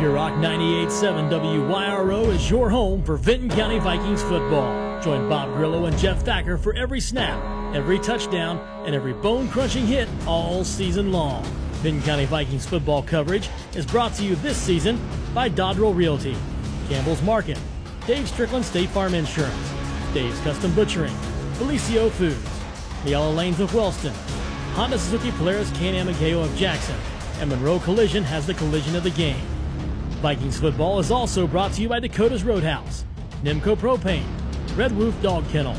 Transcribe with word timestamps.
Pure 0.00 0.12
Rock 0.12 0.32
98.7 0.32 1.28
WYRO 1.28 2.32
is 2.32 2.48
your 2.48 2.70
home 2.70 3.04
for 3.04 3.18
Vinton 3.18 3.50
County 3.50 3.78
Vikings 3.78 4.22
football. 4.22 4.98
Join 5.02 5.28
Bob 5.28 5.52
Grillo 5.52 5.84
and 5.84 5.98
Jeff 5.98 6.22
Thacker 6.22 6.56
for 6.56 6.74
every 6.74 7.00
snap, 7.00 7.38
every 7.74 7.98
touchdown, 7.98 8.58
and 8.86 8.94
every 8.94 9.12
bone 9.12 9.46
crushing 9.46 9.86
hit 9.86 10.08
all 10.26 10.64
season 10.64 11.12
long. 11.12 11.44
Vinton 11.82 12.02
County 12.02 12.24
Vikings 12.24 12.64
football 12.64 13.02
coverage 13.02 13.50
is 13.74 13.84
brought 13.84 14.14
to 14.14 14.24
you 14.24 14.36
this 14.36 14.56
season 14.56 14.98
by 15.34 15.50
Dodrell 15.50 15.94
Realty, 15.94 16.34
Campbell's 16.88 17.20
Market, 17.20 17.58
Dave 18.06 18.26
Strickland 18.26 18.64
State 18.64 18.88
Farm 18.88 19.12
Insurance, 19.12 19.70
Dave's 20.14 20.40
Custom 20.40 20.72
Butchering, 20.72 21.14
Felicio 21.58 22.10
Foods, 22.10 22.60
the 23.04 23.10
Yellow 23.10 23.32
Lanes 23.32 23.60
of 23.60 23.74
Wellston, 23.74 24.14
Honda 24.72 24.98
Suzuki 24.98 25.30
Polaris 25.32 25.70
Can-Am 25.72 26.08
of 26.08 26.56
Jackson, 26.56 26.96
and 27.38 27.50
Monroe 27.50 27.80
Collision 27.80 28.24
has 28.24 28.46
the 28.46 28.54
collision 28.54 28.96
of 28.96 29.02
the 29.02 29.10
game. 29.10 29.49
Vikings 30.20 30.60
football 30.60 30.98
is 30.98 31.10
also 31.10 31.46
brought 31.46 31.72
to 31.72 31.80
you 31.80 31.88
by 31.88 31.98
Dakota's 31.98 32.44
Roadhouse, 32.44 33.06
Nimco 33.42 33.74
Propane, 33.74 34.26
Red 34.76 34.92
Roof 34.92 35.14
Dog 35.22 35.48
Kennel, 35.48 35.74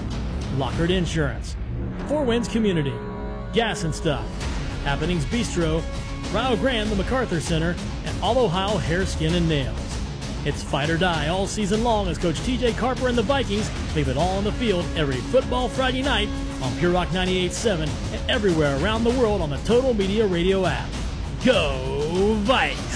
Lockard 0.57 0.89
Insurance, 0.89 1.55
Four 2.07 2.23
Winds 2.23 2.47
Community, 2.47 2.93
Gas 3.53 3.83
and 3.83 3.93
Stuff, 3.93 4.25
Happenings 4.83 5.25
Bistro, 5.25 5.83
Rio 6.33 6.55
Grande, 6.55 6.89
the 6.89 6.95
MacArthur 6.95 7.39
Center, 7.39 7.75
and 8.03 8.23
All 8.23 8.39
Ohio 8.39 8.77
Hair, 8.77 9.05
Skin, 9.05 9.35
and 9.35 9.47
Nails. 9.47 9.77
It's 10.43 10.63
fight 10.63 10.89
or 10.89 10.97
die 10.97 11.27
all 11.27 11.45
season 11.45 11.83
long 11.83 12.07
as 12.07 12.17
Coach 12.17 12.37
TJ 12.37 12.75
Carper 12.79 13.09
and 13.09 13.17
the 13.17 13.21
Vikings 13.21 13.69
leave 13.95 14.07
it 14.07 14.17
all 14.17 14.37
on 14.37 14.43
the 14.43 14.51
field 14.53 14.87
every 14.95 15.17
football 15.17 15.69
Friday 15.69 16.01
night 16.01 16.29
on 16.63 16.75
Pure 16.77 16.93
Rock 16.93 17.09
98.7 17.09 17.81
and 18.11 18.31
everywhere 18.31 18.83
around 18.83 19.03
the 19.03 19.11
world 19.11 19.39
on 19.39 19.51
the 19.51 19.57
Total 19.57 19.93
Media 19.93 20.25
Radio 20.25 20.65
app. 20.65 20.89
Go 21.45 22.39
Vikes! 22.41 22.90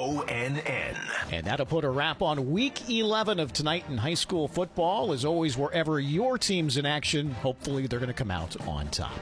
ONN. 0.00 0.96
And 1.30 1.46
that'll 1.46 1.66
put 1.66 1.84
a 1.84 1.90
wrap 1.90 2.22
on 2.22 2.50
week 2.50 2.88
11 2.88 3.38
of 3.38 3.52
tonight 3.52 3.84
in 3.90 3.98
high 3.98 4.14
school 4.14 4.48
football. 4.48 5.12
As 5.12 5.26
always, 5.26 5.58
wherever 5.58 6.00
your 6.00 6.38
team's 6.38 6.78
in 6.78 6.86
action, 6.86 7.32
hopefully 7.32 7.86
they're 7.86 7.98
going 7.98 8.08
to 8.08 8.14
come 8.14 8.30
out 8.30 8.56
on 8.66 8.88
top. 8.88 9.12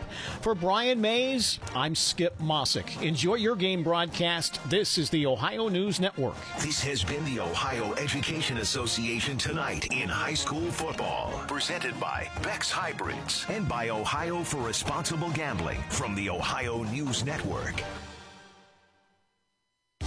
For 0.41 0.55
Brian 0.55 1.00
Mays, 1.00 1.58
I'm 1.75 1.97
Skip 1.97 2.39
Mossick. 2.39 3.02
Enjoy 3.02 3.34
your 3.34 3.56
game 3.56 3.83
broadcast. 3.83 4.61
This 4.70 4.98
is 4.98 5.11
the 5.11 5.27
Ohio 5.27 5.69
News 5.69 5.98
Network. 5.98 6.36
This 6.61 6.80
has 6.83 7.02
been 7.02 7.24
the 7.24 7.41
Ohio 7.41 7.95
Education 7.95 8.58
Association 8.58 9.36
tonight 9.36 9.89
in 9.91 10.08
high 10.08 10.34
school 10.34 10.70
football. 10.70 11.33
Presented 11.48 11.98
by 11.98 12.30
Beck's 12.45 12.70
Hybrids 12.70 13.45
and 13.48 13.69
by 13.69 13.89
Ohio 13.89 14.45
for 14.45 14.58
Responsible 14.58 15.30
Gambling 15.30 15.83
from 15.89 16.14
the 16.14 16.30
Ohio 16.30 16.84
News 16.84 17.24
Network. 17.24 17.83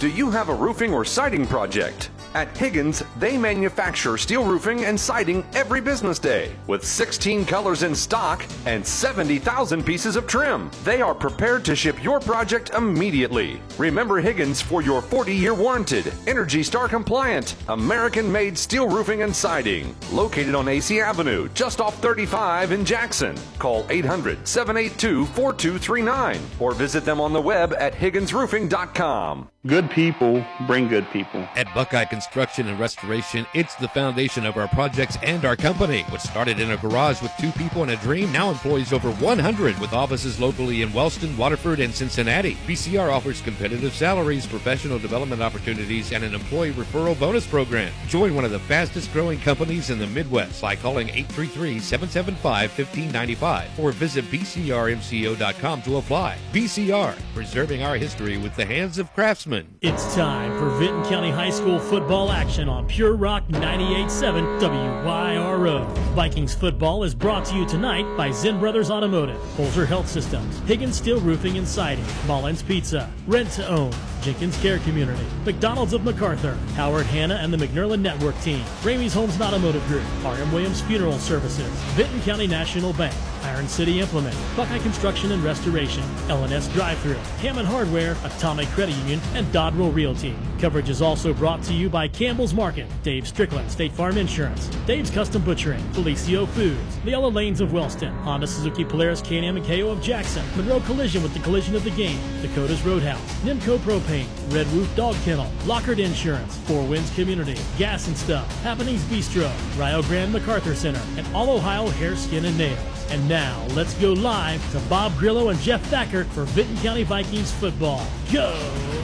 Do 0.02 0.08
you 0.08 0.32
have 0.32 0.48
a 0.48 0.54
roofing 0.54 0.92
or 0.92 1.04
siding 1.04 1.46
project? 1.46 2.10
At 2.34 2.56
Higgins, 2.56 3.04
they 3.20 3.38
manufacture 3.38 4.18
steel 4.18 4.44
roofing 4.44 4.84
and 4.84 4.98
siding 4.98 5.44
every 5.54 5.80
business 5.80 6.18
day 6.18 6.56
with 6.66 6.84
16 6.84 7.44
colors 7.44 7.84
in 7.84 7.94
stock 7.94 8.44
and 8.66 8.84
70,000 8.84 9.86
pieces 9.86 10.16
of 10.16 10.26
trim. 10.26 10.72
They 10.82 11.02
are 11.02 11.14
prepared 11.14 11.64
to 11.66 11.76
ship 11.76 12.02
your 12.02 12.18
project 12.18 12.70
immediately. 12.70 13.60
Remember 13.78 14.18
Higgins 14.18 14.60
for 14.60 14.82
your 14.82 15.02
40 15.02 15.36
year 15.36 15.54
warranted, 15.54 16.12
Energy 16.26 16.64
Star 16.64 16.88
compliant, 16.88 17.54
American 17.68 18.32
made 18.32 18.58
steel 18.58 18.88
roofing 18.88 19.22
and 19.22 19.36
siding. 19.36 19.94
Located 20.10 20.56
on 20.56 20.66
AC 20.66 21.00
Avenue, 21.00 21.48
just 21.54 21.80
off 21.80 21.96
35 22.02 22.72
in 22.72 22.84
Jackson. 22.84 23.36
Call 23.60 23.86
800 23.88 24.48
782 24.48 25.26
4239 25.26 26.40
or 26.58 26.72
visit 26.72 27.04
them 27.04 27.20
on 27.20 27.32
the 27.32 27.40
web 27.40 27.72
at 27.78 27.92
HigginsRoofing.com. 27.92 29.48
Good 29.64 29.92
people 29.92 30.44
bring 30.66 30.88
good 30.88 31.08
people. 31.12 31.46
At 31.54 31.72
Buckeye 31.72 32.06
Construction 32.06 32.66
and 32.66 32.80
Restoration, 32.80 33.46
it's 33.54 33.76
the 33.76 33.86
foundation 33.86 34.44
of 34.44 34.56
our 34.56 34.66
projects 34.66 35.16
and 35.22 35.44
our 35.44 35.54
company. 35.54 36.02
What 36.08 36.20
started 36.20 36.58
in 36.58 36.72
a 36.72 36.76
garage 36.76 37.22
with 37.22 37.30
two 37.38 37.52
people 37.52 37.82
and 37.82 37.92
a 37.92 37.96
dream 37.98 38.32
now 38.32 38.50
employs 38.50 38.92
over 38.92 39.12
100 39.12 39.78
with 39.78 39.92
offices 39.92 40.40
locally 40.40 40.82
in 40.82 40.92
Wellston, 40.92 41.36
Waterford, 41.36 41.78
and 41.78 41.94
Cincinnati. 41.94 42.56
BCR 42.66 43.12
offers 43.12 43.40
competitive 43.40 43.94
salaries, 43.94 44.48
professional 44.48 44.98
development 44.98 45.42
opportunities, 45.42 46.10
and 46.10 46.24
an 46.24 46.34
employee 46.34 46.72
referral 46.72 47.16
bonus 47.20 47.46
program. 47.46 47.92
Join 48.08 48.34
one 48.34 48.44
of 48.44 48.50
the 48.50 48.58
fastest 48.58 49.12
growing 49.12 49.38
companies 49.38 49.90
in 49.90 50.00
the 50.00 50.08
Midwest 50.08 50.60
by 50.60 50.74
calling 50.74 51.08
833 51.08 51.78
775 51.78 52.76
1595 52.76 53.78
or 53.78 53.92
visit 53.92 54.24
BCRMCO.com 54.24 55.82
to 55.82 55.98
apply. 55.98 56.36
BCR, 56.52 57.16
preserving 57.32 57.84
our 57.84 57.94
history 57.94 58.38
with 58.38 58.56
the 58.56 58.66
hands 58.66 58.98
of 58.98 59.12
craftsmen. 59.14 59.51
It's 59.82 60.14
time 60.14 60.58
for 60.58 60.70
Vinton 60.78 61.04
County 61.04 61.30
High 61.30 61.50
School 61.50 61.78
football 61.78 62.32
action 62.32 62.70
on 62.70 62.86
Pure 62.86 63.16
Rock 63.16 63.46
98.7 63.48 64.58
WYRO. 64.58 65.86
Vikings 66.14 66.54
football 66.54 67.04
is 67.04 67.14
brought 67.14 67.44
to 67.46 67.56
you 67.56 67.66
tonight 67.66 68.06
by 68.16 68.30
Zen 68.30 68.58
Brothers 68.58 68.90
Automotive, 68.90 69.36
Holzer 69.58 69.86
Health 69.86 70.08
Systems, 70.08 70.58
Higgins 70.60 70.96
Steel 70.96 71.20
Roofing 71.20 71.58
and 71.58 71.68
Siding, 71.68 72.06
Mullins 72.26 72.62
Pizza, 72.62 73.12
Rent 73.26 73.50
to 73.52 73.68
Own, 73.68 73.92
Jenkins 74.22 74.56
Care 74.58 74.78
Community, 74.78 75.24
McDonald's 75.44 75.92
of 75.92 76.04
MacArthur, 76.04 76.54
Howard 76.74 77.06
Hanna 77.06 77.34
and 77.34 77.52
the 77.52 77.58
McNerlin 77.58 78.00
Network 78.00 78.40
Team, 78.40 78.64
Ramey's 78.82 79.12
Homes 79.12 79.38
Automotive 79.38 79.84
Group, 79.86 80.04
R.M. 80.24 80.50
Williams 80.52 80.80
Funeral 80.82 81.18
Services, 81.18 81.68
Vinton 81.94 82.22
County 82.22 82.46
National 82.46 82.92
Bank, 82.92 83.14
Iron 83.42 83.66
City 83.66 83.98
Implement, 83.98 84.36
Buckeye 84.56 84.78
Construction 84.78 85.32
and 85.32 85.42
Restoration, 85.42 86.04
L&S 86.28 86.68
Drive-Thru, 86.68 87.14
Hammond 87.40 87.66
Hardware, 87.66 88.16
Atomic 88.24 88.68
Credit 88.68 88.94
Union, 88.96 89.20
and 89.34 89.41
Dodrell 89.46 89.94
Realty. 89.94 90.36
Coverage 90.58 90.88
is 90.88 91.02
also 91.02 91.34
brought 91.34 91.62
to 91.64 91.74
you 91.74 91.90
by 91.90 92.06
Campbell's 92.06 92.54
Market, 92.54 92.86
Dave 93.02 93.26
Strickland, 93.26 93.70
State 93.70 93.92
Farm 93.92 94.16
Insurance, 94.16 94.68
Dave's 94.86 95.10
Custom 95.10 95.42
Butchering, 95.42 95.82
Felicio 95.92 96.46
Foods, 96.48 96.98
the 97.04 97.10
Yellow 97.10 97.30
Lanes 97.30 97.60
of 97.60 97.72
Wellston, 97.72 98.14
Honda 98.18 98.46
Suzuki 98.46 98.84
Polaris 98.84 99.20
Can-Am 99.20 99.56
and 99.56 99.66
KO 99.66 99.88
of 99.90 100.00
Jackson, 100.00 100.44
Monroe 100.56 100.80
Collision 100.80 101.22
with 101.22 101.34
the 101.34 101.40
collision 101.40 101.74
of 101.74 101.84
the 101.84 101.90
game, 101.90 102.18
Dakota's 102.40 102.82
Roadhouse, 102.82 103.20
Nimco 103.42 103.78
Propane, 103.78 104.26
Red 104.52 104.66
Roof 104.68 104.94
Dog 104.94 105.16
Kennel, 105.24 105.50
Lockard 105.66 105.98
Insurance, 105.98 106.56
Four 106.58 106.84
Winds 106.84 107.12
Community, 107.14 107.58
Gas 107.78 108.06
and 108.06 108.16
Stuff, 108.16 108.62
Happenings 108.62 109.02
Bistro, 109.04 109.50
Rio 109.78 110.02
Grande 110.02 110.32
MacArthur 110.32 110.74
Center, 110.74 111.02
and 111.16 111.26
All 111.34 111.50
Ohio 111.50 111.88
Hair, 111.88 112.16
Skin, 112.16 112.44
and 112.44 112.56
Nails. 112.56 113.01
And 113.12 113.28
now, 113.28 113.66
let's 113.74 113.92
go 114.00 114.14
live 114.14 114.72
to 114.72 114.78
Bob 114.88 115.14
Grillo 115.18 115.50
and 115.50 115.60
Jeff 115.60 115.82
Thacker 115.88 116.24
for 116.24 116.44
Vinton 116.44 116.78
County 116.78 117.02
Vikings 117.02 117.52
football. 117.52 118.06
Go 118.32 118.54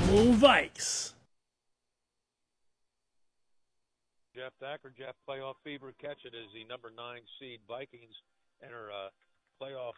Vikes! 0.08 1.12
Jeff 4.34 4.54
Thacker, 4.62 4.94
Jeff 4.96 5.14
playoff 5.28 5.56
fever. 5.62 5.92
Catch 6.00 6.24
it 6.24 6.32
as 6.32 6.50
the 6.54 6.64
number 6.70 6.91
nine 6.96 7.20
seed 7.38 7.60
Vikings 7.69 8.14
enter 8.64 8.88
uh, 8.91 9.10
playoff 9.62 9.92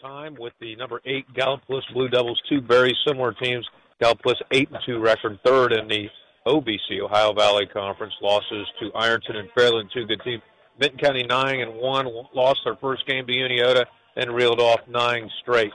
time 0.00 0.36
with 0.38 0.52
the 0.60 0.76
number 0.76 1.00
eight 1.04 1.26
Gallipolis 1.34 1.82
Blue 1.92 2.08
Devils, 2.08 2.40
two 2.48 2.60
very 2.60 2.96
similar 3.04 3.32
teams. 3.32 3.68
Gallipolis 4.00 4.40
eight 4.52 4.70
and 4.70 4.78
two 4.86 5.00
record, 5.00 5.40
third 5.44 5.72
in 5.72 5.88
the 5.88 6.06
OVC 6.46 7.00
Ohio 7.02 7.32
Valley 7.32 7.66
Conference. 7.66 8.14
Losses 8.22 8.68
to 8.78 8.92
Ironton 8.94 9.34
and 9.34 9.48
Fairland, 9.50 9.90
two 9.92 10.06
good 10.06 10.20
teams. 10.24 10.42
Vinton 10.78 10.98
County 10.98 11.24
nine 11.24 11.60
and 11.60 11.74
one 11.74 12.08
lost 12.34 12.60
their 12.64 12.76
first 12.76 13.06
game 13.06 13.26
to 13.26 13.32
Unioto 13.32 13.84
and 14.16 14.34
reeled 14.34 14.60
off 14.60 14.80
nine 14.88 15.30
straight. 15.40 15.72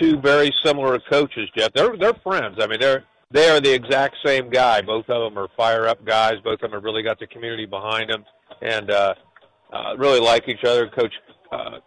Two 0.00 0.18
very 0.20 0.52
similar 0.64 0.98
coaches, 1.10 1.48
Jeff. 1.56 1.72
They're 1.74 1.96
they're 1.96 2.14
friends. 2.14 2.58
I 2.60 2.66
mean, 2.66 2.80
they're 2.80 3.04
they 3.30 3.48
are 3.48 3.60
the 3.60 3.72
exact 3.72 4.16
same 4.24 4.50
guy. 4.50 4.82
Both 4.82 5.08
of 5.08 5.22
them 5.22 5.38
are 5.38 5.48
fire 5.56 5.86
up 5.86 6.04
guys. 6.04 6.34
Both 6.44 6.54
of 6.54 6.60
them 6.60 6.72
have 6.72 6.84
really 6.84 7.02
got 7.02 7.18
the 7.18 7.26
community 7.26 7.66
behind 7.66 8.10
them, 8.10 8.24
and 8.60 8.90
uh, 8.90 9.14
uh, 9.72 9.96
really 9.96 10.20
like 10.20 10.48
each 10.48 10.64
other. 10.64 10.88
Coach 10.88 11.12
uh, 11.50 11.78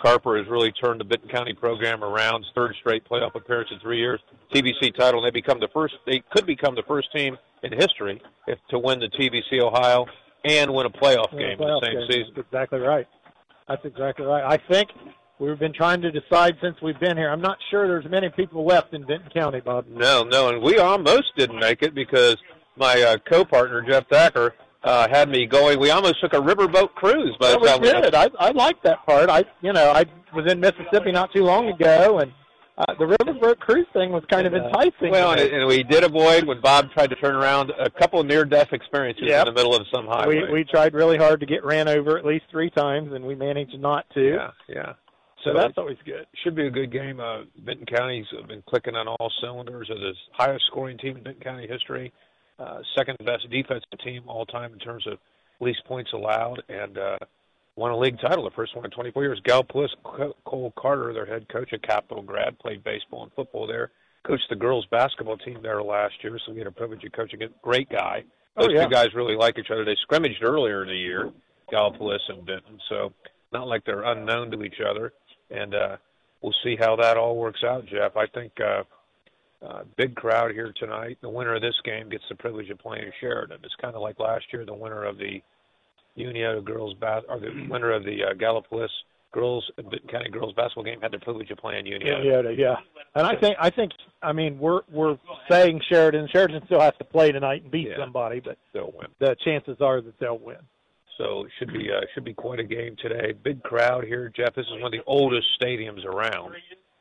Carper 0.00 0.38
has 0.38 0.46
really 0.48 0.72
turned 0.72 1.00
the 1.00 1.04
Vinton 1.04 1.28
County 1.28 1.54
program 1.54 2.02
around. 2.02 2.44
Third 2.54 2.74
straight 2.80 3.06
playoff 3.08 3.34
appearance 3.34 3.70
in 3.70 3.78
three 3.80 3.98
years. 3.98 4.20
TVC 4.54 4.94
title. 4.96 5.24
And 5.24 5.26
they 5.26 5.38
become 5.38 5.60
the 5.60 5.68
first. 5.72 5.94
They 6.06 6.22
could 6.30 6.46
become 6.46 6.74
the 6.74 6.82
first 6.88 7.12
team 7.14 7.36
in 7.62 7.72
history 7.72 8.20
if 8.46 8.58
to 8.70 8.78
win 8.78 9.00
the 9.00 9.08
TVC 9.08 9.60
Ohio 9.60 10.06
and 10.44 10.72
win 10.72 10.86
a 10.86 10.90
playoff 10.90 11.32
Win 11.32 11.44
a 11.44 11.48
game 11.50 11.58
playoff 11.58 11.82
in 11.84 11.94
the 11.94 12.00
same 12.00 12.08
game. 12.08 12.08
season. 12.10 12.32
That's 12.36 12.46
exactly 12.48 12.78
right. 12.80 13.06
That's 13.68 13.84
exactly 13.84 14.26
right. 14.26 14.42
I 14.44 14.58
think 14.72 14.88
we've 15.38 15.58
been 15.58 15.72
trying 15.72 16.00
to 16.02 16.10
decide 16.10 16.56
since 16.62 16.76
we've 16.82 16.98
been 17.00 17.16
here. 17.16 17.30
I'm 17.30 17.40
not 17.40 17.58
sure 17.70 17.86
there's 17.86 18.10
many 18.10 18.28
people 18.30 18.64
left 18.66 18.92
in 18.94 19.06
Vinton 19.06 19.30
County, 19.32 19.60
Bob. 19.60 19.86
No, 19.88 20.22
no, 20.24 20.48
and 20.48 20.62
we 20.62 20.78
almost 20.78 21.32
didn't 21.36 21.58
make 21.60 21.82
it 21.82 21.94
because 21.94 22.36
my 22.76 23.00
uh, 23.02 23.16
co-partner 23.28 23.82
Jeff 23.82 24.08
Thacker 24.08 24.54
uh, 24.82 25.06
had 25.10 25.28
me 25.28 25.46
going. 25.46 25.78
We 25.78 25.90
almost 25.90 26.20
took 26.20 26.32
a 26.32 26.40
riverboat 26.40 26.94
cruise 26.94 27.36
by 27.38 27.50
Well, 27.54 27.60
the 27.60 27.66
time 27.66 27.80
we 27.82 27.92
did. 28.02 28.14
I, 28.14 28.28
I 28.38 28.50
like 28.52 28.82
that 28.82 29.04
part. 29.06 29.28
I, 29.28 29.44
you 29.60 29.72
know, 29.72 29.90
I 29.92 30.04
was 30.34 30.50
in 30.50 30.58
Mississippi 30.60 31.12
not 31.12 31.32
too 31.32 31.44
long 31.44 31.68
ago, 31.68 32.18
and 32.20 32.32
uh, 32.78 32.94
the 32.98 33.04
riverboat 33.04 33.58
cruise 33.58 33.86
thing 33.92 34.10
was 34.10 34.22
kind 34.30 34.46
of 34.46 34.54
enticing. 34.54 35.10
Well, 35.10 35.32
and, 35.32 35.40
and 35.40 35.66
we 35.66 35.82
did 35.82 36.02
avoid 36.04 36.44
when 36.46 36.60
Bob 36.60 36.90
tried 36.92 37.10
to 37.10 37.16
turn 37.16 37.34
around 37.34 37.70
a 37.78 37.90
couple 37.90 38.22
near-death 38.24 38.68
experiences 38.72 39.24
Yep. 39.26 39.46
in 39.48 39.54
the 39.54 39.58
middle 39.58 39.74
of 39.76 39.86
some 39.92 40.06
highway. 40.06 40.42
we 40.46 40.52
we 40.52 40.64
tried 40.64 40.94
really 40.94 41.18
hard 41.18 41.40
to 41.40 41.46
get 41.46 41.64
ran 41.64 41.88
over 41.88 42.16
at 42.16 42.24
least 42.24 42.44
three 42.50 42.70
times, 42.70 43.12
and 43.12 43.24
we 43.24 43.34
managed 43.34 43.78
not 43.78 44.06
to. 44.14 44.34
yeah, 44.34 44.50
yeah. 44.68 44.92
So 45.44 45.54
that's 45.54 45.78
always 45.78 45.96
good. 46.04 46.26
Should 46.44 46.54
be 46.54 46.66
a 46.66 46.70
good 46.70 46.92
game. 46.92 47.18
Uh, 47.18 47.44
Vinton 47.64 47.86
County's 47.86 48.26
been 48.46 48.62
clicking 48.68 48.94
on 48.94 49.08
all 49.08 49.32
cylinders. 49.40 49.88
Are 49.88 49.94
the 49.98 50.12
highest 50.32 50.66
scoring 50.66 50.98
team 50.98 51.16
in 51.16 51.24
Vinton 51.24 51.42
County 51.42 51.66
history, 51.66 52.12
uh, 52.58 52.80
second 52.94 53.16
best 53.24 53.48
defensive 53.50 53.88
team 54.04 54.22
all 54.26 54.44
time 54.44 54.72
in 54.74 54.78
terms 54.78 55.06
of 55.06 55.18
least 55.60 55.80
points 55.86 56.12
allowed, 56.12 56.62
and 56.68 56.98
uh, 56.98 57.16
won 57.76 57.90
a 57.90 57.98
league 57.98 58.20
title, 58.20 58.44
the 58.44 58.50
first 58.50 58.74
one 58.74 58.84
in 58.84 58.90
24 58.90 59.22
years. 59.22 59.40
Gallipolis, 59.46 59.88
Cole 60.44 60.72
Carter, 60.78 61.12
their 61.12 61.26
head 61.26 61.48
coach, 61.48 61.72
a 61.72 61.78
Capital 61.78 62.22
grad, 62.22 62.58
played 62.58 62.84
baseball 62.84 63.22
and 63.22 63.32
football 63.32 63.66
there. 63.66 63.90
Coached 64.26 64.48
the 64.50 64.56
girls 64.56 64.86
basketball 64.90 65.38
team 65.38 65.60
there 65.62 65.82
last 65.82 66.14
year, 66.22 66.38
so 66.44 66.52
we 66.52 66.58
had 66.58 66.66
a 66.66 66.72
privilege 66.72 67.02
of 67.04 67.12
coaching 67.12 67.42
a 67.42 67.48
great 67.62 67.88
guy. 67.88 68.22
Oh, 68.56 68.66
Those 68.66 68.74
yeah. 68.74 68.84
two 68.84 68.90
guys 68.90 69.14
really 69.14 69.36
like 69.36 69.58
each 69.58 69.70
other. 69.70 69.84
They 69.84 69.96
scrimmaged 70.02 70.42
earlier 70.42 70.82
in 70.82 70.88
the 70.88 70.96
year, 70.96 71.32
Gallipolis 71.72 72.20
and 72.28 72.44
Vinton, 72.44 72.78
so 72.88 73.12
not 73.52 73.66
like 73.66 73.84
they're 73.84 74.02
unknown 74.02 74.50
to 74.50 74.62
each 74.62 74.80
other. 74.86 75.12
And 75.50 75.74
uh, 75.74 75.96
we'll 76.42 76.54
see 76.62 76.76
how 76.78 76.96
that 76.96 77.16
all 77.16 77.36
works 77.36 77.64
out, 77.64 77.86
Jeff. 77.86 78.16
I 78.16 78.26
think 78.26 78.52
uh, 78.60 78.82
uh, 79.66 79.82
big 79.96 80.14
crowd 80.14 80.52
here 80.52 80.72
tonight. 80.76 81.18
The 81.22 81.28
winner 81.28 81.54
of 81.54 81.62
this 81.62 81.78
game 81.84 82.08
gets 82.08 82.24
the 82.28 82.34
privilege 82.34 82.70
of 82.70 82.78
playing 82.78 83.04
in 83.04 83.12
Sheridan. 83.20 83.58
It's 83.62 83.74
kind 83.80 83.94
of 83.94 84.02
like 84.02 84.18
last 84.18 84.44
year, 84.52 84.64
the 84.64 84.74
winner 84.74 85.04
of 85.04 85.18
the 85.18 85.42
Unioto 86.24 86.64
girls 86.64 86.94
bas- 86.94 87.24
or 87.28 87.38
the 87.40 87.66
winner 87.68 87.92
of 87.92 88.04
the 88.04 88.24
uh, 88.24 88.34
Gallipolis 88.34 88.88
girls 89.32 89.68
Vinton 89.76 90.08
County 90.08 90.28
girls 90.30 90.52
basketball 90.54 90.84
game 90.84 91.00
had 91.00 91.12
the 91.12 91.18
privilege 91.18 91.50
of 91.50 91.58
playing 91.58 91.84
Unioto. 91.86 92.24
Yeah, 92.24 92.50
yeah. 92.50 92.76
And 93.14 93.26
I 93.26 93.36
think 93.36 93.56
I 93.60 93.70
think 93.70 93.92
I 94.22 94.32
mean 94.32 94.58
we're 94.58 94.80
we're 94.90 95.18
saying 95.48 95.80
Sheridan. 95.88 96.28
Sheridan 96.32 96.62
still 96.66 96.80
has 96.80 96.94
to 96.98 97.04
play 97.04 97.32
tonight 97.32 97.62
and 97.62 97.70
beat 97.70 97.88
Yeah. 97.88 97.98
somebody, 97.98 98.40
but 98.40 98.58
They'll 98.72 98.92
win. 98.96 99.08
the 99.18 99.36
chances 99.44 99.76
are 99.80 100.00
that 100.00 100.18
they'll 100.18 100.38
win. 100.38 100.58
So 101.18 101.44
it 101.44 101.50
should 101.58 101.72
be 101.72 101.90
uh, 101.92 102.00
should 102.14 102.24
be 102.24 102.32
quite 102.34 102.60
a 102.60 102.64
game 102.64 102.96
today. 103.00 103.32
Big 103.42 103.62
crowd 103.62 104.04
here, 104.04 104.32
Jeff. 104.34 104.54
This 104.54 104.64
is 104.66 104.72
one 104.72 104.84
of 104.84 104.92
the 104.92 105.02
oldest 105.06 105.46
stadiums 105.60 106.04
around, 106.04 106.54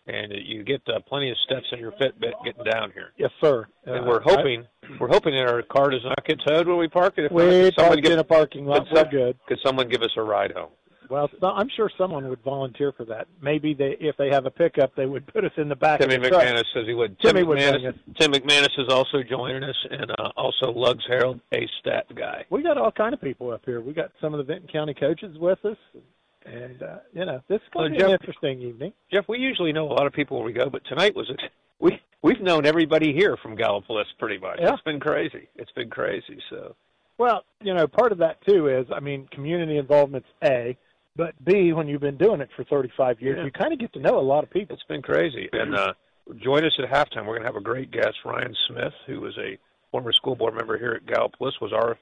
and 0.09 0.33
you 0.45 0.63
get 0.63 0.81
uh, 0.87 0.99
plenty 1.07 1.29
of 1.29 1.37
steps 1.45 1.65
in 1.71 1.79
your 1.79 1.91
Fitbit 1.93 2.33
getting 2.43 2.63
down 2.63 2.91
here. 2.91 3.11
Yes, 3.17 3.31
sir. 3.41 3.67
And 3.85 3.99
Uh, 4.05 4.07
we're 4.07 4.21
hoping 4.21 4.65
we're 4.99 5.07
hoping 5.07 5.35
that 5.35 5.47
our 5.47 5.61
car 5.61 5.89
does 5.91 6.03
not 6.03 6.25
get 6.25 6.39
towed 6.47 6.67
when 6.67 6.77
we 6.77 6.87
park 6.87 7.13
it. 7.17 7.25
If 7.25 7.31
I, 7.31 7.35
not, 7.35 7.45
we 7.45 7.71
someone 7.77 8.01
parked 8.01 8.07
in 8.07 8.19
a 8.19 8.23
parking 8.23 8.65
lot. 8.65 8.87
could 8.87 8.91
We're 8.93 9.01
some- 9.03 9.09
good. 9.11 9.37
could 9.47 9.59
someone 9.65 9.87
give 9.89 10.01
us 10.01 10.11
a 10.17 10.23
ride 10.23 10.51
home? 10.51 10.69
Well, 11.09 11.27
so, 11.41 11.47
I'm 11.47 11.69
sure 11.75 11.89
someone 11.97 12.29
would 12.29 12.43
volunteer 12.43 12.91
for 12.91 13.03
that. 13.05 13.27
Maybe 13.41 13.73
they, 13.73 13.97
if 13.99 14.15
they 14.17 14.29
have 14.29 14.45
a 14.45 14.51
pickup, 14.51 14.95
they 14.95 15.07
would 15.07 15.25
put 15.25 15.43
us 15.43 15.51
in 15.57 15.67
the 15.67 15.75
back 15.75 15.99
Timmy 15.99 16.15
of 16.15 16.21
the 16.21 16.29
truck. 16.29 16.43
McManus 16.43 16.65
says 16.71 16.85
he 16.85 16.93
would. 16.93 17.19
Timmy 17.19 17.39
Tim 17.39 17.47
would 17.47 17.57
McManus, 17.57 17.99
Tim 18.19 18.31
McManus 18.31 18.77
is 18.77 18.89
also 18.93 19.23
joining 19.23 19.63
us, 19.63 19.75
and 19.89 20.11
uh, 20.11 20.29
also 20.37 20.71
Lugs 20.71 21.03
Harold, 21.07 21.39
a 21.51 21.67
stat 21.79 22.05
guy. 22.15 22.45
We 22.51 22.61
got 22.61 22.77
all 22.77 22.91
kind 22.91 23.15
of 23.15 23.21
people 23.21 23.49
up 23.49 23.61
here. 23.65 23.81
We 23.81 23.91
got 23.93 24.11
some 24.21 24.35
of 24.35 24.37
the 24.37 24.43
Vinton 24.43 24.69
County 24.71 24.93
coaches 24.93 25.35
with 25.39 25.57
us, 25.65 25.77
and 26.51 26.81
uh, 26.83 26.97
you 27.13 27.25
know 27.25 27.41
this 27.47 27.57
is 27.61 27.67
going 27.73 27.91
to 27.93 27.97
be 27.97 28.03
an 28.03 28.11
interesting 28.11 28.61
evening. 28.61 28.93
Jeff, 29.13 29.25
we 29.27 29.39
usually 29.39 29.71
know 29.73 29.85
a 29.85 29.93
lot 29.93 30.07
of 30.07 30.13
people 30.13 30.37
where 30.37 30.45
we 30.45 30.53
go, 30.53 30.69
but 30.69 30.83
tonight 30.85 31.15
was 31.15 31.29
it. 31.29 31.39
we 31.79 31.99
we've 32.21 32.41
known 32.41 32.65
everybody 32.65 33.13
here 33.13 33.37
from 33.37 33.55
Gallipolis 33.57 34.05
pretty 34.17 34.37
much. 34.39 34.59
Yeah. 34.61 34.73
It's 34.73 34.81
been 34.83 34.99
crazy. 34.99 35.47
It's 35.55 35.71
been 35.71 35.89
crazy. 35.89 36.39
So 36.49 36.75
Well, 37.17 37.43
you 37.61 37.73
know, 37.73 37.87
part 37.87 38.11
of 38.11 38.17
that 38.19 38.37
too 38.45 38.67
is, 38.67 38.87
I 38.93 38.99
mean, 38.99 39.27
community 39.31 39.77
involvement's 39.77 40.27
A, 40.43 40.77
but 41.15 41.33
B, 41.43 41.73
when 41.73 41.87
you've 41.87 42.01
been 42.01 42.17
doing 42.17 42.41
it 42.41 42.49
for 42.55 42.63
35 42.65 43.21
years, 43.21 43.37
Yeah. 43.37 43.45
you 43.45 43.51
kind 43.51 43.73
of 43.73 43.79
get 43.79 43.93
to 43.93 43.99
know 43.99 44.19
a 44.19 44.21
lot 44.21 44.43
of 44.43 44.49
people. 44.49 44.73
it's 44.75 44.83
been 44.87 45.01
crazy. 45.01 45.49
And 45.53 45.75
uh, 45.75 45.93
join 46.37 46.65
us 46.65 46.77
at 46.81 46.89
halftime. 46.89 47.25
We're 47.25 47.35
going 47.37 47.41
to 47.43 47.47
have 47.47 47.55
a 47.55 47.61
great 47.61 47.91
guest, 47.91 48.17
Ryan 48.25 48.55
Smith, 48.67 48.93
who 49.07 49.21
was 49.21 49.37
a 49.37 49.57
former 49.91 50.11
school 50.13 50.35
board 50.35 50.55
member 50.55 50.77
here 50.77 50.91
at 50.91 51.05
Gallipolis, 51.05 51.59
was 51.61 51.73
our 51.73 51.97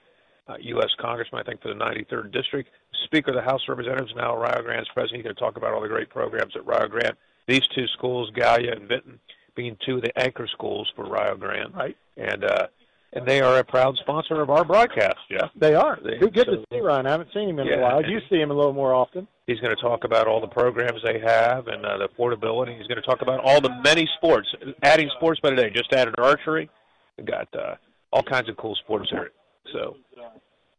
uh, 0.50 0.56
U.S. 0.60 0.90
Congressman, 1.00 1.42
I 1.42 1.44
think, 1.50 1.62
for 1.62 1.70
the 1.70 1.76
93rd 1.76 2.32
District. 2.32 2.70
Speaker 3.06 3.32
of 3.32 3.36
the 3.36 3.42
House 3.42 3.62
of 3.64 3.70
Representatives, 3.78 4.14
now 4.16 4.36
Rio 4.36 4.62
Grande's 4.64 4.90
president. 4.94 5.18
He's 5.18 5.24
going 5.24 5.36
to 5.36 5.40
talk 5.40 5.58
about 5.58 5.74
all 5.74 5.82
the 5.82 5.88
great 5.88 6.10
programs 6.10 6.54
at 6.56 6.66
Rio 6.66 6.88
Grande. 6.88 7.16
These 7.48 7.68
two 7.76 7.88
schools, 7.88 8.30
Gallia 8.36 8.74
and 8.74 8.88
Vinton, 8.88 9.20
being 9.56 9.78
two 9.86 9.98
of 9.98 10.02
the 10.04 10.18
anchor 10.20 10.48
schools 10.48 10.92
for 10.96 11.06
Rio 11.06 11.36
Grande. 11.38 11.74
Right. 11.76 11.98
And 12.18 12.44
uh, 12.44 12.68
and 13.14 13.26
they 13.26 13.40
are 13.40 13.58
a 13.60 13.64
proud 13.64 13.96
sponsor 14.02 14.42
of 14.42 14.50
our 14.50 14.66
broadcast, 14.66 15.16
Jeff. 15.32 15.50
They 15.56 15.74
are. 15.74 15.98
They- 16.04 16.18
good 16.20 16.46
so- 16.46 16.56
to 16.56 16.64
see 16.72 16.80
Ryan. 16.82 17.08
I 17.08 17.12
haven't 17.12 17.30
seen 17.34 17.50
him 17.50 17.60
in 17.60 17.68
Yeah, 17.68 17.76
a 17.76 17.82
while. 17.82 18.06
You 18.06 18.20
see 18.30 18.36
him 18.38 18.52
a 18.52 18.54
little 18.54 18.74
more 18.74 18.94
often. 18.94 19.28
He's 19.48 19.62
going 19.62 19.74
to 19.74 19.82
talk 19.82 20.04
about 20.04 20.28
all 20.28 20.42
the 20.42 20.48
programs 20.48 21.00
they 21.06 21.20
have 21.20 21.68
and 21.68 21.86
uh, 21.86 21.98
the 22.00 22.10
affordability. 22.10 22.78
He's 22.78 22.88
going 22.88 23.02
to 23.02 23.08
talk 23.08 23.22
about 23.22 23.40
all 23.46 23.62
the 23.62 23.70
many 23.82 24.10
sports, 24.18 24.54
adding 24.84 25.10
sports 25.16 25.40
by 25.40 25.52
today. 25.52 25.70
Just 25.74 25.94
added 25.94 26.16
archery. 26.18 26.70
We 27.18 27.24
got 27.24 27.48
uh, 27.56 27.76
all 28.12 28.24
kinds 28.24 28.50
of 28.50 28.58
cool 28.58 28.76
sports 28.76 29.10
here. 29.10 29.32
So, 29.72 29.96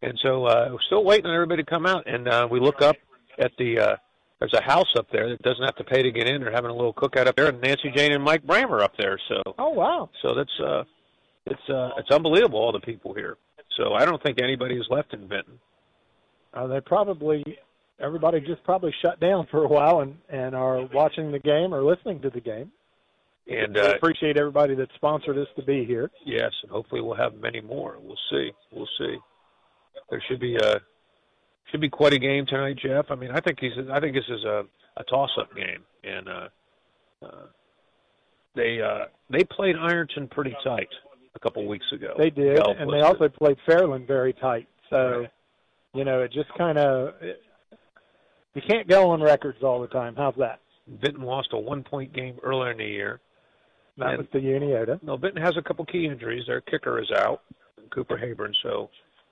and 0.02 0.18
so 0.22 0.44
uh, 0.46 0.68
we're 0.72 0.80
still 0.86 1.04
waiting 1.04 1.26
on 1.26 1.34
everybody 1.34 1.62
to 1.62 1.70
come 1.70 1.86
out. 1.86 2.06
And 2.06 2.28
uh, 2.28 2.48
we 2.50 2.60
look 2.60 2.82
up 2.82 2.96
at 3.38 3.52
the. 3.58 3.78
Uh, 3.78 3.96
there's 4.40 4.54
a 4.54 4.62
house 4.62 4.86
up 4.96 5.08
there 5.10 5.28
that 5.30 5.42
doesn't 5.42 5.64
have 5.64 5.74
to 5.76 5.84
pay 5.84 6.00
to 6.02 6.12
get 6.12 6.28
in. 6.28 6.40
They're 6.40 6.52
having 6.52 6.70
a 6.70 6.74
little 6.74 6.94
cookout 6.94 7.26
up 7.26 7.34
there, 7.34 7.48
and 7.48 7.60
Nancy 7.60 7.90
Jane 7.94 8.12
and 8.12 8.22
Mike 8.22 8.46
Brammer 8.46 8.80
up 8.80 8.92
there. 8.96 9.18
So, 9.28 9.42
Oh 9.58 9.70
wow. 9.70 10.10
so 10.22 10.32
that's 10.34 10.60
uh, 10.64 10.84
it's 11.46 11.68
uh, 11.68 11.90
it's 11.98 12.10
unbelievable 12.12 12.60
all 12.60 12.70
the 12.72 12.78
people 12.78 13.14
here. 13.14 13.36
So 13.76 13.94
I 13.94 14.04
don't 14.04 14.22
think 14.22 14.40
anybody 14.40 14.76
is 14.76 14.86
left 14.90 15.12
in 15.12 15.20
Vinton. 15.28 15.58
Uh, 16.54 16.68
they 16.68 16.80
probably 16.80 17.58
everybody 18.00 18.40
just 18.40 18.62
probably 18.62 18.94
shut 19.02 19.18
down 19.18 19.48
for 19.50 19.64
a 19.64 19.68
while 19.68 20.00
and 20.00 20.16
and 20.28 20.54
are 20.54 20.82
watching 20.94 21.32
the 21.32 21.40
game 21.40 21.74
or 21.74 21.82
listening 21.82 22.20
to 22.20 22.30
the 22.30 22.40
game. 22.40 22.70
And 23.50 23.74
We 23.74 23.80
uh, 23.80 23.94
appreciate 23.94 24.36
everybody 24.36 24.74
that 24.76 24.88
sponsored 24.94 25.38
us 25.38 25.48
to 25.56 25.62
be 25.62 25.84
here. 25.84 26.10
Yes, 26.24 26.52
and 26.62 26.70
hopefully 26.70 27.00
we'll 27.00 27.16
have 27.16 27.34
many 27.40 27.60
more. 27.60 27.96
We'll 28.00 28.18
see. 28.30 28.52
We'll 28.70 28.88
see. 28.98 29.16
There 30.10 30.22
should 30.28 30.40
be 30.40 30.56
a 30.56 30.80
should 31.70 31.80
be 31.80 31.90
quite 31.90 32.12
a 32.14 32.18
game 32.18 32.46
tonight, 32.46 32.76
Jeff. 32.82 33.06
I 33.10 33.14
mean, 33.14 33.30
I 33.30 33.40
think 33.40 33.58
he's. 33.60 33.72
I 33.92 34.00
think 34.00 34.14
this 34.14 34.28
is 34.28 34.44
a 34.44 34.64
a 34.96 35.04
toss-up 35.04 35.54
game, 35.54 35.84
and 36.02 36.28
uh, 36.28 36.48
uh, 37.24 37.46
they 38.54 38.80
uh, 38.80 39.06
they 39.30 39.44
played 39.44 39.76
Ironton 39.76 40.28
pretty 40.28 40.56
tight 40.64 40.88
a 41.34 41.38
couple 41.38 41.66
weeks 41.66 41.86
ago. 41.92 42.14
They 42.18 42.30
did, 42.30 42.56
Gallup 42.56 42.78
and 42.80 42.92
they 42.92 43.00
also 43.00 43.28
played 43.28 43.58
Fairland 43.68 44.06
very 44.06 44.32
tight. 44.32 44.66
So, 44.90 45.20
Right. 45.20 45.30
you 45.94 46.04
know, 46.04 46.22
it 46.22 46.32
just 46.32 46.48
kind 46.56 46.78
of 46.78 47.14
you 48.54 48.62
can't 48.66 48.88
go 48.88 49.10
on 49.10 49.22
records 49.22 49.62
all 49.62 49.80
the 49.80 49.88
time. 49.88 50.14
How's 50.16 50.34
that? 50.36 50.60
Vinton 50.88 51.22
lost 51.22 51.50
a 51.52 51.58
one-point 51.58 52.12
game 52.14 52.38
earlier 52.42 52.70
in 52.72 52.78
the 52.78 52.84
year. 52.86 53.20
That 53.98 54.08
And- 54.10 54.18
was 54.18 54.26
the 54.32 54.38
Unioto. 54.40 55.02
No, 55.02 55.16
Vinton 55.16 55.42
has 55.42 55.56
a 55.58 55.62
couple 55.62 55.84
key 55.84 56.06
injuries. 56.06 56.44
Their 56.46 56.62
kicker 56.62 56.98
is 57.00 57.10
out, 57.12 57.42
Cooper 57.90 58.16
Haburn. 58.16 58.54
So 58.62 58.88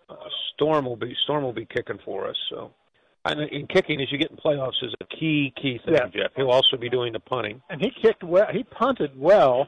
uh, 0.09 0.15
Storm 0.55 0.85
will 0.85 0.97
be 0.97 1.15
Storm 1.25 1.43
will 1.45 1.53
be 1.53 1.67
kicking 1.67 1.99
for 2.05 2.29
us. 2.29 2.37
So 2.51 2.73
and 3.25 3.41
in 3.51 3.67
kicking, 3.67 4.01
as 4.01 4.11
you 4.13 4.19
get 4.19 4.31
in 4.31 4.37
playoffs, 4.37 4.83
is 4.83 4.95
a 5.01 5.05
key 5.07 5.53
key 5.61 5.81
thing, 5.85 5.95
Yeah. 5.95 6.07
Jeff. 6.15 6.33
He'll 6.37 6.51
also 6.51 6.77
be 6.77 6.89
doing 6.89 7.13
the 7.13 7.21
punting. 7.21 7.61
And 7.71 7.81
he 7.81 7.91
kicked 8.03 8.23
well. 8.23 8.47
He 8.53 8.63
punted 8.63 9.19
well 9.19 9.67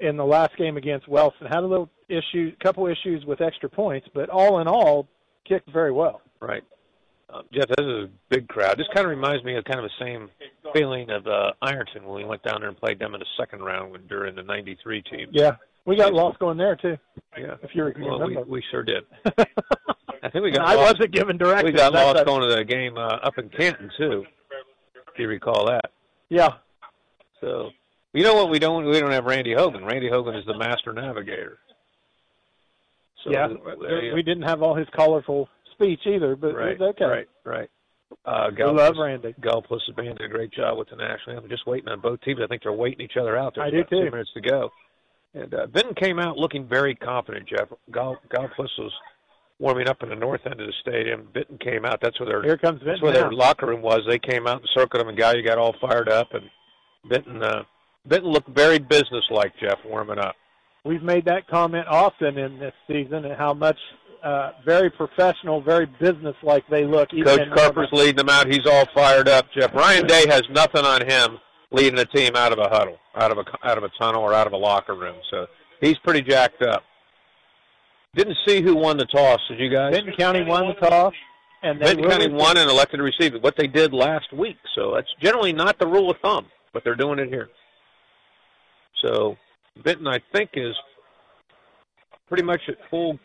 in 0.00 0.16
the 0.16 0.24
last 0.24 0.56
game 0.56 0.76
against 0.76 1.06
Wellston. 1.08 1.46
Had 1.46 1.62
a 1.62 1.66
little 1.66 1.90
issue, 2.08 2.52
couple 2.62 2.86
issues 2.86 3.24
with 3.26 3.40
extra 3.40 3.68
points, 3.68 4.06
but 4.14 4.30
all 4.30 4.60
in 4.60 4.68
all, 4.68 5.08
kicked 5.46 5.70
very 5.70 5.92
well. 5.92 6.22
Right. 6.40 6.62
Uh, 7.28 7.42
Jeff, 7.52 7.66
this 7.68 7.84
is 7.84 7.86
a 8.04 8.08
big 8.30 8.46
crowd. 8.48 8.78
This 8.78 8.86
kind 8.94 9.04
of 9.04 9.10
reminds 9.10 9.44
me 9.44 9.56
of 9.56 9.64
kind 9.64 9.80
of 9.80 9.84
the 9.90 10.04
same 10.04 10.30
feeling 10.72 11.10
of 11.10 11.26
uh, 11.26 11.52
Ironton 11.60 12.04
when 12.04 12.16
we 12.16 12.24
went 12.24 12.42
down 12.44 12.60
there 12.60 12.68
and 12.68 12.78
played 12.78 12.98
them 12.98 13.14
in 13.14 13.20
the 13.20 13.26
second 13.38 13.62
round 13.62 13.90
when, 13.90 14.06
during 14.06 14.36
the 14.36 14.42
'93 14.44 15.02
team. 15.02 15.28
Yeah, 15.32 15.56
we 15.86 15.96
got 15.96 16.12
lost 16.12 16.38
going 16.38 16.58
there 16.58 16.76
too. 16.76 16.96
Yeah. 17.38 17.54
If 17.62 17.74
you 17.74 17.84
Well, 17.84 18.18
we, 18.20 18.26
remember. 18.26 18.42
we 18.50 18.62
sure 18.70 18.82
did. 18.82 19.04
I 20.22 20.30
think 20.30 20.42
we 20.44 20.50
got 20.50 20.66
I 20.66 20.76
wasn't 20.76 21.12
given 21.12 21.36
directions. 21.38 21.72
We 21.72 21.76
got 21.76 21.92
That's 21.92 22.04
lost 22.06 22.20
a- 22.22 22.24
going 22.24 22.48
to 22.48 22.54
the 22.54 22.64
game 22.64 22.96
uh, 22.98 23.18
up 23.22 23.38
in 23.38 23.48
Canton 23.50 23.90
too. 23.96 24.24
If 25.12 25.18
you 25.18 25.28
recall 25.28 25.66
that. 25.66 25.92
Yeah, 26.28 26.54
So, 27.40 27.70
you 28.12 28.24
know 28.24 28.34
what? 28.34 28.50
We 28.50 28.58
don't 28.58 28.84
we 28.86 28.98
don't 28.98 29.12
have 29.12 29.24
Randy 29.24 29.54
Hogan. 29.54 29.84
Randy 29.84 30.08
Hogan 30.10 30.34
is 30.34 30.44
the 30.44 30.58
master 30.58 30.92
navigator. 30.92 31.58
So 33.24 33.30
yeah. 33.30 33.48
they, 33.48 34.10
uh, 34.10 34.14
we 34.14 34.22
didn't 34.22 34.42
have 34.42 34.62
all 34.62 34.74
his 34.74 34.88
colorful 34.94 35.48
speech 35.72 36.00
either, 36.06 36.34
but 36.36 36.54
right, 36.54 36.72
it's 36.72 36.80
okay. 36.80 37.04
right, 37.04 37.28
right. 37.44 37.70
Uh, 38.24 38.50
We 38.56 38.64
love 38.64 38.94
Randy. 38.98 39.34
Gallipolis 39.40 39.80
has 39.86 39.94
been 39.96 40.06
doing 40.06 40.16
a 40.22 40.28
great 40.28 40.52
job 40.52 40.78
with 40.78 40.88
the 40.90 40.96
national 40.96 41.36
anthem. 41.36 41.50
Just 41.50 41.66
waiting 41.66 41.88
on 41.88 42.00
both 42.00 42.20
teams. 42.22 42.40
I 42.42 42.46
think 42.46 42.62
they're 42.62 42.72
waiting 42.72 43.04
each 43.04 43.16
other 43.20 43.36
out. 43.36 43.54
There's 43.56 43.66
I 43.66 43.70
do 43.70 43.82
too. 43.84 44.04
Two 44.04 44.10
minutes 44.10 44.30
to 44.34 44.40
go. 44.40 44.70
And 45.34 45.52
uh, 45.52 45.66
Vinton 45.66 45.94
came 45.94 46.18
out 46.18 46.36
looking 46.36 46.66
very 46.66 46.94
confident. 46.94 47.48
Jeff 47.48 47.68
Gal- 47.92 48.18
Gallipolis 48.30 48.70
was 48.78 48.92
warming 49.58 49.88
up 49.88 50.02
in 50.02 50.08
the 50.08 50.14
north 50.14 50.40
end 50.46 50.60
of 50.60 50.66
the 50.66 50.72
stadium. 50.80 51.28
Vinton 51.34 51.58
came 51.58 51.84
out. 51.84 52.00
That's 52.00 52.18
where 52.18 52.28
their 52.28 52.42
Here 52.42 52.56
comes 52.58 52.80
that's 52.84 53.02
where 53.02 53.12
now. 53.12 53.20
their 53.20 53.32
locker 53.32 53.66
room 53.66 53.82
was. 53.82 54.00
They 54.08 54.18
came 54.18 54.46
out 54.46 54.60
and 54.60 54.68
circled 54.74 55.02
him, 55.02 55.08
and 55.08 55.18
Gallia 55.18 55.42
got 55.42 55.58
all 55.58 55.74
fired 55.80 56.08
up. 56.08 56.28
And 56.32 56.44
Vinton 57.08 57.42
uh, 57.42 57.62
Vinton 58.06 58.30
looked 58.30 58.48
very 58.48 58.78
businesslike. 58.78 59.52
Jeff 59.60 59.78
warming 59.84 60.18
up. 60.18 60.34
We've 60.84 61.02
made 61.02 61.24
that 61.24 61.48
comment 61.48 61.86
often 61.88 62.38
in 62.38 62.58
this 62.58 62.74
season 62.86 63.24
and 63.24 63.36
how 63.36 63.52
much 63.52 63.78
uh, 64.22 64.52
very 64.64 64.88
professional, 64.88 65.60
very 65.60 65.86
business-like 66.00 66.64
they 66.70 66.84
look. 66.84 67.08
Coach 67.10 67.40
Carper's 67.56 67.88
leading 67.92 68.16
them 68.16 68.28
out. 68.28 68.46
He's 68.46 68.66
all 68.66 68.84
fired 68.94 69.28
up. 69.28 69.46
Jeff 69.52 69.74
Ryan 69.74 70.06
Day 70.06 70.26
has 70.28 70.42
nothing 70.50 70.84
on 70.84 71.04
him 71.04 71.38
leading 71.70 71.96
the 71.96 72.06
team 72.06 72.36
out 72.36 72.52
of 72.52 72.58
a 72.58 72.68
huddle, 72.68 72.98
out 73.14 73.30
of 73.30 73.38
a 73.38 73.66
out 73.66 73.78
of 73.78 73.84
a 73.84 73.90
tunnel, 73.98 74.22
or 74.22 74.34
out 74.34 74.46
of 74.46 74.52
a 74.52 74.56
locker 74.56 74.94
room. 74.94 75.16
So 75.30 75.46
he's 75.80 75.98
pretty 75.98 76.22
jacked 76.22 76.62
up. 76.62 76.82
Didn't 78.14 78.36
see 78.46 78.62
who 78.62 78.74
won 78.74 78.96
the 78.96 79.04
toss. 79.06 79.40
Did 79.48 79.60
you 79.60 79.70
guys? 79.70 79.94
Vinton 79.94 80.14
County 80.16 80.42
won 80.42 80.68
the 80.68 80.74
toss. 80.74 81.12
And 81.62 81.78
Vinton 81.78 82.08
County 82.08 82.28
won 82.28 82.56
and 82.56 82.70
elected 82.70 82.98
to 82.98 83.02
receive 83.02 83.34
it, 83.34 83.42
what 83.42 83.56
they 83.56 83.66
did 83.66 83.92
last 83.92 84.32
week. 84.32 84.56
So 84.74 84.92
that's 84.94 85.08
generally 85.20 85.52
not 85.52 85.78
the 85.78 85.86
rule 85.86 86.10
of 86.10 86.16
thumb, 86.20 86.46
but 86.72 86.84
they're 86.84 86.94
doing 86.94 87.18
it 87.18 87.28
here. 87.28 87.48
So 89.04 89.36
Vinton, 89.84 90.06
I 90.06 90.20
think, 90.32 90.50
is 90.54 90.74
pretty 92.28 92.42
much 92.42 92.60
at 92.68 92.76
full 92.90 93.18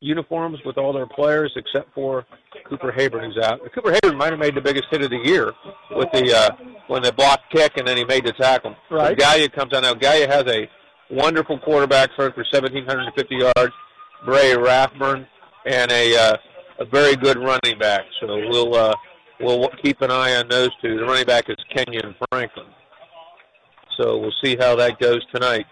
uniforms 0.00 0.58
with 0.64 0.78
all 0.78 0.92
their 0.92 1.06
players 1.06 1.52
except 1.56 1.92
for 1.94 2.24
Cooper 2.68 2.92
Hayburn 2.92 3.24
who's 3.24 3.42
out. 3.42 3.60
Cooper 3.74 3.92
Hayburn 3.92 4.16
might 4.16 4.30
have 4.30 4.38
made 4.38 4.54
the 4.54 4.60
biggest 4.60 4.86
hit 4.90 5.02
of 5.02 5.10
the 5.10 5.20
year 5.24 5.52
with 5.90 6.08
the 6.12 6.34
uh, 6.34 6.50
when 6.88 7.02
they 7.02 7.10
blocked 7.10 7.50
kick 7.52 7.72
and 7.76 7.86
then 7.86 7.96
he 7.96 8.04
made 8.04 8.24
the 8.24 8.32
tackle. 8.32 8.74
Right. 8.90 9.16
But 9.16 9.18
Gallia 9.18 9.48
comes 9.48 9.72
out 9.72 9.82
now. 9.82 9.94
Gallia 9.94 10.28
has 10.28 10.44
a 10.46 10.68
wonderful 11.10 11.58
quarterback 11.60 12.10
for 12.16 12.30
for 12.32 12.44
1,750 12.50 13.36
yards, 13.36 13.74
Bray 14.24 14.56
Rathburn, 14.56 15.26
and 15.66 15.90
a 15.92 16.16
uh, 16.16 16.36
a 16.80 16.84
very 16.84 17.16
good 17.16 17.38
running 17.38 17.78
back. 17.78 18.02
So 18.20 18.26
we'll 18.26 18.74
uh, 18.74 18.94
we'll 19.40 19.68
keep 19.82 20.00
an 20.00 20.10
eye 20.10 20.36
on 20.36 20.48
those 20.48 20.70
two. 20.82 20.96
The 20.96 21.04
running 21.04 21.26
back 21.26 21.48
is 21.48 21.56
Kenyon 21.74 22.14
Franklin. 22.30 22.66
So 23.98 24.18
we'll 24.18 24.34
see 24.42 24.56
how 24.58 24.76
that 24.76 24.98
goes 24.98 25.24
tonight. 25.34 25.66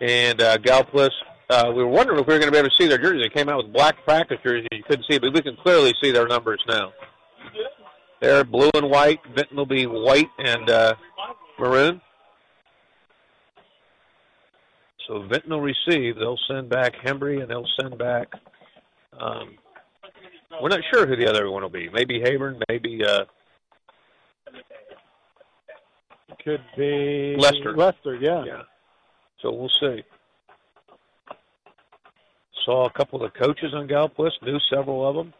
And 0.00 0.40
uh, 0.40 0.58
Gallipolis, 0.58 1.10
uh, 1.50 1.72
we 1.74 1.82
were 1.82 1.88
wondering 1.88 2.20
if 2.20 2.26
we 2.26 2.34
were 2.34 2.40
going 2.40 2.48
to 2.48 2.52
be 2.52 2.58
able 2.58 2.68
to 2.68 2.74
see 2.78 2.88
their 2.88 2.98
jerseys. 2.98 3.22
They 3.22 3.38
came 3.38 3.48
out 3.48 3.64
with 3.64 3.72
black 3.72 4.04
practice 4.04 4.38
jerseys. 4.44 4.66
You 4.72 4.82
couldn't 4.82 5.04
see 5.08 5.16
it, 5.16 5.22
but 5.22 5.32
we 5.32 5.42
can 5.42 5.56
clearly 5.56 5.94
see 6.02 6.10
their 6.10 6.26
numbers 6.26 6.62
now. 6.68 6.92
They're 8.20 8.44
blue 8.44 8.70
and 8.74 8.90
white. 8.90 9.20
Vinton 9.34 9.56
will 9.56 9.66
be 9.66 9.86
white 9.86 10.30
and 10.38 10.68
uh, 10.68 10.94
maroon. 11.58 12.00
So 15.06 15.20
Benton 15.20 15.50
will 15.50 15.60
receive. 15.60 16.16
They'll 16.16 16.38
send 16.48 16.68
back 16.68 16.94
Hembry 17.04 17.40
and 17.40 17.50
they'll 17.50 17.68
send 17.80 17.96
back. 17.96 18.28
Um, 19.18 19.56
we're 20.60 20.68
not 20.68 20.80
sure 20.92 21.06
who 21.06 21.16
the 21.16 21.28
other 21.28 21.50
one 21.50 21.62
will 21.62 21.70
be. 21.70 21.88
Maybe 21.88 22.20
Hayburn. 22.20 22.60
Maybe 22.68 23.02
uh, 23.04 23.24
could 26.44 26.62
be 26.76 27.36
Lester. 27.38 27.76
Lester, 27.76 28.16
yeah. 28.16 28.44
Yeah. 28.44 28.62
So 29.42 29.52
we'll 29.52 29.70
see. 29.80 30.02
Saw 32.64 32.86
a 32.86 32.90
couple 32.90 33.22
of 33.22 33.32
the 33.32 33.38
coaches 33.38 33.72
on 33.74 33.88
Gallipolis, 33.88 34.32
knew 34.42 34.58
several 34.72 35.08
of 35.08 35.14
them. 35.14 35.32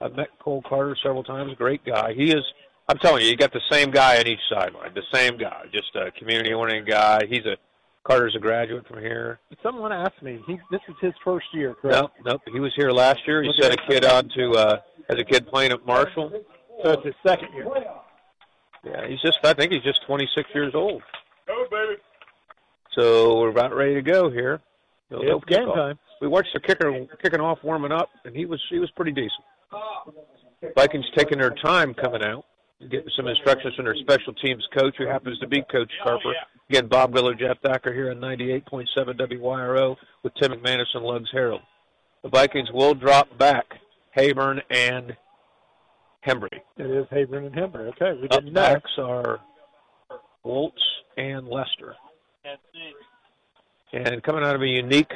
I've 0.00 0.16
met 0.16 0.28
Cole 0.38 0.62
Carter 0.66 0.96
several 1.02 1.22
times. 1.22 1.52
Great 1.56 1.84
guy. 1.84 2.12
He 2.14 2.30
is. 2.32 2.44
I'm 2.88 2.98
telling 2.98 3.22
you, 3.22 3.28
you 3.28 3.36
got 3.36 3.52
the 3.52 3.60
same 3.70 3.90
guy 3.90 4.18
on 4.18 4.26
each 4.26 4.40
sideline. 4.52 4.92
The 4.94 5.02
same 5.12 5.36
guy, 5.36 5.64
just 5.72 5.94
a 5.94 6.10
community-oriented 6.18 6.88
guy. 6.90 7.26
He's 7.28 7.44
a 7.46 7.56
Carter's 8.02 8.34
a 8.34 8.38
graduate 8.38 8.86
from 8.88 8.98
here. 9.00 9.38
Someone 9.62 9.92
asked 9.92 10.22
me. 10.22 10.40
He 10.46 10.58
this 10.70 10.80
is 10.88 10.94
his 11.02 11.12
first 11.22 11.46
year, 11.52 11.74
correct? 11.74 11.96
Nope, 12.00 12.12
nope. 12.24 12.40
He 12.52 12.58
was 12.58 12.72
here 12.74 12.90
last 12.90 13.20
year. 13.26 13.42
He 13.42 13.52
sent 13.60 13.74
a 13.74 13.76
kid 13.86 14.04
on 14.06 14.28
to 14.36 14.50
uh, 14.52 14.80
as 15.10 15.18
a 15.18 15.24
kid 15.24 15.46
playing 15.46 15.72
at 15.72 15.84
Marshall. 15.86 16.32
So 16.82 16.92
it's 16.92 17.04
his 17.04 17.14
second 17.24 17.52
year. 17.54 17.66
Yeah, 18.84 19.06
he's 19.06 19.20
just. 19.20 19.38
I 19.44 19.52
think 19.52 19.70
he's 19.72 19.82
just 19.82 20.00
26 20.06 20.48
years 20.54 20.72
old. 20.74 21.02
Go, 21.46 21.66
baby. 21.70 22.00
So 22.92 23.38
we're 23.38 23.50
about 23.50 23.74
ready 23.74 23.94
to 23.94 24.02
go 24.02 24.30
here. 24.30 24.60
They'll- 25.10 25.20
they'll 25.22 25.40
game 25.40 25.66
time. 25.66 25.98
We 26.20 26.28
watched 26.28 26.52
the 26.54 26.60
kicker 26.60 27.06
kicking 27.22 27.40
off, 27.40 27.58
warming 27.62 27.92
up, 27.92 28.08
and 28.24 28.34
he 28.34 28.46
was 28.46 28.60
he 28.70 28.78
was 28.78 28.90
pretty 28.92 29.12
decent. 29.12 29.44
Vikings 30.76 31.06
taking 31.16 31.38
their 31.38 31.54
time 31.62 31.94
coming 31.94 32.22
out, 32.22 32.44
getting 32.90 33.10
some 33.16 33.26
instructions 33.26 33.74
from 33.74 33.84
their 33.84 33.96
special 33.96 34.32
teams 34.34 34.66
coach, 34.76 34.94
who 34.98 35.06
happens 35.06 35.38
to 35.38 35.46
be 35.46 35.62
Coach 35.70 35.90
Sharper. 36.04 36.32
Again, 36.68 36.86
Bob 36.86 37.12
Giller, 37.12 37.38
Jeff 37.38 37.58
Thacker 37.62 37.92
here 37.92 38.10
on 38.10 38.18
98.7 38.18 38.86
WYRO 38.96 39.96
with 40.22 40.32
Tim 40.34 40.52
McManus 40.52 40.86
and 40.94 41.04
Lugs 41.04 41.28
Herald. 41.32 41.62
The 42.22 42.28
Vikings 42.28 42.70
will 42.72 42.94
drop 42.94 43.36
back 43.38 43.64
Hayburn 44.16 44.60
and 44.70 45.16
Hembry. 46.26 46.60
It 46.76 46.86
is 46.86 47.06
Hayburn 47.06 47.46
and 47.46 47.54
Hember. 47.54 47.88
Okay, 47.88 48.20
we 48.20 48.28
didn't 48.28 48.52
know. 48.52 48.60
backs 48.60 48.90
are 48.98 49.40
Woltz 50.44 50.72
and 51.16 51.48
Lester. 51.48 51.94
And 53.92 54.22
coming 54.22 54.44
out 54.44 54.54
of 54.54 54.62
a 54.62 54.66
unique 54.66 55.12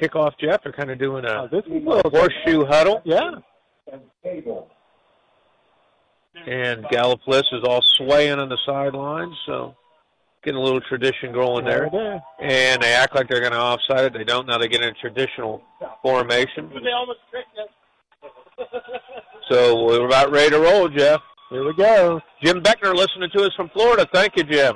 kickoff, 0.00 0.32
Jeff, 0.40 0.62
they're 0.62 0.72
kind 0.72 0.90
of 0.90 0.98
doing 0.98 1.24
a 1.24 1.42
Oh, 1.42 1.48
this 1.50 1.64
is 1.64 1.82
little 1.84 2.10
horseshoe 2.10 2.64
huddle. 2.64 3.02
Yeah. 3.04 3.30
And 6.46 6.84
Gallipolis 6.86 7.44
is 7.52 7.64
all 7.64 7.80
swaying 7.96 8.38
on 8.38 8.48
the 8.48 8.58
sidelines, 8.66 9.34
so 9.46 9.74
getting 10.44 10.58
a 10.60 10.62
little 10.62 10.82
tradition 10.82 11.32
going 11.32 11.64
there. 11.64 11.88
There. 11.90 12.22
And 12.40 12.82
they 12.82 12.92
act 12.92 13.14
like 13.14 13.28
they're 13.28 13.40
going 13.40 13.52
to 13.52 13.60
offside 13.60 14.04
it. 14.04 14.12
They 14.12 14.24
don't. 14.24 14.46
Now 14.46 14.58
they 14.58 14.68
get 14.68 14.82
in 14.82 14.88
a 14.88 14.92
traditional 14.94 15.62
formation. 16.02 16.70
So 19.48 19.84
we're 19.84 20.06
about 20.06 20.32
ready 20.32 20.50
to 20.50 20.58
roll, 20.58 20.88
Jeff. 20.88 21.20
Here 21.50 21.64
we 21.64 21.72
go. 21.74 22.20
Jim 22.42 22.60
Beckner 22.62 22.92
listening 22.94 23.30
to 23.36 23.44
us 23.44 23.52
from 23.54 23.68
Florida. 23.68 24.04
Thank 24.12 24.36
you, 24.36 24.42
Jim. 24.42 24.74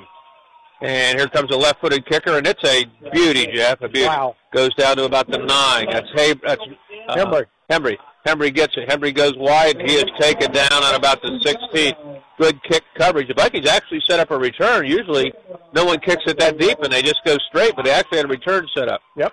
And 0.82 1.18
here 1.18 1.28
comes 1.28 1.50
a 1.52 1.56
left-footed 1.56 2.06
kicker, 2.06 2.38
and 2.38 2.46
it's 2.46 2.64
a 2.64 2.86
beauty, 3.12 3.46
Jeff. 3.54 3.80
A 3.82 3.88
beauty. 3.88 4.06
Wow. 4.06 4.34
Goes 4.54 4.74
down 4.74 4.96
to 4.96 5.04
about 5.04 5.30
the 5.30 5.38
nine. 5.38 5.86
That's 5.92 6.08
Hay. 6.14 6.34
That's 6.42 6.62
uh, 7.08 7.16
Hembry. 7.16 7.44
Hembry. 7.70 7.96
Hembry 8.26 8.54
gets 8.54 8.74
it. 8.76 8.88
Hembry 8.88 9.14
goes 9.14 9.34
wide, 9.36 9.76
he 9.80 9.94
is 9.94 10.04
taken 10.18 10.52
down 10.52 10.72
on 10.72 10.94
about 10.94 11.22
the 11.22 11.38
16. 11.42 11.94
Good 12.38 12.62
kick 12.64 12.82
coverage. 12.98 13.28
The 13.28 13.34
Vikings 13.34 13.68
actually 13.68 14.00
set 14.08 14.20
up 14.20 14.30
a 14.30 14.38
return. 14.38 14.86
Usually, 14.86 15.32
no 15.74 15.84
one 15.84 16.00
kicks 16.00 16.22
it 16.26 16.38
that 16.38 16.58
deep, 16.58 16.78
and 16.82 16.92
they 16.92 17.02
just 17.02 17.20
go 17.24 17.36
straight. 17.48 17.74
But 17.76 17.84
they 17.84 17.90
actually 17.90 18.18
had 18.18 18.26
a 18.26 18.28
return 18.28 18.66
set 18.74 18.88
up. 18.88 19.00
Yep. 19.16 19.32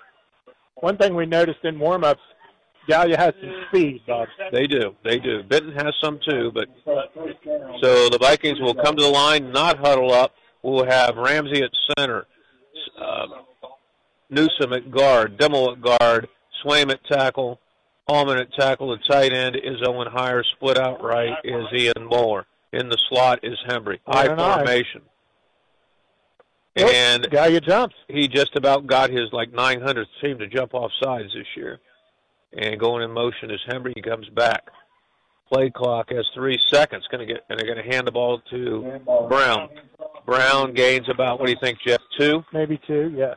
One 0.76 0.98
thing 0.98 1.16
we 1.16 1.26
noticed 1.26 1.60
in 1.64 1.80
warm-ups, 1.80 2.22
Gallia 2.88 3.18
has 3.18 3.34
some 3.42 3.54
speed, 3.70 4.02
Bob. 4.08 4.28
They 4.52 4.68
do. 4.68 4.96
They 5.04 5.20
do. 5.20 5.44
Vinton 5.44 5.74
has 5.74 5.94
some 6.02 6.20
too, 6.28 6.52
but 6.54 6.68
so 7.82 8.10
the 8.10 8.18
Vikings 8.20 8.60
will 8.60 8.76
come 8.76 8.96
to 8.96 9.02
the 9.02 9.10
line, 9.10 9.52
not 9.52 9.78
huddle 9.80 10.14
up. 10.14 10.34
We'll 10.64 10.86
have 10.86 11.16
Ramsey 11.16 11.64
at 11.64 11.72
center, 11.98 12.26
uh, 13.00 13.28
Newsom 14.30 14.74
at 14.74 14.92
guard, 14.92 15.38
Dimmel 15.38 15.74
at 15.74 15.82
guard, 15.82 16.28
Swaim 16.64 16.92
at 16.92 17.04
tackle, 17.06 17.60
Allman 18.08 18.38
at 18.38 18.54
tackle. 18.54 18.90
The 18.90 18.98
tight 19.10 19.34
end 19.34 19.56
is 19.56 19.78
Owen 19.86 20.08
Heyer. 20.08 20.44
Split 20.56 20.78
out 20.78 21.04
right 21.04 21.36
is 21.44 21.66
Ian 21.74 22.06
Moore. 22.10 22.46
In 22.74 22.90
the 22.90 22.98
slot 23.10 23.40
is 23.44 23.58
Hembry. 23.68 24.00
I 24.06 24.28
I. 24.28 24.56
formation. 24.56 25.02
And 26.76 27.30
Gallia 27.32 27.62
jumps. 27.62 27.96
he 28.08 28.28
just 28.28 28.56
about 28.56 28.86
got 28.86 29.10
his 29.10 29.32
like 29.32 29.52
900th 29.52 30.06
team 30.22 30.38
to 30.40 30.48
jump 30.48 30.74
off 30.74 30.92
sides 31.02 31.34
this 31.34 31.48
year. 31.56 31.80
And 32.56 32.80
going 32.80 33.04
in 33.04 33.12
motion 33.12 33.52
is 33.52 33.60
Hembry. 33.68 33.94
He 33.96 34.02
comes 34.02 34.30
back. 34.30 34.70
Play 35.52 35.70
clock 35.70 36.10
has 36.10 36.26
three 36.34 36.60
seconds. 36.68 37.08
Going 37.10 37.26
to 37.26 37.34
get 37.34 37.44
and 37.50 37.60
they're 37.60 37.74
going 37.74 37.84
to 37.84 37.92
hand 37.92 38.08
the 38.08 38.12
ball 38.12 38.42
to 38.50 39.00
Brown. 39.30 39.70
Brown 40.26 40.74
gains 40.74 41.08
about 41.10 41.40
what 41.40 41.46
do 41.46 41.52
you 41.52 41.60
think, 41.62 41.80
Jeff? 41.86 42.02
Two. 42.20 42.44
Maybe 42.52 42.80
two, 42.86 43.14
yeah. 43.16 43.36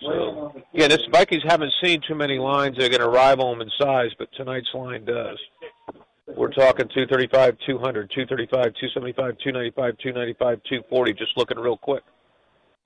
So 0.00 0.52
yeah, 0.72 0.88
this 0.88 1.02
Vikings 1.12 1.44
haven't 1.46 1.72
seen 1.82 2.00
too 2.06 2.14
many 2.14 2.38
lines 2.38 2.76
that 2.76 2.86
are 2.86 2.88
going 2.88 3.00
to 3.00 3.08
rival 3.08 3.50
them 3.50 3.60
in 3.60 3.70
size, 3.78 4.10
but 4.18 4.28
tonight's 4.36 4.68
line 4.74 5.04
does. 5.04 5.38
We're 6.36 6.52
talking 6.52 6.88
235, 6.88 7.58
200, 7.66 8.10
235, 8.10 8.48
275, 8.50 9.38
295, 9.38 9.98
295, 9.98 10.62
240. 10.64 11.12
Just 11.12 11.36
looking 11.36 11.58
real 11.58 11.76
quick. 11.76 12.02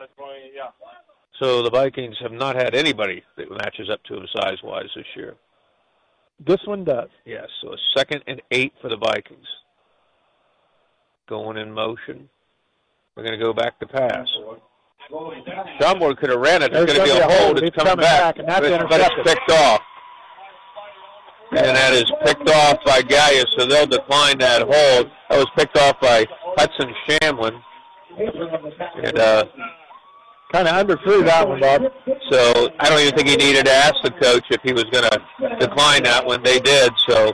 Yeah. 0.00 0.70
So 1.40 1.62
the 1.62 1.70
Vikings 1.70 2.16
have 2.20 2.32
not 2.32 2.56
had 2.56 2.74
anybody 2.74 3.22
that 3.36 3.50
matches 3.50 3.88
up 3.90 4.02
to 4.04 4.14
them 4.16 4.26
size-wise 4.34 4.88
this 4.96 5.06
year. 5.14 5.34
This 6.44 6.58
one 6.64 6.84
does. 6.84 7.08
Yes, 7.24 7.46
so 7.62 7.72
a 7.72 7.76
second 7.96 8.22
and 8.26 8.42
eight 8.50 8.72
for 8.80 8.88
the 8.88 8.96
Vikings. 8.96 9.46
Going 11.28 11.56
in 11.56 11.72
motion. 11.72 12.28
We're 13.16 13.22
going 13.24 13.38
to 13.38 13.42
go 13.42 13.52
back 13.52 13.78
to 13.80 13.86
pass. 13.86 14.28
Schomburg 15.80 16.18
could 16.18 16.30
have 16.30 16.40
ran 16.40 16.62
it. 16.62 16.72
There's, 16.72 16.86
There's 16.86 16.98
going 16.98 17.08
to 17.08 17.14
be 17.14 17.34
a 17.34 17.38
hold. 17.38 17.58
It's 17.58 17.68
It's 17.68 17.76
coming, 17.76 17.92
coming 17.92 18.04
back, 18.04 18.36
back, 18.36 18.38
and 18.38 18.48
that's 18.48 18.60
but, 18.60 18.88
but 18.90 19.00
it's 19.00 19.28
picked 19.30 19.50
off. 19.50 19.80
And 21.52 21.76
that 21.76 21.92
is 21.94 22.10
picked 22.24 22.50
off 22.50 22.78
by 22.84 23.02
Gallia, 23.02 23.44
so 23.56 23.66
they'll 23.66 23.86
decline 23.86 24.38
that 24.38 24.62
hold. 24.62 25.10
That 25.30 25.38
was 25.38 25.46
picked 25.56 25.78
off 25.78 25.98
by 26.00 26.26
Hudson 26.56 26.92
Shamlin. 27.08 27.62
And 29.04 29.18
uh, 29.18 29.44
Kind 30.52 30.68
of 30.68 30.74
underthrew 30.86 31.24
that 31.26 31.48
one, 31.48 31.60
Bob. 31.60 31.82
so 32.30 32.70
I 32.78 32.88
don't 32.88 33.00
even 33.00 33.14
think 33.16 33.28
he 33.28 33.36
needed 33.36 33.66
to 33.66 33.72
ask 33.72 33.94
the 34.02 34.12
coach 34.12 34.44
if 34.50 34.60
he 34.62 34.72
was 34.72 34.84
going 34.84 35.04
to 35.10 35.56
decline 35.58 36.04
that 36.04 36.24
when 36.24 36.42
they 36.42 36.60
did. 36.60 36.92
So 37.08 37.32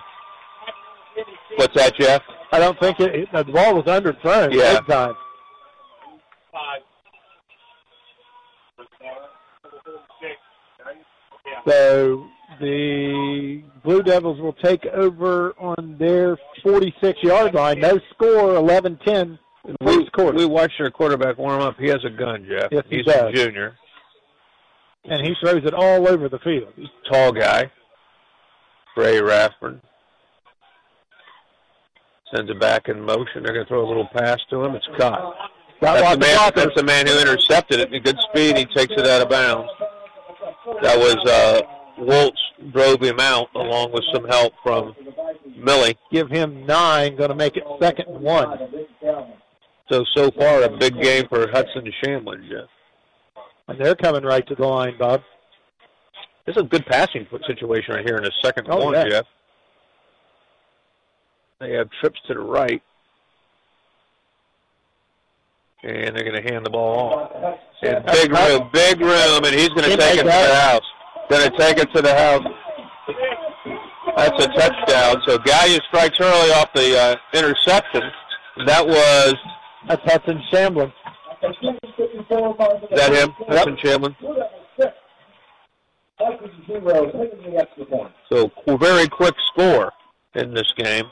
what's 1.57 1.75
that, 1.76 1.95
Jeff? 1.99 2.23
I 2.52 2.59
don't 2.59 2.78
think 2.81 3.00
it, 3.00 3.28
the 3.33 3.45
ball 3.45 3.75
was 3.75 3.85
underthrown 3.85 4.52
Yeah. 4.52 4.78
big 4.81 4.87
time. 4.87 5.14
So 11.66 12.26
the 12.61 13.62
Blue 13.85 14.02
Devils 14.02 14.40
will 14.40 14.52
take 14.54 14.85
over 14.87 15.54
on 15.59 15.97
their 15.99 16.37
46-yard 16.64 17.54
line. 17.54 17.81
No 17.81 17.99
score, 18.12 18.54
11-10 18.54 18.99
in 19.07 19.38
the 19.38 19.38
We, 19.81 20.09
quarter. 20.11 20.37
we 20.37 20.45
watched 20.47 20.75
their 20.78 20.90
quarterback 20.90 21.38
warm 21.38 21.61
up. 21.62 21.76
He 21.78 21.87
has 21.88 22.04
a 22.04 22.11
gun, 22.11 22.47
Jeff. 22.49 22.69
Yes, 22.73 22.85
he 22.90 22.97
He's 22.99 23.07
does. 23.07 23.31
a 23.31 23.33
junior, 23.33 23.76
and 25.04 25.25
he 25.26 25.35
throws 25.40 25.62
it 25.64 25.75
all 25.75 26.09
over 26.09 26.28
the 26.28 26.38
field. 26.40 26.73
tall 27.11 27.33
guy. 27.33 27.71
Trey 28.97 29.21
Rathburn. 29.23 29.81
Sends 32.35 32.50
it 32.50 32.61
back 32.61 32.88
in 32.88 33.00
motion. 33.00 33.42
They're 33.42 33.52
going 33.54 33.64
to 33.64 33.69
throw 33.69 33.87
a 33.87 33.88
little 33.88 34.09
pass 34.12 34.38
to 34.50 34.64
him. 34.64 34.75
It's 34.75 34.87
caught. 34.99 35.35
That's 35.81 36.14
the, 36.14 36.19
man, 36.19 36.52
that's 36.54 36.75
the 36.76 36.85
man 36.85 37.07
who 37.07 37.19
intercepted 37.19 37.81
it. 37.81 37.92
In 37.92 38.02
good 38.02 38.19
speed, 38.31 38.57
he 38.57 38.64
takes 38.66 38.92
it 38.97 39.07
out 39.07 39.23
of 39.23 39.28
bounds. 39.28 39.69
That 40.83 40.97
was 40.97 41.16
uh, 41.28 41.61
Woltz 41.99 42.73
drove 42.73 43.02
him 43.02 43.19
out 43.19 43.49
along 43.54 43.92
with 43.92 44.04
some 44.14 44.25
help 44.28 44.52
from 44.62 44.95
Millie. 45.57 45.99
Give 46.12 46.28
him 46.31 46.64
nine, 46.66 47.16
going 47.16 47.31
to 47.31 47.35
make 47.35 47.57
it 47.57 47.64
second 47.81 48.07
one. 48.09 48.81
So, 49.92 50.04
so 50.16 50.30
far, 50.30 50.62
a 50.62 50.70
big 50.78 50.99
game 51.02 51.28
for 51.28 51.46
Hudson 51.50 51.84
Shamblin, 52.02 52.49
Jeff. 52.49 52.68
And 53.68 53.78
they're 53.78 53.94
coming 53.94 54.22
right 54.22 54.46
to 54.46 54.54
the 54.54 54.66
line, 54.66 54.96
Bob. 54.99 55.20
This 56.46 56.56
is 56.56 56.62
a 56.62 56.66
good 56.66 56.87
passing 56.87 57.26
situation 57.46 57.94
right 57.94 58.04
here 58.04 58.16
in 58.16 58.25
the 58.25 58.32
second 58.40 58.68
Oh, 58.70 58.87
one, 58.87 58.94
yeah. 58.94 59.08
Jeff. 59.08 59.26
They 61.61 61.72
have 61.72 61.90
trips 62.00 62.18
to 62.26 62.34
the 62.34 62.40
right. 62.40 62.82
And 65.84 66.16
they're 66.16 66.25
going 66.25 66.42
to 66.42 66.50
hand 66.52 66.64
the 66.64 66.70
ball 66.70 67.14
off. 67.14 67.58
And 67.82 68.04
big 68.06 68.32
room, 68.32 68.70
big 68.72 69.00
room, 69.00 69.44
and 69.44 69.54
he's 69.54 69.68
going 69.70 69.90
to 69.90 69.96
take 69.96 70.20
it 70.20 70.22
to 70.22 70.25
the 70.25 70.54
house. 70.54 70.87
Going 71.28 71.50
to 71.50 71.56
take 71.58 71.76
it 71.78 71.92
to 71.94 72.00
the 72.00 72.14
house. 72.14 72.46
That's 74.16 74.44
a 74.44 74.49
touchdown. 74.49 75.22
So 75.26 75.38
Gallia 75.38 75.80
strikes 75.88 76.16
early 76.18 76.50
off 76.52 76.72
the 76.75 76.99
uh, 76.99 77.16
interception. 77.34 78.02
That 78.66 78.87
was, 78.87 79.34
That's 79.88 80.02
Hudson 80.04 80.40
Shamblin. 80.52 80.92
is 81.42 82.98
that 82.98 83.12
him? 83.12 83.30
Hudson 83.48 83.76
Chamberlain? 83.76 84.16
So 88.30 88.48
qu- 88.48 88.78
very 88.78 89.08
quick 89.08 89.34
score 89.52 89.92
in 90.34 90.54
this 90.54 90.72
game. 90.76 91.04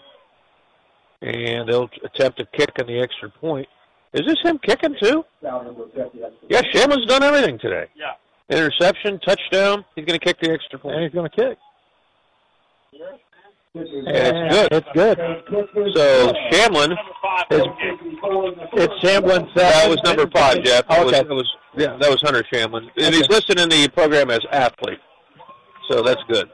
And 1.22 1.68
they'll 1.68 1.90
attempt 2.04 2.38
to 2.38 2.46
kick 2.46 2.70
in 2.78 2.86
the 2.86 2.98
extra 3.00 3.28
point. 3.28 3.68
Is 4.14 4.22
this 4.26 4.38
him 4.42 4.58
kicking 4.58 4.96
too? 5.00 5.24
Yeah, 5.42 6.62
Shamlin's 6.72 7.06
done 7.06 7.22
everything 7.22 7.58
today. 7.58 7.86
Yeah. 7.94 8.12
Interception, 8.48 9.20
touchdown. 9.20 9.84
He's 9.94 10.04
going 10.06 10.18
to 10.18 10.24
kick 10.24 10.38
the 10.40 10.50
extra 10.50 10.76
And 10.78 10.82
point. 10.82 11.02
he's 11.02 11.12
going 11.12 11.30
to 11.30 11.36
kick. 11.36 11.58
And 13.74 13.86
it's 14.72 14.88
good. 14.94 15.16
It's 15.20 15.48
good. 15.48 15.92
So 15.94 16.32
Shamlin, 16.50 16.96
Number 17.50 17.54
is, 17.54 17.62
It's 18.72 18.94
Shamblin 19.04 19.46
seven. 19.54 19.54
that 19.54 19.88
was 19.88 20.02
number 20.02 20.26
five, 20.34 20.62
Jeff. 20.64 20.88
That 20.88 21.04
was, 21.04 21.14
Okay. 21.14 21.22
that 21.22 21.34
was 21.34 21.56
yeah, 21.76 21.96
that 22.00 22.10
was 22.10 22.20
Hunter 22.20 22.44
Shamlin, 22.52 22.88
and 22.96 23.14
he's 23.14 23.28
listed 23.28 23.60
in 23.60 23.68
the 23.68 23.88
program 23.88 24.28
as 24.30 24.40
athlete. 24.50 24.98
So 25.88 26.02
that's 26.02 26.22
good. 26.28 26.50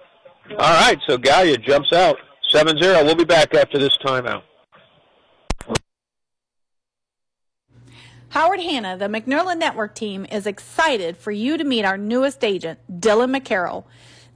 All 0.51 0.57
right, 0.59 0.99
so 1.07 1.17
Gallia 1.17 1.57
jumps 1.57 1.93
out 1.93 2.19
7-0. 2.55 3.05
We'll 3.05 3.15
be 3.17 3.25
back 3.25 3.55
after 3.55 3.79
this 3.79 3.97
timeout. 4.05 4.43
Howard 8.29 8.61
Hanna, 8.61 8.97
the 8.99 9.07
McNerlin 9.07 9.57
Network 9.59 9.95
team, 9.95 10.27
is 10.31 10.47
excited 10.47 11.17
for 11.17 11.31
you 11.33 11.57
to 11.57 11.65
meet 11.65 11.85
our 11.85 11.97
newest 11.97 12.45
agent, 12.45 12.79
Dylan 13.01 13.35
McCarroll. 13.35 13.85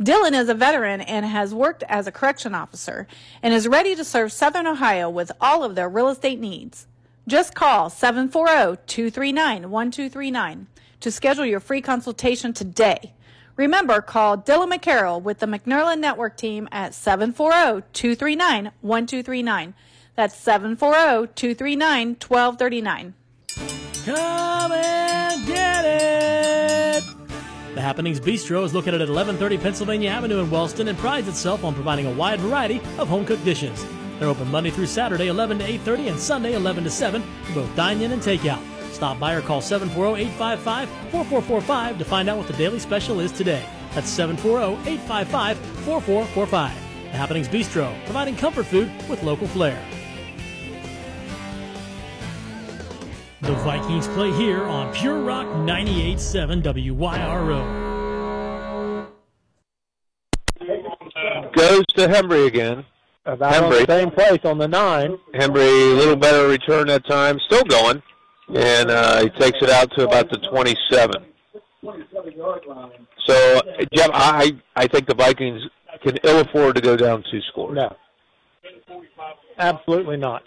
Dylan 0.00 0.33
is 0.33 0.49
a 0.49 0.54
veteran 0.54 1.02
and 1.02 1.26
has 1.26 1.54
worked 1.54 1.83
as 1.83 2.07
a 2.07 2.12
correction 2.12 2.54
officer 2.54 3.07
and 3.42 3.52
is 3.52 3.69
ready 3.69 3.95
to 3.95 4.02
serve 4.02 4.33
Southern 4.33 4.66
Ohio 4.66 5.11
with 5.11 5.30
all 5.42 5.62
of 5.62 5.75
their 5.75 5.90
real 5.90 6.09
estate 6.09 6.40
needs. 6.40 6.87
Just 7.28 7.54
call 7.54 7.87
oh, 7.87 7.90
740-239-1239 7.90 10.64
to 11.00 11.11
schedule 11.11 11.45
your 11.45 11.61
free 11.61 11.83
consultation 11.83 12.54
today. 12.54 13.12
Remember, 13.57 14.00
call 14.00 14.38
Dylan 14.38 14.73
McCarroll 14.73 15.21
with 15.21 15.40
the 15.40 15.47
McNerlin 15.47 15.99
Network 15.99 16.38
team 16.38 16.66
at 16.73 16.92
oh, 16.92 16.95
740-239-1239. 17.92 19.75
That's 20.16 20.49
oh, 20.49 20.59
740-239-1239. 20.59 23.12
Come 24.07 24.73
and 24.73 25.47
get 25.47 25.85
it! 25.85 26.60
The 27.80 27.87
Happenings 27.87 28.20
Bistro 28.20 28.62
is 28.62 28.75
located 28.75 29.00
at 29.00 29.08
1130 29.08 29.56
Pennsylvania 29.56 30.10
Avenue 30.10 30.40
in 30.40 30.50
Wellston 30.50 30.88
and 30.88 30.99
prides 30.99 31.28
itself 31.28 31.64
on 31.64 31.73
providing 31.73 32.04
a 32.04 32.10
wide 32.10 32.38
variety 32.38 32.78
of 32.99 33.08
home 33.08 33.25
cooked 33.25 33.43
dishes. 33.43 33.86
They're 34.19 34.28
open 34.28 34.50
Monday 34.50 34.69
through 34.69 34.84
Saturday, 34.84 35.28
11 35.28 35.60
to 35.60 35.64
8:30, 35.64 36.08
and 36.08 36.21
Sunday, 36.21 36.52
11 36.52 36.84
to 36.84 36.90
7, 36.90 37.23
for 37.45 37.54
both 37.54 37.75
dine-in 37.76 38.12
and 38.12 38.21
takeout. 38.21 38.60
Stop 38.93 39.19
by 39.19 39.32
or 39.32 39.40
call 39.40 39.62
740-855-4445 39.62 41.97
to 41.97 42.04
find 42.04 42.28
out 42.28 42.36
what 42.36 42.49
the 42.49 42.52
daily 42.52 42.78
special 42.78 43.19
is 43.19 43.32
today. 43.32 43.64
That's 43.95 44.14
740-855-4445. 44.14 46.50
The 46.50 47.16
Happenings 47.16 47.49
Bistro, 47.49 47.95
providing 48.04 48.36
comfort 48.36 48.66
food 48.66 48.90
with 49.08 49.23
local 49.23 49.47
flair. 49.47 49.82
The 53.43 53.55
Vikings 53.55 54.07
play 54.09 54.31
here 54.33 54.63
on 54.65 54.93
Pure 54.93 55.23
Rock 55.23 55.47
98.7 55.47 56.63
WYRO. 56.63 57.91
Goes 61.55 61.87
to 61.97 62.07
Hembry 62.07 62.47
again. 62.47 62.85
About 63.25 63.55
Hembry. 63.55 63.87
the 63.87 63.99
same 63.99 64.11
place 64.11 64.41
on 64.45 64.59
the 64.59 64.69
nine. 64.69 65.17
Hembry, 65.35 65.93
a 65.93 65.95
little 65.95 66.17
better 66.17 66.49
return 66.49 66.89
that 66.89 67.07
time. 67.07 67.39
Still 67.47 67.65
going. 67.65 68.03
And 68.55 68.91
uh, 68.91 69.23
he 69.23 69.31
takes 69.31 69.57
it 69.63 69.71
out 69.71 69.91
to 69.97 70.05
about 70.05 70.29
the 70.29 70.37
27. 70.53 71.25
So, 73.26 73.63
Jeff, 73.95 74.11
I, 74.13 74.53
I 74.76 74.87
think 74.87 75.07
the 75.07 75.15
Vikings 75.15 75.63
can 76.05 76.19
ill 76.25 76.41
afford 76.41 76.75
to 76.76 76.83
go 76.83 76.95
down 76.95 77.25
two 77.31 77.41
scores. 77.49 77.75
No. 77.76 77.97
Absolutely 79.59 80.19
not. 80.19 80.43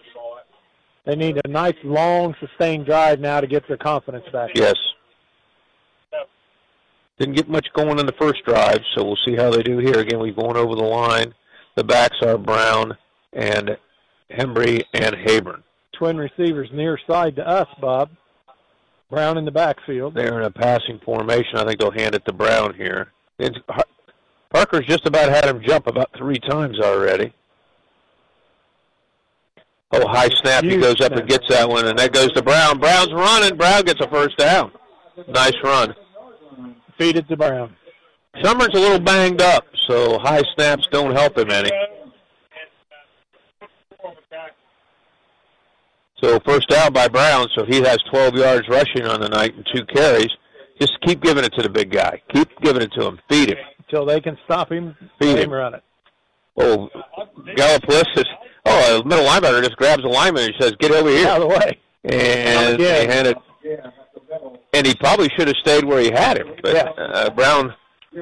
They 1.06 1.16
need 1.16 1.40
a 1.44 1.48
nice, 1.48 1.76
long, 1.84 2.36
sustained 2.40 2.86
drive 2.86 3.20
now 3.20 3.42
to 3.42 3.48
get 3.48 3.68
their 3.68 3.78
confidence 3.78 4.26
back. 4.32 4.52
Yes. 4.56 4.76
Didn't 7.20 7.36
get 7.36 7.50
much 7.50 7.68
going 7.74 8.00
in 8.00 8.06
the 8.06 8.16
first 8.20 8.44
drive, 8.46 8.80
so 8.96 9.04
we'll 9.04 9.18
see 9.26 9.36
how 9.36 9.52
they 9.52 9.62
do 9.62 9.78
here. 9.78 10.00
Again, 10.00 10.20
we've 10.20 10.36
gone 10.36 10.58
over 10.58 10.76
the 10.76 10.84
line. 10.84 11.34
The 11.76 11.84
backs 11.84 12.18
are 12.24 12.38
Brown 12.38 12.98
and 13.34 13.78
Hembry 14.32 14.84
and 14.94 15.16
Habern. 15.16 15.64
Twin 15.94 16.18
receivers 16.18 16.70
near 16.74 16.98
side 17.08 17.36
to 17.36 17.48
us, 17.48 17.68
Bob. 17.80 18.10
Brown 19.10 19.38
in 19.38 19.46
the 19.46 19.52
backfield. 19.52 20.16
They're 20.16 20.40
in 20.40 20.46
a 20.46 20.52
passing 20.52 21.00
formation. 21.06 21.58
I 21.58 21.66
think 21.66 21.80
they'll 21.80 21.92
hand 21.92 22.16
it 22.16 22.26
to 22.26 22.34
Brown 22.34 22.74
here. 22.74 23.12
Har- 23.70 23.86
Parker's 24.54 24.88
just 24.88 25.06
about 25.06 25.30
had 25.30 25.46
him 25.46 25.62
jump 25.66 25.88
about 25.88 26.10
three 26.18 26.40
times 26.40 26.80
already. 26.80 27.34
Oh, 29.96 30.08
high 30.08 30.30
snap. 30.42 30.64
He 30.64 30.78
goes 30.78 31.00
up 31.02 31.12
and 31.12 31.28
gets 31.28 31.48
that 31.50 31.70
one, 31.70 31.88
and 31.88 31.98
that 32.00 32.12
goes 32.12 32.32
to 32.34 32.42
Brown. 32.42 32.80
Brown's 32.80 33.14
running. 33.14 33.56
Brown 33.58 33.84
gets 33.84 34.02
a 34.02 34.10
first 34.10 34.38
down. 34.38 34.72
Nice 35.28 35.54
run. 35.64 35.94
Feed 36.98 37.16
it 37.18 37.28
to 37.30 37.38
Brown. 37.38 37.76
Summers 38.44 38.70
a 38.74 38.80
little 38.80 39.00
banged 39.00 39.42
up, 39.42 39.66
so 39.88 40.18
high 40.20 40.42
snaps 40.56 40.88
don't 40.92 41.16
help 41.16 41.38
him 41.38 41.52
any. 41.52 41.70
So 46.24 46.40
first 46.46 46.70
down 46.70 46.94
by 46.94 47.08
Brown, 47.08 47.48
so 47.56 47.66
he 47.66 47.82
has 47.82 47.98
12 48.10 48.36
yards 48.36 48.68
rushing 48.70 49.06
on 49.06 49.20
the 49.20 49.30
night 49.30 49.54
and 49.56 49.68
two 49.76 49.86
carries. 49.86 50.30
Just 50.80 50.94
keep 51.06 51.22
giving 51.22 51.44
it 51.44 51.54
to 51.54 51.62
the 51.62 51.70
big 51.70 51.92
guy. 51.92 52.22
Keep 52.34 52.50
giving 52.62 52.82
it 52.82 52.92
to 52.94 53.06
him. 53.06 53.20
Feed 53.30 53.50
him. 53.50 53.58
Until 53.80 54.06
they 54.06 54.22
can 54.22 54.38
stop 54.46 54.72
him, 54.72 54.96
Feed 55.22 55.38
him. 55.38 55.50
him 55.50 55.52
run 55.52 55.76
it. 55.76 55.84
Oh, 56.58 56.90
Gallipolis 57.56 58.06
is, 58.18 58.26
oh, 58.66 59.00
a 59.02 59.06
middle 59.06 59.26
linebacker 59.26 59.64
just 59.64 59.76
grabs 59.78 60.04
the 60.04 60.10
lineman 60.10 60.46
and 60.46 60.54
says, 60.60 60.74
get 60.80 60.92
over 60.92 61.10
here. 61.10 61.28
Out 61.28 61.42
of 61.42 61.50
the 61.50 61.56
way. 61.56 61.80
And 62.06 62.80
they 62.80 63.08
hand 63.08 63.28
it. 63.28 63.38
And 64.74 64.86
he 64.88 64.96
probably 64.96 65.30
should 65.38 65.48
have 65.48 65.58
stayed 65.58 65.86
where 65.86 66.00
he 66.02 66.12
had 66.12 66.38
him. 66.38 66.50
But 66.62 66.74
Yeah. 66.74 66.90
uh, 66.98 67.30
Brown 67.30 67.74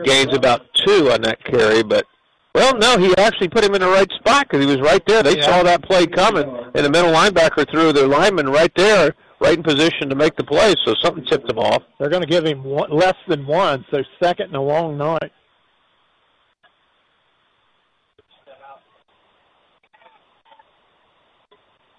gains 0.04 0.34
about 0.36 0.62
two 0.86 1.12
on 1.12 1.22
that 1.22 1.44
carry. 1.46 1.82
But, 1.84 2.06
well, 2.54 2.78
no, 2.78 2.98
he 2.98 3.16
actually 3.18 3.48
put 3.48 3.64
him 3.64 3.74
in 3.74 3.82
the 3.82 3.88
right 3.88 4.10
spot 4.20 4.48
because 4.50 4.66
he 4.66 4.70
was 4.70 4.82
right 4.82 5.04
there. 5.08 5.24
They 5.24 5.38
Yeah. 5.38 5.46
saw 5.46 5.64
that 5.64 5.82
play 5.84 6.06
coming, 6.06 6.46
and 6.74 6.86
the 6.86 6.90
middle 6.90 7.12
linebacker 7.12 7.70
threw 7.70 7.94
the 7.94 8.08
lineman 8.08 8.50
right 8.50 8.72
there, 8.76 9.16
right 9.40 9.58
in 9.58 9.64
position 9.64 10.10
to 10.10 10.16
make 10.16 10.36
the 10.36 10.44
play. 10.44 10.74
So 10.86 10.94
something 11.02 11.26
tipped 11.26 11.50
him 11.50 11.58
off. 11.60 11.82
They're 12.00 12.10
going 12.10 12.24
to 12.24 12.28
give 12.30 12.46
him 12.46 12.64
one, 12.64 12.92
less 12.92 13.16
than 13.28 13.48
one, 13.48 13.86
so 13.90 14.04
second 14.22 14.48
and 14.48 14.56
a 14.56 14.62
long 14.62 14.98
night. 14.98 15.32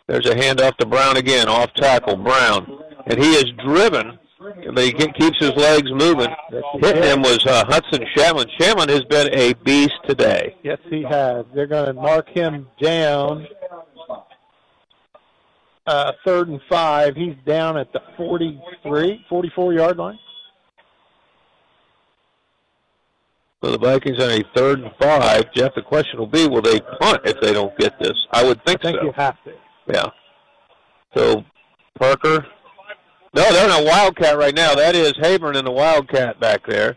There's 0.07 0.27
a 0.27 0.35
handoff 0.35 0.77
to 0.79 0.87
Brown 0.87 1.17
again, 1.17 1.49
off 1.49 1.73
tackle, 1.75 2.17
Brown. 2.17 2.81
And 3.07 3.23
he 3.23 3.33
is 3.35 3.47
driven, 3.65 4.19
but 4.39 4.85
he 4.85 4.93
keeps 4.93 5.39
his 5.39 5.53
legs 5.53 5.91
moving. 5.91 6.29
Hitting 6.81 7.03
him 7.03 7.23
was 7.23 7.45
uh, 7.47 7.65
Hudson 7.67 8.05
Shamlin. 8.17 8.47
Shamlin 8.59 8.89
has 8.89 9.05
been 9.05 9.33
a 9.33 9.55
beast 9.65 9.95
today. 10.07 10.57
Yes, 10.63 10.79
he 10.89 11.03
has. 11.03 11.45
They're 11.55 11.67
going 11.67 11.87
to 11.87 11.95
mark 11.95 12.29
him 12.29 12.69
down. 12.81 13.47
Uh, 15.87 16.13
third 16.25 16.49
and 16.49 16.61
five. 16.69 17.17
He's 17.17 17.35
down 17.45 17.77
at 17.77 17.93
the 17.93 18.01
43, 18.17 19.25
44 19.29 19.73
yard 19.75 19.97
line. 19.97 20.19
So 23.65 23.71
the 23.71 23.79
Vikings 23.79 24.21
on 24.21 24.31
a 24.31 24.43
third 24.57 24.81
and 24.81 24.91
five. 25.01 25.53
Jeff, 25.55 25.75
the 25.75 25.83
question 25.83 26.19
will 26.19 26.27
be, 26.27 26.47
will 26.49 26.63
they 26.63 26.81
punt 27.01 27.23
if 27.25 27.41
they 27.41 27.53
don't 27.53 27.77
get 27.79 27.99
this? 28.01 28.15
I 28.33 28.45
would 28.45 28.65
think, 28.65 28.81
I 28.81 28.91
think 28.91 28.99
so. 28.99 29.05
you 29.07 29.13
have 29.13 29.43
to. 29.45 29.53
Yeah. 29.87 30.11
So 31.17 31.45
Parker. 31.99 32.47
No, 33.35 33.51
they're 33.51 33.65
in 33.65 33.87
a 33.87 33.89
Wildcat 33.89 34.37
right 34.37 34.55
now. 34.55 34.75
That 34.75 34.95
is 34.95 35.15
Haburn 35.15 35.57
in 35.57 35.65
the 35.65 35.71
Wildcat 35.71 36.39
back 36.39 36.67
there. 36.67 36.97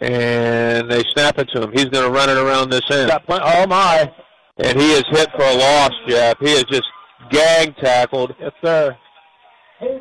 And 0.00 0.90
they 0.90 1.02
snap 1.14 1.38
it 1.38 1.48
to 1.54 1.62
him. 1.62 1.72
He's 1.72 1.86
going 1.86 2.04
to 2.04 2.10
run 2.10 2.30
it 2.30 2.36
around 2.36 2.70
this 2.70 2.82
end. 2.90 3.10
Oh 3.28 3.66
my! 3.66 4.10
And 4.58 4.80
he 4.80 4.92
is 4.92 5.04
hit 5.10 5.30
for 5.32 5.44
a 5.44 5.54
loss, 5.54 5.90
Jeff. 6.08 6.38
He 6.40 6.52
is 6.52 6.64
just 6.64 6.84
gag 7.30 7.76
tackled. 7.76 8.34
Yes, 8.40 8.52
sir. 8.64 8.96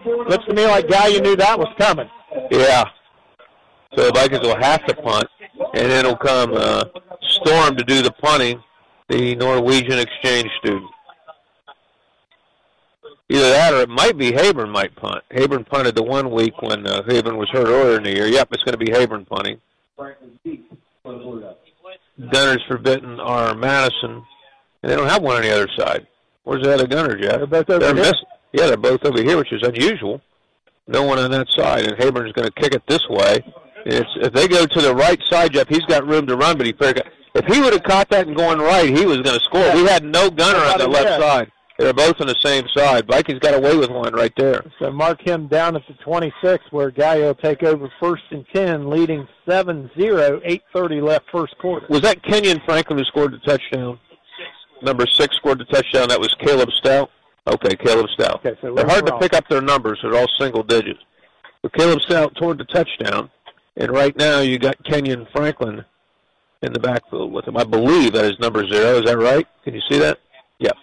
Looks 0.05 0.45
to 0.45 0.53
me 0.53 0.65
like 0.65 0.89
guy 0.89 1.07
you 1.07 1.21
knew 1.21 1.35
that 1.35 1.57
was 1.57 1.73
coming. 1.77 2.09
Yeah. 2.51 2.83
So 3.95 4.05
the 4.05 4.11
Vikings 4.13 4.41
will 4.41 4.59
have 4.59 4.85
to 4.85 4.93
punt, 4.95 5.27
and 5.73 5.91
then 5.91 6.05
it'll 6.05 6.17
come 6.17 6.53
uh, 6.53 6.83
Storm 7.21 7.75
to 7.75 7.83
do 7.83 8.01
the 8.01 8.11
punting, 8.11 8.61
the 9.07 9.35
Norwegian 9.35 9.99
exchange 9.99 10.49
student. 10.59 10.89
Either 13.31 13.49
that 13.49 13.73
or 13.73 13.81
it 13.81 13.89
might 13.89 14.17
be 14.17 14.31
Habern 14.31 14.71
might 14.71 14.95
punt. 14.95 15.23
Haburn 15.31 15.63
punted 15.63 15.95
the 15.95 16.03
one 16.03 16.31
week 16.31 16.59
when 16.61 16.87
uh, 16.87 17.03
Haburn 17.03 17.37
was 17.37 17.47
hurt 17.51 17.67
earlier 17.67 17.97
in 17.97 18.03
the 18.03 18.15
year. 18.15 18.27
Yep, 18.27 18.49
it's 18.53 18.63
going 18.63 18.77
to 18.77 18.83
be 18.83 18.91
Habern 18.91 19.27
punting. 19.27 19.59
Gunners 22.31 22.63
for 22.67 22.77
Vinton 22.77 23.19
are 23.19 23.55
Madison, 23.55 24.23
and 24.81 24.91
they 24.91 24.95
don't 24.95 25.07
have 25.07 25.21
one 25.21 25.37
on 25.37 25.41
the 25.43 25.53
other 25.53 25.69
side. 25.77 26.07
Where's 26.43 26.63
the 26.63 26.73
other 26.73 26.87
gunner, 26.87 27.15
Jeff? 27.15 27.37
They're 27.37 27.47
both 27.47 27.69
over 27.69 27.79
They're 27.79 27.93
here. 27.95 28.03
missing. 28.03 28.25
Yeah, 28.51 28.65
they're 28.67 28.77
both 28.77 29.05
over 29.05 29.21
here, 29.21 29.37
which 29.37 29.53
is 29.53 29.61
unusual. 29.63 30.21
No 30.87 31.03
one 31.03 31.19
on 31.19 31.29
that 31.31 31.47
side, 31.55 31.85
and 31.85 31.95
Haburn's 31.97 32.33
going 32.33 32.47
to 32.47 32.61
kick 32.61 32.73
it 32.73 32.81
this 32.87 33.07
way. 33.09 33.39
It's, 33.85 34.09
if 34.15 34.33
they 34.33 34.47
go 34.47 34.65
to 34.65 34.81
the 34.81 34.93
right 34.93 35.19
side, 35.29 35.53
Jeff, 35.53 35.67
he's 35.69 35.85
got 35.85 36.05
room 36.07 36.25
to 36.27 36.35
run, 36.35 36.57
but 36.57 36.65
he 36.65 36.73
figured 36.73 37.09
if 37.35 37.45
he 37.45 37.61
would 37.61 37.73
have 37.73 37.83
caught 37.83 38.09
that 38.09 38.27
and 38.27 38.35
going 38.35 38.57
right, 38.57 38.85
he 38.89 39.05
was 39.05 39.17
going 39.17 39.37
to 39.37 39.43
score. 39.43 39.73
We 39.75 39.85
had 39.85 40.03
no 40.03 40.29
gunner 40.31 40.59
on 40.59 40.79
the 40.79 40.87
left 40.87 41.21
side. 41.21 41.51
They're 41.79 41.93
both 41.93 42.19
on 42.19 42.27
the 42.27 42.35
same 42.43 42.67
side. 42.75 43.07
Vikings 43.07 43.39
got 43.39 43.53
away 43.53 43.77
with 43.77 43.89
one 43.89 44.13
right 44.13 44.33
there. 44.35 44.61
So 44.79 44.91
mark 44.91 45.21
him 45.21 45.47
down 45.47 45.77
at 45.77 45.81
the 45.87 45.93
26, 46.03 46.65
where 46.71 46.91
Gallo 46.91 47.27
will 47.27 47.35
take 47.35 47.63
over 47.63 47.89
first 48.01 48.23
and 48.31 48.45
10, 48.53 48.89
leading 48.89 49.25
7-0, 49.47 49.89
8.30 49.95 51.01
left 51.01 51.25
first 51.31 51.57
quarter. 51.57 51.87
Was 51.89 52.01
that 52.01 52.21
Kenyon 52.21 52.59
Franklin 52.65 52.99
who 52.99 53.05
scored 53.05 53.31
the 53.31 53.39
touchdown? 53.39 53.97
Number 54.81 55.07
six 55.07 55.37
scored 55.37 55.59
the 55.59 55.65
touchdown. 55.65 56.09
That 56.09 56.19
was 56.19 56.35
Caleb 56.41 56.69
Stout. 56.71 57.11
Okay, 57.47 57.77
Caleb 57.77 58.07
Stout. 58.13 58.45
Okay, 58.45 58.59
so 58.61 58.75
They're 58.75 58.85
hard 58.85 59.05
to 59.05 59.17
pick 59.17 59.33
up 59.33 59.47
their 59.47 59.61
numbers. 59.61 59.99
They're 60.03 60.15
all 60.15 60.27
single 60.37 60.63
digits. 60.63 60.99
But 61.61 61.73
Caleb 61.73 62.01
Stout 62.01 62.35
toward 62.35 62.57
the 62.57 62.65
touchdown, 62.65 63.29
and 63.77 63.89
right 63.89 64.15
now 64.17 64.41
you 64.41 64.59
got 64.59 64.83
Kenyon 64.83 65.27
Franklin 65.33 65.85
in 66.61 66.73
the 66.73 66.79
backfield 66.79 67.31
with 67.31 67.47
him. 67.47 67.55
I 67.55 67.63
believe 67.63 68.13
that 68.13 68.25
is 68.25 68.37
number 68.39 68.67
zero. 68.67 68.99
Is 68.99 69.05
that 69.05 69.17
right? 69.17 69.47
Can 69.63 69.73
you 69.73 69.81
see 69.89 69.97
that? 69.99 70.19
Yep. 70.59 70.75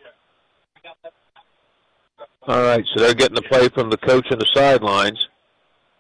All 2.49 2.63
right, 2.63 2.85
so 2.95 3.03
they're 3.03 3.15
getting 3.15 3.35
the 3.35 3.43
play 3.43 3.69
from 3.69 3.91
the 3.91 3.97
coach 3.97 4.27
on 4.31 4.39
the 4.39 4.47
sidelines, 4.55 5.19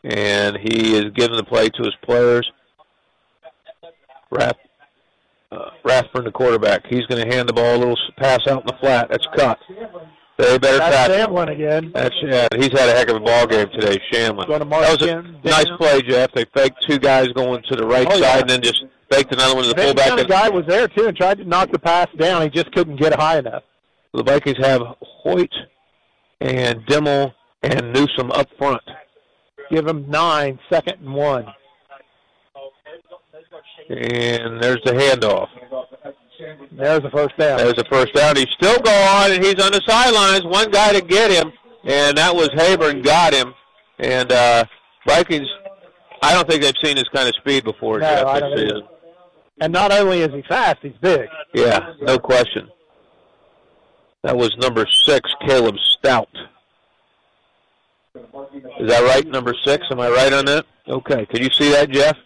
and 0.05 0.57
he 0.57 0.95
is 0.97 1.07
giving 1.15 1.37
the 1.37 1.45
play 1.45 1.69
to 1.69 1.83
his 1.83 1.95
players. 2.05 2.49
Rath, 4.31 4.57
uh, 5.51 5.71
Rathburn, 5.85 6.25
the 6.25 6.31
quarterback, 6.33 6.87
he's 6.87 7.05
going 7.07 7.27
to 7.29 7.35
hand 7.35 7.49
the 7.49 7.53
ball 7.53 7.77
a 7.77 7.79
little 7.79 7.99
pass 8.19 8.47
out 8.47 8.61
in 8.61 8.67
the 8.67 8.77
flat. 8.81 9.09
That's 9.11 9.27
cut. 9.37 9.59
They 10.39 10.59
better 10.59 10.79
That's 10.79 11.09
tackle. 11.09 11.35
Shamlin 11.37 11.51
again. 11.53 11.91
That's 11.95 12.15
yeah. 12.23 12.47
He's 12.57 12.71
had 12.79 12.91
a 12.91 12.93
heck 12.93 13.09
of 13.09 13.17
a 13.17 13.21
ball 13.21 13.47
game 13.47 13.69
today, 13.71 13.99
Shamlin. 14.13 14.47
Going 14.47 14.59
to 14.61 14.67
mark 14.67 14.85
That 14.85 15.01
was 15.01 15.09
a 15.09 15.13
him 15.19 15.37
nice 15.43 15.65
down. 15.65 15.79
play, 15.79 16.03
Jeff. 16.03 16.31
They 16.33 16.45
faked 16.55 16.83
two 16.87 16.99
guys 16.99 17.29
going 17.29 17.63
to 17.71 17.77
the 17.77 17.87
right 17.87 18.07
Oh, 18.07 18.11
side, 18.11 18.21
yeah. 18.21 18.39
and 18.41 18.51
then 18.51 18.63
just 18.63 18.85
faked 19.11 19.33
another 19.33 19.55
one 19.55 19.65
to 19.65 19.71
the 19.71 19.81
fullback. 19.83 20.19
And 20.19 20.29
guy 20.29 20.49
was 20.51 20.65
there 20.67 20.89
too 20.89 21.07
and 21.07 21.17
tried 21.17 21.39
to 21.39 21.45
knock 21.45 21.73
the 21.73 21.79
pass 21.79 22.09
down. 22.19 22.43
He 22.43 22.51
just 22.51 22.71
couldn't 22.73 22.97
get 23.01 23.15
high 23.19 23.39
enough. 23.39 23.63
the 24.13 24.23
Vikings 24.23 24.59
have 24.59 24.83
Hoyt 25.01 25.51
and 26.41 26.85
Dimmel 26.87 27.33
and 27.63 27.93
Newsom 27.93 28.31
up 28.33 28.49
front. 28.59 28.83
Give 29.71 29.87
him 29.87 30.09
nine, 30.09 30.59
second 30.71 31.01
and 31.01 31.15
one. 31.15 31.47
And 33.89 34.63
there's 34.63 34.81
the 34.85 34.93
handoff. 34.93 35.49
There's 36.73 37.01
the 37.01 37.11
first 37.11 37.37
down. 37.39 37.59
There's 37.59 37.75
the 37.75 37.87
first 37.91 38.15
down. 38.15 38.37
He's 38.37 38.51
still 38.51 38.79
going, 38.81 39.33
and 39.33 39.45
he's 39.45 39.61
on 39.63 39.73
the 39.73 39.83
sidelines. 39.87 40.45
One 40.45 40.71
guy 40.71 40.93
to 40.93 41.01
get 41.01 41.31
him, 41.31 41.53
and 41.85 42.17
that 42.19 42.35
was 42.35 42.49
Haburn 42.55 43.03
got 43.03 43.33
him. 43.33 43.55
And 43.99 44.31
uh, 44.31 44.65
Vikings, 45.07 45.49
I 46.23 46.35
don't 46.35 46.49
think 46.49 46.63
they've 46.63 46.75
seen 46.83 46.97
this 46.97 47.09
kind 47.15 47.29
of 47.29 47.35
speed 47.37 47.65
before, 47.65 47.99
No, 47.99 48.07
Jeff, 48.07 48.27
I 48.27 48.35
this 48.35 48.41
don't 48.41 48.59
season. 48.59 48.83
And 49.61 49.73
not 49.73 49.91
only 49.91 50.21
is 50.21 50.35
he 50.35 50.43
fast, 50.43 50.79
he's 50.83 50.93
big. 51.01 51.29
Yeah, 51.55 51.95
no 52.03 52.19
question. 52.19 52.69
That 54.27 54.37
was 54.37 54.55
number 54.59 54.85
six, 55.05 55.31
Caleb 55.47 55.77
Stout. 55.79 56.29
Is 58.81 58.89
that 58.89 59.05
right, 59.05 59.25
number 59.25 59.55
six? 59.65 59.87
Am 59.89 60.01
I 60.01 60.11
right 60.11 60.33
on 60.33 60.47
that? 60.47 60.67
Okay. 60.89 61.27
Can 61.27 61.45
you 61.45 61.51
see 61.53 61.71
that, 61.71 61.91
Jeff? 61.91 62.17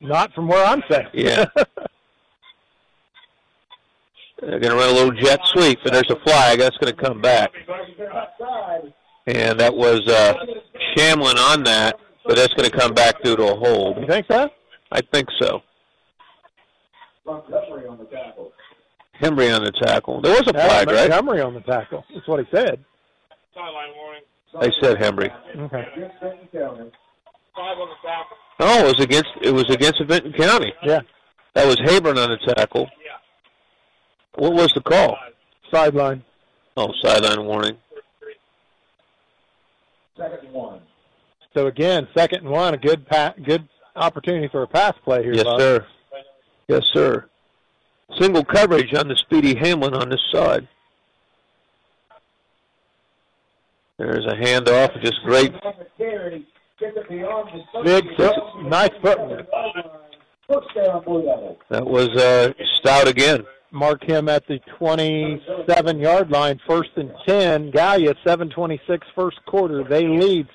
Not 0.00 0.34
from 0.34 0.48
where 0.48 0.66
I'm 0.66 0.82
saying. 0.90 1.06
Yeah. 1.14 1.44
They're 4.40 4.58
going 4.58 4.72
to 4.72 4.74
run 4.74 4.88
a 4.88 4.92
little 4.92 5.12
jet 5.12 5.38
sweep, 5.44 5.78
and 5.84 5.94
there's 5.94 6.10
a 6.10 6.18
flag. 6.24 6.58
That's 6.58 6.76
going 6.78 6.96
to 6.96 7.00
come 7.00 7.20
back. 7.20 7.52
And 9.28 9.60
that 9.60 9.76
was 9.76 10.00
uh, 10.08 10.34
Shamlin 10.96 11.36
on 11.36 11.62
that, 11.62 12.00
but 12.24 12.34
that's 12.34 12.54
going 12.54 12.68
to 12.68 12.76
come 12.76 12.92
back 12.92 13.22
due 13.22 13.36
to 13.36 13.52
a 13.52 13.54
hold. 13.54 13.98
you 13.98 14.06
think 14.08 14.26
so? 14.28 14.50
I 14.90 15.00
think 15.12 15.28
so. 15.40 15.62
Hembry 19.20 19.54
on 19.54 19.64
the 19.64 19.72
tackle. 19.72 20.20
There 20.20 20.32
was 20.32 20.46
a 20.46 20.52
No, 20.52 20.60
flag, 20.60 20.88
right? 20.88 21.08
Montgomery 21.10 21.40
on 21.42 21.54
the 21.54 21.60
tackle. 21.60 22.04
That's 22.14 22.26
what 22.26 22.40
he 22.44 22.46
said. 22.56 22.84
They 24.60 24.70
said 24.80 24.96
Hembry. 24.98 25.30
Okay. 25.56 25.86
Oh, 28.62 28.78
it 28.80 28.86
was 28.86 29.00
against 29.00 29.30
it 29.42 29.50
was 29.52 29.68
against 29.70 30.02
Vinton 30.04 30.32
County. 30.32 30.72
Yeah. 30.82 31.00
That 31.54 31.66
was 31.66 31.76
Haburn 31.80 32.16
on 32.18 32.30
the 32.30 32.54
tackle. 32.54 32.88
Yeah. 33.04 34.42
What 34.42 34.52
was 34.54 34.72
the 34.72 34.80
call? 34.80 35.16
Sideline. 35.70 36.22
Oh, 36.76 36.92
sideline 37.02 37.44
warning. 37.44 37.76
Second 40.16 40.52
one. 40.52 40.80
So 41.54 41.66
again, 41.66 42.06
second 42.14 42.40
and 42.42 42.50
one, 42.50 42.74
a 42.74 42.76
good 42.78 43.06
pa- 43.06 43.34
good 43.42 43.68
opportunity 43.96 44.48
for 44.48 44.62
a 44.62 44.66
pass 44.68 44.94
play 45.04 45.22
here. 45.22 45.34
Yes, 45.34 45.44
Bob. 45.44 45.60
sir. 45.60 45.86
Yes, 46.68 46.82
sir. 46.92 47.26
Single 48.18 48.44
coverage 48.44 48.94
on 48.94 49.08
the 49.08 49.16
Speedy 49.16 49.54
Hamlin 49.54 49.94
on 49.94 50.08
this 50.08 50.22
side. 50.32 50.66
There's 53.98 54.24
a 54.24 54.34
handoff, 54.34 55.00
just 55.02 55.22
great. 55.24 55.52
Big 57.84 58.04
nice 58.64 58.90
footwork. 59.02 59.46
That 61.68 61.86
was 61.86 62.08
uh, 62.16 62.52
Stout 62.78 63.06
again. 63.08 63.44
Mark 63.72 64.02
him 64.02 64.28
at 64.28 64.46
the 64.48 64.58
27-yard 64.80 66.30
line, 66.30 66.60
first 66.66 66.90
and 66.96 67.12
10. 67.26 67.70
Gallia, 67.70 68.14
7:26 68.26 69.02
first 69.14 69.38
quarter. 69.46 69.84
They 69.84 70.08
lead 70.08 70.48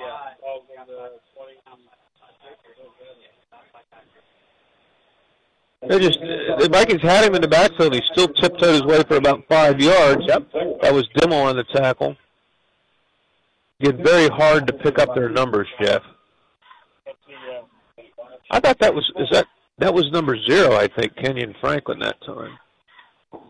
7-0. 0.00 1.20
They 5.88 5.98
just 5.98 6.20
the 6.20 6.68
Vikings 6.70 7.00
had 7.02 7.24
him 7.24 7.34
in 7.34 7.40
the 7.40 7.48
backfield. 7.48 7.94
He 7.94 8.02
still 8.12 8.28
tiptoed 8.28 8.74
his 8.74 8.82
way 8.82 9.02
for 9.04 9.16
about 9.16 9.44
five 9.48 9.80
yards. 9.80 10.22
Yep. 10.26 10.52
That 10.82 10.92
was 10.92 11.08
Dimmel 11.16 11.42
on 11.42 11.56
the 11.56 11.64
tackle. 11.64 12.16
Get 13.80 13.96
very 13.96 14.28
hard 14.28 14.66
to 14.66 14.74
pick 14.74 14.98
up 14.98 15.14
their 15.14 15.30
numbers, 15.30 15.66
Jeff. 15.80 16.02
I 18.50 18.60
thought 18.60 18.78
that 18.80 18.94
was 18.94 19.10
is 19.16 19.28
that 19.32 19.46
that 19.78 19.94
was 19.94 20.10
number 20.12 20.36
zero. 20.42 20.74
I 20.76 20.86
think 20.86 21.16
Kenyon 21.16 21.54
Franklin 21.60 21.98
that 22.00 22.20
time. 22.26 22.58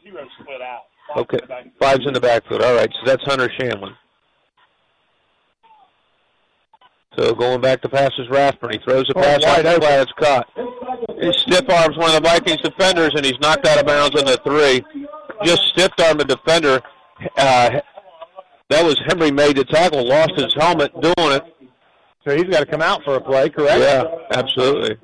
Zero 0.03 0.25
split 0.41 0.63
out. 0.63 0.83
Okay, 1.17 1.39
five's 1.81 2.07
in 2.07 2.15
the 2.15 2.21
backfield. 2.21 2.63
All 2.63 2.77
right, 2.77 2.89
so 2.93 3.01
that's 3.07 3.25
Hunter 3.25 3.51
Shamlin. 3.59 3.97
So 7.19 7.35
going 7.35 7.61
back 7.61 7.83
to 7.83 7.89
passes 7.89 8.29
Rathburn, 8.31 8.73
he 8.73 8.79
throws 8.79 9.09
a 9.11 9.19
Oh, 9.19 9.23
pass 9.23 9.43
out 9.45 9.65
wide 9.65 9.67
open. 9.67 9.89
it's 10.01 10.13
caught. 10.13 10.49
He 11.21 11.33
stiff 11.33 11.69
arms 11.69 11.97
one 11.97 12.15
of 12.15 12.23
the 12.23 12.29
Vikings 12.29 12.61
defenders, 12.63 13.13
and 13.15 13.25
he's 13.25 13.39
knocked 13.41 13.67
out 13.67 13.79
of 13.81 13.87
bounds 13.87 14.17
on 14.19 14.27
the 14.27 14.39
three. 14.45 14.83
Just 15.45 15.63
stiff 15.69 15.91
arm 16.03 16.19
the 16.19 16.25
defender. 16.25 16.81
Uh, 17.37 17.81
that 18.69 18.85
was 18.85 19.01
Henry 19.09 19.31
made 19.33 19.57
the 19.57 19.65
tackle, 19.65 20.07
lost 20.07 20.33
his 20.37 20.55
helmet 20.55 20.93
doing 21.01 21.15
it. 21.33 21.43
So 22.27 22.37
he's 22.37 22.45
got 22.45 22.61
to 22.61 22.67
come 22.67 22.83
out 22.83 23.03
for 23.05 23.17
a 23.17 23.21
play, 23.21 23.49
correct? 23.49 23.81
Yeah, 23.81 24.05
absolutely. 24.33 24.97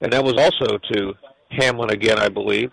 And 0.00 0.12
that 0.12 0.24
was 0.24 0.34
also 0.36 0.78
to 0.92 1.14
Hamlin 1.50 1.90
again, 1.90 2.18
I 2.18 2.28
believe. 2.28 2.72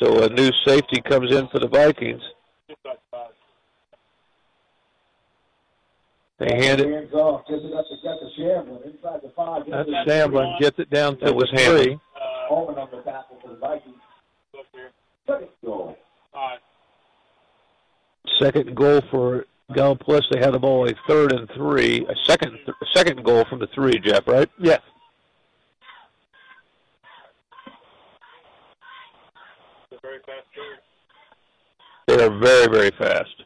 So 0.00 0.22
a 0.24 0.28
new 0.30 0.50
safety 0.66 1.00
comes 1.00 1.32
in 1.32 1.48
for 1.48 1.58
the 1.58 1.68
Vikings. 1.68 2.22
Inside 2.68 2.98
five. 3.10 3.30
They 6.38 6.54
hand 6.54 6.80
it. 6.80 6.88
Hands 6.88 7.12
off, 7.14 7.42
gives 7.48 7.64
it 7.64 7.72
up 7.72 7.84
to 7.88 7.96
get 8.02 8.14
the 8.20 8.30
Shamblin 8.42 8.84
inside 8.84 9.20
the 9.22 9.30
five. 9.34 9.62
That's 9.68 9.88
Shamblin 10.08 10.58
gets 10.60 10.78
it 10.78 10.88
down 10.90 11.16
to 11.18 11.24
That 11.26 11.34
was 11.34 11.50
the 11.52 11.60
Hamlin. 11.60 11.82
three. 11.84 11.94
Uh, 11.94 12.48
Holman 12.48 12.78
on 12.78 12.88
the 12.92 13.02
tackle 13.02 13.38
for 13.42 13.48
the 13.48 13.56
Vikings. 13.56 13.96
look 14.54 14.66
here. 14.72 14.90
Second 15.26 15.48
goal. 15.64 15.96
Five. 16.32 16.58
Second 18.38 18.76
goal 18.76 19.00
for 19.10 19.46
Gallipolis. 19.72 20.22
They 20.30 20.38
had 20.38 20.52
the 20.54 20.58
ball 20.60 20.88
a 20.88 20.94
third 21.08 21.32
and 21.32 21.50
three. 21.56 22.06
A 22.06 22.14
second, 22.24 22.56
a 22.68 22.86
second 22.94 23.24
goal 23.24 23.44
from 23.46 23.58
the 23.58 23.66
three, 23.74 23.98
Jeff. 23.98 24.28
Right? 24.28 24.48
Yes. 24.60 24.80
It's 29.90 30.00
very 30.02 30.18
fast 30.20 30.46
turn. 30.54 30.77
They 32.08 32.24
are 32.24 32.30
very, 32.30 32.66
very 32.68 32.90
fast. 32.92 33.44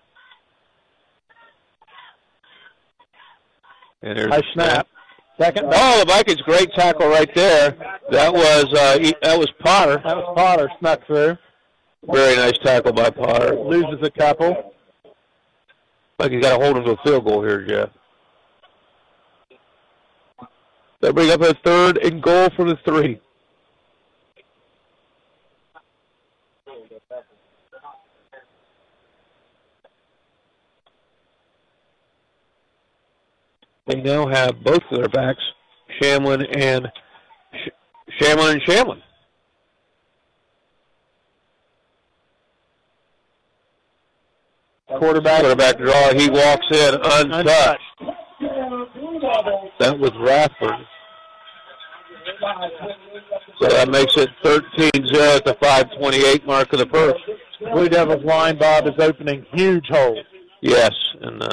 And 4.02 4.16
there's 4.16 4.32
a 4.32 4.42
snap. 4.54 4.86
Second. 5.36 5.66
Oh, 5.72 5.98
the 5.98 6.06
Vikings 6.06 6.40
great 6.42 6.72
tackle 6.74 7.08
right 7.08 7.28
there. 7.34 7.70
That 8.10 8.32
was 8.32 8.66
uh, 8.72 8.98
that 9.22 9.36
was 9.36 9.48
Potter. 9.64 10.00
That 10.04 10.16
was 10.16 10.32
Potter 10.36 10.70
snuck 10.78 11.04
through. 11.08 11.36
Very 12.08 12.36
nice 12.36 12.56
tackle 12.62 12.92
by 12.92 13.10
Potter. 13.10 13.56
Loses 13.56 13.98
a 14.06 14.10
couple. 14.10 14.74
Like 16.20 16.30
he's 16.30 16.42
got 16.42 16.56
to 16.56 16.64
hold 16.64 16.76
him 16.76 16.84
to 16.84 16.92
a 16.92 17.02
field 17.04 17.24
goal 17.24 17.42
here, 17.42 17.66
Jeff. 17.66 17.90
They'll 21.00 21.12
bring 21.12 21.30
up 21.30 21.40
a 21.40 21.54
third 21.64 21.98
and 21.98 22.22
goal 22.22 22.48
for 22.54 22.64
the 22.64 22.78
three. 22.84 23.20
Now 34.04 34.26
have 34.26 34.62
both 34.64 34.82
of 34.90 34.98
their 34.98 35.08
backs, 35.08 35.42
Shamlin 36.00 36.44
and 36.56 36.88
Sh- 37.52 38.20
Shamlin 38.20 38.52
and 38.52 38.62
Shamlin. 38.62 39.02
Quarterback. 44.98 45.40
Quarterback 45.40 45.78
draw. 45.78 46.12
He 46.14 46.28
walks 46.28 46.66
in 46.70 46.94
untouched. 46.94 47.80
That 49.80 49.98
was 49.98 50.10
Rathford. 50.12 50.84
So 53.60 53.68
that 53.68 53.88
makes 53.88 54.16
it 54.16 54.28
13-0 54.44 55.36
at 55.36 55.44
the 55.44 55.54
528 55.60 56.46
mark 56.46 56.72
of 56.72 56.80
the 56.80 56.86
first. 56.86 57.20
Blue 57.72 57.88
Devils 57.88 58.24
line, 58.24 58.58
Bob, 58.58 58.86
is 58.86 58.94
opening 58.98 59.46
huge 59.52 59.86
holes. 59.88 60.18
Yes, 60.60 60.92
and 61.20 61.42
uh, 61.42 61.48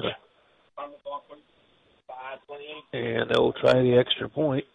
and 2.94 3.30
they'll 3.30 3.54
try 3.54 3.82
the 3.82 3.98
extra 3.98 4.30
point. 4.30 4.66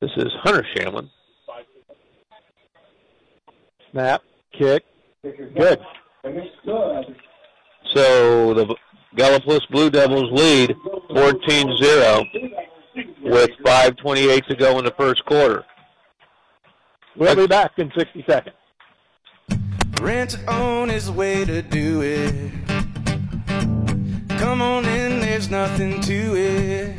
This 0.00 0.10
is 0.16 0.32
Hunter 0.42 0.66
Shamlin. 0.74 1.10
Snap. 3.92 4.22
Kick. 4.58 4.84
Good. 5.22 5.78
And 6.24 6.40
good. 6.64 7.16
So 7.92 8.54
the 8.54 8.74
Gallipolis 9.16 9.68
Blue 9.70 9.90
Devils 9.90 10.30
lead 10.32 10.70
14-0 11.10 12.24
with 13.22 13.50
5.28 13.64 14.46
to 14.46 14.56
go 14.56 14.78
in 14.78 14.84
the 14.84 14.94
first 14.96 15.24
quarter. 15.26 15.64
We'll 17.16 17.36
be 17.36 17.46
back 17.46 17.72
in 17.78 17.92
60 17.96 18.24
seconds. 18.26 18.56
Rent 20.00 20.30
to 20.30 20.50
own 20.50 20.88
is 20.88 21.06
the 21.06 21.12
way 21.12 21.44
to 21.44 21.60
do 21.60 22.00
it. 22.02 22.69
Come 24.40 24.62
on 24.62 24.86
in, 24.86 25.20
there's 25.20 25.50
nothing 25.50 26.00
to 26.00 26.34
it. 26.34 26.96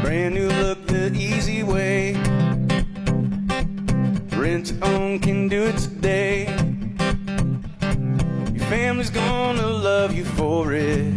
Brand 0.00 0.34
new 0.34 0.48
look 0.48 0.86
the 0.86 1.12
easy 1.14 1.62
way. 1.62 2.14
Rent 4.34 4.72
own 4.80 5.18
can 5.18 5.48
do 5.48 5.64
it 5.64 5.76
today. 5.76 6.46
Your 8.54 8.66
family's 8.70 9.10
gonna 9.10 9.66
love 9.66 10.14
you 10.14 10.24
for 10.24 10.72
it. 10.72 11.12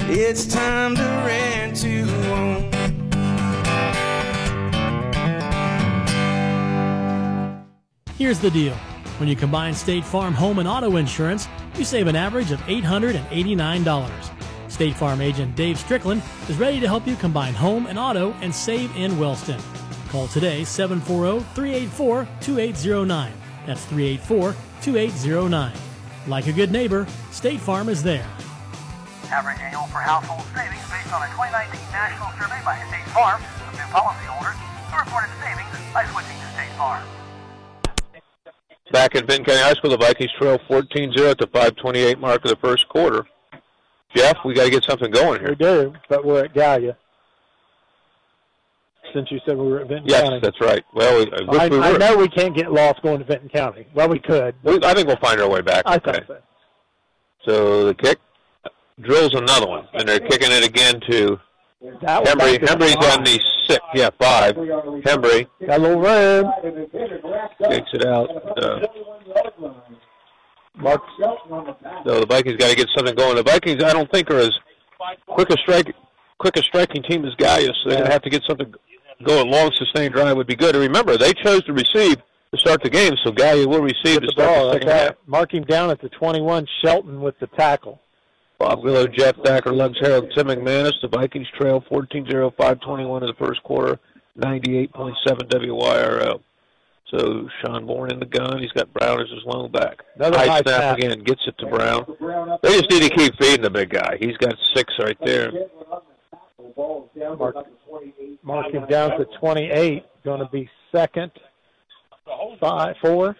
It's 0.00 0.44
time 0.44 0.94
to 0.94 1.02
rent 1.24 1.76
to 1.76 2.02
own. 2.34 2.70
Here's 8.18 8.40
the 8.40 8.50
deal. 8.50 8.74
When 9.18 9.28
you 9.28 9.36
combine 9.36 9.72
State 9.72 10.04
Farm 10.04 10.34
home 10.34 10.58
and 10.58 10.68
auto 10.68 10.96
insurance, 10.96 11.48
you 11.78 11.84
save 11.84 12.06
an 12.06 12.16
average 12.16 12.52
of 12.52 12.60
$889. 12.60 14.30
State 14.70 14.96
Farm 14.96 15.20
agent 15.20 15.54
Dave 15.54 15.78
Strickland 15.78 16.22
is 16.48 16.56
ready 16.56 16.80
to 16.80 16.88
help 16.88 17.06
you 17.06 17.16
combine 17.16 17.52
home 17.54 17.86
and 17.86 17.98
auto 17.98 18.32
and 18.40 18.54
save 18.54 18.96
in 18.96 19.18
Wellston. 19.18 19.60
Call 20.08 20.26
today 20.28 20.62
740-384-2809. 20.62 23.30
That's 23.66 23.84
384-2809. 23.86 25.76
Like 26.26 26.46
a 26.46 26.52
good 26.52 26.72
neighbor, 26.72 27.06
State 27.30 27.60
Farm 27.60 27.88
is 27.88 28.02
there. 28.02 28.26
Average 29.30 29.60
annual 29.60 29.86
for 29.86 29.98
household 29.98 30.42
savings 30.54 30.82
based 30.90 31.12
on 31.12 31.22
a 31.22 31.26
2019 31.32 31.80
national 31.92 32.30
survey 32.38 32.60
by 32.64 32.76
State 32.88 33.04
Farm 33.12 33.42
of 33.42 33.74
new 33.74 33.86
policyholders 33.94 34.56
who 34.90 34.98
reported 34.98 35.30
savings 35.42 35.68
by 35.92 36.04
switching 36.06 36.38
to 36.40 36.46
State 36.54 36.72
Farm. 36.76 37.02
Back 38.92 39.14
at 39.16 39.26
Vinton 39.26 39.44
County 39.46 39.60
High 39.60 39.72
School, 39.74 39.90
the 39.90 39.96
Vikings 39.96 40.30
trail 40.38 40.58
14-0 40.68 41.30
at 41.30 41.38
the 41.38 41.46
528 41.46 42.18
mark 42.18 42.44
of 42.44 42.50
the 42.50 42.56
first 42.56 42.88
quarter. 42.88 43.24
Jeff, 44.14 44.36
we 44.44 44.54
got 44.54 44.64
to 44.64 44.70
get 44.70 44.84
something 44.84 45.10
going 45.10 45.40
here. 45.40 45.50
We 45.50 45.54
do, 45.56 45.94
but 46.08 46.24
we're 46.24 46.44
at 46.44 46.54
Gallia. 46.54 46.96
Since 49.12 49.30
you 49.30 49.40
said 49.46 49.56
we 49.56 49.66
were 49.66 49.80
at 49.80 49.88
Vinton 49.88 50.08
Yes, 50.08 50.22
County. 50.22 50.40
that's 50.40 50.60
right. 50.60 50.84
Well, 50.92 51.24
we, 51.24 51.32
I 51.32 51.64
I, 51.64 51.68
we 51.68 51.78
I 51.78 51.96
know 51.96 52.16
we 52.16 52.28
can't 52.28 52.54
get 52.54 52.70
lost 52.72 53.00
going 53.02 53.20
to 53.20 53.24
Vinton 53.24 53.48
County. 53.48 53.86
Well, 53.94 54.08
we 54.08 54.18
could. 54.18 54.54
We- 54.62 54.82
I 54.84 54.92
think 54.94 55.06
we'll 55.08 55.16
find 55.16 55.40
our 55.40 55.48
way 55.48 55.60
back. 55.62 55.84
I 55.86 55.96
okay. 55.96 56.12
think 56.12 56.26
so. 56.26 56.38
So 57.46 57.84
the 57.86 57.94
kick 57.94 58.18
drills 59.00 59.34
another 59.34 59.66
one, 59.66 59.86
and 59.94 60.08
they're 60.08 60.20
kicking 60.20 60.50
it 60.50 60.66
again 60.66 61.00
to 61.10 61.38
That 62.00 62.24
Hembry. 62.24 62.66
Hembry's 62.66 62.96
on 62.96 63.24
the 63.24 63.38
six, 63.66 63.80
yeah, 63.94 64.08
five. 64.18 64.54
Hembry 64.54 65.46
Got 65.66 65.78
a 65.78 65.82
little 65.82 66.00
room. 66.00 66.52
kicks 67.70 67.90
it 67.92 68.06
out. 68.06 68.30
Uh, 68.58 68.80
Mark. 70.76 71.02
so 71.18 72.20
the 72.20 72.26
Vikings 72.26 72.56
got 72.56 72.70
to 72.70 72.76
get 72.76 72.88
something 72.96 73.14
going. 73.14 73.36
The 73.36 73.42
Vikings, 73.42 73.82
I 73.82 73.92
don't 73.92 74.10
think, 74.10 74.30
are 74.30 74.38
as 74.38 74.50
quick 75.26 75.50
a 75.50 75.56
strike, 75.58 75.94
quick 76.38 76.56
a 76.56 76.62
striking 76.62 77.02
team 77.02 77.24
as 77.24 77.34
Gallia, 77.36 77.68
so 77.68 77.90
they're 77.90 77.98
going 77.98 78.06
to 78.06 78.12
have 78.12 78.22
to 78.22 78.30
get 78.30 78.42
something 78.48 78.72
going. 79.22 79.50
Long 79.50 79.70
sustained 79.76 80.14
drive 80.14 80.36
would 80.36 80.46
be 80.46 80.56
good. 80.56 80.74
And 80.74 80.82
remember, 80.82 81.16
they 81.18 81.32
chose 81.34 81.62
to 81.64 81.72
receive 81.72 82.16
to 82.16 82.58
start 82.58 82.82
the 82.82 82.90
game, 82.90 83.12
so 83.24 83.30
Gallia 83.30 83.68
will 83.68 83.82
receive 83.82 84.20
to 84.20 84.26
the 84.26 84.32
start 84.32 84.48
ball. 84.56 84.66
the 84.68 84.72
second 84.74 84.88
half. 84.88 85.14
Mark 85.26 85.52
him 85.52 85.64
down 85.64 85.90
at 85.90 86.00
the 86.00 86.08
21. 86.08 86.66
Shelton 86.82 87.20
with 87.20 87.38
the 87.40 87.46
tackle. 87.48 88.00
Bob 88.58 88.82
Willow, 88.82 89.06
Jeff 89.06 89.36
Thacker, 89.44 89.72
Lugs 89.72 89.98
Harold, 90.00 90.32
Tim 90.34 90.46
McManus. 90.46 90.92
The 91.02 91.08
Vikings 91.08 91.48
trail 91.58 91.84
14-0, 91.90 92.56
521 92.56 93.22
in 93.22 93.28
the 93.28 93.34
first 93.34 93.62
quarter, 93.62 93.98
98.7 94.38 95.14
WYRO. 95.26 96.40
So 97.10 97.48
Sean 97.60 97.86
Bourne 97.86 98.12
in 98.12 98.18
the 98.18 98.26
gun. 98.26 98.60
He's 98.60 98.72
got 98.72 98.92
Brown 98.92 99.20
as 99.20 99.28
his 99.28 99.44
lone 99.44 99.70
back. 99.70 100.02
Another 100.16 100.38
high 100.38 100.46
high 100.46 100.60
snap 100.62 100.80
snap. 100.80 100.98
again. 100.98 101.18
Gets 101.24 101.42
it 101.46 101.58
to 101.58 101.66
Brown. 101.66 102.06
They 102.62 102.80
just 102.80 102.90
need 102.90 103.02
to 103.02 103.10
keep 103.10 103.34
feeding 103.38 103.62
the 103.62 103.70
big 103.70 103.90
guy. 103.90 104.16
He's 104.18 104.36
got 104.38 104.54
six 104.74 104.92
right 104.98 105.16
there. 105.24 105.52
Mark, 107.38 107.56
mark 108.42 108.72
him 108.72 108.86
down 108.86 109.18
to 109.18 109.26
28. 109.38 110.04
Going 110.24 110.40
to 110.40 110.48
be 110.50 110.68
second. 110.90 111.30
Five, 112.58 112.96
four. 113.02 113.36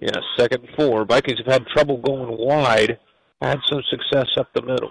Yeah, 0.00 0.10
second 0.36 0.64
and 0.64 0.76
four. 0.76 1.04
Vikings 1.04 1.38
have 1.38 1.52
had 1.52 1.66
trouble 1.68 1.96
going 1.98 2.36
wide. 2.38 2.98
Had 3.40 3.58
some 3.68 3.82
success 3.90 4.28
up 4.38 4.48
the 4.54 4.62
middle. 4.62 4.90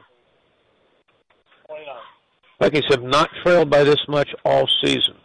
Vikings 2.60 2.86
have 2.90 3.04
not 3.04 3.30
trailed 3.44 3.70
by 3.70 3.84
this 3.84 4.00
much 4.08 4.30
all 4.46 4.68
season. 4.84 5.16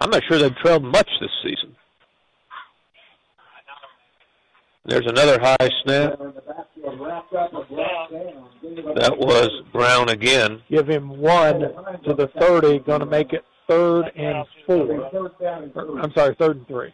I'm 0.00 0.10
not 0.10 0.22
sure 0.28 0.38
they've 0.38 0.56
trailed 0.56 0.84
much 0.84 1.08
this 1.20 1.30
season. 1.42 1.76
There's 4.86 5.06
another 5.06 5.38
high 5.40 5.70
snap. 5.84 6.18
That 8.96 9.16
was 9.16 9.50
Brown 9.72 10.10
again. 10.10 10.60
Give 10.68 10.86
him 10.86 11.08
one 11.08 11.60
to 12.04 12.14
the 12.14 12.28
30. 12.38 12.80
Going 12.80 13.00
to 13.00 13.06
make 13.06 13.32
it 13.32 13.44
third 13.66 14.10
and 14.14 14.44
four. 14.66 15.10
I'm 16.02 16.12
sorry, 16.14 16.34
third 16.38 16.58
and 16.58 16.66
three. 16.66 16.92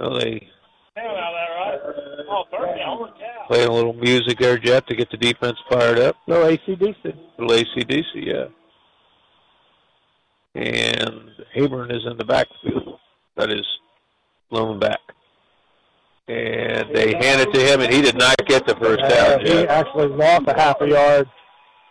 Oh, 0.00 0.18
they 0.18 0.48
Playing 3.48 3.68
a 3.68 3.72
little 3.72 3.92
music 3.92 4.38
there, 4.38 4.58
Jeff, 4.58 4.86
to 4.86 4.96
get 4.96 5.10
the 5.10 5.16
defense 5.16 5.56
fired 5.70 5.98
up. 5.98 6.16
No 6.26 6.44
ACDC. 6.44 7.14
Little 7.38 7.56
ACDC, 7.56 8.04
yeah. 8.14 8.46
And 10.54 11.30
Habern 11.54 11.94
is 11.94 12.02
in 12.10 12.16
the 12.16 12.24
backfield. 12.24 12.98
That 13.36 13.50
is 13.50 13.66
blown 14.50 14.80
back. 14.80 14.98
And 16.28 16.94
they 16.94 17.14
hand 17.14 17.40
it 17.40 17.52
to 17.52 17.60
him, 17.60 17.80
and 17.82 17.92
he 17.92 18.02
did 18.02 18.18
not 18.18 18.34
get 18.46 18.66
the 18.66 18.74
first 18.76 19.00
down, 19.08 19.40
he 19.40 19.46
Jeff. 19.46 19.68
actually 19.68 20.08
lost 20.08 20.44
a 20.48 20.54
half 20.54 20.80
a 20.80 20.88
yard. 20.88 21.28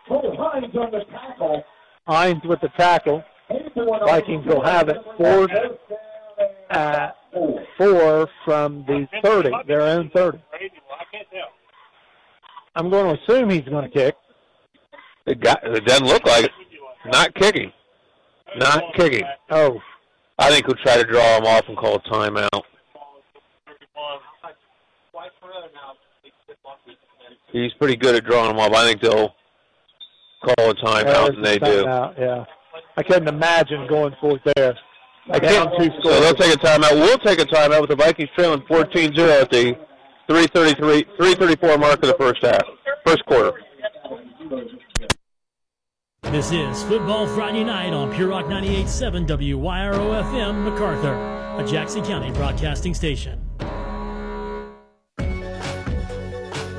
Cole 0.08 0.36
Hines 0.38 0.74
the 0.74 1.06
tackle. 1.10 1.64
Hines 2.08 2.42
with 2.44 2.60
the 2.62 2.70
tackle. 2.78 3.24
Vikings 4.06 4.46
will 4.46 4.64
have 4.64 4.90
it 4.90 4.98
fourth 5.18 5.52
at 6.70 7.16
four 7.78 8.30
from 8.44 8.86
the 8.88 9.08
30, 9.24 9.52
their 9.68 9.82
own 9.82 10.10
30. 10.14 10.40
I'm 12.76 12.90
going 12.90 13.16
to 13.16 13.22
assume 13.22 13.50
he's 13.50 13.64
going 13.64 13.90
to 13.90 13.90
kick. 13.90 14.16
It, 15.26 15.40
got, 15.40 15.60
it 15.64 15.86
doesn't 15.86 16.08
look 16.08 16.26
like 16.26 16.46
it. 16.46 16.52
Not 17.12 17.34
kicking. 17.36 17.72
Not 18.58 18.84
kicking. 18.96 19.24
Oh, 19.50 19.80
I 20.38 20.50
think 20.50 20.68
we'll 20.68 20.78
try 20.78 20.98
to 20.98 21.04
draw 21.04 21.38
him 21.38 21.46
off 21.46 21.64
and 21.68 21.78
call 21.78 21.96
a 21.96 22.02
timeout. 22.02 22.64
He's 27.52 27.72
pretty 27.80 27.96
good 27.96 28.16
at 28.16 28.26
drawing 28.26 28.50
them 28.50 28.60
off. 28.60 28.74
I 28.74 28.86
think 28.86 29.02
they'll 29.02 29.34
call 30.44 30.72
a 30.72 30.76
timeout, 30.76 31.36
and 31.36 31.46
they 31.46 31.58
do. 31.58 31.86
Timeout, 31.86 32.20
yeah. 32.20 32.46
I 32.98 33.04
couldn't 33.04 33.28
imagine 33.28 33.88
going 33.88 34.14
for 34.20 34.38
it 34.38 34.42
there. 34.56 34.78
I 35.30 35.40
can't. 35.40 35.72
two 35.78 35.90
So 36.04 36.20
they'll 36.20 36.34
take 36.34 36.54
a 36.54 36.58
timeout. 36.58 36.94
We'll 36.94 37.18
take 37.18 37.40
a 37.40 37.46
timeout 37.46 37.82
with 37.82 37.90
the 37.90 37.96
Vikings 37.96 38.30
trailing 38.36 38.62
14-0 38.62 39.42
at 39.42 39.50
the 39.50 39.76
333, 40.28 41.04
334 41.18 41.78
mark 41.78 42.04
of 42.04 42.10
the 42.10 42.16
first 42.20 42.44
half, 42.44 42.62
first 43.06 43.26
quarter. 43.26 43.54
This 46.24 46.52
is 46.52 46.84
Football 46.84 47.28
Friday 47.28 47.64
Night 47.64 47.94
on 47.94 48.14
Pure 48.14 48.30
Rock 48.30 48.46
98.7 48.46 49.28
WYRO 49.28 50.24
FM 50.24 50.64
MacArthur, 50.64 51.14
a 51.58 51.68
Jackson 51.68 52.04
County 52.04 52.32
broadcasting 52.32 52.94
station. 52.94 53.40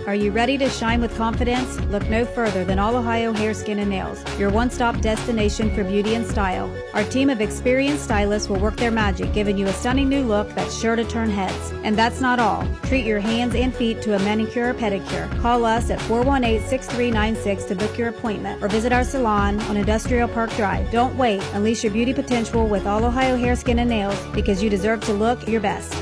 Are 0.07 0.15
you 0.15 0.31
ready 0.31 0.57
to 0.59 0.71
shine 0.71 1.01
with 1.01 1.17
confidence? 1.17 1.81
Look 1.87 2.09
no 2.09 2.25
further 2.25 2.65
than 2.65 2.79
All 2.79 2.95
Ohio 2.95 3.33
Hair, 3.33 3.55
Skin, 3.55 3.81
and 3.81 3.91
Nails, 3.91 4.23
your 4.39 4.51
one 4.51 4.71
stop 4.71 5.01
destination 5.01 5.75
for 5.75 5.83
beauty 5.83 6.15
and 6.15 6.25
style. 6.25 6.73
Our 6.95 7.03
team 7.03 7.29
of 7.29 7.41
experienced 7.41 8.05
stylists 8.05 8.49
will 8.49 8.61
work 8.61 8.77
their 8.77 8.93
magic, 8.93 9.33
giving 9.33 9.59
you 9.59 9.67
a 9.67 9.73
stunning 9.73 10.09
new 10.09 10.23
look 10.25 10.49
that's 10.55 10.79
sure 10.79 10.95
to 10.95 11.03
turn 11.03 11.29
heads. 11.29 11.73
And 11.83 11.99
that's 11.99 12.21
not 12.21 12.39
all. 12.39 12.65
Treat 12.85 13.05
your 13.05 13.19
hands 13.19 13.57
and 13.57 13.75
feet 13.75 14.01
to 14.03 14.15
a 14.15 14.21
manicure 14.21 14.71
or 14.71 14.75
pedicure. 14.75 15.29
Call 15.41 15.65
us 15.65 15.91
at 15.91 16.01
418 16.03 16.69
6396 16.69 17.65
to 17.65 17.75
book 17.75 17.99
your 17.99 18.09
appointment 18.09 18.63
or 18.63 18.69
visit 18.69 18.93
our 18.93 19.03
salon 19.03 19.59
on 19.63 19.77
Industrial 19.77 20.29
Park 20.29 20.55
Drive. 20.55 20.89
Don't 20.93 21.17
wait. 21.17 21.43
Unleash 21.53 21.83
your 21.83 21.93
beauty 21.93 22.15
potential 22.15 22.69
with 22.69 22.87
All 22.87 23.05
Ohio 23.05 23.37
Hair, 23.37 23.57
Skin, 23.57 23.81
and 23.81 23.91
Nails 23.91 24.25
because 24.33 24.63
you 24.63 24.71
deserve 24.71 25.01
to 25.01 25.13
look 25.13 25.49
your 25.49 25.61
best. 25.61 25.93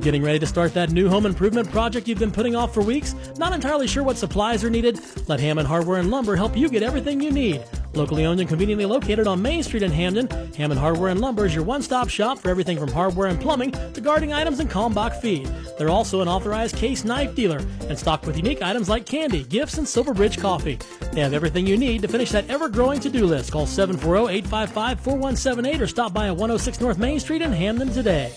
Getting 0.00 0.22
ready 0.22 0.38
to 0.38 0.46
start 0.46 0.74
that 0.74 0.92
new 0.92 1.08
home 1.08 1.26
improvement 1.26 1.72
project 1.72 2.06
you've 2.06 2.20
been 2.20 2.30
putting 2.30 2.54
off 2.54 2.72
for 2.72 2.82
weeks? 2.82 3.16
Not 3.36 3.52
entirely 3.52 3.88
sure 3.88 4.04
what 4.04 4.16
supplies 4.16 4.62
are 4.62 4.70
needed? 4.70 5.00
Let 5.28 5.40
Hammond 5.40 5.66
Hardware 5.66 5.98
and 5.98 6.08
Lumber 6.08 6.36
help 6.36 6.56
you 6.56 6.68
get 6.68 6.84
everything 6.84 7.20
you 7.20 7.32
need. 7.32 7.64
Locally 7.94 8.24
owned 8.24 8.38
and 8.38 8.48
conveniently 8.48 8.86
located 8.86 9.26
on 9.26 9.42
Main 9.42 9.64
Street 9.64 9.82
in 9.82 9.90
Hamden, 9.90 10.28
Hammond 10.54 10.78
Hardware 10.78 11.10
and 11.10 11.20
Lumber 11.20 11.46
is 11.46 11.54
your 11.54 11.64
one-stop 11.64 12.08
shop 12.08 12.38
for 12.38 12.48
everything 12.48 12.78
from 12.78 12.92
hardware 12.92 13.26
and 13.26 13.40
plumbing 13.40 13.72
to 13.92 14.00
gardening 14.00 14.32
items 14.32 14.60
and 14.60 14.70
Kalmbach 14.70 15.20
feed. 15.20 15.50
They're 15.78 15.90
also 15.90 16.20
an 16.20 16.28
authorized 16.28 16.76
case 16.76 17.04
knife 17.04 17.34
dealer 17.34 17.58
and 17.88 17.98
stocked 17.98 18.24
with 18.24 18.36
unique 18.36 18.62
items 18.62 18.88
like 18.88 19.04
candy, 19.04 19.42
gifts, 19.42 19.78
and 19.78 19.88
Silverbridge 19.88 20.38
coffee. 20.38 20.78
They 21.10 21.22
have 21.22 21.34
everything 21.34 21.66
you 21.66 21.76
need 21.76 22.02
to 22.02 22.08
finish 22.08 22.30
that 22.30 22.48
ever-growing 22.48 23.00
to-do 23.00 23.26
list. 23.26 23.50
Call 23.50 23.66
740-855-4178 23.66 25.80
or 25.80 25.88
stop 25.88 26.14
by 26.14 26.28
at 26.28 26.36
106 26.36 26.80
North 26.80 26.98
Main 26.98 27.18
Street 27.18 27.42
in 27.42 27.52
Hamden 27.52 27.90
today. 27.90 28.32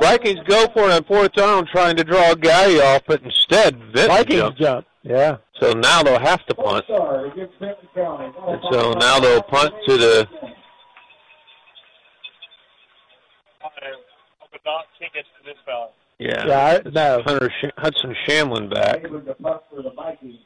Vikings 0.00 0.40
go 0.46 0.66
for 0.72 0.88
it 0.88 0.92
on 0.92 1.04
fourth 1.04 1.32
down, 1.32 1.66
trying 1.66 1.96
to 1.96 2.04
draw 2.04 2.32
a 2.32 2.36
guy 2.36 2.76
off, 2.94 3.02
but 3.06 3.22
instead 3.22 3.76
Vinton 3.92 4.08
Vikings 4.08 4.40
jumped. 4.40 4.58
jump. 4.60 4.86
Yeah. 5.02 5.36
So 5.60 5.72
now 5.72 6.02
they'll 6.02 6.18
have 6.20 6.44
to 6.46 6.54
punt. 6.54 6.84
Sorry, 6.88 7.30
against 7.30 7.54
Vinton 7.60 7.88
County. 7.94 8.32
And 8.46 8.60
so 8.70 8.92
now 8.92 9.18
they'll 9.20 9.42
punt 9.42 9.74
to 9.88 9.96
the 9.96 10.28
not 14.64 14.84
tickets 14.98 15.28
to 15.38 15.44
this 15.44 15.56
fella. 15.66 15.88
yeah. 16.18 16.46
Yeah, 16.46 16.80
I- 16.86 16.90
no. 16.90 17.22
Hunter 17.24 17.50
Sh- 17.60 17.70
Hudson 17.78 18.14
Shamlin 18.28 18.72
back, 18.72 19.02
Able 19.04 19.20
to 19.22 19.34
punt 19.34 19.60
for 19.70 19.82
the 19.82 19.90
Vikings. 19.90 20.36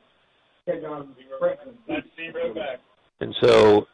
Take 0.66 0.82
on 0.84 1.14
Franklin. 1.38 1.74
That's 1.86 2.06
zero 2.16 2.54
back. 2.54 2.80
and 3.20 3.34
so 3.42 3.86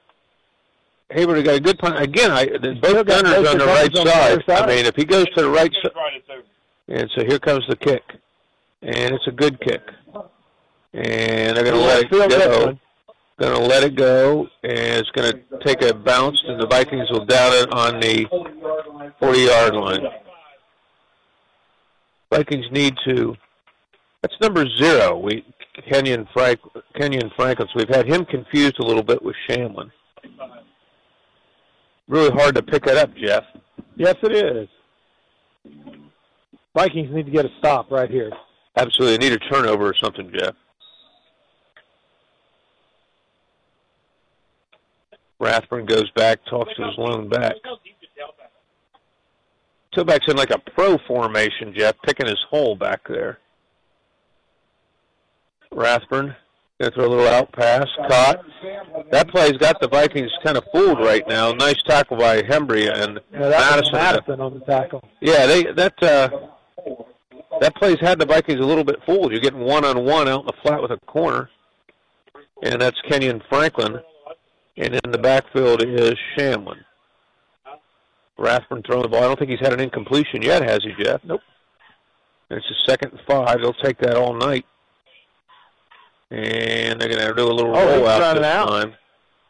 Hayward 1.12 1.44
got 1.44 1.57
a 1.57 1.61
good 1.61 1.79
punt 1.79 2.01
again. 2.01 2.31
I 2.31 2.46
the, 2.46 2.79
both 2.81 3.07
gunners 3.07 3.48
on 3.48 3.59
the 3.59 3.66
right 3.66 3.96
on 3.96 4.07
the 4.07 4.42
side. 4.46 4.62
I 4.62 4.66
mean, 4.66 4.87
if 4.87 4.96
he 4.96 5.05
goes 5.05 5.27
to 5.37 5.42
the 5.42 5.51
right 5.51 5.72
side, 5.83 5.92
Right, 5.94 6.44
and 6.88 7.11
so 7.14 7.25
here 7.25 7.38
comes 7.38 7.64
the 7.68 7.77
kick, 7.77 8.03
and 8.83 9.14
it's 9.14 9.27
a 9.27 9.33
good 9.33 9.61
kick, 9.61 9.83
and 10.94 11.57
they're 11.57 11.64
going 11.64 11.75
to 11.75 11.81
let 11.81 12.05
it 12.05 12.11
go. 12.11 12.79
Going 13.38 13.55
to 13.55 13.66
let 13.66 13.83
it 13.83 13.96
go, 13.96 14.48
and 14.62 14.72
it's 14.72 15.11
going 15.11 15.33
to 15.33 15.59
take 15.64 15.83
a 15.83 15.94
bounce, 15.94 16.42
and 16.46 16.61
the 16.61 16.66
Vikings 16.66 17.11
will 17.11 17.25
down 17.25 17.53
it 17.55 17.72
on 17.72 17.98
the 17.98 18.27
40-yard 19.20 19.75
line. 19.75 20.07
Vikings 22.31 22.66
need 22.70 22.94
to. 23.07 23.35
That's 24.20 24.35
number 24.40 24.66
zero. 24.79 25.18
We 25.18 25.44
Kenyon 25.90 26.29
Frank 26.33 26.61
Kenyon 26.94 27.31
Franklin. 27.35 27.68
So 27.72 27.79
we've 27.79 27.94
had 27.94 28.07
him 28.07 28.25
confused 28.25 28.79
a 28.79 28.85
little 28.85 29.03
bit 29.03 29.22
with 29.22 29.35
Shamlin. 29.48 29.90
Really 32.12 32.31
hard 32.31 32.55
to 32.57 32.62
pick 32.62 32.87
it 32.87 32.98
up, 32.98 33.09
Jeff. 33.16 33.42
Yes, 33.96 34.16
it 34.22 34.33
is. 34.33 34.68
Vikings 36.75 37.11
need 37.11 37.25
to 37.25 37.33
get 37.33 37.46
a 37.46 37.51
stop 37.59 37.90
right 37.90 38.11
here. 38.11 38.31
Absolutely, 38.77 39.16
they 39.16 39.31
need 39.31 39.42
a 39.42 39.51
turnover 39.51 39.87
or 39.87 39.94
something, 39.94 40.31
Jeff. 40.38 40.55
Rathburn 45.40 45.87
goes 45.87 46.11
back, 46.11 46.40
talks 46.51 46.75
to 46.77 46.85
his 46.85 46.98
lone 46.98 47.31
back. 47.31 47.55
Tailback's 49.96 50.29
in 50.29 50.37
like 50.37 50.51
a 50.51 50.59
pro 50.59 50.98
formation, 51.09 51.72
Jeff, 51.75 51.94
picking 52.05 52.27
his 52.27 52.44
hole 52.51 52.77
back 52.77 53.09
there. 53.09 53.38
Rathburn 55.70 56.37
gonna 56.83 56.95
throw 56.95 57.07
a 57.07 57.09
little 57.14 57.29
out 57.29 57.53
pass, 57.53 57.87
caught. 58.09 58.45
That 59.11 59.29
play's 59.29 59.53
got 59.53 59.81
the 59.81 59.88
Vikings 59.88 60.31
kind 60.45 60.57
of 60.57 60.64
fooled 60.73 60.99
right 60.99 61.27
now. 61.29 61.53
Nice 61.53 61.81
tackle 61.87 62.16
by 62.16 62.42
Hembry 62.42 62.92
and 62.92 63.21
Yeah, 63.33 63.38
Madison. 63.49 63.92
Madison 63.95 64.40
on 64.40 64.55
the 64.59 64.64
tackle. 64.64 65.03
Yeah, 65.21 65.47
they 65.47 65.62
that 65.73 66.03
uh, 66.03 66.29
that 67.61 67.75
play's 67.77 67.99
had 68.01 68.18
the 68.18 68.27
Vikings 68.27 68.61
a 68.61 68.64
little 68.66 68.85
bit 68.85 68.97
fooled. 69.07 69.33
You're 69.33 69.40
getting 69.40 69.61
one 69.61 69.85
on 69.85 70.05
one 70.05 70.29
out 70.29 70.40
in 70.40 70.47
the 70.47 70.53
flat 70.62 70.83
with 70.83 70.90
a 70.90 70.99
corner, 70.99 71.49
and 72.62 72.81
that's 72.81 73.01
Kenyon 73.09 73.42
Franklin, 73.49 74.01
and 74.77 74.95
in 75.05 75.11
the 75.12 75.18
backfield 75.18 75.83
is 75.85 76.14
Shamlin. 76.37 76.79
Rathburn 78.38 78.83
throwing 78.85 79.03
the 79.03 79.09
ball. 79.09 79.23
I 79.23 79.27
don't 79.27 79.38
think 79.38 79.51
he's 79.51 79.61
had 79.61 79.73
an 79.73 79.81
incompletion 79.81 80.42
yet, 80.42 80.62
has 80.68 80.81
he, 80.83 80.92
Jeff? 81.05 81.21
Nope. 81.25 81.42
It's 82.51 82.66
a 82.71 82.90
second 82.90 83.12
and 83.12 83.21
five. 83.27 83.61
They'll 83.61 83.73
take 83.75 83.99
that 83.99 84.16
all 84.16 84.35
night, 84.35 84.66
and 86.33 86.99
they're 87.01 87.09
going 87.09 87.21
to 87.21 87.35
do 87.35 87.47
a 87.47 87.53
little 87.53 87.77
Oh, 87.77 87.88
he's 87.88 87.99
roll 87.99 88.09
out 88.09 88.35
this 88.35 88.45
out. 88.45 88.68
time. 88.68 88.95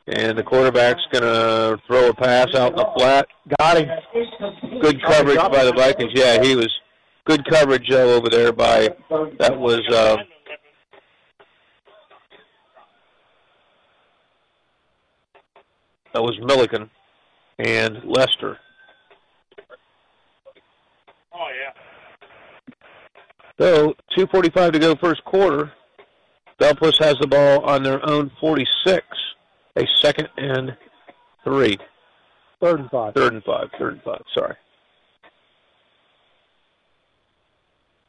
And 0.08 0.36
the 0.36 0.42
quarterback's 0.42 1.00
going 1.12 1.22
to 1.22 1.78
throw 1.86 2.08
a 2.08 2.14
pass 2.14 2.52
out 2.56 2.72
in 2.72 2.76
the 2.76 2.88
flat. 2.96 3.28
Got 3.60 3.78
him. 3.78 4.80
Good 4.80 5.00
coverage 5.04 5.36
by 5.38 5.64
the 5.64 5.72
Vikings. 5.72 6.10
Yeah, 6.12 6.42
he 6.42 6.56
was 6.56 6.68
good 7.24 7.44
coverage 7.48 7.88
uh, 7.90 7.98
over 7.98 8.28
there 8.28 8.52
by 8.52 8.88
that 9.38 9.56
was 9.56 9.80
uh, 9.92 10.16
that 16.14 16.22
was 16.22 16.38
Milliken 16.42 16.90
and 17.58 17.98
Lester. 18.04 18.58
Oh, 21.34 21.48
yeah. 21.58 22.74
So 23.58 23.94
2:45 24.18 24.72
to 24.72 24.78
go, 24.78 24.96
first 24.96 25.24
quarter. 25.24 25.72
Belplus 26.62 26.96
has 27.00 27.16
the 27.20 27.26
ball 27.26 27.60
on 27.64 27.82
their 27.82 28.08
own 28.08 28.30
46. 28.40 29.04
A 29.74 29.86
second 30.00 30.28
and 30.36 30.76
three. 31.42 31.76
Third 32.60 32.78
and 32.78 32.90
five. 32.90 33.14
Third 33.14 33.32
and 33.32 33.42
five. 33.42 33.68
Third 33.76 33.94
and 33.94 34.02
five. 34.02 34.22
Sorry. 34.32 34.54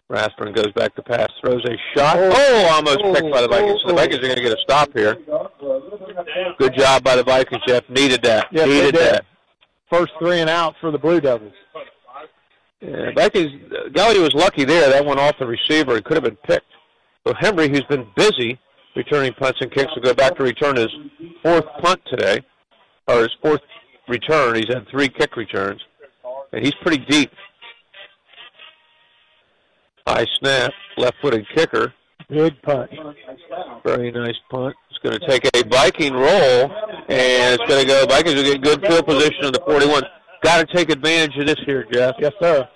Rathburn 0.08 0.54
goes 0.54 0.72
back 0.74 0.94
to 0.96 1.02
pass, 1.02 1.30
throws 1.42 1.66
a 1.66 1.76
shot. 1.96 2.18
Oh, 2.20 2.32
oh 2.32 2.66
almost 2.74 3.00
picked 3.00 3.32
by 3.32 3.42
the 3.42 3.48
oh. 3.48 3.52
Vikings. 3.52 3.82
So 3.82 3.88
the 3.88 3.96
Vikings 3.96 4.20
are 4.20 4.28
going 4.28 4.36
to 4.36 4.44
get 4.44 4.52
a 4.52 4.62
stop 4.62 4.94
here. 4.94 5.18
Good 6.60 6.76
job 6.78 7.04
by 7.04 7.16
the 7.16 7.24
Vikings, 7.24 7.64
Jeff. 7.66 7.90
Needed 7.90 8.22
that. 8.22 8.50
Yes, 8.52 8.68
Needed 8.68 8.96
that. 8.96 9.26
First 9.92 10.12
three 10.20 10.42
and 10.42 10.50
out 10.50 10.76
for 10.80 10.92
the 10.92 11.00
Blue 11.00 11.20
Devils. 11.20 11.54
Yeah, 12.82 13.12
Vikings, 13.16 13.52
Gallia 13.94 14.22
was 14.22 14.36
lucky 14.36 14.66
there. 14.66 14.92
That 14.92 15.04
went 15.04 15.20
off 15.20 15.40
the 15.40 15.48
receiver. 15.48 15.96
It 15.96 16.06
could 16.06 16.18
have 16.18 16.24
been 16.24 16.36
picked. 16.36 16.73
So 17.26 17.34
Henry, 17.40 17.70
who's 17.70 17.86
been 17.90 18.06
busy 18.16 18.60
returning 18.96 19.34
punts 19.34 19.60
and 19.62 19.72
kicks, 19.72 19.92
will 19.96 20.04
go 20.04 20.14
back 20.14 20.36
to 20.38 20.44
return 20.44 20.76
his 20.76 20.90
fourth 21.42 21.66
punt 21.82 22.02
today, 22.10 22.42
or 23.08 23.22
his 23.22 23.32
fourth 23.42 23.62
return. 24.08 24.56
He's 24.56 24.68
had 24.68 24.88
three 24.90 25.10
kick 25.10 25.36
returns, 25.36 25.82
and 26.52 26.64
he's 26.64 26.74
pretty 26.82 27.04
deep. 27.06 27.32
High 30.06 30.26
snap, 30.40 30.72
left-footed 30.98 31.46
kicker. 31.56 31.94
Big 32.30 32.62
punt. 32.62 32.92
Very 33.86 34.12
nice 34.12 34.36
punt. 34.52 34.76
It's 34.90 35.00
going 35.00 35.18
to 35.18 35.28
take 35.28 35.46
a 35.56 35.68
Viking 35.70 36.14
roll, 36.14 36.72
and 37.08 37.60
it's 37.60 37.70
going 37.70 37.82
to 37.82 37.88
go. 37.88 38.06
Vikings 38.06 38.36
will 38.36 38.44
get 38.44 38.62
good 38.62 38.86
field 38.86 39.06
position 39.06 39.46
on 39.46 39.54
the 39.54 39.62
41. 39.66 40.04
Got 40.44 40.68
to 40.68 40.76
take 40.76 40.90
advantage 40.90 41.38
of 41.38 41.48
this 41.48 41.60
here, 41.66 41.86
Jeff. 41.92 42.16
Yes, 42.20 42.34
sir. 42.42 42.68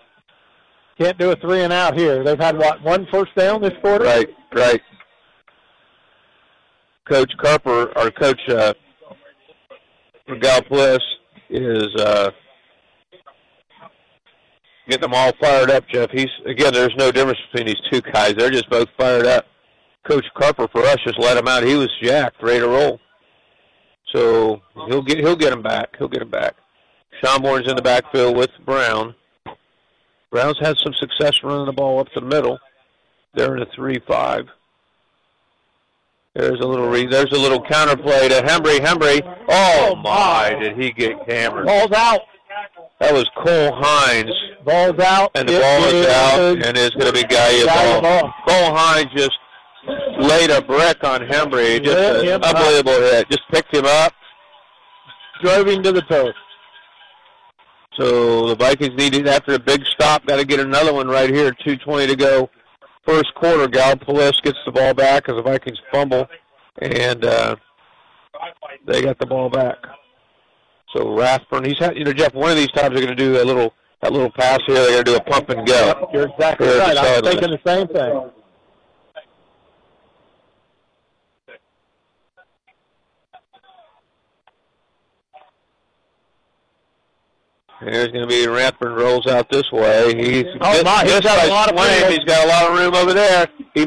Can't 1.00 1.18
do 1.18 1.32
a 1.32 1.36
three 1.36 1.62
and 1.62 1.72
out 1.72 1.98
here. 1.98 2.24
They've 2.24 2.40
had 2.40 2.58
what 2.58 2.82
one 2.82 3.08
first 3.12 3.36
down 3.36 3.62
this 3.62 3.74
quarter. 3.82 4.06
Right, 4.06 4.30
right. 4.54 4.82
Coach 7.10 7.32
Carper, 7.42 7.98
our 7.98 8.12
coach 8.12 8.42
uh, 8.50 8.74
Gallipolis, 10.28 11.00
is 11.50 11.88
uh, 12.00 12.32
getting 14.90 15.02
them 15.02 15.14
all 15.14 15.32
fired 15.40 15.70
up. 15.70 15.88
Jeff, 15.88 16.10
he's 16.12 16.28
again. 16.46 16.74
There's 16.74 16.96
no 16.98 17.12
difference 17.12 17.40
between 17.52 17.68
these 17.68 17.82
two 17.92 18.02
guys. 18.02 18.34
They're 18.36 18.50
just 18.50 18.70
both 18.70 18.88
fired 18.98 19.28
up. 19.28 19.46
Coach 20.08 20.26
Carper 20.36 20.68
for 20.72 20.84
us 20.84 20.98
just 21.06 21.20
let 21.20 21.38
him 21.38 21.48
out. 21.48 21.64
He 21.64 21.76
was 21.76 21.90
jacked, 22.02 22.42
ready 22.42 22.60
to 22.60 22.68
roll. 22.68 23.00
So 24.14 24.62
he'll 24.88 25.02
get 25.02 25.20
he'll 25.20 25.36
get 25.36 25.54
him 25.54 25.62
back. 25.62 25.96
He'll 25.98 26.08
get 26.08 26.22
him 26.22 26.32
back. 26.32 26.56
Schomburg's 27.22 27.70
in 27.70 27.76
the 27.76 27.82
backfield 27.82 28.36
with 28.38 28.50
Brown. 28.66 29.16
Brown's 30.32 30.60
had 30.60 30.78
some 30.78 30.94
success 30.94 31.42
running 31.44 31.66
the 31.66 31.72
ball 31.74 32.00
up 32.00 32.08
the 32.14 32.22
middle. 32.22 32.60
They're 33.34 33.56
in 33.56 33.62
a 33.62 33.66
three-five. 33.76 34.48
There's 36.34 36.60
a 36.60 36.66
little 36.68 36.88
re- 36.88 37.08
there's 37.08 37.32
a 37.32 37.38
little 37.40 37.62
counterplay 37.64 38.30
to 38.30 38.42
Hembry. 38.46 38.78
Hembry. 38.80 39.22
Oh 39.50 39.96
my! 39.96 40.56
Did 40.60 40.78
he 40.78 40.92
get 40.92 41.14
hammered? 41.30 41.66
Ball's 41.66 41.92
out. 41.94 42.22
That 43.00 43.14
was 43.14 43.28
Cole 43.36 43.72
Hines. 43.76 44.32
Ball's 44.64 45.00
out. 45.00 45.32
And 45.36 45.48
the 45.50 45.54
It 45.58 45.62
ball 45.62 45.84
is 45.86 45.94
is 45.94 46.08
out, 46.08 46.68
and 46.68 46.78
it's 46.78 46.96
going 46.96 47.08
to 47.08 47.14
be 47.14 47.24
Gallia 47.24 47.66
Gallia 47.66 48.02
ball. 48.02 48.22
ball. 48.22 48.34
Cole 48.48 48.76
Hines 48.76 49.08
just 49.16 49.38
laid 50.20 50.50
a 50.52 50.62
brick 50.62 51.04
on 51.04 51.22
Hembry. 51.22 51.84
Just 51.84 51.98
an 51.98 52.26
him 52.26 52.42
up. 52.44 52.56
unbelievable 52.56 52.92
hit. 53.02 53.30
Just 53.30 53.44
picked 53.52 53.76
him 53.76 53.86
up. 53.86 54.14
Drove 55.44 55.68
him 55.68 55.82
to 55.84 55.92
the 55.92 56.02
turf. 56.04 56.36
So 57.98 58.48
the 58.48 58.56
Vikings 58.56 58.96
needed 58.96 59.28
after 59.28 59.54
a 59.54 59.60
big 59.60 59.84
stop, 59.86 60.26
got 60.26 60.38
to 60.38 60.46
get 60.46 60.60
another 60.60 60.94
one 60.94 61.08
right 61.08 61.30
here. 61.30 61.52
2:20 61.52 62.08
to 62.08 62.16
go, 62.16 62.50
first 63.06 63.34
quarter. 63.36 63.68
Gallipolis 63.68 64.42
gets 64.44 64.60
the 64.66 64.72
ball 64.72 64.94
back 64.94 65.28
as 65.30 65.36
the 65.36 65.42
Vikings 65.42 65.80
fumble, 65.92 66.28
and 66.80 67.26
uh, 67.26 67.56
they 68.86 69.02
got 69.02 69.18
the 69.20 69.26
ball 69.26 69.50
back. 69.50 69.78
So 70.96 71.18
Rathburn, 71.18 71.66
he's 71.66 71.80
had, 71.80 71.98
you 71.98 72.06
know, 72.06 72.14
Jeff. 72.14 72.34
One 72.34 72.52
of 72.52 72.58
these 72.58 72.72
times 72.72 72.96
they're 72.96 73.06
going 73.06 73.08
to 73.08 73.16
do 73.16 73.42
a 73.42 73.44
little 73.44 73.74
that 74.02 74.14
little 74.14 74.32
pass 74.32 74.60
here. 74.68 74.76
They're 74.76 75.04
going 75.04 75.06
to 75.06 75.12
do 75.12 75.16
a 75.16 75.24
pump 75.24 75.50
and 75.50 75.68
go. 75.68 76.10
You're 76.14 76.30
exactly 76.30 76.68
at 76.68 76.78
right. 76.78 76.98
I 76.98 77.02
was 77.02 77.26
sideline. 77.26 77.32
thinking 77.34 77.52
the 77.52 77.72
same 77.72 77.88
thing. 77.88 78.32
Here's 87.80 88.08
going 88.08 88.22
to 88.22 88.28
be 88.28 88.48
Rathburn 88.48 88.96
rolls 88.96 89.28
out 89.28 89.50
this 89.52 89.72
way. 89.72 90.16
He's 90.16 90.46
Oh, 90.62 90.84
my, 90.84 91.04
he's 91.04 91.14
missed 91.14 91.24
got 91.24 91.38
a 91.38 91.42
by 91.42 91.54
lot 91.54 91.70
of 91.70 91.76
room. 91.78 92.12
He's 92.12 92.26
got 92.26 92.44
a 92.44 92.48
lot 92.48 92.72
of 92.72 92.78
room 92.78 92.96
over 92.96 93.14
there. 93.14 93.48
He 93.76 93.84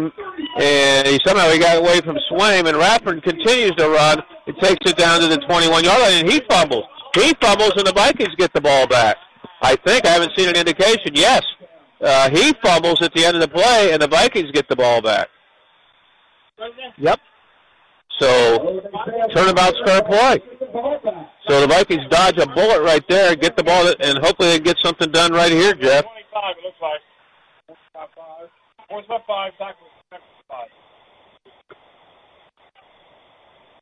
and 0.60 1.08
he 1.08 1.18
somehow 1.26 1.50
he 1.50 1.58
got 1.58 1.76
away 1.76 2.00
from 2.00 2.16
Swaim, 2.30 2.68
and 2.68 2.76
Rathburn 2.76 3.20
continues 3.20 3.72
to 3.76 3.88
run. 3.88 4.22
It 4.46 4.54
takes 4.60 4.90
it 4.90 4.96
down 4.96 5.20
to 5.20 5.26
the 5.26 5.38
21 5.38 5.84
yard 5.84 6.00
line, 6.00 6.20
and 6.20 6.30
he 6.30 6.40
fumbles. 6.48 6.84
He 7.14 7.32
fumbles, 7.40 7.72
and 7.76 7.86
the 7.86 7.92
Vikings 7.92 8.34
get 8.36 8.52
the 8.52 8.60
ball 8.60 8.86
back. 8.86 9.16
I 9.62 9.74
think 9.76 10.06
I 10.06 10.10
haven't 10.10 10.32
seen 10.36 10.48
an 10.48 10.56
indication. 10.56 11.12
Yes, 11.14 11.42
uh, 12.00 12.30
he 12.30 12.52
fumbles 12.62 13.02
at 13.02 13.12
the 13.14 13.24
end 13.24 13.36
of 13.36 13.42
the 13.42 13.48
play, 13.48 13.92
and 13.92 14.00
the 14.00 14.08
Vikings 14.08 14.50
get 14.52 14.68
the 14.68 14.76
ball 14.76 15.02
back. 15.02 15.28
Yep. 16.98 17.20
So 18.20 18.82
turnabout's 19.34 19.80
fair 19.86 20.02
play. 20.02 20.38
So 21.48 21.60
the 21.62 21.66
Vikings 21.66 22.04
dodge 22.10 22.36
a 22.36 22.46
bullet 22.46 22.82
right 22.82 23.02
there, 23.08 23.34
get 23.34 23.56
the 23.56 23.64
ball, 23.64 23.92
and 23.98 24.18
hopefully 24.18 24.50
they 24.50 24.60
get 24.60 24.76
something 24.84 25.10
done 25.10 25.32
right 25.32 25.50
here, 25.50 25.72
Jeff. 25.72 26.04
25, 26.04 26.56
it 26.58 26.64
looks 26.64 26.76
like. 26.82 27.00
By 29.08 29.18
five, 29.26 29.52
tackles 29.56 29.90
by 30.10 30.18
five. 30.48 30.68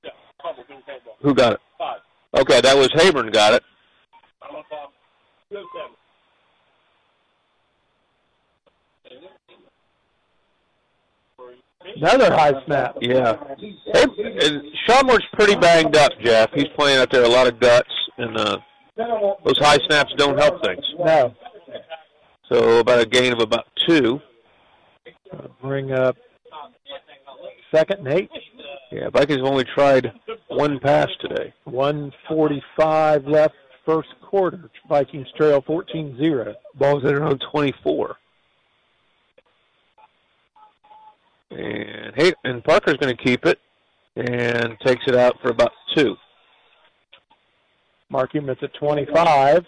Yeah, 0.04 0.10
fumble, 0.40 0.62
didn't 0.68 0.86
take 0.86 1.04
ball. 1.04 1.16
Who 1.20 1.34
got 1.34 1.54
it? 1.54 1.60
Five. 1.76 2.00
Okay, 2.38 2.60
that 2.60 2.76
was 2.76 2.88
Haburn 2.92 3.32
got 3.32 3.54
it. 3.54 3.64
I'm 4.42 4.54
on 4.54 4.62
top. 4.70 4.92
Good 5.50 5.64
seven. 5.74 5.96
Another 11.96 12.32
high 12.32 12.52
snap. 12.66 12.96
Yeah. 13.00 13.36
Hey, 13.58 14.04
and 14.44 14.62
pretty 15.32 15.54
banged 15.56 15.96
up, 15.96 16.12
Jeff. 16.20 16.50
He's 16.54 16.68
playing 16.76 16.98
out 16.98 17.10
there 17.10 17.24
a 17.24 17.28
lot 17.28 17.46
of 17.46 17.60
guts, 17.60 17.90
and 18.18 18.36
uh, 18.36 18.58
those 18.96 19.58
high 19.58 19.78
snaps 19.88 20.12
don't 20.16 20.38
help 20.38 20.62
things. 20.62 20.84
No. 20.98 21.34
So 22.50 22.78
about 22.78 23.00
a 23.00 23.06
gain 23.06 23.32
of 23.32 23.40
about 23.40 23.66
two. 23.86 24.20
Bring 25.60 25.92
up 25.92 26.16
second 27.74 28.06
and 28.06 28.18
eight. 28.18 28.30
Yeah, 28.90 29.10
Vikings 29.10 29.40
have 29.40 29.46
only 29.46 29.64
tried 29.64 30.12
one 30.48 30.78
pass 30.80 31.08
today. 31.20 31.52
145 31.64 33.26
left 33.26 33.54
first 33.84 34.08
quarter. 34.22 34.70
Vikings 34.88 35.26
trail 35.36 35.60
14-0. 35.62 36.54
Ball's 36.74 37.04
at 37.04 37.14
around 37.14 37.42
24. 37.52 38.16
And 41.50 42.12
hey, 42.16 42.32
and 42.44 42.62
Parker's 42.62 42.96
going 42.98 43.16
to 43.16 43.22
keep 43.22 43.46
it 43.46 43.58
and 44.16 44.76
takes 44.84 45.02
it 45.06 45.14
out 45.14 45.36
for 45.40 45.50
about 45.50 45.72
two. 45.94 46.16
Mark 48.10 48.34
him 48.34 48.48
at 48.50 48.60
the 48.60 48.68
25. 48.68 49.64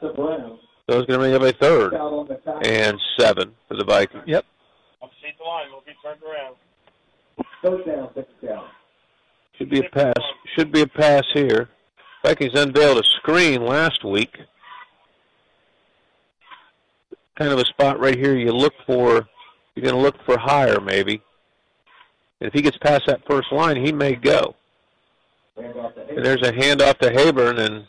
So 0.00 0.98
it's 0.98 1.06
going 1.06 1.06
to 1.06 1.18
bring 1.18 1.34
up 1.34 1.42
a 1.42 1.52
third 1.52 1.94
and 2.64 2.98
seven 3.18 3.54
for 3.68 3.76
the 3.76 3.84
Vikings. 3.84 4.24
Yep. 4.26 4.44
I'll 5.02 5.10
see 5.22 5.28
the 5.38 5.44
line. 5.44 5.66
We'll 5.70 5.82
be 5.86 5.92
turned 6.02 6.20
around. 6.22 6.56
Third 7.62 7.86
down, 7.86 8.08
second 8.14 8.48
down. 8.48 8.64
Should 9.56 9.70
be 9.70 9.78
a 9.78 9.88
pass. 9.90 10.14
Should 10.56 10.72
be 10.72 10.80
a 10.80 10.86
pass 10.86 11.22
here. 11.32 11.68
Vikings 12.24 12.58
unveiled 12.58 12.98
a 12.98 13.04
screen 13.18 13.64
last 13.64 14.04
week. 14.04 14.36
Kind 17.38 17.52
of 17.52 17.58
a 17.58 17.64
spot 17.64 18.00
right 18.00 18.18
here 18.18 18.36
you 18.36 18.52
look 18.52 18.74
for. 18.86 19.28
You're 19.74 19.84
going 19.84 19.96
to 19.96 20.00
look 20.00 20.16
for 20.24 20.38
higher 20.38 20.80
maybe. 20.80 21.22
And 22.40 22.48
if 22.48 22.54
he 22.54 22.62
gets 22.62 22.76
past 22.78 23.06
that 23.06 23.22
first 23.28 23.52
line, 23.52 23.82
he 23.84 23.92
may 23.92 24.14
go. 24.14 24.56
And 25.56 26.24
there's 26.24 26.42
a 26.42 26.52
handoff 26.52 26.98
to 26.98 27.10
Haburn, 27.10 27.58
and 27.58 27.86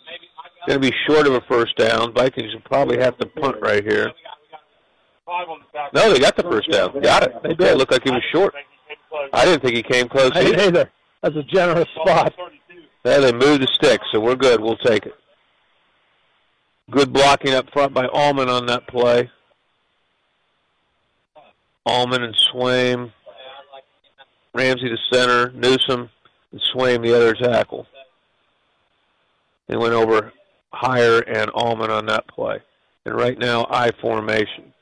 going 0.67 0.79
to 0.81 0.91
be 0.91 0.93
short 1.07 1.27
of 1.27 1.33
a 1.33 1.41
first 1.41 1.75
down. 1.77 2.13
Vikings 2.13 2.53
will 2.53 2.61
probably 2.61 2.99
have 2.99 3.17
to 3.17 3.25
punt 3.25 3.57
right 3.61 3.83
here. 3.83 4.11
Five 5.25 5.49
on 5.49 5.59
the 5.59 5.77
tackle. 5.77 5.99
No, 5.99 6.13
they 6.13 6.19
got 6.19 6.35
the 6.35 6.43
first 6.43 6.69
down. 6.71 6.99
Got 7.01 7.23
it. 7.23 7.43
They 7.43 7.53
did. 7.55 7.67
It 7.67 7.77
looked 7.77 7.91
like 7.91 8.03
he 8.03 8.11
was 8.11 8.23
short. 8.31 8.53
I 9.31 9.45
didn't 9.45 9.61
think 9.61 9.75
he 9.75 9.83
came 9.83 10.07
close 10.07 10.31
I 10.33 10.41
either. 10.41 10.61
either. 10.61 10.91
That's 11.21 11.35
a 11.35 11.43
generous 11.43 11.87
spot. 12.01 12.33
Yeah, 13.05 13.19
they 13.19 13.31
moved 13.31 13.61
the 13.61 13.67
stick, 13.73 14.01
so 14.11 14.19
we're 14.19 14.35
good. 14.35 14.61
We'll 14.61 14.77
take 14.77 15.05
it. 15.05 15.13
Good 16.91 17.13
blocking 17.13 17.53
up 17.53 17.69
front 17.71 17.93
by 17.93 18.07
Allman 18.07 18.49
on 18.49 18.65
that 18.67 18.87
play. 18.87 19.29
Allman 21.85 22.23
and 22.23 22.35
Swaim. 22.35 23.11
Ramsey 24.53 24.89
to 24.89 24.97
center. 25.11 25.51
Newsom 25.51 26.09
and 26.51 26.61
Swaim 26.73 27.01
the 27.01 27.15
other 27.15 27.33
tackle. 27.33 27.87
They 29.67 29.77
went 29.77 29.93
over 29.93 30.31
higher 30.71 31.19
and 31.19 31.49
Allman 31.51 31.89
on 31.89 32.05
that 32.07 32.27
play. 32.27 32.59
And 33.05 33.15
right 33.15 33.37
now, 33.37 33.65
I 33.69 33.91
formation. 34.01 34.73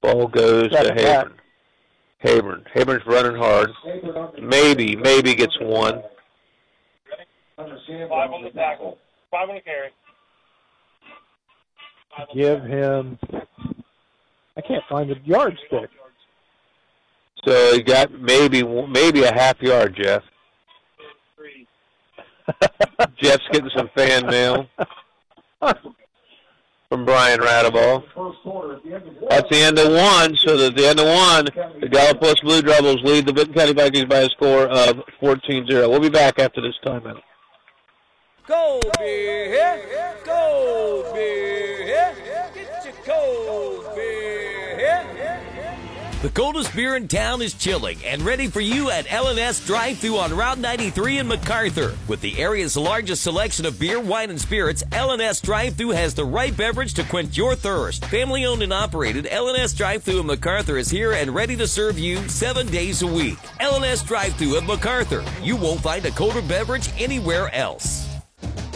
Ball 0.00 0.28
goes 0.28 0.70
to 0.70 0.76
Second 0.76 0.96
back. 0.96 1.26
Haburn. 2.24 2.64
Haburn. 2.74 3.02
Running 3.06 3.36
hard. 3.36 3.70
Maybe, 4.40 4.96
maybe 4.96 5.34
gets 5.34 5.58
one. 5.60 6.02
Five 7.56 8.30
on 8.32 8.42
the 8.44 8.50
tackle. 8.50 8.98
Five 9.30 9.48
on 9.48 9.56
the 9.56 9.60
carry. 9.60 9.90
Give 12.34 12.62
him 12.62 13.18
I 14.56 14.60
can't 14.62 14.84
find 14.88 15.10
the 15.10 15.16
yardstick. 15.24 15.90
So 17.46 17.74
he 17.74 17.82
got 17.82 18.10
maybe 18.12 18.62
maybe 18.62 19.22
a 19.22 19.32
half 19.32 19.60
yard, 19.60 19.96
Jeff. 20.00 20.22
Jeff's 23.20 23.44
getting 23.52 23.70
some 23.76 23.90
fan 23.96 24.26
mail 24.26 24.68
from 26.88 27.04
Brian 27.04 27.40
Radaball. 27.40 28.04
That's 29.28 29.48
the 29.50 29.58
end 29.58 29.78
of 29.78 29.92
one, 29.92 30.36
so 30.36 30.66
at 30.66 30.76
the 30.76 30.86
end 30.86 31.00
of 31.00 31.06
one, 31.06 31.44
the 31.80 31.88
Gallipolis 31.88 32.40
Blue 32.42 32.62
Devils 32.62 33.02
lead 33.02 33.26
the 33.26 33.32
Vinton 33.32 33.54
County 33.54 33.72
Vikings 33.72 34.04
by 34.06 34.20
a 34.20 34.30
score 34.30 34.66
of 34.66 34.96
14-0. 35.20 35.68
We'll 35.88 36.00
be 36.00 36.08
back 36.08 36.38
after 36.38 36.60
this 36.60 36.74
timeout. 36.84 37.20
Go 38.46 38.80
beer, 38.98 40.14
go 40.24 41.10
beer, 41.12 42.14
get 42.54 42.84
your 42.84 42.94
cold 43.04 43.70
beer. 43.70 43.75
The 46.26 46.32
coldest 46.32 46.74
beer 46.74 46.96
in 46.96 47.06
town 47.06 47.40
is 47.40 47.54
chilling 47.54 48.04
and 48.04 48.20
ready 48.22 48.48
for 48.48 48.60
you 48.60 48.90
at 48.90 49.06
L&S 49.12 49.64
Drive-Thru 49.64 50.16
on 50.16 50.34
Route 50.34 50.58
93 50.58 51.18
in 51.18 51.28
MacArthur. 51.28 51.96
With 52.08 52.20
the 52.20 52.36
area's 52.40 52.76
largest 52.76 53.22
selection 53.22 53.64
of 53.64 53.78
beer, 53.78 54.00
wine, 54.00 54.30
and 54.30 54.40
spirits, 54.40 54.82
L&S 54.90 55.40
Drive-Thru 55.40 55.90
has 55.90 56.14
the 56.14 56.24
right 56.24 56.54
beverage 56.56 56.94
to 56.94 57.04
quench 57.04 57.36
your 57.36 57.54
thirst. 57.54 58.06
Family 58.06 58.44
owned 58.44 58.64
and 58.64 58.72
operated, 58.72 59.28
L&S 59.30 59.72
Drive-Thru 59.72 60.18
in 60.18 60.26
MacArthur 60.26 60.78
is 60.78 60.90
here 60.90 61.12
and 61.12 61.32
ready 61.32 61.54
to 61.54 61.68
serve 61.68 61.96
you 61.96 62.16
seven 62.28 62.66
days 62.66 63.02
a 63.02 63.06
week. 63.06 63.38
L&S 63.60 64.02
Drive-Thru 64.02 64.56
at 64.56 64.64
MacArthur. 64.64 65.24
You 65.44 65.54
won't 65.54 65.80
find 65.80 66.04
a 66.06 66.10
colder 66.10 66.42
beverage 66.42 66.90
anywhere 66.98 67.54
else. 67.54 68.05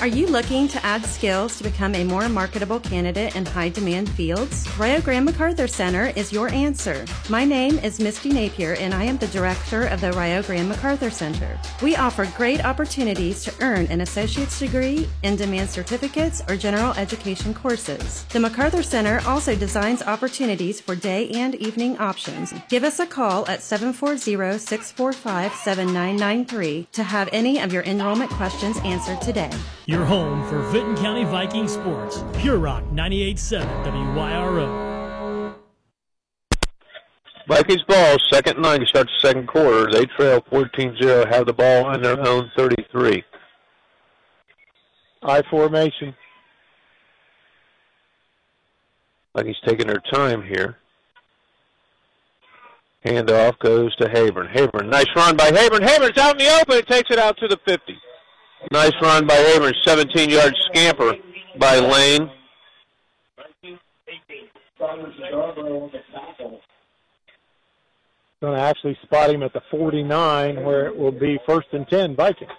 Are 0.00 0.06
you 0.06 0.28
looking 0.28 0.66
to 0.68 0.82
add 0.82 1.04
skills 1.04 1.58
to 1.58 1.62
become 1.62 1.94
a 1.94 2.04
more 2.04 2.26
marketable 2.30 2.80
candidate 2.80 3.36
in 3.36 3.44
high 3.44 3.68
demand 3.68 4.08
fields? 4.08 4.66
Rio 4.78 4.98
Grande 5.02 5.26
MacArthur 5.26 5.66
Center 5.66 6.06
is 6.16 6.32
your 6.32 6.48
answer. 6.48 7.04
My 7.28 7.44
name 7.44 7.78
is 7.80 8.00
Misty 8.00 8.30
Napier 8.30 8.76
and 8.80 8.94
I 8.94 9.04
am 9.04 9.18
the 9.18 9.26
director 9.26 9.88
of 9.88 10.00
the 10.00 10.12
Rio 10.12 10.42
Grande 10.42 10.70
MacArthur 10.70 11.10
Center. 11.10 11.60
We 11.82 11.96
offer 11.96 12.24
great 12.34 12.64
opportunities 12.64 13.44
to 13.44 13.52
earn 13.60 13.88
an 13.88 14.00
associate's 14.00 14.58
degree, 14.58 15.06
in 15.22 15.36
demand 15.36 15.68
certificates, 15.68 16.42
or 16.48 16.56
general 16.56 16.94
education 16.94 17.52
courses. 17.52 18.24
The 18.32 18.40
MacArthur 18.40 18.82
Center 18.82 19.20
also 19.26 19.54
designs 19.54 20.00
opportunities 20.00 20.80
for 20.80 20.94
day 20.94 21.28
and 21.32 21.56
evening 21.56 21.98
options. 21.98 22.54
Give 22.70 22.84
us 22.84 23.00
a 23.00 23.06
call 23.06 23.46
at 23.48 23.62
740 23.62 24.58
645 24.58 25.54
7993 25.56 26.88
to 26.92 27.02
have 27.02 27.28
any 27.34 27.60
of 27.60 27.70
your 27.70 27.82
enrollment 27.82 28.30
questions 28.30 28.78
answered 28.78 29.20
today. 29.20 29.50
Your 29.90 30.04
home 30.04 30.48
for 30.48 30.60
Vinton 30.70 30.94
County 30.94 31.24
Viking 31.24 31.66
sports. 31.66 32.22
Pure 32.38 32.58
Rock 32.58 32.84
98.7 32.92 34.14
WYRO. 34.14 35.56
Vikings 37.48 37.82
ball, 37.88 38.16
second 38.30 38.54
and 38.54 38.62
nine 38.62 38.78
to 38.78 38.86
start 38.86 39.08
the 39.08 39.28
second 39.28 39.48
quarter. 39.48 39.90
They 39.90 40.06
trail 40.06 40.42
14-0, 40.42 41.34
have 41.34 41.44
the 41.44 41.52
ball 41.52 41.86
on 41.86 42.02
their 42.02 42.24
own 42.24 42.52
33. 42.56 43.24
I 45.24 45.42
formation. 45.50 46.14
Vikings 49.34 49.58
taking 49.66 49.88
their 49.88 50.02
time 50.12 50.40
here. 50.40 50.78
Handoff 53.04 53.58
goes 53.58 53.96
to 53.96 54.08
Haburn. 54.08 54.54
Haburn, 54.54 54.88
nice 54.88 55.08
run 55.16 55.36
by 55.36 55.50
Haburn. 55.50 55.82
Haburn's 55.82 56.16
out 56.16 56.40
in 56.40 56.46
the 56.46 56.60
open. 56.60 56.76
It 56.76 56.86
takes 56.86 57.10
it 57.10 57.18
out 57.18 57.36
to 57.38 57.48
the 57.48 57.58
50. 57.66 57.98
Nice 58.70 58.92
run 59.02 59.26
by 59.26 59.34
Haburn. 59.34 59.72
17-yard 59.86 60.54
scamper 60.70 61.14
by 61.58 61.78
Lane. 61.78 62.30
Going 68.40 68.56
to 68.56 68.62
actually 68.62 68.96
spot 69.02 69.30
him 69.30 69.42
at 69.42 69.52
the 69.52 69.60
49, 69.70 70.64
where 70.64 70.86
it 70.86 70.96
will 70.96 71.12
be 71.12 71.38
first 71.46 71.68
and 71.72 71.86
10 71.88 72.16
Vikings. 72.16 72.50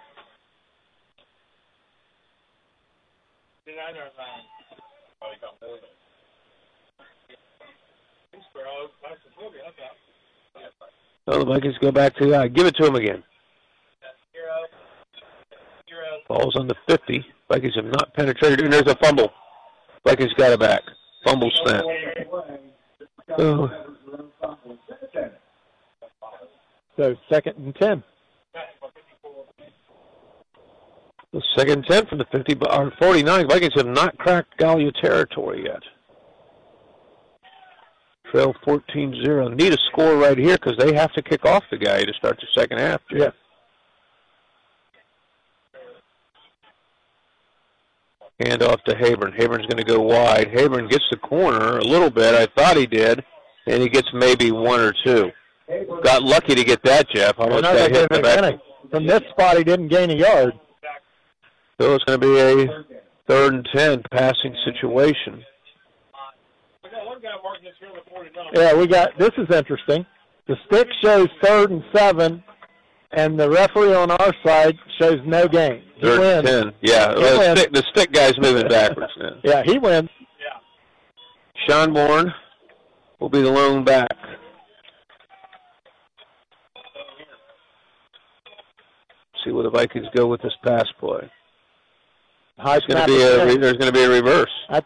Oh, 11.28 11.40
the 11.40 11.46
Vikings 11.46 11.78
go 11.80 11.92
back 11.92 12.16
to 12.18 12.36
uh, 12.36 12.48
give 12.48 12.68
it 12.68 12.76
to 12.76 12.86
him 12.86 12.96
again. 12.96 13.24
Ball's 16.32 16.56
on 16.56 16.66
the 16.66 16.76
50. 16.88 17.26
Vikings 17.52 17.76
have 17.76 17.86
not 17.86 18.14
penetrated, 18.14 18.62
and 18.62 18.72
there's 18.72 18.88
a 18.88 18.96
fumble. 19.04 19.34
Vikings 20.08 20.32
got 20.38 20.54
it 20.54 20.62
back. 20.62 20.82
Fumble 21.26 21.52
snap. 21.66 21.84
Oh. 23.38 23.70
So 26.96 27.16
second 27.30 27.58
and 27.58 27.76
10. 27.76 28.04
The 31.34 31.42
second 31.58 31.86
10 31.90 32.06
from 32.06 32.20
the 32.20 32.26
50, 32.32 32.58
or 32.70 32.94
49. 32.98 33.50
Vikings 33.50 33.74
have 33.76 33.88
not 33.88 34.18
cracked 34.18 34.58
Gallia 34.58 34.94
territory 35.02 35.66
yet. 35.66 35.84
Trail 38.32 38.54
14-0. 38.66 39.56
Need 39.58 39.74
a 39.74 39.78
score 39.92 40.16
right 40.16 40.38
here 40.38 40.58
because 40.58 40.78
they 40.78 40.94
have 40.94 41.12
to 41.12 41.22
kick 41.22 41.46
off 41.46 41.66
the 41.70 41.78
guy 41.78 42.04
to 42.06 42.14
start 42.14 42.40
the 42.40 42.48
second 42.54 42.80
half. 42.80 43.02
Hand 43.10 43.34
off 48.62 48.84
to 48.86 48.96
Haburn. 48.96 49.34
Haburn's 49.34 49.66
going 49.68 49.78
to 49.78 49.84
go 49.84 50.02
wide. 50.02 50.50
Haburn 50.54 50.90
gets 50.90 51.06
the 51.12 51.18
corner 51.18 51.78
a 51.78 51.84
little 51.84 52.10
bit. 52.10 52.34
I 52.36 52.48
thought 52.58 52.78
he 52.78 52.88
did, 52.88 53.24
and 53.68 53.82
he 53.82 53.90
gets 53.90 54.08
maybe 54.14 54.52
one 54.52 54.80
or 54.80 54.94
two. 55.06 55.32
Got 56.04 56.24
lucky 56.24 56.56
to 56.56 56.64
get 56.64 56.84
that, 56.84 57.10
Jeff. 57.10 57.40
Almost 57.40 57.60
Another 57.60 57.80
got 57.80 57.92
hit 57.92 58.12
in 58.12 58.18
the 58.18 58.22
back. 58.22 58.60
From 58.90 59.06
this 59.06 59.22
spot, 59.30 59.58
he 59.58 59.64
didn't 59.64 59.88
gain 59.88 60.10
a 60.10 60.16
yard. 60.16 60.54
So 61.80 61.96
it's 61.96 62.04
going 62.04 62.20
to 62.20 62.28
be 62.28 62.40
a 62.40 62.86
third 63.28 63.54
and 63.54 63.70
ten 63.74 64.04
passing 64.12 64.56
situation. 64.66 65.44
Yeah, 68.54 68.74
we 68.74 68.88
got. 68.88 69.18
This 69.18 69.32
is 69.38 69.50
interesting. 69.50 70.06
The 70.48 70.58
stick 70.68 70.88
shows 71.02 71.30
third 71.42 71.72
and 71.72 71.84
seven, 71.96 72.44
and 73.14 73.40
the 73.40 73.50
referee 73.50 73.94
on 73.94 74.12
our 74.12 74.34
side 74.46 74.78
shows 75.00 75.20
no 75.26 75.48
gain. 75.48 75.84
He 75.96 76.02
Third 76.02 76.20
wins. 76.20 76.50
and 76.50 76.64
ten. 76.72 76.74
Yeah, 76.82 77.10
He 77.16 77.22
the, 77.24 77.38
wins. 77.38 77.60
stick, 77.60 77.74
the 77.74 77.84
stick 77.92 78.12
guy's 78.12 78.38
moving 78.40 78.68
backwards 78.68 79.12
now. 79.20 79.36
Yeah, 79.44 79.64
he 79.64 79.78
wins. 79.78 80.10
Yeah. 80.40 80.60
Sean 81.68 81.94
Bourne 81.94 82.34
will 83.20 83.30
be 83.30 83.42
the 83.42 83.52
lone 83.52 83.84
back. 83.84 84.10
See 89.44 89.52
where 89.52 89.64
the 89.64 89.70
Vikings 89.72 90.08
go 90.16 90.28
with 90.28 90.42
this 90.42 90.54
pass 90.64 90.86
play. 91.00 91.30
High 92.58 92.78
It's 92.78 92.86
going 92.86 93.02
to 93.02 93.08
be 93.08 93.22
a 93.22 93.46
re- 93.46 93.58
there's 93.58 93.74
going 93.78 93.92
to 93.92 93.94
be 93.94 94.04
a 94.04 94.10
reverse, 94.10 94.52
That's 94.70 94.86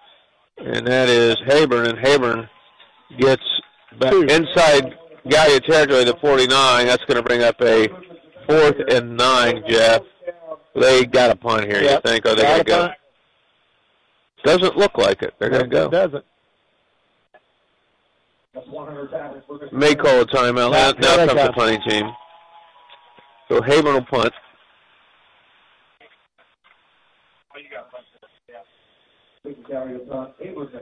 and 0.58 0.88
that 0.88 1.10
is 1.10 1.36
Haburn, 1.46 1.90
and 1.90 1.98
Haburn 2.00 2.48
gets 3.20 3.44
back 4.00 4.12
Two. 4.12 4.22
inside 4.22 4.94
Gallia 5.30 5.60
territory, 5.62 6.04
the 6.04 6.16
49. 6.22 6.86
That's 6.86 7.04
going 7.06 7.18
to 7.18 7.24
bring 7.24 7.42
up 7.44 7.60
a 7.62 7.88
fourth 8.48 8.76
and 8.90 9.18
nine. 9.18 9.64
Jeff, 9.68 10.02
they 10.76 11.06
got 11.06 11.32
a 11.32 11.36
punt 11.36 11.66
here. 11.66 11.82
Yep. 11.82 12.02
You 12.06 12.12
think? 12.12 12.26
Or 12.26 12.36
they 12.36 12.44
Got 12.44 12.48
going 12.48 12.60
a 12.60 12.64
to 12.64 12.70
go? 12.70 12.78
punt. 12.88 12.94
Doesn't 14.62 14.78
look 14.78 14.98
like 14.98 15.24
it. 15.24 15.34
They're 15.40 15.50
going 15.50 15.64
to 15.64 15.68
go. 15.70 15.86
It 15.88 15.92
doesn't. 15.92 16.26
May 19.72 19.96
call 19.96 20.22
a 20.22 20.26
timeout. 20.26 20.72
Now, 20.72 20.92
Now 20.92 20.94
now 21.00 21.18
they 21.18 21.28
comes 21.28 21.42
the 21.48 21.54
punting 21.54 21.82
team. 21.90 22.10
So 23.50 23.62
Haven 23.62 23.94
will 23.94 24.06
punt. 24.06 24.34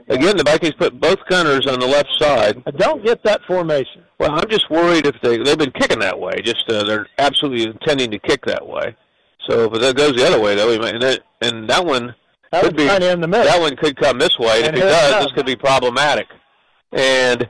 Again, 0.08 0.36
the 0.36 0.44
Vikings 0.44 0.74
put 0.74 0.98
both 1.00 1.18
gunners 1.28 1.66
on 1.66 1.78
the 1.80 1.86
left 1.86 2.08
side. 2.18 2.62
I 2.66 2.70
don't 2.72 3.04
get 3.04 3.22
that 3.24 3.42
formation. 3.46 4.02
Well, 4.18 4.32
I'm 4.32 4.48
just 4.48 4.70
worried 4.70 5.06
if 5.06 5.16
they 5.22 5.38
they've 5.38 5.58
been 5.58 5.72
kicking 5.72 5.98
that 6.00 6.18
way. 6.18 6.40
Just 6.42 6.68
uh, 6.70 6.84
they're 6.84 7.06
absolutely 7.18 7.64
intending 7.70 8.10
to 8.10 8.18
kick 8.18 8.44
that 8.46 8.66
way. 8.66 8.96
So 9.48 9.72
if 9.72 9.80
that 9.80 9.96
goes 9.96 10.14
the 10.16 10.26
other 10.26 10.40
way, 10.40 10.54
though, 10.54 10.68
we 10.70 10.78
might, 10.78 10.94
and, 10.94 11.02
that, 11.02 11.20
and 11.42 11.68
that 11.68 11.84
one 11.84 12.14
That 12.50 12.64
could 12.64 12.76
be 12.76 12.88
in 12.88 13.20
the 13.20 13.28
middle. 13.28 13.44
that 13.44 13.60
one 13.60 13.76
could 13.76 13.96
come 13.96 14.18
this 14.18 14.38
way. 14.38 14.58
And, 14.64 14.68
And 14.68 14.76
if 14.76 14.82
it 14.82 14.86
here 14.86 14.88
it 14.88 14.90
does, 14.92 15.12
comes. 15.12 15.24
this 15.26 15.32
could 15.34 15.46
be 15.46 15.56
problematic. 15.56 16.28
And 16.92 17.48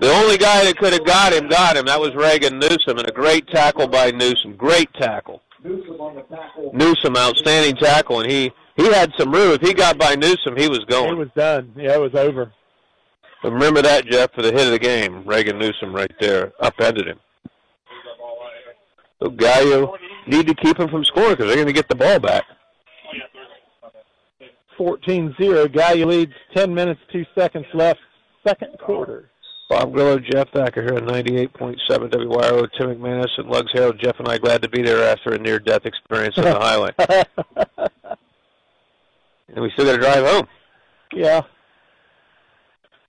the 0.00 0.10
only 0.10 0.38
guy 0.38 0.64
that 0.64 0.76
could 0.78 0.92
have 0.92 1.04
got 1.04 1.32
him 1.32 1.48
got 1.48 1.76
him. 1.76 1.86
That 1.86 2.00
was 2.00 2.14
Reagan 2.16 2.58
Newsom, 2.58 2.98
and 2.98 3.08
a 3.08 3.12
great 3.12 3.46
tackle 3.48 3.86
by 3.86 4.10
Newsom. 4.10 4.56
Great 4.56 4.92
tackle. 4.94 5.42
Newsom 5.62 6.00
on 6.00 6.16
the 6.16 6.22
tackle. 6.22 6.70
Newsom, 6.72 7.16
outstanding 7.16 7.76
tackle, 7.76 8.20
and 8.20 8.30
he 8.30 8.50
he 8.78 8.84
had 8.92 9.12
some 9.18 9.32
room. 9.32 9.52
If 9.52 9.60
he 9.60 9.74
got 9.74 9.98
by 9.98 10.14
Newsom, 10.14 10.56
he 10.56 10.68
was 10.68 10.84
going. 10.84 11.10
It 11.10 11.18
was 11.18 11.28
done. 11.36 11.72
Yeah, 11.76 11.94
it 11.94 12.00
was 12.00 12.14
over. 12.14 12.52
But 13.42 13.52
remember 13.52 13.82
that, 13.82 14.06
Jeff, 14.06 14.32
for 14.32 14.42
the 14.42 14.52
hit 14.52 14.66
of 14.66 14.70
the 14.70 14.78
game. 14.78 15.24
Reagan 15.26 15.58
Newsom 15.58 15.92
right 15.92 16.12
there 16.20 16.52
upended 16.60 17.08
him. 17.08 17.18
So 19.20 19.30
Gallia 19.30 19.84
need 20.28 20.46
to 20.46 20.54
keep 20.54 20.78
him 20.78 20.88
from 20.88 21.04
scoring 21.04 21.30
because 21.30 21.46
they're 21.46 21.56
going 21.56 21.66
to 21.66 21.72
get 21.72 21.88
the 21.88 21.96
ball 21.96 22.20
back. 22.20 22.44
14-0. 24.78 25.72
Guy 25.74 25.94
leads 25.94 26.32
10 26.54 26.72
minutes, 26.72 27.00
2 27.12 27.24
seconds 27.36 27.66
left 27.74 27.98
second 28.46 28.78
quarter. 28.78 29.30
Bob 29.68 29.92
Grillo, 29.92 30.18
Jeff 30.18 30.48
Thacker 30.50 30.82
here 30.82 30.94
on 30.94 31.02
98.7 31.02 31.78
WYRO, 31.90 32.68
Tim 32.78 32.94
McManus 32.94 33.28
and 33.36 33.50
Lugs 33.50 33.72
Harold. 33.74 34.00
Jeff 34.00 34.18
and 34.20 34.28
I 34.28 34.38
glad 34.38 34.62
to 34.62 34.68
be 34.68 34.82
there 34.82 35.02
after 35.02 35.34
a 35.34 35.38
near-death 35.38 35.84
experience 35.84 36.38
on 36.38 36.44
the 36.44 36.54
highway. 36.54 37.88
and 39.48 39.62
we 39.62 39.70
still 39.72 39.84
got 39.84 39.92
to 39.92 39.98
drive 39.98 40.24
home. 40.24 40.46
Yeah. 41.12 41.42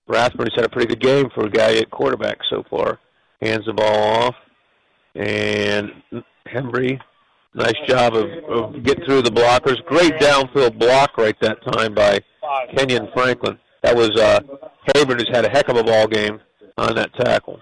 Rathburn 0.08 0.48
has 0.48 0.56
had 0.56 0.66
a 0.66 0.70
pretty 0.70 0.88
good 0.88 1.02
game 1.02 1.30
for 1.36 1.46
a 1.46 1.50
guy 1.50 1.78
at 1.78 1.92
quarterback 1.92 2.38
so 2.50 2.64
far. 2.70 3.00
Hands 3.42 3.64
the 3.66 3.74
ball 3.74 4.24
off. 4.24 4.36
And 5.16 5.92
Hembry, 6.48 7.00
nice 7.54 7.74
job 7.88 8.16
of, 8.16 8.26
of 8.50 8.84
getting 8.84 9.06
through 9.06 9.22
the 9.24 9.32
blockers. 9.32 9.84
Great 9.86 10.14
downfield 10.14 10.80
block 10.80 11.18
right 11.18 11.36
that 11.42 11.58
time 11.74 11.94
by 11.94 12.20
Kenyon 12.76 13.10
Franklin. 13.14 13.60
That 13.84 13.96
was 13.96 14.12
uh, 14.20 14.40
Haber, 14.94 15.16
who's 15.16 15.30
had 15.32 15.46
a 15.46 15.50
heck 15.50 15.70
of 15.70 15.78
a 15.78 15.84
ball 15.84 16.08
game 16.08 16.40
on 16.78 16.96
that 16.96 17.14
tackle. 17.16 17.60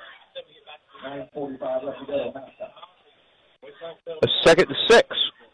A 4.24 4.28
second 4.44 4.68
and 4.68 4.78
six 4.90 5.08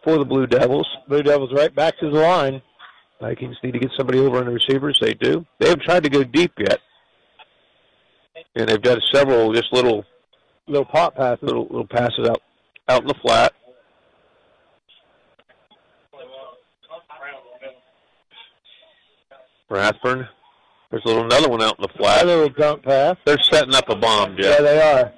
for 0.04 0.18
the 0.18 0.26
Blue 0.26 0.48
Devils. 0.48 0.88
Blue 1.08 1.24
Devils 1.24 1.52
right 1.54 1.74
back 1.74 1.98
to 2.00 2.10
the 2.10 2.20
line. 2.20 2.62
Vikings 3.24 3.56
need 3.64 3.72
to 3.72 3.80
get 3.80 3.92
somebody 3.96 4.20
over 4.20 4.40
on 4.40 4.46
the 4.48 4.52
receivers. 4.52 4.98
They 5.00 5.14
do. 5.14 5.46
They 5.58 5.70
haven't 5.70 5.86
tried 5.86 6.04
to 6.04 6.10
go 6.10 6.26
deep 6.26 6.52
yet, 6.60 6.80
and 8.56 8.68
they've 8.68 8.82
done 8.82 9.00
several 9.14 9.54
just 9.54 9.72
little 9.72 10.04
little 10.68 10.84
pop 10.84 11.16
passes, 11.16 11.42
little 11.42 11.64
little 11.64 11.88
passes 11.88 12.28
out 12.28 12.42
out 12.90 13.04
in 13.04 13.08
the 13.08 13.16
flat. 13.26 13.54
Rathburn. 19.70 20.28
There's 20.92 21.04
a 21.06 21.08
little 21.08 21.24
another 21.24 21.50
one 21.50 21.64
out 21.64 21.80
in 21.80 21.84
the 21.84 21.98
flat. 21.98 22.24
A 22.24 22.28
little 22.28 22.50
dump 22.50 22.84
pass. 22.84 23.16
They're 23.26 23.42
setting 23.42 23.74
up 23.74 23.88
a 23.88 23.96
bomb, 23.96 24.36
Jeff. 24.36 24.60
Yeah, 24.60 24.62
they 24.62 24.82
are. 24.82 25.14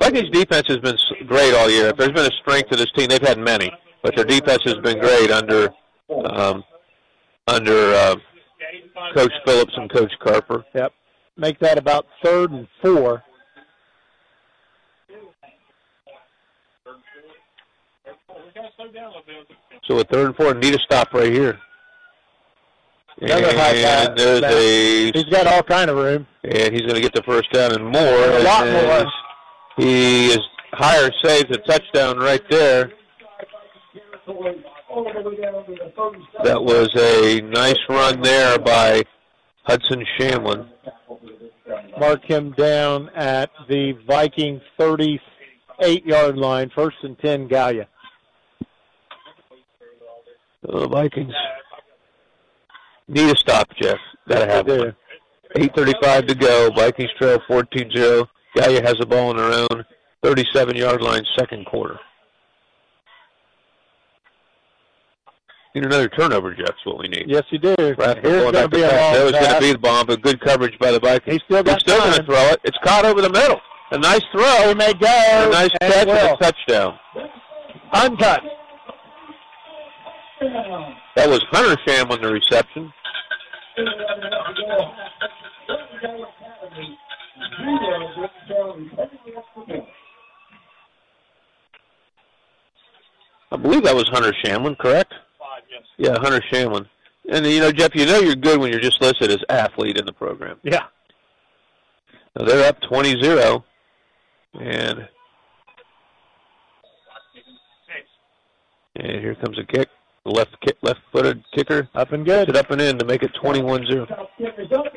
Vikings 0.00 0.30
defense 0.30 0.66
has 0.66 0.78
been 0.78 0.96
great 1.26 1.54
all 1.54 1.70
year. 1.70 1.88
If 1.88 1.98
there's 1.98 2.10
been 2.10 2.26
a 2.26 2.36
strength 2.40 2.70
to 2.70 2.76
this 2.76 2.90
team, 2.96 3.08
they've 3.08 3.20
had 3.20 3.38
many, 3.38 3.70
but 4.02 4.16
their 4.16 4.24
defense 4.24 4.62
has 4.64 4.76
been 4.76 4.98
great 4.98 5.30
under 5.30 5.68
um, 6.24 6.64
under 7.46 7.94
uh, 7.94 8.16
Coach 9.14 9.32
Phillips 9.44 9.72
and 9.76 9.92
Coach 9.92 10.12
Carper. 10.22 10.64
Yep. 10.74 10.92
Make 11.36 11.58
that 11.60 11.78
about 11.78 12.06
third 12.22 12.52
and 12.52 12.66
four. 12.82 13.22
So 19.88 19.98
a 19.98 20.04
third 20.04 20.26
and 20.26 20.36
four, 20.36 20.54
need 20.54 20.74
a 20.74 20.78
stop 20.78 21.12
right 21.12 21.32
here. 21.32 21.58
Another 23.20 23.48
and 23.48 23.58
high 23.58 24.14
there's 24.16 24.42
a 24.42 25.12
He's 25.12 25.24
got 25.24 25.46
all 25.46 25.62
kind 25.62 25.90
of 25.90 25.96
room. 25.96 26.26
and 26.44 26.72
he's 26.72 26.82
going 26.82 26.94
to 26.94 27.00
get 27.00 27.14
the 27.14 27.22
first 27.22 27.52
down 27.52 27.72
and 27.72 27.84
more. 27.84 28.24
A 28.30 28.42
lot 28.42 28.66
more. 28.66 29.12
He 29.76 30.28
is 30.28 30.40
higher 30.72 31.10
saves 31.22 31.50
a 31.50 31.58
touchdown 31.58 32.18
right 32.18 32.42
there. 32.50 32.92
That 36.44 36.62
was 36.62 36.90
a 36.96 37.40
nice 37.40 37.78
run 37.88 38.20
there 38.20 38.58
by 38.58 39.02
Hudson 39.64 40.04
Shamlin. 40.18 40.68
Mark 41.98 42.24
him 42.24 42.52
down 42.52 43.08
at 43.14 43.50
the 43.68 43.92
Viking 44.06 44.60
38-yard 44.78 46.36
line, 46.36 46.70
first 46.74 46.96
and 47.02 47.18
10, 47.20 47.48
Gallia. 47.48 47.88
The 50.62 50.88
Vikings 50.88 51.34
need 53.08 53.30
a 53.30 53.36
stop, 53.36 53.68
Jeff. 53.80 53.98
Gotta 54.28 54.46
have 54.46 54.68
one. 54.68 54.94
8.35 55.56 56.28
to 56.28 56.34
go. 56.34 56.70
Vikings 56.70 57.10
trail 57.18 57.38
14-0. 57.48 58.28
Gallia 58.56 58.82
has 58.82 58.96
the 58.98 59.06
ball 59.06 59.30
on 59.30 59.36
their 59.38 59.52
own 59.52 59.84
37-yard 60.22 61.00
line, 61.00 61.24
second 61.38 61.64
quarter. 61.66 61.98
Need 65.74 65.86
another 65.86 66.08
turnover, 66.08 66.54
Jeff, 66.54 66.68
is 66.68 66.84
what 66.84 66.98
we 66.98 67.08
need. 67.08 67.24
Yes, 67.28 67.44
you 67.50 67.58
do. 67.58 67.74
Here's 67.78 67.96
going 67.96 68.16
to 68.16 68.68
be 68.68 68.82
a 68.82 68.88
long 68.88 69.14
That 69.14 69.24
was 69.24 69.32
going 69.32 69.54
to 69.54 69.60
be 69.60 69.72
the 69.72 69.78
bomb, 69.78 70.06
but 70.06 70.20
good 70.20 70.38
coverage 70.40 70.78
by 70.78 70.92
the 70.92 71.00
Vikings. 71.00 71.40
He's 71.40 71.42
still 71.44 71.78
still 71.78 71.98
going 71.98 72.12
to 72.12 72.24
throw 72.24 72.46
it. 72.48 72.60
It's 72.64 72.76
caught 72.84 73.06
over 73.06 73.22
the 73.22 73.30
middle. 73.30 73.58
A 73.90 73.98
nice 73.98 74.22
throw. 74.32 74.68
He 74.68 74.74
may 74.74 74.92
go. 74.92 75.06
A 75.08 75.50
nice 75.50 75.70
and 75.80 75.92
catch 75.92 76.08
and 76.08 76.18
a 76.18 76.36
touchdown. 76.36 76.98
Untouched. 77.94 78.46
That 81.16 81.28
was 81.28 81.42
Hunter 81.50 81.80
Sham 81.86 82.10
on 82.10 82.20
the 82.20 82.32
reception. 82.32 82.92
I 93.50 93.56
believe 93.56 93.84
that 93.84 93.94
was 93.94 94.08
Hunter 94.10 94.34
Shamlin, 94.44 94.78
correct? 94.78 95.12
Yeah, 95.96 96.16
Hunter 96.20 96.40
Shamlin. 96.52 96.86
And 97.30 97.46
you 97.46 97.60
know, 97.60 97.70
Jeff, 97.72 97.94
you 97.94 98.06
know 98.06 98.18
you're 98.18 98.34
good 98.34 98.58
when 98.60 98.70
you're 98.72 98.80
just 98.80 99.00
listed 99.00 99.30
as 99.30 99.38
athlete 99.48 99.98
in 99.98 100.04
the 100.06 100.12
program. 100.12 100.58
Yeah. 100.62 100.84
Now 102.36 102.46
they're 102.46 102.68
up 102.68 102.80
20-0, 102.82 103.62
and 104.60 105.08
and 108.96 109.20
here 109.20 109.34
comes 109.36 109.58
a 109.58 109.64
kick. 109.64 109.88
Left 110.24 110.54
kick, 110.60 110.76
left-footed 110.82 111.42
kicker 111.52 111.88
Up 111.96 112.12
and 112.12 112.24
good. 112.24 112.48
it 112.48 112.56
up 112.56 112.70
and 112.70 112.80
in 112.80 112.96
to 112.98 113.04
make 113.04 113.24
it 113.24 113.32
21-0. 113.42 114.06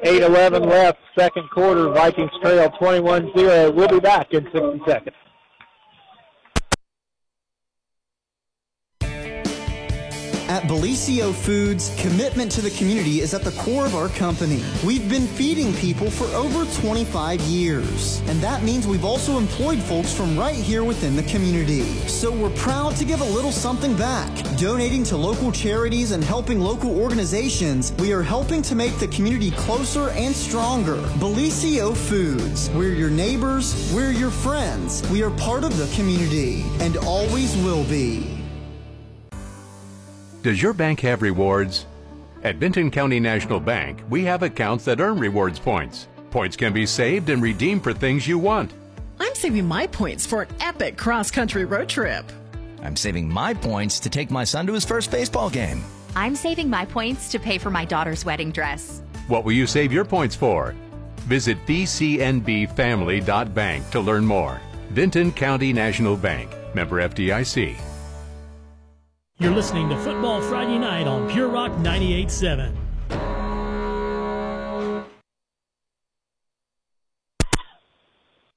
8-11 0.04 0.70
left, 0.70 1.00
second 1.18 1.50
quarter. 1.50 1.90
Vikings 1.90 2.30
trail 2.44 2.70
21-0. 2.80 3.74
We'll 3.74 3.88
be 3.88 4.00
back 4.00 4.34
in 4.36 4.44
60 4.44 4.82
seconds. 4.86 5.16
At 10.48 10.62
Bellisio 10.64 11.34
Foods, 11.34 11.92
commitment 11.98 12.52
to 12.52 12.62
the 12.62 12.70
community 12.70 13.22
is 13.22 13.34
at 13.34 13.42
the 13.42 13.52
core 13.54 13.84
of 13.84 13.96
our 13.96 14.10
company. 14.10 14.64
We've 14.86 15.10
been 15.10 15.26
feeding 15.26 15.74
people 15.74 16.12
for 16.12 16.26
over 16.36 16.66
25 16.82 17.42
years, 17.42 18.22
and 18.28 18.40
that 18.42 18.62
means 18.62 18.86
we've 18.86 19.06
also 19.06 19.40
employed 19.40 19.80
folks 19.80 20.14
from 20.14 20.38
right 20.38 20.54
here 20.54 20.84
within 20.84 21.16
the 21.16 21.24
community. 21.24 21.82
So 22.08 22.32
we're 22.32 22.52
proud 22.52 22.96
to 22.98 23.06
give 23.06 23.22
a 23.22 23.30
little 23.32 23.52
something 23.52 23.98
back. 23.98 24.32
Donating 24.56 25.04
to 25.06 25.18
local 25.18 25.52
charities 25.52 26.12
and 26.12 26.24
helping 26.24 26.60
local 26.60 26.96
organizations, 26.96 27.92
we 27.94 28.14
are 28.14 28.22
helping 28.22 28.62
to 28.64 28.76
make 28.76 28.96
the 29.00 29.08
community 29.08 29.50
closer 29.50 30.12
and 30.12 30.36
stronger. 30.36 30.98
Bellisio 31.18 31.98
Foods, 31.98 32.70
we're 32.70 32.94
your 32.94 33.10
neighbors, 33.10 33.92
we're 33.96 34.12
your 34.12 34.30
friends, 34.30 35.02
we 35.10 35.24
are 35.24 35.32
part 35.32 35.64
of 35.64 35.76
the 35.76 35.92
community, 35.96 36.64
and 36.82 36.98
always 36.98 37.58
will 37.64 37.84
be. 37.86 38.35
Does 40.46 40.62
your 40.62 40.74
bank 40.74 41.00
have 41.00 41.24
rewards? 41.24 41.88
At 42.44 42.58
Vinton 42.58 42.92
County 42.92 43.20
National 43.20 43.60
Bank, 43.60 44.04
we 44.12 44.24
have 44.26 44.44
accounts 44.44 44.86
that 44.86 45.02
earn 45.02 45.18
rewards 45.18 45.58
points. 45.58 46.08
Points 46.30 46.56
can 46.56 46.72
be 46.72 46.86
saved 46.86 47.32
and 47.32 47.42
redeemed 47.42 47.84
for 47.84 47.94
things 47.94 48.28
you 48.28 48.38
want. 48.38 48.72
I'm 49.20 49.34
saving 49.34 49.66
my 49.66 49.88
points 49.88 50.24
for 50.24 50.44
an 50.44 50.50
epic 50.60 50.98
cross 50.98 51.32
country 51.32 51.66
road 51.66 51.90
trip. 51.90 52.32
I'm 52.84 52.96
saving 52.96 53.28
my 53.28 53.56
points 53.56 54.00
to 54.02 54.08
take 54.08 54.30
my 54.30 54.44
son 54.44 54.68
to 54.68 54.74
his 54.74 54.86
first 54.86 55.10
baseball 55.10 55.50
game. 55.50 55.84
I'm 56.16 56.36
saving 56.36 56.70
my 56.70 56.86
points 56.86 57.32
to 57.32 57.40
pay 57.40 57.58
for 57.58 57.72
my 57.72 57.84
daughter's 57.84 58.24
wedding 58.24 58.52
dress. 58.52 59.02
What 59.28 59.46
will 59.46 59.54
you 59.54 59.66
save 59.66 59.92
your 59.92 60.06
points 60.06 60.36
for? 60.36 60.76
Visit 61.22 61.58
bcnbfamily.bank 61.66 63.90
to 63.90 64.00
learn 64.00 64.24
more. 64.24 64.62
Vinton 64.92 65.32
County 65.32 65.74
National 65.74 66.16
Bank, 66.16 66.52
member 66.76 67.02
FDIC. 67.02 67.95
You're 69.38 69.52
listening 69.52 69.90
to 69.90 69.98
Football 69.98 70.40
Friday 70.40 70.78
Night 70.78 71.08
on 71.08 71.30
Pure 71.30 71.50
Rock 71.50 71.70
98.7. 71.74 72.74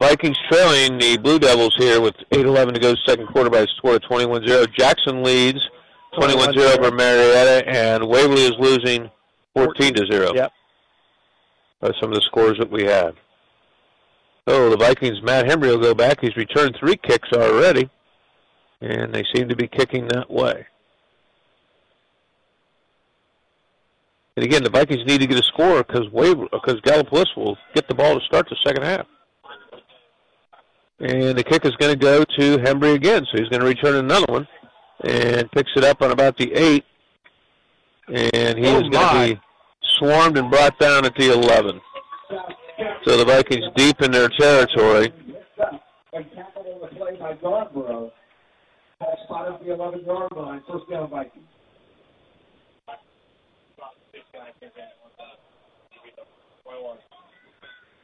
Vikings 0.00 0.38
trailing 0.48 0.96
the 0.98 1.18
Blue 1.20 1.40
Devils 1.40 1.74
here 1.76 2.00
with 2.00 2.14
8-11 2.30 2.74
to 2.74 2.80
go 2.80 2.94
second 3.04 3.26
quarter 3.26 3.50
by 3.50 3.62
a 3.62 3.66
score 3.76 3.96
of 3.96 4.02
21-0. 4.02 4.72
Jackson 4.78 5.24
leads 5.24 5.58
21-0 6.14 6.78
over 6.78 6.94
Marietta, 6.94 7.68
and 7.68 8.08
Waverly 8.08 8.42
is 8.42 8.54
losing 8.60 9.10
14-0. 9.56 10.36
Yep. 10.36 10.52
Are 11.82 11.94
some 12.00 12.10
of 12.10 12.14
the 12.14 12.22
scores 12.26 12.56
that 12.58 12.70
we 12.70 12.84
have. 12.84 13.16
Oh, 14.46 14.70
the 14.70 14.76
Vikings, 14.76 15.20
Matt 15.24 15.50
Henry 15.50 15.70
will 15.70 15.78
go 15.78 15.92
back. 15.92 16.20
He's 16.20 16.36
returned 16.36 16.76
three 16.78 16.96
kicks 16.96 17.30
already, 17.32 17.90
and 18.80 19.12
they 19.14 19.24
seem 19.34 19.48
to 19.48 19.56
be 19.56 19.66
kicking 19.66 20.06
that 20.08 20.30
way. 20.30 20.66
And 24.36 24.44
again, 24.44 24.62
the 24.62 24.70
Vikings 24.70 25.04
need 25.04 25.20
to 25.20 25.26
get 25.26 25.38
a 25.38 25.42
score 25.42 25.82
because 25.82 26.06
because 26.12 26.80
Gallipolis 26.82 27.26
will 27.36 27.56
get 27.74 27.88
the 27.88 27.94
ball 27.94 28.18
to 28.18 28.24
start 28.26 28.48
the 28.48 28.56
second 28.64 28.84
half. 28.84 29.06
And 31.00 31.36
the 31.36 31.42
kick 31.42 31.64
is 31.64 31.72
going 31.76 31.92
to 31.92 31.98
go 31.98 32.24
to 32.24 32.58
Hembry 32.58 32.94
again, 32.94 33.24
so 33.24 33.38
he's 33.38 33.48
going 33.48 33.60
to 33.60 33.66
return 33.66 33.96
another 33.96 34.26
one 34.28 34.48
and 35.04 35.50
picks 35.52 35.70
it 35.76 35.84
up 35.84 36.02
on 36.02 36.10
about 36.10 36.36
the 36.36 36.52
eight. 36.54 36.84
And 38.08 38.58
he 38.58 38.66
Oh, 38.66 38.80
is 38.80 38.88
going 38.90 38.92
to 39.28 39.34
be 39.34 39.40
swarmed 39.98 40.38
and 40.38 40.50
brought 40.50 40.78
down 40.78 41.04
at 41.04 41.14
the 41.16 41.32
11. 41.32 41.80
So 43.04 43.16
the 43.16 43.24
Vikings 43.24 43.66
deep 43.76 44.00
in 44.02 44.10
their 44.10 44.28
territory. 44.28 45.12
A 49.00 49.04
tackle 49.04 49.36
on 49.36 49.52
the 49.52 49.58
play 49.58 49.74
by 49.74 49.76
Garborough. 49.76 49.98
Ball 49.98 49.98
spotted 49.98 50.00
the 50.00 50.04
11 50.04 50.04
yard 50.04 50.32
line. 50.36 50.62
First 50.68 50.90
down 50.90 51.10
Vikings. 51.10 51.44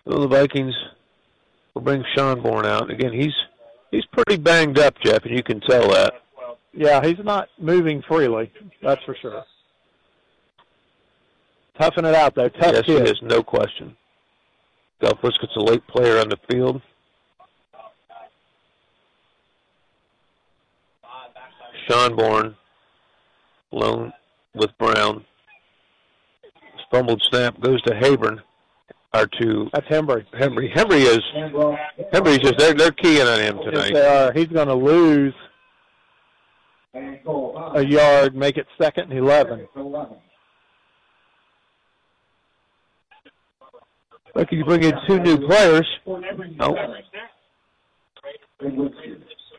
So 0.06 0.18
the 0.18 0.28
Vikings 0.28 0.74
will 1.72 1.82
bring 1.82 2.04
Sean 2.14 2.42
Bourne 2.42 2.66
out. 2.66 2.90
Again, 2.90 3.12
he's 3.12 3.34
he's 3.90 4.04
pretty 4.12 4.36
banged 4.36 4.78
up, 4.78 4.94
Jeff, 5.02 5.24
and 5.24 5.34
you 5.34 5.42
can 5.42 5.60
tell 5.60 5.90
that. 5.90 6.14
Yeah, 6.74 7.02
he's 7.02 7.18
not 7.24 7.48
moving 7.58 8.02
freely. 8.06 8.52
That's 8.82 9.02
for 9.04 9.16
sure. 9.20 9.44
Toughing 11.78 12.04
it 12.04 12.14
out 12.14 12.34
though. 12.34 12.48
Tough 12.48 12.74
yes, 12.74 12.82
kid. 12.84 13.04
he 13.04 13.10
is, 13.10 13.22
no 13.22 13.42
question. 13.42 13.96
Galfus 15.02 15.40
gets 15.40 15.56
a 15.56 15.60
late 15.60 15.86
player 15.86 16.20
on 16.20 16.28
the 16.28 16.38
field. 16.50 16.82
Sean 21.88 22.16
Bourne, 22.16 22.54
alone 23.72 24.12
with 24.54 24.76
Brown. 24.78 25.24
Fumbled 26.90 27.22
snap 27.28 27.60
goes 27.60 27.82
to 27.82 27.94
Haburn. 27.94 28.40
Or 29.12 29.26
to 29.40 29.70
That's 29.72 29.86
Hembry. 29.86 30.24
Henry. 30.36 30.72
Henry 30.74 31.02
is 31.02 31.20
Henry's 32.12 32.38
just 32.38 32.58
they're 32.58 32.74
they're 32.74 32.90
keying 32.90 33.26
on 33.26 33.38
him 33.38 33.58
tonight. 33.58 33.92
Yes, 33.92 33.92
they 33.92 34.06
are. 34.06 34.32
He's 34.32 34.48
going 34.48 34.66
to 34.66 34.74
lose 34.74 35.34
a 36.94 37.84
yard, 37.84 38.34
make 38.34 38.56
it 38.56 38.66
second 38.80 39.12
and 39.12 39.18
11. 39.20 39.68
Like 44.34 44.50
you 44.50 44.64
bring 44.64 44.82
in 44.82 44.94
two 45.06 45.20
new 45.20 45.46
players. 45.46 45.86
Oh, 46.06 46.76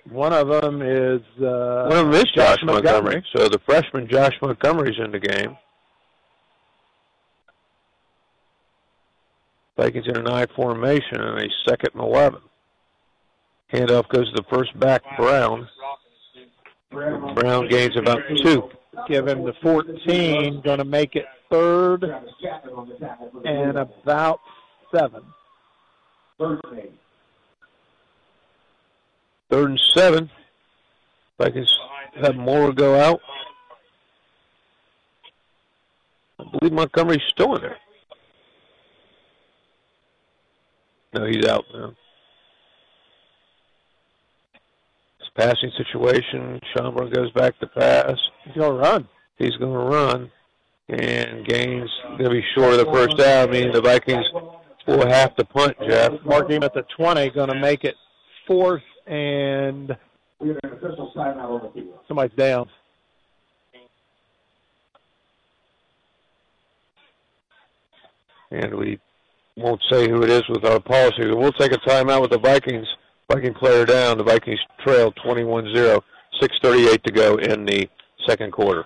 One 0.10 0.34
of 0.34 0.48
them 0.48 0.82
is 0.82 1.22
uh, 1.42 1.88
one 1.88 1.98
of 1.98 2.12
them 2.12 2.14
is 2.14 2.26
Josh, 2.36 2.60
Montgomery. 2.64 3.26
So 3.36 3.50
the 3.50 3.60
freshman 3.66 4.08
Josh 4.08 4.34
Montgomery's 4.42 5.00
in 5.04 5.12
the 5.12 5.20
game. 5.20 5.58
Vikings 9.78 10.06
in 10.08 10.18
an 10.18 10.28
I 10.28 10.46
formation 10.56 11.20
and 11.22 11.40
a 11.40 11.50
second 11.68 11.90
and 11.96 12.04
eleven. 12.04 12.40
Handoff 13.74 14.08
goes 14.10 14.32
to 14.32 14.36
the 14.36 14.46
first 14.50 14.78
back, 14.80 15.02
Brown. 15.18 15.68
Brown 16.92 17.68
gains 17.68 17.98
about 17.98 18.20
two. 18.44 18.70
Give 19.10 19.28
him 19.28 19.44
the 19.44 19.54
14, 19.62 20.62
going 20.62 20.78
to 20.78 20.86
make 20.86 21.16
it 21.16 21.26
third 21.52 22.06
and 23.44 23.78
about 23.78 24.40
seven. 24.96 25.24
Third 29.50 29.70
and 29.70 29.82
seven. 29.94 30.30
Vikings 31.38 31.74
have 32.22 32.36
Moore 32.36 32.72
go 32.72 32.96
out. 33.00 33.20
I 36.40 36.44
believe 36.52 36.74
Montgomery's 36.74 37.22
still 37.30 37.56
in 37.56 37.62
there. 37.62 37.78
No, 41.14 41.26
he's 41.26 41.46
out 41.46 41.66
now. 41.74 41.94
It's 45.20 45.30
passing 45.36 45.72
situation. 45.78 46.60
Schomburg 46.76 47.14
goes 47.14 47.32
back 47.32 47.58
to 47.60 47.68
pass. 47.68 48.16
He's 48.44 48.56
going 48.56 48.72
to 48.72 48.78
run. 48.78 49.08
He's 49.38 49.56
going 49.58 49.74
to 49.74 49.96
run. 49.96 50.32
And 50.90 51.46
Gaines 51.48 51.90
going 52.10 52.26
to 52.26 52.30
be 52.30 52.44
short 52.54 52.74
of 52.74 52.80
the 52.80 52.92
first 52.92 53.18
down, 53.18 53.50
meaning 53.50 53.72
the 53.72 53.82
Vikings 53.82 54.26
will 54.88 55.08
have 55.08 55.36
to 55.38 55.46
punt, 55.46 55.76
Jeff. 55.88 56.12
Mark 56.24 56.50
him 56.50 56.64
at 56.64 56.74
the 56.74 56.86
20, 56.96 57.30
going 57.32 57.50
to 57.50 57.60
make 57.60 57.84
it 57.84 57.96
fourth 58.46 58.84
and 59.08 59.96
We 60.40 60.50
have 60.50 60.58
an 60.64 60.74
official 60.74 61.12
timeout 61.16 61.50
on 61.50 61.62
the 61.64 61.82
field. 61.82 62.00
somebody's 62.08 62.36
down. 62.38 62.68
and 68.52 68.74
we 68.76 69.00
won't 69.58 69.82
say 69.92 70.10
who 70.10 70.22
it 70.24 70.30
is 70.30 70.48
with 70.50 70.66
our 70.66 70.80
policy. 70.80 71.24
But 71.30 71.38
we'll 71.38 71.52
take 71.54 71.72
a 71.72 71.78
timeout 71.78 72.22
with 72.22 72.32
the 72.32 72.40
Vikings. 72.40 72.88
Viking 73.32 73.54
player 73.54 73.86
down. 73.86 74.18
The 74.18 74.24
Vikings 74.24 74.60
trail 74.84 75.12
21-0. 75.14 76.02
6:38 76.42 77.04
to 77.04 77.12
go 77.12 77.36
in 77.38 77.66
the 77.66 77.90
second 78.28 78.52
quarter. 78.52 78.86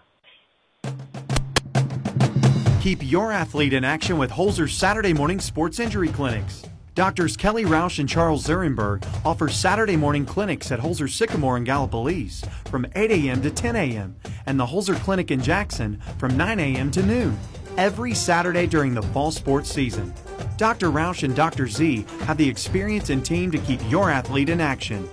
Keep 2.81 2.99
your 3.11 3.31
athlete 3.31 3.73
in 3.73 3.83
action 3.83 4.17
with 4.17 4.31
Holzer's 4.31 4.73
Saturday 4.73 5.13
morning 5.13 5.39
sports 5.39 5.79
injury 5.79 6.07
clinics. 6.09 6.68
Doctors 6.99 7.37
Kelly 7.37 7.63
Roush 7.63 7.99
and 7.99 8.09
Charles 8.09 8.45
Zurenberg 8.45 9.07
offer 9.23 9.47
Saturday 9.47 9.95
morning 9.95 10.25
clinics 10.25 10.69
at 10.69 10.81
Holzer 10.81 11.09
Sycamore 11.09 11.55
in 11.55 11.63
Gallipolis 11.63 12.45
from 12.67 12.85
8 12.93 13.09
a.m. 13.09 13.41
to 13.41 13.49
10 13.49 13.77
a.m. 13.77 14.17
and 14.47 14.59
the 14.59 14.65
Holzer 14.65 14.97
Clinic 14.97 15.31
in 15.31 15.41
Jackson 15.41 16.01
from 16.17 16.35
9 16.35 16.59
a.m. 16.59 16.91
to 16.91 17.01
noon 17.01 17.39
every 17.77 18.13
Saturday 18.13 18.67
during 18.67 18.93
the 18.93 19.01
fall 19.01 19.31
sports 19.31 19.71
season. 19.71 20.13
Dr. 20.57 20.91
Roush 20.91 21.23
and 21.23 21.33
Dr. 21.33 21.69
Z 21.69 22.05
have 22.23 22.35
the 22.35 22.49
experience 22.49 23.11
and 23.11 23.25
team 23.25 23.49
to 23.51 23.59
keep 23.59 23.79
your 23.89 24.11
athlete 24.11 24.49
in 24.49 24.59
action. 24.59 25.07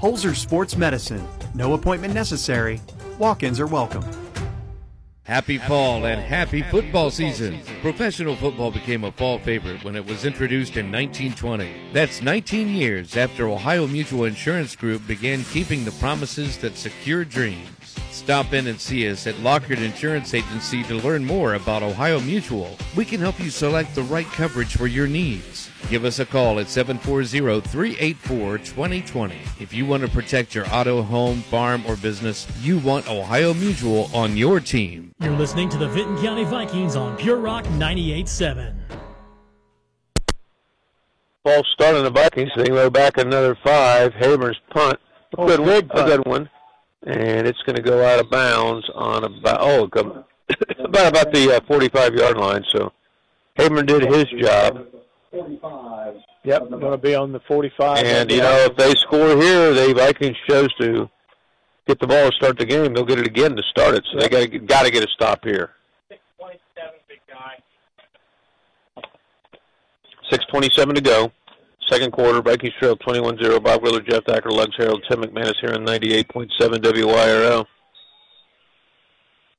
Holzer 0.00 0.36
Sports 0.36 0.76
Medicine. 0.76 1.26
No 1.56 1.74
appointment 1.74 2.14
necessary. 2.14 2.80
Walk-ins 3.18 3.58
are 3.58 3.66
welcome. 3.66 4.04
Happy 5.24 5.56
fall 5.56 6.04
and 6.04 6.20
happy 6.20 6.62
football 6.62 7.08
season. 7.08 7.60
Professional 7.80 8.34
football 8.34 8.72
became 8.72 9.04
a 9.04 9.12
fall 9.12 9.38
favorite 9.38 9.84
when 9.84 9.94
it 9.94 10.04
was 10.04 10.24
introduced 10.24 10.76
in 10.76 10.90
1920. 10.90 11.92
That's 11.92 12.22
19 12.22 12.70
years 12.70 13.16
after 13.16 13.48
Ohio 13.48 13.86
Mutual 13.86 14.24
Insurance 14.24 14.74
Group 14.74 15.06
began 15.06 15.44
keeping 15.44 15.84
the 15.84 15.92
promises 15.92 16.58
that 16.58 16.76
secure 16.76 17.24
dreams. 17.24 17.81
Stop 18.22 18.52
in 18.52 18.68
and 18.68 18.80
see 18.80 19.10
us 19.10 19.26
at 19.26 19.36
Lockard 19.40 19.80
Insurance 19.80 20.32
Agency 20.32 20.84
to 20.84 20.94
learn 20.94 21.24
more 21.24 21.54
about 21.54 21.82
Ohio 21.82 22.20
Mutual. 22.20 22.76
We 22.94 23.04
can 23.04 23.18
help 23.18 23.40
you 23.40 23.50
select 23.50 23.96
the 23.96 24.04
right 24.04 24.26
coverage 24.26 24.76
for 24.76 24.86
your 24.86 25.08
needs. 25.08 25.68
Give 25.90 26.04
us 26.04 26.20
a 26.20 26.24
call 26.24 26.60
at 26.60 26.66
740-384-2020. 26.66 29.60
If 29.60 29.72
you 29.74 29.84
want 29.86 30.04
to 30.04 30.08
protect 30.08 30.54
your 30.54 30.72
auto, 30.72 31.02
home, 31.02 31.42
farm, 31.42 31.82
or 31.84 31.96
business, 31.96 32.46
you 32.60 32.78
want 32.78 33.10
Ohio 33.10 33.54
Mutual 33.54 34.08
on 34.14 34.36
your 34.36 34.60
team. 34.60 35.10
You're 35.20 35.32
listening 35.36 35.68
to 35.70 35.76
the 35.76 35.88
Vinton 35.88 36.16
County 36.22 36.44
Vikings 36.44 36.94
on 36.94 37.16
Pure 37.16 37.38
Rock 37.38 37.64
98.7. 37.64 38.72
Ball 41.44 41.64
start 41.72 41.96
on 41.96 42.04
the 42.04 42.10
Vikings. 42.10 42.52
They 42.56 42.66
go 42.66 42.88
back 42.88 43.18
another 43.18 43.58
five. 43.64 44.14
Haber's 44.14 44.60
punt. 44.70 45.00
A 45.36 45.40
Oh, 45.40 45.46
good, 45.48 45.58
big 45.64 45.90
one, 45.92 46.04
a 46.06 46.08
good 46.08 46.24
one. 46.24 46.48
And 47.04 47.46
it's 47.46 47.60
going 47.62 47.76
to 47.76 47.82
go 47.82 48.04
out 48.04 48.20
of 48.20 48.30
bounds 48.30 48.88
on 48.94 49.24
about 49.24 49.58
oh 49.60 49.84
about 50.78 51.08
about 51.08 51.32
the 51.32 51.56
uh, 51.56 51.60
45 51.66 52.14
yard 52.14 52.36
line. 52.36 52.64
So 52.70 52.92
Haber 53.56 53.82
did 53.82 54.02
his 54.02 54.26
job. 54.40 54.86
45. 55.30 56.16
Yep, 56.44 56.70
going 56.70 56.80
to 56.80 56.98
be 56.98 57.14
on 57.14 57.32
the 57.32 57.40
45. 57.40 58.04
And 58.04 58.30
you 58.30 58.38
know, 58.38 58.66
if 58.68 58.76
they 58.76 58.92
score 58.92 59.40
here, 59.40 59.72
the 59.72 59.94
Vikings 59.94 60.36
chose 60.48 60.72
to 60.80 61.08
get 61.86 61.98
the 62.00 62.06
ball 62.06 62.30
to 62.30 62.36
start 62.36 62.58
the 62.58 62.66
game. 62.66 62.94
They'll 62.94 63.04
get 63.04 63.18
it 63.18 63.26
again 63.26 63.56
to 63.56 63.62
start 63.70 63.94
it. 63.94 64.04
So 64.12 64.20
they 64.20 64.28
got 64.28 64.66
got 64.66 64.82
to 64.84 64.90
get 64.90 65.04
a 65.04 65.08
stop 65.08 65.44
here. 65.44 65.70
627, 66.08 66.92
big 67.08 67.18
guy. 67.28 69.02
Six 70.30 70.44
twenty-seven 70.46 70.94
to 70.94 71.00
go. 71.00 71.32
Second 71.92 72.10
quarter, 72.10 72.40
Vikings 72.40 72.72
trail 72.80 72.96
21-0. 72.96 73.62
Bob 73.62 73.82
Wheeler, 73.82 74.00
Jeff 74.00 74.24
Thacker, 74.24 74.50
Lugs 74.50 74.74
Harold, 74.78 75.04
Tim 75.10 75.20
McManus 75.20 75.52
here 75.60 75.74
on 75.74 75.84
98.7 75.84 76.48
WYRO. 76.58 77.66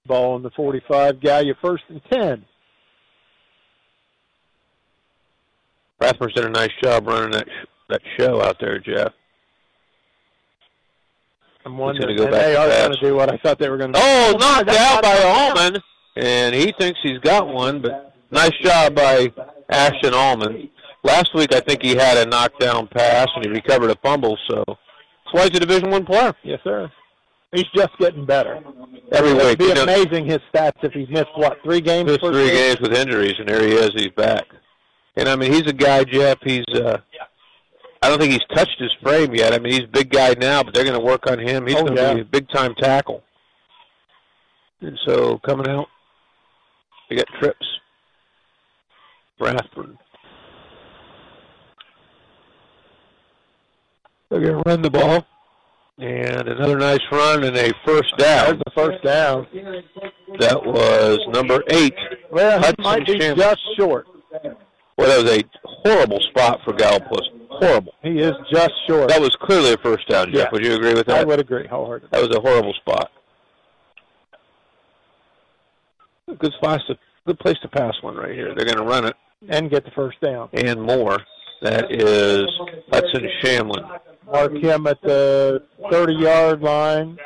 Ball 0.07 0.33
on 0.33 0.41
the 0.41 0.49
45. 0.49 1.21
Guy, 1.21 1.41
you 1.41 1.53
first 1.61 1.83
and 1.89 2.01
10. 2.11 2.43
Rathmer's 6.01 6.33
did 6.33 6.45
a 6.45 6.49
nice 6.49 6.71
job 6.83 7.05
running 7.05 7.31
that 7.31 7.47
that 7.89 8.01
show 8.19 8.41
out 8.41 8.57
there, 8.59 8.79
Jeff. 8.79 9.13
I'm 11.65 11.77
wondering. 11.77 12.17
go 12.17 12.23
and 12.23 12.31
back 12.31 12.41
they 12.41 12.55
are 12.55 12.67
going 12.67 12.93
to 12.93 12.99
do 12.99 13.15
what 13.15 13.31
I 13.31 13.37
thought 13.37 13.59
they 13.59 13.69
were 13.69 13.77
going 13.77 13.93
to 13.93 13.99
Oh, 14.01 14.35
knocked 14.39 14.69
out 14.69 15.03
by 15.03 15.21
Allman, 15.23 15.81
and 16.17 16.55
he 16.55 16.73
thinks 16.79 16.99
he's 17.03 17.19
got 17.19 17.47
one, 17.47 17.81
but 17.81 18.15
nice 18.31 18.57
job 18.63 18.95
by 18.95 19.31
Ashton 19.69 20.15
Allman. 20.15 20.71
Last 21.03 21.33
week, 21.35 21.53
I 21.53 21.59
think 21.59 21.81
he 21.81 21.95
had 21.95 22.17
a 22.17 22.25
knockdown 22.29 22.87
pass, 22.87 23.27
and 23.35 23.45
he 23.45 23.51
recovered 23.51 23.89
a 23.91 23.95
fumble, 24.01 24.37
so 24.49 24.63
that's 24.67 25.33
why 25.33 25.41
he's 25.43 25.57
a 25.57 25.59
Division 25.59 25.89
One 25.91 26.05
player. 26.05 26.33
Yes, 26.43 26.59
sir. 26.63 26.89
He's 27.53 27.65
just 27.75 27.91
getting 27.99 28.25
better. 28.25 28.59
Every 29.11 29.31
It'd 29.31 29.43
week, 29.45 29.57
be 29.59 29.65
you 29.65 29.73
know- 29.75 29.83
amazing 29.83 30.25
his 30.25 30.39
stats 30.53 30.81
if 30.81 30.93
he's 30.93 31.09
missed, 31.09 31.27
what, 31.35 31.57
three 31.63 31.81
games? 31.81 32.07
Missed 32.09 32.21
three 32.21 32.45
week? 32.45 32.53
games 32.53 32.79
with 32.79 32.93
injuries, 32.93 33.35
and 33.37 33.47
there 33.47 33.61
he 33.61 33.73
is. 33.73 33.91
He's 33.95 34.09
back. 34.15 34.45
And 35.15 35.27
I 35.29 35.35
mean, 35.35 35.51
he's 35.51 35.67
a 35.67 35.73
guy, 35.73 36.03
Jeff. 36.05 36.39
He's 36.43 36.65
uh, 36.73 36.97
I 38.01 38.09
don't 38.09 38.19
think 38.19 38.31
he's 38.31 38.41
touched 38.55 38.79
his 38.79 38.91
frame 39.03 39.35
yet. 39.35 39.53
I 39.53 39.59
mean, 39.59 39.73
he's 39.73 39.83
a 39.83 39.87
big 39.87 40.09
guy 40.09 40.33
now, 40.39 40.63
but 40.63 40.73
they're 40.73 40.83
going 40.83 40.97
to 40.99 41.05
work 41.05 41.27
on 41.27 41.37
him. 41.39 41.67
He's 41.67 41.75
Oh, 41.75 41.83
going 41.83 41.95
to 41.95 42.01
yeah. 42.01 42.13
be 42.15 42.21
a 42.21 42.25
big 42.25 42.49
time 42.49 42.73
tackle. 42.75 43.23
And 44.81 44.97
so 45.05 45.37
coming 45.45 45.69
out, 45.69 45.87
we 47.09 47.17
got 47.17 47.27
trips. 47.39 47.65
Rathburn. 49.39 49.97
They're 54.33 54.41
going 54.41 54.63
to 54.63 54.69
run 54.69 54.81
the 54.81 54.89
ball. 54.89 55.27
And 55.99 56.47
another 56.47 56.75
nice 56.79 56.97
run 57.11 57.43
and 57.43 57.55
a 57.55 57.71
first 57.85 58.17
down. 58.17 58.57
The 58.65 58.71
first 58.73 59.03
down. 59.03 59.45
That 60.39 60.65
was 60.65 61.19
number 61.27 61.63
eight. 61.69 61.93
Well, 62.31 62.57
he 62.57 62.65
Hudson 62.65 62.83
might 62.83 63.05
be 63.05 63.19
just 63.19 63.59
short. 63.77 64.07
Well, 64.97 65.07
that 65.07 65.23
was 65.23 65.31
a 65.37 65.43
horrible 65.63 66.19
spot 66.21 66.61
for 66.65 66.73
Gallipolis. 66.73 67.27
Horrible. 67.47 67.93
He 68.01 68.17
is 68.17 68.33
just 68.51 68.71
short. 68.87 69.09
That 69.09 69.21
was 69.21 69.35
clearly 69.35 69.73
a 69.73 69.77
first 69.77 70.07
down, 70.07 70.31
Jeff. 70.31 70.45
Yeah. 70.45 70.49
Would 70.51 70.65
you 70.65 70.73
agree 70.73 70.95
with 70.95 71.05
that? 71.05 71.19
I 71.19 71.23
would 71.23 71.39
agree 71.39 71.67
wholeheartedly. 71.67 72.09
That 72.11 72.27
was 72.27 72.35
a 72.35 72.41
horrible 72.41 72.73
spot. 72.73 73.11
Good 76.39 76.53
spot 76.53 76.81
to, 76.87 76.97
good 77.27 77.37
place 77.37 77.57
to 77.61 77.67
pass 77.67 77.93
one 78.01 78.15
right 78.15 78.33
here. 78.33 78.55
They're 78.55 78.65
going 78.65 78.77
to 78.77 78.83
run 78.83 79.05
it 79.05 79.15
And 79.47 79.69
get 79.69 79.85
the 79.85 79.91
first 79.91 80.19
down. 80.21 80.49
and 80.53 80.81
more. 80.81 81.19
That 81.61 81.91
is 81.91 82.45
Hudson 82.91 83.29
Shamlin. 83.43 83.99
Mark 84.31 84.53
him 84.53 84.87
at 84.87 85.01
the 85.01 85.63
30 85.91 86.13
yard 86.13 86.61
line. 86.61 87.17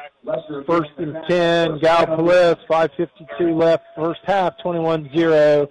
First 0.65 0.89
and 0.97 1.15
10, 1.29 1.79
Gallipolis, 1.79 2.57
5.52 2.69 3.57
left, 3.57 3.85
first 3.95 4.19
half, 4.25 4.53
21 4.61 5.09
0, 5.15 5.69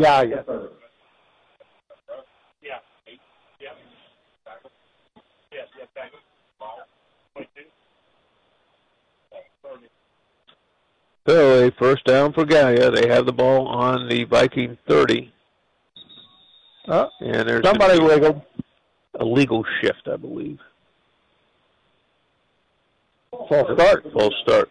Gallia. 0.00 0.44
So 11.28 11.66
a 11.66 11.70
first 11.72 12.04
down 12.04 12.32
for 12.32 12.46
Gallia. 12.46 12.90
They 12.90 13.08
have 13.08 13.26
the 13.26 13.32
ball 13.32 13.68
on 13.68 14.08
the 14.08 14.24
Viking 14.24 14.78
30. 14.88 15.30
Oh, 16.88 17.08
And 17.20 17.46
there's 17.46 17.66
somebody 17.66 17.98
wiggled. 18.00 18.40
a 19.20 19.24
legal 19.24 19.62
shift, 19.82 20.08
I 20.10 20.16
believe. 20.16 20.58
False 23.48 23.68
start. 23.74 24.12
False 24.12 24.34
start. 24.42 24.70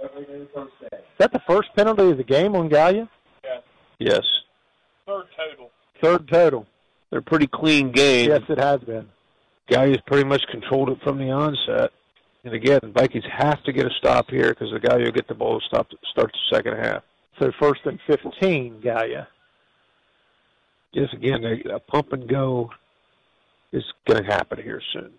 Is 0.00 1.18
that 1.18 1.32
the 1.32 1.40
first 1.46 1.68
penalty 1.76 2.10
of 2.10 2.16
the 2.16 2.24
game 2.24 2.54
on 2.54 2.68
Gallia? 2.68 3.08
Yes. 3.98 4.22
Third 5.06 5.24
total. 5.36 5.70
Third 6.02 6.28
total. 6.28 6.66
They're 7.10 7.20
a 7.20 7.22
pretty 7.22 7.46
clean 7.46 7.92
game. 7.92 8.30
Yes, 8.30 8.42
it 8.48 8.58
has 8.58 8.80
been. 8.80 9.08
Gallia's 9.68 10.00
pretty 10.06 10.24
much 10.24 10.42
controlled 10.50 10.90
it 10.90 10.98
from 11.02 11.18
the 11.18 11.30
onset. 11.30 11.90
And 12.44 12.54
again, 12.54 12.80
Vikings 12.94 13.24
have 13.30 13.62
to 13.64 13.72
get 13.72 13.86
a 13.86 13.90
stop 13.98 14.28
here 14.28 14.50
because 14.50 14.70
the 14.70 14.80
Gallia 14.80 15.06
will 15.06 15.12
get 15.12 15.28
the 15.28 15.34
ball 15.34 15.60
stop 15.66 15.88
start 16.10 16.30
the 16.32 16.56
second 16.56 16.76
half. 16.76 17.02
So 17.38 17.50
first 17.58 17.80
and 17.86 17.98
15, 18.06 18.80
Gallia. 18.82 19.28
Yes, 20.92 21.08
again, 21.12 21.44
a 21.72 21.80
pump 21.80 22.12
and 22.12 22.28
go 22.28 22.70
is 23.72 23.82
going 24.06 24.22
to 24.22 24.30
happen 24.30 24.62
here 24.62 24.80
soon. 24.92 25.10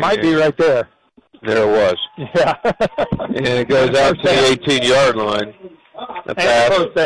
Might 0.00 0.22
be 0.22 0.34
right 0.34 0.56
there. 0.56 0.88
There 1.42 1.62
it 1.62 1.66
was. 1.66 1.96
Yeah. 2.16 2.54
And 3.20 3.46
it 3.46 3.68
goes 3.68 3.94
out 3.96 4.16
to 4.16 4.22
the 4.22 4.58
18 4.62 4.82
yard 4.82 5.16
line. 5.16 5.54
The 6.26 6.34
pass. 6.34 6.74
first. 6.74 6.98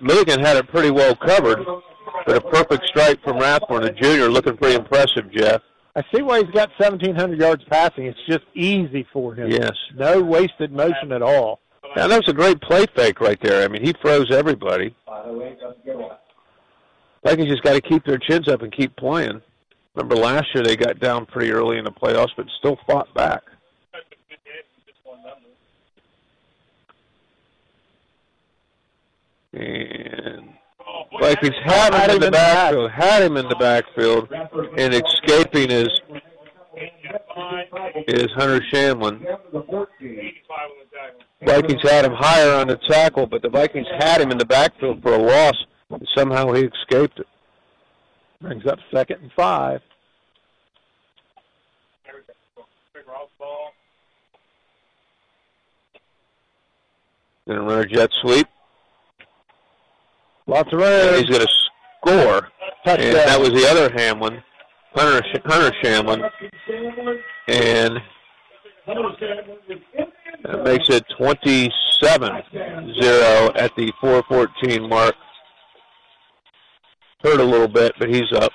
Milligan 0.00 0.40
had 0.40 0.56
it 0.56 0.68
pretty 0.68 0.90
well 0.90 1.14
covered, 1.14 1.64
but 2.26 2.36
a 2.36 2.40
perfect 2.40 2.84
strike 2.86 3.22
from 3.22 3.38
Rathburn, 3.38 3.84
a 3.84 3.92
junior, 3.92 4.28
looking 4.28 4.56
pretty 4.56 4.74
impressive, 4.74 5.30
Jeff. 5.32 5.62
I 5.94 6.02
see 6.14 6.22
why 6.22 6.42
he's 6.42 6.50
got 6.50 6.70
1,700 6.78 7.38
yards 7.38 7.62
passing. 7.70 8.06
It's 8.06 8.18
just 8.28 8.44
easy 8.54 9.06
for 9.12 9.34
him. 9.34 9.50
Yes. 9.50 9.72
No 9.94 10.20
wasted 10.22 10.72
motion 10.72 11.12
at 11.12 11.22
all. 11.22 11.60
Now, 11.94 12.08
that 12.08 12.16
was 12.16 12.28
a 12.28 12.32
great 12.32 12.60
play 12.62 12.86
fake 12.96 13.20
right 13.20 13.38
there. 13.42 13.62
I 13.64 13.68
mean, 13.68 13.84
he 13.84 13.94
froze 14.00 14.30
everybody. 14.30 14.94
Vikings 17.24 17.48
just 17.48 17.62
got 17.62 17.74
to 17.74 17.80
keep 17.80 18.04
their 18.04 18.18
chins 18.18 18.48
up 18.48 18.62
and 18.62 18.72
keep 18.72 18.96
playing. 18.96 19.42
Remember 19.94 20.16
last 20.16 20.46
year 20.54 20.64
they 20.64 20.76
got 20.76 21.00
down 21.00 21.26
pretty 21.26 21.50
early 21.50 21.78
in 21.78 21.84
the 21.84 21.90
playoffs, 21.90 22.30
but 22.36 22.46
still 22.58 22.78
fought 22.86 23.12
back. 23.14 23.42
And 29.52 30.54
Vikings 31.20 31.54
had 31.62 31.92
him 31.92 32.14
in 32.14 32.20
the 32.20 32.30
backfield, 32.30 32.90
had 32.90 33.22
him 33.22 33.36
in 33.36 33.48
the 33.48 33.56
backfield, 33.56 34.28
and 34.78 34.94
escaping 34.94 35.70
is 35.70 35.88
is 38.08 38.28
Hunter 38.34 38.60
Shamlin. 38.72 39.20
Vikings 41.44 41.82
had 41.82 42.06
him 42.06 42.14
higher 42.14 42.54
on 42.54 42.68
the 42.68 42.78
tackle, 42.88 43.26
but 43.26 43.42
the 43.42 43.50
Vikings 43.50 43.86
had 43.98 44.22
him 44.22 44.30
in 44.30 44.38
the 44.38 44.46
backfield 44.46 45.02
for 45.02 45.14
a 45.14 45.18
loss, 45.18 45.54
and 45.90 46.08
somehow 46.16 46.52
he 46.52 46.62
escaped 46.62 47.18
it. 47.18 47.26
Brings 48.42 48.66
up 48.66 48.80
second 48.92 49.22
and 49.22 49.30
five. 49.36 49.80
Gonna 57.46 57.62
run 57.62 57.80
a 57.80 57.86
jet 57.86 58.10
sweep. 58.20 58.46
Lots 60.46 60.72
of 60.72 60.80
And 60.80 60.82
room. 60.82 61.14
he's 61.24 61.30
gonna 61.30 61.46
score. 62.00 62.48
Touchdown. 62.84 63.06
And 63.06 63.16
that 63.16 63.40
was 63.40 63.50
the 63.50 63.66
other 63.68 63.90
Hamlin, 63.96 64.42
Hunter 64.94 65.22
Hunter 65.44 65.72
Shamlin, 65.82 66.28
and 67.48 68.00
that 70.44 70.64
makes 70.64 70.88
it 70.88 71.04
27-0 71.16 73.52
at 73.54 73.74
the 73.76 73.92
4:14 74.00 74.88
mark. 74.88 75.14
Hurt 77.22 77.40
a 77.40 77.44
little 77.44 77.68
bit, 77.68 77.92
but 77.98 78.08
he's 78.08 78.30
up. 78.34 78.52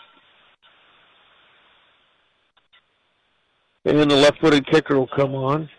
And 3.86 3.98
then 3.98 4.10
the 4.10 4.16
left-footed 4.16 4.68
kicker 4.68 4.98
will 4.98 5.08
come 5.08 5.34
on. 5.34 5.70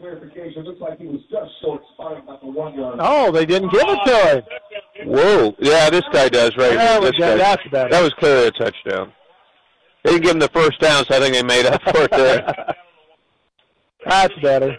Clarification, 0.00 0.64
looks 0.64 0.80
like 0.80 0.98
he 0.98 1.06
was 1.06 1.20
just 1.30 1.52
short, 1.60 1.82
spotted 1.94 2.24
about 2.24 2.40
the 2.40 2.46
one 2.48 2.74
yard. 2.74 2.96
Oh, 2.98 3.30
they 3.30 3.44
didn't 3.44 3.70
give 3.70 3.84
it 3.84 3.98
to 4.06 4.34
him. 4.34 5.08
Whoa! 5.08 5.54
Yeah, 5.60 5.90
this 5.90 6.02
guy 6.12 6.28
does 6.28 6.56
right. 6.56 6.76
There 6.76 7.00
we 7.00 7.10
this 7.10 7.18
guy. 7.18 7.36
That's 7.36 7.62
better. 7.70 7.90
That 7.90 8.02
was 8.02 8.12
clearly 8.14 8.48
a 8.48 8.50
touchdown. 8.50 9.12
They 10.02 10.12
didn't 10.12 10.24
give 10.24 10.32
him 10.32 10.40
the 10.40 10.48
first 10.48 10.80
down, 10.80 11.04
so 11.04 11.16
I 11.16 11.20
think 11.20 11.34
they 11.34 11.42
made 11.42 11.66
up 11.66 11.80
for 11.82 12.02
it 12.02 12.10
there. 12.10 12.74
That's 14.06 14.34
better. 14.40 14.76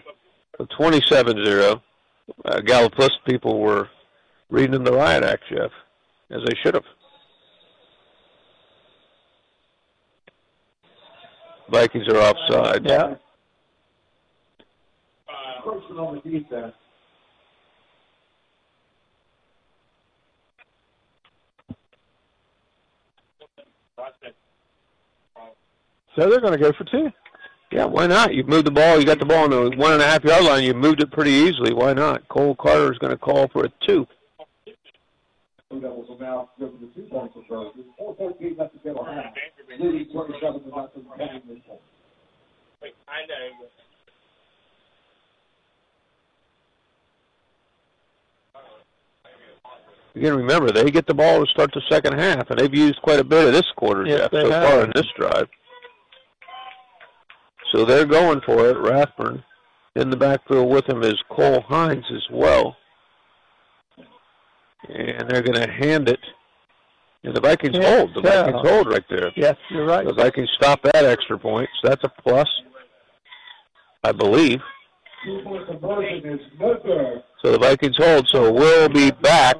So 0.58 0.66
27-0. 0.78 1.80
Uh, 2.44 2.60
Gallipolis 2.60 3.10
people 3.26 3.60
were 3.60 3.88
reading 4.50 4.74
in 4.74 4.84
the 4.84 4.92
riot 4.92 5.24
act, 5.24 5.44
Jeff, 5.50 5.70
as 6.30 6.42
they 6.44 6.54
should 6.62 6.74
have. 6.74 6.84
Vikings 11.70 12.08
are 12.08 12.18
offside. 12.18 12.88
Yeah. 12.88 13.14
Person 15.64 15.98
on 15.98 16.20
the 16.22 16.30
defense. 16.30 16.74
So 26.16 26.30
they're 26.30 26.40
going 26.40 26.52
to 26.52 26.58
go 26.58 26.72
for 26.72 26.84
two. 26.84 27.10
Yeah, 27.72 27.86
why 27.86 28.06
not? 28.06 28.34
You 28.34 28.44
moved 28.44 28.66
the 28.66 28.70
ball. 28.70 29.00
You 29.00 29.04
got 29.04 29.18
the 29.18 29.24
ball 29.24 29.44
on 29.44 29.50
the 29.50 29.76
one 29.76 29.94
and 29.94 30.02
a 30.02 30.06
half 30.06 30.22
yard 30.22 30.44
line. 30.44 30.62
You 30.62 30.74
moved 30.74 31.02
it 31.02 31.10
pretty 31.10 31.32
easily. 31.32 31.72
Why 31.72 31.92
not? 31.92 32.28
Cole 32.28 32.54
Carter 32.54 32.92
is 32.92 32.98
going 32.98 33.10
to 33.10 33.18
call 33.18 33.48
for 33.48 33.64
a 33.64 33.72
two. 33.84 34.06
Blue 35.74 35.88
Devils 35.88 36.08
will 36.08 36.18
now 36.18 36.50
go 36.58 36.70
for 36.70 36.78
the 36.78 36.92
two 36.94 37.08
points 37.10 37.34
approach. 37.36 37.74
Four 37.98 38.14
fourteen 38.14 38.56
left 38.56 38.74
to 38.74 38.78
go 38.92 39.02
half. 39.02 39.34
Leading 39.80 40.06
twenty-seven 40.12 40.62
to 40.62 40.68
nothing. 40.68 41.04
heading 41.18 41.42
this 41.48 41.58
point. 41.66 41.80
I 43.08 43.26
know. 43.26 43.66
Again, 50.16 50.36
remember 50.36 50.70
they 50.70 50.92
get 50.92 51.08
the 51.08 51.14
ball 51.14 51.44
to 51.44 51.50
start 51.50 51.72
the 51.74 51.82
second 51.90 52.16
half, 52.16 52.48
and 52.50 52.58
they've 52.60 52.72
used 52.74 53.02
quite 53.02 53.18
a 53.18 53.24
bit 53.24 53.48
of 53.48 53.52
this 53.52 53.66
quarter, 53.76 54.06
Yes, 54.06 54.20
Jeff, 54.20 54.30
so 54.30 54.50
have. 54.50 54.68
far 54.68 54.84
in 54.84 54.92
this 54.94 55.06
drive. 55.18 55.48
So 57.72 57.84
they're 57.84 58.06
going 58.06 58.40
for 58.46 58.68
it. 58.68 58.76
Rathburn 58.76 59.42
in 59.96 60.10
the 60.10 60.16
backfield 60.16 60.70
with 60.70 60.88
him 60.88 61.02
is 61.02 61.20
Cole 61.28 61.62
Hines 61.62 62.04
as 62.14 62.22
well, 62.30 62.76
and 64.88 65.28
they're 65.28 65.42
going 65.42 65.60
to 65.60 65.70
hand 65.70 66.08
it. 66.08 66.20
And 67.22 67.34
the 67.34 67.40
Vikings 67.40 67.78
Can't 67.78 67.84
hold. 67.84 68.14
The 68.14 68.28
tell. 68.28 68.44
Vikings 68.44 68.68
hold 68.68 68.88
right 68.88 69.04
there. 69.08 69.32
Yes, 69.36 69.56
you're 69.70 69.86
right. 69.86 70.06
The 70.06 70.12
Vikings 70.12 70.50
stop 70.56 70.82
that 70.82 71.04
extra 71.04 71.38
point, 71.38 71.68
so 71.80 71.88
that's 71.88 72.04
a 72.04 72.12
plus, 72.22 72.48
I 74.02 74.12
believe. 74.12 74.60
Two-point 75.24 75.66
conversion 75.66 76.34
is 76.34 76.40
no 76.60 76.74
good. 76.84 77.22
So 77.42 77.52
the 77.52 77.58
Vikings 77.58 77.96
hold. 77.96 78.28
So 78.28 78.52
we'll 78.52 78.90
be 78.90 79.10
back 79.10 79.56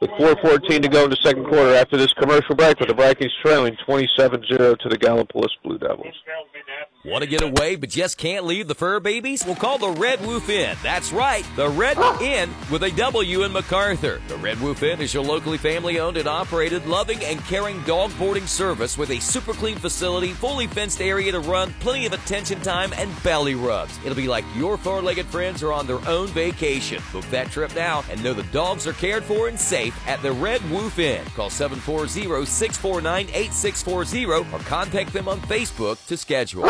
with 0.00 0.10
4.14 0.12 0.82
to 0.82 0.88
go 0.88 1.04
in 1.04 1.10
the 1.10 1.16
second 1.22 1.44
quarter 1.44 1.74
after 1.74 1.98
this 1.98 2.12
commercial 2.14 2.54
break 2.54 2.80
with 2.80 2.88
the 2.88 2.94
Vikings 2.94 3.32
trailing 3.42 3.76
27-0 3.86 4.78
to 4.78 4.88
the 4.88 4.96
Gallipolis 4.96 5.50
Blue 5.62 5.78
Devils. 5.78 6.14
Carol's 6.24 6.48
been 6.52 6.62
to 6.64 6.72
have 6.72 6.86
Want 7.02 7.24
to 7.24 7.28
get 7.28 7.42
away 7.42 7.76
but 7.76 7.88
just 7.88 8.18
can't 8.18 8.44
leave 8.44 8.68
the 8.68 8.74
fur 8.74 9.00
babies? 9.00 9.44
We'll 9.44 9.56
call 9.56 9.78
the 9.78 9.90
Red 9.90 10.20
Wolf 10.20 10.48
Inn. 10.50 10.76
That's 10.82 11.12
right, 11.12 11.46
the 11.56 11.68
Red 11.68 11.98
Inn 12.20 12.50
with 12.70 12.82
a 12.82 12.90
W 12.90 13.42
in 13.42 13.52
MacArthur. 13.52 14.20
The 14.28 14.36
Red 14.36 14.60
Wolf 14.60 14.82
Inn 14.82 15.00
is 15.00 15.14
your 15.14 15.24
locally 15.24 15.56
family 15.58 15.98
owned 15.98 16.18
and 16.18 16.28
operated, 16.28 16.86
loving 16.86 17.22
and 17.24 17.42
caring 17.44 17.82
dog 17.82 18.10
boarding 18.18 18.46
service 18.46 18.98
with 18.98 19.10
a 19.10 19.20
super 19.20 19.52
clean 19.52 19.76
facility, 19.76 20.32
fully 20.32 20.66
fenced 20.66 21.00
area 21.00 21.32
to 21.32 21.40
run, 21.40 21.72
plenty 21.80 22.06
of 22.06 22.12
attention 22.12 22.60
time, 22.60 22.92
and 22.96 23.10
belly 23.22 23.54
rubs. 23.54 23.98
It'll 24.04 24.14
be 24.14 24.28
like 24.28 24.44
your 24.54 24.76
four 24.76 25.00
legged 25.00 25.26
friends 25.26 25.62
are 25.62 25.72
on 25.72 25.86
their 25.86 26.06
own 26.06 26.28
vacation. 26.28 27.02
Book 27.12 27.24
that 27.26 27.50
trip 27.50 27.74
now 27.74 28.04
and 28.10 28.22
know 28.22 28.34
the 28.34 28.42
dogs 28.44 28.86
are 28.86 28.92
cared 28.92 29.24
for 29.24 29.48
and 29.48 29.58
safe 29.58 29.89
at 30.06 30.22
the 30.22 30.32
Red 30.32 30.68
Wolf 30.70 30.98
Inn. 30.98 31.24
Call 31.36 31.50
740 31.50 32.46
649 32.46 33.28
8640 33.34 34.24
or 34.26 34.58
contact 34.60 35.12
them 35.12 35.28
on 35.28 35.40
Facebook 35.42 36.04
to 36.06 36.16
schedule. 36.16 36.64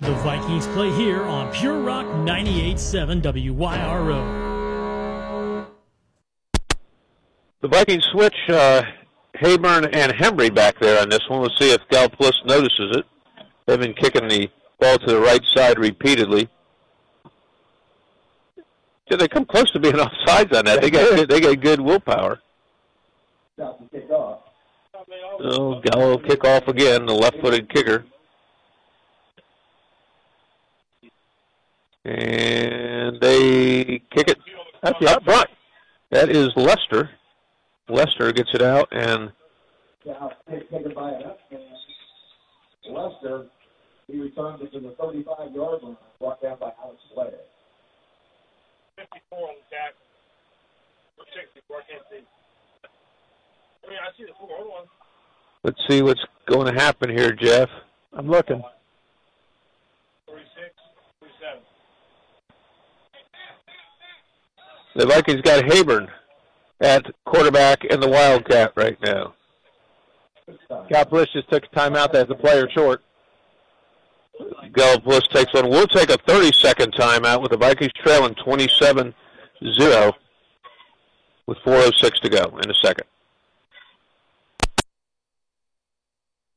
The 0.00 0.14
Vikings 0.16 0.66
play 0.68 0.90
here 0.92 1.24
on 1.24 1.52
Pure 1.52 1.80
Rock 1.80 2.06
98.7 2.06 3.20
WYRO. 3.22 4.40
The 7.60 7.68
Vikings 7.68 8.04
switch 8.04 8.36
uh, 8.48 8.82
Haburn 9.40 9.84
and 9.92 10.12
Hembry 10.12 10.54
back 10.54 10.78
there 10.80 11.00
on 11.00 11.08
this 11.08 11.20
one. 11.28 11.42
Let's 11.42 11.58
see 11.58 11.72
if 11.72 11.80
Gallipolis 11.90 12.44
notices 12.44 12.96
it. 12.96 13.04
They've 13.66 13.80
been 13.80 13.94
kicking 13.94 14.28
the 14.28 14.48
ball 14.78 14.98
to 14.98 15.06
the 15.06 15.20
right 15.20 15.42
side 15.54 15.78
repeatedly. 15.78 16.48
Did 19.10 19.20
they 19.20 19.28
come 19.28 19.44
close 19.44 19.70
to 19.72 19.80
being 19.80 19.94
offsides 19.94 20.56
on 20.56 20.64
that? 20.66 20.80
They 20.80 20.90
got 20.90 21.16
good, 21.16 21.28
they 21.28 21.40
got 21.40 21.60
good 21.60 21.80
willpower. 21.80 22.40
Oh, 23.58 24.40
oh 25.40 25.80
Gallo 25.80 26.18
kick 26.18 26.44
off 26.44 26.68
again, 26.68 27.06
the 27.06 27.14
left-footed 27.14 27.72
kicker. 27.72 28.04
And 32.04 33.20
they 33.20 34.02
kick 34.10 34.28
it 34.28 34.38
up 34.82 35.24
front. 35.24 35.48
That 36.10 36.28
is 36.30 36.48
Lester. 36.56 37.10
Lester 37.88 38.32
gets 38.32 38.50
it 38.54 38.62
out, 38.62 38.88
and 38.92 39.30
taken 40.48 40.94
by 40.94 41.10
an 41.10 41.22
Lester, 42.88 43.46
he 44.06 44.20
returns 44.20 44.60
it 44.62 44.72
to 44.72 44.80
the 44.80 44.90
35-yard 44.90 45.82
line, 45.82 45.96
brought 46.18 46.42
down 46.42 46.58
by 46.58 46.72
Alex 46.82 47.00
Slade. 47.14 47.32
54 48.96 49.38
on 49.38 49.54
the 49.54 49.62
tackle. 49.70 50.00
Or 51.18 51.24
64, 51.34 51.76
I 51.76 51.80
can't 51.90 52.02
see. 52.10 52.26
I 53.84 53.90
mean, 53.90 53.98
I 53.98 54.16
see 54.16 54.24
the 54.24 54.32
four. 54.38 54.48
Hold 54.50 54.72
on. 54.80 54.86
let's 55.62 55.80
see 55.88 56.02
what's 56.02 56.24
going 56.46 56.72
to 56.72 56.80
happen 56.80 57.10
here, 57.10 57.32
Jeff. 57.32 57.68
I'm 58.12 58.28
looking. 58.28 58.62
46, 60.26 60.48
47. 61.20 61.62
The 64.96 65.06
Vikings 65.06 65.40
got 65.42 65.64
Haburn 65.64 66.08
at 66.84 67.06
quarterback 67.24 67.84
and 67.88 68.02
the 68.02 68.08
Wildcat 68.08 68.72
right 68.76 68.98
now. 69.02 69.34
Gallipolis 70.90 71.32
just 71.32 71.50
took 71.50 71.64
a 71.64 71.68
timeout 71.76 72.14
as 72.14 72.28
a 72.28 72.34
player 72.34 72.68
short. 72.70 73.00
Gallipolis 74.72 75.26
takes 75.30 75.54
one. 75.54 75.70
We'll 75.70 75.86
take 75.86 76.10
a 76.10 76.18
30-second 76.18 76.92
timeout 76.94 77.40
with 77.40 77.52
the 77.52 77.56
Vikings 77.56 77.92
trailing 78.04 78.34
27-0 78.34 79.14
with 81.46 81.58
4.06 81.58 82.20
to 82.20 82.28
go 82.28 82.58
in 82.62 82.70
a 82.70 82.74
second. 82.74 83.06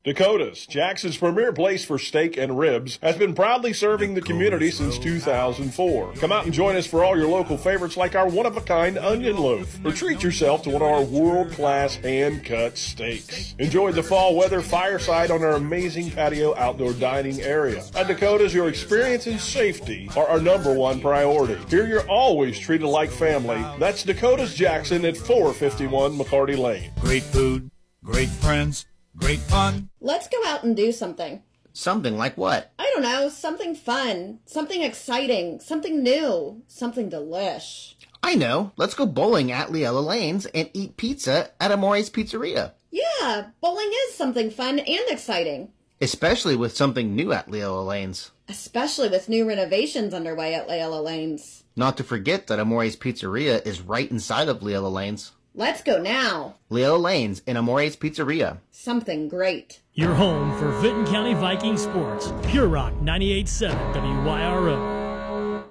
Dakota's, 0.08 0.66
Jackson's 0.66 1.18
premier 1.18 1.52
place 1.52 1.84
for 1.84 2.00
steak 2.00 2.38
and 2.38 2.58
ribs, 2.58 2.98
has 3.04 3.18
been 3.18 3.34
proudly 3.34 3.74
serving 3.74 4.14
the 4.14 4.22
community 4.22 4.72
since 4.72 4.98
2004. 4.98 6.14
Come 6.14 6.32
out 6.32 6.46
and 6.46 6.54
join 6.54 6.78
us 6.78 6.88
for 6.88 7.04
all 7.04 7.18
your 7.18 7.28
local 7.28 7.58
favorites 7.58 7.98
like 7.98 8.16
our 8.16 8.30
one-of-a-kind 8.30 8.98
onion 8.98 9.36
loaf, 9.36 9.78
or 9.84 9.92
treat 9.92 10.24
yourself 10.24 10.64
to 10.64 10.70
one 10.70 10.82
of 10.82 10.88
our 10.88 11.02
world-class 11.02 11.96
hand-cut 11.96 12.78
steaks. 12.78 13.54
Enjoy 13.60 13.92
the 13.92 14.02
fall 14.02 14.34
weather 14.34 14.62
fireside 14.62 15.30
on 15.30 15.44
our 15.44 15.56
amazing 15.56 16.10
patio 16.10 16.56
outdoor 16.56 16.94
dining 16.94 17.42
area. 17.42 17.84
At 17.94 18.08
Dakota's, 18.08 18.54
your 18.54 18.70
experience 18.70 19.28
and 19.28 19.42
safety 19.42 20.10
are 20.16 20.30
our 20.30 20.40
number 20.40 20.74
one 20.74 21.02
priority. 21.02 21.58
Here 21.70 21.86
you're 21.86 22.10
always 22.10 22.58
treated 22.58 22.88
like 22.88 23.12
family. 23.12 23.62
That's 23.78 24.06
Dakota's 24.06 24.56
Jackson 24.56 25.04
at 25.04 25.18
451 25.18 26.18
McCarty 26.18 26.58
Lane. 26.58 26.94
Great 27.02 27.24
food, 27.24 27.70
great 28.06 28.30
friends, 28.30 28.86
great 29.18 29.40
fun. 29.40 29.90
Let's 30.00 30.28
go 30.28 30.38
out 30.46 30.64
and 30.64 30.76
do 30.76 30.92
something. 30.92 31.44
Something 31.74 32.18
like 32.18 32.38
what? 32.38 32.72
I 32.80 32.90
don't 32.94 33.04
know, 33.04 33.30
something 33.30 33.76
fun, 33.76 34.40
something 34.46 34.82
exciting, 34.82 35.60
something 35.60 36.02
new, 36.02 36.64
something 36.68 37.10
delish. 37.10 37.94
I 38.24 38.34
know. 38.36 38.72
Let's 38.78 38.96
go 38.96 39.06
bowling 39.06 39.52
at 39.52 39.70
Leella 39.70 40.04
Lanes 40.04 40.48
and 40.48 40.70
eat 40.74 40.98
pizza 40.98 41.52
at 41.62 41.72
Amore's 41.72 42.10
Pizzeria. 42.10 42.74
Yeah, 42.90 43.50
bowling 43.62 43.92
is 44.08 44.16
something 44.16 44.50
fun 44.50 44.80
and 44.80 45.06
exciting, 45.10 45.72
Especially 46.02 46.56
with 46.56 46.76
something 46.76 47.16
new 47.16 47.32
at 47.34 47.48
Leella 47.50 47.86
Lanes. 47.86 48.32
especially 48.50 49.10
with 49.10 49.30
new 49.30 49.48
renovations 49.48 50.14
underway 50.14 50.56
at 50.56 50.68
Layla 50.68 51.04
Lanes. 51.04 51.64
Not 51.76 51.98
to 51.98 52.04
forget 52.04 52.48
that 52.48 52.60
Amore's 52.60 52.96
Pizzeria 52.96 53.64
is 53.68 53.82
right 53.82 54.10
inside 54.10 54.48
of 54.48 54.62
Leella 54.62 54.92
Lanes. 54.92 55.32
Let's 55.58 55.82
go 55.82 56.00
now. 56.00 56.54
Leo 56.70 56.96
Lanes 57.00 57.42
in 57.48 57.58
Amore's 57.58 57.96
Pizzeria. 57.98 58.60
Something 58.70 59.28
great. 59.28 59.82
Your 59.96 60.14
home 60.14 60.56
for 60.60 60.70
Vinton 60.82 61.08
County 61.08 61.34
Viking 61.34 61.78
sports. 61.78 62.32
Pure 62.44 62.68
Rock 62.68 62.94
98.7 63.02 64.24
WYRO. 64.24 65.64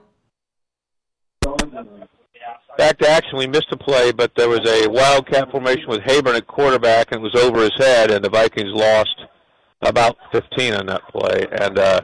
Back 2.77 2.99
to 2.99 3.09
action. 3.09 3.39
We 3.39 3.47
missed 3.47 3.69
a 3.71 3.77
play, 3.77 4.11
but 4.11 4.35
there 4.35 4.49
was 4.49 4.69
a 4.69 4.89
wildcat 4.89 5.53
formation 5.53 5.87
with 5.87 6.01
Haburn 6.01 6.35
at 6.35 6.49
quarterback, 6.49 7.13
and 7.13 7.21
it 7.21 7.23
was 7.23 7.37
over 7.37 7.63
his 7.63 7.77
head, 7.79 8.11
and 8.11 8.25
the 8.25 8.29
Vikings 8.29 8.73
lost 8.73 9.15
about 9.83 10.17
15 10.33 10.75
on 10.75 10.87
that 10.87 11.03
play. 11.13 11.47
And 11.61 11.79
uh, 11.79 12.01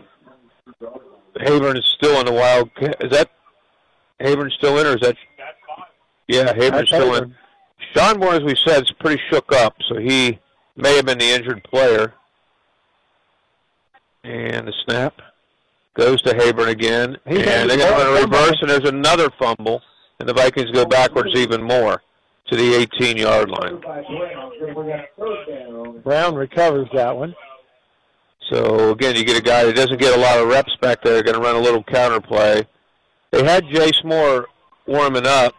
Haburn 1.40 1.76
is 1.76 1.86
still 1.96 2.20
in 2.20 2.26
the 2.26 2.32
wildcat. 2.32 3.02
Is 3.02 3.10
that 3.10 3.28
Haburn 4.20 4.52
still 4.52 4.78
in, 4.78 4.86
or 4.86 4.94
is 4.94 5.00
that? 5.00 5.16
Yeah, 6.28 6.52
Haburn's 6.54 6.70
That's 6.70 6.88
still 6.88 7.16
in. 7.16 7.34
Haburn. 7.94 8.10
Sean 8.10 8.20
Moore, 8.20 8.34
as 8.34 8.42
we 8.42 8.56
said, 8.56 8.82
is 8.82 8.90
pretty 8.92 9.20
shook 9.30 9.52
up, 9.52 9.76
so 9.88 9.98
he 9.98 10.38
may 10.76 10.96
have 10.96 11.06
been 11.06 11.18
the 11.18 11.30
injured 11.30 11.62
player. 11.64 12.14
And 14.24 14.68
the 14.68 14.72
snap 14.84 15.20
goes 15.94 16.22
to 16.22 16.32
Haburn 16.32 16.68
again, 16.68 17.18
He 17.26 17.42
and 17.42 17.68
they're 17.68 17.76
going 17.76 17.80
to 17.80 18.04
run 18.04 18.16
a 18.16 18.20
reverse, 18.22 18.56
and 18.60 18.70
there's 18.70 18.88
another 18.88 19.30
fumble, 19.38 19.82
and 20.20 20.28
the 20.28 20.32
Vikings 20.32 20.70
go 20.70 20.86
backwards 20.86 21.30
even 21.34 21.62
more 21.62 22.02
to 22.48 22.56
the 22.56 22.86
18-yard 22.86 23.50
line. 23.50 23.80
Brown 26.02 26.34
recovers 26.34 26.88
that 26.94 27.16
one. 27.16 27.34
So 28.50 28.90
again, 28.90 29.16
you 29.16 29.24
get 29.24 29.38
a 29.38 29.42
guy 29.42 29.64
that 29.64 29.74
doesn't 29.74 30.00
get 30.00 30.16
a 30.16 30.20
lot 30.20 30.38
of 30.38 30.48
reps 30.48 30.76
back 30.80 31.02
there, 31.02 31.22
going 31.22 31.36
to 31.36 31.40
run 31.40 31.56
a 31.56 31.60
little 31.60 31.82
counter 31.82 32.20
play. 32.20 32.66
They 33.30 33.44
had 33.44 33.64
Jace 33.64 34.04
Moore 34.04 34.48
warming 34.86 35.26
up. 35.26 35.54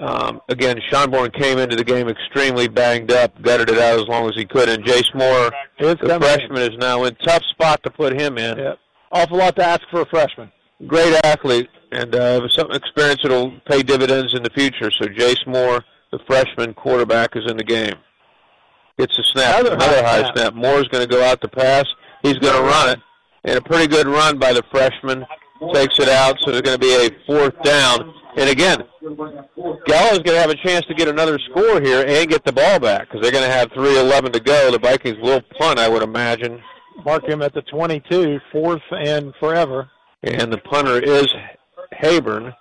Um, 0.00 0.40
again, 0.48 0.78
Schonborn 0.90 1.32
came 1.34 1.58
into 1.58 1.76
the 1.76 1.84
game 1.84 2.08
extremely 2.08 2.68
banged 2.68 3.12
up, 3.12 3.40
gutted 3.42 3.68
it 3.68 3.78
out 3.78 4.00
as 4.00 4.08
long 4.08 4.28
as 4.28 4.34
he 4.34 4.46
could, 4.46 4.68
and 4.68 4.82
Jace 4.82 5.14
Moore, 5.14 5.52
It's 5.78 6.00
the 6.00 6.18
freshman, 6.18 6.62
is 6.62 6.78
now 6.78 7.04
in 7.04 7.14
tough 7.16 7.44
spot 7.50 7.82
to 7.82 7.90
put 7.90 8.18
him 8.18 8.38
in. 8.38 8.56
Yep. 8.58 8.78
Awful 9.12 9.36
lot 9.38 9.56
to 9.56 9.64
ask 9.64 9.82
for 9.90 10.00
a 10.00 10.06
freshman. 10.06 10.50
Great 10.86 11.14
athlete, 11.24 11.68
and 11.92 12.14
uh, 12.14 12.48
some 12.48 12.70
experience 12.72 13.20
that'll 13.22 13.52
pay 13.68 13.82
dividends 13.82 14.32
in 14.34 14.42
the 14.42 14.48
future. 14.50 14.90
So 14.90 15.06
Jace 15.06 15.46
Moore, 15.46 15.84
the 16.12 16.18
freshman 16.26 16.72
quarterback, 16.72 17.36
is 17.36 17.44
in 17.50 17.58
the 17.58 17.64
game. 17.64 17.94
Gets 18.98 19.18
a 19.18 19.24
snap, 19.24 19.60
Another 19.60 19.74
another, 19.76 19.96
high 19.96 20.02
high 20.02 20.20
snap. 20.22 20.36
snap. 20.36 20.54
Moore's 20.54 20.88
going 20.88 21.06
to 21.06 21.14
go 21.14 21.22
out 21.22 21.40
to 21.42 21.48
pass. 21.48 21.84
He's 22.22 22.38
going 22.38 22.54
to 22.56 22.62
run 22.62 22.90
it, 22.90 22.98
and 23.44 23.58
a 23.58 23.60
pretty 23.62 23.86
good 23.86 24.06
run 24.06 24.38
by 24.38 24.52
the 24.54 24.62
freshman. 24.70 25.26
Takes 25.74 25.98
it 25.98 26.08
out, 26.08 26.38
so 26.40 26.50
there's 26.50 26.62
going 26.62 26.78
to 26.78 26.86
be 26.86 27.06
a 27.06 27.10
fourth 27.26 27.54
down. 27.62 28.14
And 28.36 28.48
again, 28.48 28.82
Gallo's 29.02 30.20
going 30.20 30.36
to 30.36 30.40
have 30.40 30.50
a 30.50 30.56
chance 30.56 30.86
to 30.86 30.94
get 30.94 31.08
another 31.08 31.38
score 31.50 31.80
here 31.80 32.04
and 32.06 32.28
get 32.30 32.44
the 32.44 32.52
ball 32.52 32.78
back 32.78 33.08
because 33.08 33.20
they're 33.22 33.32
going 33.32 33.46
to 33.46 33.52
have 33.52 33.68
3:11 33.70 34.32
to 34.32 34.40
go. 34.40 34.70
The 34.70 34.78
Vikings 34.78 35.18
will 35.20 35.42
punt, 35.58 35.78
I 35.78 35.88
would 35.88 36.02
imagine, 36.02 36.62
Mark 37.04 37.26
him 37.26 37.42
at 37.42 37.54
the 37.54 37.62
22, 37.62 38.40
fourth 38.52 38.82
and 38.90 39.34
forever. 39.40 39.90
And 40.22 40.52
the 40.52 40.58
punter 40.58 40.98
is 40.98 41.28
Haburn. 41.92 42.54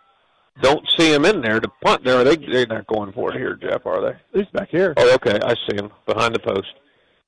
Don't 0.62 0.86
see 0.98 1.14
him 1.14 1.26
in 1.26 1.42
there 1.42 1.60
to 1.60 1.70
punt 1.84 2.04
there. 2.04 2.24
They 2.24 2.36
they're 2.36 2.66
not 2.66 2.88
going 2.88 3.12
for 3.14 3.34
it 3.34 3.38
here, 3.38 3.56
Jeff, 3.56 3.86
are 3.86 4.02
they? 4.02 4.40
He's 4.40 4.50
back 4.50 4.70
here. 4.70 4.94
Oh, 4.98 5.14
okay. 5.16 5.40
I 5.44 5.56
see 5.68 5.76
him 5.76 5.92
behind 6.06 6.36
the 6.36 6.40
post. 6.40 6.74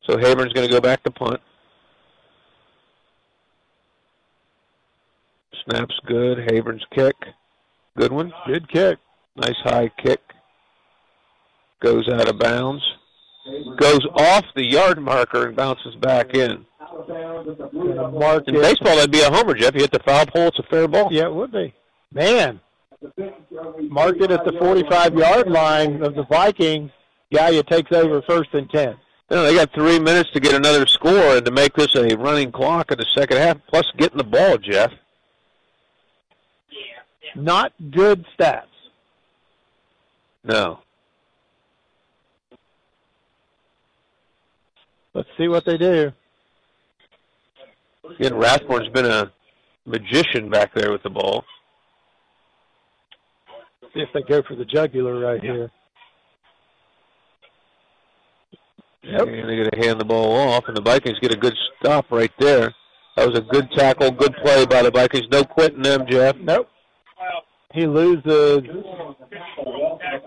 So 0.03 0.17
Haburn's 0.17 0.53
going 0.53 0.67
to 0.67 0.73
go 0.73 0.81
back 0.81 1.03
to 1.03 1.11
punt. 1.11 1.39
Snaps 5.65 5.99
good. 6.05 6.37
Haburn's 6.49 6.85
kick. 6.93 7.15
Good 7.97 8.11
one. 8.11 8.33
Good 8.47 8.69
kick. 8.69 8.97
Nice 9.35 9.57
high 9.63 9.91
kick. 10.03 10.21
Goes 11.81 12.07
out 12.09 12.29
of 12.29 12.39
bounds. 12.39 12.83
Goes 13.77 14.05
off 14.15 14.45
the 14.55 14.65
yard 14.65 15.01
marker 15.01 15.47
and 15.47 15.55
bounces 15.55 15.95
back 15.95 16.35
in. 16.35 16.65
Mark 18.13 18.47
In 18.47 18.55
baseball, 18.55 18.95
that'd 18.95 19.11
be 19.11 19.21
a 19.21 19.31
homer, 19.31 19.55
Jeff. 19.55 19.73
You 19.73 19.81
hit 19.81 19.91
the 19.91 19.99
foul 20.05 20.25
pole, 20.27 20.47
it's 20.47 20.59
a 20.59 20.63
fair 20.63 20.87
ball. 20.87 21.07
Yeah, 21.11 21.25
it 21.25 21.33
would 21.33 21.51
be. 21.51 21.73
Man, 22.13 22.59
mark 23.89 24.17
it 24.19 24.31
at 24.31 24.45
the 24.45 24.53
45 24.59 25.15
yard 25.15 25.49
line 25.49 26.03
of 26.03 26.13
the 26.13 26.25
Vikings. 26.25 26.91
Gallia 27.31 27.63
takes 27.63 27.91
over 27.91 28.21
first 28.23 28.53
and 28.53 28.69
10. 28.69 28.89
You 28.89 29.37
know, 29.37 29.43
they 29.43 29.55
got 29.55 29.73
three 29.73 29.97
minutes 29.97 30.29
to 30.33 30.41
get 30.41 30.53
another 30.53 30.85
score 30.85 31.37
and 31.37 31.45
to 31.45 31.51
make 31.51 31.73
this 31.73 31.95
a 31.95 32.15
running 32.17 32.51
clock 32.51 32.91
in 32.91 32.97
the 32.97 33.05
second 33.15 33.37
half, 33.37 33.57
plus 33.67 33.89
getting 33.97 34.17
the 34.17 34.25
ball, 34.25 34.57
Jeff. 34.57 34.91
Not 37.35 37.73
good 37.91 38.25
stats. 38.37 38.65
No. 40.43 40.79
Let's 45.13 45.29
see 45.37 45.47
what 45.47 45.65
they 45.65 45.77
do. 45.77 46.11
Again, 48.19 48.33
Rathburn's 48.33 48.89
been 48.89 49.05
a 49.05 49.31
magician 49.85 50.49
back 50.49 50.73
there 50.73 50.91
with 50.91 51.03
the 51.03 51.09
ball. 51.09 51.43
See 53.93 53.99
if 53.99 54.09
they 54.13 54.21
go 54.21 54.41
for 54.47 54.55
the 54.55 54.65
jugular 54.65 55.19
right 55.19 55.41
here. 55.41 55.69
Yep. 59.03 59.21
And 59.21 59.29
they're 59.29 59.57
going 59.57 59.69
to 59.71 59.85
hand 59.85 59.99
the 59.99 60.05
ball 60.05 60.33
off, 60.33 60.65
and 60.67 60.77
the 60.77 60.81
Vikings 60.81 61.19
get 61.19 61.33
a 61.33 61.37
good 61.37 61.55
stop 61.79 62.11
right 62.11 62.31
there. 62.39 62.73
That 63.17 63.27
was 63.27 63.37
a 63.37 63.41
good 63.41 63.69
tackle, 63.71 64.11
good 64.11 64.33
play 64.43 64.65
by 64.65 64.83
the 64.83 64.91
Vikings. 64.91 65.25
No 65.31 65.43
quitting 65.43 65.81
them, 65.81 66.05
Jeff. 66.07 66.37
Nope. 66.37 66.69
He 67.73 67.87
loses. 67.87 68.61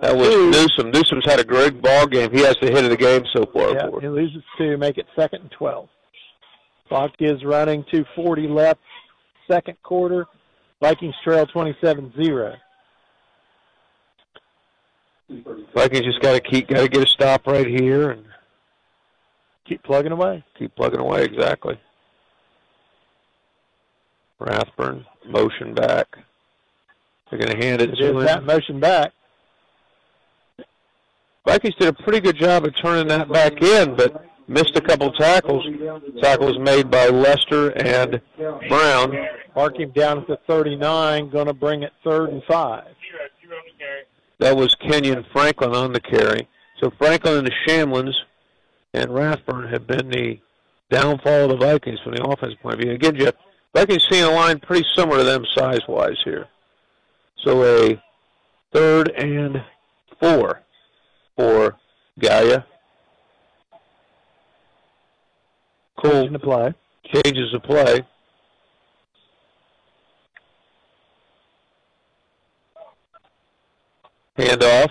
That 0.01 0.17
was 0.17 0.29
Newsom. 0.29 0.91
Newsom's 0.91 1.25
had 1.27 1.41
a 1.41 1.45
great 1.45 1.81
ball 1.81 2.07
game. 2.07 2.31
He 2.33 2.41
has 2.41 2.57
the 2.61 2.71
hit 2.71 2.85
of 2.85 2.91
the 2.91 2.97
game 2.97 3.23
so 3.35 3.45
far. 3.53 3.75
Yeah, 3.75 3.89
he 4.01 4.09
loses 4.09 4.43
two, 4.57 4.77
make 4.77 4.99
it 4.99 5.07
second 5.15 5.43
and 5.43 5.51
12. 5.51 5.89
Clock 6.89 7.13
is 7.21 7.45
running, 7.45 7.83
240 7.91 8.49
left, 8.49 8.81
second 9.49 9.77
quarter. 9.83 10.27
Vikings 10.81 11.15
trail 11.23 11.47
27-0. 11.47 12.57
Vikings 15.75 16.05
just 16.05 16.21
got 16.21 16.33
to 16.33 16.41
keep, 16.41 16.69
got 16.69 16.81
to 16.81 16.89
get 16.89 17.03
a 17.03 17.07
stop 17.07 17.47
right 17.47 17.67
here 17.67 18.11
and 18.11 18.25
keep 19.67 19.83
plugging 19.83 20.13
away. 20.13 20.45
Keep 20.59 20.77
plugging 20.77 21.01
away, 21.01 21.25
exactly. 21.25 21.79
Rathburn 24.39 25.07
motion 25.27 25.75
back. 25.75 26.19
They're 27.31 27.39
going 27.39 27.59
to 27.59 27.67
hand 27.67 27.81
it, 27.83 27.91
It 27.91 27.97
to 27.97 28.19
him. 28.19 28.25
that 28.25 28.45
motion 28.45 28.81
back. 28.81 29.13
Vikings 31.47 31.75
did 31.79 31.89
a 31.89 32.03
pretty 32.03 32.21
good 32.21 32.37
job 32.39 32.65
of 32.65 32.75
turning 32.81 33.09
that 33.09 33.31
back 33.31 33.61
in, 33.63 33.97
but 33.97 34.25
missed 34.49 34.77
a 34.77 34.81
couple 34.81 35.13
tackles. 35.13 35.67
Tackles 36.23 36.59
made 36.59 36.91
by 36.91 37.09
Lester 37.09 37.71
and 37.71 38.21
Brown. 38.69 39.15
Mark 39.55 39.79
him 39.79 39.91
down 39.91 40.19
at 40.19 40.27
the 40.27 40.39
39, 40.47 41.31
going 41.31 41.47
to 41.47 41.53
bring 41.53 41.83
it 41.83 41.93
third 42.03 42.31
and 42.31 42.43
five. 42.45 42.85
That 44.39 44.57
was 44.57 44.75
Kenyon 44.77 45.25
Franklin 45.33 45.75
on 45.75 45.93
the 45.93 46.01
carry. 46.01 46.49
So 46.81 46.91
Franklin 46.99 47.39
and 47.39 47.47
the 47.47 47.53
Shamlins 47.67 48.15
and 48.95 49.15
Rathburn 49.15 49.69
have 49.69 49.87
been 49.87 50.09
the 50.09 50.41
downfall 50.91 51.45
of 51.45 51.51
the 51.51 51.57
Vikings 51.67 52.01
from 52.03 52.15
the 52.15 52.25
offense 52.25 52.55
point 52.63 52.75
of 52.75 52.81
view. 52.81 52.93
Again, 52.93 53.17
Jeff, 53.17 53.35
Vikings 53.75 54.05
seeing 54.11 54.25
a 54.25 54.31
line 54.31 54.59
pretty 54.61 54.85
similar 54.97 55.19
to 55.19 55.25
them 55.25 55.45
size-wise 55.55 56.17
here. 56.25 56.47
So 57.45 57.63
a 57.63 58.03
third 58.73 59.11
and 59.11 59.63
four 60.21 60.63
for 61.37 61.77
Gallia. 62.19 62.67
Cole 66.03 66.13
Changing 66.13 66.33
the 66.33 66.39
play. 66.39 66.75
changes 67.13 67.53
the 67.53 67.61
play. 67.61 68.05
Handoff. 74.39 74.89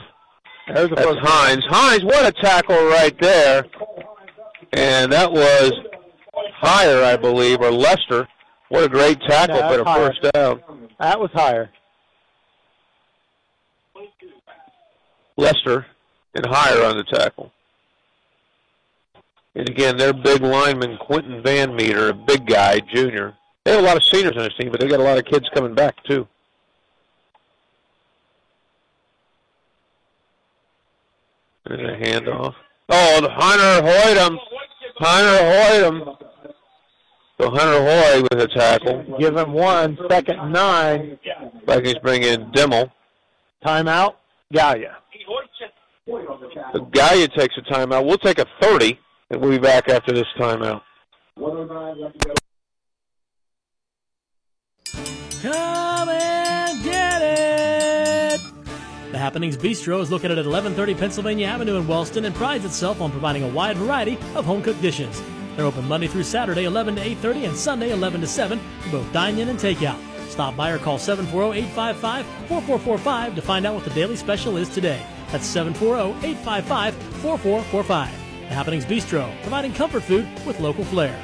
There's 0.74 0.90
the 0.90 0.96
That's 0.96 1.18
Hines. 1.22 1.64
Hines, 1.68 2.04
what 2.04 2.26
a 2.26 2.32
tackle 2.42 2.86
right 2.88 3.16
there. 3.20 3.66
And 4.72 5.12
that 5.12 5.32
was 5.32 5.72
higher, 6.56 7.04
I 7.04 7.18
believe, 7.18 7.60
or 7.62 7.72
Lester. 7.72 8.28
What 8.70 8.84
a 8.86 8.90
great 8.90 9.20
tackle 9.28 9.58
Yeah, 9.58 9.70
for 9.70 9.78
the 9.78 9.84
higher. 9.84 10.08
first 10.08 10.34
down. 10.34 10.62
That 11.00 11.20
was 11.20 11.30
higher. 11.34 11.70
Lester 15.38 15.86
and 16.36 16.46
higher 16.46 16.84
on 16.84 16.98
the 16.98 17.04
tackle. 17.04 17.52
And 19.56 19.70
again, 19.70 19.98
their 19.98 20.14
big 20.14 20.42
lineman, 20.42 20.98
Quentin 20.98 21.44
Van 21.44 21.76
Meter, 21.76 22.10
a 22.10 22.14
big 22.14 22.48
guy, 22.48 22.80
junior. 22.80 23.36
They 23.64 23.72
have 23.72 23.84
a 23.84 23.86
lot 23.86 23.98
of 23.98 24.04
seniors 24.04 24.36
on 24.36 24.44
this 24.44 24.54
team, 24.60 24.72
but 24.72 24.80
they 24.80 24.88
got 24.88 25.00
a 25.00 25.04
lot 25.04 25.18
of 25.18 25.26
kids 25.26 25.48
coming 25.54 25.76
back, 25.76 26.04
too. 26.06 26.28
And 31.66 31.82
a 31.82 31.98
handoff. 31.98 32.56
Oh, 32.90 33.22
the 33.22 33.30
Hunter 33.30 33.88
Hoytum. 33.88 34.38
Hunter 34.98 35.44
Hoytum. 35.44 36.18
So 37.40 37.50
Hunter 37.50 37.82
Hoy 37.82 38.22
with 38.22 38.40
a 38.42 38.48
tackle. 38.48 39.18
Give 39.20 39.36
him 39.36 39.54
one, 39.54 39.98
second 40.10 40.52
nine. 40.52 41.18
Vikings 41.66 41.98
bring 42.04 42.24
in 42.24 42.52
Dimmel. 42.52 42.92
Timeout, 43.66 44.16
Gallia. 44.54 44.98
The 46.06 46.88
Gallia 46.92 47.28
takes 47.28 47.56
a 47.58 47.62
timeout. 47.62 48.06
We'll 48.06 48.18
take 48.18 48.40
a 48.40 48.46
30, 48.62 49.00
and 49.32 49.42
we'll 49.42 49.50
be 49.50 49.58
back 49.58 49.90
after 49.90 50.14
this 50.14 50.28
timeout. 50.40 50.82
Come 55.42 56.10
and 56.10 56.84
get 56.84 57.22
it! 57.22 58.42
The 59.12 59.18
Happenings 59.18 59.58
Bistro 59.58 60.00
is 60.02 60.12
located 60.12 60.38
at 60.38 60.46
1130 60.46 60.94
Pennsylvania 60.96 61.48
Avenue 61.48 61.78
in 61.78 61.88
Wellston 61.88 62.26
and 62.26 62.36
prides 62.36 62.64
itself 62.64 63.02
on 63.02 63.12
providing 63.12 63.44
a 63.44 63.48
wide 63.48 63.78
variety 63.78 64.18
of 64.36 64.46
home-cooked 64.46 64.82
dishes. 64.82 65.22
They're 65.56 65.66
open 65.66 65.88
Monday 65.88 66.08
through 66.08 66.24
Saturday, 66.24 66.66
11 66.66 66.96
to 66.96 67.02
8.30, 67.02 67.48
and 67.48 67.58
Sunday, 67.58 67.92
11 67.92 68.22
to 68.22 68.28
7, 68.28 68.60
for 68.82 68.90
both 68.92 69.12
dine-in 69.14 69.50
and 69.50 69.60
takeout. 69.60 70.13
Stop 70.34 70.58
by 70.58 70.72
or 70.72 70.80
call 70.80 70.98
740-855-4445 70.98 73.36
to 73.36 73.42
find 73.44 73.68
out 73.68 73.76
what 73.76 73.84
the 73.84 73.92
daily 73.92 74.16
special 74.16 74.58
is 74.58 74.68
today. 74.68 75.00
That's 75.32 75.46
740-855-4445. 75.56 77.88
The 77.88 78.48
Happenings 78.48 78.84
Bistro, 78.84 79.32
providing 79.42 79.76
comfort 79.76 80.02
food 80.02 80.28
with 80.48 80.60
local 80.60 80.86
flair. 80.86 81.16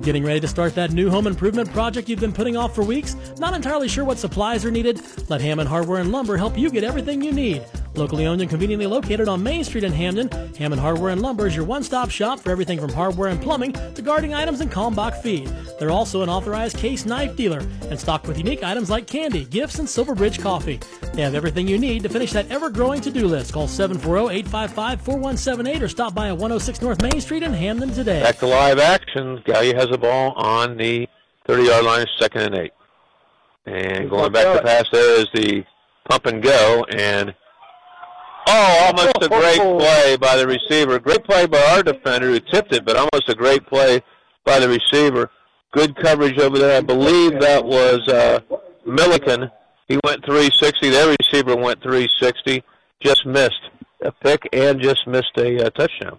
Getting 0.00 0.24
ready 0.24 0.40
to 0.40 0.48
start 0.48 0.74
that 0.76 0.92
new 0.92 1.10
home 1.10 1.26
improvement 1.26 1.70
project 1.72 2.08
you've 2.08 2.18
been 2.18 2.32
putting 2.32 2.56
off 2.56 2.74
for 2.74 2.82
weeks? 2.82 3.14
Not 3.36 3.52
entirely 3.52 3.88
sure 3.88 4.06
what 4.06 4.18
supplies 4.18 4.64
are 4.64 4.70
needed? 4.70 5.02
Let 5.28 5.42
Hammond 5.42 5.68
Hardware 5.68 6.00
and 6.00 6.10
Lumber 6.10 6.38
help 6.38 6.56
you 6.56 6.70
get 6.70 6.84
everything 6.84 7.20
you 7.20 7.32
need. 7.32 7.66
Locally 7.94 8.26
owned 8.26 8.40
and 8.40 8.48
conveniently 8.48 8.86
located 8.86 9.28
on 9.28 9.42
Main 9.42 9.64
Street 9.64 9.84
in 9.84 9.92
Hamden, 9.92 10.30
Hammond 10.56 10.80
Hardware 10.80 11.10
and 11.10 11.20
Lumber 11.20 11.46
is 11.46 11.54
your 11.54 11.66
one-stop 11.66 12.08
shop 12.10 12.40
for 12.40 12.50
everything 12.50 12.80
from 12.80 12.90
hardware 12.90 13.28
and 13.28 13.38
plumbing 13.40 13.74
to 13.94 14.02
gardening 14.02 14.32
items 14.32 14.62
and 14.62 14.70
Kalmbach 14.70 15.20
feed. 15.22 15.48
They're 15.78 15.90
also 15.90 16.22
an 16.22 16.30
authorized 16.30 16.78
case 16.78 17.04
knife 17.04 17.36
dealer 17.36 17.60
and 17.90 18.00
stocked 18.00 18.26
with 18.26 18.38
unique 18.38 18.62
items 18.62 18.88
like 18.88 19.06
candy, 19.06 19.44
gifts, 19.44 19.78
and 19.78 19.86
Silverbridge 19.88 20.40
coffee. 20.40 20.80
They 21.12 21.20
have 21.22 21.34
everything 21.34 21.68
you 21.68 21.78
need 21.78 22.02
to 22.04 22.08
finish 22.08 22.32
that 22.32 22.50
ever-growing 22.50 23.02
to-do 23.02 23.26
list. 23.26 23.52
Call 23.52 23.68
740-855-4178 23.68 25.82
or 25.82 25.88
stop 25.88 26.14
by 26.14 26.28
at 26.28 26.32
106 26.32 26.80
North 26.80 27.02
Main 27.02 27.20
Street 27.20 27.42
in 27.42 27.52
Hamden 27.52 27.92
today. 27.92 28.22
Back 28.22 28.38
to 28.38 28.46
live 28.46 28.78
action. 28.78 29.42
Gallia 29.44 29.76
has 29.76 29.88
a 29.92 29.98
ball 29.98 30.32
on 30.36 30.78
the 30.78 31.06
30-yard 31.46 31.84
line, 31.84 32.06
second 32.18 32.40
and 32.42 32.54
eight. 32.54 32.72
And 33.66 34.08
going 34.08 34.32
back 34.32 34.56
to 34.56 34.62
pass 34.64 34.86
there 34.90 35.20
is 35.20 35.26
the 35.34 35.62
pump 36.08 36.24
and 36.26 36.42
go, 36.42 36.84
and 36.90 37.34
oh, 38.46 38.86
almost 38.86 39.16
a 39.22 39.28
great 39.28 39.58
play 39.78 40.16
by 40.16 40.36
the 40.36 40.46
receiver. 40.46 40.98
Great 40.98 41.24
play 41.24 41.46
by 41.46 41.60
our 41.70 41.82
defender 41.82 42.30
who 42.30 42.40
tipped 42.40 42.74
it, 42.74 42.84
but 42.84 42.96
almost 42.96 43.28
a 43.28 43.34
great 43.34 43.66
play 43.66 44.02
by 44.44 44.58
the 44.58 44.68
receiver. 44.68 45.30
Good 45.72 45.96
coverage 45.96 46.38
over 46.38 46.58
there. 46.58 46.78
I 46.78 46.80
believe 46.80 47.40
that 47.40 47.64
was 47.64 48.06
uh, 48.08 48.40
Milliken. 48.86 49.50
He 49.88 49.98
went 50.04 50.24
360. 50.24 50.90
Their 50.90 51.14
receiver 51.20 51.56
went 51.56 51.82
360. 51.82 52.62
Just 53.02 53.26
missed 53.26 53.70
a 54.02 54.12
pick 54.12 54.48
and 54.52 54.80
just 54.80 55.06
missed 55.06 55.32
a 55.38 55.66
uh, 55.66 55.70
touchdown. 55.70 56.18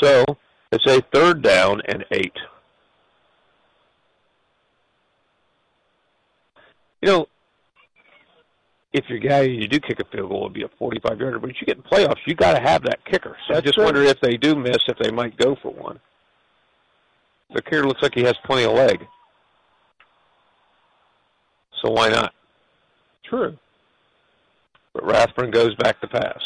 So 0.00 0.24
it's 0.72 0.86
a 0.86 1.02
third 1.12 1.42
down 1.42 1.82
and 1.86 2.04
eight. 2.12 2.36
You 7.02 7.08
know, 7.08 7.26
if 8.92 9.08
your 9.08 9.18
guy 9.18 9.44
and 9.44 9.54
you 9.62 9.68
do 9.68 9.78
kick 9.78 10.00
a 10.00 10.04
field 10.04 10.30
goal, 10.30 10.42
it'd 10.42 10.52
be 10.52 10.62
a 10.62 10.68
45 10.78 11.20
yarder. 11.20 11.38
But 11.38 11.50
if 11.50 11.56
you 11.60 11.66
get 11.66 11.76
in 11.76 11.82
playoffs, 11.82 12.18
you 12.26 12.34
got 12.34 12.54
to 12.54 12.60
have 12.60 12.82
that 12.84 13.04
kicker. 13.04 13.36
So 13.48 13.56
I 13.56 13.60
just 13.60 13.74
true. 13.74 13.84
wonder 13.84 14.02
if 14.02 14.20
they 14.20 14.36
do 14.36 14.56
miss, 14.56 14.78
if 14.88 14.98
they 14.98 15.10
might 15.10 15.36
go 15.36 15.56
for 15.62 15.72
one. 15.72 16.00
The 17.54 17.62
kicker 17.62 17.86
looks 17.86 18.02
like 18.02 18.14
he 18.14 18.22
has 18.24 18.36
plenty 18.44 18.64
of 18.64 18.72
leg. 18.72 19.06
So 21.82 21.90
why 21.90 22.08
not? 22.08 22.32
True. 23.24 23.56
But 24.92 25.04
Rathburn 25.04 25.50
goes 25.50 25.74
back 25.76 26.00
to 26.00 26.08
pass. 26.08 26.42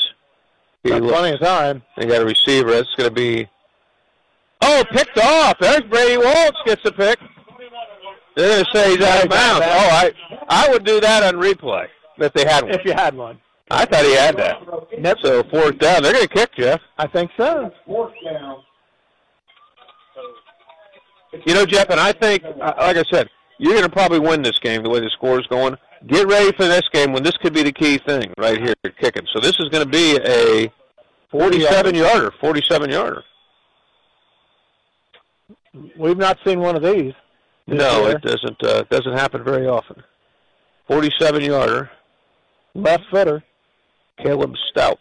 He 0.83 0.91
looks- 0.91 1.13
plenty 1.13 1.35
of 1.35 1.41
time. 1.41 1.83
They 1.97 2.07
got 2.07 2.23
a 2.23 2.27
receiver. 2.27 2.73
That's 2.73 2.95
going 2.97 3.09
to 3.09 3.15
be. 3.15 3.49
Oh, 4.61 4.85
picked 4.93 5.19
off. 5.19 5.59
There's 5.59 5.81
Brady 5.83 6.19
Waltz 6.19 6.59
gets 6.67 6.83
the 6.83 6.93
pick. 6.93 7.19
They're 8.37 8.49
going 8.51 8.65
to 8.65 8.71
say 8.79 8.97
he's 8.97 9.05
out 9.07 9.25
of 9.25 9.31
bounds. 9.31 9.65
Oh, 9.67 9.89
I 9.91 10.13
I 10.49 10.69
would 10.71 10.85
do 10.85 11.01
that 11.01 11.23
on 11.23 11.41
replay 11.41 11.87
if 12.19 12.33
they 12.33 12.45
had 12.45 12.65
one. 12.65 12.73
If 12.75 12.85
you 12.85 12.93
had 12.93 13.15
one. 13.15 13.39
I 13.71 13.85
thought 13.87 14.05
he 14.05 14.15
had 14.15 14.37
that. 14.37 14.59
Nope. 14.99 15.19
So 15.23 15.43
fourth 15.45 15.79
down. 15.79 16.03
They're 16.03 16.13
going 16.13 16.27
to 16.27 16.35
kick, 16.35 16.51
Jeff. 16.57 16.81
I 16.99 17.07
think 17.07 17.31
so. 17.37 17.73
Fourth 17.87 18.13
down. 18.25 18.63
You 21.47 21.55
know, 21.55 21.67
Jeff, 21.67 21.91
and 21.91 21.99
I 21.99 22.13
think, 22.13 22.45
uh, 22.45 22.75
like 22.79 22.97
I 22.97 23.05
said, 23.11 23.29
you're 23.59 23.73
going 23.73 23.85
to 23.85 23.91
probably 23.91 24.21
win 24.21 24.43
this 24.43 24.59
game 24.61 24.83
the 24.83 24.91
way 24.91 25.01
the 25.01 25.11
score 25.11 25.41
is 25.41 25.47
going. 25.49 25.77
Get 26.07 26.29
ready 26.29 26.53
for 26.53 26.67
this 26.67 26.89
game 26.93 27.13
when 27.13 27.23
this 27.23 27.37
could 27.39 27.55
be 27.55 27.63
the 27.63 27.73
key 27.73 27.99
thing 27.99 28.33
right 28.39 28.61
here, 28.61 28.75
kicking. 29.01 29.27
So 29.33 29.41
this 29.41 29.57
is 29.59 29.69
going 29.71 29.85
to 29.85 29.91
be 29.91 30.19
a 30.25 30.73
47 31.31 31.95
yarder, 31.95 32.33
47 32.41 32.91
yarder. 32.91 33.25
We've 35.99 36.17
not 36.17 36.39
seen 36.45 36.61
one 36.61 36.77
of 36.77 36.83
these. 36.83 37.15
No, 37.67 38.07
year. 38.07 38.17
it 38.17 38.23
doesn't. 38.23 38.63
Uh, 38.63 38.85
doesn't 38.91 39.15
happen 39.15 39.43
very 39.43 39.67
often. 39.67 40.03
47 40.87 41.43
yarder 41.43 41.91
left 42.75 43.05
footer, 43.11 43.43
Caleb 44.23 44.55
Stout. 44.71 44.99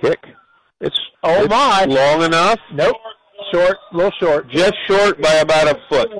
Kick. 0.00 0.18
It's 0.80 0.98
oh 1.22 1.44
it's 1.44 1.50
my. 1.50 1.84
Long 1.84 2.22
enough? 2.22 2.60
Nope. 2.72 2.96
Short, 3.52 3.76
a 3.92 3.96
little 3.96 4.12
short. 4.20 4.48
Just 4.50 4.74
short 4.86 5.20
by 5.20 5.34
about 5.34 5.68
a 5.68 5.80
foot. 5.88 6.10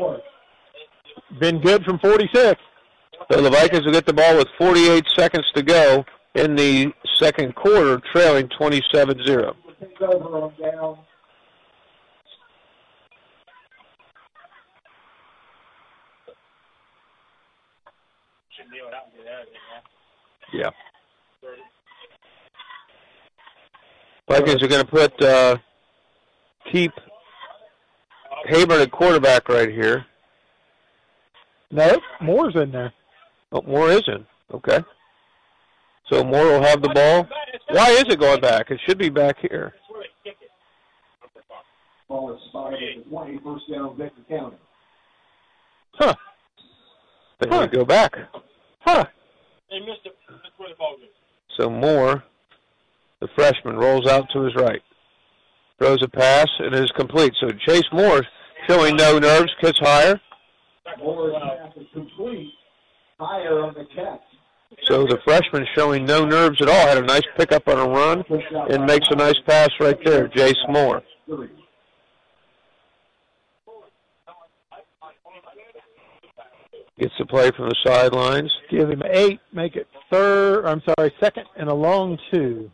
Been 1.40 1.60
good 1.60 1.84
from 1.84 1.98
46. 1.98 2.60
So 3.30 3.42
the 3.42 3.50
Vikings 3.50 3.84
will 3.84 3.92
get 3.92 4.06
the 4.06 4.12
ball 4.12 4.36
with 4.36 4.48
48 4.56 5.04
seconds 5.14 5.44
to 5.54 5.62
go 5.62 6.04
in 6.34 6.56
the 6.56 6.92
second 7.16 7.54
quarter, 7.54 8.00
trailing 8.12 8.48
27 8.58 9.24
0. 9.24 9.56
Yeah. 20.52 20.70
Vikings 24.28 24.62
are 24.62 24.68
going 24.68 24.84
to 24.84 24.90
put 24.90 25.22
uh, 25.22 25.56
keep 26.70 26.92
Haber 28.46 28.74
at 28.74 28.90
quarterback 28.90 29.48
right 29.48 29.70
here. 29.70 30.04
No, 31.70 32.00
Moore's 32.20 32.56
in 32.56 32.70
there. 32.70 32.92
Oh, 33.52 33.62
Moore 33.62 33.90
isn't. 33.90 34.26
Okay. 34.52 34.80
So 36.10 36.24
Moore 36.24 36.44
will 36.46 36.62
have 36.62 36.82
the 36.82 36.88
ball. 36.88 37.28
Why 37.70 37.90
is 37.90 38.04
it 38.08 38.18
going 38.18 38.40
back? 38.40 38.70
It 38.70 38.80
should 38.86 38.98
be 38.98 39.10
back 39.10 39.36
here. 39.40 39.74
Is 42.10 42.38
County. 44.28 44.56
Huh. 45.92 46.14
They 47.40 47.48
huh. 47.48 47.66
go 47.66 47.84
back. 47.84 48.16
Huh. 48.88 49.04
They 49.70 49.80
missed 49.80 50.00
it. 50.06 50.16
That's 50.30 50.40
where 50.56 50.70
the 50.70 50.74
ball 50.76 50.96
goes. 50.96 51.08
So 51.58 51.68
Moore, 51.68 52.24
the 53.20 53.28
freshman, 53.34 53.76
rolls 53.76 54.06
out 54.06 54.30
to 54.32 54.44
his 54.44 54.54
right. 54.54 54.80
Throws 55.78 56.02
a 56.02 56.08
pass, 56.08 56.48
and 56.58 56.74
it 56.74 56.82
is 56.82 56.90
complete. 56.92 57.34
So 57.38 57.48
Jace 57.48 57.92
Moore, 57.92 58.24
showing 58.66 58.96
no 58.96 59.18
nerves, 59.18 59.52
gets 59.60 59.78
higher. 59.78 60.18
Moore's 61.00 61.34
pass 61.34 61.76
is 61.76 61.86
complete. 61.92 62.50
Higher 63.20 63.60
on 63.60 63.74
the 63.74 63.84
catch. 63.94 64.22
So 64.84 65.04
the 65.04 65.18
freshman 65.22 65.66
showing 65.74 66.06
no 66.06 66.24
nerves 66.24 66.62
at 66.62 66.68
all, 66.70 66.86
had 66.86 66.96
a 66.96 67.02
nice 67.02 67.26
pickup 67.36 67.68
on 67.68 67.78
a 67.78 67.86
run, 67.86 68.24
and 68.70 68.86
makes 68.86 69.08
a 69.10 69.16
nice 69.16 69.38
pass 69.46 69.68
right 69.80 70.02
there, 70.02 70.28
Jace 70.28 70.66
Moore. 70.70 71.02
Gets 76.98 77.14
the 77.18 77.26
play 77.26 77.50
from 77.52 77.68
the 77.68 77.76
sidelines. 77.86 78.50
Give 78.70 78.90
him 78.90 79.02
eight. 79.08 79.40
Make 79.52 79.76
it 79.76 79.86
third. 80.10 80.66
I'm 80.66 80.82
sorry, 80.82 81.12
second 81.20 81.44
and 81.56 81.68
a 81.68 81.74
long 81.74 82.18
two. 82.32 82.70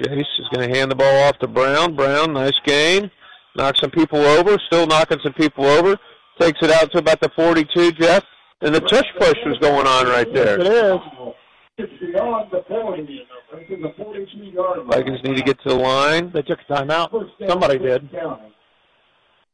Jace 0.00 0.20
is 0.20 0.48
going 0.54 0.68
to 0.68 0.76
hand 0.76 0.90
the 0.90 0.94
ball 0.94 1.22
off 1.24 1.38
to 1.38 1.46
Brown. 1.46 1.94
Brown, 1.94 2.32
nice 2.32 2.58
gain. 2.64 3.10
Knocks 3.56 3.80
some 3.80 3.90
people 3.90 4.18
over. 4.18 4.58
Still 4.66 4.86
knocking 4.86 5.18
some 5.22 5.34
people 5.34 5.64
over. 5.64 5.96
Takes 6.40 6.58
it 6.62 6.70
out 6.70 6.90
to 6.92 6.98
about 6.98 7.20
the 7.20 7.30
42, 7.36 7.92
Jeff. 7.92 8.24
And 8.60 8.74
the 8.74 8.80
tush 8.80 9.06
push 9.18 9.36
was 9.44 9.58
going 9.58 9.86
on 9.86 10.06
right 10.06 10.32
there. 10.32 10.58
Yes, 10.60 10.66
it 10.66 10.72
is. 10.72 11.34
It's 11.78 11.92
beyond 12.00 12.50
the 12.52 12.62
40. 12.68 13.26
It's 13.54 13.70
in 13.70 13.80
the 13.80 13.88
42-yard 13.88 14.78
line. 14.80 14.86
Vikings 14.88 15.22
need 15.24 15.36
to 15.36 15.42
get 15.42 15.58
to 15.62 15.70
the 15.70 15.74
line. 15.74 16.30
They 16.32 16.42
took 16.42 16.58
a 16.68 16.72
timeout. 16.72 17.10
Somebody 17.48 17.78
did. 17.78 18.10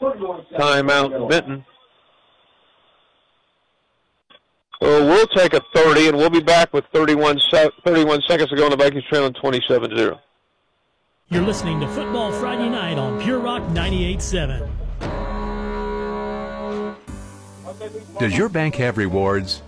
Timeout, 0.00 1.30
Vinton. 1.30 1.64
Well, 4.80 5.06
we'll 5.06 5.26
take 5.28 5.54
a 5.54 5.60
30, 5.74 6.08
and 6.08 6.16
we'll 6.16 6.30
be 6.30 6.40
back 6.40 6.72
with 6.72 6.84
31, 6.92 7.38
se- 7.50 7.70
31 7.84 8.22
seconds 8.28 8.50
to 8.50 8.56
go, 8.56 8.64
and 8.64 8.72
the 8.72 8.76
Vikings 8.76 9.04
trailing 9.08 9.32
27-0. 9.34 10.18
You're 11.30 11.42
listening 11.42 11.80
to 11.80 11.88
Football 11.88 12.32
Friday 12.32 12.68
Night 12.68 12.96
on 12.96 13.20
Pure 13.20 13.40
Rock 13.40 13.62
98.7. 13.70 14.68
Does 18.18 18.36
your 18.36 18.48
bank 18.48 18.76
have 18.76 18.96
rewards? 18.96 19.62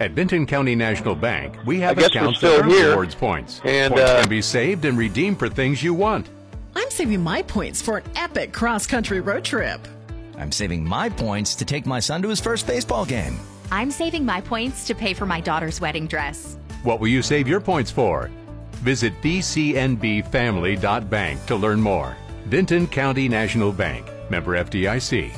At 0.00 0.12
Vinton 0.12 0.46
County 0.46 0.76
National 0.76 1.16
Bank, 1.16 1.56
we 1.66 1.80
have 1.80 1.98
I 1.98 2.02
guess 2.02 2.14
we're 2.14 2.20
accounts 2.20 2.40
that 2.40 2.60
earn 2.60 2.68
rewards 2.68 3.16
points. 3.16 3.60
And, 3.64 3.92
points 3.92 4.10
uh, 4.10 4.20
can 4.20 4.28
be 4.28 4.42
saved 4.42 4.84
and 4.84 4.96
redeemed 4.96 5.40
for 5.40 5.48
things 5.48 5.82
you 5.82 5.92
want. 5.92 6.28
I'm 6.76 6.88
saving 6.90 7.20
my 7.20 7.42
points 7.42 7.82
for 7.82 7.98
an 7.98 8.04
epic 8.14 8.52
cross 8.52 8.86
country 8.86 9.20
road 9.20 9.44
trip. 9.44 9.88
I'm 10.36 10.52
saving 10.52 10.84
my 10.84 11.08
points 11.08 11.56
to 11.56 11.64
take 11.64 11.84
my 11.84 11.98
son 11.98 12.22
to 12.22 12.28
his 12.28 12.38
first 12.38 12.64
baseball 12.64 13.04
game. 13.04 13.40
I'm 13.72 13.90
saving 13.90 14.24
my 14.24 14.40
points 14.40 14.86
to 14.86 14.94
pay 14.94 15.14
for 15.14 15.26
my 15.26 15.40
daughter's 15.40 15.80
wedding 15.80 16.06
dress. 16.06 16.56
What 16.84 17.00
will 17.00 17.08
you 17.08 17.22
save 17.22 17.48
your 17.48 17.60
points 17.60 17.90
for? 17.90 18.30
Visit 18.74 19.20
bcnbfamily.bank 19.20 21.46
to 21.46 21.56
learn 21.56 21.80
more. 21.80 22.16
Vinton 22.44 22.86
County 22.86 23.28
National 23.28 23.72
Bank, 23.72 24.06
member 24.30 24.52
FDIC. 24.52 25.32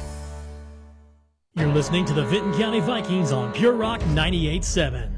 You're 1.55 1.69
listening 1.69 2.05
to 2.07 2.13
the 2.15 2.25
Vinton 2.25 2.55
County 2.55 2.81
Vikings 2.81 3.33
on 3.33 3.53
Pure 3.53 3.73
Rock 3.75 4.01
98.7. 4.03 5.11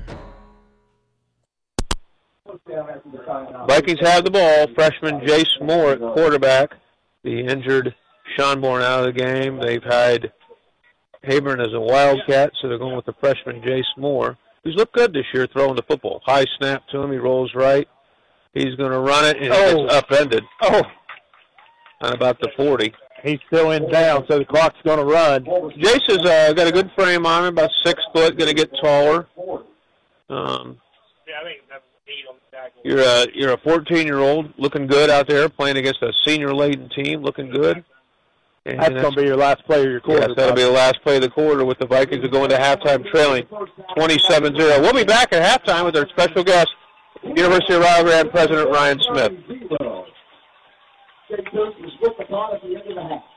Vikings 3.68 4.00
have 4.00 4.24
the 4.24 4.30
ball. 4.30 4.66
Freshman 4.74 5.20
Jace 5.20 5.60
Moore 5.60 5.92
at 5.92 6.00
quarterback. 6.00 6.70
The 7.22 7.40
injured 7.40 7.94
Schonborn 8.36 8.82
out 8.82 9.06
of 9.06 9.14
the 9.14 9.20
game. 9.20 9.60
They've 9.60 9.82
had 9.82 10.32
Haburn 11.24 11.60
as 11.60 11.72
a 11.74 11.80
wildcat, 11.80 12.52
so 12.60 12.68
they're 12.68 12.78
going 12.78 12.96
with 12.96 13.06
the 13.06 13.14
freshman 13.20 13.60
Jace 13.62 13.84
Moore, 13.96 14.36
who's 14.64 14.74
looked 14.74 14.94
good 14.94 15.12
this 15.12 15.26
year 15.32 15.46
throwing 15.46 15.76
the 15.76 15.82
football. 15.82 16.20
High 16.24 16.44
snap 16.58 16.82
to 16.88 16.98
him. 17.00 17.12
He 17.12 17.18
rolls 17.18 17.52
right. 17.54 17.86
He's 18.54 18.74
going 18.76 18.90
to 18.92 18.98
run 19.00 19.24
it, 19.26 19.36
and 19.36 19.52
Oh. 19.52 19.84
it 19.84 19.88
gets 19.88 19.94
upended 19.94 20.44
Oh, 20.62 20.82
on 22.00 22.12
about 22.14 22.40
the 22.40 22.50
40. 22.56 22.92
He's 23.22 23.38
still 23.46 23.70
in 23.72 23.88
town, 23.90 24.24
so 24.28 24.38
the 24.38 24.44
clock's 24.44 24.78
going 24.84 24.98
to 24.98 25.04
run. 25.04 25.44
Jace 25.44 26.08
has 26.08 26.18
uh, 26.18 26.52
got 26.52 26.66
a 26.66 26.72
good 26.72 26.90
frame 26.96 27.26
on 27.26 27.44
him, 27.44 27.54
about 27.54 27.70
six 27.84 28.02
foot, 28.14 28.36
going 28.36 28.48
to 28.48 28.54
get 28.54 28.70
taller. 28.82 29.26
Um, 30.28 30.78
Yeah, 31.26 31.34
I 31.40 31.44
think 31.44 31.60
that's 31.68 31.82
eight 32.08 32.24
on 32.28 32.36
the 32.36 32.56
tackle. 32.56 32.82
You're 32.84 33.00
a 33.00 33.26
you're 33.34 33.52
a 33.52 33.58
14 33.58 34.06
year 34.06 34.18
old 34.18 34.52
looking 34.58 34.86
good 34.86 35.10
out 35.10 35.28
there 35.28 35.48
playing 35.48 35.76
against 35.76 36.02
a 36.02 36.12
senior 36.26 36.54
laden 36.54 36.88
team 36.90 37.22
looking 37.22 37.50
good. 37.50 37.84
And 38.64 38.78
That's 38.78 38.90
going 38.90 39.14
to 39.14 39.20
be 39.22 39.26
your 39.26 39.36
last 39.36 39.64
play 39.66 39.80
of 39.80 39.90
your 39.90 40.00
quarter. 40.00 40.20
Yes, 40.28 40.30
that'll 40.36 40.54
be 40.54 40.62
the 40.62 40.70
last 40.70 41.02
play 41.02 41.16
of 41.16 41.22
the 41.22 41.28
quarter 41.30 41.64
with 41.64 41.80
the 41.80 41.86
Vikings 41.86 42.24
going 42.28 42.48
to 42.50 42.56
halftime 42.56 43.04
trailing 43.10 43.42
27-0. 43.98 44.80
We'll 44.80 44.92
be 44.92 45.02
back 45.02 45.32
at 45.32 45.42
halftime 45.42 45.84
with 45.84 45.96
our 45.96 46.08
special 46.10 46.44
guest, 46.44 46.68
University 47.24 47.74
of 47.74 47.80
Rio 47.80 48.04
Grande 48.04 48.30
President 48.30 48.70
Ryan 48.70 49.00
Smith. 49.00 49.32
Jake 51.32 51.46
Cook 51.46 51.74
was 51.80 51.92
with 52.02 52.12
the 52.18 52.26
ball 52.30 52.52
at 52.54 52.60
the 52.62 52.68
end 52.68 52.88
of 52.88 52.94
the 52.96 53.02
half. 53.02 53.31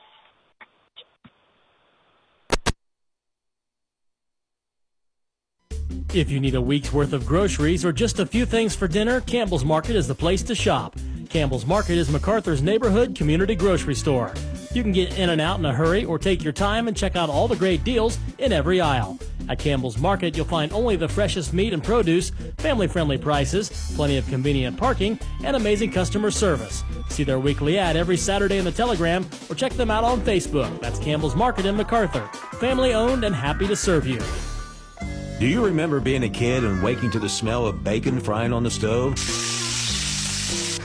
If 6.14 6.30
you 6.30 6.40
need 6.40 6.54
a 6.54 6.60
week's 6.60 6.92
worth 6.92 7.12
of 7.12 7.26
groceries 7.26 7.84
or 7.84 7.92
just 7.92 8.18
a 8.18 8.26
few 8.26 8.46
things 8.46 8.74
for 8.74 8.88
dinner, 8.88 9.20
Campbell's 9.20 9.64
Market 9.64 9.96
is 9.96 10.08
the 10.08 10.14
place 10.14 10.42
to 10.44 10.54
shop. 10.54 10.96
Campbell's 11.28 11.66
Market 11.66 11.98
is 11.98 12.10
MacArthur's 12.10 12.62
neighborhood 12.62 13.14
community 13.14 13.54
grocery 13.54 13.94
store. 13.94 14.32
You 14.72 14.82
can 14.82 14.92
get 14.92 15.18
in 15.18 15.30
and 15.30 15.40
out 15.40 15.58
in 15.58 15.64
a 15.64 15.72
hurry 15.72 16.04
or 16.04 16.18
take 16.18 16.42
your 16.42 16.52
time 16.52 16.88
and 16.88 16.96
check 16.96 17.16
out 17.16 17.28
all 17.28 17.48
the 17.48 17.56
great 17.56 17.84
deals 17.84 18.18
in 18.38 18.52
every 18.52 18.80
aisle. 18.80 19.18
At 19.48 19.58
Campbell's 19.58 19.98
Market, 19.98 20.36
you'll 20.36 20.46
find 20.46 20.72
only 20.72 20.96
the 20.96 21.08
freshest 21.08 21.52
meat 21.52 21.72
and 21.72 21.82
produce, 21.82 22.30
family 22.58 22.88
friendly 22.88 23.18
prices, 23.18 23.92
plenty 23.96 24.16
of 24.16 24.26
convenient 24.28 24.76
parking, 24.76 25.18
and 25.44 25.56
amazing 25.56 25.92
customer 25.92 26.30
service. 26.30 26.82
See 27.10 27.24
their 27.24 27.38
weekly 27.38 27.78
ad 27.78 27.96
every 27.96 28.16
Saturday 28.16 28.58
in 28.58 28.64
the 28.64 28.72
Telegram 28.72 29.26
or 29.48 29.54
check 29.54 29.72
them 29.72 29.90
out 29.90 30.04
on 30.04 30.20
Facebook. 30.22 30.80
That's 30.80 30.98
Campbell's 30.98 31.36
Market 31.36 31.66
in 31.66 31.76
MacArthur. 31.76 32.26
Family 32.58 32.94
owned 32.94 33.24
and 33.24 33.34
happy 33.34 33.66
to 33.66 33.76
serve 33.76 34.06
you. 34.06 34.20
Do 35.38 35.46
you 35.46 35.62
remember 35.62 36.00
being 36.00 36.22
a 36.22 36.30
kid 36.30 36.64
and 36.64 36.82
waking 36.82 37.10
to 37.10 37.18
the 37.18 37.28
smell 37.28 37.66
of 37.66 37.84
bacon 37.84 38.20
frying 38.20 38.54
on 38.54 38.62
the 38.62 38.70
stove? 38.70 39.12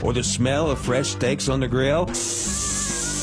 Or 0.04 0.12
the 0.12 0.22
smell 0.22 0.70
of 0.70 0.78
fresh 0.78 1.08
steaks 1.08 1.48
on 1.48 1.60
the 1.60 1.68
grill? 1.68 2.04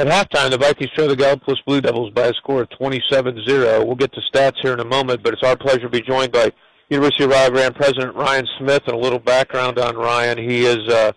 At 0.00 0.06
halftime, 0.06 0.50
the 0.52 0.58
Vikings 0.58 0.92
show 0.96 1.08
the 1.08 1.16
Gallipolis 1.16 1.56
Blue 1.66 1.80
Devils 1.80 2.12
by 2.12 2.26
a 2.26 2.34
score 2.34 2.62
of 2.62 2.68
27-0. 2.80 3.84
We'll 3.84 3.96
get 3.96 4.12
to 4.12 4.20
stats 4.32 4.54
here 4.62 4.72
in 4.72 4.78
a 4.78 4.84
moment, 4.84 5.24
but 5.24 5.32
it's 5.32 5.42
our 5.42 5.56
pleasure 5.56 5.80
to 5.80 5.88
be 5.88 6.02
joined 6.02 6.30
by 6.30 6.52
University 6.88 7.24
of 7.24 7.30
Rio 7.30 7.50
Grande 7.50 7.74
President 7.74 8.14
Ryan 8.14 8.46
Smith. 8.60 8.82
And 8.86 8.94
a 8.94 8.96
little 8.96 9.18
background 9.18 9.76
on 9.80 9.96
Ryan: 9.96 10.38
he 10.38 10.64
is 10.64 10.78
uh, 10.88 11.10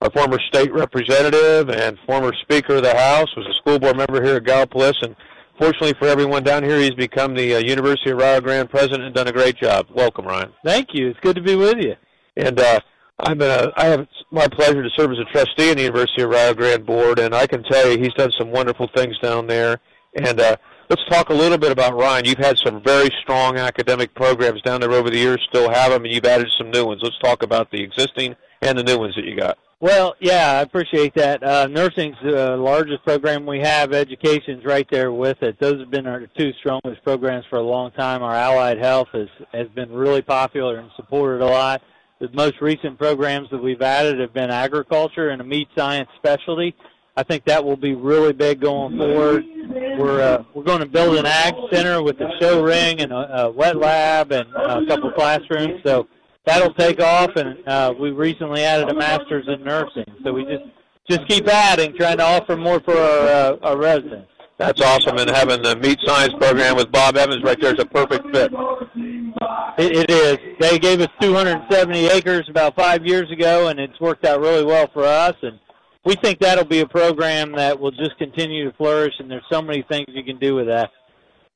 a 0.00 0.10
former 0.12 0.38
state 0.46 0.72
representative 0.72 1.70
and 1.70 1.98
former 2.06 2.32
Speaker 2.42 2.76
of 2.76 2.84
the 2.84 2.96
House. 2.96 3.34
Was 3.36 3.48
a 3.48 3.54
school 3.54 3.80
board 3.80 3.96
member 3.96 4.22
here 4.22 4.36
at 4.36 4.44
Gallipolis, 4.44 4.94
and 5.02 5.16
fortunately 5.58 5.94
for 5.98 6.06
everyone 6.06 6.44
down 6.44 6.62
here, 6.62 6.78
he's 6.78 6.94
become 6.94 7.34
the 7.34 7.56
uh, 7.56 7.58
University 7.58 8.12
of 8.12 8.18
Rio 8.18 8.40
Grande 8.40 8.70
president 8.70 9.02
and 9.02 9.12
done 9.12 9.26
a 9.26 9.32
great 9.32 9.56
job. 9.56 9.86
Welcome, 9.92 10.26
Ryan. 10.26 10.52
Thank 10.64 10.90
you. 10.92 11.08
It's 11.08 11.18
good 11.18 11.34
to 11.34 11.42
be 11.42 11.56
with 11.56 11.78
you. 11.78 11.96
And 12.36 12.60
uh, 12.60 12.78
Been 13.22 13.42
a, 13.42 13.72
I 13.76 13.86
have 13.86 14.06
my 14.30 14.48
pleasure 14.48 14.82
to 14.82 14.90
serve 14.96 15.12
as 15.12 15.18
a 15.18 15.24
trustee 15.32 15.70
in 15.70 15.76
the 15.76 15.84
University 15.84 16.22
of 16.22 16.30
Rio 16.30 16.52
Grande 16.52 16.84
board, 16.84 17.18
and 17.18 17.34
I 17.34 17.46
can 17.46 17.62
tell 17.62 17.90
you 17.90 17.98
he's 17.98 18.12
done 18.14 18.32
some 18.38 18.50
wonderful 18.50 18.88
things 18.94 19.18
down 19.20 19.46
there. 19.46 19.80
And 20.16 20.40
uh, 20.40 20.56
let's 20.90 21.04
talk 21.08 21.30
a 21.30 21.34
little 21.34 21.58
bit 21.58 21.72
about 21.72 21.94
Ryan. 21.94 22.24
You've 22.24 22.38
had 22.38 22.58
some 22.58 22.82
very 22.82 23.10
strong 23.22 23.56
academic 23.56 24.14
programs 24.14 24.62
down 24.62 24.80
there 24.80 24.92
over 24.92 25.10
the 25.10 25.18
years, 25.18 25.40
still 25.48 25.70
have 25.70 25.92
them, 25.92 26.04
and 26.04 26.12
you've 26.12 26.24
added 26.24 26.48
some 26.58 26.70
new 26.70 26.86
ones. 26.86 27.00
Let's 27.02 27.18
talk 27.18 27.42
about 27.42 27.70
the 27.70 27.82
existing 27.82 28.36
and 28.62 28.76
the 28.76 28.82
new 28.82 28.98
ones 28.98 29.14
that 29.14 29.24
you 29.24 29.36
got. 29.36 29.58
Well, 29.80 30.14
yeah, 30.20 30.52
I 30.52 30.62
appreciate 30.62 31.14
that. 31.14 31.42
Uh, 31.42 31.66
nursing's 31.66 32.16
the 32.22 32.56
largest 32.56 33.04
program 33.04 33.44
we 33.44 33.60
have. 33.60 33.92
Education's 33.92 34.64
right 34.64 34.86
there 34.90 35.12
with 35.12 35.42
it. 35.42 35.58
Those 35.60 35.78
have 35.80 35.90
been 35.90 36.06
our 36.06 36.26
two 36.38 36.52
strongest 36.54 37.02
programs 37.04 37.44
for 37.50 37.58
a 37.58 37.62
long 37.62 37.90
time. 37.92 38.22
Our 38.22 38.34
allied 38.34 38.78
health 38.78 39.08
has 39.12 39.28
has 39.52 39.68
been 39.74 39.92
really 39.92 40.22
popular 40.22 40.78
and 40.78 40.90
supported 40.96 41.42
a 41.42 41.46
lot. 41.46 41.82
The 42.20 42.28
most 42.32 42.60
recent 42.60 42.98
programs 42.98 43.50
that 43.50 43.62
we've 43.62 43.82
added 43.82 44.20
have 44.20 44.32
been 44.32 44.50
agriculture 44.50 45.30
and 45.30 45.40
a 45.40 45.44
meat 45.44 45.68
science 45.76 46.08
specialty. 46.16 46.74
I 47.16 47.22
think 47.22 47.44
that 47.44 47.64
will 47.64 47.76
be 47.76 47.94
really 47.94 48.32
big 48.32 48.60
going 48.60 48.96
forward. 48.96 49.44
We're 49.98 50.20
uh, 50.20 50.44
we're 50.54 50.64
going 50.64 50.80
to 50.80 50.86
build 50.86 51.16
an 51.16 51.26
ag 51.26 51.54
center 51.72 52.02
with 52.02 52.20
a 52.20 52.30
show 52.40 52.62
ring 52.62 53.00
and 53.00 53.12
a, 53.12 53.44
a 53.44 53.50
wet 53.50 53.76
lab 53.76 54.32
and 54.32 54.48
a 54.54 54.84
couple 54.86 55.12
classrooms. 55.12 55.80
So 55.84 56.08
that'll 56.44 56.74
take 56.74 57.00
off. 57.00 57.30
And 57.36 57.66
uh, 57.68 57.94
we 57.98 58.10
recently 58.10 58.62
added 58.62 58.88
a 58.90 58.94
master's 58.94 59.46
in 59.48 59.62
nursing. 59.62 60.06
So 60.24 60.32
we 60.32 60.44
just 60.44 60.64
just 61.08 61.28
keep 61.28 61.46
adding, 61.48 61.94
trying 61.96 62.18
to 62.18 62.24
offer 62.24 62.56
more 62.56 62.80
for 62.80 62.96
our 62.96 63.28
uh, 63.28 63.56
our 63.62 63.76
residents. 63.76 64.30
That's 64.56 64.80
awesome, 64.80 65.18
and 65.18 65.28
having 65.28 65.62
the 65.62 65.74
meat 65.76 65.98
science 66.04 66.32
program 66.34 66.76
with 66.76 66.90
Bob 66.92 67.16
Evans 67.16 67.42
right 67.42 67.60
there 67.60 67.74
is 67.74 67.80
a 67.80 67.86
perfect 67.86 68.24
fit. 68.32 68.52
It, 69.78 70.08
it 70.08 70.10
is. 70.10 70.38
They 70.60 70.78
gave 70.78 71.00
us 71.00 71.08
270 71.20 72.06
acres 72.06 72.46
about 72.48 72.76
five 72.76 73.04
years 73.04 73.30
ago, 73.30 73.68
and 73.68 73.80
it's 73.80 73.98
worked 74.00 74.24
out 74.24 74.40
really 74.40 74.64
well 74.64 74.88
for 74.92 75.04
us. 75.04 75.34
And 75.42 75.58
we 76.04 76.14
think 76.16 76.38
that'll 76.38 76.64
be 76.64 76.80
a 76.80 76.86
program 76.86 77.52
that 77.56 77.78
will 77.78 77.90
just 77.90 78.16
continue 78.18 78.70
to 78.70 78.76
flourish. 78.76 79.14
And 79.18 79.30
there's 79.30 79.44
so 79.50 79.60
many 79.60 79.84
things 79.88 80.06
you 80.08 80.24
can 80.24 80.38
do 80.38 80.54
with 80.54 80.66
that. 80.66 80.90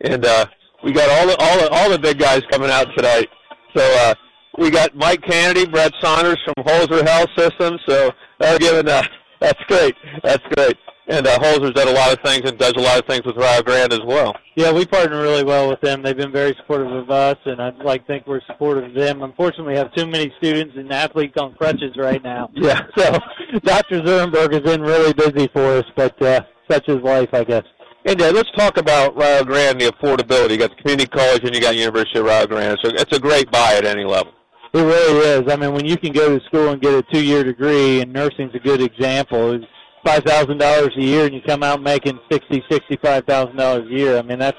And 0.01 0.25
uh, 0.25 0.47
we 0.83 0.93
got 0.93 1.09
all 1.11 1.27
the 1.27 1.37
all 1.39 1.59
the 1.59 1.69
all 1.71 1.91
the 1.91 1.99
big 1.99 2.19
guys 2.19 2.43
coming 2.51 2.71
out 2.71 2.87
tonight. 2.97 3.29
So 3.77 3.83
uh, 4.01 4.15
we 4.59 4.71
got 4.71 4.95
Mike 4.97 5.23
Kennedy, 5.23 5.67
Brett 5.67 5.93
Saunders 6.01 6.39
from 6.45 6.65
Holzer 6.65 7.07
Health 7.07 7.31
Systems. 7.37 7.81
So 7.89 8.11
they're 8.41 8.59
giving 8.59 8.89
uh, 8.89 9.03
that's 9.41 9.61
great. 9.69 9.95
That's 10.23 10.43
great. 10.55 10.77
And 11.09 11.27
uh, 11.27 11.39
Holzer's 11.39 11.73
done 11.73 11.89
a 11.89 11.93
lot 11.93 12.13
of 12.13 12.19
things 12.23 12.43
and 12.45 12.59
does 12.59 12.75
a 12.77 12.81
lot 12.81 12.99
of 12.99 13.07
things 13.07 13.25
with 13.25 13.37
Rio 13.37 13.63
Grande 13.63 13.95
as 13.95 14.03
well. 14.05 14.37
Yeah, 14.57 14.73
we 14.73 14.85
partner 14.85 15.23
really 15.23 15.43
well 15.43 15.69
with 15.69 15.81
them. 15.81 16.03
They've 16.03 16.17
been 16.17 16.33
very 16.33 16.55
supportive 16.61 16.93
of 16.93 17.11
us, 17.11 17.37
and 17.47 17.63
I'd 17.63 17.79
like 17.79 18.07
think 18.07 18.27
we're 18.27 18.43
supportive 18.47 18.85
of 18.85 18.95
them. 18.95 19.23
Unfortunately, 19.23 19.73
we 19.73 19.79
have 19.79 19.93
too 19.95 20.07
many 20.07 20.31
students 20.37 20.75
and 20.77 20.93
athletes 20.93 21.35
on 21.41 21.55
crutches 21.55 21.97
right 21.97 22.23
now. 22.23 22.51
Yeah. 22.59 22.81
So 22.99 23.19
Dr. 23.63 24.03
Zurenberg 24.03 24.53
has 24.53 24.63
been 24.63 24.83
really 24.83 25.15
busy 25.15 25.49
for 25.53 25.79
us, 25.79 25.85
but 25.97 26.21
uh, 26.21 26.41
such 26.71 26.89
is 26.89 27.01
life, 27.03 27.31
I 27.33 27.45
guess. 27.45 27.63
And 28.05 28.21
uh, 28.21 28.31
let's 28.33 28.51
talk 28.57 28.77
about 28.77 29.17
Rio 29.17 29.45
Grande, 29.45 29.81
and 29.81 29.81
the 29.81 29.93
affordability. 29.93 30.53
You 30.53 30.59
got 30.59 30.71
the 30.71 30.83
community 30.83 31.09
college 31.09 31.45
and 31.45 31.55
you 31.55 31.61
got 31.61 31.77
University 31.77 32.19
of 32.19 32.27
Rio 32.27 32.47
Grande. 32.47 32.79
So 32.83 32.91
it's 32.91 33.17
a 33.17 33.21
great 33.21 33.51
buy 33.51 33.75
at 33.75 33.87
any 33.87 34.05
level. 34.05 34.33
It 34.75 34.81
really 34.81 35.45
is. 35.45 35.51
I 35.51 35.57
mean, 35.57 35.73
when 35.73 35.87
you 35.87 35.97
can 35.97 36.13
go 36.13 36.39
to 36.39 36.45
school 36.47 36.71
and 36.71 36.83
get 36.83 36.93
a 36.93 37.03
two-year 37.13 37.45
degree, 37.45 38.03
and 38.03 38.13
nursing's 38.13 38.55
a 38.55 38.59
good 38.59 38.83
example. 38.83 39.53
It's 39.53 39.65
five 40.05 40.23
thousand 40.25 40.59
dollars 40.59 40.91
a 40.97 41.03
year, 41.03 41.27
and 41.27 41.35
you 41.35 41.41
come 41.47 41.63
out 41.63 41.83
making 41.83 42.19
sixty, 42.31 42.63
sixty-five 42.71 43.25
thousand 43.25 43.57
dollars 43.57 43.87
a 43.91 43.95
year. 43.95 44.19
I 44.19 44.23
mean, 44.23 44.39
that's 44.39 44.59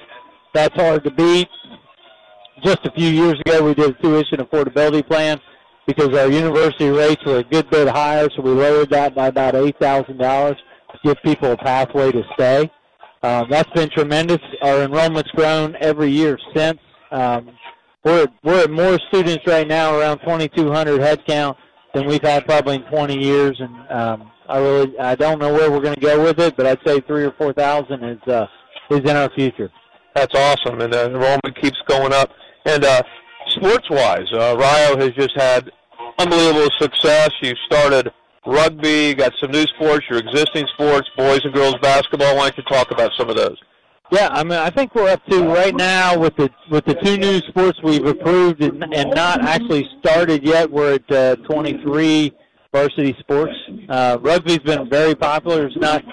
that's 0.54 0.76
hard 0.76 1.04
to 1.04 1.12
beat. 1.12 1.48
Just 2.64 2.86
a 2.86 2.92
few 2.92 3.10
years 3.10 3.40
ago, 3.46 3.64
we 3.64 3.74
did 3.74 3.92
a 3.92 4.02
tuition 4.02 4.40
affordability 4.40 5.08
plan 5.08 5.40
because 5.88 6.10
our 6.18 6.30
university 6.30 6.90
rates 6.90 7.24
were 7.26 7.40
a 7.40 7.44
good 7.44 7.70
bit 7.70 7.88
higher, 7.88 8.28
so 8.36 8.42
we 8.42 8.52
lowered 8.52 8.90
that 8.90 9.16
by 9.16 9.28
about 9.28 9.56
eight 9.56 9.78
thousand 9.80 10.18
dollars 10.18 10.58
to 10.92 10.98
give 11.04 11.18
people 11.24 11.52
a 11.52 11.58
pathway 11.58 12.12
to 12.12 12.24
stay. 12.34 12.70
Um, 13.22 13.48
that's 13.50 13.70
been 13.72 13.90
tremendous. 13.90 14.40
Our 14.62 14.84
enrollment's 14.84 15.32
grown 15.32 15.76
every 15.82 16.10
year 16.10 16.38
since. 16.56 16.80
Um, 17.12 17.50
we're 18.04 18.28
we're 18.44 18.64
at 18.64 18.72
more 18.72 18.98
students 19.10 19.46
right 19.46 19.68
now, 19.68 19.98
around 19.98 20.20
2,200 20.20 21.02
head 21.02 21.26
count, 21.28 21.58
than 21.94 22.08
we've 22.08 22.22
had 22.22 22.46
probably 22.46 22.76
in 22.76 22.84
20 22.84 23.18
years, 23.18 23.60
and 23.60 23.92
um, 23.92 24.32
I 24.48 24.58
really 24.58 25.00
I 25.00 25.16
don't 25.16 25.40
know 25.40 25.54
where 25.54 25.72
we're 25.72 25.82
going 25.82 25.96
to 25.96 26.02
go 26.02 26.24
with 26.24 26.40
it, 26.40 26.58
but 26.58 26.66
I'd 26.66 26.80
say 26.86 27.00
three 27.02 27.24
or 27.24 27.32
four 27.34 27.54
thousand 27.54 28.04
is 28.04 28.22
uh, 28.28 28.48
is 28.90 29.00
in 29.00 29.16
our 29.16 29.30
future. 29.36 29.72
That's 30.16 30.34
awesome, 30.36 30.82
and 30.82 30.92
the 30.92 31.06
enrollment 31.06 31.56
keeps 31.62 31.78
going 31.88 32.14
up. 32.14 32.32
And 32.66 32.84
uh, 32.84 33.04
sports-wise, 33.48 34.28
uh, 34.34 34.56
Rio 34.58 34.98
has 34.98 35.14
just 35.16 35.36
had 35.36 35.72
unbelievable 36.18 36.70
success. 36.80 37.30
You 37.42 37.54
started 37.68 38.12
rugby, 38.46 39.14
got 39.14 39.34
some 39.40 39.52
new 39.52 39.66
sports, 39.68 40.06
your 40.10 40.20
existing 40.20 40.66
sports, 40.74 41.08
boys 41.16 41.42
and 41.44 41.54
girls 41.54 41.76
basketball. 41.82 42.36
Why 42.36 42.50
don't 42.50 42.58
you 42.58 42.64
talk 42.64 42.92
about 42.92 43.12
some 43.18 43.30
of 43.30 43.36
those? 43.36 43.58
Yeah, 44.12 44.30
I 44.32 44.44
mean, 44.44 44.58
I 44.58 44.72
think 44.72 44.96
we're 44.96 45.10
up 45.10 45.24
to 45.28 45.44
right 45.44 45.76
now 45.76 46.18
with 46.18 46.36
the 46.36 46.50
with 46.72 46.84
the 46.86 46.96
two 46.96 47.18
new 47.18 47.40
sports 47.50 47.78
we've 47.84 48.06
approved 48.06 48.64
and, 48.64 48.84
and 48.92 49.12
not 49.12 49.42
actually 49.42 49.88
started 50.00 50.44
yet. 50.44 50.70
We're 50.70 50.96
at 50.96 51.12
uh, 51.12 51.36
23 51.48 52.34
varsity 52.74 53.16
sports. 53.20 53.54
Uh, 53.88 54.18
rugby's 54.20 54.60
been 54.60 54.90
very 54.90 55.14
popular. 55.14 55.68
It's 55.68 55.78
not 55.78 56.04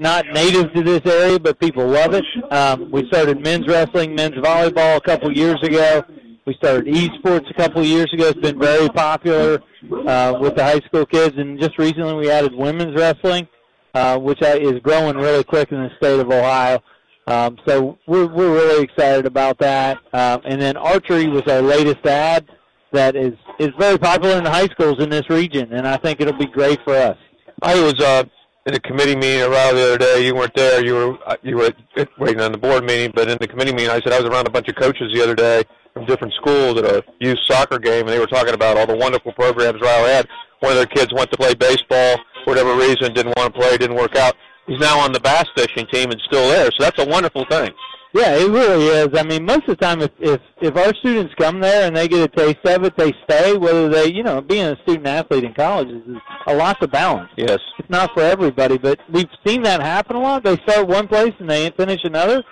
not 0.00 0.26
native 0.32 0.72
to 0.72 0.82
this 0.82 1.02
area, 1.04 1.38
but 1.38 1.60
people 1.60 1.86
love 1.86 2.14
it. 2.14 2.24
Um, 2.50 2.90
we 2.90 3.06
started 3.08 3.40
men's 3.40 3.68
wrestling, 3.68 4.16
men's 4.16 4.34
volleyball 4.36 4.96
a 4.96 5.00
couple 5.00 5.30
years 5.32 5.62
ago. 5.62 6.02
We 6.46 6.54
started 6.54 6.86
esports 6.86 7.48
a 7.48 7.54
couple 7.54 7.84
years 7.84 8.12
ago. 8.12 8.28
It's 8.28 8.40
been 8.40 8.58
very 8.58 8.88
popular 8.88 9.60
uh, 10.06 10.36
with 10.40 10.56
the 10.56 10.64
high 10.64 10.80
school 10.80 11.06
kids, 11.06 11.36
and 11.36 11.60
just 11.60 11.78
recently 11.78 12.14
we 12.14 12.30
added 12.30 12.54
women's 12.54 12.96
wrestling, 12.96 13.46
uh, 13.94 14.18
which 14.18 14.42
is 14.42 14.80
growing 14.82 15.16
really 15.16 15.44
quick 15.44 15.70
in 15.70 15.78
the 15.78 15.90
state 15.96 16.18
of 16.18 16.28
Ohio. 16.28 16.82
Um, 17.26 17.58
so 17.66 17.98
we're 18.06 18.26
we're 18.26 18.52
really 18.52 18.84
excited 18.84 19.26
about 19.26 19.58
that. 19.58 19.98
Um, 20.12 20.42
and 20.44 20.60
then 20.60 20.76
archery 20.76 21.28
was 21.28 21.42
our 21.48 21.60
latest 21.60 22.06
ad 22.06 22.48
that 22.92 23.16
is 23.16 23.34
is 23.58 23.70
very 23.78 23.98
popular 23.98 24.36
in 24.38 24.44
the 24.44 24.50
high 24.50 24.68
schools 24.68 25.02
in 25.02 25.10
this 25.10 25.28
region, 25.28 25.72
and 25.72 25.86
I 25.86 25.96
think 25.96 26.20
it'll 26.20 26.38
be 26.38 26.46
great 26.46 26.78
for 26.84 26.94
us. 26.94 27.16
I 27.62 27.80
was 27.80 27.98
uh, 28.00 28.24
in 28.66 28.74
a 28.74 28.80
committee 28.80 29.16
meeting 29.16 29.50
Raleigh 29.50 29.74
the 29.74 29.86
other 29.86 29.98
day. 29.98 30.26
You 30.26 30.34
weren't 30.34 30.54
there. 30.54 30.84
You 30.84 30.94
were 30.94 31.18
uh, 31.26 31.36
you 31.42 31.56
were 31.56 31.72
waiting 32.18 32.40
on 32.40 32.52
the 32.52 32.58
board 32.58 32.84
meeting, 32.84 33.12
but 33.14 33.28
in 33.28 33.38
the 33.40 33.48
committee 33.48 33.72
meeting, 33.72 33.90
I 33.90 34.00
said 34.00 34.12
I 34.12 34.20
was 34.20 34.28
around 34.28 34.46
a 34.46 34.50
bunch 34.50 34.68
of 34.68 34.76
coaches 34.76 35.12
the 35.12 35.22
other 35.22 35.34
day 35.34 35.64
from 35.94 36.04
different 36.06 36.34
schools 36.34 36.78
at 36.78 36.84
a 36.84 37.02
youth 37.20 37.38
soccer 37.46 37.78
game, 37.78 38.00
and 38.02 38.10
they 38.10 38.18
were 38.18 38.26
talking 38.26 38.54
about 38.54 38.76
all 38.76 38.86
the 38.86 38.96
wonderful 38.96 39.32
programs 39.32 39.80
Raleigh 39.80 40.10
had. 40.10 40.28
One 40.60 40.72
of 40.72 40.78
their 40.78 40.86
kids 40.86 41.12
went 41.12 41.30
to 41.32 41.36
play 41.36 41.54
baseball 41.54 42.16
for 42.44 42.52
whatever 42.52 42.76
reason, 42.76 43.12
didn't 43.14 43.36
want 43.36 43.52
to 43.52 43.60
play, 43.60 43.76
didn't 43.76 43.96
work 43.96 44.14
out. 44.16 44.34
He's 44.66 44.80
now 44.80 44.98
on 44.98 45.12
the 45.12 45.20
bass 45.20 45.44
fishing 45.56 45.86
team 45.92 46.10
and 46.10 46.20
still 46.26 46.48
there, 46.48 46.66
so 46.66 46.76
that's 46.80 46.98
a 46.98 47.06
wonderful 47.06 47.44
thing. 47.48 47.70
Yeah, 48.14 48.34
it 48.34 48.50
really 48.50 48.86
is. 48.86 49.08
I 49.14 49.24
mean, 49.24 49.44
most 49.44 49.68
of 49.68 49.76
the 49.76 49.76
time, 49.76 50.00
if 50.00 50.10
if 50.18 50.40
if 50.62 50.74
our 50.74 50.94
students 51.00 51.34
come 51.38 51.60
there 51.60 51.86
and 51.86 51.94
they 51.94 52.08
get 52.08 52.20
a 52.20 52.28
taste 52.28 52.64
of 52.64 52.84
it, 52.84 52.96
they 52.96 53.12
stay. 53.24 53.56
Whether 53.58 53.90
they, 53.90 54.10
you 54.10 54.22
know, 54.22 54.40
being 54.40 54.64
a 54.64 54.76
student 54.84 55.06
athlete 55.06 55.44
in 55.44 55.52
college 55.52 55.88
is 55.88 56.02
a 56.46 56.54
lot 56.54 56.80
to 56.80 56.88
balance. 56.88 57.28
Yes. 57.36 57.58
It's 57.78 57.90
not 57.90 58.10
for 58.14 58.22
everybody, 58.22 58.78
but 58.78 58.98
we've 59.12 59.28
seen 59.46 59.62
that 59.62 59.82
happen 59.82 60.16
a 60.16 60.20
lot. 60.20 60.44
They 60.44 60.56
start 60.58 60.88
one 60.88 61.08
place 61.08 61.34
and 61.40 61.50
they 61.50 61.70
finish 61.76 62.00
another. 62.04 62.42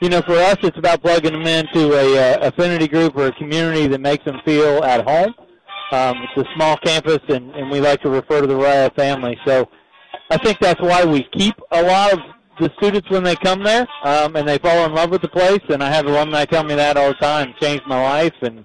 You 0.00 0.08
know, 0.08 0.22
for 0.22 0.36
us, 0.36 0.56
it's 0.62 0.78
about 0.78 1.02
plugging 1.02 1.32
them 1.32 1.46
into 1.46 1.92
a 1.92 2.18
uh, 2.18 2.48
affinity 2.48 2.88
group 2.88 3.14
or 3.14 3.26
a 3.26 3.32
community 3.32 3.86
that 3.88 4.00
makes 4.00 4.24
them 4.24 4.38
feel 4.44 4.82
at 4.82 5.04
home. 5.04 5.34
Um, 5.92 6.16
it's 6.24 6.48
a 6.48 6.54
small 6.56 6.78
campus, 6.78 7.20
and, 7.28 7.54
and 7.54 7.70
we 7.70 7.80
like 7.80 8.00
to 8.00 8.08
refer 8.08 8.40
to 8.40 8.46
the 8.46 8.54
Raya 8.54 8.94
family. 8.96 9.36
So 9.46 9.68
I 10.30 10.38
think 10.38 10.58
that's 10.60 10.80
why 10.80 11.04
we 11.04 11.26
keep 11.36 11.54
a 11.72 11.82
lot 11.82 12.12
of 12.12 12.18
the 12.60 12.70
students 12.78 13.08
when 13.10 13.22
they 13.24 13.36
come 13.36 13.62
there, 13.64 13.86
um, 14.04 14.36
and 14.36 14.46
they 14.48 14.58
fall 14.58 14.84
in 14.86 14.94
love 14.94 15.10
with 15.10 15.22
the 15.22 15.28
place. 15.28 15.60
And 15.68 15.82
I 15.82 15.90
have 15.92 16.06
alumni 16.06 16.44
tell 16.44 16.64
me 16.64 16.74
that 16.74 16.96
all 16.96 17.08
the 17.08 17.14
time. 17.14 17.54
Changed 17.60 17.84
my 17.86 18.02
life, 18.02 18.34
and 18.42 18.64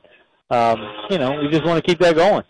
um, 0.49 0.79
you 1.09 1.17
know, 1.17 1.39
we 1.41 1.49
just 1.49 1.65
want 1.65 1.83
to 1.83 1.87
keep 1.87 1.99
that 1.99 2.15
going. 2.15 2.43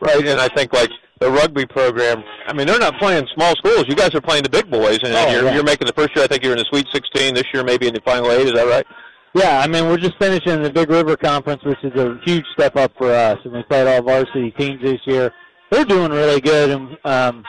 Right, 0.00 0.26
and 0.26 0.40
I 0.40 0.48
think 0.48 0.72
like 0.72 0.90
the 1.20 1.30
rugby 1.30 1.66
program. 1.66 2.22
I 2.46 2.52
mean, 2.52 2.66
they're 2.66 2.78
not 2.78 2.98
playing 2.98 3.26
small 3.34 3.54
schools. 3.56 3.84
You 3.88 3.94
guys 3.94 4.14
are 4.14 4.20
playing 4.20 4.42
the 4.42 4.50
big 4.50 4.70
boys, 4.70 4.98
and 5.02 5.14
Oh, 5.14 5.30
you're, 5.30 5.44
yeah. 5.44 5.54
you're 5.54 5.64
making 5.64 5.86
the 5.86 5.92
first 5.92 6.14
year. 6.16 6.24
I 6.24 6.28
think 6.28 6.42
you're 6.42 6.52
in 6.52 6.58
the 6.58 6.66
Sweet 6.70 6.86
16 6.92 7.34
this 7.34 7.44
year, 7.54 7.62
maybe 7.64 7.86
in 7.86 7.94
the 7.94 8.00
Final 8.04 8.30
Eight. 8.32 8.46
Is 8.46 8.52
that 8.54 8.66
right? 8.66 8.86
Yeah, 9.34 9.60
I 9.60 9.66
mean, 9.66 9.86
we're 9.86 9.96
just 9.98 10.16
finishing 10.18 10.62
the 10.62 10.70
Big 10.70 10.90
River 10.90 11.16
Conference, 11.16 11.62
which 11.64 11.78
is 11.82 11.92
a 11.98 12.18
huge 12.24 12.44
step 12.52 12.76
up 12.76 12.92
for 12.98 13.12
us, 13.12 13.38
and 13.44 13.52
we 13.52 13.62
played 13.64 13.86
all 13.86 14.02
varsity 14.02 14.52
teams 14.52 14.80
this 14.82 15.00
year. 15.06 15.32
They're 15.70 15.84
doing 15.84 16.10
really 16.12 16.40
good, 16.40 16.70
and 16.70 16.96
um, 17.04 17.44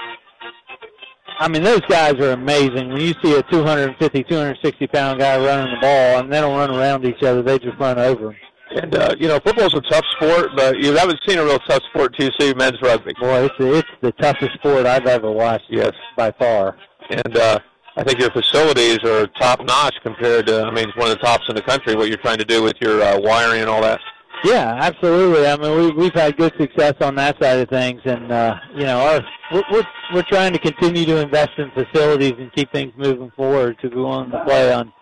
I 1.40 1.48
mean, 1.49 1.64
those 1.64 1.82
guys 1.82 2.14
are 2.16 2.32
amazing. 2.32 2.90
When 2.90 3.02
you 3.02 3.14
see 3.24 3.36
a 3.36 3.44
250, 3.44 4.24
260 4.24 4.88
pound 4.88 5.20
guy 5.20 5.38
running 5.38 5.74
the 5.74 5.82
ball, 5.82 6.20
and 6.20 6.32
they 6.32 6.40
don't 6.40 6.57
run 6.57 6.72
around 6.72 7.06
each 7.06 7.24
other; 7.24 7.41
they 7.41 7.60
just 7.60 7.78
run 7.78 7.99
over 7.99 8.28
them. 8.28 8.36
And 8.72 8.95
uh, 8.95 9.16
you 9.20 9.28
know, 9.28 9.40
football's 9.40 9.74
a 9.74 9.82
tough 9.82 10.06
sport, 10.16 10.49
but 10.56 10.80
you 10.80 10.95
haven't 10.95 11.20
seen 11.28 11.38
a 11.38 11.44
real 11.45 11.60
tough 11.60 11.84
sport 11.90 12.16
you 12.18 12.30
see 12.40 12.53
men's 12.53 12.82
rugby. 12.82 13.14
Boy, 13.20 13.45
it's 13.45 13.56
it's 13.60 13.88
the 14.02 14.12
toughest 14.14 14.53
sport 14.56 14.86
I've 14.86 15.07
ever 15.07 15.32
watched. 15.32 15.66
Yes, 15.70 15.91
by 16.18 16.32
far. 16.32 16.78
And 17.10 17.38
uh, 17.38 17.60
I 17.98 18.03
think 18.03 18.20
your 18.20 18.32
facilities 18.32 18.99
are 19.03 19.28
top 19.40 19.64
notch 19.64 19.95
compared 20.03 20.48
to. 20.48 20.64
I 20.64 20.72
mean, 20.72 20.90
it's 20.90 20.98
one 20.98 21.12
of 21.12 21.18
the 21.18 21.24
tops 21.24 21.48
in 21.48 21.56
the 21.56 21.62
country. 21.62 21.95
What 21.95 22.07
you're 22.07 22.18
trying 22.18 22.40
to 22.40 22.45
do 22.45 22.64
with 22.64 22.76
your 22.82 23.02
uh, 23.02 23.20
wiring 23.20 23.62
and 23.62 23.70
all 23.70 23.82
that. 23.82 23.99
Yeah, 24.45 24.77
absolutely. 24.80 25.47
I 25.47 25.57
mean, 25.57 25.76
we, 25.76 25.91
we've 25.91 26.13
had 26.13 26.38
good 26.38 26.53
success 26.59 26.93
on 27.01 27.15
that 27.15 27.41
side 27.41 27.57
of 27.57 27.67
things, 27.67 27.99
and 28.05 28.31
uh, 28.31 28.55
you 28.76 28.84
know, 28.84 28.99
our, 28.99 29.22
we're, 29.51 29.63
we're 29.72 29.88
we're 30.13 30.23
trying 30.23 30.53
to 30.53 30.59
continue 30.59 31.03
to 31.05 31.17
invest 31.17 31.49
in 31.57 31.72
facilities 31.72 32.34
and 32.38 32.53
keep 32.53 32.72
things 32.72 32.93
moving 32.95 33.31
forward 33.31 33.80
to 33.80 33.89
go 33.89 34.05
on 34.05 34.30
to 34.30 34.45
play 34.45 34.72
on 34.72 34.93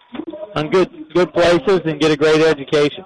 on 0.56 0.70
good 0.70 0.90
good 1.14 1.34
places 1.34 1.82
and 1.84 2.00
get 2.00 2.10
a 2.10 2.16
great 2.16 2.40
education. 2.40 3.04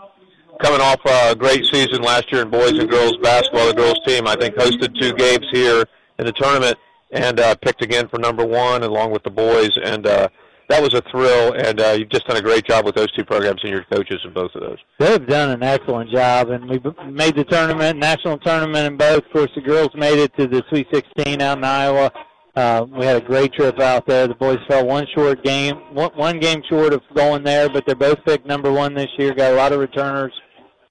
Coming 0.61 0.79
off 0.79 0.99
a 1.05 1.35
great 1.35 1.65
season 1.65 2.03
last 2.03 2.31
year 2.31 2.43
in 2.43 2.51
boys 2.51 2.77
and 2.77 2.87
girls 2.87 3.17
basketball, 3.17 3.67
the 3.69 3.73
girls 3.73 3.99
team 4.05 4.27
I 4.27 4.35
think 4.35 4.53
hosted 4.55 4.95
two 4.99 5.13
games 5.13 5.47
here 5.51 5.85
in 6.19 6.27
the 6.27 6.33
tournament 6.33 6.77
and 7.09 7.39
uh, 7.39 7.55
picked 7.55 7.81
again 7.81 8.07
for 8.09 8.19
number 8.19 8.45
one 8.45 8.83
along 8.83 9.09
with 9.09 9.23
the 9.23 9.31
boys, 9.31 9.71
and 9.83 10.05
uh, 10.05 10.29
that 10.69 10.81
was 10.81 10.93
a 10.93 11.01
thrill. 11.11 11.53
And 11.53 11.79
uh, 11.81 11.91
you've 11.91 12.09
just 12.09 12.27
done 12.27 12.37
a 12.37 12.41
great 12.41 12.65
job 12.65 12.85
with 12.85 12.95
those 12.95 13.11
two 13.13 13.23
programs 13.23 13.61
and 13.63 13.71
your 13.71 13.83
coaches 13.91 14.19
in 14.23 14.33
both 14.33 14.51
of 14.55 14.61
those. 14.61 14.77
They've 14.99 15.27
done 15.27 15.49
an 15.49 15.63
excellent 15.63 16.11
job, 16.11 16.49
and 16.49 16.69
we 16.69 16.81
made 17.09 17.35
the 17.35 17.45
tournament, 17.45 17.99
national 17.99 18.37
tournament 18.39 18.85
in 18.85 18.97
both. 18.97 19.25
Of 19.25 19.31
course, 19.31 19.51
the 19.55 19.61
girls 19.61 19.89
made 19.95 20.19
it 20.19 20.35
to 20.37 20.47
the 20.47 20.63
Sweet 20.69 20.87
16 20.93 21.41
out 21.41 21.57
in 21.57 21.63
Iowa. 21.63 22.11
Uh, 22.55 22.85
we 22.97 23.05
had 23.05 23.17
a 23.17 23.25
great 23.25 23.53
trip 23.53 23.79
out 23.79 24.07
there. 24.07 24.27
The 24.27 24.33
boys 24.33 24.57
fell 24.67 24.85
one 24.85 25.05
short 25.15 25.43
game, 25.43 25.75
one, 25.93 26.11
one 26.15 26.39
game 26.39 26.63
short 26.67 26.91
of 26.91 27.01
going 27.15 27.43
there, 27.43 27.69
but 27.69 27.85
they're 27.85 27.95
both 27.95 28.17
picked 28.25 28.47
number 28.47 28.71
one 28.71 28.95
this 28.95 29.09
year. 29.17 29.33
Got 29.35 29.53
a 29.53 29.55
lot 29.55 29.73
of 29.73 29.79
returners. 29.79 30.33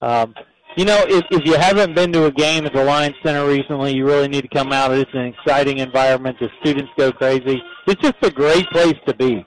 Um, 0.01 0.33
you 0.77 0.85
know, 0.85 1.05
if, 1.09 1.25
if 1.31 1.45
you 1.45 1.55
haven't 1.55 1.95
been 1.95 2.13
to 2.13 2.27
a 2.27 2.31
game 2.31 2.67
at 2.67 2.73
the 2.73 2.85
Lions 2.85 3.17
Center 3.25 3.49
recently, 3.49 3.97
you 3.97 4.07
really 4.07 4.29
need 4.29 4.43
to 4.43 4.49
come 4.49 4.73
out. 4.73 4.93
It's 4.93 5.11
an 5.15 5.35
exciting 5.35 5.79
environment. 5.79 6.37
The 6.39 6.51
students 6.61 6.91
go 6.97 7.11
crazy. 7.11 7.61
It's 7.89 8.01
just 8.01 8.17
a 8.23 8.31
great 8.31 8.67
place 8.71 8.95
to 9.09 9.15
be. 9.15 9.45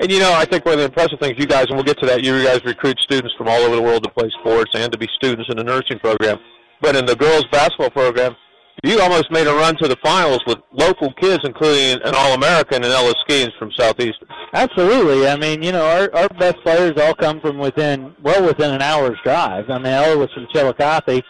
And 0.00 0.10
you 0.12 0.20
know, 0.20 0.32
I 0.32 0.44
think 0.44 0.64
one 0.64 0.74
of 0.74 0.80
the 0.80 0.86
impressive 0.86 1.18
things 1.20 1.34
you 1.38 1.46
guys, 1.46 1.66
and 1.68 1.76
we'll 1.76 1.84
get 1.84 1.98
to 2.00 2.06
that, 2.06 2.22
you 2.22 2.44
guys 2.44 2.64
recruit 2.64 2.98
students 3.00 3.34
from 3.36 3.48
all 3.48 3.60
over 3.62 3.74
the 3.74 3.82
world 3.82 4.04
to 4.04 4.10
play 4.10 4.30
sports 4.40 4.70
and 4.74 4.92
to 4.92 4.98
be 4.98 5.08
students 5.16 5.50
in 5.50 5.56
the 5.56 5.64
nursing 5.64 5.98
program. 5.98 6.38
But 6.80 6.94
in 6.94 7.04
the 7.04 7.16
girls 7.16 7.44
basketball 7.50 7.90
program, 7.90 8.36
you 8.84 9.00
almost 9.00 9.32
made 9.32 9.48
a 9.48 9.52
run 9.52 9.76
to 9.78 9.88
the 9.88 9.96
finals 10.04 10.40
with 10.46 10.58
local 10.72 11.12
kids, 11.14 11.40
including 11.42 12.00
an 12.04 12.14
All-American 12.14 12.84
and 12.84 12.92
Ella 12.92 13.12
Skeens 13.26 13.50
from 13.58 13.72
Southeast. 13.72 14.18
Absolutely. 14.54 15.26
I 15.26 15.36
mean, 15.36 15.64
you 15.64 15.72
know, 15.72 15.84
our 15.84 16.14
our 16.14 16.28
best 16.38 16.58
players 16.62 16.92
all 16.96 17.14
come 17.14 17.40
from 17.40 17.58
within, 17.58 18.14
well, 18.22 18.46
within 18.46 18.70
an 18.70 18.80
hour's 18.80 19.18
drive. 19.24 19.68
I 19.68 19.78
mean, 19.78 19.92
Ella 19.92 20.16
was 20.16 20.28
from 20.32 20.46
Chillicothe, 20.54 21.24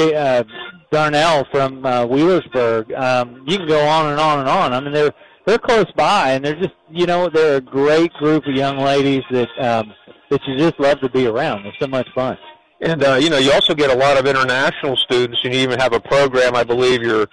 uh, 0.00 0.42
Darnell 0.90 1.46
from 1.52 1.86
uh, 1.86 2.04
Wheelersburg. 2.04 2.92
Um, 2.98 3.44
you 3.46 3.58
can 3.58 3.68
go 3.68 3.86
on 3.86 4.10
and 4.10 4.20
on 4.20 4.40
and 4.40 4.48
on. 4.48 4.72
I 4.72 4.80
mean, 4.80 4.92
they're 4.92 5.14
they're 5.48 5.58
close 5.58 5.90
by, 5.96 6.32
and 6.32 6.44
they're 6.44 6.54
just, 6.54 6.74
you 6.90 7.06
know, 7.06 7.28
they're 7.28 7.56
a 7.56 7.60
great 7.60 8.12
group 8.14 8.46
of 8.46 8.54
young 8.54 8.78
ladies 8.78 9.22
that 9.30 9.48
um, 9.58 9.92
that 10.30 10.40
you 10.46 10.56
just 10.56 10.78
love 10.78 11.00
to 11.00 11.08
be 11.08 11.26
around. 11.26 11.64
They're 11.64 11.72
so 11.80 11.86
much 11.86 12.06
fun. 12.14 12.36
And 12.80 13.02
uh, 13.02 13.14
you 13.14 13.30
know, 13.30 13.38
you 13.38 13.50
also 13.52 13.74
get 13.74 13.90
a 13.90 13.96
lot 13.96 14.18
of 14.18 14.26
international 14.26 14.96
students, 14.96 15.40
and 15.44 15.54
you 15.54 15.60
even 15.60 15.78
have 15.78 15.92
a 15.92 16.00
program. 16.00 16.54
I 16.54 16.64
believe 16.64 17.02
your 17.02 17.26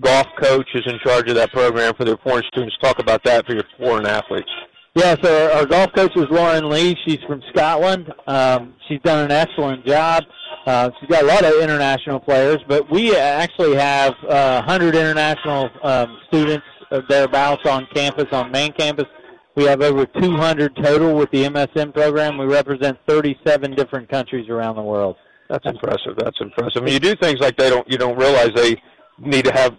golf 0.00 0.26
coach 0.40 0.68
is 0.74 0.82
in 0.86 0.98
charge 0.98 1.28
of 1.28 1.36
that 1.36 1.52
program 1.52 1.94
for 1.94 2.04
their 2.04 2.16
foreign 2.18 2.44
students. 2.48 2.76
Talk 2.82 2.98
about 2.98 3.22
that 3.24 3.46
for 3.46 3.54
your 3.54 3.64
foreign 3.78 4.06
athletes. 4.06 4.50
Yeah, 4.96 5.16
so 5.22 5.48
our, 5.48 5.58
our 5.58 5.66
golf 5.66 5.92
coach 5.94 6.16
is 6.16 6.26
Lauren 6.30 6.68
Lee. 6.68 6.96
She's 7.06 7.20
from 7.26 7.42
Scotland. 7.50 8.12
Um, 8.26 8.74
she's 8.88 9.00
done 9.02 9.24
an 9.24 9.30
excellent 9.30 9.86
job. 9.86 10.24
Uh, 10.66 10.90
she's 10.98 11.08
got 11.08 11.24
a 11.24 11.26
lot 11.26 11.44
of 11.44 11.60
international 11.60 12.20
players, 12.20 12.58
but 12.68 12.90
we 12.90 13.14
actually 13.16 13.76
have 13.76 14.14
uh, 14.28 14.62
100 14.66 14.94
international 14.94 15.68
um, 15.82 16.18
students 16.28 16.64
uh, 16.90 17.00
thereabouts 17.08 17.66
on 17.66 17.86
campus, 17.94 18.26
on 18.32 18.50
main 18.50 18.72
campus. 18.72 19.06
We 19.56 19.64
have 19.64 19.82
over 19.82 20.04
200 20.04 20.76
total 20.76 21.14
with 21.14 21.30
the 21.30 21.44
MSN 21.44 21.94
program. 21.94 22.38
We 22.38 22.46
represent 22.46 22.98
37 23.06 23.74
different 23.74 24.08
countries 24.08 24.48
around 24.48 24.76
the 24.76 24.82
world. 24.82 25.16
That's 25.48 25.64
impressive. 25.66 26.16
That's 26.16 26.40
impressive. 26.40 26.82
I 26.82 26.84
mean, 26.84 26.94
you 26.94 27.00
do 27.00 27.14
things 27.14 27.38
like 27.38 27.56
they 27.56 27.70
don't. 27.70 27.88
You 27.88 27.98
don't 27.98 28.18
realize 28.18 28.50
they 28.56 28.82
need 29.18 29.44
to 29.44 29.52
have 29.52 29.76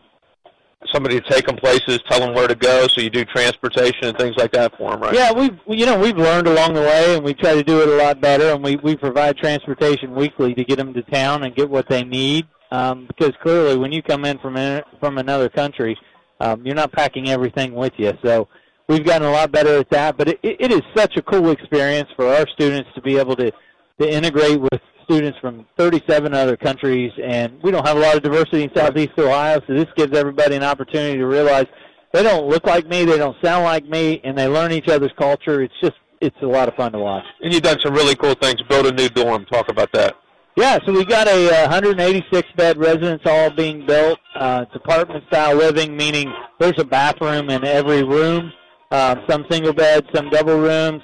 somebody 0.91 1.19
to 1.19 1.29
take 1.29 1.45
them 1.45 1.55
places, 1.55 1.99
tell 2.07 2.19
them 2.19 2.33
where 2.33 2.47
to 2.47 2.55
go. 2.55 2.87
So 2.87 3.01
you 3.01 3.09
do 3.09 3.25
transportation 3.25 4.05
and 4.05 4.17
things 4.17 4.35
like 4.37 4.51
that 4.51 4.77
for 4.77 4.91
them, 4.91 5.01
right? 5.01 5.13
Yeah, 5.13 5.31
we've 5.33 5.57
you 5.67 5.85
know 5.85 5.99
we've 5.99 6.17
learned 6.17 6.47
along 6.47 6.73
the 6.73 6.81
way, 6.81 7.15
and 7.15 7.23
we 7.23 7.33
try 7.33 7.53
to 7.53 7.63
do 7.63 7.81
it 7.81 7.89
a 7.89 7.95
lot 7.95 8.21
better. 8.21 8.51
And 8.51 8.63
we 8.63 8.77
we 8.77 8.95
provide 8.95 9.37
transportation 9.37 10.13
weekly 10.15 10.53
to 10.53 10.63
get 10.63 10.77
them 10.77 10.93
to 10.93 11.01
town 11.03 11.43
and 11.43 11.55
get 11.55 11.69
what 11.69 11.89
they 11.89 12.03
need. 12.03 12.47
Um, 12.71 13.07
because 13.07 13.33
clearly, 13.41 13.77
when 13.77 13.91
you 13.91 14.01
come 14.01 14.25
in 14.25 14.37
from 14.39 14.57
in, 14.57 14.83
from 14.99 15.17
another 15.17 15.49
country, 15.49 15.97
um, 16.39 16.65
you're 16.65 16.75
not 16.75 16.91
packing 16.91 17.29
everything 17.29 17.73
with 17.73 17.93
you. 17.97 18.13
So 18.23 18.47
we've 18.87 19.05
gotten 19.05 19.27
a 19.27 19.31
lot 19.31 19.51
better 19.51 19.77
at 19.77 19.89
that. 19.89 20.17
But 20.17 20.29
it, 20.29 20.39
it 20.43 20.71
is 20.71 20.81
such 20.95 21.17
a 21.17 21.21
cool 21.21 21.51
experience 21.51 22.09
for 22.15 22.27
our 22.27 22.47
students 22.53 22.89
to 22.95 23.01
be 23.01 23.17
able 23.17 23.35
to 23.37 23.51
to 23.99 24.09
integrate 24.09 24.59
with 24.59 24.81
students 25.05 25.37
from 25.39 25.65
37 25.77 26.33
other 26.33 26.57
countries, 26.57 27.11
and 27.23 27.61
we 27.63 27.71
don't 27.71 27.87
have 27.87 27.95
a 27.95 27.99
lot 27.99 28.17
of 28.17 28.23
diversity 28.23 28.63
in 28.63 28.71
Southeast 28.75 29.13
Ohio, 29.17 29.61
so 29.65 29.73
this 29.73 29.85
gives 29.95 30.17
everybody 30.17 30.55
an 30.55 30.63
opportunity 30.63 31.17
to 31.17 31.25
realize 31.25 31.65
they 32.11 32.23
don't 32.23 32.47
look 32.47 32.65
like 32.65 32.87
me, 32.87 33.05
they 33.05 33.17
don't 33.17 33.37
sound 33.43 33.63
like 33.63 33.85
me, 33.85 34.19
and 34.23 34.37
they 34.37 34.47
learn 34.47 34.71
each 34.71 34.89
other's 34.89 35.11
culture. 35.17 35.61
It's 35.61 35.73
just 35.81 35.95
it's 36.21 36.35
a 36.41 36.45
lot 36.45 36.67
of 36.67 36.75
fun 36.75 36.91
to 36.93 36.99
watch. 36.99 37.23
And 37.41 37.53
you've 37.53 37.61
done 37.63 37.77
some 37.83 37.93
really 37.93 38.15
cool 38.15 38.33
things. 38.35 38.55
Build 38.69 38.87
a 38.87 38.91
new 38.91 39.09
dorm. 39.09 39.45
Talk 39.45 39.69
about 39.69 39.91
that. 39.93 40.15
Yeah, 40.57 40.79
so 40.85 40.93
we've 40.93 41.07
got 41.07 41.27
a 41.27 41.63
uh, 41.65 41.69
186 41.69 42.47
bed 42.55 42.77
residence 42.77 43.21
hall 43.23 43.49
being 43.51 43.85
built. 43.85 44.17
Uh, 44.35 44.65
it's 44.65 44.75
apartment 44.75 45.25
style 45.27 45.55
living, 45.55 45.97
meaning 45.97 46.31
there's 46.59 46.79
a 46.79 46.85
bathroom 46.85 47.49
in 47.49 47.65
every 47.65 48.03
room. 48.03 48.53
Uh, 48.89 49.17
some 49.27 49.45
single 49.49 49.73
beds, 49.73 50.07
some 50.13 50.29
double 50.29 50.57
rooms, 50.57 51.01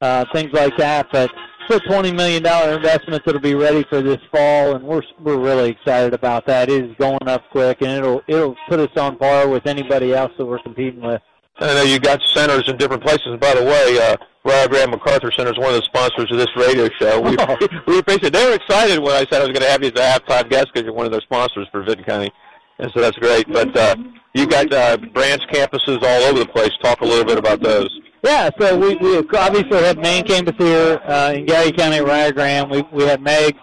uh, 0.00 0.24
things 0.32 0.50
like 0.54 0.74
that. 0.78 1.08
But 1.12 1.30
it's 1.68 1.84
a 1.84 1.88
20 1.88 2.12
million 2.12 2.42
dollar 2.42 2.76
investment 2.76 3.22
that'll 3.26 3.42
be 3.42 3.54
ready 3.54 3.84
for 3.90 4.00
this 4.00 4.20
fall, 4.32 4.74
and 4.74 4.82
we're 4.82 5.02
we're 5.20 5.38
really 5.38 5.70
excited 5.70 6.14
about 6.14 6.46
that. 6.46 6.70
It 6.70 6.84
is 6.84 6.96
going 6.96 7.28
up 7.28 7.42
quick, 7.50 7.82
and 7.82 7.90
it'll 7.90 8.22
it'll 8.26 8.56
put 8.70 8.80
us 8.80 8.96
on 8.96 9.18
par 9.18 9.48
with 9.48 9.66
anybody 9.66 10.14
else 10.14 10.32
that 10.38 10.46
we're 10.46 10.62
competing 10.62 11.02
with. 11.02 11.20
I 11.58 11.74
know 11.74 11.82
you 11.82 12.00
got 12.00 12.22
centers 12.22 12.68
in 12.68 12.78
different 12.78 13.02
places. 13.02 13.36
By 13.38 13.54
the 13.54 13.64
way, 13.64 13.98
uh, 14.00 14.16
Rio 14.44 14.68
Grande 14.68 14.90
MacArthur 14.90 15.32
Center 15.32 15.52
is 15.52 15.58
one 15.58 15.74
of 15.74 15.80
the 15.80 15.86
sponsors 15.86 16.30
of 16.30 16.36
this 16.36 16.54
radio 16.56 16.88
show. 17.00 17.20
We, 17.20 17.36
we 17.86 17.98
appreciate. 17.98 18.32
They 18.32 18.44
were 18.44 18.54
excited 18.54 18.98
when 18.98 19.12
I 19.12 19.26
said 19.30 19.40
I 19.40 19.46
was 19.46 19.52
going 19.52 19.62
to 19.62 19.70
have 19.70 19.82
you 19.82 19.90
as 19.94 20.00
a 20.00 20.20
halftime 20.20 20.50
guest 20.50 20.66
because 20.72 20.84
you're 20.84 20.92
one 20.92 21.06
of 21.06 21.12
their 21.12 21.22
sponsors 21.22 21.66
for 21.72 21.82
Vinton 21.82 22.04
County. 22.04 22.30
and 22.78 22.90
so 22.94 23.00
that's 23.00 23.16
great. 23.18 23.50
But 23.50 23.76
uh, 23.76 23.96
you 24.34 24.46
got 24.46 24.72
uh, 24.72 24.98
branch 25.12 25.42
campuses 25.52 26.02
all 26.02 26.22
over 26.24 26.38
the 26.38 26.46
place. 26.46 26.70
Talk 26.82 27.00
a 27.00 27.06
little 27.06 27.24
bit 27.24 27.38
about 27.38 27.62
those. 27.62 27.88
Yeah, 28.22 28.48
so 28.58 28.78
we, 28.78 28.94
we 28.96 29.18
obviously 29.36 29.82
have 29.82 29.98
main 29.98 30.24
campus 30.24 30.54
here 30.58 30.98
uh, 31.06 31.32
in 31.34 31.44
Gallia 31.44 31.72
County, 31.72 32.00
Rio 32.00 32.32
Grande. 32.32 32.70
We 32.70 32.82
we 32.90 33.04
have 33.04 33.20
Meigs, 33.20 33.58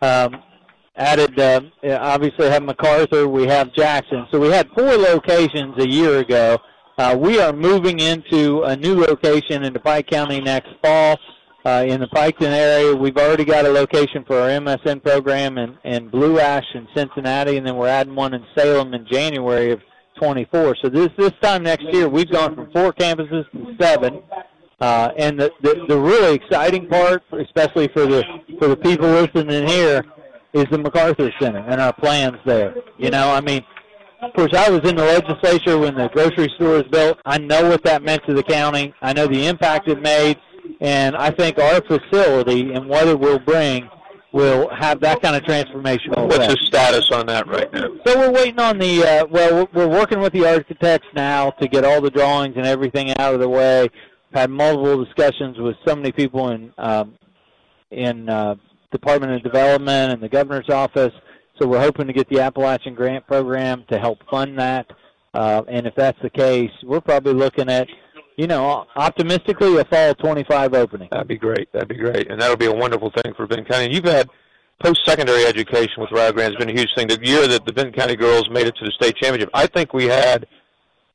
um, 0.00 0.42
added 0.96 1.38
uh, 1.38 1.60
obviously 2.00 2.48
have 2.48 2.62
MacArthur. 2.62 3.28
We 3.28 3.46
have 3.46 3.72
Jackson. 3.74 4.26
So 4.30 4.40
we 4.40 4.48
had 4.48 4.68
four 4.76 4.96
locations 4.96 5.78
a 5.78 5.88
year 5.88 6.18
ago. 6.18 6.58
Uh, 6.98 7.14
we 7.18 7.38
are 7.38 7.52
moving 7.52 8.00
into 8.00 8.62
a 8.62 8.74
new 8.74 8.94
location 8.94 9.64
in 9.64 9.72
the 9.74 9.80
Pike 9.80 10.06
County 10.06 10.40
next 10.40 10.70
fall. 10.82 11.18
Uh, 11.66 11.84
in 11.86 12.00
the 12.00 12.06
Piketon 12.06 12.52
area, 12.52 12.94
we've 12.94 13.16
already 13.16 13.44
got 13.44 13.66
a 13.66 13.68
location 13.68 14.24
for 14.24 14.38
our 14.38 14.48
MSN 14.48 15.02
program 15.02 15.58
in, 15.58 15.76
in 15.84 16.08
Blue 16.08 16.38
Ash 16.38 16.64
in 16.74 16.86
Cincinnati, 16.94 17.56
and 17.56 17.66
then 17.66 17.76
we're 17.76 17.88
adding 17.88 18.14
one 18.14 18.32
in 18.32 18.46
Salem 18.56 18.94
in 18.94 19.04
January 19.10 19.72
of 19.72 19.80
24. 20.22 20.76
So 20.80 20.88
this 20.88 21.08
this 21.18 21.32
time 21.42 21.64
next 21.64 21.84
year, 21.92 22.08
we've 22.08 22.30
gone 22.30 22.54
from 22.54 22.70
four 22.72 22.92
campuses 22.92 23.50
to 23.50 23.76
seven. 23.80 24.22
Uh, 24.80 25.10
and 25.18 25.40
the, 25.40 25.50
the 25.62 25.84
the 25.88 25.98
really 25.98 26.34
exciting 26.36 26.86
part, 26.86 27.24
especially 27.32 27.88
for 27.88 28.06
the 28.06 28.22
for 28.60 28.68
the 28.68 28.76
people 28.76 29.08
listening 29.08 29.66
here, 29.66 30.04
is 30.52 30.66
the 30.70 30.78
MacArthur 30.78 31.32
Center 31.40 31.64
and 31.68 31.80
our 31.80 31.92
plans 31.94 32.38
there. 32.46 32.76
You 32.96 33.10
know, 33.10 33.28
I 33.30 33.40
mean, 33.40 33.64
of 34.26 34.34
course, 34.34 34.54
I 34.54 34.70
was 34.70 34.88
in 34.88 34.96
the 34.96 35.04
legislature 35.04 35.78
when 35.78 35.94
the 35.94 36.08
grocery 36.08 36.50
store 36.56 36.74
was 36.74 36.84
built. 36.84 37.18
I 37.24 37.38
know 37.38 37.68
what 37.68 37.82
that 37.84 38.02
meant 38.02 38.22
to 38.26 38.34
the 38.34 38.42
county. 38.42 38.94
I 39.02 39.12
know 39.12 39.26
the 39.26 39.46
impact 39.46 39.88
it 39.88 40.00
made, 40.00 40.38
and 40.80 41.16
I 41.16 41.30
think 41.30 41.58
our 41.58 41.80
facility 41.82 42.72
and 42.72 42.88
what 42.88 43.08
it 43.08 43.18
will 43.18 43.38
bring 43.38 43.88
will 44.32 44.68
have 44.74 45.00
that 45.00 45.22
kind 45.22 45.34
of 45.34 45.42
transformational. 45.42 46.26
What's 46.26 46.36
effect. 46.36 46.60
the 46.60 46.66
status 46.66 47.10
on 47.10 47.26
that 47.26 47.46
right 47.46 47.72
now? 47.72 47.88
So 48.06 48.18
we're 48.18 48.32
waiting 48.32 48.60
on 48.60 48.78
the. 48.78 49.02
Uh, 49.02 49.26
well, 49.30 49.68
we're 49.72 49.86
we're 49.86 49.98
working 49.98 50.20
with 50.20 50.32
the 50.32 50.46
architects 50.46 51.06
now 51.14 51.50
to 51.52 51.68
get 51.68 51.84
all 51.84 52.00
the 52.00 52.10
drawings 52.10 52.54
and 52.56 52.66
everything 52.66 53.16
out 53.18 53.34
of 53.34 53.40
the 53.40 53.48
way. 53.48 53.88
Had 54.34 54.50
multiple 54.50 55.02
discussions 55.02 55.56
with 55.58 55.76
so 55.86 55.96
many 55.96 56.12
people 56.12 56.50
in 56.50 56.72
um, 56.76 57.14
in 57.90 58.28
uh, 58.28 58.56
Department 58.92 59.32
of 59.32 59.42
Development 59.42 60.12
and 60.12 60.22
the 60.22 60.28
governor's 60.28 60.68
office. 60.68 61.12
So 61.58 61.66
we're 61.66 61.80
hoping 61.80 62.06
to 62.06 62.12
get 62.12 62.28
the 62.28 62.40
Appalachian 62.40 62.94
Grant 62.94 63.26
Program 63.26 63.84
to 63.90 63.98
help 63.98 64.18
fund 64.30 64.58
that. 64.58 64.86
Uh, 65.32 65.62
and 65.68 65.86
if 65.86 65.94
that's 65.94 66.18
the 66.22 66.30
case, 66.30 66.70
we're 66.82 67.00
probably 67.00 67.34
looking 67.34 67.68
at, 67.68 67.88
you 68.36 68.46
know, 68.46 68.86
optimistically 68.96 69.76
a 69.78 69.84
fall 69.84 70.14
25 70.14 70.74
opening. 70.74 71.08
That'd 71.10 71.28
be 71.28 71.36
great. 71.36 71.72
That'd 71.72 71.88
be 71.88 71.96
great, 71.96 72.30
and 72.30 72.40
that'll 72.40 72.56
be 72.56 72.66
a 72.66 72.74
wonderful 72.74 73.10
thing 73.10 73.34
for 73.34 73.46
Vinton 73.46 73.66
County. 73.66 73.86
And 73.86 73.94
you've 73.94 74.04
had 74.04 74.28
post-secondary 74.82 75.44
education 75.44 75.94
with 75.98 76.10
Rio 76.10 76.32
Grande 76.32 76.54
has 76.54 76.58
been 76.58 76.74
a 76.74 76.78
huge 76.78 76.90
thing. 76.94 77.08
The 77.08 77.18
year 77.22 77.46
that 77.48 77.64
the 77.64 77.72
Vinton 77.72 77.94
County 77.94 78.16
girls 78.16 78.48
made 78.50 78.66
it 78.66 78.76
to 78.76 78.84
the 78.84 78.92
state 78.92 79.16
championship, 79.16 79.50
I 79.54 79.66
think 79.66 79.92
we 79.92 80.04
had 80.04 80.46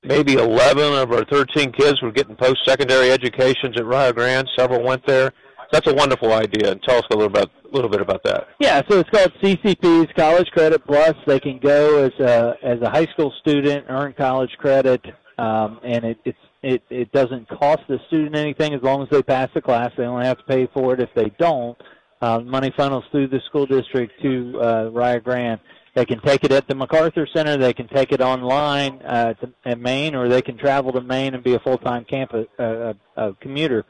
maybe 0.04 0.34
11 0.34 0.94
of 0.94 1.12
our 1.12 1.26
13 1.26 1.72
kids 1.72 2.02
were 2.02 2.12
getting 2.12 2.36
post-secondary 2.36 3.12
educations 3.12 3.78
at 3.78 3.86
Rio 3.86 4.12
Grande. 4.14 4.50
Several 4.58 4.84
went 4.84 5.06
there. 5.06 5.32
That's 5.72 5.88
a 5.88 5.94
wonderful 5.94 6.34
idea. 6.34 6.72
And 6.72 6.84
tell 6.84 6.98
us 6.98 7.06
a 7.12 7.16
little 7.16 7.36
a 7.38 7.48
little 7.72 7.90
bit 7.90 8.02
about 8.02 8.24
that. 8.24 8.50
Yeah, 8.60 8.82
so 8.90 9.00
it's 9.00 9.10
called 9.10 9.32
CCP's 9.42 10.12
College 10.16 10.48
Credit 10.52 10.86
Plus. 10.86 11.16
They 11.26 11.40
can 11.40 11.60
go 11.60 12.04
as 12.06 12.12
a 12.20 12.56
as 12.62 12.82
a 12.82 12.90
high 12.90 13.08
school 13.08 13.34
student, 13.40 13.86
earn 13.90 14.14
college 14.14 14.52
credit, 14.58 15.06
um, 15.38 15.80
and 15.84 16.04
it 16.04 16.20
it's 16.26 16.38
it 16.62 16.84
it 16.90 17.12
doesn't 17.12 17.48
cost 17.50 17.82
the 17.88 18.00
student 18.08 18.36
anything 18.36 18.74
as 18.74 18.82
long 18.82 19.02
as 19.02 19.10
they 19.10 19.24
pass 19.24 19.50
the 19.54 19.62
class. 19.62 19.92
They 19.98 20.04
only 20.04 20.26
have 20.26 20.38
to 20.38 20.44
pay 20.44 20.68
for 20.74 20.94
it 20.94 21.00
if 21.00 21.10
they 21.16 21.32
don't. 21.40 21.78
Uh, 22.22 22.40
money 22.40 22.72
funnels 22.78 23.04
through 23.12 23.28
the 23.30 23.40
school 23.48 23.66
district 23.66 24.14
to 24.22 24.60
uh, 24.60 25.20
Grande. 25.20 25.60
They 25.96 26.06
can 26.06 26.22
take 26.22 26.44
it 26.44 26.52
at 26.52 26.68
the 26.68 26.76
MacArthur 26.76 27.28
Center. 27.34 27.58
They 27.58 27.74
can 27.74 27.88
take 27.88 28.12
it 28.12 28.22
online 28.22 29.02
uh, 29.02 29.34
to, 29.34 29.52
at 29.66 29.80
main, 29.80 30.16
or 30.16 30.30
they 30.30 30.42
can 30.42 30.58
travel 30.58 30.94
to 30.94 31.02
main 31.02 31.34
and 31.34 31.44
be 31.44 31.56
a 31.56 31.60
full-time 31.60 32.06
campus 32.06 32.48
uh, 32.60 32.94
uh, 33.18 33.32
commuter. 33.42 33.84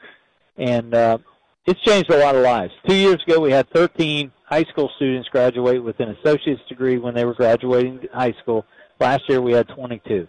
And 0.56 0.94
uh, 0.94 1.18
it's 1.66 1.80
changed 1.82 2.10
a 2.10 2.18
lot 2.18 2.34
of 2.34 2.42
lives. 2.42 2.72
Two 2.88 2.96
years 2.96 3.22
ago, 3.26 3.40
we 3.40 3.52
had 3.52 3.68
13 3.70 4.32
high 4.44 4.64
school 4.64 4.90
students 4.96 5.28
graduate 5.28 5.82
with 5.82 5.98
an 6.00 6.16
associate's 6.20 6.60
degree 6.68 6.98
when 6.98 7.14
they 7.14 7.24
were 7.24 7.34
graduating 7.34 8.00
high 8.12 8.34
school. 8.42 8.64
Last 8.98 9.22
year, 9.28 9.40
we 9.40 9.52
had 9.52 9.68
22. 9.68 10.26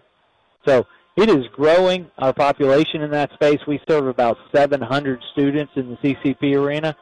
So 0.67 0.85
it 1.17 1.29
is 1.29 1.45
growing 1.53 2.09
our 2.17 2.33
population 2.33 3.01
in 3.01 3.11
that 3.11 3.31
space. 3.33 3.59
We 3.67 3.79
serve 3.89 4.07
about 4.07 4.37
700 4.53 5.19
students 5.33 5.73
in 5.75 5.89
the 5.89 5.97
CCP 5.97 6.55
arena. 6.55 6.95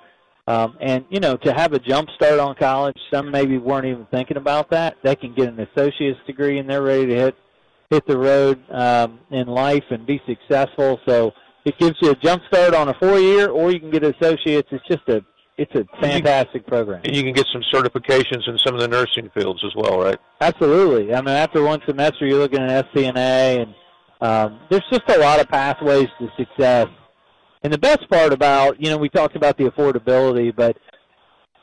Um, 0.48 0.76
and, 0.82 1.06
you 1.10 1.20
know, 1.20 1.38
to 1.38 1.54
have 1.54 1.74
a 1.74 1.80
jump 1.80 2.10
start 2.16 2.40
on 2.40 2.56
college, 2.56 2.98
some 3.14 3.32
maybe 3.32 3.58
weren't 3.58 3.86
even 3.86 4.08
thinking 4.12 4.38
about 4.38 4.70
that. 4.72 4.98
They 5.04 5.16
can 5.16 5.34
get 5.34 5.50
an 5.50 5.60
associate's 5.60 6.20
degree 6.26 6.58
and 6.58 6.70
they're 6.70 6.82
ready 6.82 7.08
to 7.08 7.16
hit 7.16 7.36
hit 7.90 8.08
the 8.08 8.18
road 8.18 8.58
um, 8.72 9.20
in 9.32 9.48
life 9.48 9.84
and 9.90 10.06
be 10.06 10.22
successful. 10.26 10.98
So 11.06 11.34
it 11.66 11.78
gives 11.78 11.96
you 12.02 12.12
a 12.12 12.16
jump 12.16 12.44
start 12.48 12.74
on 12.74 12.90
a 12.90 12.94
four 12.96 13.20
year, 13.20 13.50
or 13.50 13.72
you 13.72 13.80
can 13.80 13.92
get 13.92 14.04
associates. 14.04 14.70
It's 14.72 14.88
just 14.88 15.08
a 15.08 15.24
it's 15.58 15.76
a 15.76 15.86
fantastic 16.02 16.66
program. 16.66 17.02
And 17.04 17.16
you 17.16 17.22
can 17.22 17.34
get 17.34 17.46
some 17.54 17.62
certifications 17.72 18.48
in 18.48 18.58
some 18.58 18.74
of 18.74 18.82
the 18.82 18.88
nursing 18.88 19.30
fields 19.30 19.64
as 19.64 19.72
well, 19.76 20.00
right? 20.00 20.18
Absolutely. 20.40 21.14
I 21.14 21.22
mean, 21.22 21.36
after 21.36 21.62
one 21.64 21.82
semester, 21.86 22.26
you're 22.26 22.40
looking 22.40 22.62
at 22.62 22.92
STNA, 22.92 23.62
and 23.62 23.76
um, 24.22 24.60
there's 24.70 24.84
just 24.92 25.08
a 25.10 25.20
lot 25.20 25.40
of 25.40 25.50
pathways 25.50 26.08
to 26.20 26.30
success. 26.36 26.88
And 27.64 27.72
the 27.72 27.78
best 27.78 28.10
part 28.10 28.34
about, 28.34 28.82
you 28.82 28.90
know, 28.90 28.98
we 28.98 29.08
talked 29.10 29.36
about 29.36 29.58
the 29.58 29.66
affordability, 29.66 30.56
but, 30.56 30.78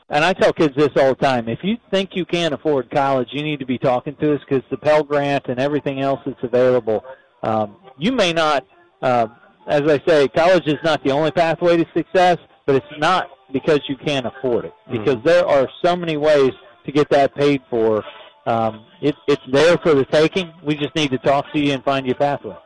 and 0.09 0.23
I 0.23 0.31
tell 0.31 0.53
kids 0.53 0.75
this 0.77 0.91
all 0.95 1.09
the 1.09 1.15
time, 1.15 1.49
if 1.49 1.59
you 1.61 1.75
think 1.91 2.11
you 2.13 2.25
can't 2.25 2.53
afford 2.53 2.89
college, 2.91 3.27
you 3.31 3.43
need 3.43 3.59
to 3.59 3.65
be 3.65 3.77
talking 3.77 4.15
to 4.21 4.35
us 4.35 4.39
because 4.47 4.63
the 4.71 4.77
Pell 4.77 5.03
Grant 5.03 5.47
and 5.49 5.59
everything 5.59 5.99
else 5.99 6.21
that's 6.25 6.41
available, 6.41 7.03
um, 7.43 7.75
you 7.97 8.13
may 8.13 8.31
not, 8.31 8.65
uh, 9.01 9.27
as 9.69 9.83
I 9.83 10.01
say, 10.05 10.27
college 10.27 10.67
is 10.67 10.79
not 10.83 11.03
the 11.03 11.11
only 11.11 11.31
pathway 11.31 11.77
to 11.77 11.85
success, 11.95 12.37
but 12.65 12.75
it's 12.75 12.85
not 12.97 13.27
because 13.53 13.79
you 13.87 13.95
can't 13.95 14.25
afford 14.25 14.65
it. 14.65 14.73
Because 14.91 15.17
there 15.23 15.45
are 15.47 15.67
so 15.83 15.95
many 15.95 16.17
ways 16.17 16.51
to 16.85 16.91
get 16.91 17.09
that 17.11 17.33
paid 17.35 17.61
for. 17.69 18.03
Um, 18.45 18.85
it, 19.01 19.15
it's 19.27 19.41
there 19.51 19.77
for 19.77 19.93
the 19.93 20.05
taking. 20.05 20.51
We 20.65 20.75
just 20.75 20.95
need 20.95 21.11
to 21.11 21.19
talk 21.19 21.45
to 21.53 21.59
you 21.59 21.73
and 21.73 21.83
find 21.83 22.05
you 22.05 22.13
a 22.13 22.15
pathway. 22.15 22.57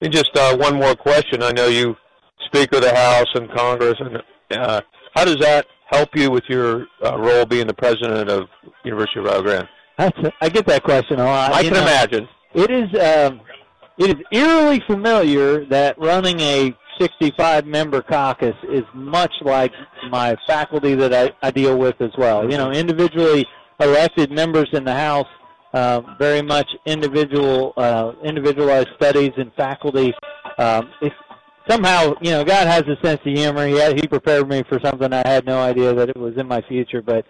And 0.00 0.12
just 0.12 0.36
uh, 0.36 0.56
one 0.56 0.76
more 0.76 0.94
question. 0.94 1.42
I 1.42 1.52
know 1.52 1.66
you 1.68 1.96
Speaker 2.46 2.76
of 2.76 2.82
the 2.82 2.94
House 2.94 3.26
and 3.34 3.50
Congress, 3.50 3.94
and 4.00 4.22
uh, 4.58 4.80
how 5.14 5.24
does 5.24 5.38
that 5.38 5.66
help 5.86 6.10
you 6.14 6.30
with 6.30 6.44
your 6.48 6.86
uh, 7.04 7.18
role 7.18 7.46
being 7.46 7.66
the 7.66 7.74
president 7.74 8.28
of 8.28 8.48
University 8.84 9.20
of 9.20 9.26
Rio 9.26 9.42
Grande? 9.42 9.68
That's, 9.96 10.18
I 10.40 10.48
get 10.48 10.66
that 10.66 10.82
question 10.82 11.18
a 11.20 11.24
lot. 11.24 11.52
I 11.52 11.60
You 11.60 11.70
can 11.70 11.78
know, 11.78 11.82
imagine. 11.82 12.28
It 12.54 12.70
is 12.70 13.00
um, 13.00 13.40
it 13.98 14.16
is 14.16 14.24
eerily 14.32 14.80
familiar 14.86 15.64
that 15.66 15.98
running 15.98 16.40
a 16.40 16.74
65 17.00 17.66
member 17.66 18.02
caucus 18.02 18.54
is 18.70 18.84
much 18.94 19.32
like 19.42 19.72
my 20.10 20.36
faculty 20.46 20.94
that 20.94 21.12
I, 21.14 21.32
I 21.46 21.50
deal 21.50 21.78
with 21.78 22.00
as 22.00 22.10
well. 22.16 22.50
You 22.50 22.56
know, 22.56 22.70
individually 22.70 23.46
elected 23.80 24.30
members 24.30 24.68
in 24.72 24.84
the 24.84 24.94
House, 24.94 25.26
uh, 25.72 26.00
very 26.18 26.42
much 26.42 26.68
individual 26.86 27.72
uh, 27.76 28.12
individualized 28.24 28.88
studies 28.96 29.32
and 29.36 29.52
faculty. 29.54 30.12
Um, 30.58 30.90
if 31.02 31.12
somehow, 31.68 32.14
you 32.20 32.30
know, 32.30 32.44
God 32.44 32.66
has 32.66 32.82
a 32.82 32.96
sense 33.04 33.20
of 33.24 33.32
humor. 33.32 33.66
He 33.66 33.78
had, 33.78 33.98
he 33.98 34.06
prepared 34.06 34.48
me 34.48 34.62
for 34.68 34.80
something 34.82 35.12
I 35.12 35.26
had 35.26 35.44
no 35.44 35.58
idea 35.58 35.94
that 35.94 36.08
it 36.08 36.16
was 36.16 36.36
in 36.36 36.48
my 36.48 36.62
future, 36.62 37.02
but 37.02 37.24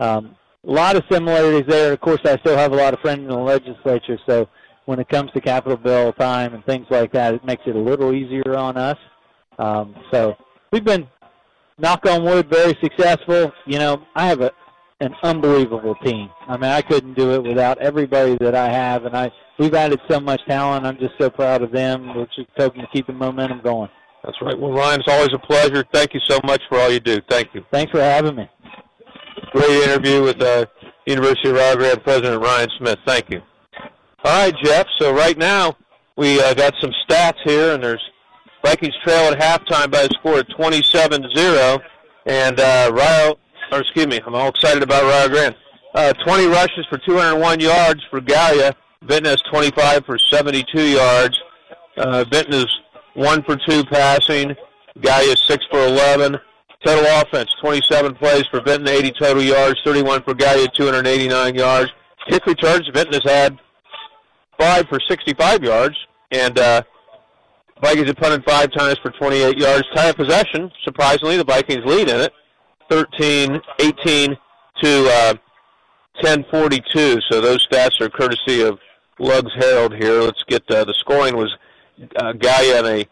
um, 0.00 0.34
a 0.66 0.70
lot 0.70 0.96
of 0.96 1.02
similarities 1.10 1.66
there. 1.68 1.92
Of 1.92 2.00
course, 2.00 2.20
I 2.24 2.38
still 2.38 2.56
have 2.56 2.72
a 2.72 2.76
lot 2.76 2.94
of 2.94 3.00
friends 3.00 3.20
in 3.20 3.28
the 3.28 3.36
legislature, 3.36 4.18
so 4.26 4.48
when 4.86 4.98
it 4.98 5.08
comes 5.08 5.30
to 5.32 5.40
capital 5.40 5.76
bill 5.76 6.12
time 6.14 6.54
and 6.54 6.64
things 6.64 6.86
like 6.90 7.12
that, 7.12 7.34
it 7.34 7.44
makes 7.44 7.62
it 7.66 7.76
a 7.76 7.78
little 7.78 8.12
easier 8.12 8.56
on 8.56 8.76
us. 8.76 8.98
Um, 9.58 9.94
so 10.10 10.34
we've 10.72 10.84
been, 10.84 11.06
knock 11.78 12.06
on 12.06 12.24
wood, 12.24 12.48
very 12.50 12.76
successful. 12.82 13.52
You 13.66 13.78
know, 13.78 14.02
I 14.14 14.26
have 14.26 14.40
a 14.40 14.50
an 15.00 15.14
unbelievable 15.24 15.96
team. 16.04 16.30
I 16.46 16.56
mean, 16.56 16.70
I 16.70 16.80
couldn't 16.80 17.14
do 17.14 17.32
it 17.32 17.42
without 17.42 17.76
everybody 17.78 18.36
that 18.38 18.54
I 18.54 18.70
have, 18.70 19.04
and 19.04 19.16
I 19.16 19.32
we've 19.58 19.74
added 19.74 20.00
so 20.08 20.20
much 20.20 20.40
talent. 20.46 20.86
I'm 20.86 20.98
just 20.98 21.14
so 21.20 21.28
proud 21.28 21.62
of 21.62 21.72
them. 21.72 22.14
We're 22.14 22.26
just 22.26 22.48
hoping 22.56 22.82
to 22.82 22.88
keep 22.92 23.08
the 23.08 23.12
momentum 23.12 23.60
going. 23.62 23.90
That's 24.22 24.36
right. 24.40 24.56
Well, 24.56 24.70
Ryan, 24.70 25.00
it's 25.00 25.08
always 25.10 25.32
a 25.34 25.38
pleasure. 25.38 25.84
Thank 25.92 26.14
you 26.14 26.20
so 26.28 26.38
much 26.44 26.62
for 26.68 26.78
all 26.78 26.90
you 26.90 27.00
do. 27.00 27.18
Thank 27.28 27.48
you. 27.52 27.64
Thanks 27.72 27.90
for 27.90 28.00
having 28.00 28.36
me. 28.36 28.48
Great 29.52 29.70
interview 29.88 30.22
with 30.22 30.40
uh, 30.40 30.66
University 31.06 31.50
of 31.50 31.76
Rio 31.76 31.96
President 31.96 32.40
Ryan 32.40 32.68
Smith. 32.78 32.98
Thank 33.04 33.30
you. 33.30 33.42
All 34.24 34.44
right, 34.44 34.54
Jeff. 34.62 34.86
So 34.98 35.12
right 35.12 35.36
now 35.36 35.76
we 36.16 36.40
uh, 36.40 36.54
got 36.54 36.74
some 36.80 36.92
stats 37.08 37.38
here, 37.44 37.74
and 37.74 37.82
there's 37.82 38.02
Vikings 38.64 38.94
trail 39.02 39.32
at 39.32 39.38
halftime 39.38 39.90
by 39.90 40.02
a 40.02 40.08
score 40.10 40.38
of 40.38 40.46
27-0, 40.46 41.80
and 42.26 42.60
uh, 42.60 42.90
Rio, 42.94 43.36
or 43.72 43.80
excuse 43.80 44.06
me, 44.06 44.20
I'm 44.24 44.36
all 44.36 44.48
excited 44.48 44.84
about 44.84 45.02
Rio 45.02 45.28
Grande. 45.28 45.56
Uh, 45.94 46.12
20 46.24 46.46
rushes 46.46 46.86
for 46.88 46.98
201 46.98 47.58
yards 47.58 48.00
for 48.10 48.20
Gallia. 48.20 48.76
Vinton 49.02 49.24
has 49.24 49.42
25 49.50 50.06
for 50.06 50.16
72 50.18 50.80
yards. 50.80 51.38
Uh, 51.96 52.24
Vinton 52.30 52.54
is 52.54 52.68
one 53.14 53.42
for 53.42 53.56
two 53.68 53.84
passing. 53.84 54.54
Gallia 55.00 55.36
six 55.36 55.64
for 55.70 55.84
11. 55.84 56.38
Total 56.84 57.20
offense, 57.20 57.52
27 57.60 58.14
plays 58.16 58.44
for 58.50 58.60
Vinton, 58.60 58.88
80 58.88 59.12
total 59.18 59.42
yards, 59.42 59.80
31 59.84 60.22
for 60.22 60.34
Gallia, 60.34 60.68
289 60.74 61.54
yards. 61.54 61.90
Kick 62.28 62.46
returns, 62.46 62.88
Vinton 62.92 63.14
has 63.14 63.24
had 63.24 63.58
five 64.62 64.86
for 64.88 65.00
65 65.08 65.64
yards, 65.64 65.96
and 66.30 66.58
uh, 66.58 66.82
Vikings 67.82 68.06
have 68.06 68.16
punted 68.16 68.44
five 68.44 68.72
times 68.72 68.96
for 69.02 69.10
28 69.10 69.58
yards. 69.58 69.84
Time 69.94 70.10
of 70.10 70.16
possession, 70.16 70.70
surprisingly, 70.84 71.36
the 71.36 71.44
Vikings 71.44 71.84
lead 71.84 72.08
in 72.08 72.20
it, 72.20 72.32
13, 72.88 73.60
18 73.80 74.36
to 74.82 75.08
uh, 75.10 75.34
10:42. 76.22 77.20
So 77.28 77.40
those 77.40 77.66
stats 77.66 78.00
are 78.00 78.08
courtesy 78.08 78.62
of 78.62 78.78
Lugs 79.18 79.52
Herald 79.58 79.94
here. 79.94 80.20
Let's 80.20 80.44
get 80.44 80.62
uh, 80.70 80.84
the 80.84 80.94
scoring 80.94 81.36
was 81.36 81.52
uh, 82.16 82.32
Gallia 82.32 82.78
and 82.78 82.86
a 82.86 83.06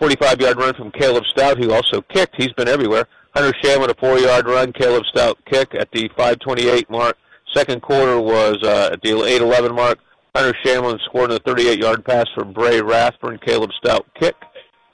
45-yard 0.00 0.58
run 0.58 0.74
from 0.74 0.90
Caleb 0.90 1.24
Stout, 1.26 1.58
who 1.58 1.72
also 1.72 2.02
kicked. 2.02 2.34
He's 2.36 2.52
been 2.52 2.68
everywhere. 2.68 3.06
Hunter 3.34 3.56
Shamlin 3.62 3.88
a 3.88 3.94
four-yard 3.94 4.46
run. 4.46 4.72
Caleb 4.72 5.04
Stout 5.06 5.38
kick 5.46 5.74
at 5.74 5.90
the 5.92 6.10
5:28 6.10 6.90
mark. 6.90 7.16
Second 7.54 7.80
quarter 7.80 8.20
was 8.20 8.58
uh, 8.62 8.90
at 8.92 9.00
the 9.00 9.10
8:11 9.10 9.74
mark. 9.74 9.98
Hunter 10.34 10.56
Shamlin 10.64 10.98
scored 11.04 11.30
on 11.30 11.36
a 11.36 11.40
38-yard 11.40 12.06
pass 12.06 12.24
for 12.34 12.44
Bray 12.44 12.80
Rathburn. 12.80 13.38
Caleb 13.44 13.70
Stout 13.76 14.06
kick, 14.18 14.34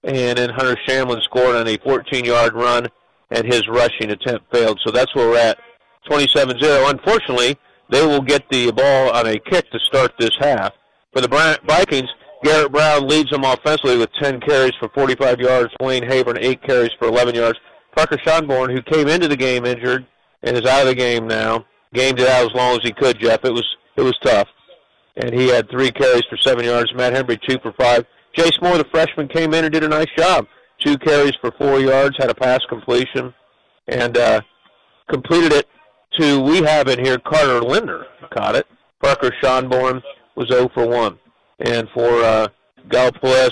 and 0.02 0.36
then 0.36 0.50
Hunter 0.50 0.76
Shamlin 0.88 1.22
scored 1.22 1.54
on 1.54 1.68
a 1.68 1.78
14-yard 1.78 2.54
run, 2.54 2.88
and 3.30 3.46
his 3.46 3.68
rushing 3.68 4.10
attempt 4.10 4.52
failed. 4.52 4.80
So 4.84 4.90
that's 4.90 5.14
where 5.14 5.28
we're 5.28 5.38
at, 5.38 5.58
27-0. 6.10 6.90
Unfortunately, 6.90 7.56
they 7.88 8.04
will 8.04 8.20
get 8.20 8.48
the 8.50 8.72
ball 8.72 9.12
on 9.12 9.28
a 9.28 9.38
kick 9.38 9.70
to 9.70 9.78
start 9.86 10.12
this 10.18 10.36
half. 10.40 10.72
For 11.12 11.20
the 11.20 11.28
Vikings, 11.68 12.08
Garrett 12.42 12.72
Brown 12.72 13.06
leads 13.06 13.30
them 13.30 13.44
offensively 13.44 13.96
with 13.96 14.10
10 14.20 14.40
carries 14.40 14.74
for 14.80 14.88
45 14.88 15.38
yards. 15.38 15.72
Wayne 15.80 16.02
Haber, 16.02 16.36
8 16.36 16.62
carries 16.64 16.90
for 16.98 17.06
11 17.06 17.36
yards. 17.36 17.58
Parker 17.94 18.16
Schonborn, 18.16 18.72
who 18.72 18.82
came 18.82 19.06
into 19.06 19.28
the 19.28 19.36
game 19.36 19.64
injured 19.64 20.04
and 20.42 20.56
is 20.56 20.66
out 20.66 20.82
of 20.82 20.88
the 20.88 20.94
game 20.96 21.28
now, 21.28 21.64
gamed 21.94 22.18
it 22.18 22.28
out 22.28 22.50
as 22.50 22.54
long 22.54 22.76
as 22.76 22.80
he 22.82 22.92
could, 22.92 23.20
Jeff. 23.20 23.44
It 23.44 23.52
was 23.52 23.64
it 23.96 24.02
was 24.02 24.16
tough 24.22 24.48
and 25.18 25.34
he 25.34 25.48
had 25.48 25.68
three 25.70 25.90
carries 25.90 26.24
for 26.28 26.36
seven 26.36 26.64
yards. 26.64 26.92
Matt 26.94 27.14
Henry, 27.14 27.38
two 27.48 27.58
for 27.62 27.72
five. 27.72 28.04
Jace 28.36 28.60
Moore, 28.62 28.78
the 28.78 28.86
freshman, 28.90 29.28
came 29.28 29.52
in 29.54 29.64
and 29.64 29.72
did 29.72 29.84
a 29.84 29.88
nice 29.88 30.10
job. 30.16 30.46
Two 30.84 30.96
carries 30.98 31.34
for 31.40 31.50
four 31.58 31.80
yards, 31.80 32.16
had 32.18 32.30
a 32.30 32.34
pass 32.34 32.60
completion, 32.68 33.34
and 33.88 34.16
uh, 34.16 34.40
completed 35.10 35.52
it 35.52 35.66
to, 36.18 36.40
we 36.40 36.58
have 36.62 36.88
in 36.88 37.04
here, 37.04 37.18
Carter 37.18 37.60
Linder 37.60 38.06
caught 38.32 38.54
it. 38.54 38.66
Parker 39.02 39.32
Schonborn 39.42 40.02
was 40.36 40.48
0 40.48 40.68
for 40.74 40.86
1. 40.86 41.18
And 41.60 41.88
for 41.92 42.22
uh, 42.22 42.48
Gallipolis, 42.88 43.50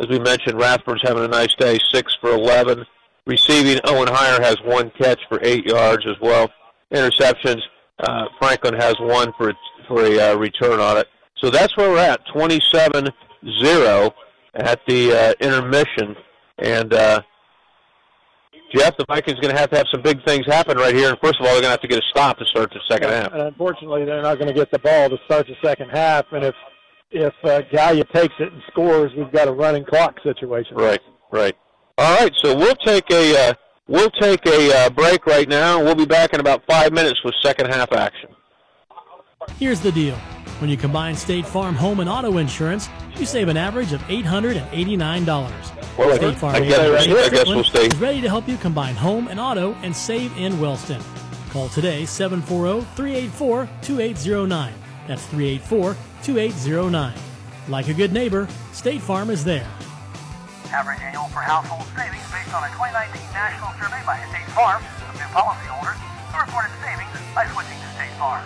as 0.00 0.08
we 0.08 0.18
mentioned, 0.18 0.58
Rathburn's 0.58 1.02
having 1.02 1.24
a 1.24 1.28
nice 1.28 1.54
day, 1.56 1.78
6 1.92 2.16
for 2.20 2.30
11. 2.30 2.84
Receiving, 3.26 3.80
Owen 3.84 4.08
Heyer 4.08 4.42
has 4.42 4.56
one 4.64 4.90
catch 4.98 5.20
for 5.28 5.38
eight 5.42 5.64
yards 5.66 6.04
as 6.06 6.16
well. 6.20 6.50
Interceptions, 6.92 7.60
uh, 8.00 8.24
Franklin 8.40 8.74
has 8.74 8.96
one 8.98 9.32
for 9.38 9.52
for 9.92 10.04
a 10.04 10.18
uh, 10.18 10.36
return 10.36 10.80
on 10.80 10.96
it. 10.96 11.08
So 11.42 11.50
that's 11.50 11.76
where 11.76 11.90
we're 11.90 11.98
at, 11.98 12.20
27-0 12.34 14.12
at 14.54 14.80
the 14.86 15.12
uh, 15.12 15.34
intermission. 15.40 16.16
And 16.58 16.94
uh, 16.94 17.22
Jeff, 18.74 18.96
the 18.96 19.04
Vikings 19.06 19.38
are 19.38 19.42
going 19.42 19.54
to 19.54 19.60
have 19.60 19.70
to 19.70 19.76
have 19.76 19.86
some 19.92 20.02
big 20.02 20.24
things 20.24 20.46
happen 20.46 20.78
right 20.78 20.94
here. 20.94 21.10
And 21.10 21.18
first 21.22 21.40
of 21.40 21.46
all, 21.46 21.52
they're 21.52 21.62
going 21.62 21.64
to 21.64 21.70
have 21.70 21.80
to 21.80 21.88
get 21.88 21.98
a 21.98 22.06
stop 22.10 22.38
to 22.38 22.44
start 22.46 22.70
the 22.70 22.80
second 22.88 23.10
yeah, 23.10 23.22
half. 23.22 23.32
And 23.32 23.42
unfortunately, 23.42 24.04
they're 24.04 24.22
not 24.22 24.38
going 24.38 24.48
to 24.48 24.54
get 24.54 24.70
the 24.70 24.78
ball 24.78 25.10
to 25.10 25.18
start 25.26 25.46
the 25.46 25.56
second 25.62 25.90
half. 25.90 26.26
And 26.32 26.44
if 26.44 26.54
if 27.14 27.34
uh, 27.44 27.60
Gallia 27.70 28.04
takes 28.04 28.34
it 28.38 28.50
and 28.50 28.62
scores, 28.70 29.12
we've 29.14 29.30
got 29.32 29.46
a 29.46 29.52
running 29.52 29.84
clock 29.84 30.16
situation. 30.22 30.76
Right, 30.76 31.00
right. 31.30 31.54
All 31.98 32.18
right, 32.18 32.32
so 32.36 32.56
we'll 32.56 32.74
take 32.76 33.10
a 33.10 33.50
uh, 33.50 33.54
we'll 33.86 34.10
take 34.12 34.46
a 34.46 34.86
uh, 34.86 34.90
break 34.90 35.26
right 35.26 35.46
now. 35.46 35.82
We'll 35.82 35.94
be 35.94 36.06
back 36.06 36.32
in 36.32 36.40
about 36.40 36.62
five 36.66 36.92
minutes 36.92 37.20
with 37.22 37.34
second 37.42 37.66
half 37.66 37.92
action. 37.92 38.30
Here's 39.58 39.80
the 39.80 39.92
deal. 39.92 40.16
When 40.58 40.68
you 40.70 40.76
combine 40.76 41.14
State 41.16 41.46
Farm 41.46 41.74
home 41.74 41.98
and 42.00 42.08
auto 42.08 42.38
insurance, 42.38 42.88
you 43.16 43.26
save 43.26 43.48
an 43.48 43.56
average 43.56 43.92
of 43.92 44.00
$889. 44.02 45.26
Well, 45.98 46.16
State 46.16 46.38
Farm 46.38 46.54
I 46.54 46.60
guess, 46.60 46.78
I 46.78 47.06
guess 47.28 47.46
we'll 47.46 47.64
stay. 47.64 47.86
is 47.86 47.96
ready 47.96 48.20
to 48.20 48.28
help 48.28 48.48
you 48.48 48.56
combine 48.56 48.94
home 48.94 49.26
and 49.28 49.40
auto 49.40 49.74
and 49.82 49.94
save 49.94 50.36
in 50.36 50.58
Wellston. 50.60 51.02
Call 51.50 51.68
today 51.68 52.02
740-384-2809. 52.04 54.72
That's 55.06 55.26
384-2809. 55.26 57.12
Like 57.68 57.88
a 57.88 57.94
good 57.94 58.12
neighbor, 58.12 58.48
State 58.72 59.02
Farm 59.02 59.30
is 59.30 59.44
there. 59.44 59.66
Average 60.72 61.00
annual 61.00 61.24
for 61.28 61.40
household 61.40 61.84
savings 61.96 62.22
based 62.32 62.54
on 62.54 62.64
a 62.64 62.68
2019 62.68 63.20
national 63.34 63.68
survey 63.78 64.02
by 64.06 64.18
State 64.30 64.46
Farm 64.54 64.82
of 64.82 65.14
new 65.14 65.20
policyholders 65.34 65.96
who 66.32 66.38
reported 66.40 66.70
savings 66.80 67.10
by 67.34 67.46
switching 67.52 67.78
to 67.78 67.86
State 67.94 68.12
Farm. 68.18 68.44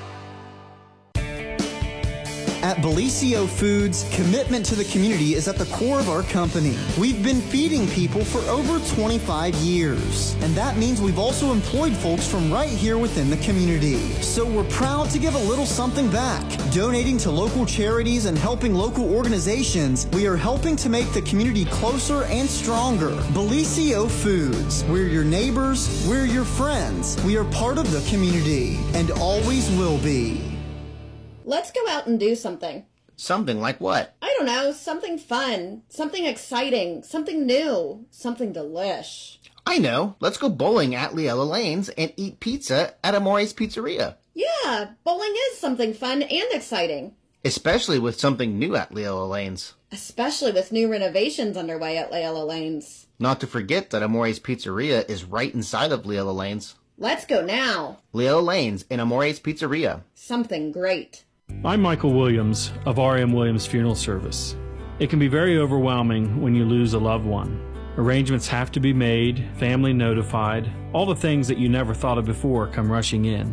At 2.67 2.79
Bellisio 2.79 3.49
Foods, 3.49 4.09
commitment 4.11 4.67
to 4.67 4.75
the 4.75 4.83
community 4.87 5.35
is 5.35 5.47
at 5.47 5.55
the 5.55 5.67
core 5.67 6.01
of 6.01 6.09
our 6.09 6.25
company. 6.25 6.77
We've 6.99 7.23
been 7.23 7.41
feeding 7.41 7.87
people 7.87 8.25
for 8.25 8.41
over 8.51 8.81
25 8.97 9.55
years, 9.55 10.35
and 10.41 10.53
that 10.57 10.77
means 10.77 11.01
we've 11.01 11.21
also 11.21 11.53
employed 11.53 11.93
folks 11.93 12.27
from 12.27 12.53
right 12.53 12.69
here 12.69 12.99
within 12.99 13.31
the 13.31 13.37
community. 13.37 13.99
So 14.21 14.45
we're 14.45 14.65
proud 14.65 15.11
to 15.11 15.21
give 15.21 15.37
a 15.37 15.45
little 15.45 15.65
something 15.65 16.11
back. 16.11 16.43
Donating 16.73 17.19
to 17.19 17.31
local 17.31 17.65
charities 17.67 18.25
and 18.25 18.37
helping 18.37 18.75
local 18.75 19.15
organizations, 19.15 20.09
we 20.09 20.27
are 20.27 20.37
helping 20.37 20.75
to 20.75 20.89
make 20.89 21.13
the 21.13 21.23
community 21.23 21.67
closer 21.67 22.25
and 22.25 22.51
stronger. 22.51 23.11
Bellisio 23.33 24.11
Foods, 24.11 24.83
we're 24.87 25.07
your 25.07 25.23
neighbors, 25.23 26.05
we're 26.09 26.27
your 26.27 26.45
friends, 26.45 27.17
we 27.23 27.37
are 27.37 27.45
part 27.45 27.79
of 27.79 27.89
the 27.93 28.05
community, 28.11 28.81
and 28.95 29.13
always 29.13 29.71
will 29.79 29.99
be. 29.99 30.46
Let's 31.49 31.71
go 31.71 31.87
out 31.89 32.09
and 32.09 32.19
do 32.19 32.35
something. 32.35 32.87
Something 33.15 33.61
like 33.61 33.81
what? 33.81 34.17
I 34.21 34.35
don't 34.37 34.47
know, 34.47 34.73
something 34.73 35.17
fun, 35.17 35.83
something 35.89 36.27
exciting, 36.27 37.05
something 37.05 37.47
new, 37.47 38.05
something 38.11 38.53
delish. 38.53 39.39
I 39.65 39.79
know. 39.79 40.17
Let's 40.19 40.39
go 40.39 40.49
bowling 40.49 40.97
at 40.97 41.13
Leella 41.13 41.49
Lanes 41.49 41.89
and 41.91 42.13
eat 42.17 42.41
pizza 42.41 42.95
at 43.05 43.15
Amore's 43.15 43.55
Pizzeria. 43.55 44.17
Yeah, 44.35 44.91
bowling 45.05 45.35
is 45.53 45.59
something 45.59 45.95
fun 45.95 46.23
and 46.23 46.49
exciting. 46.53 47.15
Especially 47.45 48.01
with 48.01 48.19
something 48.19 48.59
new 48.59 48.75
at 48.75 48.93
Leella 48.93 49.29
Lanes. 49.29 49.75
Especially 49.93 50.51
with 50.51 50.73
new 50.73 50.91
renovations 50.91 51.57
underway 51.57 51.97
at 51.97 52.11
Leella 52.11 52.45
Lanes. 52.45 53.07
Not 53.21 53.39
to 53.39 53.47
forget 53.47 53.91
that 53.91 54.03
Amore's 54.03 54.41
Pizzeria 54.41 55.09
is 55.09 55.23
right 55.23 55.55
inside 55.55 55.93
of 55.93 56.03
Leella 56.03 56.35
Lanes. 56.35 56.75
Let's 56.99 57.25
go 57.25 57.45
now. 57.45 57.99
Leella 58.13 58.45
Lanes 58.45 58.85
in 58.91 58.99
Amore's 58.99 59.39
Pizzeria. 59.39 60.03
Something 60.15 60.73
great. 60.73 61.23
I'm 61.67 61.83
Michael 61.83 62.13
Williams 62.13 62.71
of 62.85 63.01
R.M. 63.01 63.33
Williams 63.33 63.67
Funeral 63.67 63.97
Service. 63.97 64.55
It 65.01 65.11
can 65.11 65.19
be 65.19 65.27
very 65.27 65.59
overwhelming 65.59 66.41
when 66.41 66.55
you 66.55 66.65
lose 66.65 66.95
a 66.95 66.99
loved 67.01 67.27
one. 67.27 67.61
Arrangements 67.97 68.47
have 68.47 68.71
to 68.71 68.79
be 68.79 68.93
made, 68.93 69.45
family 69.57 69.93
notified, 69.93 70.71
all 70.93 71.07
the 71.07 71.17
things 71.17 71.49
that 71.49 71.59
you 71.59 71.69
never 71.69 71.93
thought 71.93 72.19
of 72.19 72.25
before 72.25 72.69
come 72.69 72.91
rushing 72.91 73.25
in. 73.25 73.53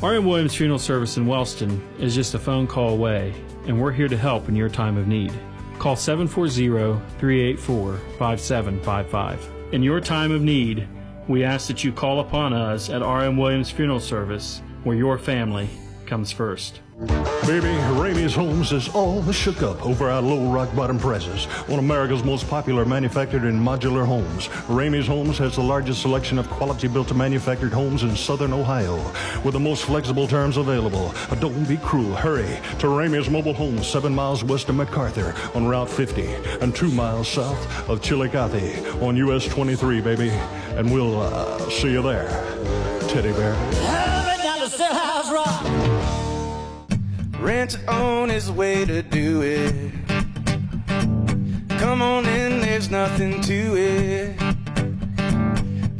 R.M. 0.00 0.26
Williams 0.26 0.54
Funeral 0.54 0.78
Service 0.78 1.16
in 1.16 1.26
Wellston 1.26 1.82
is 1.98 2.14
just 2.14 2.34
a 2.34 2.38
phone 2.38 2.68
call 2.68 2.90
away, 2.90 3.34
and 3.66 3.80
we're 3.80 3.90
here 3.90 4.06
to 4.06 4.16
help 4.16 4.48
in 4.48 4.54
your 4.54 4.68
time 4.68 4.96
of 4.96 5.08
need. 5.08 5.32
Call 5.80 5.96
740 5.96 7.00
384 7.18 7.96
5755. 8.16 9.50
In 9.72 9.82
your 9.82 10.00
time 10.00 10.30
of 10.30 10.40
need, 10.40 10.86
we 11.26 11.42
ask 11.42 11.66
that 11.66 11.82
you 11.82 11.90
call 11.90 12.20
upon 12.20 12.52
us 12.52 12.90
at 12.90 13.02
R.M. 13.02 13.36
Williams 13.36 13.72
Funeral 13.72 13.98
Service, 13.98 14.62
where 14.84 14.96
your 14.96 15.18
family 15.18 15.68
comes 16.06 16.30
first. 16.30 16.80
Baby, 17.00 17.72
Ramey's 17.96 18.34
Homes 18.34 18.72
is 18.72 18.90
all 18.90 19.22
the 19.22 19.32
shook 19.32 19.62
up 19.62 19.84
over 19.86 20.10
our 20.10 20.20
low 20.20 20.52
rock 20.52 20.74
bottom 20.76 20.98
prices. 20.98 21.46
One 21.66 21.78
of 21.78 21.84
America's 21.86 22.22
most 22.22 22.46
popular 22.46 22.84
manufactured 22.84 23.44
and 23.44 23.58
modular 23.58 24.04
homes. 24.04 24.48
Ramey's 24.68 25.06
Homes 25.06 25.38
has 25.38 25.56
the 25.56 25.62
largest 25.62 26.02
selection 26.02 26.38
of 26.38 26.50
quality 26.50 26.88
built 26.88 27.14
manufactured 27.14 27.72
homes 27.72 28.02
in 28.02 28.14
southern 28.14 28.52
Ohio 28.52 28.96
with 29.42 29.54
the 29.54 29.60
most 29.60 29.84
flexible 29.84 30.28
terms 30.28 30.58
available. 30.58 31.14
Don't 31.40 31.66
be 31.66 31.78
cruel. 31.78 32.14
Hurry 32.14 32.60
to 32.80 32.88
Ramey's 32.88 33.30
Mobile 33.30 33.54
Homes, 33.54 33.88
seven 33.88 34.14
miles 34.14 34.44
west 34.44 34.68
of 34.68 34.74
MacArthur 34.74 35.34
on 35.54 35.66
Route 35.66 35.88
50 35.88 36.26
and 36.60 36.76
two 36.76 36.90
miles 36.90 37.28
south 37.28 37.88
of 37.88 38.02
Chillicothe 38.02 39.02
on 39.02 39.16
US 39.16 39.46
23, 39.46 40.02
baby. 40.02 40.28
And 40.76 40.92
we'll 40.92 41.18
uh, 41.18 41.70
see 41.70 41.92
you 41.92 42.02
there. 42.02 42.28
Teddy 43.08 43.32
Bear. 43.32 43.99
Rent 47.40 47.70
to 47.70 47.90
own 47.90 48.30
is 48.30 48.46
the 48.48 48.52
way 48.52 48.84
to 48.84 49.00
do 49.00 49.40
it. 49.40 49.74
Come 51.78 52.02
on 52.02 52.26
in, 52.26 52.60
there's 52.60 52.90
nothing 52.90 53.40
to 53.40 53.76
it. 53.78 54.36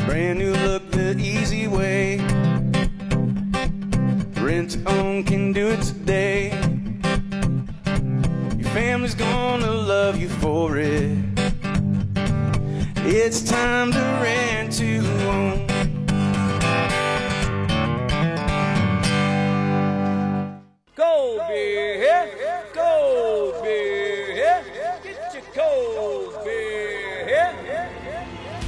Brand 0.04 0.38
new 0.38 0.52
look, 0.52 0.90
the 0.90 1.16
easy 1.18 1.66
way. 1.66 2.18
Rent 4.38 4.76
own 4.86 5.24
can 5.24 5.54
do 5.54 5.68
it 5.68 5.80
today. 5.80 6.50
Your 8.58 8.70
family's 8.74 9.14
gonna 9.14 9.70
love 9.70 10.20
you 10.20 10.28
for 10.28 10.76
it. 10.76 11.16
It's 12.96 13.40
time 13.40 13.92
to 13.92 13.98
rent 14.22 14.72
to 14.74 14.98
own. 15.30 15.69
Get 21.00 22.36
your 25.34 25.42
cold 25.54 26.44
beer. 26.44 26.90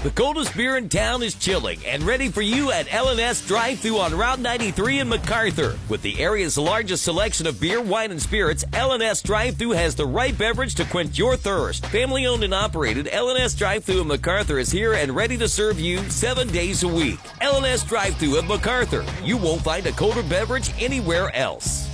The 0.03 0.11
coldest 0.11 0.57
beer 0.57 0.79
in 0.79 0.89
town 0.89 1.23
is 1.23 1.35
chilling 1.35 1.79
and 1.87 2.03
ready 2.03 2.29
for 2.29 2.41
you 2.41 2.73
at 2.73 2.87
LNS 2.87 3.47
Drive 3.47 3.81
Thru 3.81 3.99
on 3.99 4.17
Route 4.17 4.41
93 4.41 5.01
in 5.01 5.09
MacArthur. 5.11 5.79
With 5.91 6.01
the 6.01 6.19
area's 6.21 6.57
largest 6.57 7.05
selection 7.05 7.47
of 7.47 7.61
beer, 7.61 7.83
wine, 7.83 8.11
and 8.11 8.21
spirits, 8.21 8.65
LNS 8.73 9.23
Drive 9.23 9.59
Thru 9.59 9.73
has 9.73 9.95
the 9.95 10.07
right 10.07 10.37
beverage 10.37 10.75
to 10.77 10.87
quench 10.87 11.19
your 11.19 11.37
thirst. 11.37 11.85
Family 11.87 12.27
owned 12.27 12.45
and 12.45 12.55
operated, 12.55 13.07
LNS 13.07 13.59
Drive 13.59 13.85
Thru 13.85 14.01
in 14.01 14.09
MacArthur 14.09 14.59
is 14.59 14.73
here 14.73 14.95
and 14.95 15.15
ready 15.15 15.37
to 15.37 15.49
serve 15.49 15.79
you 15.79 15.99
seven 16.09 16.49
days 16.49 16.83
a 16.83 16.89
week. 16.89 17.21
LNS 17.43 17.87
Drive 17.87 18.17
Thru 18.17 18.39
in 18.39 18.49
MacArthur. 18.49 19.05
You 19.23 19.37
won't 19.37 19.61
find 19.61 19.87
a 19.87 19.93
colder 19.93 20.23
beverage 20.23 20.73
anywhere 20.83 21.31
else. 21.37 21.92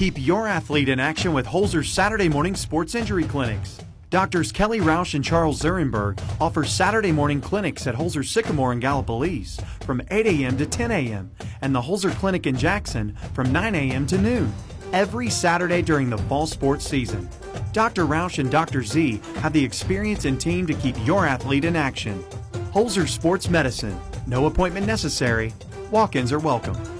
Keep 0.00 0.26
your 0.26 0.48
athlete 0.48 0.88
in 0.88 0.98
action 0.98 1.34
with 1.34 1.44
Holzer's 1.44 1.92
Saturday 1.92 2.30
morning 2.30 2.56
sports 2.56 2.94
injury 2.94 3.24
clinics. 3.24 3.84
Doctors 4.08 4.50
Kelly 4.50 4.80
Roush 4.80 5.12
and 5.12 5.22
Charles 5.22 5.60
Zurenberg 5.60 6.18
offer 6.40 6.64
Saturday 6.64 7.12
morning 7.12 7.38
clinics 7.42 7.86
at 7.86 7.94
Holzer 7.94 8.24
Sycamore 8.24 8.72
in 8.72 8.80
Gallipolis 8.80 9.62
from 9.84 10.00
8 10.10 10.26
a.m. 10.26 10.56
to 10.56 10.64
10 10.64 10.90
a.m. 10.90 11.30
and 11.60 11.74
the 11.74 11.82
Holzer 11.82 12.12
Clinic 12.12 12.46
in 12.46 12.56
Jackson 12.56 13.14
from 13.34 13.52
9 13.52 13.74
a.m. 13.74 14.06
to 14.06 14.16
noon 14.16 14.50
every 14.94 15.28
Saturday 15.28 15.82
during 15.82 16.08
the 16.08 16.16
fall 16.16 16.46
sports 16.46 16.88
season. 16.88 17.28
Dr. 17.74 18.06
Roush 18.06 18.38
and 18.38 18.50
Dr. 18.50 18.82
Z 18.82 19.20
have 19.40 19.52
the 19.52 19.62
experience 19.62 20.24
and 20.24 20.40
team 20.40 20.66
to 20.66 20.72
keep 20.72 20.96
your 21.04 21.26
athlete 21.26 21.66
in 21.66 21.76
action. 21.76 22.24
Holzer 22.72 23.06
Sports 23.06 23.50
Medicine. 23.50 24.00
No 24.26 24.46
appointment 24.46 24.86
necessary. 24.86 25.52
Walk 25.90 26.16
ins 26.16 26.32
are 26.32 26.38
welcome. 26.38 26.99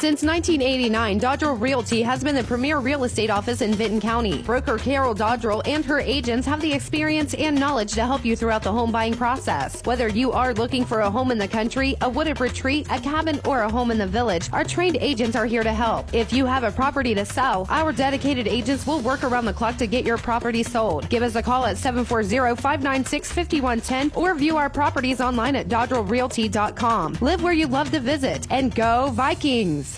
Since 0.00 0.22
1989, 0.22 1.20
Dodrell 1.20 1.60
Realty 1.60 2.00
has 2.00 2.24
been 2.24 2.34
the 2.34 2.42
premier 2.42 2.78
real 2.78 3.04
estate 3.04 3.28
office 3.28 3.60
in 3.60 3.74
Vinton 3.74 4.00
County. 4.00 4.40
Broker 4.40 4.78
Carol 4.78 5.14
Dodrell 5.14 5.60
and 5.66 5.84
her 5.84 6.00
agents 6.00 6.46
have 6.46 6.62
the 6.62 6.72
experience 6.72 7.34
and 7.34 7.60
knowledge 7.60 7.92
to 7.92 8.06
help 8.06 8.24
you 8.24 8.34
throughout 8.34 8.62
the 8.62 8.72
home 8.72 8.90
buying 8.90 9.12
process. 9.12 9.84
Whether 9.84 10.08
you 10.08 10.32
are 10.32 10.54
looking 10.54 10.86
for 10.86 11.00
a 11.00 11.10
home 11.10 11.30
in 11.30 11.36
the 11.36 11.46
country, 11.46 11.98
a 12.00 12.08
wooded 12.08 12.40
retreat, 12.40 12.86
a 12.90 12.98
cabin, 12.98 13.40
or 13.44 13.60
a 13.60 13.70
home 13.70 13.90
in 13.90 13.98
the 13.98 14.06
village, 14.06 14.48
our 14.54 14.64
trained 14.64 14.96
agents 15.02 15.36
are 15.36 15.44
here 15.44 15.62
to 15.62 15.74
help. 15.74 16.14
If 16.14 16.32
you 16.32 16.46
have 16.46 16.64
a 16.64 16.72
property 16.72 17.14
to 17.16 17.26
sell, 17.26 17.66
our 17.68 17.92
dedicated 17.92 18.48
agents 18.48 18.86
will 18.86 19.00
work 19.00 19.22
around 19.22 19.44
the 19.44 19.52
clock 19.52 19.76
to 19.76 19.86
get 19.86 20.06
your 20.06 20.16
property 20.16 20.62
sold. 20.62 21.10
Give 21.10 21.22
us 21.22 21.34
a 21.34 21.42
call 21.42 21.66
at 21.66 21.76
740-596-5110 21.76 24.16
or 24.16 24.34
view 24.34 24.56
our 24.56 24.70
properties 24.70 25.20
online 25.20 25.56
at 25.56 25.68
dodrellrealty.com. 25.68 27.18
Live 27.20 27.42
where 27.42 27.52
you 27.52 27.66
love 27.66 27.90
to 27.90 28.00
visit 28.00 28.46
and 28.50 28.74
go 28.74 29.10
Vikings! 29.10 29.89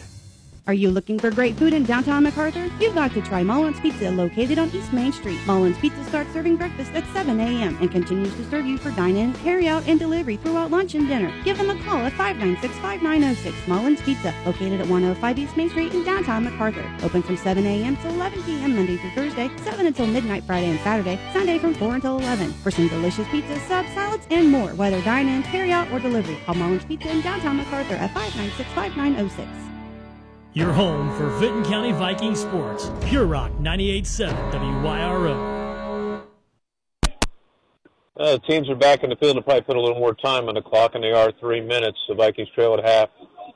Are 0.68 0.74
you 0.74 0.92
looking 0.92 1.18
for 1.18 1.32
great 1.32 1.56
food 1.56 1.72
in 1.72 1.82
downtown 1.82 2.22
MacArthur? 2.22 2.70
You've 2.78 2.94
got 2.94 3.12
to 3.14 3.20
try 3.20 3.42
Mullins 3.42 3.80
Pizza 3.80 4.12
located 4.12 4.60
on 4.60 4.70
East 4.70 4.92
Main 4.92 5.10
Street. 5.10 5.40
Mullins 5.44 5.76
Pizza 5.78 6.04
starts 6.04 6.32
serving 6.32 6.54
breakfast 6.54 6.92
at 6.92 7.04
7 7.12 7.40
a.m. 7.40 7.76
and 7.80 7.90
continues 7.90 8.32
to 8.36 8.48
serve 8.48 8.64
you 8.64 8.78
for 8.78 8.92
dine-in, 8.92 9.32
carry-out, 9.34 9.88
and 9.88 9.98
delivery 9.98 10.36
throughout 10.36 10.70
lunch 10.70 10.94
and 10.94 11.08
dinner. 11.08 11.34
Give 11.42 11.58
them 11.58 11.70
a 11.70 11.82
call 11.82 12.06
at 12.06 12.12
596-5906 12.12 13.66
Mullins 13.66 14.00
Pizza, 14.02 14.32
located 14.46 14.80
at 14.80 14.86
105 14.86 15.38
East 15.40 15.56
Main 15.56 15.68
Street 15.68 15.94
in 15.94 16.04
downtown 16.04 16.44
MacArthur. 16.44 16.88
Open 17.02 17.24
from 17.24 17.36
7 17.36 17.66
a.m. 17.66 17.96
to 17.96 18.08
11 18.10 18.44
p.m. 18.44 18.76
Monday 18.76 18.98
through 18.98 19.10
Thursday, 19.16 19.50
7 19.64 19.86
until 19.86 20.06
midnight 20.06 20.44
Friday 20.44 20.70
and 20.70 20.78
Saturday, 20.80 21.18
Sunday 21.32 21.58
from 21.58 21.74
4 21.74 21.96
until 21.96 22.20
11. 22.20 22.52
For 22.52 22.70
some 22.70 22.86
delicious 22.86 23.26
pizza, 23.30 23.58
subs, 23.66 23.92
salads, 23.94 24.28
and 24.30 24.48
more, 24.48 24.70
whether 24.74 25.02
dine-in, 25.02 25.42
carry-out, 25.42 25.90
or 25.90 25.98
delivery, 25.98 26.38
call 26.46 26.54
Mullins 26.54 26.84
Pizza 26.84 27.10
in 27.10 27.20
downtown 27.20 27.56
MacArthur 27.56 27.94
at 27.96 28.14
596-5906. 28.14 29.71
Your 30.54 30.72
home 30.72 31.16
for 31.16 31.28
Vinton 31.38 31.64
County 31.64 31.92
Viking 31.92 32.34
sports. 32.34 32.90
Pure 33.06 33.24
Rock 33.24 33.52
98.7 33.52 34.52
WYRO. 34.82 36.22
Uh, 38.18 38.32
the 38.32 38.38
teams 38.40 38.68
are 38.68 38.76
back 38.76 39.02
in 39.02 39.08
the 39.08 39.16
field. 39.16 39.36
They'll 39.36 39.42
probably 39.42 39.62
put 39.62 39.76
a 39.76 39.80
little 39.80 39.98
more 39.98 40.14
time 40.14 40.48
on 40.48 40.54
the 40.54 40.60
clock, 40.60 40.94
and 40.94 41.02
they 41.02 41.12
are 41.12 41.32
three 41.40 41.62
minutes. 41.62 41.98
The 42.06 42.14
Vikings 42.14 42.50
trail 42.54 42.74
at 42.74 42.84
half, 42.84 43.08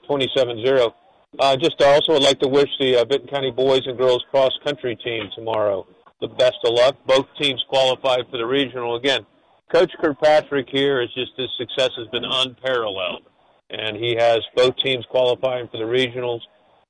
27-0. 0.08 0.94
Uh, 1.38 1.56
just 1.58 1.82
also 1.82 2.14
would 2.14 2.22
like 2.22 2.40
to 2.40 2.48
wish 2.48 2.70
the 2.80 2.96
uh, 2.96 3.04
Vinton 3.04 3.28
County 3.28 3.50
boys 3.50 3.82
and 3.86 3.98
girls 3.98 4.24
cross 4.30 4.52
country 4.64 4.96
team 4.96 5.28
tomorrow 5.34 5.86
the 6.20 6.28
best 6.28 6.56
of 6.64 6.72
luck. 6.72 6.96
Both 7.06 7.26
teams 7.38 7.62
qualified 7.68 8.24
for 8.30 8.38
the 8.38 8.46
regional 8.46 8.96
again. 8.96 9.26
Coach 9.70 9.92
Kirkpatrick 10.00 10.68
here 10.70 11.02
is 11.02 11.12
just 11.12 11.32
his 11.36 11.50
success 11.58 11.90
has 11.98 12.06
been 12.08 12.24
unparalleled, 12.24 13.24
and 13.70 13.96
he 13.96 14.16
has 14.18 14.40
both 14.54 14.74
teams 14.82 15.04
qualifying 15.10 15.68
for 15.68 15.76
the 15.76 15.84
regionals. 15.84 16.40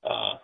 Uh, 0.07 0.37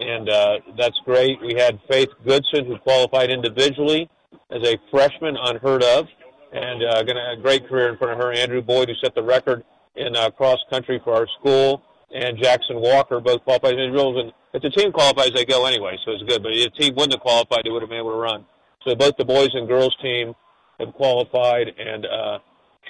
and 0.00 0.28
uh, 0.28 0.58
that's 0.76 0.98
great. 1.04 1.40
We 1.40 1.54
had 1.54 1.78
Faith 1.88 2.08
Goodson, 2.26 2.66
who 2.66 2.78
qualified 2.78 3.30
individually 3.30 4.10
as 4.50 4.62
a 4.62 4.76
freshman, 4.90 5.36
unheard 5.40 5.82
of, 5.82 6.06
and 6.52 6.82
uh, 6.82 7.02
going 7.02 7.16
to 7.16 7.32
a 7.32 7.40
great 7.40 7.66
career 7.68 7.88
in 7.88 7.98
front 7.98 8.12
of 8.12 8.18
her. 8.18 8.32
Andrew 8.32 8.60
Boyd, 8.60 8.88
who 8.88 8.94
set 9.02 9.14
the 9.14 9.22
record 9.22 9.64
in 9.96 10.16
uh, 10.16 10.30
cross 10.30 10.58
country 10.70 11.00
for 11.04 11.14
our 11.14 11.26
school, 11.40 11.82
and 12.14 12.36
Jackson 12.38 12.80
Walker, 12.80 13.20
both 13.20 13.42
qualified 13.44 13.74
individuals. 13.74 14.20
And 14.20 14.32
if 14.52 14.62
the 14.62 14.70
team 14.70 14.92
qualifies, 14.92 15.30
they 15.32 15.44
go 15.44 15.64
anyway, 15.66 15.96
so 16.04 16.12
it's 16.12 16.22
good. 16.24 16.42
But 16.42 16.52
if 16.52 16.72
the 16.72 16.82
team 16.82 16.94
wouldn't 16.94 17.14
have 17.14 17.20
qualified, 17.20 17.62
they 17.64 17.70
would 17.70 17.82
have 17.82 17.88
been 17.88 17.98
able 17.98 18.12
to 18.12 18.18
run. 18.18 18.44
So 18.86 18.94
both 18.94 19.16
the 19.16 19.24
boys 19.24 19.50
and 19.54 19.66
girls 19.66 19.96
team 20.02 20.34
have 20.80 20.92
qualified, 20.94 21.68
and 21.78 22.04
uh, 22.04 22.38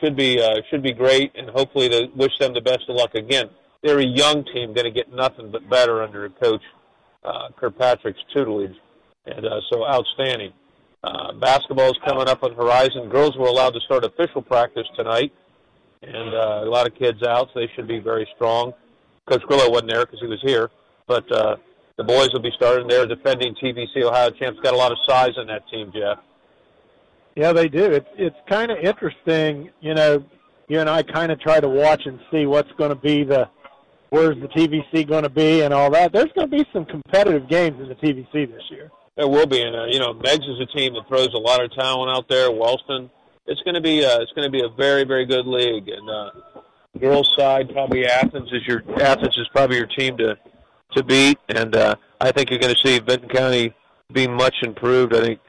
should 0.01 0.17
be 0.17 0.41
uh, 0.41 0.57
should 0.71 0.83
be 0.83 0.93
great. 0.93 1.33
And 1.37 1.51
hopefully, 1.51 1.89
to 1.91 2.09
wish 2.17 2.37
them 2.39 2.55
the 2.55 2.63
best 2.63 2.89
of 2.89 2.97
luck 2.97 3.15
again 3.15 3.51
a 3.85 4.05
young 4.05 4.45
team, 4.45 4.73
going 4.75 4.85
to 4.85 4.91
get 4.91 5.13
nothing 5.13 5.51
but 5.51 5.69
better 5.69 6.03
under 6.03 6.29
Coach 6.31 6.63
uh, 7.25 7.49
Kirkpatrick's 7.57 8.21
tutelage, 8.33 8.75
and 9.27 9.47
uh, 9.47 9.61
so 9.71 9.87
outstanding. 9.87 10.53
Uh, 11.03 11.33
basketball 11.35 11.91
is 11.91 11.99
coming 12.07 12.29
up 12.29 12.43
on 12.43 12.51
the 12.51 12.57
horizon. 12.57 13.09
Girls 13.11 13.37
were 13.37 13.47
allowed 13.47 13.75
to 13.75 13.81
start 13.81 14.05
official 14.05 14.41
practice 14.41 14.87
tonight, 14.97 15.33
and 16.03 16.35
uh, 16.35 16.63
a 16.65 16.71
lot 16.71 16.87
of 16.87 16.95
kids 16.95 17.23
out, 17.23 17.49
so 17.53 17.61
they 17.61 17.71
should 17.75 17.87
be 17.87 17.99
very 17.99 18.27
strong. 18.35 18.73
Coach 19.27 19.43
Grillo 19.43 19.71
wasn't 19.71 19.91
there 19.91 20.05
because 20.05 20.21
he 20.21 20.27
was 20.27 20.41
here, 20.43 20.71
but 21.07 21.31
uh, 21.31 21.57
the 21.97 22.05
boys 22.05 22.31
will 22.33 22.43
be 22.43 22.53
starting. 22.57 22.89
They're 22.89 23.07
defending 23.07 23.55
TVC 23.55 24.03
Ohio 24.03 24.31
champs. 24.31 24.61
Got 24.61 24.75
a 24.75 24.77
lot 24.77 24.93
of 24.93 24.99
size 25.07 25.33
in 25.37 25.47
that 25.49 25.69
team, 25.69 25.93
Jeff. 25.95 26.19
Yeah, 27.37 27.53
they 27.53 27.69
do. 27.69 27.85
It's 27.85 28.09
it's 28.17 28.37
kind 28.49 28.71
of 28.71 28.79
interesting. 28.79 29.71
You 29.81 29.95
know, 29.95 30.25
you 30.69 30.81
and 30.81 30.89
I 30.89 31.03
kind 31.03 31.33
of 31.33 31.41
try 31.41 31.61
to 31.61 31.69
watch 31.69 32.03
and 32.07 32.21
see 32.31 32.47
what's 32.47 32.71
going 32.73 32.91
to 32.91 32.97
be 32.97 33.25
the 33.25 33.49
where's 34.15 34.41
the 34.41 34.47
TVC 34.47 35.09
going 35.09 35.25
to 35.25 35.29
be 35.29 35.63
and 35.63 35.75
all 35.75 35.91
that. 35.91 36.13
There's 36.13 36.31
going 36.37 36.49
to 36.49 36.57
be 36.57 36.65
some 36.73 36.85
competitive 36.85 37.49
games 37.49 37.81
in 37.81 37.89
the 37.89 37.97
TVC 37.97 38.49
this 38.49 38.63
year. 38.71 38.93
There 39.17 39.27
will 39.27 39.47
be, 39.47 39.61
and 39.61 39.75
uh, 39.75 39.87
you 39.87 39.99
know, 39.99 40.15
Meigs 40.15 40.47
is 40.49 40.61
a 40.61 40.67
team 40.67 40.95
that 40.95 41.09
throws 41.09 41.35
a 41.35 41.39
lot 41.39 41.63
of 41.63 41.73
talent 41.73 42.17
out 42.17 42.29
there. 42.29 42.51
Wellston, 42.53 43.11
it's 43.47 43.61
going 43.63 43.75
to 43.75 43.81
be 43.81 44.05
uh, 44.05 44.21
it's 44.21 44.33
going 44.33 44.47
to 44.47 44.51
be 44.51 44.63
a 44.63 44.69
very 44.69 45.05
very 45.05 45.27
good 45.27 45.47
league. 45.47 45.89
And 45.89 46.09
uh, 46.09 46.31
girls 47.01 47.33
side, 47.37 47.71
probably 47.73 48.07
Athens 48.07 48.51
is 48.53 48.67
your 48.67 48.83
Athens 49.01 49.37
is 49.37 49.49
probably 49.53 49.79
your 49.79 49.87
team 49.87 50.17
to 50.19 50.39
to 50.93 51.03
beat. 51.03 51.39
And 51.49 51.75
uh, 51.75 51.97
I 52.21 52.31
think 52.31 52.51
you're 52.51 52.61
going 52.61 52.75
to 52.75 52.89
see 52.89 53.01
Vinton 53.01 53.29
County 53.29 53.75
be 54.13 54.29
much 54.29 54.55
improved. 54.63 55.15
I 55.15 55.23
think 55.23 55.41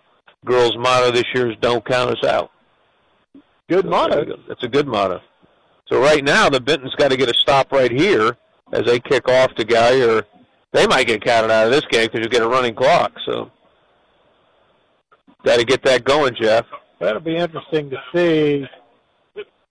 girls' 0.43 0.77
motto 0.77 1.11
this 1.11 1.25
year 1.35 1.51
is 1.51 1.57
"Don't 1.61 1.85
count 1.85 2.17
us 2.17 2.27
out." 2.27 2.51
Good 3.69 3.85
motto. 3.85 4.25
That's 4.47 4.63
a 4.63 4.69
good 4.69 4.87
motto. 4.87 5.21
So 5.87 5.99
right 5.99 6.23
now, 6.23 6.49
the 6.49 6.59
Vinton's 6.59 6.95
got 6.95 7.09
to 7.11 7.17
get 7.17 7.29
a 7.29 7.33
stop 7.35 7.71
right 7.71 7.91
here 7.91 8.37
as 8.71 8.83
they 8.85 8.99
kick 8.99 9.27
off 9.29 9.53
to 9.55 9.63
Gallia, 9.63 10.17
or 10.17 10.25
they 10.71 10.87
might 10.87 11.07
get 11.07 11.23
counted 11.23 11.51
out 11.51 11.67
of 11.67 11.71
this 11.71 11.85
game 11.89 12.07
because 12.11 12.21
you 12.21 12.29
get 12.29 12.41
a 12.41 12.47
running 12.47 12.75
clock. 12.75 13.11
So 13.25 13.51
got 15.43 15.59
to 15.59 15.65
get 15.65 15.83
that 15.83 16.03
going, 16.03 16.35
Jeff. 16.39 16.65
That'll 16.99 17.21
be 17.21 17.35
interesting 17.35 17.89
to 17.89 17.97
see 18.13 18.65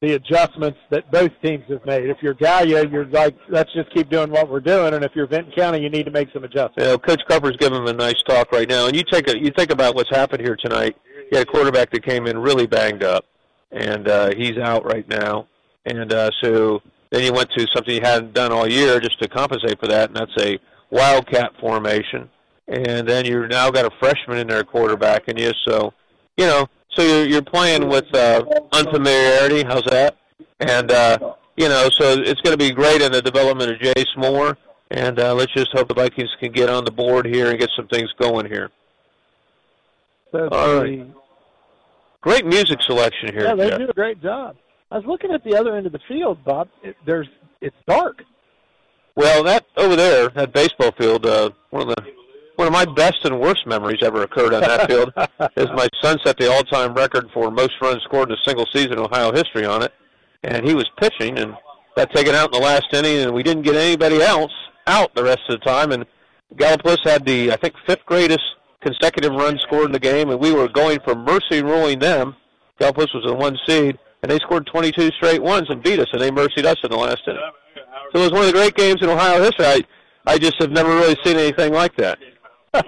the 0.01 0.15
adjustments 0.15 0.79
that 0.91 1.11
both 1.11 1.31
teams 1.43 1.65
have 1.69 1.85
made. 1.87 2.09
If 2.09 2.19
you're 2.21 2.35
Gallia, 2.35 2.87
you're 2.87 3.07
like, 3.07 3.37
let's 3.49 3.73
just 3.73 3.93
keep 3.95 4.11
doing 4.11 4.31
what 4.31 4.51
we're 4.51 4.61
doing, 4.61 4.95
and 4.95 5.05
if 5.05 5.13
you're 5.15 5.27
Vinton 5.27 5.53
County, 5.57 5.81
you 5.81 5.89
need 5.89 6.05
to 6.05 6.11
make 6.11 6.29
some 6.33 6.45
adjustments. 6.45 6.75
You 6.79 6.85
know, 6.85 6.99
Coach 6.99 7.23
Carper's 7.27 7.57
giving 7.57 7.79
them 7.79 7.87
a 7.87 7.93
nice 7.93 8.21
talk 8.27 8.53
right 8.53 8.69
now, 8.69 8.87
and 8.87 8.95
you 8.95 9.03
take 9.11 9.29
a 9.29 9.39
you 9.39 9.51
think 9.57 9.71
about 9.71 9.95
what's 9.95 10.11
happened 10.11 10.43
here 10.43 10.57
tonight. 10.57 10.97
You 11.31 11.39
had 11.39 11.49
a 11.49 11.51
quarterback 11.51 11.91
that 11.93 12.05
came 12.05 12.27
in 12.27 12.39
really 12.39 12.67
banged 12.67 13.03
up, 13.03 13.25
and 13.73 14.07
uh, 14.09 14.31
he's 14.37 14.59
out 14.59 14.85
right 14.85 15.09
now, 15.09 15.49
and 15.87 16.13
uh, 16.13 16.31
so 16.43 16.83
then 17.15 17.23
you 17.23 17.33
went 17.33 17.51
to 17.57 17.67
something 17.73 17.95
you 17.95 18.01
hadn't 18.01 18.35
done 18.35 18.53
all 18.53 18.69
year 18.69 18.99
just 19.01 19.21
to 19.23 19.29
compensate 19.29 19.79
for 19.79 19.87
that, 19.87 20.09
and 20.09 20.17
that's 20.17 20.37
a 20.41 20.59
wildcat 20.91 21.53
formation. 21.61 22.29
And 22.67 23.07
then 23.09 23.25
you've 23.25 23.51
now 23.51 23.71
got 23.71 23.85
a 23.85 23.91
freshman 24.01 24.39
in 24.39 24.49
there 24.49 24.65
quarterback, 24.65 25.29
and 25.29 25.39
you 25.39 25.53
so 25.67 25.93
you 26.37 26.47
know 26.47 26.67
so 26.91 27.03
you're 27.03 27.27
you're 27.27 27.43
playing 27.43 27.89
with 27.89 28.13
uh, 28.15 28.45
unfamiliarity. 28.73 29.63
How's 29.63 29.85
that? 29.85 30.17
And 30.61 30.91
uh, 30.91 31.35
you 31.57 31.69
know, 31.69 31.89
so 31.91 32.19
it's 32.19 32.41
going 32.41 32.57
to 32.57 32.59
be 32.59 32.73
great 32.73 33.01
in 33.03 33.13
the 33.13 33.23
development 33.23 33.71
of 33.71 33.79
Jace 33.79 34.17
Moore. 34.17 34.57
And 34.91 35.19
uh, 35.19 35.35
let's 35.35 35.53
just 35.53 35.71
hope 35.73 35.89
the 35.89 35.95
Vikings 35.95 36.31
can 36.41 36.53
get 36.53 36.69
on 36.69 36.85
the 36.85 36.91
board 36.91 37.27
here 37.27 37.51
and 37.51 37.59
get 37.59 37.71
some 37.77 37.89
things 37.89 38.11
going 38.19 38.47
here. 38.47 38.71
That's 40.33 40.49
All 40.53 40.83
right. 40.83 41.07
Great 42.21 42.47
music 42.47 42.83
selection 42.83 43.33
here. 43.33 43.45
Yeah, 43.45 43.55
they 43.55 43.71
Jeff. 43.71 43.79
do 43.79 43.89
a 43.89 43.93
great 43.93 44.23
job. 44.23 44.57
I 44.95 44.99
was 44.99 45.07
looking 45.07 45.33
at 45.33 45.43
the 45.43 45.57
other 45.57 45.77
end 45.77 45.87
of 45.87 45.93
the 45.93 45.99
field, 46.07 46.45
Bob. 46.45 46.69
It, 46.85 46.97
there's 47.05 47.27
it's 47.61 47.75
dark. 47.89 48.23
Well, 49.17 49.43
that 49.43 49.67
over 49.77 49.97
there, 49.97 50.29
that 50.29 50.53
baseball 50.53 50.93
field, 50.97 51.27
uh, 51.27 51.51
one 51.71 51.89
of 51.89 51.97
the 51.97 52.03
one 52.55 52.69
of 52.69 52.73
my 52.73 52.85
best 52.85 53.25
and 53.25 53.41
worst 53.41 53.67
memories 53.67 53.99
ever 54.03 54.23
occurred 54.23 54.55
on 54.55 54.61
that 54.61 54.89
field. 54.89 55.13
is 55.57 55.67
my 55.75 55.89
son 56.01 56.17
set 56.25 56.37
the 56.39 56.49
all-time 56.49 56.95
record 56.95 57.29
for 57.35 57.51
most 57.51 57.73
runs 57.83 58.05
scored 58.05 58.31
in 58.31 58.37
a 58.37 58.43
single 58.45 58.67
season 58.73 58.93
in 58.93 58.99
Ohio 59.01 59.33
history 59.33 59.65
on 59.65 59.83
it, 59.83 59.93
and 60.45 60.65
he 60.65 60.77
was 60.77 60.89
pitching 61.01 61.41
and 61.41 61.57
got 61.97 62.13
taken 62.13 62.37
out 62.37 62.55
in 62.55 62.61
the 62.61 62.65
last 62.65 62.87
inning, 62.93 63.19
and 63.19 63.35
we 63.35 63.43
didn't 63.43 63.65
get 63.65 63.75
anybody 63.75 64.23
else 64.23 64.53
out 64.87 65.13
the 65.17 65.25
rest 65.25 65.41
of 65.49 65.59
the 65.59 65.65
time, 65.65 65.91
and 65.91 66.07
Gallipolis 66.55 67.03
had 67.03 67.27
the 67.27 67.51
I 67.51 67.57
think 67.57 67.75
fifth 67.85 68.07
greatest 68.07 68.45
consecutive 68.81 69.33
runs 69.33 69.61
scored 69.63 69.87
in 69.87 69.93
the 69.93 69.99
game, 69.99 70.31
and 70.31 70.39
we 70.39 70.53
were 70.53 70.69
going 70.69 71.01
for 71.01 71.17
mercy 71.17 71.65
ruling 71.65 71.99
them. 71.99 72.37
Gallipolis 72.81 73.13
was 73.13 73.25
the 73.27 73.35
one 73.35 73.59
seed, 73.67 73.99
and 74.25 74.31
they 74.31 74.39
scored 74.39 74.67
22 74.67 75.11
straight 75.19 75.43
ones 75.43 75.69
and 75.69 75.83
beat 75.83 75.99
us, 75.99 76.07
and 76.15 76.23
they 76.23 76.31
mercied 76.31 76.65
us 76.65 76.79
in 76.83 76.91
the 76.91 76.97
last 76.97 77.21
inning. 77.27 77.43
So 78.11 78.21
it 78.21 78.23
was 78.23 78.33
one 78.33 78.41
of 78.41 78.47
the 78.47 78.53
great 78.53 78.75
games 78.75 79.03
in 79.03 79.11
Ohio 79.11 79.43
history. 79.43 79.67
I, 79.67 79.83
I 80.27 80.39
just 80.39 80.55
have 80.61 80.71
never 80.71 80.89
really 80.89 81.15
seen 81.23 81.37
anything 81.37 81.75
like 81.75 81.95
that. 81.97 82.19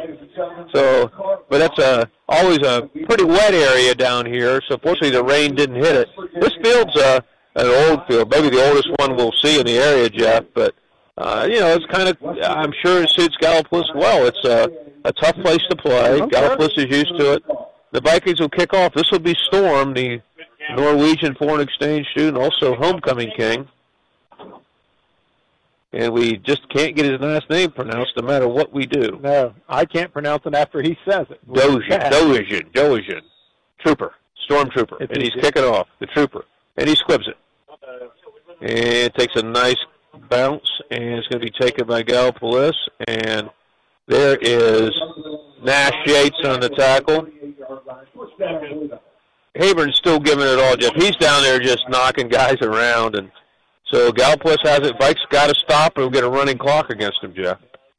so, 0.74 1.44
but 1.50 1.58
that's 1.58 1.78
a 1.78 2.10
always 2.26 2.60
a 2.60 2.88
pretty 3.04 3.24
wet 3.24 3.52
area 3.52 3.94
down 3.94 4.24
here. 4.24 4.62
So 4.66 4.78
fortunately, 4.78 5.10
the 5.10 5.22
rain 5.22 5.54
didn't 5.54 5.76
hit 5.76 5.94
it. 5.94 6.08
This 6.40 6.54
field's 6.62 6.96
uh, 6.96 7.20
an 7.54 7.66
old 7.66 8.06
field, 8.08 8.30
maybe 8.30 8.48
the 8.48 8.66
oldest 8.66 8.88
one 8.98 9.14
we'll 9.14 9.34
see 9.42 9.60
in 9.60 9.66
the 9.66 9.76
area, 9.76 10.08
Jeff. 10.08 10.44
But 10.54 10.74
uh, 11.18 11.46
you 11.50 11.60
know, 11.60 11.74
it's 11.74 11.84
kind 11.92 12.08
of 12.08 12.16
I'm 12.42 12.72
sure 12.82 13.02
it 13.02 13.10
suits 13.10 13.36
Gallipolis 13.42 13.94
well. 13.94 14.26
It's 14.26 14.42
a 14.46 14.70
a 15.04 15.12
tough 15.12 15.36
place 15.36 15.62
to 15.68 15.76
play. 15.76 16.18
Gallipolis 16.18 16.78
is 16.78 16.86
used 16.86 17.18
to 17.18 17.34
it. 17.34 17.44
The 17.92 18.00
Vikings 18.00 18.40
will 18.40 18.48
kick 18.48 18.72
off. 18.72 18.94
This 18.94 19.10
will 19.12 19.20
be 19.20 19.36
Storm, 19.46 19.92
the 19.92 20.20
Norwegian 20.74 21.34
foreign 21.34 21.60
exchange 21.60 22.06
student, 22.08 22.36
also 22.36 22.74
homecoming 22.74 23.30
king 23.36 23.68
and 25.96 26.12
we 26.12 26.36
just 26.36 26.68
can't 26.68 26.94
get 26.94 27.06
his 27.06 27.20
last 27.20 27.48
name 27.48 27.70
pronounced 27.70 28.12
no 28.16 28.22
matter 28.22 28.46
what 28.46 28.72
we 28.72 28.84
do. 28.86 29.18
No, 29.22 29.54
I 29.68 29.86
can't 29.86 30.12
pronounce 30.12 30.44
it 30.44 30.54
after 30.54 30.82
he 30.82 30.96
says 31.08 31.26
it. 31.30 31.40
Dozian, 31.48 32.10
Dozian, 32.10 32.70
Dozian, 32.72 33.22
Trooper, 33.80 34.12
Stormtrooper, 34.48 35.00
and 35.00 35.22
he's 35.22 35.34
kicking 35.40 35.64
off 35.64 35.88
the 35.98 36.06
Trooper, 36.06 36.44
and 36.76 36.88
he 36.88 36.94
squibs 36.94 37.26
it, 37.26 37.36
and 38.60 38.70
it 38.70 39.14
takes 39.14 39.34
a 39.36 39.42
nice 39.42 39.78
bounce, 40.28 40.68
and 40.90 41.02
it's 41.02 41.26
going 41.28 41.40
to 41.40 41.50
be 41.50 41.58
taken 41.58 41.86
by 41.86 42.02
Gallipolis, 42.02 42.74
and 43.08 43.48
there 44.06 44.36
is 44.36 44.90
Nash 45.62 45.94
Yates 46.06 46.44
on 46.44 46.60
the 46.60 46.68
tackle. 46.70 47.26
Haburn's 49.58 49.96
still 49.96 50.18
giving 50.20 50.46
it 50.46 50.58
all, 50.58 50.76
Jeff. 50.76 50.94
He's 50.94 51.16
down 51.16 51.42
there 51.42 51.58
just 51.58 51.88
knocking 51.88 52.28
guys 52.28 52.56
around 52.62 53.16
and 53.16 53.30
so 53.92 54.10
Gallipolis 54.10 54.58
has 54.64 54.80
it. 54.80 54.98
Vikes 54.98 55.20
got 55.30 55.48
to 55.48 55.54
stop, 55.54 55.96
or 55.96 56.02
we'll 56.02 56.10
get 56.10 56.24
a 56.24 56.28
running 56.28 56.58
clock 56.58 56.90
against 56.90 57.22
him, 57.22 57.32
Jeff. 57.34 57.58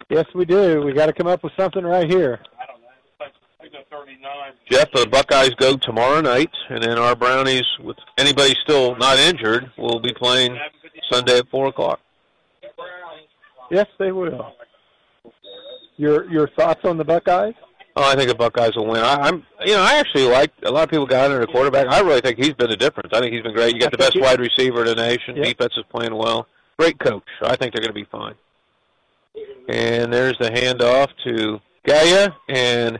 Yes, 0.09 0.25
we 0.35 0.45
do. 0.45 0.81
We 0.81 0.93
got 0.93 1.07
to 1.07 1.13
come 1.13 1.27
up 1.27 1.43
with 1.43 1.53
something 1.57 1.83
right 1.83 2.09
here. 2.09 2.39
I 2.59 2.65
don't 2.65 2.81
know. 2.81 2.87
Jeff, 4.69 4.89
the 4.93 5.07
Buckeyes 5.07 5.53
go 5.55 5.77
tomorrow 5.77 6.21
night, 6.21 6.51
and 6.69 6.83
then 6.83 6.97
our 6.97 7.15
Brownies, 7.15 7.65
with 7.83 7.97
anybody 8.17 8.53
still 8.63 8.95
not 8.97 9.17
injured, 9.17 9.71
will 9.77 9.99
be 9.99 10.13
playing 10.13 10.57
Sunday 11.09 11.39
at 11.39 11.49
four 11.49 11.67
o'clock. 11.67 11.99
Yes, 13.71 13.87
they 13.97 14.11
will. 14.11 14.53
Your 15.97 16.29
your 16.29 16.47
thoughts 16.49 16.81
on 16.85 16.97
the 16.97 17.03
Buckeyes? 17.03 17.55
Oh, 17.99 18.03
I 18.03 18.15
think 18.15 18.29
the 18.29 18.35
Buckeyes 18.35 18.75
will 18.75 18.85
win. 18.85 19.01
I, 19.01 19.15
I'm, 19.15 19.43
you 19.65 19.73
know, 19.73 19.81
I 19.81 19.95
actually 19.95 20.25
like 20.25 20.51
a 20.61 20.69
lot 20.69 20.83
of 20.83 20.89
people 20.91 21.07
got 21.07 21.25
under 21.25 21.39
the 21.39 21.51
quarterback. 21.51 21.87
I 21.87 21.99
really 22.01 22.21
think 22.21 22.37
he's 22.37 22.53
been 22.53 22.69
the 22.69 22.77
difference. 22.77 23.09
I 23.11 23.19
think 23.19 23.33
he's 23.33 23.41
been 23.41 23.55
great. 23.55 23.73
You 23.73 23.79
got 23.79 23.91
the 23.91 23.97
best 23.97 24.19
wide 24.21 24.39
receiver 24.39 24.81
in 24.81 24.85
the 24.85 24.95
nation. 24.95 25.35
Yep. 25.35 25.45
Defense 25.45 25.73
is 25.77 25.83
playing 25.89 26.13
well. 26.15 26.47
Great 26.77 26.99
coach. 26.99 27.23
I 27.41 27.55
think 27.55 27.73
they're 27.73 27.81
going 27.81 27.87
to 27.87 27.93
be 27.93 28.05
fine. 28.11 28.35
And 29.67 30.13
there's 30.13 30.37
the 30.37 30.51
handoff 30.51 31.09
to 31.25 31.59
Gallia, 31.87 32.35
and 32.47 32.99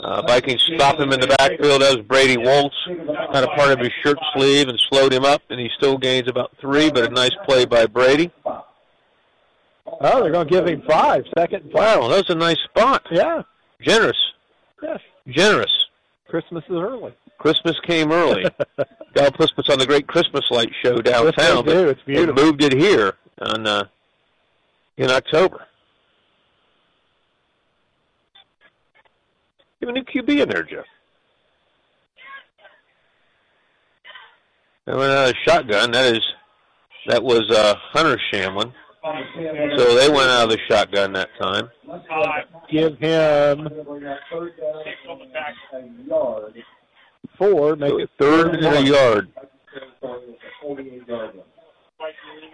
uh, 0.00 0.22
Vikings 0.22 0.62
stop 0.76 1.00
him 1.00 1.12
in 1.12 1.18
the 1.18 1.26
backfield. 1.26 1.82
That 1.82 1.96
was 1.96 2.06
Brady 2.06 2.36
Waltz, 2.36 2.76
kind 2.86 3.44
of 3.44 3.50
part 3.56 3.72
of 3.72 3.80
his 3.80 3.90
shirt 4.04 4.18
sleeve, 4.34 4.68
and 4.68 4.78
slowed 4.90 5.12
him 5.12 5.24
up, 5.24 5.42
and 5.50 5.58
he 5.58 5.68
still 5.76 5.98
gains 5.98 6.28
about 6.28 6.52
three. 6.60 6.88
But 6.88 7.10
a 7.10 7.12
nice 7.12 7.34
play 7.46 7.64
by 7.64 7.86
Brady. 7.86 8.30
Oh, 8.46 10.22
they're 10.22 10.30
going 10.30 10.46
to 10.46 10.52
give 10.52 10.68
him 10.68 10.82
five. 10.88 11.24
Second. 11.36 11.64
and 11.64 11.72
five. 11.72 11.98
Wow, 11.98 12.08
that 12.08 12.28
was 12.28 12.30
a 12.30 12.34
nice 12.36 12.58
spot. 12.70 13.04
Yeah. 13.10 13.42
Generous. 13.82 14.16
Yes. 14.82 15.00
Generous. 15.28 15.72
Christmas 16.28 16.64
is 16.68 16.76
early. 16.76 17.14
Christmas 17.38 17.78
came 17.86 18.12
early. 18.12 18.44
Gallipolis 19.14 19.54
puts 19.54 19.68
on 19.70 19.78
the 19.78 19.86
great 19.86 20.06
Christmas 20.06 20.44
light 20.50 20.70
show 20.84 20.98
downtown. 20.98 21.64
they 21.64 21.72
do. 21.72 21.88
It's 21.88 22.02
beautiful. 22.02 22.34
They 22.34 22.44
moved 22.44 22.62
it 22.62 22.72
here 22.72 23.14
on 23.40 23.66
uh, 23.66 23.84
in 24.96 25.10
October. 25.10 25.66
You 29.80 29.88
have 29.88 29.96
a 29.96 29.98
new 29.98 30.04
QB 30.04 30.42
in 30.42 30.48
there, 30.50 30.62
Jeff. 30.62 30.84
They 34.84 34.92
went 34.92 35.10
out 35.10 35.30
of 35.30 35.34
shotgun. 35.46 35.92
That 35.92 36.14
is, 36.14 36.20
that 37.06 37.22
was 37.22 37.50
uh, 37.50 37.74
Hunter 37.92 38.20
Shamlin. 38.32 38.72
So 39.02 39.94
they 39.94 40.08
went 40.08 40.30
out 40.30 40.44
of 40.44 40.50
the 40.50 40.58
shotgun 40.68 41.12
that 41.14 41.30
time. 41.40 41.70
Give 42.70 42.98
him 42.98 43.68
four. 47.38 47.76
Make 47.76 47.90
So 47.90 47.98
it 47.98 48.10
third 48.18 48.54
and 48.56 48.76
a 48.76 48.82
yard. 48.82 49.30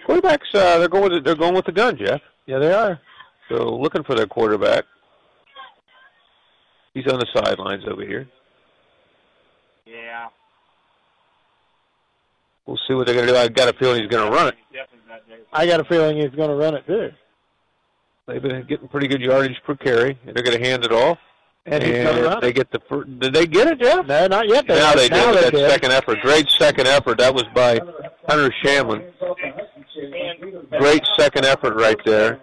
Quarterbacks, 0.06 0.54
uh, 0.54 0.78
they're 0.78 0.88
going 0.88 1.12
with 1.12 1.24
they're 1.24 1.34
going 1.34 1.54
with 1.54 1.66
the 1.66 1.72
gun, 1.72 1.96
Jeff. 1.96 2.20
Yeah, 2.46 2.58
they 2.58 2.72
are. 2.72 3.00
So 3.48 3.76
looking 3.76 4.04
for 4.04 4.14
their 4.14 4.26
quarterback. 4.26 4.84
He's 6.94 7.06
on 7.12 7.18
the 7.18 7.26
sidelines 7.34 7.84
over 7.86 8.02
here. 8.02 8.26
Yeah. 9.84 10.28
We'll 12.66 12.78
see 12.88 12.94
what 12.94 13.06
they're 13.06 13.14
going 13.14 13.26
to 13.26 13.32
do. 13.32 13.38
I've 13.38 13.54
got 13.54 13.68
a 13.68 13.78
feeling 13.78 14.02
he's 14.02 14.10
going 14.10 14.28
to 14.28 14.36
run 14.36 14.48
it. 14.48 14.54
I 15.52 15.66
got 15.66 15.80
a 15.80 15.84
feeling 15.84 16.16
he's 16.16 16.34
going 16.34 16.50
to 16.50 16.56
run 16.56 16.74
it 16.74 16.86
too. 16.86 17.10
They've 18.26 18.42
been 18.42 18.66
getting 18.66 18.88
pretty 18.88 19.06
good 19.06 19.20
yardage 19.20 19.56
per 19.64 19.76
carry. 19.76 20.18
and 20.26 20.34
They're 20.36 20.42
going 20.42 20.60
to 20.60 20.68
hand 20.68 20.84
it 20.84 20.92
off. 20.92 21.18
And 21.68 21.82
gonna 21.82 22.40
they 22.40 22.52
get 22.52 22.70
the 22.70 22.80
first. 22.88 23.18
Did 23.18 23.34
they 23.34 23.44
get 23.44 23.66
it, 23.66 23.80
Jeff? 23.80 24.06
No, 24.06 24.28
not 24.28 24.46
yet. 24.48 24.68
now 24.68 24.94
they 24.94 25.08
now 25.08 25.32
did. 25.32 25.36
they 25.36 25.50
That 25.50 25.52
did. 25.52 25.70
second 25.70 25.92
effort, 25.92 26.20
great 26.20 26.48
second 26.48 26.86
effort. 26.86 27.18
That 27.18 27.34
was 27.34 27.42
by 27.56 27.80
Hunter 28.28 28.54
Shamlin. 28.64 29.10
Great 30.78 31.02
second 31.18 31.44
effort 31.44 31.74
right 31.74 31.98
there. 32.04 32.40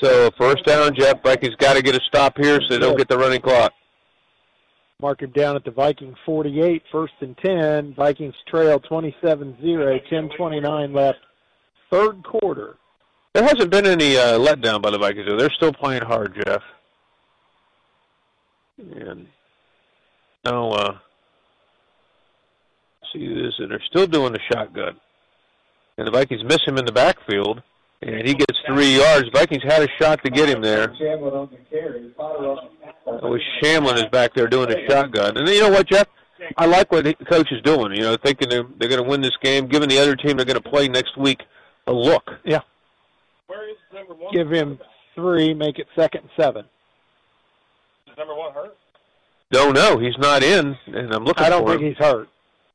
So 0.00 0.30
first 0.38 0.64
down, 0.64 0.94
Jeff. 0.94 1.22
Vikings 1.22 1.54
got 1.56 1.74
to 1.76 1.82
get 1.82 1.94
a 1.94 2.00
stop 2.06 2.38
here 2.38 2.60
so 2.62 2.68
they 2.68 2.78
don't 2.78 2.96
get 2.96 3.08
the 3.08 3.18
running 3.18 3.40
clock. 3.40 3.72
Mark 5.00 5.22
him 5.22 5.30
down 5.30 5.56
at 5.56 5.64
the 5.64 5.70
Viking 5.70 6.14
48, 6.26 6.82
first 6.92 7.14
and 7.20 7.36
10. 7.38 7.94
Vikings 7.94 8.34
trail 8.46 8.78
27-0, 8.80 9.56
10-29 9.62 10.94
left. 10.94 11.18
Third 11.90 12.22
quarter. 12.22 12.76
There 13.34 13.44
hasn't 13.44 13.70
been 13.70 13.86
any 13.86 14.16
uh, 14.16 14.38
letdown 14.38 14.82
by 14.82 14.90
the 14.90 14.98
Vikings. 14.98 15.26
though. 15.28 15.36
They're 15.36 15.50
still 15.50 15.72
playing 15.72 16.02
hard, 16.02 16.34
Jeff. 16.44 16.62
And 18.78 19.26
now, 20.44 20.70
uh, 20.70 20.98
see 23.12 23.26
this, 23.28 23.54
and 23.58 23.70
they're 23.70 23.82
still 23.88 24.06
doing 24.06 24.32
the 24.32 24.40
shotgun. 24.52 24.96
And 25.98 26.06
the 26.06 26.10
Vikings 26.10 26.44
miss 26.44 26.60
him 26.66 26.78
in 26.78 26.84
the 26.84 26.92
backfield, 26.92 27.62
and 28.02 28.26
he 28.26 28.34
gets 28.34 28.58
three 28.66 28.96
yards. 28.96 29.28
Vikings 29.32 29.62
had 29.62 29.82
a 29.82 29.88
shot 30.00 30.22
to 30.24 30.30
get 30.30 30.48
him 30.48 30.62
there. 30.62 30.92
It 31.00 31.20
was 33.06 33.40
Shamlin 33.62 33.96
is 33.96 34.06
back 34.06 34.34
there 34.34 34.46
doing 34.48 34.70
a 34.70 34.86
shotgun. 34.88 35.36
And 35.36 35.48
you 35.48 35.60
know 35.60 35.70
what, 35.70 35.86
Jeff? 35.88 36.06
I 36.56 36.66
like 36.66 36.90
what 36.90 37.04
the 37.04 37.14
coach 37.30 37.52
is 37.52 37.60
doing. 37.62 37.92
You 37.92 38.02
know, 38.02 38.16
thinking 38.16 38.48
they're 38.48 38.64
they're 38.78 38.88
going 38.88 39.02
to 39.02 39.08
win 39.08 39.20
this 39.20 39.36
game, 39.42 39.66
giving 39.66 39.88
the 39.88 39.98
other 39.98 40.16
team 40.16 40.36
they're 40.36 40.46
going 40.46 40.60
to 40.60 40.70
play 40.70 40.88
next 40.88 41.16
week 41.18 41.42
a 41.86 41.92
look. 41.92 42.30
Yeah. 42.44 42.60
Where 43.46 43.68
is 43.68 43.76
number 43.92 44.14
one? 44.14 44.32
Give 44.32 44.50
him 44.50 44.78
three, 45.14 45.52
make 45.52 45.78
it 45.78 45.86
second 45.94 46.22
and 46.22 46.30
seven. 46.36 46.64
Is 48.06 48.16
number 48.16 48.34
one 48.34 48.54
hurt? 48.54 48.76
Don't 49.50 49.74
know. 49.74 49.98
He's 49.98 50.16
not 50.18 50.42
in, 50.42 50.76
and 50.86 51.12
I'm 51.12 51.24
looking 51.24 51.44
I 51.44 51.50
don't 51.50 51.64
for 51.64 51.70
think 51.72 51.82
him. 51.82 51.88
he's 51.88 51.98
hurt. 51.98 52.28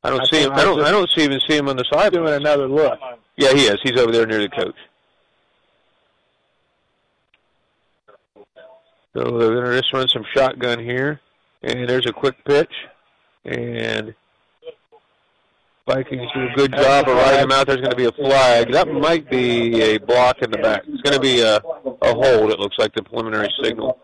I 0.04 0.10
don't 0.10 0.20
I 0.20 0.24
see 0.26 0.42
him. 0.42 0.52
I 0.52 0.62
don't. 0.62 0.80
I 0.80 0.88
I 0.88 0.90
don't 0.92 1.10
see 1.10 1.24
even 1.24 1.40
see 1.48 1.56
him 1.56 1.68
on 1.68 1.76
the 1.76 1.84
side. 1.92 2.12
Doing 2.12 2.32
another 2.34 2.68
look. 2.68 2.98
Yeah, 3.36 3.52
he 3.52 3.62
is. 3.64 3.78
He's 3.82 3.98
over 3.98 4.12
there 4.12 4.26
near 4.26 4.38
the 4.40 4.48
coach. 4.48 4.76
So 9.16 9.38
they're 9.38 9.54
going 9.54 9.64
to 9.64 9.80
just 9.80 9.92
run 9.94 10.06
some 10.08 10.24
shotgun 10.34 10.78
here, 10.78 11.20
and 11.62 11.88
there's 11.88 12.04
a 12.06 12.12
quick 12.12 12.34
pitch, 12.44 12.72
and 13.46 14.14
Vikings 15.88 16.30
do 16.34 16.40
a 16.48 16.52
good 16.54 16.72
job 16.72 17.08
of 17.08 17.16
riding 17.16 17.44
him 17.44 17.52
out. 17.52 17.66
There's 17.66 17.80
going 17.80 17.92
to 17.92 17.96
be 17.96 18.04
a 18.04 18.12
flag. 18.12 18.72
That 18.72 18.88
might 18.88 19.30
be 19.30 19.80
a 19.80 19.98
block 19.98 20.42
in 20.42 20.50
the 20.50 20.58
back. 20.58 20.82
It's 20.86 21.00
going 21.02 21.14
to 21.14 21.20
be 21.20 21.40
a, 21.40 21.56
a 21.56 22.14
hold. 22.14 22.50
It 22.50 22.58
looks 22.58 22.76
like 22.78 22.92
the 22.94 23.02
preliminary 23.04 23.48
signal. 23.62 23.98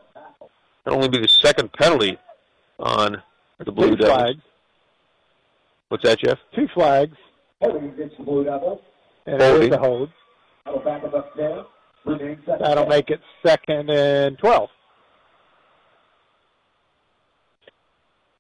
It'll 0.86 0.96
only 0.96 1.08
be 1.10 1.18
the 1.18 1.28
second 1.28 1.72
penalty 1.74 2.16
on 2.78 3.20
the 3.64 3.70
Blue 3.72 3.90
Two 3.90 3.96
Devils. 3.96 4.16
flags. 4.16 4.38
What's 5.88 6.04
that, 6.04 6.20
Jeff? 6.20 6.38
Two 6.54 6.68
flags. 6.72 7.16
Holding 7.60 7.90
against 7.90 8.16
the 8.16 8.24
Blue 8.24 8.44
Devils. 8.44 8.80
And 9.26 9.34
it 9.36 9.42
is 9.42 9.50
Holding. 9.50 9.74
a 9.74 9.78
hold. 9.78 10.08
I'll 10.64 10.78
back 10.78 11.02
it 11.04 11.14
up 11.14 11.36
there. 11.36 11.64
That'll 12.58 12.86
make 12.86 13.10
it 13.10 13.20
second 13.44 13.90
and 13.90 14.38
12. 14.38 14.68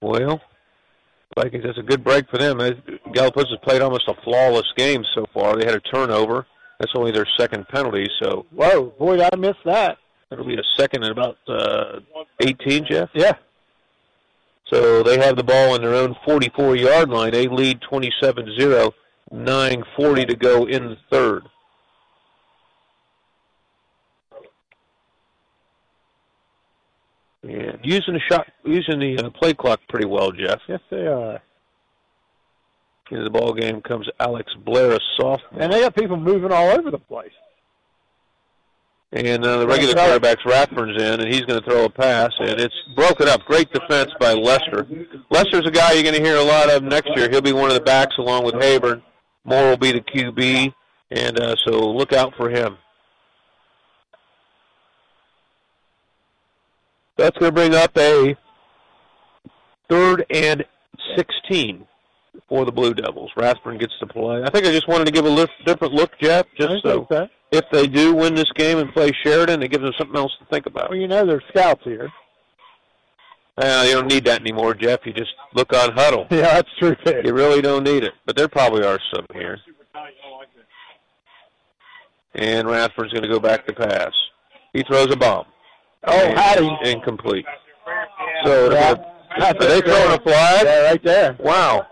Well, 0.02 0.40
Vikings, 1.36 1.64
that's 1.64 1.78
a 1.78 1.82
good 1.82 2.04
break 2.04 2.28
for 2.28 2.36
them. 2.36 2.60
Uh, 2.60 2.72
has 3.14 3.58
played 3.62 3.80
almost 3.80 4.08
a 4.08 4.14
flawless 4.22 4.70
game 4.76 5.04
so 5.14 5.24
far. 5.32 5.56
They 5.56 5.64
had 5.64 5.74
a 5.74 5.80
turnover. 5.80 6.46
That's 6.78 6.92
only 6.94 7.12
their 7.12 7.26
second 7.38 7.68
penalty, 7.68 8.08
so. 8.20 8.44
Whoa, 8.50 8.92
boy, 8.98 9.22
I 9.22 9.36
miss 9.36 9.56
that. 9.64 9.98
It'll 10.30 10.44
be 10.44 10.56
a 10.56 10.64
second 10.76 11.04
and 11.04 11.12
about 11.12 11.38
uh, 11.46 12.00
18, 12.40 12.86
Jeff? 12.90 13.10
Yeah. 13.14 13.34
So 14.72 15.02
they 15.02 15.18
have 15.18 15.36
the 15.36 15.44
ball 15.44 15.76
in 15.76 15.82
their 15.82 15.94
own 15.94 16.16
44-yard 16.26 17.08
line. 17.08 17.30
They 17.30 17.46
lead 17.46 17.80
27-0, 17.82 18.92
9.40 19.32 20.28
to 20.28 20.34
go 20.34 20.66
in 20.66 20.88
the 20.88 20.96
third. 21.10 21.44
Yeah, 27.42 27.72
using 27.82 28.14
the 28.14 28.20
shot, 28.30 28.46
using 28.64 29.00
the 29.00 29.18
uh, 29.18 29.30
play 29.30 29.52
clock 29.52 29.80
pretty 29.88 30.06
well, 30.06 30.30
Jeff. 30.30 30.60
Yes, 30.68 30.80
they 30.90 31.06
are. 31.06 31.40
Into 33.10 33.24
the 33.24 33.30
ball 33.30 33.52
game 33.52 33.82
comes 33.82 34.08
Alex 34.20 34.50
Blair, 34.64 34.92
a 34.92 34.98
sophomore. 35.18 35.60
And 35.60 35.70
they 35.70 35.80
got 35.80 35.94
people 35.94 36.16
moving 36.16 36.50
all 36.50 36.70
over 36.70 36.90
the 36.90 36.98
place. 36.98 37.32
And 39.12 39.44
uh, 39.44 39.58
the 39.58 39.66
regular 39.66 39.92
quarterback's 39.92 40.42
Rathburn's 40.46 41.02
in, 41.02 41.20
and 41.20 41.30
he's 41.30 41.42
going 41.42 41.60
to 41.60 41.70
throw 41.70 41.84
a 41.84 41.90
pass, 41.90 42.30
and 42.38 42.58
it's 42.58 42.74
broken 42.96 43.28
up. 43.28 43.44
Great 43.44 43.70
defense 43.70 44.10
by 44.18 44.32
Lester. 44.32 44.86
Lester's 45.28 45.66
a 45.66 45.70
guy 45.70 45.92
you're 45.92 46.02
going 46.02 46.14
to 46.14 46.22
hear 46.22 46.36
a 46.36 46.42
lot 46.42 46.70
of 46.70 46.82
next 46.82 47.10
year. 47.14 47.28
He'll 47.28 47.42
be 47.42 47.52
one 47.52 47.68
of 47.68 47.74
the 47.74 47.82
backs 47.82 48.14
along 48.16 48.46
with 48.46 48.54
Haburn. 48.54 49.02
Moore 49.44 49.68
will 49.68 49.76
be 49.76 49.92
the 49.92 50.00
QB, 50.00 50.72
and 51.10 51.38
uh, 51.38 51.54
so 51.66 51.90
look 51.90 52.14
out 52.14 52.32
for 52.38 52.48
him. 52.48 52.78
That's 57.16 57.36
going 57.38 57.50
to 57.50 57.54
bring 57.54 57.74
up 57.74 57.96
a 57.96 58.36
third 59.88 60.24
and 60.30 60.64
16 61.16 61.86
for 62.48 62.64
the 62.64 62.72
Blue 62.72 62.94
Devils. 62.94 63.30
Rathburn 63.36 63.78
gets 63.78 63.92
to 64.00 64.06
play. 64.06 64.42
I 64.42 64.50
think 64.50 64.66
I 64.66 64.72
just 64.72 64.88
wanted 64.88 65.06
to 65.06 65.12
give 65.12 65.26
a 65.26 65.48
different 65.66 65.92
look, 65.92 66.12
Jeff, 66.20 66.46
just 66.58 66.82
so 66.82 67.06
so. 67.10 67.28
if 67.50 67.64
they 67.70 67.86
do 67.86 68.14
win 68.14 68.34
this 68.34 68.50
game 68.56 68.78
and 68.78 68.92
play 68.92 69.10
Sheridan, 69.22 69.62
it 69.62 69.70
gives 69.70 69.84
them 69.84 69.92
something 69.98 70.16
else 70.16 70.32
to 70.38 70.46
think 70.46 70.66
about. 70.66 70.90
Well, 70.90 70.98
you 70.98 71.08
know 71.08 71.26
there's 71.26 71.44
scouts 71.50 71.82
here. 71.84 72.10
Uh, 73.58 73.84
you 73.86 73.92
don't 73.92 74.06
need 74.06 74.24
that 74.24 74.40
anymore, 74.40 74.72
Jeff. 74.74 75.00
You 75.04 75.12
just 75.12 75.32
look 75.54 75.74
on 75.74 75.92
huddle. 75.92 76.26
Yeah, 76.30 76.54
that's 76.54 76.70
true. 76.78 76.96
Too. 77.04 77.20
You 77.24 77.34
really 77.34 77.60
don't 77.60 77.84
need 77.84 78.02
it, 78.02 78.14
but 78.24 78.34
there 78.34 78.48
probably 78.48 78.84
are 78.84 78.98
some 79.14 79.26
here. 79.34 79.58
And 82.34 82.66
Rathburn's 82.66 83.12
going 83.12 83.22
to 83.22 83.28
go 83.28 83.38
back 83.38 83.66
to 83.66 83.74
pass. 83.74 84.12
He 84.72 84.82
throws 84.84 85.12
a 85.12 85.16
bomb. 85.16 85.44
Oh, 86.04 86.12
And 86.12 86.38
howdy. 86.38 86.66
Uh, 86.68 86.78
incomplete. 86.88 87.46
So 88.44 88.68
they're 88.68 88.72
Yeah. 88.80 88.94
gonna- 88.94 89.46
are 89.46 89.54
they 89.54 89.80
throwing 89.80 90.12
a 90.12 90.20
flag? 90.22 90.64
Yeah, 90.66 90.82
right 90.90 91.02
there. 91.02 91.36
Wow. 91.38 91.86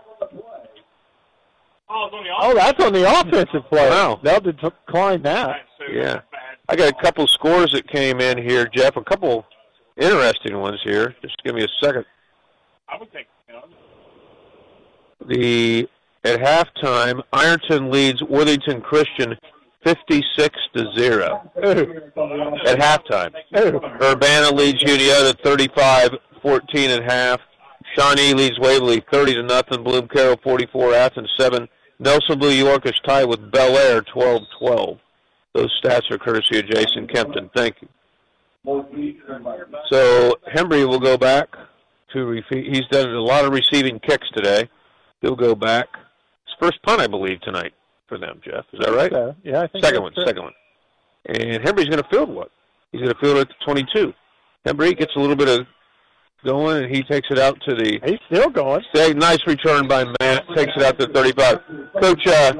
Oh, 1.89 2.09
oh, 2.39 2.53
that's 2.53 2.81
on 2.83 2.93
the 2.93 3.03
offensive 3.19 3.67
play. 3.69 3.89
Wow. 3.89 4.19
They'll 4.23 4.39
decline 4.39 5.21
that. 5.23 5.65
Yeah. 5.89 6.21
I 6.69 6.75
got 6.75 6.89
a 6.89 7.03
couple 7.03 7.27
scores 7.27 7.73
that 7.73 7.87
came 7.89 8.21
in 8.21 8.37
here, 8.37 8.65
Jeff. 8.65 8.95
A 8.95 9.03
couple 9.03 9.45
interesting 9.97 10.57
ones 10.59 10.79
here. 10.83 11.15
Just 11.21 11.41
give 11.43 11.53
me 11.55 11.63
a 11.63 11.67
second. 11.85 12.05
I 12.87 12.97
would 12.97 13.11
think, 13.11 13.27
The 15.25 15.87
at 16.23 16.39
halftime, 16.39 17.21
Ironton 17.33 17.91
leads 17.91 18.23
Worthington 18.23 18.81
Christian 18.81 19.37
56 19.83 20.59
to 20.75 20.93
0 20.95 21.51
at 22.65 22.79
halftime. 22.79 23.33
Urbana 24.01 24.55
leads 24.55 24.83
Unioto 24.83 25.33
35 25.43 26.11
14 26.41 26.89
at 26.91 27.03
half. 27.03 27.39
Shawnee 27.97 28.33
leads 28.33 28.59
Waverly 28.59 29.03
30 29.11 29.35
to 29.35 29.43
nothing. 29.43 29.83
Bloom 29.83 30.07
Carroll 30.07 30.37
44, 30.43 30.93
Athens 30.93 31.29
7. 31.37 31.67
Nelsonville-York 32.01 32.85
is 32.85 32.99
tied 33.05 33.25
with 33.25 33.51
Belpre 33.51 34.05
12 34.07 34.43
12. 34.59 34.97
Those 35.53 35.81
stats 35.83 36.09
are 36.09 36.17
courtesy 36.17 36.59
of 36.59 36.67
Jason 36.67 37.07
Kempton. 37.07 37.49
Thank 37.55 37.75
you. 37.81 37.87
So 39.91 40.35
Hembry 40.55 40.87
will 40.87 40.99
go 40.99 41.17
back 41.17 41.49
to 42.13 42.41
he's 42.49 42.85
done 42.91 43.09
a 43.09 43.21
lot 43.21 43.45
of 43.45 43.51
receiving 43.51 43.99
kicks 43.99 44.27
today. 44.33 44.69
He'll 45.21 45.35
go 45.35 45.55
back. 45.55 45.87
His 46.45 46.55
first 46.59 46.81
punt, 46.83 47.01
I 47.01 47.07
believe, 47.07 47.41
tonight 47.41 47.73
for 48.11 48.17
them. 48.17 48.41
Jeff, 48.43 48.65
is 48.73 48.79
that 48.81 48.93
right? 48.93 49.11
So, 49.11 49.33
yeah, 49.43 49.61
I 49.61 49.67
think 49.67 49.85
Second 49.85 50.03
one, 50.03 50.13
it. 50.15 50.27
second 50.27 50.43
one. 50.43 50.53
And 51.27 51.63
Hembry's 51.63 51.87
going 51.87 52.03
to 52.03 52.09
field 52.09 52.29
what? 52.29 52.51
He's 52.91 52.99
going 52.99 53.13
to 53.13 53.19
field 53.19 53.37
it 53.37 53.41
at 53.41 53.47
the 53.47 53.65
22. 53.65 54.13
Hembry 54.67 54.97
gets 54.97 55.15
a 55.15 55.19
little 55.19 55.37
bit 55.37 55.47
of 55.47 55.65
going, 56.45 56.83
and 56.83 56.93
he 56.93 57.03
takes 57.03 57.29
it 57.31 57.39
out 57.39 57.57
to 57.67 57.75
the. 57.75 57.99
He's 58.03 58.19
still 58.29 58.49
going. 58.49 58.83
Say, 58.93 59.13
nice 59.13 59.39
return 59.47 59.87
by 59.87 60.03
Matt. 60.19 60.45
Takes 60.55 60.73
it 60.75 60.83
out 60.83 60.99
to 60.99 61.07
35. 61.07 61.59
Coach 62.01 62.27
uh, 62.27 62.53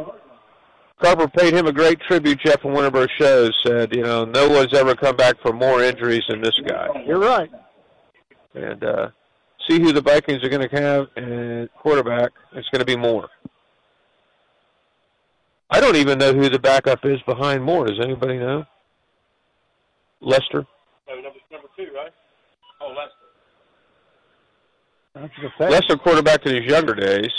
Carper 1.04 1.28
paid 1.28 1.54
him 1.54 1.68
a 1.68 1.74
great 1.74 2.00
tribute. 2.08 2.40
Jeff 2.46 2.64
in 2.64 2.72
one 2.72 2.86
of 2.86 2.96
our 2.96 3.08
shows 3.20 3.52
said, 3.66 3.94
you 3.94 4.04
know, 4.04 4.24
no 4.24 4.48
one's 4.48 4.74
ever 4.74 4.96
come 4.96 5.18
back 5.18 5.36
from 5.42 5.58
more 5.58 5.84
injuries 5.84 6.24
than 6.30 6.42
this 6.42 6.58
guy. 6.66 6.88
You're 7.06 7.20
right. 7.20 7.50
And 8.54 8.84
uh, 8.84 9.10
see 9.70 9.82
who 9.82 9.92
the 9.92 10.02
Vikings 10.02 10.44
are 10.44 10.50
going 10.50 10.68
to 10.70 10.82
have 10.82 11.08
and 11.18 11.70
quarterback. 11.74 12.32
It's 12.54 12.70
going 12.70 12.80
to 12.80 12.86
be 12.86 12.96
Moore. 12.96 13.30
I 15.72 15.80
don't 15.80 15.96
even 15.96 16.20
know 16.20 16.34
who 16.34 16.50
the 16.50 16.60
backup 16.60 17.06
is 17.06 17.22
behind 17.26 17.64
Moore. 17.64 17.88
Does 17.88 18.00
anybody 18.04 18.38
know? 18.38 18.66
Lester. 20.20 20.66
no, 21.08 21.16
number, 21.16 21.40
number 21.52 21.68
two, 21.78 21.88
right? 21.96 22.12
Oh, 22.82 22.90
Lester. 22.90 23.12
That's 25.16 25.34
the 25.42 25.50
thing. 25.58 25.72
Lester 25.72 25.98
quarterback 25.98 26.46
in 26.46 26.56
his 26.62 26.66
younger 26.72 26.94
days. 26.94 27.32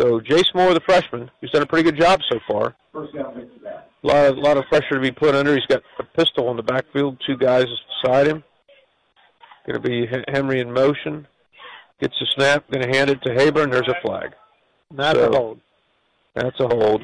So 0.00 0.20
Jace 0.20 0.54
Moore, 0.54 0.74
the 0.74 0.80
freshman, 0.80 1.30
he's 1.40 1.50
done 1.50 1.62
a 1.62 1.66
pretty 1.66 1.90
good 1.90 2.00
job 2.00 2.20
so 2.30 2.38
far. 2.48 2.74
First 2.92 3.14
down, 3.14 3.36
makes 3.36 3.50
it 3.54 3.64
back. 3.64 3.88
A 4.04 4.06
lot 4.06 4.26
of 4.26 4.38
lot 4.38 4.56
of 4.56 4.64
pressure 4.66 4.94
to 4.94 5.00
be 5.00 5.10
put 5.10 5.34
under. 5.34 5.54
He's 5.54 5.66
got 5.66 5.82
a 5.98 6.04
pistol 6.04 6.50
in 6.52 6.56
the 6.56 6.62
backfield, 6.62 7.18
two 7.26 7.36
guys 7.36 7.66
beside 8.02 8.28
him. 8.28 8.44
Going 9.66 9.82
to 9.82 9.88
be 9.88 10.06
Henry 10.32 10.60
in 10.60 10.72
motion. 10.72 11.26
Gets 12.00 12.14
the 12.20 12.26
snap. 12.36 12.70
Going 12.70 12.88
to 12.88 12.96
hand 12.96 13.10
it 13.10 13.20
to 13.22 13.30
Haburn. 13.34 13.70
There's 13.72 13.88
a 13.88 14.00
flag. 14.06 14.30
That's 14.92 15.18
So- 15.18 15.28
a 15.32 15.36
hold. 15.36 15.60
That's 16.34 16.60
a 16.60 16.68
hold. 16.68 17.02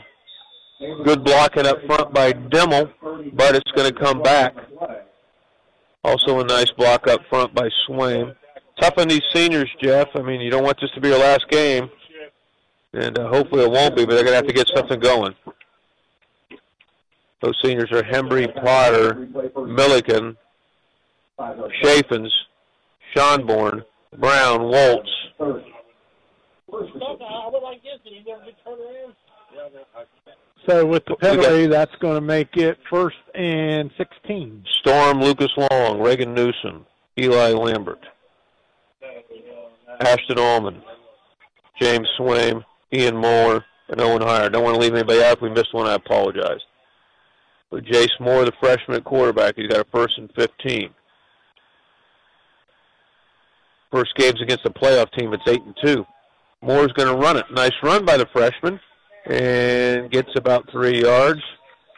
Good 0.80 1.24
blocking 1.24 1.66
up 1.66 1.78
front 1.86 2.12
by 2.12 2.32
Dimmel, 2.32 2.90
but 3.34 3.54
it's 3.54 3.70
going 3.72 3.92
to 3.92 3.98
come 3.98 4.22
back. 4.22 4.54
Also 6.02 6.40
a 6.40 6.44
nice 6.44 6.70
block 6.76 7.06
up 7.06 7.20
front 7.30 7.54
by 7.54 7.68
Swain. 7.86 8.34
Tough 8.80 8.94
on 8.98 9.06
these 9.08 9.22
seniors, 9.32 9.70
Jeff. 9.80 10.08
I 10.14 10.22
mean, 10.22 10.40
you 10.40 10.50
don't 10.50 10.64
want 10.64 10.78
this 10.80 10.90
to 10.94 11.00
be 11.00 11.08
your 11.08 11.18
last 11.18 11.48
game, 11.48 11.88
and 12.92 13.16
uh, 13.18 13.28
hopefully 13.28 13.64
it 13.64 13.70
won't 13.70 13.96
be, 13.96 14.04
but 14.04 14.14
they're 14.14 14.24
going 14.24 14.32
to 14.32 14.36
have 14.36 14.48
to 14.48 14.52
get 14.52 14.68
something 14.74 14.98
going. 14.98 15.34
Those 17.40 17.56
seniors 17.62 17.92
are 17.92 18.02
Hembry, 18.02 18.52
Potter, 18.64 19.28
Milliken, 19.64 20.36
Chafins, 21.82 22.32
Schonborn, 23.14 23.84
Brown, 24.18 24.64
Waltz. 24.64 25.08
I 25.38 25.40
would 25.40 25.62
like 27.62 27.82
this, 27.82 28.00
and 28.04 28.14
he 28.14 28.22
never 28.26 28.44
did 28.44 28.54
turn 28.64 28.74
around. 28.74 29.14
Yeah, 29.54 29.68
I- 29.96 30.04
So 30.66 30.86
with 30.86 31.04
the 31.06 31.16
penalty, 31.16 31.66
that's 31.66 31.94
going 32.00 32.14
to 32.14 32.20
make 32.20 32.56
it 32.56 32.78
first 32.88 33.16
and 33.34 33.90
16. 33.98 34.64
Storm, 34.80 35.20
Lucas 35.20 35.50
Long, 35.56 36.00
Reagan 36.00 36.34
Newsom, 36.34 36.86
Eli 37.18 37.50
Lambert, 37.52 38.04
Ashton 40.00 40.38
Allman, 40.38 40.82
James 41.80 42.08
Swaim, 42.18 42.64
Ian 42.92 43.16
Moore, 43.16 43.64
and 43.88 44.00
Owen 44.00 44.22
Hire. 44.22 44.48
Don't 44.48 44.64
want 44.64 44.76
to 44.76 44.80
leave 44.80 44.94
anybody 44.94 45.22
out. 45.22 45.36
If 45.36 45.42
we 45.42 45.50
missed 45.50 45.74
one, 45.74 45.86
I 45.86 45.94
apologize. 45.94 46.60
But 47.70 47.84
Jace 47.84 48.18
Moore, 48.20 48.44
the 48.44 48.52
freshman 48.60 49.02
quarterback, 49.02 49.56
he's 49.56 49.68
got 49.68 49.86
a 49.86 49.90
first 49.90 50.16
and 50.16 50.30
15. 50.38 50.90
First 53.92 54.16
game's 54.16 54.40
against 54.40 54.64
a 54.64 54.70
playoff 54.70 55.12
team. 55.12 55.32
It's 55.32 55.42
8 55.46 55.62
and 55.62 55.76
2. 55.84 56.06
Moore's 56.62 56.92
going 56.92 57.08
to 57.08 57.20
run 57.20 57.36
it. 57.36 57.44
Nice 57.52 57.72
run 57.82 58.04
by 58.04 58.16
the 58.16 58.26
freshman. 58.32 58.80
And 59.26 60.10
gets 60.10 60.30
about 60.36 60.70
three 60.70 61.00
yards. 61.00 61.40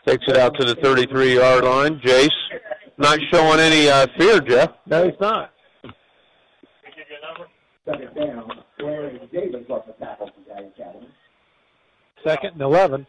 Takes 0.07 0.25
it 0.29 0.37
out 0.37 0.55
to 0.61 0.65
the 0.65 0.77
33 0.77 1.35
yard 1.35 1.65
line. 1.65 2.01
Jace 2.01 2.31
not 2.99 3.19
showing 3.33 3.61
any 3.61 3.89
uh, 3.89 4.07
fear, 4.19 4.41
Jeff. 4.41 4.71
No, 4.87 5.05
he's 5.05 5.21
not. 5.21 5.51
Second 7.85 8.15
down, 8.17 8.51
Larry 8.81 9.21
Davis 9.33 9.67
off 9.71 9.87
the 9.87 9.93
tackle 10.05 10.31
from 10.35 10.45
Gallia 10.45 10.71
Academy. 10.77 11.09
Second 12.27 12.53
and 12.55 12.63
11. 12.63 13.07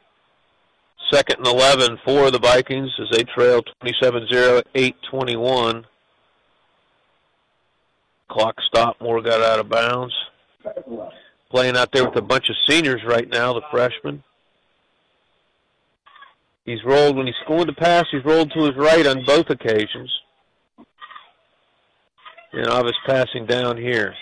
Second 1.11 1.37
and 1.39 1.47
11 1.47 1.99
for 2.05 2.31
the 2.31 2.39
Vikings 2.39 2.91
as 2.99 3.17
they 3.17 3.23
trail 3.23 3.61
27-0, 3.83 4.61
8-21. 5.11 5.83
Clock 8.29 8.55
stopped. 8.67 9.01
Moore 9.01 9.21
got 9.21 9.41
out 9.41 9.59
of 9.59 9.69
bounds. 9.69 10.13
Playing 11.49 11.77
out 11.77 11.91
there 11.93 12.05
with 12.05 12.17
a 12.17 12.21
bunch 12.21 12.49
of 12.49 12.55
seniors 12.67 13.01
right 13.05 13.27
now, 13.29 13.53
the 13.53 13.61
freshmen. 13.71 14.23
He's 16.65 16.83
rolled 16.83 17.15
when 17.15 17.27
he's 17.27 17.35
scored 17.43 17.69
the 17.69 17.73
pass. 17.73 18.05
He's 18.11 18.25
rolled 18.25 18.51
to 18.51 18.63
his 18.65 18.75
right 18.75 19.07
on 19.07 19.23
both 19.25 19.49
occasions. 19.49 20.13
And 22.51 22.67
Avis 22.67 22.91
passing 23.05 23.45
down 23.45 23.77
here. 23.77 24.13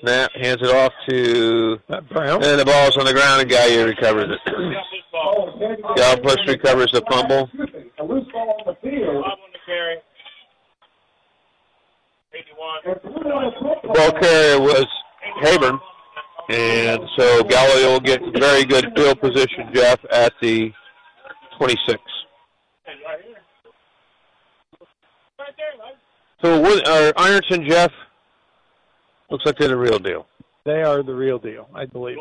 Snap, 0.00 0.30
hands 0.40 0.58
it 0.62 0.70
off 0.70 0.92
to 1.08 1.78
Brown. 2.10 2.42
And 2.44 2.60
the 2.60 2.64
ball's 2.64 2.96
on 2.96 3.04
the 3.04 3.12
ground, 3.12 3.42
and 3.42 3.50
Gallia 3.50 3.84
recovers 3.84 4.30
it. 4.30 4.40
Gallipolis 5.96 6.46
recovers 6.46 6.92
the 6.92 7.02
fumble. 7.10 7.50
A 7.98 8.04
loose 8.04 8.26
ball 8.32 8.64
on 8.66 8.74
the 8.82 8.90
field. 8.90 9.24
Ball 13.94 14.12
carrier 14.12 14.60
was 14.60 14.86
Haburn. 15.42 15.80
And 16.48 17.00
so 17.16 17.44
Gallia 17.44 17.86
will 17.86 18.00
get 18.00 18.20
very 18.38 18.64
good 18.64 18.86
field 18.96 19.20
position, 19.20 19.70
Jeff, 19.72 20.00
at 20.10 20.32
the 20.42 20.72
26. 21.58 22.00
So 26.42 26.58
what, 26.58 26.88
uh, 26.88 27.12
Ironton, 27.16 27.68
Jeff, 27.68 27.92
looks 29.30 29.44
like 29.46 29.56
they're 29.58 29.68
the 29.68 29.76
real 29.76 29.98
deal. 29.98 30.26
They 30.64 30.82
are 30.82 31.02
the 31.02 31.14
real 31.14 31.38
deal, 31.38 31.68
I 31.74 31.84
believe. 31.84 32.16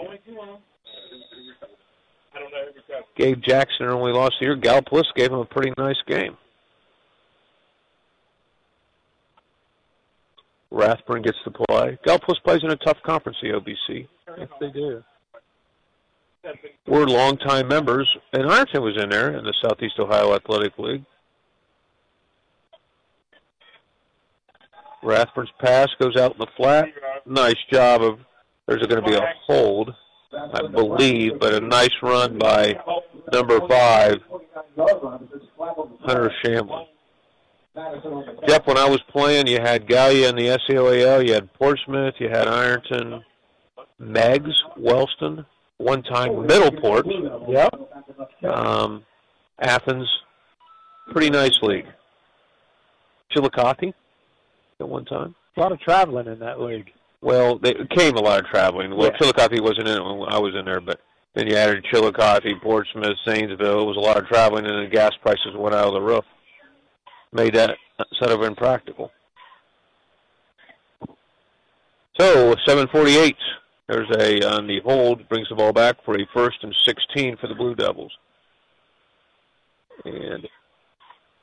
Gabe 3.18 3.42
Jackson 3.42 3.88
only 3.88 4.12
lost 4.12 4.36
the 4.40 4.48
year. 4.48 4.58
Gallipolis 4.58 5.06
gave 5.16 5.32
him 5.32 5.40
a 5.40 5.46
pretty 5.46 5.74
nice 5.78 5.98
game. 6.08 6.38
Rathburn 10.72 11.24
gets 11.24 11.38
to 11.44 11.52
play. 11.52 11.98
Gallipolis 12.06 12.42
plays 12.44 12.64
in 12.64 12.72
a 12.72 12.76
tough 12.76 13.02
conference, 13.04 13.38
the 13.42 13.50
OVC. 13.50 14.08
Yes, 14.38 14.48
they 14.60 14.70
do. 14.70 15.04
We're 16.88 17.06
longtime 17.06 17.68
members, 17.68 18.16
and 18.34 18.50
Ironton 18.50 18.84
was 18.84 18.98
in 19.02 19.10
there 19.10 19.38
in 19.38 19.44
the 19.44 19.54
Southeast 19.62 20.00
Ohio 20.00 20.34
Athletic 20.34 20.78
League. 20.78 21.04
Rathburn's 25.04 25.52
pass 25.60 25.90
goes 26.00 26.16
out 26.16 26.34
in 26.34 26.40
the 26.40 26.48
flat. 26.58 26.90
Nice 27.26 27.56
job 27.72 28.02
of. 28.02 28.20
There's 28.68 28.86
going 28.86 29.04
to 29.04 29.10
be 29.10 29.16
a 29.16 29.34
hold, 29.48 29.96
I 30.32 30.62
believe, 30.68 31.40
but 31.40 31.56
a 31.56 31.60
nice 31.60 31.90
run 32.04 32.38
by 32.38 32.80
number 33.34 33.60
five, 33.68 34.18
Hunter 34.78 36.32
Shamlin. 36.44 36.86
Jeff, 38.48 38.66
when 38.68 38.78
I 38.78 38.88
was 38.90 39.02
playing, 39.10 39.48
you 39.48 39.60
had 39.62 39.88
Gallia 39.88 40.30
in 40.30 40.36
the 40.36 40.58
SEOAL, 40.68 41.26
you 41.26 41.34
had 41.34 41.52
Portsmouth, 41.54 42.16
you 42.20 42.30
had 42.30 42.48
Ironton, 42.48 43.24
Meigs, 44.00 44.64
Wellston, 44.78 45.46
one 45.78 46.04
time 46.04 46.30
Middleport, 46.32 47.06
Yep. 47.48 48.54
um, 48.54 49.04
Athens. 49.60 50.08
Pretty 51.12 51.30
nice 51.30 51.58
league. 51.62 51.88
Chillicothe 53.32 53.94
at 54.80 54.88
one 54.90 55.06
time. 55.06 55.36
A 55.58 55.60
lot 55.60 55.72
of 55.72 55.80
traveling 55.80 56.28
in 56.28 56.40
that 56.40 56.60
league. 56.60 56.92
Well, 57.22 57.58
they 57.58 57.74
came 57.96 58.16
a 58.16 58.22
lot 58.22 58.40
of 58.40 58.46
traveling. 58.48 58.96
Well, 58.96 59.08
Yeah. 59.12 59.18
Chillicothe 59.18 59.60
wasn't 59.60 59.88
in 59.88 59.98
it 59.98 60.04
when 60.04 60.30
I 60.30 60.38
was 60.40 60.56
in 60.56 60.66
there, 60.66 60.80
but 60.80 61.00
then 61.34 61.48
you 61.48 61.56
added 61.56 61.84
Chillicothe, 61.92 62.62
Portsmouth, 62.62 63.18
Zanesville. 63.28 63.82
It 63.82 63.86
was 63.86 63.98
a 63.98 64.02
lot 64.02 64.18
of 64.18 64.28
traveling, 64.28 64.66
and 64.66 64.86
the 64.86 64.90
gas 64.90 65.12
prices 65.22 65.54
went 65.56 65.76
out 65.76 65.88
of 65.88 65.94
the 65.94 66.02
roof. 66.02 66.26
Made 67.32 67.54
that 67.56 67.78
sort 68.14 68.32
of 68.32 68.42
impractical. 68.44 69.12
So 72.20 72.56
7:48. 72.68 73.36
There's 73.88 74.10
a 74.20 74.48
on 74.48 74.68
the 74.68 74.82
hold 74.82 75.28
brings 75.30 75.50
the 75.50 75.56
ball 75.56 75.74
back 75.74 76.04
for 76.06 76.16
a 76.16 76.26
first 76.34 76.64
and 76.64 76.76
16 76.86 77.38
for 77.38 77.48
the 77.48 77.56
Blue 77.56 77.76
Devils, 77.76 78.12
and 80.06 80.48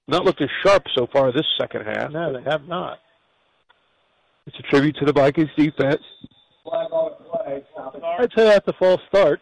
not 0.06 0.24
looked 0.24 0.40
as 0.40 0.48
sharp 0.64 0.84
so 0.94 1.06
far 1.12 1.32
this 1.32 1.46
second 1.58 1.86
half. 1.86 2.10
No, 2.12 2.32
they 2.32 2.42
have 2.48 2.68
not. 2.68 3.00
It's 4.46 4.58
a 4.58 4.62
tribute 4.62 4.96
to 5.00 5.04
the 5.04 5.12
Vikings 5.12 5.50
defense. 5.56 6.02
Flag 6.62 6.92
on 6.92 7.12
the 7.18 7.24
play. 7.24 7.64
Stop 7.72 7.96
it. 7.96 8.02
I'd 8.04 8.32
say 8.36 8.44
that's 8.44 8.68
a 8.68 8.72
false 8.74 9.00
start. 9.08 9.40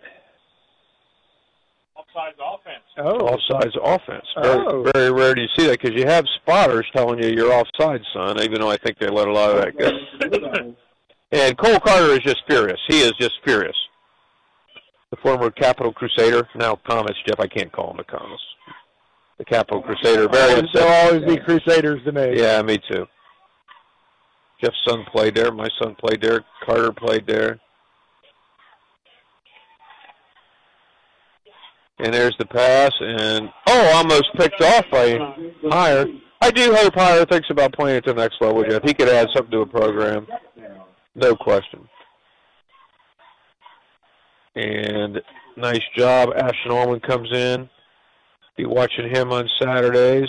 Offsides 2.15 2.39
offense. 2.39 2.85
Oh. 2.99 3.19
offsides 3.19 3.77
offense. 3.83 4.27
Very, 4.41 4.67
Oh. 4.67 4.85
very 4.95 5.13
rare 5.13 5.35
do 5.35 5.43
you 5.43 5.49
see 5.57 5.67
that 5.67 5.81
because 5.81 5.99
you 5.99 6.07
have 6.07 6.25
spotters 6.43 6.87
telling 6.95 7.23
you 7.23 7.31
you're 7.31 7.53
offside, 7.53 8.01
son. 8.13 8.41
Even 8.41 8.61
though 8.61 8.71
I 8.71 8.77
think 8.77 8.99
they 8.99 9.09
let 9.09 9.29
a 9.29 9.33
lot 9.33 9.51
of 9.51 9.57
that 9.63 9.79
go. 9.79 10.75
and 11.33 11.59
Cole 11.59 11.81
Carter 11.81 12.13
is 12.13 12.21
just 12.21 12.43
furious. 12.49 12.81
He 12.89 13.01
is 13.01 13.13
just 13.21 13.35
furious. 13.45 13.77
The 15.11 15.17
former 15.23 15.51
Capital 15.51 15.93
Crusader, 15.93 16.49
now 16.57 16.77
Comets. 16.89 17.19
Jeff, 17.27 17.41
I 17.41 17.47
can't 17.47 17.73
call 17.73 17.91
him 17.91 17.99
the 17.99 18.05
Comets. 18.05 18.43
The 19.39 19.45
Capital 19.45 19.83
Crusader, 19.83 20.29
very 20.29 20.55
oh, 20.55 20.59
upset. 20.59 20.73
They'll 20.73 20.89
always 20.89 21.25
be 21.25 21.37
Crusaders 21.41 22.03
to 22.05 22.13
me. 22.13 22.41
Yeah, 22.41 22.63
me 22.63 22.79
too. 22.91 23.07
Jeff's 24.63 24.81
son 24.87 25.05
played 25.13 25.35
there. 25.35 25.53
My 25.53 25.69
son 25.83 25.97
played 25.97 26.23
there. 26.23 26.45
Carter 26.65 26.93
played 26.93 27.27
there. 27.27 27.59
And 31.99 32.13
there's 32.13 32.37
the 32.39 32.47
pass, 32.47 32.93
and 33.01 33.49
oh, 33.69 33.93
almost 33.95 34.27
picked 34.37 34.61
off 34.61 34.85
by 34.91 35.17
Hire. 35.71 36.07
I 36.41 36.51
do 36.51 36.75
hope 36.75 36.95
Hire 36.95 37.25
thinks 37.25 37.49
about 37.51 37.73
playing 37.73 37.99
at 37.99 38.05
the 38.05 38.15
next 38.15 38.37
level, 38.41 38.65
Jeff. 38.65 38.83
He 38.83 38.95
could 38.95 39.09
add 39.09 39.29
something 39.33 39.53
to 39.53 39.61
a 39.61 39.67
program, 39.67 40.27
no 41.15 41.37
question. 41.37 41.89
And 44.57 45.21
nice 45.57 45.83
job. 45.97 46.31
Ashton 46.37 46.73
Allman 46.73 47.01
comes 47.01 47.33
in. 47.33 47.69
Be 48.57 48.67
watching 48.67 49.09
him 49.09 49.33
on 49.33 49.49
Saturdays. 49.61 50.29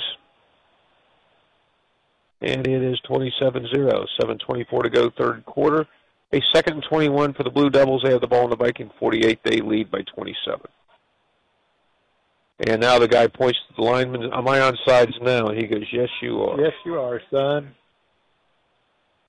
And 2.41 2.67
it 2.67 2.81
is 2.81 2.99
27-0, 3.09 4.05
7.24 4.21 4.83
to 4.83 4.89
go, 4.89 5.09
third 5.17 5.45
quarter. 5.45 5.87
A 6.33 6.41
second 6.53 6.73
and 6.73 6.83
21 6.83 7.33
for 7.33 7.43
the 7.43 7.49
Blue 7.49 7.69
Devils. 7.69 8.01
They 8.03 8.11
have 8.11 8.21
the 8.21 8.27
ball 8.27 8.43
in 8.45 8.49
the 8.49 8.55
Viking 8.55 8.91
48. 8.99 9.39
They 9.43 9.61
lead 9.61 9.89
by 9.89 10.01
27. 10.15 10.59
And 12.59 12.79
now 12.81 12.97
the 12.99 13.07
guy 13.07 13.27
points 13.27 13.59
to 13.67 13.75
the 13.75 13.81
lineman. 13.81 14.31
Am 14.33 14.47
I 14.47 14.61
on 14.61 14.77
sides 14.87 15.11
now? 15.21 15.47
And 15.47 15.57
He 15.59 15.67
goes, 15.67 15.83
yes, 15.91 16.07
you 16.21 16.41
are. 16.41 16.59
Yes, 16.59 16.73
you 16.85 16.99
are, 16.99 17.21
son. 17.31 17.75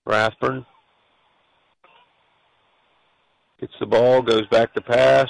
Rathburn 0.07 0.65
gets 3.61 3.73
the 3.81 3.87
ball, 3.87 4.23
goes 4.23 4.47
back 4.49 4.73
to 4.75 4.81
pass. 4.81 5.27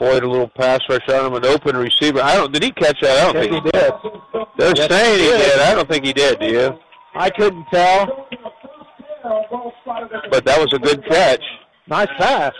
Boyd 0.00 0.22
a 0.22 0.28
little 0.30 0.48
pass 0.48 0.80
rush 0.88 1.06
on 1.08 1.26
him, 1.26 1.34
an 1.34 1.44
open 1.44 1.76
receiver. 1.76 2.20
I 2.22 2.36
don't. 2.36 2.52
Did 2.52 2.62
he 2.62 2.70
catch 2.70 2.98
that? 3.02 3.18
I 3.18 3.32
don't 3.32 3.34
Yes, 3.34 3.48
think 3.50 3.64
he 3.64 3.70
did. 3.70 3.92
They're 4.56 4.72
Yes, 4.76 4.88
saying 4.90 5.18
he 5.18 5.24
he 5.24 5.30
did. 5.32 5.38
did. 5.38 5.60
I 5.60 5.74
don't 5.74 5.88
think 5.90 6.04
he 6.04 6.12
did. 6.12 6.38
Do 6.38 6.46
you? 6.46 6.78
I 7.16 7.28
couldn't 7.30 7.66
tell. 7.72 8.28
But 10.30 10.44
that 10.44 10.58
was 10.60 10.72
a 10.72 10.78
good 10.78 11.04
catch. 11.06 11.42
Nice 11.88 12.08
pass. 12.16 12.52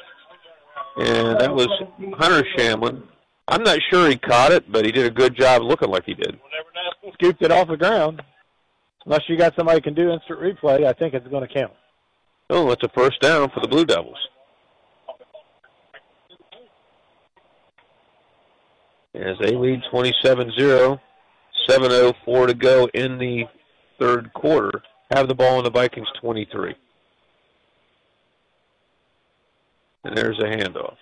And 0.97 1.41
that 1.41 1.55
was 1.55 1.69
Hunter 2.19 2.45
Shamlin. 2.59 3.03
I'm 3.49 3.63
not 3.63 3.79
sure 3.91 4.09
he 4.09 4.17
caught 4.17 4.53
it, 4.53 4.71
but 4.71 4.85
he 4.85 4.93
did 4.93 5.07
a 5.07 5.11
good 5.11 5.35
job 5.35 5.63
looking 5.63 5.89
like 5.89 6.05
he 6.05 6.13
did. 6.13 6.39
Scooped 7.15 7.43
it 7.43 7.51
off 7.51 7.69
the 7.69 7.77
ground. 7.79 8.23
Unless 9.07 9.23
you 9.27 9.39
got 9.39 9.57
somebody 9.57 9.79
who 9.79 9.83
can 9.83 9.95
do 9.95 10.11
instant 10.11 10.39
replay, 10.39 10.85
I 10.85 10.93
think 10.93 11.15
it's 11.15 11.27
going 11.29 11.47
to 11.49 11.53
count. 11.53 11.73
Oh, 12.51 12.71
it's 12.71 12.83
a 12.83 12.91
first 12.91 13.21
down 13.21 13.49
for 13.51 13.61
the 13.61 13.69
Blue 13.69 13.87
Devils. 13.87 14.19
As 19.15 19.37
they 19.41 19.57
lead 19.57 19.81
27-0, 19.93 21.01
7.04 21.69 22.47
to 22.47 22.55
go 22.55 22.89
in 22.93 23.19
the 23.19 23.45
third 23.99 24.31
quarter. 24.35 24.83
Have 25.11 25.27
the 25.27 25.35
ball 25.35 25.59
in 25.59 25.65
the 25.65 25.71
Vikings 25.71 26.09
23. 26.21 26.75
And 30.05 30.17
there's 30.17 30.39
a 30.39 30.45
handoff. 30.45 30.97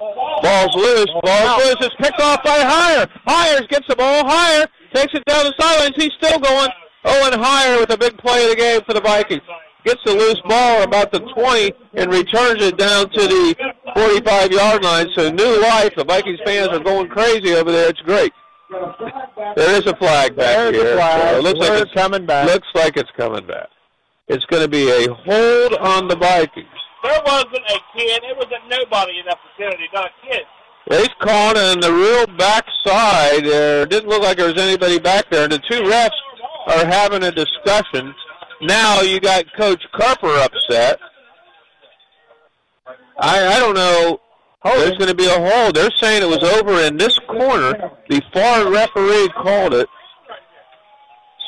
Ball's 0.00 0.74
loose. 0.74 1.10
Ball's 1.22 1.64
loose. 1.64 1.76
It's 1.80 1.94
picked 1.96 2.20
off 2.20 2.42
by 2.42 2.58
Hire. 2.60 3.06
Hires 3.26 3.66
gets 3.68 3.86
the 3.88 3.96
ball. 3.96 4.24
Hire 4.26 4.66
takes 4.94 5.12
it 5.14 5.24
down 5.26 5.44
the 5.44 5.54
sidelines. 5.60 5.94
He's 5.96 6.12
still 6.14 6.38
going. 6.38 6.70
Oh 7.04 7.22
Owen 7.22 7.38
Hire 7.38 7.78
with 7.78 7.90
a 7.90 7.98
big 7.98 8.16
play 8.18 8.44
of 8.44 8.50
the 8.50 8.56
game 8.56 8.80
for 8.86 8.94
the 8.94 9.00
Vikings. 9.00 9.42
Gets 9.84 10.02
the 10.04 10.12
loose 10.12 10.40
ball 10.46 10.82
about 10.82 11.10
the 11.12 11.20
20 11.20 11.72
and 11.94 12.12
returns 12.12 12.62
it 12.62 12.76
down 12.76 13.08
to 13.10 13.20
the 13.20 13.54
45-yard 13.96 14.84
line. 14.84 15.06
So 15.14 15.30
new 15.30 15.60
life. 15.62 15.94
The 15.96 16.04
Vikings 16.04 16.40
fans 16.44 16.68
are 16.68 16.80
going 16.80 17.08
crazy 17.08 17.54
over 17.54 17.72
there. 17.72 17.88
It's 17.88 18.00
great. 18.02 18.32
There 19.56 19.74
is 19.76 19.86
a 19.86 19.96
flag 19.96 20.36
back 20.36 20.56
There's 20.56 20.76
a 20.76 20.84
here. 20.84 20.94
flag. 20.96 21.30
So 21.32 21.38
it 21.38 21.42
looks 21.44 21.58
like 21.60 21.70
We're 21.70 21.82
it's 21.82 21.92
coming 21.94 22.26
back. 22.26 22.46
Looks 22.46 22.68
like 22.74 22.96
it's 22.96 23.10
coming 23.16 23.46
back. 23.46 23.68
It's 24.28 24.44
going 24.46 24.62
to 24.62 24.68
be 24.68 24.88
a 24.90 25.12
hold 25.12 25.74
on 25.74 26.08
the 26.08 26.16
Vikings. 26.16 26.66
There 27.02 27.20
wasn't 27.24 27.54
a 27.54 27.78
kid. 27.96 28.22
It 28.24 28.36
wasn't 28.36 28.68
nobody 28.68 29.18
in 29.18 29.26
that 29.26 29.38
vicinity, 29.56 29.88
not 29.92 30.06
a 30.06 30.26
kid. 30.26 30.42
He's 30.90 31.08
calling 31.20 31.72
in 31.72 31.80
the 31.80 31.92
real 31.92 32.26
backside. 32.36 33.44
There 33.44 33.86
didn't 33.86 34.08
look 34.08 34.22
like 34.22 34.38
there 34.38 34.48
was 34.48 34.58
anybody 34.58 34.98
back 34.98 35.30
there. 35.30 35.48
The 35.48 35.58
two 35.58 35.82
refs 35.82 36.10
are 36.66 36.86
having 36.86 37.22
a 37.22 37.32
discussion. 37.32 38.14
Now 38.62 39.00
you 39.00 39.20
got 39.20 39.44
Coach 39.56 39.82
Carper 39.92 40.34
upset. 40.36 40.98
I 43.18 43.46
I 43.46 43.58
don't 43.58 43.74
know. 43.74 44.20
There's 44.62 44.98
going 44.98 45.08
to 45.08 45.14
be 45.14 45.26
a 45.26 45.38
hold. 45.38 45.74
They're 45.74 45.90
saying 45.96 46.22
it 46.22 46.28
was 46.28 46.42
over 46.42 46.80
in 46.82 46.98
this 46.98 47.18
corner. 47.20 47.72
The 48.10 48.20
far 48.32 48.70
referee 48.70 49.30
called 49.42 49.72
it. 49.72 49.88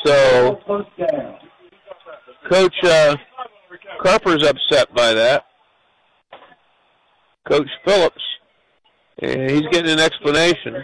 So, 0.03 0.59
Coach 2.49 2.75
uh, 2.83 3.15
Carper's 4.01 4.43
upset 4.43 4.93
by 4.93 5.13
that. 5.13 5.45
Coach 7.47 7.69
Phillips, 7.85 8.21
and 9.19 9.49
he's 9.49 9.67
getting 9.71 9.91
an 9.91 9.99
explanation. 9.99 10.83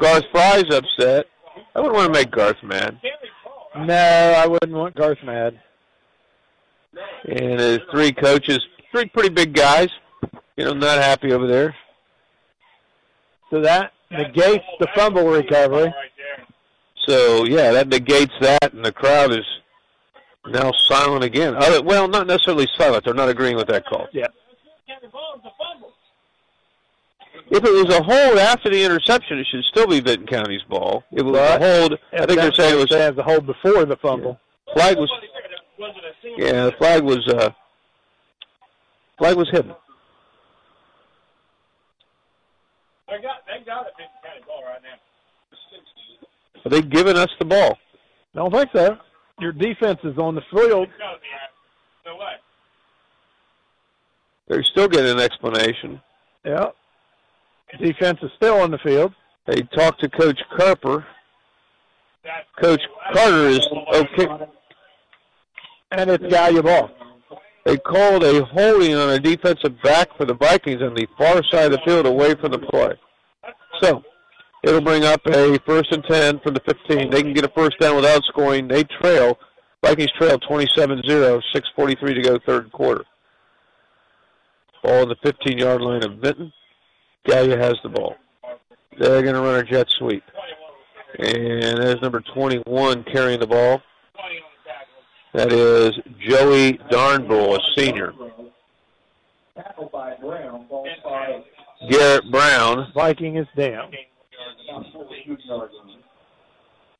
Garth 0.00 0.24
Fry's 0.32 0.64
upset. 0.70 1.26
I 1.74 1.80
wouldn't 1.80 1.96
want 1.96 2.12
to 2.12 2.20
make 2.20 2.30
Garth 2.30 2.62
mad. 2.62 3.00
No, 3.76 4.34
I 4.36 4.46
wouldn't 4.46 4.72
want 4.72 4.94
Garth 4.96 5.18
mad. 5.24 5.60
And 7.24 7.60
his 7.60 7.80
three 7.90 8.12
coaches, 8.12 8.60
three 8.92 9.06
pretty 9.06 9.30
big 9.30 9.54
guys, 9.54 9.88
you 10.56 10.64
know, 10.64 10.72
not 10.72 10.98
happy 10.98 11.32
over 11.32 11.46
there. 11.46 11.74
So 13.50 13.60
that 13.60 13.92
negates 14.10 14.64
the 14.80 14.88
fumble 14.94 15.28
recovery. 15.28 15.92
So 17.06 17.44
yeah, 17.44 17.72
that 17.72 17.88
negates 17.88 18.32
that, 18.40 18.72
and 18.72 18.84
the 18.84 18.92
crowd 18.92 19.32
is 19.32 19.44
now 20.46 20.70
silent 20.88 21.24
again. 21.24 21.54
Other, 21.54 21.82
well, 21.82 22.08
not 22.08 22.26
necessarily 22.26 22.68
silent. 22.76 23.04
They're 23.04 23.14
not 23.14 23.28
agreeing 23.28 23.56
with 23.56 23.68
that 23.68 23.86
call. 23.86 24.08
Yeah. 24.12 24.26
If 27.50 27.62
it 27.62 27.70
was 27.70 27.94
a 27.94 28.02
hold 28.02 28.38
after 28.38 28.70
the 28.70 28.82
interception, 28.82 29.38
it 29.38 29.46
should 29.50 29.64
still 29.64 29.86
be 29.86 30.00
Vinton 30.00 30.26
County's 30.26 30.62
ball. 30.62 31.04
It 31.12 31.22
was 31.22 31.36
a 31.36 31.58
hold. 31.58 31.98
I 32.12 32.26
think 32.26 32.40
they're 32.40 32.52
saying 32.52 32.74
it 32.74 32.78
was 32.78 32.92
as 32.92 33.16
a 33.18 33.22
hold 33.22 33.46
before 33.46 33.84
the 33.84 33.96
fumble. 33.96 34.40
flag 34.72 34.98
was. 34.98 35.10
Yeah, 36.36 36.66
the 36.66 36.72
flag 36.72 37.02
was. 37.02 37.26
Uh, 37.28 37.50
flag 39.18 39.36
was 39.36 39.48
hidden. 39.50 39.74
They 43.08 43.22
got, 43.22 43.44
they 43.46 43.64
got 43.64 43.86
a 43.86 43.90
Vinton 43.96 44.18
County 44.24 44.42
ball 44.46 44.64
right 44.64 44.82
now. 44.82 44.98
Are 46.64 46.70
they 46.70 46.82
giving 46.82 47.16
us 47.16 47.30
the 47.38 47.44
ball? 47.44 47.78
I 48.34 48.38
don't 48.38 48.52
think 48.52 48.70
so. 48.74 48.96
Your 49.40 49.52
defense 49.52 50.00
is 50.04 50.16
on 50.18 50.34
the 50.34 50.42
field. 50.50 50.88
No 52.06 52.16
way. 52.16 52.34
They're 54.48 54.64
still 54.64 54.88
getting 54.88 55.12
an 55.12 55.20
explanation. 55.20 56.00
Yeah. 56.44 56.66
Defense 57.80 58.18
is 58.22 58.30
still 58.36 58.60
on 58.60 58.70
the 58.70 58.78
field. 58.78 59.12
They 59.46 59.62
talked 59.74 60.00
to 60.02 60.08
Coach 60.08 60.40
Carper. 60.56 61.06
Coach 62.60 62.82
Carter 63.12 63.48
is 63.48 63.66
okay. 63.94 64.28
And 65.90 66.10
it's 66.10 66.24
Gallia 66.26 66.62
ball. 66.62 66.90
They 67.64 67.78
called 67.78 68.22
a 68.24 68.44
holding 68.44 68.94
on 68.94 69.10
a 69.10 69.18
defensive 69.18 69.80
back 69.82 70.16
for 70.16 70.24
the 70.26 70.34
Vikings 70.34 70.82
on 70.82 70.94
the 70.94 71.06
far 71.16 71.42
side 71.50 71.66
of 71.66 71.72
the 71.72 71.80
field 71.84 72.06
away 72.06 72.34
from 72.34 72.52
the 72.52 72.58
play. 72.58 72.92
So 73.82 74.02
it'll 74.64 74.80
bring 74.80 75.04
up 75.04 75.20
a 75.26 75.58
first 75.66 75.92
and 75.92 76.02
10 76.04 76.40
from 76.40 76.54
the 76.54 76.60
15. 76.60 77.10
They 77.10 77.22
can 77.22 77.32
get 77.32 77.44
a 77.44 77.52
first 77.54 77.78
down 77.78 77.96
without 77.96 78.24
scoring. 78.24 78.66
They 78.68 78.84
trail. 78.84 79.38
Vikings 79.82 80.12
trail 80.12 80.38
27-0, 80.38 81.42
6.43 81.54 82.14
to 82.14 82.22
go 82.22 82.38
third 82.46 82.72
quarter. 82.72 83.04
Ball 84.82 85.02
on 85.02 85.08
the 85.08 85.16
15-yard 85.16 85.80
line 85.80 86.04
of 86.04 86.18
Vinton. 86.18 86.52
Gallia 87.26 87.58
has 87.58 87.74
the 87.82 87.88
ball. 87.90 88.16
They're 88.98 89.22
going 89.22 89.34
to 89.34 89.40
run 89.40 89.60
a 89.60 89.62
jet 89.62 89.86
sweep. 89.98 90.22
And 91.18 91.78
there's 91.78 92.00
number 92.00 92.20
21 92.34 93.04
carrying 93.04 93.40
the 93.40 93.46
ball. 93.46 93.82
That 95.34 95.52
is 95.52 95.90
Joey 96.20 96.74
Darnbull, 96.90 97.56
a 97.56 97.60
senior. 97.76 98.12
Tackled 99.56 99.92
by 99.92 100.14
Brown, 100.20 100.66
balled 100.68 100.88
by 101.02 101.42
Garrett 101.90 102.30
Brown. 102.30 102.92
Viking 102.94 103.36
is 103.36 103.46
down. 103.56 103.92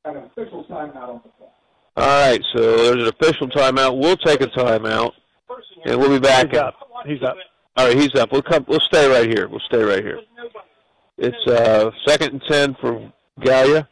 An 0.07 0.16
official 0.16 0.65
timeout 0.65 1.09
on 1.09 1.21
the 1.25 1.31
clock. 1.39 1.53
All 1.97 2.31
right, 2.31 2.43
so 2.55 2.77
there's 2.77 3.03
an 3.03 3.09
official 3.09 3.49
timeout. 3.49 3.99
We'll 3.99 4.16
take 4.16 4.41
a 4.41 4.49
timeout, 4.49 5.12
and 5.87 5.99
we'll 5.99 6.11
be 6.11 6.19
back. 6.19 6.51
He's 6.51 6.59
up. 6.59 6.75
He's 7.07 7.23
up. 7.23 7.37
All 7.77 7.87
right, 7.87 7.97
he's 7.97 8.15
up. 8.15 8.33
We'll 8.33 8.43
come. 8.43 8.65
We'll 8.69 8.81
stay 8.81 9.09
right 9.09 9.29
here. 9.29 9.49
We'll 9.49 9.61
stay 9.61 9.83
right 9.83 10.03
here. 10.03 10.21
It's 11.16 11.47
uh, 11.47 11.91
second 12.07 12.33
and 12.33 12.43
ten 12.49 12.77
for 12.81 13.12
Gallia. 13.41 13.89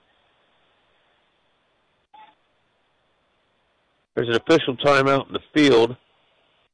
There's 4.14 4.28
an 4.28 4.34
official 4.34 4.76
timeout 4.76 5.28
in 5.28 5.32
the 5.32 5.40
field. 5.54 5.96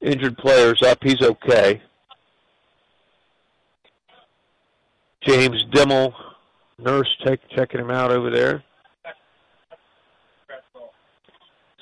Injured 0.01 0.39
player's 0.39 0.83
up. 0.83 0.99
He's 1.03 1.23
okay. 1.23 1.83
James 5.21 5.65
Dimmel, 5.73 6.15
nurse, 6.79 7.09
take, 7.25 7.41
checking 7.51 7.81
him 7.81 7.91
out 7.91 8.11
over 8.11 8.31
there. 8.31 8.63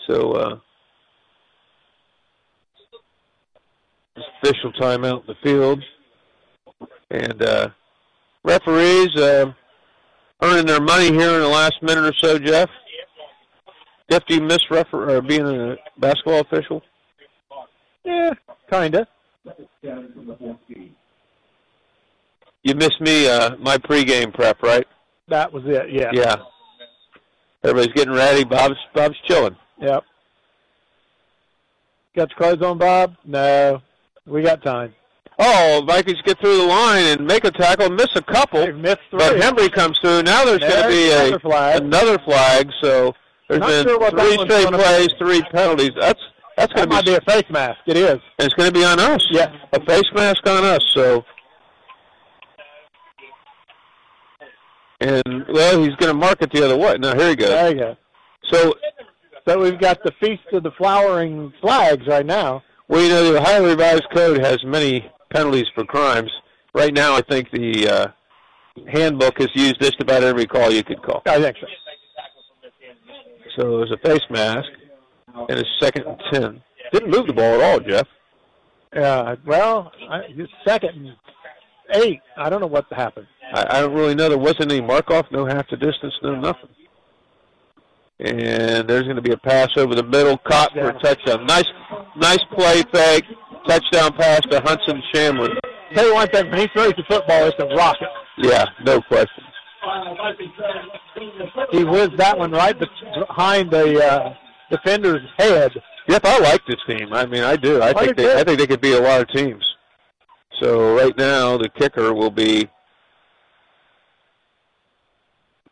So, 0.08 0.32
uh, 0.32 0.58
official 4.42 4.72
timeout 4.72 5.20
in 5.20 5.26
the 5.26 5.34
field. 5.42 5.82
And 7.10 7.42
uh, 7.42 7.68
referees 8.44 9.14
uh, 9.16 9.52
earning 10.42 10.66
their 10.66 10.80
money 10.80 11.12
here 11.12 11.34
in 11.34 11.40
the 11.40 11.48
last 11.48 11.82
minute 11.82 12.04
or 12.04 12.14
so, 12.20 12.38
Jeff. 12.38 12.68
Jeff, 14.10 14.24
do 14.26 14.34
you 14.36 14.42
miss 14.42 14.58
refer- 14.70 15.16
or 15.16 15.22
being 15.22 15.46
a 15.46 15.76
basketball 15.98 16.40
official? 16.40 16.82
Yeah, 18.04 18.32
kinda. 18.70 19.06
You 22.66 22.74
missed 22.74 23.00
me, 23.00 23.28
uh, 23.28 23.56
my 23.58 23.78
pregame 23.78 24.34
prep, 24.34 24.60
right? 24.60 24.84
That 25.28 25.52
was 25.52 25.62
it. 25.66 25.88
Yeah. 25.92 26.10
Yeah. 26.12 26.34
Everybody's 27.62 27.94
getting 27.94 28.12
ready. 28.12 28.42
Bob's 28.42 28.74
Bob's 28.92 29.14
chilling. 29.28 29.54
Yep. 29.80 30.02
Got 32.16 32.30
your 32.30 32.36
clothes 32.38 32.62
on, 32.62 32.78
Bob? 32.78 33.14
No. 33.24 33.80
We 34.26 34.42
got 34.42 34.64
time. 34.64 34.92
Oh, 35.38 35.84
Vikings 35.86 36.20
get 36.24 36.40
through 36.40 36.56
the 36.56 36.64
line 36.64 37.04
and 37.04 37.24
make 37.24 37.44
a 37.44 37.52
tackle, 37.52 37.88
miss 37.90 38.08
a 38.16 38.22
couple. 38.22 38.66
They've 38.66 38.74
missed 38.74 38.98
three. 39.10 39.18
But 39.20 39.40
Henry 39.40 39.68
comes 39.68 39.96
through. 40.00 40.24
Now 40.24 40.44
there's, 40.44 40.58
going 40.58 40.82
to 40.82 40.88
be 40.88 41.12
another 41.12 41.36
a 41.36 41.40
flag. 41.40 41.82
another 41.82 42.18
flag. 42.24 42.70
So 42.82 43.14
there's 43.48 43.60
Not 43.60 43.68
been 43.68 43.84
sure 43.86 44.10
three 44.10 44.38
straight 44.44 44.68
plays, 44.72 45.08
be. 45.08 45.18
three 45.18 45.42
penalties. 45.52 45.92
That's 46.00 46.20
that's 46.56 46.72
That 46.74 46.74
going 46.74 46.88
to 46.88 46.94
might 46.96 47.04
be, 47.04 47.10
be 47.12 47.16
a 47.16 47.20
face 47.20 47.48
mask. 47.48 47.78
It 47.86 47.96
is. 47.96 48.10
and 48.10 48.20
it's 48.40 48.54
going 48.54 48.70
to 48.72 48.74
be 48.74 48.84
on 48.84 48.98
us. 48.98 49.24
Yeah. 49.30 49.54
a 49.72 49.78
face 49.84 50.10
mask 50.16 50.44
on 50.48 50.64
us. 50.64 50.82
So. 50.92 51.24
And 55.00 55.44
well, 55.48 55.82
he's 55.82 55.94
going 55.96 56.12
to 56.12 56.14
mark 56.14 56.40
it 56.42 56.50
the 56.52 56.64
other 56.64 56.76
way. 56.76 56.96
Now 56.98 57.14
here 57.16 57.30
he 57.30 57.36
goes. 57.36 57.48
There 57.50 57.70
you 57.70 57.78
go. 57.78 57.96
So, 58.50 58.74
so 59.46 59.60
we've 59.60 59.78
got 59.78 60.02
the 60.04 60.12
feast 60.20 60.44
of 60.52 60.62
the 60.62 60.70
flowering 60.72 61.52
flags 61.60 62.06
right 62.06 62.24
now. 62.24 62.62
Well, 62.88 63.02
you 63.02 63.08
know, 63.08 63.32
the 63.32 63.40
Ohio 63.40 63.66
Revised 63.66 64.06
Code 64.14 64.38
has 64.38 64.58
many 64.64 65.10
penalties 65.32 65.66
for 65.74 65.84
crimes. 65.84 66.30
Right 66.74 66.94
now, 66.94 67.14
I 67.14 67.22
think 67.22 67.50
the 67.50 67.88
uh, 67.88 68.06
handbook 68.90 69.38
has 69.38 69.48
used 69.54 69.80
just 69.80 70.00
about 70.00 70.22
every 70.22 70.46
call 70.46 70.70
you 70.70 70.84
could 70.84 71.02
call. 71.02 71.22
I 71.26 71.40
think 71.40 71.56
so. 71.60 71.66
So 73.58 73.78
there's 73.78 73.92
a 73.92 74.08
face 74.08 74.24
mask, 74.30 74.68
and 75.34 75.58
it's 75.58 75.68
second 75.80 76.04
and 76.06 76.20
ten. 76.32 76.62
Didn't 76.92 77.10
move 77.10 77.26
the 77.26 77.32
ball 77.32 77.54
at 77.54 77.62
all, 77.62 77.80
Jeff. 77.80 78.06
Yeah. 78.94 79.34
Well, 79.44 79.92
I, 80.08 80.20
second 80.66 80.90
and 80.90 81.16
eight. 81.94 82.20
I 82.36 82.48
don't 82.50 82.60
know 82.60 82.66
what 82.66 82.86
happened. 82.92 83.26
I, 83.52 83.78
I 83.78 83.80
don't 83.80 83.94
really 83.94 84.14
know. 84.14 84.28
There 84.28 84.38
wasn't 84.38 84.72
any 84.72 84.80
mark 84.80 85.10
off, 85.10 85.26
no 85.30 85.46
half 85.46 85.68
the 85.70 85.76
distance, 85.76 86.14
no 86.22 86.34
nothing. 86.34 86.68
And 88.18 88.88
there's 88.88 89.02
going 89.02 89.16
to 89.16 89.22
be 89.22 89.32
a 89.32 89.36
pass 89.36 89.68
over 89.76 89.94
the 89.94 90.02
middle, 90.02 90.38
caught 90.38 90.72
for 90.72 90.88
a 90.88 90.98
touchdown. 91.00 91.44
Nice, 91.46 91.66
nice 92.16 92.42
play 92.56 92.82
fake, 92.92 93.24
touchdown 93.68 94.12
pass 94.14 94.40
to 94.50 94.60
Hudson 94.60 95.02
Shamlin. 95.14 95.58
Tell 95.94 96.06
you 96.06 96.14
one 96.14 96.28
thing, 96.28 96.50
when 96.50 96.60
he 96.60 96.66
throws 96.68 96.94
the 96.96 97.04
football, 97.08 97.44
it's 97.44 97.56
a 97.60 97.66
rocket. 97.76 98.08
Yeah, 98.38 98.64
no 98.84 99.00
question. 99.02 99.44
He 101.70 101.84
whizzed 101.84 102.16
that 102.16 102.36
one 102.36 102.52
right 102.52 102.76
behind 102.78 103.70
the 103.70 104.04
uh, 104.04 104.34
defender's 104.70 105.22
head. 105.38 105.72
Yep, 106.08 106.24
I 106.24 106.38
like 106.38 106.62
this 106.66 106.76
team. 106.88 107.12
I 107.12 107.26
mean, 107.26 107.42
I 107.42 107.56
do. 107.56 107.82
I 107.82 107.92
think 107.92 108.16
they, 108.16 108.24
too. 108.24 108.30
I 108.30 108.44
think 108.44 108.58
they 108.58 108.66
could 108.66 108.80
be 108.80 108.92
a 108.92 109.00
lot 109.00 109.20
of 109.20 109.28
teams. 109.28 109.62
So 110.60 110.96
right 110.96 111.16
now, 111.16 111.56
the 111.58 111.68
kicker 111.68 112.14
will 112.14 112.30
be 112.30 112.68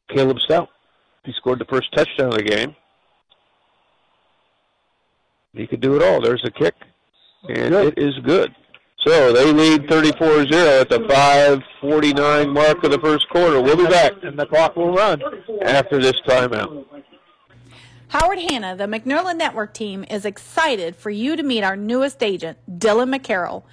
Caleb 0.09 0.39
Stout. 0.40 0.69
He 1.24 1.32
scored 1.32 1.59
the 1.59 1.65
first 1.65 1.93
touchdown 1.93 2.28
of 2.28 2.35
the 2.35 2.43
game. 2.43 2.77
He 5.55 5.66
could 5.66 5.81
do 5.81 5.97
it 5.97 6.02
all. 6.02 6.20
There's 6.20 6.43
the 6.43 6.51
kick, 6.51 6.74
and 7.48 7.74
it 7.74 7.97
is 7.97 8.19
good. 8.24 8.55
So 9.06 9.32
they 9.32 9.52
lead 9.52 9.86
34-0 9.86 10.81
at 10.81 10.89
the 10.89 11.01
5:49 11.01 12.52
mark 12.52 12.82
of 12.85 12.90
the 12.90 12.98
first 12.98 13.28
quarter. 13.28 13.61
We'll 13.61 13.77
be 13.77 13.86
back, 13.86 14.12
and 14.23 14.39
the 14.39 14.47
clock 14.47 14.77
will 14.77 14.93
run 14.93 15.23
after 15.62 16.01
this 16.01 16.20
timeout. 16.27 16.85
Howard 18.09 18.39
Hanna, 18.39 18.77
the 18.77 18.85
McNerland 18.85 19.36
Network 19.36 19.74
team, 19.74 20.05
is 20.11 20.24
excited 20.24 20.94
for 20.97 21.11
you 21.11 21.36
to 21.36 21.43
meet 21.43 21.65
our 21.65 21.77
newest 21.77 22.23
agent, 22.23 22.59
Dylan 22.70 23.15
McCarroll. 23.15 23.65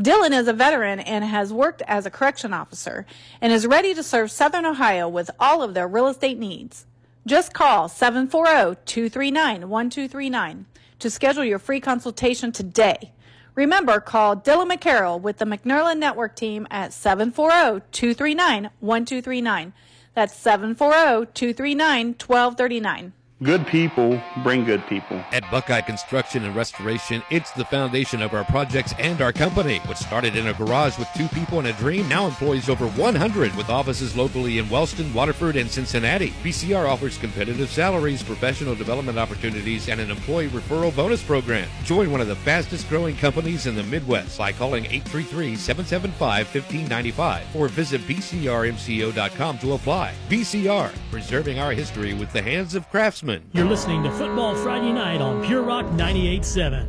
Dylan 0.00 0.30
is 0.30 0.46
a 0.46 0.52
veteran 0.52 1.00
and 1.00 1.24
has 1.24 1.52
worked 1.52 1.82
as 1.88 2.06
a 2.06 2.10
correction 2.10 2.52
officer 2.52 3.04
and 3.40 3.52
is 3.52 3.66
ready 3.66 3.94
to 3.94 4.02
serve 4.04 4.30
Southern 4.30 4.64
Ohio 4.64 5.08
with 5.08 5.28
all 5.40 5.60
of 5.60 5.74
their 5.74 5.88
real 5.88 6.06
estate 6.06 6.38
needs. 6.38 6.86
Just 7.26 7.52
call 7.52 7.88
740-239-1239 7.88 10.66
to 11.00 11.10
schedule 11.10 11.42
your 11.42 11.58
free 11.58 11.80
consultation 11.80 12.52
today. 12.52 13.10
Remember, 13.56 13.98
call 13.98 14.36
Dylan 14.36 14.70
McCarroll 14.70 15.20
with 15.20 15.38
the 15.38 15.44
McNerlin 15.44 15.98
Network 15.98 16.36
team 16.36 16.68
at 16.70 16.92
740-239-1239. 16.92 19.72
That's 20.14 20.44
740-239-1239. 20.44 23.12
Good 23.40 23.68
people 23.68 24.20
bring 24.42 24.64
good 24.64 24.84
people. 24.88 25.22
At 25.30 25.48
Buckeye 25.48 25.82
Construction 25.82 26.44
and 26.44 26.56
Restoration, 26.56 27.22
it's 27.30 27.52
the 27.52 27.64
foundation 27.64 28.20
of 28.20 28.34
our 28.34 28.42
projects 28.42 28.94
and 28.98 29.22
our 29.22 29.32
company, 29.32 29.78
which 29.86 29.98
started 29.98 30.34
in 30.34 30.48
a 30.48 30.54
garage 30.54 30.98
with 30.98 31.06
two 31.16 31.28
people 31.28 31.60
and 31.60 31.68
a 31.68 31.72
dream, 31.74 32.08
now 32.08 32.26
employs 32.26 32.68
over 32.68 32.88
100 32.88 33.54
with 33.54 33.70
offices 33.70 34.16
locally 34.16 34.58
in 34.58 34.68
Wellston, 34.68 35.14
Waterford, 35.14 35.54
and 35.54 35.70
Cincinnati. 35.70 36.30
BCR 36.42 36.88
offers 36.88 37.16
competitive 37.16 37.70
salaries, 37.70 38.24
professional 38.24 38.74
development 38.74 39.18
opportunities, 39.18 39.88
and 39.88 40.00
an 40.00 40.10
employee 40.10 40.48
referral 40.48 40.96
bonus 40.96 41.22
program. 41.22 41.68
Join 41.84 42.10
one 42.10 42.20
of 42.20 42.26
the 42.26 42.34
fastest 42.34 42.88
growing 42.88 43.14
companies 43.14 43.68
in 43.68 43.76
the 43.76 43.84
Midwest 43.84 44.36
by 44.36 44.50
calling 44.50 44.82
833-775-1595 44.82 47.54
or 47.54 47.68
visit 47.68 48.00
bcrmco.com 48.00 49.58
to 49.58 49.74
apply. 49.74 50.12
BCR, 50.28 50.90
preserving 51.12 51.60
our 51.60 51.70
history 51.70 52.14
with 52.14 52.32
the 52.32 52.42
hands 52.42 52.74
of 52.74 52.90
craftsmen. 52.90 53.27
You're 53.28 53.66
listening 53.66 54.02
to 54.04 54.10
Football 54.12 54.54
Friday 54.54 54.90
Night 54.90 55.20
on 55.20 55.44
Pure 55.44 55.60
Rock 55.62 55.84
98.7. 55.86 56.88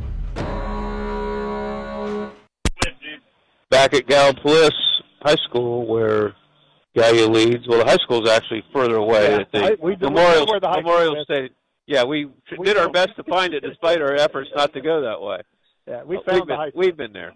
Back 3.68 3.92
at 3.92 4.06
Gallipolis 4.06 4.70
High 5.20 5.34
School, 5.44 5.86
where 5.86 6.34
Gallia 6.94 7.26
leads. 7.28 7.68
Well, 7.68 7.80
the 7.80 7.84
high 7.84 7.98
school 7.98 8.24
is 8.24 8.30
actually 8.30 8.64
further 8.72 8.96
away. 8.96 9.30
Yeah, 9.30 9.40
at 9.40 9.52
the 9.52 9.58
I- 9.64 9.76
we 9.82 9.96
Memorial, 9.96 10.46
we 10.46 10.50
where 10.52 10.60
the 10.60 10.68
high 10.68 10.76
Memorial 10.80 11.16
is. 11.16 11.24
Stadium. 11.24 11.54
Yeah, 11.86 12.04
we 12.04 12.30
We 12.56 12.64
did 12.64 12.78
our 12.78 12.88
best 12.88 13.16
to 13.16 13.24
find 13.24 13.52
it, 13.52 13.60
despite 13.62 14.00
our 14.00 14.14
efforts 14.14 14.48
not 14.56 14.72
to 14.72 14.80
go 14.80 15.02
that 15.02 15.20
way. 15.20 15.40
Yeah, 15.86 16.04
we 16.04 16.16
found 16.24 16.26
we've 16.26 16.40
the 16.40 16.46
been, 16.46 16.56
high. 16.56 16.72
We've 16.74 16.96
been 16.96 17.12
there. 17.12 17.34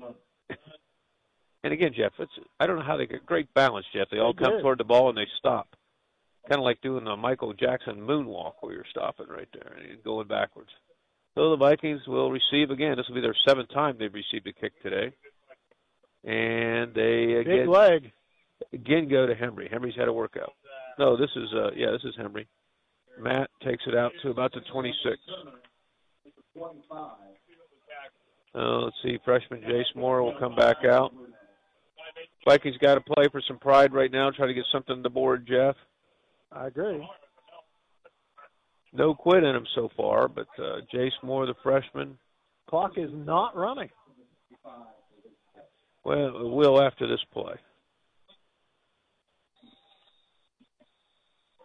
and 1.63 1.73
again, 1.75 1.93
Jeff, 1.95 2.13
it's 2.19 2.33
I 2.59 2.67
don't 2.67 2.77
know 2.79 2.85
how 2.85 2.97
they 2.97 3.07
get 3.07 3.27
great 3.27 3.53
balance, 3.53 3.85
Jeff. 3.93 4.09
They 4.11 4.19
all 4.19 4.33
They 4.33 4.45
come 4.45 4.57
do. 4.57 4.63
toward 4.63 4.79
the 4.79 4.85
ball 4.85 5.11
and 5.11 5.19
they 5.19 5.27
stop. 5.39 5.69
Kind 6.49 6.61
of 6.61 6.65
like 6.65 6.81
doing 6.83 7.05
the 7.05 7.17
Michael 7.17 7.55
Jackson 7.55 7.97
moonwalk 7.97 8.55
where 8.61 8.75
you're 8.75 8.85
stopping 8.91 9.29
right 9.29 9.49
there 9.53 9.73
and 9.77 10.03
going 10.05 10.29
backwards. 10.29 10.71
So 11.35 11.51
the 11.51 11.57
Vikings 11.57 12.03
will 12.07 12.31
receive 12.31 12.71
again. 12.71 12.97
This 12.97 13.07
will 13.09 13.17
be 13.17 13.21
their 13.21 13.37
seventh 13.47 13.71
time 13.71 13.97
they've 13.99 14.13
received 14.13 14.47
a 14.47 14.53
kick 14.53 14.73
today. 14.83 15.13
And 16.23 16.95
they 16.95 17.43
Big 17.45 17.47
again, 17.47 17.69
leg. 17.69 18.13
again 18.73 19.09
go 19.09 19.27
to 19.27 19.35
Henry. 19.35 19.69
Henry's 19.71 19.97
had 19.97 20.09
a 20.09 20.13
workout. 20.13 20.53
No, 20.99 21.17
this 21.17 21.31
is 21.35 21.49
uh 21.55 21.71
yeah, 21.75 21.91
this 21.91 22.05
is 22.05 22.15
Henry. 22.17 22.47
Matt 23.19 23.51
takes 23.63 23.83
it 23.87 23.97
out 23.97 24.13
to 24.23 24.31
about 24.31 24.53
the 24.53 24.61
26. 24.73 25.17
Uh, 28.55 28.79
let's 28.79 28.97
see, 29.03 29.19
freshman 29.25 29.61
Jace 29.63 29.95
Moore 29.97 30.23
will 30.23 30.39
come 30.39 30.55
back 30.55 30.85
out. 30.85 31.13
Vikings 32.47 32.77
got 32.79 32.95
to 32.95 33.01
play 33.01 33.27
for 33.31 33.41
some 33.47 33.59
pride 33.59 33.93
right 33.93 34.13
now, 34.13 34.31
try 34.31 34.47
to 34.47 34.55
get 34.55 34.65
something 34.71 34.97
on 34.97 35.03
the 35.03 35.11
board, 35.11 35.47
Jeff. 35.49 35.75
I 36.55 36.69
agree. 36.69 37.07
No 38.93 39.15
quit 39.15 39.43
in 39.43 39.57
him 39.57 39.67
so 39.75 39.89
far, 39.97 40.29
but 40.29 40.47
uh, 40.59 40.81
Jace 40.93 41.11
Moore, 41.23 41.47
the 41.47 41.55
freshman, 41.63 42.17
Clock 42.69 42.93
is 42.97 43.11
not 43.13 43.57
running. 43.57 43.91
well, 46.05 46.29
it 46.29 46.49
will 46.49 46.81
after 46.81 47.07
this 47.09 47.21
play. 47.33 47.55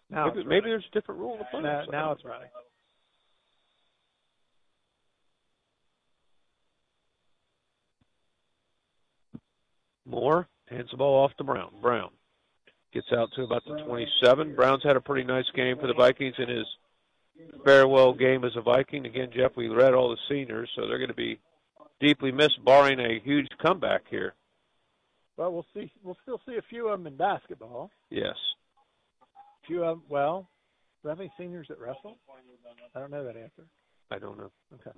Now 0.09 0.31
maybe, 0.33 0.47
maybe 0.47 0.69
there's 0.69 0.85
a 0.91 0.93
different 0.93 1.21
rule 1.21 1.33
in 1.33 1.39
the 1.39 1.45
play. 1.45 1.61
Now, 1.61 1.83
now 1.91 2.11
it's 2.11 2.25
running. 2.25 2.49
Moore 10.07 10.47
hands 10.67 10.89
the 10.89 10.97
ball 10.97 11.23
off 11.23 11.31
to 11.37 11.43
Brown. 11.43 11.69
Brown 11.79 12.09
gets 12.93 13.07
out 13.15 13.29
to 13.35 13.43
about 13.43 13.63
the 13.65 13.77
27. 13.85 14.55
Brown's 14.55 14.83
had 14.83 14.95
a 14.95 15.01
pretty 15.01 15.25
nice 15.25 15.49
game 15.55 15.77
for 15.79 15.87
the 15.87 15.93
Vikings 15.93 16.35
in 16.37 16.49
his 16.49 16.65
farewell 17.63 18.13
game 18.13 18.43
as 18.43 18.55
a 18.55 18.61
Viking. 18.61 19.05
Again, 19.05 19.29
Jeff, 19.33 19.51
we 19.55 19.67
read 19.67 19.93
all 19.93 20.09
the 20.09 20.17
seniors, 20.27 20.69
so 20.75 20.87
they're 20.87 20.97
going 20.97 21.09
to 21.09 21.13
be 21.13 21.39
deeply 21.99 22.31
missed, 22.31 22.63
barring 22.65 22.99
a 22.99 23.19
huge 23.23 23.47
comeback 23.61 24.03
here. 24.09 24.33
Well, 25.37 25.53
we'll 25.53 25.65
see. 25.73 25.91
We'll 26.03 26.17
still 26.23 26.41
see 26.45 26.57
a 26.57 26.61
few 26.69 26.89
of 26.89 26.99
them 26.99 27.07
in 27.07 27.15
basketball. 27.15 27.91
Yes. 28.09 28.35
A 29.21 29.67
few 29.67 29.83
of 29.83 29.97
them. 29.97 30.03
Well, 30.09 30.47
do 31.01 31.07
we 31.07 31.09
have 31.09 31.19
any 31.19 31.31
seniors 31.37 31.67
that 31.69 31.79
wrestle? 31.79 32.17
I 32.95 32.99
don't 32.99 33.11
know 33.11 33.23
that 33.23 33.37
answer. 33.37 33.63
I 34.11 34.19
don't 34.19 34.37
know. 34.37 34.51
Okay. 34.73 34.97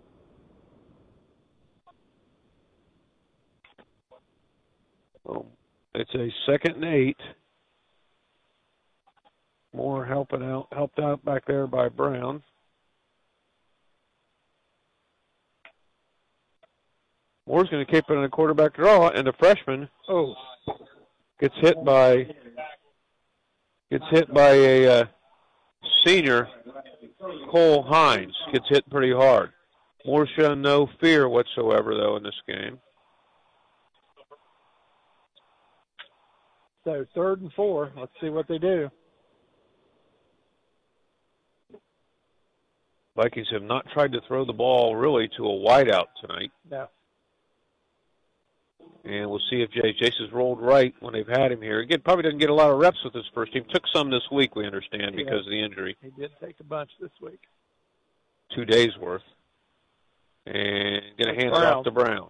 Well, 5.23 5.45
it's 5.93 6.13
a 6.15 6.29
second 6.47 6.83
and 6.83 6.85
eight. 6.85 7.17
Moore 9.73 10.05
helping 10.05 10.43
out, 10.43 10.67
helped 10.71 10.99
out 10.99 11.23
back 11.23 11.45
there 11.45 11.67
by 11.67 11.89
Brown. 11.89 12.43
Moore's 17.47 17.69
going 17.69 17.85
to 17.85 17.91
keep 17.91 18.05
it 18.09 18.13
in 18.13 18.23
a 18.23 18.29
quarterback 18.29 18.75
draw, 18.75 19.09
and 19.09 19.27
the 19.27 19.33
freshman 19.33 19.89
oh 20.07 20.33
gets 21.39 21.55
hit 21.59 21.83
by 21.83 22.27
gets 23.89 24.05
hit 24.11 24.33
by 24.33 24.51
a 24.51 24.87
uh, 24.87 25.05
senior, 26.05 26.47
Cole 27.49 27.83
Hines. 27.83 28.35
Gets 28.53 28.69
hit 28.69 28.89
pretty 28.89 29.11
hard. 29.11 29.51
Moore 30.05 30.27
shown 30.37 30.61
no 30.61 30.87
fear 30.99 31.27
whatsoever 31.27 31.95
though 31.95 32.15
in 32.17 32.23
this 32.23 32.39
game. 32.47 32.79
So 36.83 37.05
third 37.13 37.41
and 37.41 37.51
four. 37.53 37.91
Let's 37.97 38.13
see 38.21 38.29
what 38.29 38.47
they 38.47 38.57
do. 38.57 38.89
Vikings 43.15 43.47
have 43.51 43.63
not 43.63 43.85
tried 43.91 44.13
to 44.13 44.21
throw 44.27 44.45
the 44.45 44.53
ball 44.53 44.95
really 44.95 45.27
to 45.37 45.45
a 45.45 45.49
wideout 45.49 46.07
tonight. 46.21 46.51
No. 46.69 46.87
And 49.03 49.29
we'll 49.29 49.41
see 49.49 49.61
if 49.61 49.71
Jay 49.71 49.93
Jace 49.99 50.19
has 50.21 50.31
rolled 50.31 50.61
right 50.61 50.93
when 50.99 51.13
they've 51.13 51.27
had 51.27 51.51
him 51.51 51.61
here. 51.61 51.79
Again, 51.79 52.01
probably 52.01 52.23
doesn't 52.23 52.37
get 52.37 52.51
a 52.51 52.53
lot 52.53 52.69
of 52.69 52.77
reps 52.77 53.03
with 53.03 53.13
his 53.13 53.25
first 53.33 53.51
team. 53.51 53.65
Took 53.73 53.83
some 53.93 54.11
this 54.11 54.29
week, 54.31 54.55
we 54.55 54.65
understand, 54.65 55.15
Yeah. 55.15 55.23
because 55.23 55.39
of 55.45 55.51
the 55.51 55.59
injury. 55.61 55.97
He 56.01 56.11
did 56.11 56.31
take 56.39 56.59
a 56.59 56.63
bunch 56.63 56.91
this 56.99 57.11
week. 57.19 57.39
Two 58.55 58.63
days 58.63 58.95
worth. 58.97 59.23
And 60.45 61.01
going 61.17 61.35
to 61.35 61.41
hand 61.41 61.55
it 61.55 61.63
off 61.63 61.83
to 61.85 61.91
Brown. 61.91 62.29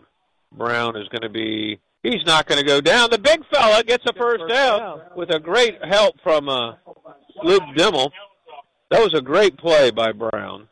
Brown 0.52 0.96
is 0.98 1.08
going 1.10 1.22
to 1.22 1.30
be. 1.30 1.80
He's 2.04 2.26
not 2.26 2.48
going 2.48 2.60
to 2.60 2.66
go 2.66 2.82
down. 2.82 3.10
The 3.10 3.20
big 3.20 3.46
fella 3.54 3.84
gets 3.84 4.06
a 4.08 4.14
first, 4.14 4.48
down, 4.50 5.02
with 5.16 5.30
a 5.30 5.40
great 5.40 5.84
help 5.86 6.16
from 6.24 6.50
uh, 6.50 6.76
Luke 7.44 7.64
Dimmel. 7.76 8.12
That 8.90 9.02
was 9.02 9.14
a 9.14 9.22
great 9.22 9.58
play 9.58 9.92
by 9.92 10.12
Brown. 10.12 10.68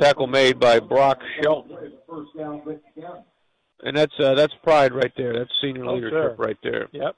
Tackle 0.00 0.26
made 0.26 0.58
by 0.60 0.80
Brock 0.80 1.20
Shelton. 1.42 1.92
And 3.82 3.96
that's 3.96 4.12
uh, 4.18 4.34
that's 4.34 4.54
pride 4.62 4.92
right 4.94 5.12
there. 5.16 5.32
That's 5.38 5.50
senior 5.60 5.84
Oh, 5.86 5.94
leadership 5.94 6.12
sure. 6.12 6.34
right 6.36 6.56
there. 6.62 6.88
Yep. 6.92 7.16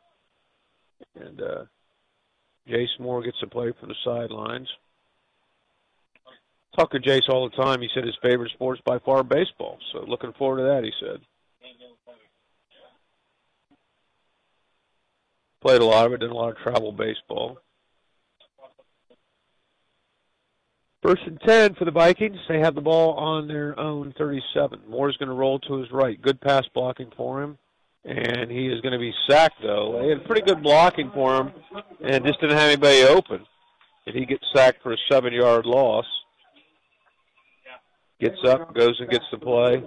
And 1.20 1.40
uh, 1.42 1.64
Jace 2.68 2.98
Moore 2.98 3.22
gets 3.22 3.38
to 3.40 3.46
play 3.46 3.72
from 3.78 3.88
the 3.88 3.94
sidelines. 4.04 4.68
Talk 6.76 6.90
to 6.92 6.98
Jace 6.98 7.28
all 7.28 7.48
the 7.48 7.56
time. 7.56 7.80
He 7.80 7.88
said 7.94 8.04
his 8.04 8.16
favorite 8.22 8.50
sport's 8.52 8.82
by 8.84 8.98
far 8.98 9.22
baseball. 9.22 9.78
So 9.92 10.00
looking 10.06 10.32
forward 10.34 10.58
to 10.58 10.64
that, 10.64 10.84
he 10.84 10.92
said. 11.00 11.20
Played 15.62 15.80
a 15.80 15.84
lot 15.84 16.06
of 16.06 16.12
it, 16.12 16.20
did 16.20 16.30
a 16.30 16.34
lot 16.34 16.50
of 16.50 16.58
travel 16.58 16.92
baseball. 16.92 17.58
First 21.06 21.22
and 21.24 21.40
10 21.42 21.74
for 21.74 21.84
the 21.84 21.92
Vikings. 21.92 22.36
They 22.48 22.58
have 22.58 22.74
the 22.74 22.80
ball 22.80 23.14
on 23.14 23.46
their 23.46 23.78
own 23.78 24.12
37. 24.18 24.80
Moore's 24.88 25.16
going 25.18 25.28
to 25.28 25.36
roll 25.36 25.60
to 25.60 25.74
his 25.74 25.92
right. 25.92 26.20
Good 26.20 26.40
pass 26.40 26.64
blocking 26.74 27.12
for 27.16 27.40
him. 27.40 27.58
And 28.04 28.50
he 28.50 28.66
is 28.66 28.80
going 28.80 28.92
to 28.92 28.98
be 28.98 29.14
sacked, 29.30 29.62
though. 29.62 30.00
They 30.02 30.08
had 30.08 30.24
pretty 30.24 30.42
good 30.42 30.64
blocking 30.64 31.12
for 31.14 31.36
him 31.36 31.52
and 32.02 32.24
just 32.24 32.40
didn't 32.40 32.56
have 32.56 32.70
anybody 32.70 33.02
open. 33.04 33.46
And 34.06 34.16
he 34.16 34.26
gets 34.26 34.42
sacked 34.52 34.82
for 34.82 34.94
a 34.94 34.96
seven 35.08 35.32
yard 35.32 35.64
loss. 35.64 36.06
Gets 38.18 38.42
up, 38.44 38.74
goes 38.74 38.98
and 38.98 39.08
gets 39.08 39.26
the 39.30 39.38
play 39.38 39.84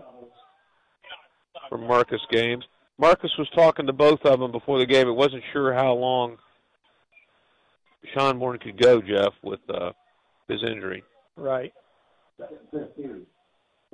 from 1.67 1.85
Marcus 1.85 2.21
Games. 2.31 2.63
Marcus 2.97 3.31
was 3.37 3.49
talking 3.53 3.87
to 3.87 3.93
both 3.93 4.21
of 4.23 4.39
them 4.39 4.53
before 4.53 4.79
the 4.79 4.85
game. 4.85 5.09
It 5.09 5.11
wasn't 5.11 5.43
sure 5.51 5.73
how 5.73 5.95
long 5.95 6.37
Schonborn 8.15 8.61
could 8.61 8.81
go, 8.81 9.01
Jeff, 9.01 9.33
with 9.43 9.59
uh, 9.69 9.91
his 10.49 10.63
injury. 10.63 11.03
Right. 11.37 11.73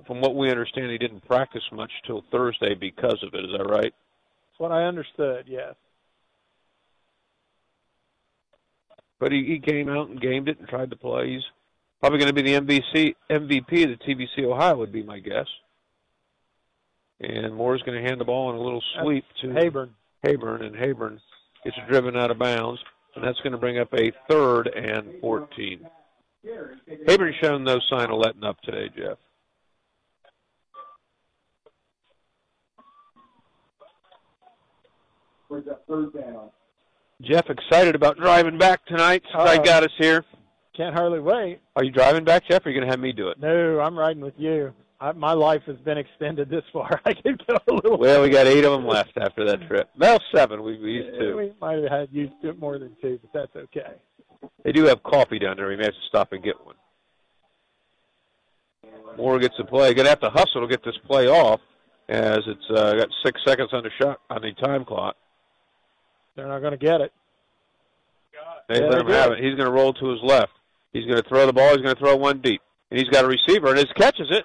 from 0.06 0.22
what 0.22 0.36
we 0.36 0.50
understand, 0.50 0.92
he 0.92 0.98
didn't 0.98 1.26
practice 1.28 1.64
much 1.72 1.92
till 2.06 2.24
Thursday 2.32 2.76
because 2.76 3.22
of 3.24 3.34
it. 3.34 3.46
Is 3.46 3.52
that 3.58 3.66
right? 3.66 3.94
That's 3.94 4.60
what 4.60 4.72
I 4.72 4.86
understood. 4.86 5.46
Yes. 5.48 5.76
But 9.20 9.32
he, 9.32 9.46
he 9.46 9.60
came 9.60 9.90
out 9.90 10.10
and 10.10 10.20
gamed 10.20 10.50
it 10.50 10.60
and 10.60 10.68
tried 10.68 10.90
to 10.90 10.96
play. 10.96 11.34
He's 11.34 11.44
probably 12.02 12.20
going 12.20 12.34
to 12.36 12.42
be 12.42 12.42
the 12.42 12.60
MVC 12.60 13.16
MVP 13.30 13.84
of 13.84 13.98
the 13.98 14.06
TVC 14.06 14.46
Ohio, 14.46 14.78
would 14.78 14.92
be 14.92 15.04
my 15.04 15.20
guess. 15.20 15.48
And 17.22 17.56
Moore's 17.56 17.82
going 17.84 18.02
to 18.02 18.08
hand 18.08 18.20
the 18.20 18.26
ball 18.26 18.50
in 18.50 18.58
a 18.58 18.62
little 18.62 18.84
sweep 19.02 19.24
to 19.42 19.48
Haburn. 19.48 19.92
Haburn, 20.26 20.64
and 20.64 20.76
Haburn 20.76 21.20
gets 21.64 21.78
driven 21.88 22.18
out 22.18 22.32
of 22.32 22.40
bounds, 22.40 22.82
and 23.16 23.24
that's 23.24 23.40
going 23.40 23.54
to 23.54 23.58
bring 23.58 23.80
up 23.80 23.94
a 23.94 24.12
third 24.30 24.68
and 24.68 25.22
14. 25.22 25.88
Haburn's 27.08 27.36
shown 27.42 27.64
no 27.64 27.80
sign 27.90 28.10
of 28.10 28.18
letting 28.20 28.44
up 28.44 28.60
today, 28.62 28.90
Jeff. 28.96 29.18
Brings 35.50 35.68
up 35.68 35.84
third 35.88 36.14
down. 36.14 36.50
Jeff, 37.22 37.50
excited 37.50 37.96
about 37.96 38.18
driving 38.18 38.58
back 38.58 38.86
tonight 38.86 39.24
since 39.32 39.50
I 39.50 39.56
Uh, 39.58 39.64
got 39.64 39.84
us 39.84 39.92
here. 39.98 40.26
Can't 40.76 40.94
hardly 40.94 41.20
wait. 41.20 41.60
Are 41.76 41.84
you 41.84 41.92
driving 41.92 42.26
back, 42.26 42.44
Jeff, 42.50 42.66
or 42.66 42.70
are 42.70 42.72
you 42.72 42.78
going 42.80 42.88
to 42.88 42.92
have 42.92 43.00
me 43.00 43.14
do 43.14 43.30
it? 43.30 43.40
No, 43.40 43.80
I'm 43.80 43.98
riding 43.98 44.22
with 44.22 44.34
you. 44.38 44.74
I, 45.00 45.12
my 45.14 45.34
life 45.34 45.62
has 45.68 45.78
been 45.78 45.98
extended 45.98 46.50
this 46.50 46.64
far. 46.74 47.00
I 47.06 47.14
could 47.14 47.42
go 47.48 47.56
a 47.68 47.74
little. 47.74 47.98
Well, 47.98 48.22
we 48.22 48.30
got 48.30 48.48
eight 48.48 48.66
of 48.66 48.72
them 48.74 48.86
left 48.86 49.18
after 49.18 49.46
that 49.46 49.66
trip. 49.68 49.90
Well, 49.98 50.20
seven. 50.34 50.64
We, 50.64 50.78
we 50.80 50.92
used 50.94 51.20
two. 51.20 51.38
We 51.38 51.54
might 51.62 51.82
have 51.82 51.92
had 51.92 52.10
used 52.12 52.34
more 52.60 52.78
than 52.78 52.96
two, 53.02 53.20
but 53.22 53.32
that's 53.34 53.56
okay. 53.66 53.94
They 54.64 54.72
do 54.72 54.86
have 54.86 55.04
coffee 55.04 55.40
down 55.40 55.58
there. 55.58 55.68
We 55.68 55.76
may 55.76 55.86
have 55.86 55.94
to 55.94 56.08
stop 56.08 56.32
and 56.34 56.44
get 56.44 56.56
one. 56.66 56.76
Moore 59.18 59.40
gets 59.40 59.56
the 59.58 59.64
play. 59.64 59.94
Going 59.94 60.06
to 60.06 60.10
have 60.10 60.20
to 60.22 60.30
hustle 60.30 60.62
to 60.62 60.68
get 60.68 60.84
this 60.84 60.98
play 61.06 61.28
off, 61.28 61.62
as 62.10 62.40
it's 62.48 62.70
uh, 62.70 62.96
got 62.96 63.08
six 63.24 63.40
seconds 63.46 63.70
on 63.72 63.84
the 63.84 63.92
shot 64.02 64.20
on 64.30 64.42
the 64.42 64.52
time 64.54 64.84
clock. 64.84 65.16
They're 66.36 66.48
not 66.48 66.60
going 66.60 66.72
to 66.72 66.78
get 66.78 67.02
it. 67.02 67.14
They 68.68 68.82
Yeah, 68.82 68.90
let 68.90 69.02
him 69.02 69.08
have 69.08 69.32
it. 69.32 69.40
He's 69.40 69.56
going 69.56 69.68
to 69.68 69.72
roll 69.72 69.94
to 69.94 70.10
his 70.10 70.20
left. 70.24 70.52
He's 70.92 71.06
going 71.06 71.22
to 71.22 71.28
throw 71.30 71.46
the 71.46 71.54
ball. 71.54 71.70
He's 71.70 71.82
going 71.82 71.96
to 71.96 72.00
throw 72.00 72.16
one 72.16 72.42
deep, 72.42 72.62
and 72.90 73.00
he's 73.00 73.10
got 73.10 73.26
a 73.26 73.28
receiver, 73.28 73.68
and 73.70 73.78
his 73.78 73.92
catches 73.96 74.28
it, 74.32 74.44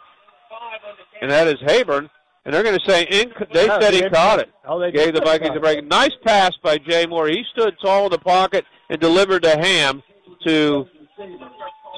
and 1.20 1.30
that 1.30 1.46
is 1.46 1.56
Haburn. 1.66 2.08
And 2.44 2.54
they're 2.54 2.62
going 2.62 2.78
to 2.78 2.90
say 2.90 3.06
inc- 3.06 3.52
they 3.52 3.66
Yeah, 3.66 3.78
said 3.80 3.92
he 3.92 4.08
caught 4.08 4.40
it. 4.40 4.50
Oh, 4.64 4.78
they 4.78 4.90
Gave 4.90 5.14
the 5.14 5.20
Vikings 5.20 5.54
a 5.54 5.60
break. 5.60 5.84
Nice 5.84 6.12
pass 6.24 6.52
by 6.62 6.78
Jay 6.78 7.06
Moore. 7.06 7.28
He 7.28 7.44
stood 7.52 7.74
tall 7.82 8.06
in 8.06 8.10
the 8.10 8.18
pocket 8.18 8.64
and 8.90 9.00
delivered 9.00 9.44
to 9.44 9.50
Ham 9.58 10.02
to 10.46 10.86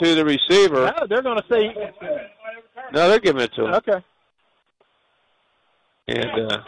to 0.02 0.14
the 0.14 0.24
receiver. 0.24 0.93
No, 0.97 1.06
they're 1.09 1.23
going 1.23 1.39
to 1.39 1.44
say. 1.51 1.74
No, 2.93 3.09
they're 3.09 3.19
giving 3.19 3.43
it 3.43 3.52
to 3.55 3.66
him. 3.66 3.74
Okay. 3.74 4.05
And 6.09 6.52
uh, 6.52 6.59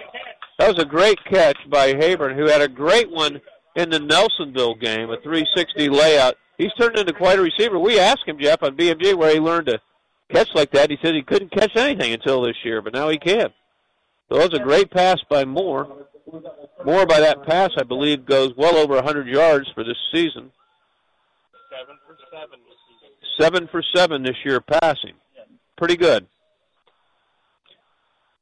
that 0.58 0.68
was 0.68 0.78
a 0.78 0.84
great 0.84 1.18
catch 1.24 1.58
by 1.68 1.92
Haburn, 1.92 2.36
who 2.36 2.46
had 2.46 2.62
a 2.62 2.68
great 2.68 3.10
one 3.10 3.40
in 3.76 3.90
the 3.90 3.98
Nelsonville 3.98 4.80
game, 4.80 5.10
a 5.10 5.20
360 5.20 5.88
layout. 5.88 6.36
He's 6.56 6.72
turned 6.74 6.96
into 6.96 7.12
quite 7.12 7.38
a 7.38 7.42
receiver. 7.42 7.78
We 7.78 7.98
asked 7.98 8.26
him, 8.26 8.38
Jeff, 8.38 8.62
on 8.62 8.76
BMG 8.76 9.14
where 9.16 9.32
he 9.32 9.40
learned 9.40 9.66
to 9.66 9.80
catch 10.32 10.48
like 10.54 10.70
that. 10.70 10.90
He 10.90 10.98
said 11.02 11.14
he 11.14 11.22
couldn't 11.22 11.50
catch 11.50 11.74
anything 11.74 12.12
until 12.12 12.42
this 12.42 12.56
year, 12.64 12.80
but 12.80 12.94
now 12.94 13.08
he 13.08 13.18
can. 13.18 13.48
So 14.28 14.38
that 14.38 14.52
was 14.52 14.60
a 14.60 14.62
great 14.62 14.90
pass 14.90 15.18
by 15.28 15.44
Moore. 15.44 16.06
Moore, 16.84 17.06
by 17.06 17.20
that 17.20 17.44
pass, 17.46 17.70
I 17.78 17.82
believe, 17.82 18.26
goes 18.26 18.52
well 18.56 18.76
over 18.76 18.94
100 18.94 19.26
yards 19.26 19.68
for 19.74 19.84
this 19.84 19.96
season. 20.12 20.50
Seven 21.70 21.96
for 22.06 22.16
seven. 22.30 22.58
Seven 23.40 23.68
for 23.68 23.82
seven 23.94 24.22
this 24.22 24.36
year 24.44 24.60
passing. 24.60 25.14
Pretty 25.76 25.96
good. 25.96 26.26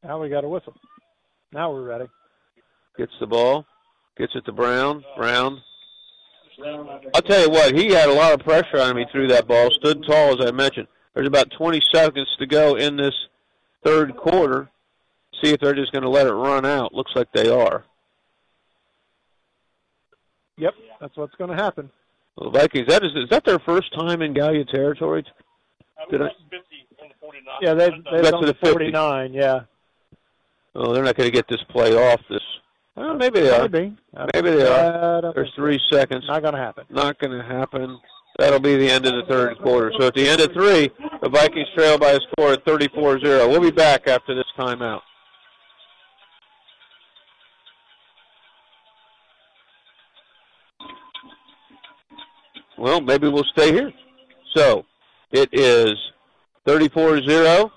Now 0.03 0.21
we 0.21 0.29
got 0.29 0.45
a 0.45 0.49
whistle. 0.49 0.75
Now 1.53 1.73
we're 1.73 1.83
ready. 1.83 2.07
Gets 2.99 3.13
the 3.21 3.27
ball, 3.27 3.65
gets 4.19 4.35
it 4.35 4.45
to 4.47 4.53
Brown. 4.53 5.05
Brown 5.17 5.63
I'll 7.15 7.23
tell 7.23 7.43
you 7.43 7.51
what, 7.51 7.75
he 7.75 7.93
had 7.93 8.09
a 8.09 8.13
lot 8.13 8.33
of 8.33 8.41
pressure 8.41 8.81
on 8.81 8.91
him. 8.91 8.97
He 8.99 9.05
threw 9.11 9.29
that 9.29 9.47
ball, 9.47 9.71
stood 9.71 10.05
tall, 10.05 10.39
as 10.39 10.47
I 10.47 10.51
mentioned. 10.51 10.87
There's 11.15 11.27
about 11.27 11.51
20 11.57 11.81
seconds 11.93 12.29
to 12.39 12.47
go 12.47 12.77
in 12.77 12.97
this 12.97 13.15
third 13.85 14.17
quarter. 14.17 14.71
See 15.43 15.51
if 15.51 15.61
they're 15.61 15.75
just 15.75 15.93
going 15.93 16.03
to 16.03 16.09
let 16.11 16.27
it 16.27 16.33
run 16.33 16.65
out. 16.67 16.95
Looks 16.95 17.13
like 17.15 17.29
they 17.33 17.49
are. 17.49 17.85
Yep, 20.59 20.75
that's 21.01 21.17
what's 21.17 21.35
going 21.37 21.51
to 21.51 21.57
happen. 21.57 21.91
Well, 22.37 22.51
the 22.51 22.59
Vikings, 22.59 22.87
that 22.89 23.03
is, 23.03 23.11
is 23.17 23.29
that 23.31 23.45
their 23.45 23.59
first 23.61 23.93
time 23.95 24.23
in 24.23 24.33
Gallia 24.35 24.65
territory? 24.65 25.25
Did 26.11 26.23
I, 26.23 26.29
Yeah, 27.61 27.75
they 27.75 27.91
they 27.91 28.23
Got 28.23 28.35
on 28.35 28.41
to 28.43 28.47
the 28.47 28.53
the 28.53 28.59
50. 28.67 28.71
49. 28.73 29.33
Yeah, 29.33 29.61
oh, 30.75 30.93
they're 30.93 31.05
not 31.05 31.17
going 31.17 31.29
to 31.29 31.35
get 31.35 31.47
this 31.49 31.63
play 31.71 31.95
off. 31.95 32.21
This, 32.29 32.43
well, 32.97 33.15
maybe 33.15 33.41
they 33.41 33.51
are. 33.51 33.69
maybe. 33.69 33.97
I 34.17 34.27
Maybe 34.35 34.51
they 34.51 34.67
are. 34.67 35.21
There's 35.23 35.35
think 35.35 35.47
so. 35.49 35.53
three 35.57 35.81
seconds. 35.93 36.25
Not 36.29 36.43
going 36.43 36.55
to 36.55 36.61
happen. 36.61 36.85
Not 36.91 37.19
going 37.19 37.37
to 37.39 37.45
happen. 37.45 37.99
That'll 38.39 38.61
be 38.61 38.77
the 38.77 38.91
end 38.91 39.07
of 39.07 39.13
the 39.15 39.25
third 39.29 39.59
quarter. 39.59 39.93
So 39.99 40.07
at 40.07 40.15
the 40.15 40.27
end 40.27 40.41
of 40.41 40.53
three, 40.53 40.91
the 41.23 41.29
Vikings 41.29 41.69
trail 41.77 41.99
by 41.99 42.13
a 42.13 42.21
score 42.33 42.55
of 42.55 42.65
34-0. 42.65 43.23
We'll 43.49 43.61
be 43.61 43.71
back 43.71 44.09
after 44.09 44.35
this 44.35 44.47
timeout. 44.59 45.01
Well, 52.83 53.01
maybe 53.01 53.29
we'll 53.29 53.45
stay 53.45 53.73
here. 53.73 53.93
So 54.57 54.85
it 55.31 55.49
is 55.53 55.95
34-0, 56.67 57.71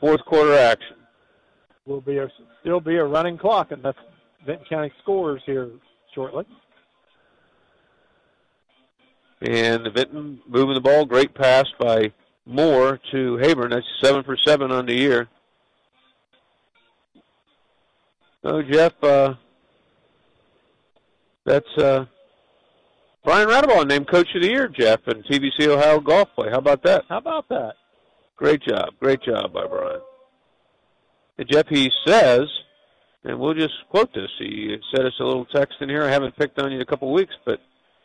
fourth 0.00 0.24
quarter 0.24 0.52
action. 0.52 0.96
Will 1.86 2.00
be 2.00 2.18
a, 2.18 2.28
still 2.60 2.80
be 2.80 2.96
a 2.96 3.04
running 3.04 3.38
clock 3.38 3.70
unless 3.70 3.94
Vinton 4.44 4.66
County 4.68 4.92
scores 5.00 5.40
here 5.46 5.70
shortly. 6.12 6.44
And 9.42 9.86
Vinton 9.94 10.40
moving 10.48 10.74
the 10.74 10.80
ball. 10.80 11.04
Great 11.04 11.32
pass 11.32 11.66
by 11.78 12.10
Moore 12.46 12.98
to 13.12 13.36
Haburn. 13.36 13.70
That's 13.70 13.86
seven 14.02 14.24
for 14.24 14.36
seven 14.44 14.72
on 14.72 14.86
the 14.86 14.94
year. 14.94 15.28
So 18.42 18.60
Jeff, 18.62 18.92
uh, 19.04 19.34
that's 21.44 21.78
uh, 21.78 22.06
Brian 23.26 23.48
Radaball 23.48 23.88
named 23.88 24.08
Coach 24.08 24.28
of 24.36 24.42
the 24.42 24.48
Year, 24.48 24.68
Jeff, 24.68 25.00
in 25.08 25.20
TVC 25.24 25.66
Ohio 25.66 25.98
Golf 25.98 26.28
Play. 26.36 26.48
How 26.48 26.58
about 26.58 26.84
that? 26.84 27.02
How 27.08 27.18
about 27.18 27.48
that? 27.48 27.72
Great 28.36 28.62
job. 28.62 28.90
Great 29.00 29.20
job 29.20 29.52
by 29.52 29.66
Brian. 29.66 29.98
And 31.36 31.48
Jeff, 31.50 31.66
he 31.68 31.90
says, 32.06 32.44
and 33.24 33.40
we'll 33.40 33.54
just 33.54 33.74
quote 33.90 34.14
this. 34.14 34.30
He 34.38 34.76
sent 34.94 35.08
us 35.08 35.14
a 35.18 35.24
little 35.24 35.44
text 35.46 35.74
in 35.80 35.88
here. 35.88 36.04
I 36.04 36.10
haven't 36.12 36.36
picked 36.36 36.60
on 36.60 36.70
you 36.70 36.76
in 36.76 36.82
a 36.82 36.86
couple 36.86 37.08
of 37.08 37.14
weeks, 37.14 37.34
but 37.44 37.58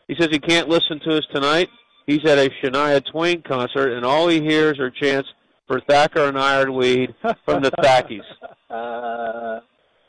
he 0.07 0.15
says 0.19 0.29
he 0.31 0.39
can't 0.39 0.67
listen 0.67 0.99
to 1.01 1.17
us 1.17 1.23
tonight. 1.31 1.69
He's 2.07 2.25
at 2.25 2.39
a 2.39 2.49
Shania 2.63 3.05
Twain 3.11 3.43
concert, 3.43 3.93
and 3.93 4.03
all 4.03 4.27
he 4.27 4.41
hears 4.41 4.79
are 4.79 4.89
chants 4.89 5.29
for 5.67 5.79
Thacker 5.81 6.23
and 6.23 6.39
Ironweed 6.39 7.13
from 7.45 7.61
the 7.61 7.69
Thackies. 7.83 8.25
Uh, 8.71 9.59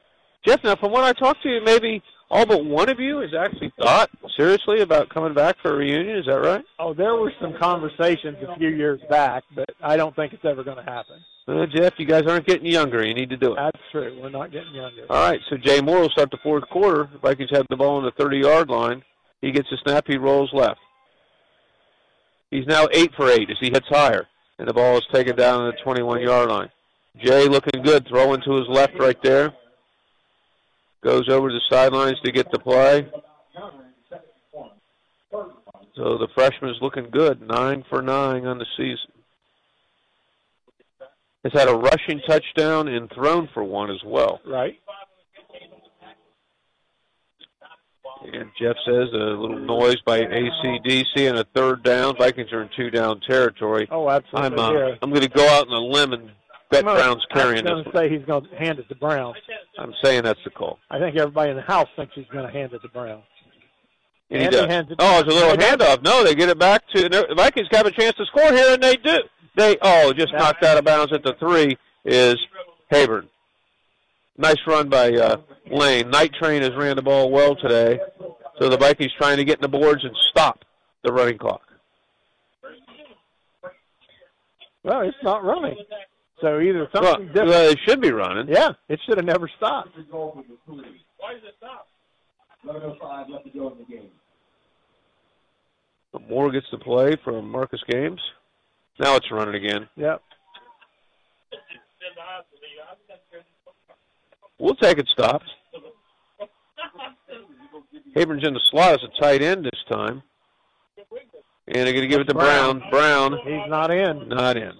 Jeff, 0.46 0.64
now 0.64 0.74
from 0.76 0.90
what 0.90 1.04
I 1.04 1.12
talked 1.12 1.42
to 1.42 1.50
you, 1.50 1.60
maybe 1.62 2.02
all 2.32 2.46
but 2.46 2.64
one 2.64 2.88
of 2.88 2.98
you 2.98 3.18
has 3.18 3.30
actually 3.38 3.70
thought 3.78 4.08
seriously 4.38 4.80
about 4.80 5.10
coming 5.10 5.34
back 5.34 5.56
for 5.60 5.74
a 5.74 5.76
reunion. 5.76 6.16
Is 6.16 6.24
that 6.26 6.40
right? 6.40 6.64
oh, 6.78 6.94
there 6.94 7.14
were 7.14 7.30
some 7.38 7.54
conversations 7.60 8.38
a 8.48 8.56
few 8.56 8.70
years 8.70 9.00
back, 9.10 9.44
but 9.54 9.68
I 9.82 9.98
don't 9.98 10.16
think 10.16 10.32
it's 10.32 10.44
ever 10.44 10.64
going 10.64 10.78
to 10.78 10.82
happen. 10.82 11.16
Uh, 11.46 11.66
Jeff, 11.66 11.92
you 11.98 12.06
guys 12.06 12.22
aren't 12.26 12.46
getting 12.46 12.66
younger. 12.66 13.06
You 13.06 13.12
need 13.12 13.28
to 13.30 13.36
do 13.36 13.52
it. 13.52 13.56
That's 13.56 13.78
true. 13.90 14.18
We're 14.20 14.30
not 14.30 14.50
getting 14.50 14.74
younger. 14.74 15.02
All 15.10 15.30
right, 15.30 15.40
so 15.50 15.58
Jay 15.58 15.82
Moore 15.82 16.00
will 16.00 16.08
start 16.08 16.30
the 16.30 16.38
fourth 16.42 16.66
quarter. 16.70 17.10
Vikings 17.20 17.50
have 17.52 17.66
the 17.68 17.76
ball 17.76 17.98
on 17.98 18.04
the 18.04 18.12
30-yard 18.12 18.70
line. 18.70 19.02
He 19.42 19.52
gets 19.52 19.68
the 19.70 19.76
snap. 19.84 20.06
He 20.06 20.16
rolls 20.16 20.50
left. 20.54 20.80
He's 22.50 22.66
now 22.66 22.88
eight 22.92 23.10
for 23.14 23.28
eight 23.28 23.50
as 23.50 23.58
he 23.60 23.66
hits 23.66 23.88
Heyer, 23.90 24.22
and 24.58 24.66
the 24.66 24.72
ball 24.72 24.96
is 24.96 25.04
taken 25.12 25.36
down 25.36 25.60
on 25.60 25.72
the 25.72 25.82
21-yard 25.84 26.48
line. 26.48 26.70
Jay 27.22 27.46
looking 27.46 27.82
good, 27.82 28.08
throwing 28.08 28.40
to 28.40 28.56
his 28.56 28.68
left 28.68 28.98
right 28.98 29.20
there. 29.22 29.52
Goes 31.02 31.28
over 31.28 31.48
to 31.48 31.54
the 31.54 31.60
sidelines 31.68 32.18
to 32.24 32.32
get 32.32 32.50
the 32.52 32.58
play. 32.58 33.08
So 35.96 36.16
the 36.16 36.28
freshman's 36.34 36.78
looking 36.80 37.10
good, 37.10 37.46
nine 37.46 37.84
for 37.88 38.00
nine 38.00 38.46
on 38.46 38.58
the 38.58 38.66
season. 38.76 39.10
Has 41.44 41.52
had 41.52 41.68
a 41.68 41.74
rushing 41.74 42.20
touchdown 42.26 42.88
and 42.88 43.10
thrown 43.10 43.48
for 43.52 43.64
one 43.64 43.90
as 43.90 44.00
well. 44.04 44.40
Right. 44.46 44.78
And 48.24 48.50
Jeff 48.60 48.76
says 48.86 49.08
a 49.12 49.16
little 49.16 49.58
noise 49.58 50.00
by 50.06 50.20
ACDC 50.20 51.28
and 51.28 51.38
a 51.38 51.44
third 51.54 51.82
down. 51.82 52.16
Vikings 52.16 52.52
are 52.52 52.62
in 52.62 52.70
two 52.76 52.88
down 52.90 53.20
territory. 53.28 53.88
Oh, 53.90 54.08
absolutely. 54.08 54.58
I'm 54.58 54.58
uh, 54.58 54.72
yeah. 54.72 54.94
I'm 55.02 55.10
going 55.10 55.22
to 55.22 55.28
go 55.28 55.44
out 55.48 55.66
on 55.66 55.74
a 55.74 55.84
limb 55.84 56.12
and 56.12 56.30
bet 56.72 56.86
I'm 56.88 56.96
Brown's 56.96 57.24
carrying 57.32 57.64
going 57.64 57.84
to 57.84 57.90
say 57.92 58.08
he's 58.08 58.24
going 58.26 58.44
to 58.48 58.56
hand 58.56 58.78
it 58.78 58.88
to 58.88 58.94
Brown. 58.94 59.34
I'm 59.78 59.92
saying 60.02 60.22
that's 60.24 60.40
the 60.44 60.50
call. 60.50 60.78
I 60.90 60.98
think 60.98 61.16
everybody 61.16 61.50
in 61.50 61.56
the 61.56 61.62
house 61.62 61.88
thinks 61.96 62.12
he's 62.14 62.26
going 62.32 62.46
to 62.46 62.52
hand 62.52 62.72
it 62.72 62.80
to 62.82 62.88
Brown. 62.88 63.22
And 64.30 64.40
he 64.40 64.46
And 64.46 64.54
he 64.54 64.60
does. 64.60 64.70
hands 64.70 64.90
it- 64.90 64.96
Oh, 64.98 65.20
it's 65.20 65.28
a 65.30 65.34
little 65.34 65.56
handoff. 65.56 66.02
No, 66.02 66.24
they 66.24 66.34
get 66.34 66.48
it 66.48 66.58
back 66.58 66.82
to 66.94 67.08
the 67.08 67.34
Vikings 67.36 67.68
have 67.72 67.86
a 67.86 67.90
chance 67.90 68.16
to 68.16 68.24
score 68.26 68.52
here, 68.52 68.74
and 68.74 68.82
they 68.82 68.96
do. 68.96 69.18
They 69.54 69.76
oh 69.82 70.12
just 70.14 70.32
knocked 70.32 70.64
out 70.64 70.78
of 70.78 70.84
bounds 70.84 71.12
at 71.12 71.22
the 71.22 71.34
three 71.38 71.76
is 72.06 72.36
Haburn. 72.90 73.28
Nice 74.38 74.56
run 74.66 74.88
by 74.88 75.12
uh, 75.12 75.36
Lane. 75.70 76.08
Night 76.08 76.32
Train 76.40 76.62
has 76.62 76.74
ran 76.74 76.96
the 76.96 77.02
ball 77.02 77.30
well 77.30 77.54
today, 77.54 78.00
so 78.58 78.70
the 78.70 78.78
Vikings 78.78 79.12
trying 79.18 79.36
to 79.36 79.44
get 79.44 79.58
in 79.58 79.60
the 79.62 79.68
boards 79.68 80.02
and 80.04 80.16
stop 80.30 80.64
the 81.04 81.12
running 81.12 81.36
clock. 81.36 81.60
Well, 84.84 85.02
it's 85.02 85.16
not 85.22 85.44
running. 85.44 85.76
So 86.42 86.58
either 86.60 86.88
Well, 86.92 87.04
something 87.04 87.28
different. 87.28 87.50
well, 87.50 87.70
it 87.70 87.78
should 87.88 88.00
be 88.00 88.10
running. 88.10 88.48
Yeah, 88.48 88.70
it 88.88 89.00
should 89.06 89.16
have 89.16 89.24
never 89.24 89.48
stopped. 89.56 89.90
Why 90.10 90.42
does 91.34 91.42
it 91.44 91.54
stop? 91.56 91.86
11.05 92.66 93.30
left 93.30 93.44
to 93.44 93.50
go 93.50 93.70
in 93.70 93.78
the 93.78 93.84
game. 93.84 94.10
Moore 96.28 96.50
gets 96.50 96.66
the 96.70 96.78
play 96.78 97.16
from 97.24 97.48
Marcus 97.50 97.80
Games. 97.88 98.20
Now 98.98 99.16
it's 99.16 99.30
running 99.30 99.54
again. 99.54 99.88
Yep. 99.96 100.22
We'll 104.58 104.74
take 104.76 104.98
it 104.98 105.08
stopped. 105.12 105.48
Haburn's 108.16 108.46
in 108.46 108.54
the 108.54 108.60
slot 108.70 108.94
as 108.94 109.00
a 109.04 109.20
tight 109.20 109.42
end 109.42 109.64
this 109.64 109.84
time. 109.90 110.22
And 111.74 111.86
they're 111.86 111.94
going 111.94 112.02
to 112.02 112.08
give 112.08 112.20
it 112.20 112.28
to 112.28 112.34
Brown. 112.34 112.82
Brown. 112.90 113.38
He's 113.44 113.68
not 113.68 113.90
in. 113.90 114.28
Not 114.28 114.58
in. 114.58 114.72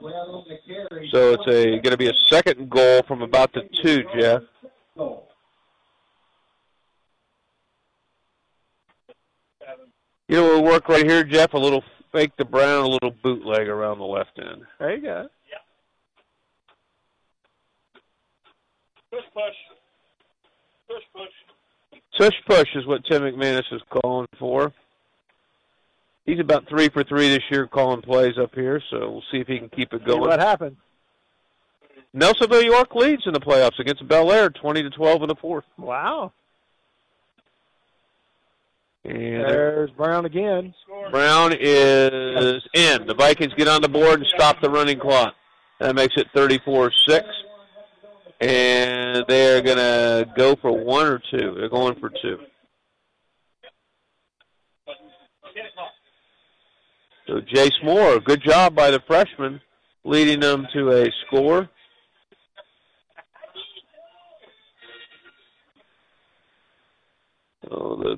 So 1.11 1.33
it's 1.33 1.47
a 1.49 1.81
going 1.81 1.93
to 1.93 1.97
be 1.97 2.09
a 2.09 2.15
second 2.29 2.69
goal 2.69 3.03
from 3.09 3.23
about 3.23 3.53
the 3.55 3.63
two, 3.83 4.05
Jeff. 4.15 4.43
You 10.29 10.37
know, 10.37 10.45
we'll 10.45 10.65
work 10.65 10.89
right 10.89 11.09
here, 11.09 11.25
Jeff. 11.25 11.55
A 11.55 11.59
little 11.59 11.83
fake 12.13 12.37
to 12.37 12.45
Brown, 12.45 12.85
a 12.85 12.89
little 12.89 13.15
bootleg 13.23 13.69
around 13.69 13.99
the 13.99 14.05
left 14.05 14.39
end. 14.39 14.63
There 14.79 14.95
you 14.95 15.03
go. 15.03 15.29
Push, 19.11 19.25
push. 19.35 19.55
Push, 20.89 21.03
push. 21.15 21.31
Tush 22.19 22.35
push 22.47 22.69
is 22.75 22.87
what 22.87 23.05
Tim 23.05 23.23
McManus 23.23 23.71
is 23.73 23.83
calling 23.91 24.27
for. 24.39 24.73
He's 26.25 26.39
about 26.39 26.69
three 26.69 26.89
for 26.89 27.03
three 27.03 27.29
this 27.29 27.43
year 27.51 27.67
calling 27.67 28.01
plays 28.03 28.39
up 28.39 28.55
here, 28.55 28.81
so 28.91 29.11
we'll 29.11 29.25
see 29.33 29.39
if 29.39 29.49
he 29.49 29.59
can 29.59 29.69
keep 29.69 29.93
it 29.93 30.01
See 30.01 30.07
going. 30.07 30.21
what 30.21 30.39
happens. 30.41 30.77
Nelsonville 32.15 32.65
York 32.65 32.95
leads 32.95 33.23
in 33.27 33.33
the 33.33 33.41
playoffs 33.41 33.79
against 33.79 34.07
Belpre, 34.07 34.55
twenty 34.55 34.83
to 34.83 34.91
twelve 34.91 35.23
in 35.23 35.29
the 35.29 35.35
fourth. 35.35 35.65
Wow. 35.79 36.33
And 39.05 39.15
There's 39.17 39.91
Brown 39.91 40.27
again. 40.27 40.75
Brown 41.11 41.53
is 41.59 42.63
in. 42.75 43.07
The 43.07 43.15
Vikings 43.19 43.53
get 43.57 43.67
on 43.67 43.83
the 43.83 43.89
board 43.89 44.21
and 44.21 44.29
stop 44.29 44.61
the 44.61 44.71
running 44.71 45.01
clock. 45.01 45.35
That 45.81 45.97
makes 45.97 46.15
it 46.17 46.29
34-6. 46.37 47.25
And 48.41 49.25
they're 49.27 49.61
going 49.61 49.79
to 49.79 50.27
go 50.37 50.55
for 50.55 50.71
one 50.71 51.07
or 51.07 51.21
two. 51.33 51.55
They're 51.59 51.69
going 51.69 51.99
for 51.99 52.11
two. 52.11 52.39
So 57.27 57.41
Jace 57.41 57.71
Moore, 57.85 58.19
good 58.21 58.43
job 58.43 58.75
by 58.75 58.91
the 58.91 59.01
freshman, 59.07 59.61
leading 60.05 60.41
them 60.41 60.67
to 60.75 60.91
a 60.91 61.07
score. 61.27 61.69
So 67.69 68.01
the 68.03 68.17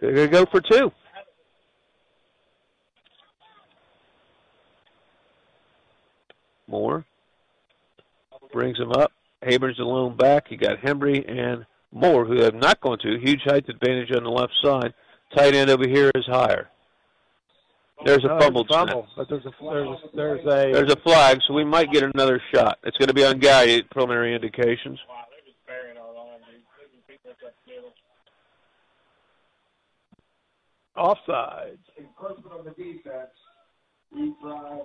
they're 0.00 0.12
going 0.12 0.30
to 0.30 0.32
go 0.32 0.44
for 0.50 0.60
two. 0.60 0.90
Moore 6.66 7.04
brings 8.52 8.78
him 8.78 8.92
up. 8.92 9.12
Haburn's 9.42 9.78
alone 9.78 10.16
back. 10.16 10.50
You 10.50 10.56
got 10.56 10.78
Hembry 10.78 11.24
and 11.30 11.64
Moore, 11.94 12.24
who 12.26 12.42
have 12.42 12.54
not 12.54 12.80
gone 12.80 12.98
to. 12.98 13.18
Huge 13.20 13.40
height 13.44 13.68
advantage 13.68 14.10
on 14.14 14.24
the 14.24 14.30
left 14.30 14.52
side. 14.62 14.92
Tight 15.36 15.54
end 15.54 15.70
over 15.70 15.88
here 15.88 16.10
is 16.14 16.26
higher. 16.26 16.68
There's 18.04 18.24
a 18.24 18.32
oh, 18.32 18.34
No, 18.34 18.40
fumbled 18.40 18.66
snap. 18.68 18.88
fumble, 18.88 19.06
but 19.16 19.28
there's 19.30 19.46
a 19.46 19.52
there's 19.62 19.88
a, 19.88 20.16
there's 20.16 20.40
a 20.40 20.72
There's 20.72 20.92
a 20.92 20.96
flag, 20.96 21.38
so 21.46 21.54
we 21.54 21.64
might 21.64 21.92
get 21.92 22.02
another 22.02 22.42
shot. 22.52 22.78
It's 22.82 22.96
going 22.98 23.08
to 23.08 23.14
be 23.14 23.24
on 23.24 23.38
Guy, 23.38 23.80
preliminary 23.90 24.34
indications. 24.34 24.98
offside. 30.96 31.78
Encroachment 31.98 32.52
on 32.52 32.64
the 32.64 32.70
defense. 32.70 33.30
Retry. 34.14 34.80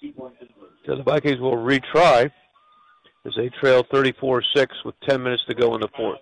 Two-point 0.00 0.38
conversion. 0.38 0.76
So 0.86 0.96
the 0.96 1.02
Vikings 1.02 1.40
will 1.40 1.56
retry 1.56 2.30
as 3.26 3.34
they 3.34 3.48
trail 3.48 3.82
34-6 3.84 4.42
with 4.84 4.94
10 5.08 5.22
minutes 5.22 5.42
to 5.48 5.54
go 5.54 5.74
in 5.74 5.80
the 5.80 5.88
fourth. 5.96 6.20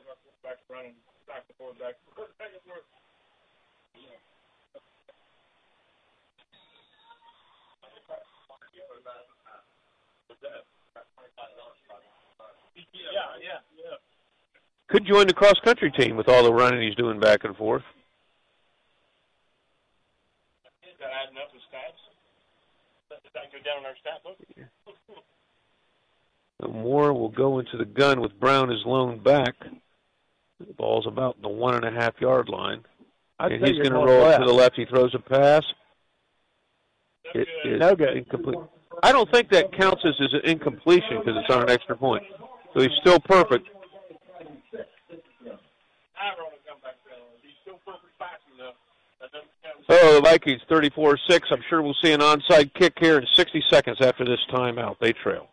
Yeah, 13.13 13.21
yeah, 13.41 13.61
yeah. 13.77 13.97
Could 14.89 15.07
join 15.07 15.27
the 15.27 15.35
cross 15.35 15.59
country 15.65 15.91
team 15.93 16.17
with 16.17 16.29
all 16.29 16.43
the 16.43 16.53
running 16.53 16.83
he's 16.83 16.97
doing 16.97 17.21
back 17.21 17.45
and 17.45 17.57
forth. 17.57 17.83
Is 20.83 20.99
that 20.99 21.11
adding 21.23 21.37
up 21.39 21.53
the 21.53 21.59
stats? 21.71 22.01
Does 23.11 23.33
that 23.35 23.53
go 23.53 23.59
down 23.63 23.85
on 23.85 23.87
our 23.87 23.97
stat 24.01 24.23
book? 24.25 24.39
So 26.61 26.69
Moore 26.69 27.13
will 27.13 27.31
go 27.31 27.59
into 27.59 27.77
the 27.77 27.85
gun 27.85 28.21
with 28.21 28.39
Brown 28.39 28.71
as 28.71 28.79
lone 28.87 29.19
back. 29.23 29.55
The 30.61 30.73
ball's 30.75 31.07
about 31.07 31.41
the 31.43 31.49
one 31.49 31.75
and 31.75 31.85
a 31.85 31.91
half 31.91 32.15
yard 32.21 32.49
line. 32.49 32.85
I'd 33.39 33.53
and 33.53 33.67
he's 33.67 33.73
going 33.77 33.85
to 33.85 33.91
going 33.91 34.07
roll 34.07 34.23
left. 34.25 34.41
to 34.41 34.47
the 34.47 34.53
left. 34.53 34.77
He 34.77 34.85
throws 34.85 35.15
a 35.15 35.19
pass. 35.19 35.63
It 37.35 37.49
is 37.65 37.81
No 37.81 37.97
good. 37.97 38.17
incomplete. 38.17 38.59
I 39.03 39.11
don't 39.11 39.29
think 39.33 39.49
that 39.51 39.73
counts 39.77 40.03
as, 40.05 40.15
as 40.21 40.33
an 40.35 40.43
incompletion 40.49 41.19
because 41.19 41.37
it's 41.43 41.51
on 41.53 41.63
an 41.65 41.71
extra 41.71 41.97
point. 41.97 42.23
So 42.73 42.81
he's 42.81 42.93
still 43.01 43.19
perfect. 43.19 43.67
I 43.67 43.73
run 46.39 46.53
a 46.55 46.69
comeback 46.69 46.95
channel. 47.05 47.27
He's 47.43 47.51
still 47.63 47.81
perfect 47.85 48.17
passing 48.19 48.57
though. 48.57 48.75
That 49.21 49.33
doesn't 49.33 49.51
count. 49.65 49.85
Oh, 49.89 50.15
the 50.15 50.21
Vikings 50.23 50.63
34-6. 50.71 51.41
I'm 51.51 51.63
sure 51.69 51.83
we'll 51.83 51.97
see 52.03 52.13
an 52.13 52.21
onside 52.21 52.73
kick 52.75 52.95
here 53.01 53.19
in 53.19 53.27
60 53.35 53.61
seconds 53.69 53.99
after 54.01 54.25
this 54.25 54.41
timeout. 54.53 54.99
They 55.01 55.13
trail. 55.13 55.49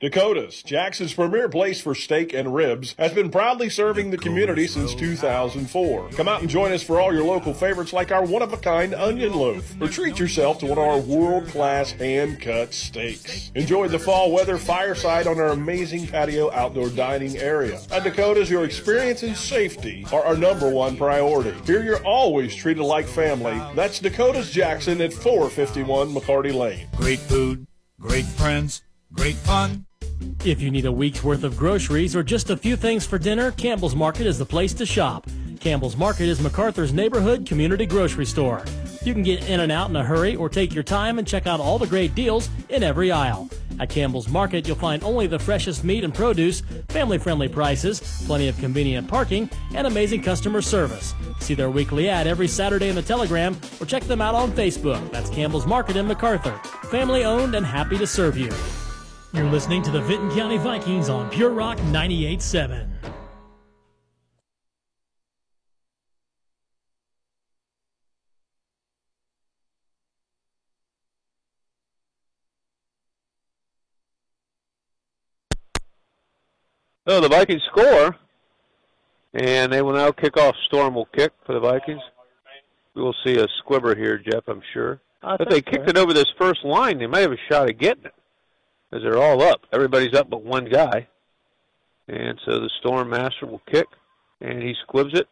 Dakota's, 0.00 0.62
Jackson's 0.62 1.12
premier 1.12 1.48
place 1.48 1.80
for 1.80 1.92
steak 1.92 2.32
and 2.32 2.54
ribs, 2.54 2.94
has 3.00 3.12
been 3.12 3.32
proudly 3.32 3.68
serving 3.68 4.12
the 4.12 4.16
community 4.16 4.68
since 4.68 4.94
2004. 4.94 6.10
Come 6.10 6.28
out 6.28 6.40
and 6.40 6.48
join 6.48 6.70
us 6.70 6.84
for 6.84 7.00
all 7.00 7.12
your 7.12 7.24
local 7.24 7.52
favorites 7.52 7.92
like 7.92 8.12
our 8.12 8.24
one 8.24 8.42
of 8.42 8.52
a 8.52 8.58
kind 8.58 8.94
onion 8.94 9.32
loaf, 9.32 9.74
or 9.80 9.88
treat 9.88 10.20
yourself 10.20 10.60
to 10.60 10.66
one 10.66 10.78
of 10.78 10.84
our 10.84 11.00
world 11.00 11.48
class 11.48 11.90
hand 11.90 12.40
cut 12.40 12.72
steaks. 12.72 13.50
Enjoy 13.56 13.88
the 13.88 13.98
fall 13.98 14.30
weather 14.30 14.56
fireside 14.56 15.26
on 15.26 15.40
our 15.40 15.48
amazing 15.48 16.06
patio 16.06 16.52
outdoor 16.52 16.90
dining 16.90 17.36
area. 17.36 17.80
At 17.90 18.04
Dakota's, 18.04 18.48
your 18.48 18.64
experience 18.64 19.24
and 19.24 19.36
safety 19.36 20.06
are 20.12 20.22
our 20.22 20.36
number 20.36 20.70
one 20.70 20.96
priority. 20.96 21.52
Here 21.66 21.82
you're 21.82 22.06
always 22.06 22.54
treated 22.54 22.84
like 22.84 23.08
family. 23.08 23.60
That's 23.74 23.98
Dakota's 23.98 24.52
Jackson 24.52 25.00
at 25.00 25.12
451 25.12 26.14
McCarty 26.14 26.54
Lane. 26.54 26.86
Great 26.94 27.18
food, 27.18 27.66
great 27.98 28.26
friends, 28.26 28.82
great 29.12 29.34
fun. 29.34 29.87
If 30.44 30.60
you 30.60 30.70
need 30.70 30.86
a 30.86 30.92
week's 30.92 31.22
worth 31.22 31.44
of 31.44 31.56
groceries 31.56 32.14
or 32.14 32.22
just 32.22 32.50
a 32.50 32.56
few 32.56 32.76
things 32.76 33.06
for 33.06 33.18
dinner, 33.18 33.50
Campbell's 33.52 33.94
Market 33.94 34.26
is 34.26 34.38
the 34.38 34.46
place 34.46 34.72
to 34.74 34.86
shop. 34.86 35.26
Campbell's 35.60 35.96
Market 35.96 36.28
is 36.28 36.40
MacArthur's 36.40 36.92
neighborhood 36.92 37.44
community 37.44 37.86
grocery 37.86 38.24
store. 38.24 38.64
You 39.02 39.12
can 39.12 39.22
get 39.22 39.48
in 39.48 39.60
and 39.60 39.72
out 39.72 39.90
in 39.90 39.96
a 39.96 40.04
hurry 40.04 40.36
or 40.36 40.48
take 40.48 40.72
your 40.72 40.84
time 40.84 41.18
and 41.18 41.26
check 41.26 41.46
out 41.46 41.60
all 41.60 41.78
the 41.78 41.86
great 41.86 42.14
deals 42.14 42.48
in 42.68 42.82
every 42.82 43.10
aisle. 43.10 43.48
At 43.80 43.90
Campbell's 43.90 44.28
Market, 44.28 44.66
you'll 44.66 44.76
find 44.76 45.02
only 45.02 45.26
the 45.26 45.38
freshest 45.38 45.84
meat 45.84 46.04
and 46.04 46.14
produce, 46.14 46.62
family 46.88 47.18
friendly 47.18 47.48
prices, 47.48 48.00
plenty 48.26 48.48
of 48.48 48.58
convenient 48.58 49.08
parking, 49.08 49.50
and 49.74 49.86
amazing 49.86 50.22
customer 50.22 50.62
service. 50.62 51.14
See 51.40 51.54
their 51.54 51.70
weekly 51.70 52.08
ad 52.08 52.26
every 52.26 52.48
Saturday 52.48 52.88
in 52.88 52.94
the 52.94 53.02
Telegram 53.02 53.56
or 53.80 53.86
check 53.86 54.04
them 54.04 54.20
out 54.20 54.34
on 54.34 54.52
Facebook. 54.52 55.10
That's 55.10 55.30
Campbell's 55.30 55.66
Market 55.66 55.96
in 55.96 56.06
MacArthur. 56.06 56.58
Family 56.88 57.24
owned 57.24 57.54
and 57.54 57.66
happy 57.66 57.98
to 57.98 58.06
serve 58.06 58.36
you. 58.36 58.50
You're 59.34 59.44
listening 59.50 59.82
to 59.82 59.90
the 59.90 60.00
Vinton 60.00 60.30
County 60.30 60.56
Vikings 60.56 61.10
on 61.10 61.28
Pure 61.28 61.50
Rock 61.50 61.76
98.7. 61.78 62.88
So 77.06 77.20
the 77.20 77.28
Vikings 77.28 77.62
score. 77.70 78.16
And 79.34 79.70
they 79.72 79.82
will 79.82 79.92
now 79.92 80.10
kick 80.10 80.38
off. 80.38 80.54
Storm 80.66 80.94
will 80.94 81.04
kick 81.06 81.32
for 81.44 81.52
the 81.52 81.60
Vikings. 81.60 82.00
We 82.94 83.02
will 83.02 83.14
see 83.24 83.36
a 83.38 83.46
squibber 83.58 83.94
here, 83.94 84.18
Jeff, 84.18 84.44
I'm 84.48 84.62
sure. 84.72 85.00
I 85.22 85.36
If 85.38 85.48
they 85.48 85.60
kicked 85.60 85.84
so. 85.84 85.90
it 85.90 85.98
over 85.98 86.12
this 86.14 86.32
first 86.38 86.64
line, 86.64 86.98
they 86.98 87.06
might 87.06 87.20
have 87.20 87.32
a 87.32 87.36
shot 87.50 87.68
at 87.68 87.78
getting 87.78 88.06
it. 88.06 88.14
Because 88.90 89.02
they're 89.02 89.22
all 89.22 89.42
up. 89.42 89.62
Everybody's 89.72 90.14
up 90.14 90.30
but 90.30 90.42
one 90.42 90.64
guy. 90.64 91.08
And 92.08 92.40
so 92.44 92.58
the 92.58 92.70
Storm 92.80 93.10
Master 93.10 93.46
will 93.46 93.62
kick. 93.70 93.86
And 94.40 94.62
he 94.62 94.74
squibs 94.82 95.18
it. 95.18 95.28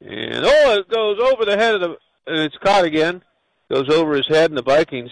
And 0.00 0.44
oh, 0.44 0.78
it 0.78 0.88
goes 0.88 1.18
over 1.20 1.44
the 1.44 1.56
head 1.56 1.74
of 1.74 1.80
the. 1.80 1.96
And 2.26 2.40
it's 2.40 2.56
caught 2.58 2.84
again. 2.84 3.22
Goes 3.70 3.88
over 3.92 4.14
his 4.14 4.28
head, 4.28 4.50
and 4.50 4.58
the 4.58 4.62
Vikings 4.62 5.10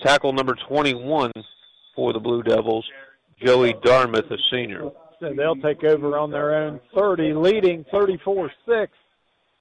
tackle 0.00 0.32
number 0.32 0.56
21 0.68 1.30
for 1.94 2.12
the 2.12 2.18
Blue 2.18 2.42
Devils, 2.42 2.84
Joey 3.44 3.74
Dartmouth, 3.82 4.30
a 4.30 4.36
senior. 4.50 4.90
So 5.20 5.32
they'll 5.36 5.56
take 5.56 5.84
over 5.84 6.18
on 6.18 6.30
their 6.30 6.54
own 6.54 6.80
30, 6.94 7.34
leading 7.34 7.84
34-6. 7.84 8.50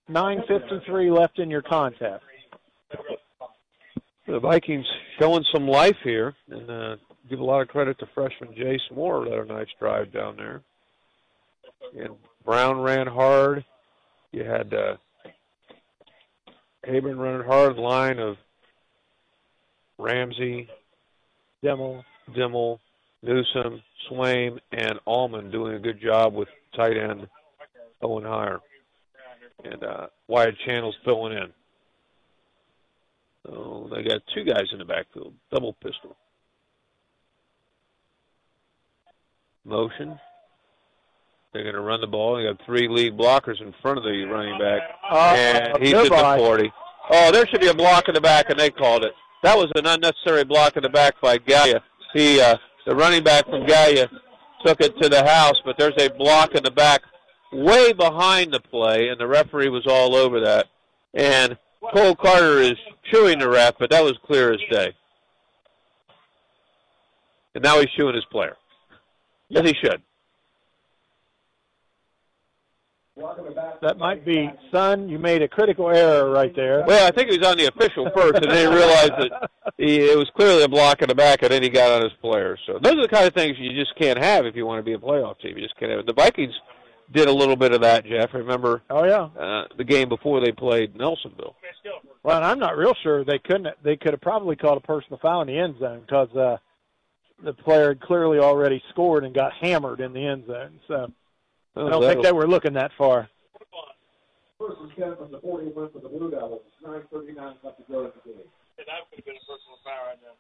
9.53 0.10 1.18
left 1.18 1.40
in 1.40 1.50
your 1.50 1.62
contest. 1.62 2.24
The 4.28 4.40
Vikings 4.40 4.86
showing 5.20 5.46
some 5.54 5.68
life 5.68 5.96
here, 6.04 6.36
and 6.50 6.70
uh, 6.70 6.96
give 7.30 7.40
a 7.40 7.44
lot 7.44 7.62
of 7.62 7.70
credit 7.70 7.98
to 8.00 8.08
freshman 8.14 8.54
Jace 8.54 8.92
Moore. 8.94 9.26
Led 9.26 9.40
a 9.40 9.46
nice 9.46 9.68
drive 9.80 10.12
down 10.12 10.36
there. 10.36 10.62
And 11.98 12.16
Brown 12.44 12.82
ran 12.82 13.08
hard. 13.08 13.64
You 14.32 14.44
had 14.44 14.74
uh, 14.74 14.98
Haburn 16.86 17.18
running 17.18 17.48
hard. 17.48 17.78
Line 17.78 18.20
of 18.20 18.36
Ramsey, 19.98 20.68
Demo. 21.64 22.04
Dimmel, 22.36 22.80
Newsom, 23.24 23.82
Swaim, 24.10 24.60
and 24.72 25.00
Allman 25.06 25.52
doing 25.52 25.76
a 25.76 25.80
good 25.80 26.02
job 26.02 26.34
with 26.34 26.50
tight 26.76 26.98
end 26.98 27.28
Owen 28.02 28.24
Heyer. 28.24 28.60
And 29.64 29.84
uh, 29.84 30.08
Wyatt 30.28 30.56
Channels 30.66 30.96
filling 31.04 31.34
in. 31.34 31.54
So 33.48 33.90
they 33.92 34.04
got 34.04 34.22
two 34.36 34.44
guys 34.44 34.66
in 34.72 34.80
the 34.80 34.86
backfield, 34.86 35.34
double 35.52 35.74
pistol. 35.74 36.16
Motion. 39.66 40.20
They're 41.54 41.64
going 41.64 41.76
to 41.76 41.82
run 41.82 42.02
the 42.02 42.08
ball. 42.08 42.38
They 42.38 42.44
got 42.44 42.64
three 42.66 42.88
lead 42.88 43.18
blockers 43.18 43.62
in 43.62 43.74
front 43.82 43.98
of 43.98 44.04
the 44.04 44.26
running 44.26 44.60
back, 44.60 44.82
Uh, 45.10 45.34
and 45.36 45.84
he's 45.84 45.94
at 45.94 46.10
the 46.10 46.36
40. 46.38 46.72
Oh, 47.10 47.32
there 47.32 47.48
should 47.48 47.62
be 47.62 47.68
a 47.68 47.74
block 47.74 48.10
in 48.10 48.14
the 48.14 48.22
back, 48.22 48.50
and 48.50 48.60
they 48.60 48.70
called 48.70 49.04
it. 49.06 49.14
That 49.44 49.58
was 49.58 49.72
an 49.76 49.86
unnecessary 49.86 50.44
block 50.44 50.76
in 50.76 50.84
the 50.84 50.90
back 50.90 51.20
by 51.22 51.38
Gallia. 51.38 51.82
He, 52.14 52.42
uh, 52.42 52.58
the 52.86 52.96
running 52.96 53.24
back 53.24 53.46
from 53.46 53.66
Gallia, 53.66 54.10
took 54.66 54.82
it 54.82 55.00
to 55.02 55.08
the 55.08 55.26
house, 55.26 55.56
but 55.64 55.78
there's 55.78 55.96
a 56.00 56.10
block 56.10 56.54
in 56.54 56.64
the 56.64 56.72
back, 56.72 57.02
way 57.54 57.94
behind 57.94 58.54
the 58.54 58.60
play, 58.60 59.08
and 59.08 59.20
the 59.20 59.28
referee 59.28 59.70
was 59.70 59.88
all 59.88 60.16
over 60.16 60.42
that. 60.42 60.68
And 61.14 61.58
Cole 61.94 62.16
Carter 62.16 62.60
is 62.60 62.76
chewing 63.12 63.40
the 63.40 63.50
ref, 63.50 63.76
but 63.80 63.90
that 63.90 64.04
was 64.04 64.18
clear 64.26 64.54
as 64.54 64.60
day. 64.70 64.94
And 67.56 67.64
now 67.64 67.80
he's 67.80 67.90
chewing 67.98 68.16
his 68.16 68.26
player. 68.26 68.56
Yes, 69.50 69.66
he 69.66 69.74
should. 69.82 70.02
That 73.82 73.98
might 73.98 74.24
be, 74.24 74.52
son, 74.72 75.10
you 75.10 75.18
made 75.18 75.42
a 75.42 75.48
critical 75.48 75.90
error 75.90 76.30
right 76.30 76.56
there. 76.56 76.84
Well, 76.86 77.08
I 77.08 77.12
think 77.12 77.32
he 77.32 77.38
was 77.38 77.48
on 77.48 77.58
the 77.58 77.66
official 77.66 78.10
first, 78.16 78.36
and 78.36 78.52
then 78.52 78.72
he 78.72 78.76
realized 78.78 79.12
that 79.12 79.50
he, 79.78 80.00
it 80.12 80.18
was 80.18 80.30
clearly 80.36 80.64
a 80.64 80.68
block 80.68 81.02
in 81.02 81.08
the 81.08 81.16
back, 81.16 81.42
and 81.42 81.52
then 81.52 81.64
he 81.64 81.70
got 81.70 81.92
on 81.92 82.04
his 82.04 82.12
player. 82.22 82.58
So 82.68 82.78
those 82.80 82.94
are 82.94 83.02
the 83.02 83.08
kind 83.08 83.26
of 83.26 83.34
things 83.34 83.58
you 83.58 83.74
just 83.74 83.96
can't 83.98 84.20
have 84.20 84.46
if 84.46 84.56
you 84.56 84.68
want 84.68 84.80
to 84.80 84.84
be 84.84 84.94
a 84.94 85.00
playoff 85.00 85.40
team. 85.40 85.58
You 85.58 85.64
just 85.64 85.78
can't 85.78 85.90
have 85.90 86.02
it. 86.02 86.06
The 86.06 86.14
Vikings 86.14 86.54
did 87.12 87.28
a 87.28 87.32
little 87.34 87.56
bit 87.56 87.72
of 87.74 87.82
that, 87.82 88.06
Jeff. 88.06 88.34
Remember 88.34 88.82
Oh, 88.90 89.04
yeah. 89.06 89.30
uh, 89.42 89.68
the 89.78 89.84
game 89.84 90.10
before 90.10 90.42
they 90.42 90.52
played 90.52 90.94
Nelsonville? 90.96 91.54
Well, 92.24 92.36
and 92.38 92.46
I'm 92.46 92.60
not 92.60 92.76
real 92.78 92.94
sure 93.04 93.24
they 93.24 93.40
couldn't. 93.40 93.68
They 93.84 93.96
could 93.96 94.12
have 94.12 94.22
probably 94.22 94.56
called 94.56 94.78
a 94.78 94.86
personal 94.86 95.20
foul 95.22 95.42
in 95.42 95.48
the 95.48 95.58
end 95.58 95.80
zone 95.80 96.02
because 96.02 96.30
uh, 96.36 96.58
the 97.44 97.54
player 97.54 97.90
had 97.90 98.02
clearly 98.02 98.40
already 98.40 98.84
scored 98.90 99.24
and 99.24 99.34
got 99.34 99.54
hammered 99.54 100.02
in 100.02 100.12
the 100.14 100.26
end 100.26 100.46
zone. 100.48 100.80
So 100.88 101.12
I 101.76 101.90
don't 101.90 102.02
think 102.04 102.24
they 102.24 102.32
were 102.34 102.48
looking 102.48 102.74
that 102.74 102.92
far. 102.98 103.30
First 104.60 104.78
and 104.82 104.92
ten 104.98 105.16
from 105.16 105.32
the 105.32 105.40
40 105.40 105.72
for 105.74 105.90
the 106.02 106.10
Blue 106.10 106.32
Devils. 106.32 106.62
9.39 106.84 107.38
left 107.64 107.78
to 107.78 107.84
go 107.92 108.00
in 108.00 108.12
the 108.26 108.32
game. 108.32 108.42
That 108.78 108.86
could 109.10 109.18
have 109.18 109.26
been 109.26 109.36
a 109.36 109.40
personal 109.46 109.78
foul 109.84 110.08
right 110.08 110.18
there. 110.22 110.32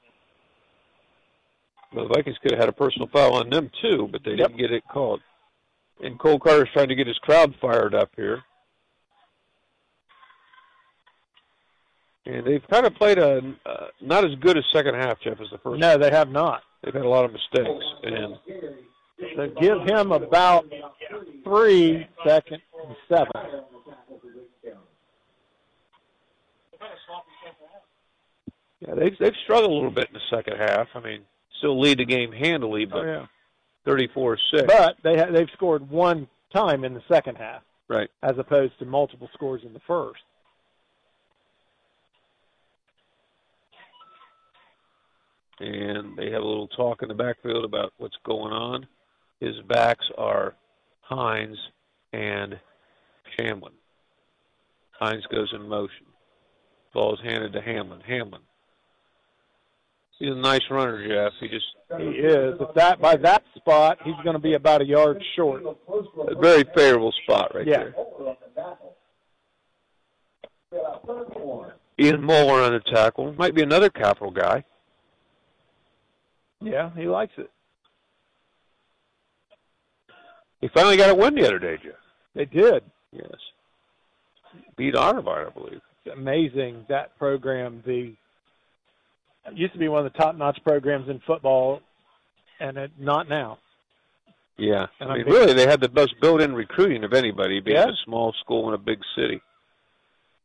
Well, 1.93 2.08
the 2.09 2.14
Vikings 2.16 2.38
could 2.41 2.51
have 2.51 2.59
had 2.59 2.69
a 2.69 2.74
personal 2.74 3.08
foul 3.14 3.35
on 3.35 3.50
them 3.50 3.69
too, 3.82 4.09
but 4.11 4.22
they 4.25 4.35
didn't 4.35 4.58
get 4.58 4.72
it 4.72 4.83
called. 4.91 5.22
And 6.01 6.19
Cole 6.19 6.40
Carter's 6.40 6.69
trying 6.74 6.90
to 6.90 6.95
get 6.95 7.08
his 7.08 7.17
crowd 7.19 7.56
fired 7.59 7.95
up 7.95 8.11
here. 8.16 8.43
And 12.26 12.45
they've 12.45 12.64
kind 12.69 12.85
of 12.85 12.93
played 12.95 13.17
a 13.17 13.38
uh, 13.66 13.88
not 14.01 14.26
as 14.26 14.35
good 14.42 14.58
a 14.58 14.64
second 14.74 14.95
half, 14.95 15.19
Jeff, 15.22 15.40
as 15.42 15.50
the 15.50 15.58
first. 15.59 15.80
No, 15.80 15.98
they 15.98 16.11
have 16.11 16.30
not. 16.30 16.61
They've 16.84 16.93
had 16.93 17.06
a 17.06 17.09
lot 17.09 17.26
of 17.26 17.32
mistakes, 17.32 17.85
and 18.03 18.35
So 19.35 19.48
give 19.61 19.82
him 19.88 20.11
about 20.11 20.66
three, 21.43 22.06
second 22.26 22.61
and 22.85 22.95
seven. 23.08 23.61
yeah, 28.82 28.93
they've 28.95 29.17
they've 29.19 29.34
struggled 29.43 29.72
a 29.72 29.74
little 29.74 29.92
bit 29.92 30.08
in 30.09 30.14
the 30.14 30.35
second 30.35 30.58
half. 30.58 30.88
I 30.93 31.00
mean, 31.00 31.22
still 31.58 31.80
lead 31.80 32.00
the 32.00 32.06
game 32.06 32.32
handily, 32.32 32.85
but 32.85 33.00
Oh, 33.00 33.03
yeah. 33.06 33.26
Thirty-four 33.88 34.38
six. 34.53 34.64
But 34.67 34.98
they 35.03 35.17
ha- 35.17 35.32
they've 35.32 35.49
scored 35.53 35.90
one 35.90 36.27
time 36.53 36.83
in 36.83 36.93
the 36.93 37.03
second 37.07 37.38
half, 37.38 37.61
right. 37.88 38.09
as 38.22 38.38
opposed 38.38 38.77
to 38.80 38.85
multiple 38.85 39.30
scores 39.33 39.61
in 39.64 39.74
the 39.74 39.82
first. 39.88 40.22
and 45.59 46.16
they 46.17 46.32
have 46.32 46.41
a 46.41 46.48
little 46.48 46.67
talk 46.67 47.01
in 47.01 47.07
the 47.07 47.16
backfield 47.16 47.66
about 47.66 47.93
what's 47.98 48.17
going 48.24 48.53
on. 48.53 48.88
His 49.40 49.56
backs 49.67 50.06
are 50.17 50.56
Hines 51.01 51.57
and 52.14 52.59
Shamlin. 53.38 53.74
Hines 54.91 55.25
goes 55.32 55.51
in 55.53 55.67
motion. 55.67 56.06
Ball 56.93 57.14
is 57.14 57.19
handed 57.24 57.53
to 57.53 57.61
Hamlin. 57.61 58.01
Hamlin. 58.01 58.41
He's 60.19 60.31
a 60.31 60.35
nice 60.35 60.61
runner, 60.71 61.07
Jeff. 61.07 61.33
He 61.39 61.47
just 61.47 61.65
He 61.97 62.03
is. 62.05 62.55
If 62.59 62.73
that 62.75 62.99
by 62.99 63.15
that 63.17 63.43
spot, 63.55 63.99
he's 64.03 64.15
going 64.23 64.33
to 64.33 64.39
be 64.39 64.55
about 64.55 64.81
a 64.81 64.85
yard 64.85 65.23
short. 65.35 65.61
a 65.63 66.35
very 66.35 66.63
favorable 66.75 67.13
spot 67.23 67.53
right 67.53 67.67
Yeah. 67.67 67.83
there. 67.83 67.95
Ian 71.99 72.21
Moore 72.23 72.61
on 72.61 72.73
the 72.73 72.79
tackle. 72.91 73.33
Might 73.33 73.55
be 73.55 73.63
another 73.63 73.89
capital 73.89 74.31
guy. 74.31 74.63
Yeah, 76.61 76.89
he 76.95 77.05
likes 77.07 77.33
it. 77.37 77.49
He 80.61 80.67
finally 80.69 80.97
got 80.97 81.09
a 81.11 81.15
win 81.15 81.35
the 81.35 81.45
other 81.45 81.59
day, 81.59 81.77
Jeff. 81.83 81.93
They 82.33 82.45
did. 82.45 82.83
Yes. 83.11 83.31
Beat 84.75 84.95
Otterbein, 84.95 85.47
I 85.47 85.49
believe. 85.51 85.81
It's 86.05 86.15
amazing 86.15 86.85
that 86.89 87.17
program. 87.17 87.83
The 87.85 88.15
it 89.48 89.58
used 89.58 89.74
to 89.74 89.80
be 89.80 89.88
one 89.88 90.06
of 90.06 90.11
the 90.11 90.17
top-notch 90.19 90.59
programs 90.64 91.09
in 91.09 91.19
football, 91.26 91.82
and 92.59 92.77
it, 92.77 92.92
not 93.00 93.30
now. 93.30 93.59
Yeah. 94.58 94.88
And 95.00 95.11
I 95.11 95.16
mean, 95.16 95.26
big- 95.26 95.34
really, 95.34 95.53
they 95.53 95.67
had 95.67 95.82
the 95.82 95.90
best 95.90 96.16
built-in 96.22 96.53
recruiting 96.53 97.03
of 97.03 97.14
anybody, 97.14 97.59
being 97.59 97.77
Yeah. 97.77 97.90
a 97.90 97.95
small 98.06 98.34
school 98.42 98.67
in 98.67 98.74
a 98.74 98.77
big 98.77 99.00
city. 99.16 99.42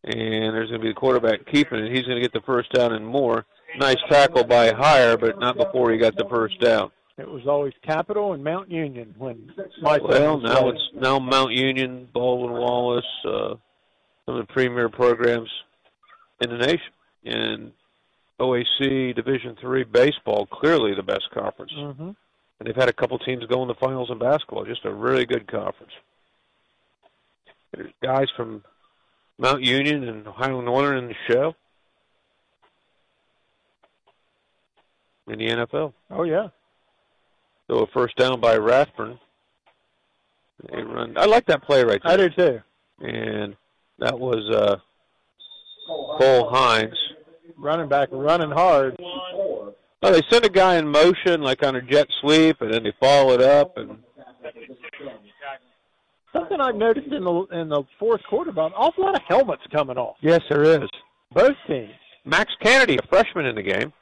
And 0.05 0.55
there's 0.55 0.69
going 0.69 0.81
to 0.81 0.85
be 0.85 0.89
the 0.91 0.95
quarterback 0.95 1.47
keeping 1.47 1.79
it. 1.79 1.93
He's 1.93 2.03
going 2.05 2.17
to 2.17 2.21
get 2.21 2.33
the 2.33 2.41
first 2.41 2.73
down 2.73 2.93
and 2.93 3.07
more. 3.07 3.47
Nice 3.79 3.99
tackle 4.11 4.45
by 4.45 4.71
Heyer, 4.71 5.19
but 5.19 5.39
not 5.39 5.57
before 5.57 5.93
he 5.93 5.99
got 5.99 6.17
the 6.17 6.27
first 6.29 6.61
down. 6.61 6.91
It 7.19 7.29
was 7.29 7.47
always 7.47 7.73
Capital 7.83 8.33
and 8.33 8.43
Mount 8.43 8.71
Union 8.71 9.15
when 9.17 9.53
my 9.81 9.99
Well, 9.99 10.41
now 10.41 10.69
it's 10.71 10.91
now 10.95 11.19
Mount 11.19 11.53
Union, 11.53 12.09
Baldwin 12.13 12.53
Wallace, 12.53 13.05
uh, 13.25 13.55
some 14.27 14.37
of 14.37 14.47
the 14.47 14.53
premier 14.53 14.89
programs 14.89 15.51
in 16.41 16.51
the 16.51 16.59
nation. 16.59 16.93
And 17.25 17.73
OAC 18.43 19.15
Division 19.15 19.57
Three 19.61 19.85
baseball, 19.85 20.47
clearly 20.47 20.95
the 20.95 21.03
best 21.03 21.31
conference. 21.31 21.73
Mhm. 21.73 22.17
And 22.59 22.69
they've 22.69 22.77
had 22.77 22.89
a 22.89 22.93
couple 22.93 23.19
teams 23.19 23.45
go 23.47 23.63
in 23.63 23.69
the 23.69 23.75
finals 23.75 24.11
in 24.11 24.19
basketball. 24.19 24.65
Just 24.65 24.85
a 24.85 24.93
really 24.93 25.27
good 25.27 25.47
conference. 25.47 25.93
There's 27.73 27.93
guys 28.03 28.31
from 28.37 28.63
Mount 29.39 29.63
Union 29.63 30.09
and 30.09 30.27
Ohio 30.27 30.61
Northern 30.61 30.99
in 30.99 31.09
the 31.09 31.17
show. 31.27 31.57
In 35.27 35.39
the 35.39 35.49
NFL. 35.49 35.95
Oh 36.11 36.25
yeah. 36.25 36.49
So 37.69 37.79
a 37.79 37.87
first 37.87 38.17
down 38.17 38.41
by 38.41 38.57
Rathburn. 38.57 39.19
They 40.71 40.83
run. 40.83 41.17
I 41.17 41.25
like 41.27 41.47
that 41.47 41.63
play 41.63 41.83
right 41.85 42.01
there. 42.03 42.13
I 42.13 42.17
do 42.17 42.29
too. 42.29 42.63
And 43.01 43.57
that 43.99 44.19
was 44.19 44.49
uh, 44.51 44.79
Cole 46.19 46.51
Hines. 46.51 46.99
Running 47.59 47.89
back 47.89 48.09
running 48.13 48.51
hard. 48.51 48.97
Oh, 49.01 49.75
they 50.11 50.21
send 50.31 50.45
a 50.45 50.49
guy 50.51 50.77
in 50.77 50.89
motion 50.89 51.43
like 51.43 51.63
on 51.65 51.77
a 51.77 51.83
jet 51.83 52.07
sweep, 52.21 52.61
and 52.61 52.73
then 52.73 52.83
they 52.83 52.93
follow 53.01 53.33
it 53.35 53.41
up, 53.41 53.77
and 53.77 53.99
Something 56.33 56.61
I've 56.61 56.77
noticed 56.77 57.09
in 57.13 57.25
the 57.25 57.47
in 57.53 57.69
the 57.69 57.83
fourth 57.99 58.23
quarter 58.29 58.51
about 58.51 58.69
an 58.69 58.77
awful 58.79 59.05
lot 59.05 59.15
of 59.15 59.21
helmets 59.29 59.63
coming 59.71 59.99
off. 59.99 60.17
Yes, 60.23 60.41
there 60.49 60.63
is. 60.65 60.89
Both 61.35 61.57
teams. 61.67 61.91
Max 62.25 62.51
Kennedy, 62.63 62.97
a 62.97 63.07
freshman 63.09 63.45
in 63.47 63.55
the 63.55 63.63
game. 63.63 63.93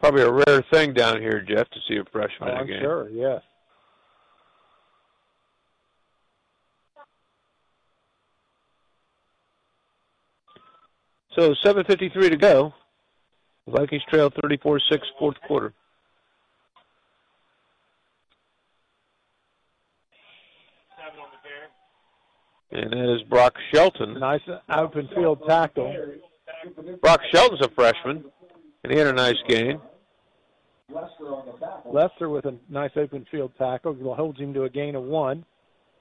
Probably 0.00 0.22
a 0.22 0.30
rare 0.32 0.64
thing 0.72 0.94
down 0.94 1.20
here, 1.20 1.40
Jeff, 1.40 1.68
to 1.70 1.78
see 1.88 1.96
a 1.96 2.04
freshman 2.10 2.48
Oh, 2.50 2.52
in 2.52 2.54
the 2.54 2.58
oh, 2.58 2.60
I'm 2.60 2.66
game. 2.66 2.80
sure. 2.80 3.08
Yes. 3.10 3.42
So 11.38 11.54
7.53 11.64 12.30
to 12.30 12.36
go. 12.36 12.74
Vikings 13.68 14.02
trail 14.10 14.28
34-6 14.28 14.80
fourth 15.20 15.36
quarter. 15.46 15.72
And 22.72 22.92
that 22.92 23.14
is 23.14 23.22
Brock 23.28 23.54
Shelton. 23.72 24.18
Nice 24.18 24.40
open 24.68 25.08
field 25.14 25.40
tackle. 25.46 25.94
Brock 27.02 27.20
Shelton's 27.32 27.64
a 27.64 27.68
freshman, 27.68 28.24
and 28.82 28.92
he 28.92 28.98
had 28.98 29.06
a 29.06 29.12
nice 29.12 29.38
game. 29.46 29.80
Lester 31.86 32.28
with 32.28 32.46
a 32.46 32.56
nice 32.68 32.90
open 32.96 33.24
field 33.30 33.52
tackle 33.56 33.94
holds 34.16 34.40
him 34.40 34.52
to 34.54 34.64
a 34.64 34.70
gain 34.70 34.96
of 34.96 35.04
one. 35.04 35.44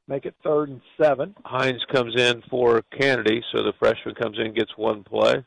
Make 0.07 0.25
it 0.25 0.35
third 0.41 0.69
and 0.69 0.81
seven. 1.01 1.35
Hines 1.43 1.83
comes 1.91 2.15
in 2.15 2.41
for 2.49 2.81
Kennedy, 2.97 3.43
so 3.51 3.61
the 3.61 3.73
freshman 3.77 4.15
comes 4.15 4.37
in, 4.39 4.53
gets 4.53 4.71
one 4.77 5.03
play. 5.03 5.43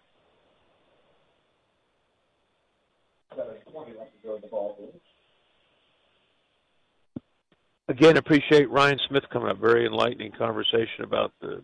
Again, 7.88 8.18
appreciate 8.18 8.70
Ryan 8.70 9.00
Smith 9.08 9.24
coming 9.32 9.48
up. 9.48 9.58
Very 9.58 9.86
enlightening 9.86 10.30
conversation 10.32 11.04
about 11.04 11.32
the 11.40 11.62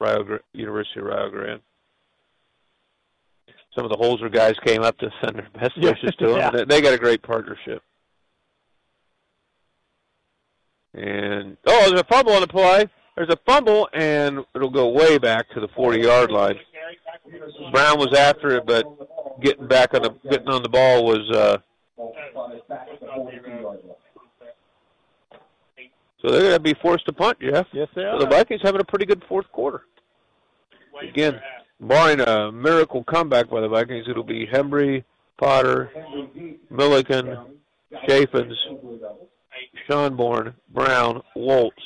Rio, 0.00 0.38
University 0.52 1.00
of 1.00 1.06
Rio 1.06 1.30
Grande. 1.30 1.60
Some 3.74 3.84
of 3.84 3.90
the 3.90 3.96
Holzer 3.96 4.30
guys 4.30 4.54
came 4.66 4.82
up 4.82 4.98
to 4.98 5.10
send 5.22 5.36
their 5.36 5.48
best 5.54 5.72
Yeah, 5.76 5.90
wishes 5.90 6.14
to 6.18 6.36
him. 6.36 6.66
They 6.68 6.82
got 6.82 6.92
a 6.92 6.98
great 6.98 7.22
partnership. 7.22 7.82
And 10.94 11.56
oh, 11.66 11.88
there's 11.88 12.00
a 12.00 12.04
fumble 12.04 12.32
on 12.34 12.40
the 12.42 12.46
play. 12.46 12.86
There's 13.16 13.28
a 13.30 13.38
fumble, 13.46 13.88
and 13.92 14.40
it'll 14.54 14.70
go 14.70 14.88
way 14.88 15.18
back 15.18 15.48
to 15.50 15.60
the 15.60 15.68
40-yard 15.68 16.30
line. 16.30 16.58
Brown 17.72 17.98
was 17.98 18.14
after 18.16 18.56
it, 18.56 18.66
but 18.66 18.84
getting 19.40 19.66
back 19.68 19.94
on 19.94 20.02
the 20.02 20.10
getting 20.30 20.48
on 20.48 20.62
the 20.62 20.68
ball 20.68 21.04
was. 21.04 21.30
Uh, 21.30 21.58
so 26.20 26.30
they're 26.30 26.40
going 26.42 26.52
to 26.54 26.60
be 26.60 26.74
forced 26.74 27.06
to 27.06 27.12
punt, 27.12 27.38
Jeff. 27.40 27.66
Yes, 27.72 27.88
they 27.94 28.02
So 28.02 28.08
are. 28.08 28.18
the 28.20 28.26
Vikings 28.26 28.60
having 28.62 28.80
a 28.80 28.84
pretty 28.84 29.06
good 29.06 29.22
fourth 29.28 29.50
quarter. 29.52 29.82
Again, 31.02 31.40
barring 31.80 32.20
a 32.20 32.52
miracle 32.52 33.02
comeback 33.04 33.50
by 33.50 33.60
the 33.60 33.68
Vikings, 33.68 34.06
it'll 34.08 34.22
be 34.22 34.46
Hembry, 34.46 35.04
Potter, 35.38 35.90
Milliken, 36.70 37.36
Chaffins, 38.06 38.54
Schonborn, 39.88 40.54
Brown, 40.72 41.22
Waltz, 41.34 41.82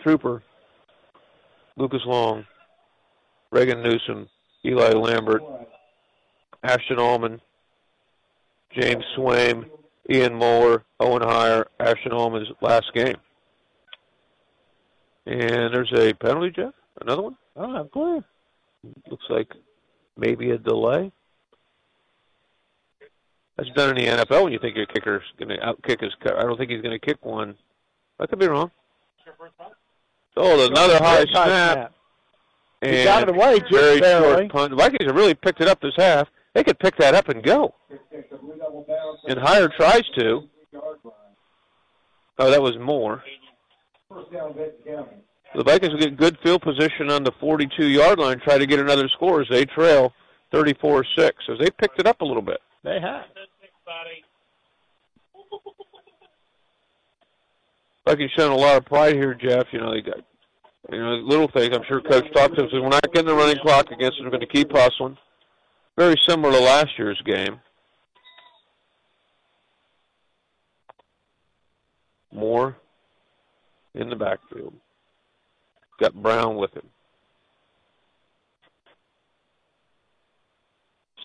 Trooper, 0.00 0.42
Lucas 1.76 2.02
Long, 2.06 2.46
Reagan 3.50 3.82
Newsom, 3.82 4.28
Eli 4.64 4.90
Lambert, 4.92 5.42
Ashton 6.62 6.98
Allman, 6.98 7.40
James 8.78 9.04
Swaim, 9.16 9.66
Ian 10.10 10.34
Moeller, 10.34 10.84
Owen 10.98 11.22
Heyer, 11.22 11.64
Ashton 11.78 12.12
Allman's 12.12 12.48
last 12.60 12.92
game. 12.94 13.16
And 15.26 15.72
there's 15.72 15.92
a 15.96 16.12
penalty, 16.14 16.50
Jeff? 16.50 16.74
Another 17.00 17.22
one? 17.22 17.36
I 17.56 17.60
don't 17.60 17.74
have. 17.74 18.24
Looks 19.10 19.24
like 19.28 19.52
maybe 20.16 20.50
a 20.50 20.58
delay. 20.58 21.12
That's 23.60 23.74
done 23.76 23.96
in 23.96 24.04
the 24.04 24.24
NFL 24.24 24.44
when 24.44 24.52
you 24.52 24.58
think 24.58 24.76
your 24.76 24.86
kicker's 24.86 25.22
going 25.38 25.48
to 25.50 25.58
outkick 25.58 26.00
his 26.00 26.14
cut. 26.22 26.36
I 26.36 26.42
don't 26.42 26.56
think 26.56 26.70
he's 26.70 26.80
going 26.82 26.98
to 26.98 27.06
kick 27.06 27.24
one. 27.24 27.56
I 28.18 28.26
could 28.26 28.38
be 28.38 28.48
wrong. 28.48 28.70
Oh, 30.36 30.66
another 30.66 30.98
high 30.98 31.24
snap. 31.26 31.92
He 32.80 32.88
And 32.88 33.04
got 33.04 33.22
it 33.22 33.28
away 33.28 33.58
just 33.60 33.72
very 33.72 34.00
barely. 34.00 34.42
short 34.44 34.52
punt. 34.52 34.70
The 34.70 34.76
Vikings 34.76 35.06
have 35.06 35.16
really 35.16 35.34
picked 35.34 35.60
it 35.60 35.68
up 35.68 35.80
this 35.80 35.92
half. 35.96 36.28
They 36.54 36.64
could 36.64 36.78
pick 36.78 36.96
that 36.96 37.14
up 37.14 37.28
and 37.28 37.42
go. 37.42 37.74
And 39.28 39.38
Heyer 39.38 39.68
tries 39.76 40.02
to. 40.18 40.48
Oh, 42.38 42.50
that 42.50 42.62
was 42.62 42.78
more. 42.78 43.22
The 45.54 45.64
Vikings 45.64 45.92
will 45.92 46.00
get 46.00 46.16
good 46.16 46.38
field 46.42 46.62
position 46.62 47.10
on 47.10 47.22
the 47.24 47.32
42-yard 47.32 48.18
line, 48.18 48.40
try 48.40 48.56
to 48.56 48.66
get 48.66 48.78
another 48.78 49.08
score 49.08 49.42
as 49.42 49.48
they 49.50 49.64
trail 49.66 50.12
34-6. 50.52 51.04
So 51.46 51.56
they 51.58 51.70
picked 51.70 52.00
it 52.00 52.06
up 52.06 52.20
a 52.20 52.24
little 52.24 52.42
bit. 52.42 52.60
They 52.82 52.98
have. 53.00 53.24
Vikings 58.06 58.30
showing 58.36 58.52
a 58.52 58.56
lot 58.56 58.76
of 58.76 58.84
pride 58.86 59.14
here, 59.14 59.34
Jeff. 59.34 59.66
You 59.72 59.80
know, 59.80 59.92
they 59.92 60.00
got 60.00 60.18
you 60.90 60.98
know 60.98 61.14
little 61.16 61.48
things. 61.48 61.70
I'm 61.74 61.84
sure 61.86 62.00
Coach 62.00 62.26
talked 62.32 62.54
to 62.54 62.62
them. 62.62 62.70
Says 62.70 62.80
we're 62.80 62.88
not 62.88 63.12
getting 63.12 63.28
the 63.28 63.34
running 63.34 63.58
clock 63.62 63.90
against 63.90 64.16
them. 64.16 64.26
We're 64.26 64.30
going 64.30 64.40
to 64.40 64.46
keep 64.46 64.72
hustling. 64.72 65.16
Very 65.96 66.16
similar 66.28 66.52
to 66.52 66.60
last 66.60 66.98
year's 66.98 67.20
game. 67.24 67.60
Moore 72.32 72.76
in 73.94 74.08
the 74.08 74.16
backfield. 74.16 74.72
Got 76.00 76.14
Brown 76.14 76.56
with 76.56 76.72
him. 76.74 76.88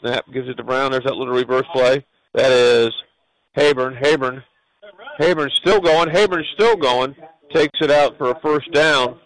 Snap 0.01 0.25
gives 0.33 0.49
it 0.49 0.55
to 0.55 0.63
Brown. 0.63 0.91
There's 0.91 1.03
that 1.05 1.15
little 1.15 1.33
reverse 1.33 1.65
play. 1.73 2.05
That 2.35 2.51
is 2.51 2.93
Haburn. 3.57 3.95
Haburn. 4.01 4.43
Haburn's 5.19 5.53
still 5.55 5.79
going. 5.79 6.09
Haburn's 6.09 6.47
still 6.53 6.75
going. 6.75 7.15
Takes 7.53 7.79
it 7.81 7.91
out 7.91 8.17
for 8.17 8.31
a 8.31 8.39
first 8.41 8.71
down. 8.73 9.19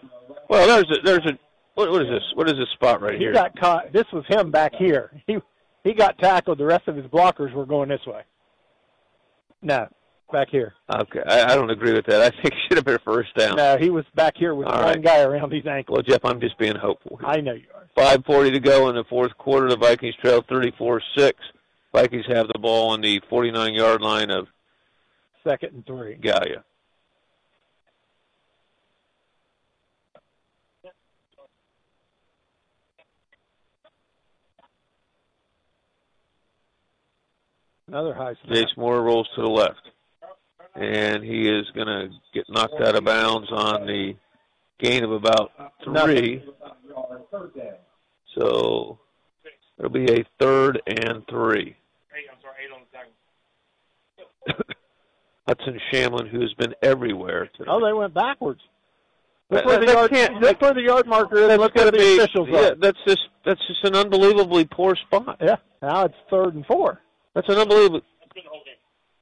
Well, 0.48 0.66
there's 0.66 0.98
a, 0.98 1.02
there's 1.02 1.26
a 1.26 1.38
what, 1.74 1.90
what 1.90 2.02
is 2.02 2.08
this? 2.08 2.22
What 2.34 2.48
is 2.48 2.56
this 2.56 2.68
spot 2.74 3.00
right 3.00 3.14
He 3.14 3.20
here? 3.20 3.32
got 3.32 3.58
caught. 3.58 3.92
This 3.92 4.04
was 4.12 4.24
him 4.28 4.50
back 4.50 4.72
here. 4.74 5.10
He 5.26 5.38
he 5.84 5.92
got 5.94 6.18
tackled. 6.18 6.58
The 6.58 6.64
rest 6.66 6.86
of 6.88 6.96
his 6.96 7.06
blockers 7.06 7.52
were 7.52 7.66
going 7.66 7.88
this 7.88 8.04
way. 8.06 8.22
No, 9.62 9.88
back 10.32 10.48
here. 10.50 10.74
Okay, 10.94 11.22
I, 11.26 11.52
I 11.52 11.54
don't 11.56 11.70
agree 11.70 11.92
with 11.92 12.06
that. 12.06 12.20
I 12.20 12.30
think 12.30 12.54
it 12.54 12.60
should 12.68 12.78
have 12.78 12.84
been 12.84 12.94
a 12.96 12.98
first 13.00 13.34
down. 13.36 13.56
No, 13.56 13.76
he 13.78 13.90
was 13.90 14.04
back 14.14 14.34
here 14.36 14.54
with 14.54 14.68
All 14.68 14.74
one 14.82 14.84
right. 14.84 15.02
guy 15.02 15.22
around 15.22 15.52
his 15.52 15.66
ankle. 15.66 15.94
Well, 15.94 16.02
Jeff, 16.02 16.24
I'm 16.24 16.40
just 16.40 16.56
being 16.58 16.76
hopeful. 16.76 17.16
Here. 17.18 17.28
I 17.28 17.40
know 17.40 17.54
you 17.54 17.64
are. 17.74 17.86
5:40 17.96 18.52
to 18.52 18.60
go 18.60 18.88
in 18.88 18.94
the 18.94 19.04
fourth 19.04 19.36
quarter. 19.38 19.68
The 19.68 19.76
Vikings 19.76 20.14
trail 20.22 20.42
34-6. 20.42 21.32
Vikings 21.92 22.26
have 22.28 22.46
the 22.48 22.58
ball 22.58 22.90
on 22.90 23.00
the 23.00 23.20
49-yard 23.30 24.00
line 24.00 24.30
of 24.30 24.46
Second 25.42 25.74
and 25.74 25.86
three. 25.86 26.16
Gallia. 26.16 26.64
Another 37.88 38.14
high 38.14 38.34
snap. 38.44 38.56
Jace 38.56 38.76
Moore 38.76 39.02
rolls 39.02 39.28
to 39.34 39.42
the 39.42 39.48
left. 39.48 39.80
And 40.76 41.24
he 41.24 41.48
is 41.48 41.68
going 41.74 41.88
to 41.88 42.10
get 42.32 42.44
knocked 42.48 42.80
out 42.80 42.94
of 42.94 43.04
bounds 43.04 43.50
on 43.50 43.86
the 43.86 44.14
gain 44.78 45.02
of 45.02 45.10
about 45.10 45.50
three. 45.82 46.44
So 48.38 49.00
it'll 49.76 49.90
be 49.90 50.04
a 50.12 50.24
third 50.38 50.80
and 50.86 51.26
three. 51.28 51.76
Hudson 55.48 55.80
Shamlin, 55.92 56.28
who 56.28 56.40
has 56.40 56.52
been 56.54 56.74
everywhere 56.82 57.48
today. 57.56 57.68
Oh, 57.70 57.84
they 57.84 57.92
went 57.92 58.14
backwards. 58.14 58.60
Look 59.50 59.64
That- 59.64 59.66
where 59.66 59.78
the 59.78 59.92
yard, 59.92 60.60
where 60.60 60.74
the 60.74 60.82
yard 60.82 61.06
marker 61.06 61.36
is. 61.38 61.48
That's 61.48 61.60
Look 61.60 61.74
where 61.74 61.86
the 61.86 61.92
be, 61.92 62.18
officials 62.18 62.48
yeah, 62.50 62.68
are. 62.68 62.74
that's 62.76 62.98
just 63.06 63.22
that's 63.44 63.60
just 63.66 63.84
an 63.84 63.96
unbelievably 63.96 64.66
poor 64.66 64.94
spot. 64.96 65.38
Yeah. 65.40 65.56
Now 65.82 66.04
it's 66.04 66.14
third 66.30 66.54
and 66.54 66.64
four. 66.66 67.00
That's 67.34 67.48
an 67.48 67.56
unbelievable. 67.58 68.02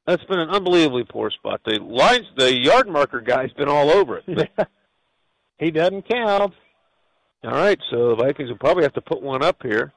That's 0.05 0.23
been 0.25 0.39
an 0.39 0.49
unbelievably 0.49 1.05
poor 1.09 1.29
spot. 1.31 1.61
The 1.65 1.79
lines, 1.79 2.25
the 2.35 2.51
yard 2.55 2.87
marker 2.87 3.21
guy's 3.21 3.51
been 3.53 3.67
all 3.69 3.89
over 3.89 4.21
it. 4.25 4.49
He 5.59 5.71
doesn't 5.71 6.07
count. 6.07 6.53
All 7.43 7.51
right, 7.51 7.77
so 7.91 8.09
the 8.09 8.15
Vikings 8.15 8.49
will 8.49 8.57
probably 8.57 8.83
have 8.83 8.93
to 8.93 9.01
put 9.01 9.21
one 9.21 9.43
up 9.43 9.57
here. 9.61 9.91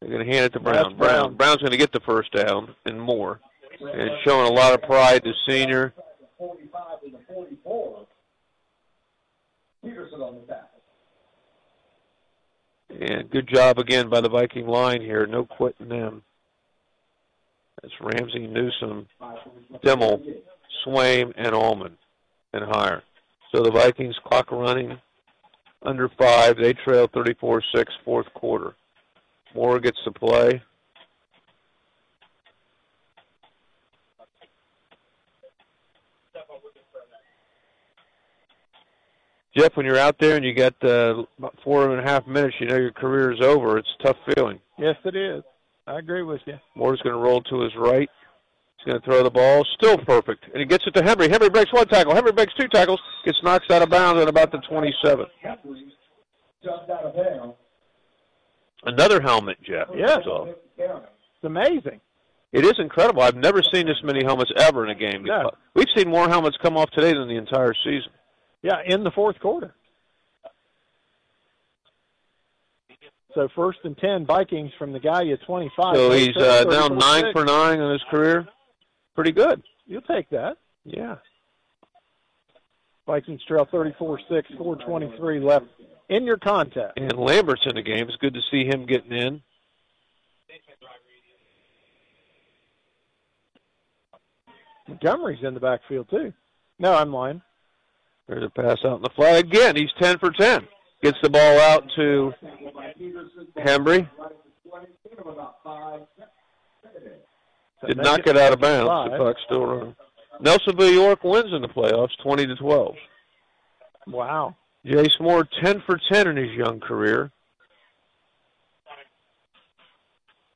They're 0.00 0.10
going 0.10 0.26
to 0.26 0.32
hand 0.32 0.44
it 0.46 0.52
to 0.52 0.60
Brown. 0.60 0.96
Brown. 0.96 0.96
Brown. 0.96 1.34
Brown's 1.34 1.58
going 1.58 1.72
to 1.72 1.78
get 1.78 1.92
the 1.92 2.00
first 2.00 2.32
down 2.32 2.74
and 2.84 3.00
more, 3.00 3.40
and 3.80 4.10
showing 4.24 4.46
a 4.48 4.52
lot 4.52 4.74
of 4.74 4.82
pride. 4.82 5.22
The 5.24 5.34
senior. 5.48 5.92
Peterson 9.82 10.20
on 10.20 10.34
the 10.34 10.40
tackle. 10.46 10.68
And 13.00 13.30
good 13.30 13.48
job 13.52 13.78
again 13.78 14.08
by 14.08 14.20
the 14.20 14.28
Viking 14.28 14.66
line 14.66 15.00
here. 15.00 15.26
No 15.26 15.44
quitting 15.44 15.88
them. 15.88 16.22
That's 17.82 17.94
Ramsey, 18.00 18.46
Newsom, 18.46 19.06
Dimmel, 19.84 20.20
Swaim, 20.84 21.32
and 21.36 21.54
Allman, 21.54 21.96
and 22.52 22.64
Heyer. 22.64 23.02
So 23.54 23.62
the 23.62 23.70
Vikings 23.70 24.16
clock 24.24 24.50
running 24.50 24.98
under 25.82 26.08
five. 26.18 26.56
They 26.56 26.72
trail 26.72 27.08
34-6 27.08 27.62
fourth 28.04 28.26
quarter. 28.34 28.74
Moore 29.58 29.80
gets 29.80 29.98
to 30.04 30.12
play. 30.12 30.62
Jeff, 39.56 39.76
when 39.76 39.84
you're 39.84 39.98
out 39.98 40.14
there 40.20 40.36
and 40.36 40.44
you 40.44 40.54
got 40.54 40.74
uh, 40.84 41.24
about 41.38 41.58
four 41.64 41.90
and 41.90 41.98
a 41.98 42.08
half 42.08 42.24
minutes, 42.28 42.54
you 42.60 42.68
know 42.68 42.76
your 42.76 42.92
career 42.92 43.32
is 43.32 43.40
over. 43.40 43.78
It's 43.78 43.88
a 43.98 44.02
tough 44.04 44.16
feeling. 44.32 44.60
Yes, 44.78 44.94
it 45.04 45.16
is. 45.16 45.42
I 45.88 45.98
agree 45.98 46.22
with 46.22 46.40
you. 46.46 46.54
Moore's 46.76 47.00
going 47.02 47.16
to 47.16 47.20
roll 47.20 47.40
to 47.42 47.62
his 47.62 47.72
right. 47.76 48.08
He's 48.76 48.92
going 48.92 49.00
to 49.00 49.04
throw 49.04 49.24
the 49.24 49.30
ball. 49.30 49.64
Still 49.76 49.98
perfect. 49.98 50.44
And 50.52 50.60
he 50.60 50.66
gets 50.66 50.84
it 50.86 50.92
to 50.92 51.02
Henry. 51.02 51.28
Henry 51.28 51.50
breaks 51.50 51.72
one 51.72 51.88
tackle. 51.88 52.14
Henry 52.14 52.30
breaks 52.30 52.52
two 52.54 52.68
tackles. 52.68 53.00
Gets 53.24 53.38
knocked 53.42 53.72
out 53.72 53.82
of 53.82 53.90
bounds 53.90 54.22
at 54.22 54.28
about 54.28 54.52
the 54.52 54.58
27. 54.58 55.26
Jumped 56.62 56.90
out 56.90 57.02
of 57.02 57.16
bounds. 57.16 57.56
Another 58.84 59.20
helmet, 59.20 59.58
Jeff. 59.62 59.88
Yes. 59.94 60.20
So 60.24 60.54
It's 60.78 61.44
amazing. 61.44 62.00
it 62.52 62.64
is 62.64 62.74
incredible. 62.78 63.22
I've 63.22 63.36
never 63.36 63.62
seen 63.62 63.86
this 63.86 64.00
many 64.02 64.24
helmets 64.24 64.52
ever 64.58 64.84
in 64.84 64.90
a 64.90 64.94
game. 64.94 65.24
No. 65.24 65.50
We've 65.74 65.88
seen 65.96 66.08
more 66.08 66.28
helmets 66.28 66.56
come 66.62 66.76
off 66.76 66.90
today 66.90 67.12
than 67.12 67.28
the 67.28 67.36
entire 67.36 67.74
season. 67.84 68.10
Yeah, 68.62 68.76
in 68.86 69.04
the 69.04 69.10
fourth 69.10 69.38
quarter. 69.40 69.74
So 73.34 73.48
first 73.54 73.78
and 73.84 73.96
ten, 73.98 74.26
Vikings 74.26 74.72
from 74.78 74.92
the 74.92 74.98
guy 74.98 75.28
at 75.28 75.42
25. 75.46 75.96
So 75.96 76.10
he's 76.12 76.36
uh, 76.36 76.64
34-6. 76.64 76.98
nine 76.98 77.32
for 77.32 77.44
nine 77.44 77.78
in 77.80 77.92
his 77.92 78.02
career. 78.10 78.48
Pretty 79.14 79.32
good. 79.32 79.62
You'll 79.86 80.00
take 80.02 80.28
that. 80.30 80.56
Yeah. 80.84 81.16
Vikings 83.06 83.40
trail 83.46 83.66
34-6, 83.72 83.98
423 84.58 85.40
left 85.40 85.66
in 86.08 86.24
your 86.24 86.38
contest. 86.38 86.94
And 86.96 87.12
Lambert's 87.12 87.66
in 87.66 87.74
the 87.74 87.82
game. 87.82 88.08
It's 88.08 88.16
good 88.16 88.34
to 88.34 88.40
see 88.50 88.64
him 88.64 88.86
getting 88.86 89.12
in. 89.12 89.42
Montgomery's 94.88 95.44
in 95.44 95.54
the 95.54 95.60
backfield 95.60 96.08
too. 96.08 96.32
No, 96.78 96.94
I'm 96.94 97.12
lying. 97.12 97.42
There's 98.26 98.44
a 98.44 98.50
pass 98.50 98.78
out 98.84 98.96
in 98.96 99.02
the 99.02 99.10
flat. 99.14 99.38
Again, 99.38 99.76
he's 99.76 99.90
10 100.00 100.18
for 100.18 100.30
10. 100.30 100.66
Gets 101.02 101.18
the 101.22 101.30
ball 101.30 101.60
out 101.60 101.84
to 101.96 102.32
Hembry. 103.56 104.08
Did 107.86 107.96
not 107.98 108.24
get 108.24 108.36
out 108.36 108.52
of 108.52 108.60
bounds. 108.60 109.12
The 109.12 109.18
Five. 109.18 109.34
still 109.46 109.66
running. 109.66 109.96
Nelsonville 110.42 110.92
York 110.92 111.24
wins 111.24 111.52
in 111.52 111.62
the 111.62 111.68
playoffs, 111.68 112.16
20 112.22 112.46
to 112.46 112.56
12. 112.56 112.94
Wow. 114.08 114.56
Jace 114.86 115.20
Moore, 115.20 115.46
10 115.62 115.82
for 115.86 116.00
10 116.12 116.28
in 116.28 116.36
his 116.36 116.50
young 116.56 116.80
career. 116.80 117.30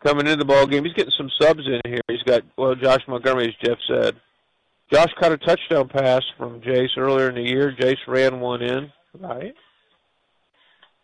Coming 0.04 0.26
into 0.26 0.38
the 0.38 0.44
ball 0.44 0.66
game, 0.66 0.84
he's 0.84 0.94
getting 0.94 1.12
some 1.16 1.30
subs 1.40 1.62
in 1.66 1.80
here. 1.90 2.00
He's 2.08 2.22
got 2.24 2.42
well, 2.56 2.74
Josh 2.74 3.02
Montgomery, 3.06 3.48
as 3.48 3.68
Jeff 3.68 3.78
said. 3.86 4.16
Josh 4.92 5.10
caught 5.20 5.32
a 5.32 5.38
touchdown 5.38 5.88
pass 5.88 6.22
from 6.36 6.60
Jace 6.60 6.98
earlier 6.98 7.28
in 7.28 7.36
the 7.36 7.48
year. 7.48 7.72
Jace 7.78 7.96
ran 8.08 8.40
one 8.40 8.62
in, 8.62 8.92
Right. 9.18 9.54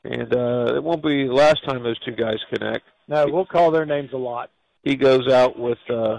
and 0.05 0.35
uh, 0.35 0.75
it 0.75 0.83
won't 0.83 1.03
be 1.03 1.27
the 1.29 1.33
last 1.33 1.65
time 1.65 1.83
those 1.83 1.99
two 2.01 2.13
guys 2.13 2.39
connect. 2.53 2.85
No, 3.07 3.27
we'll 3.29 3.47
call 3.47 3.71
their 3.71 3.87
names 3.87 4.11
a 4.13 4.17
lot. 4.19 4.51
He 4.83 4.97
goes 4.97 5.29
out 5.29 5.57
with 5.59 5.79
uh, 5.89 6.19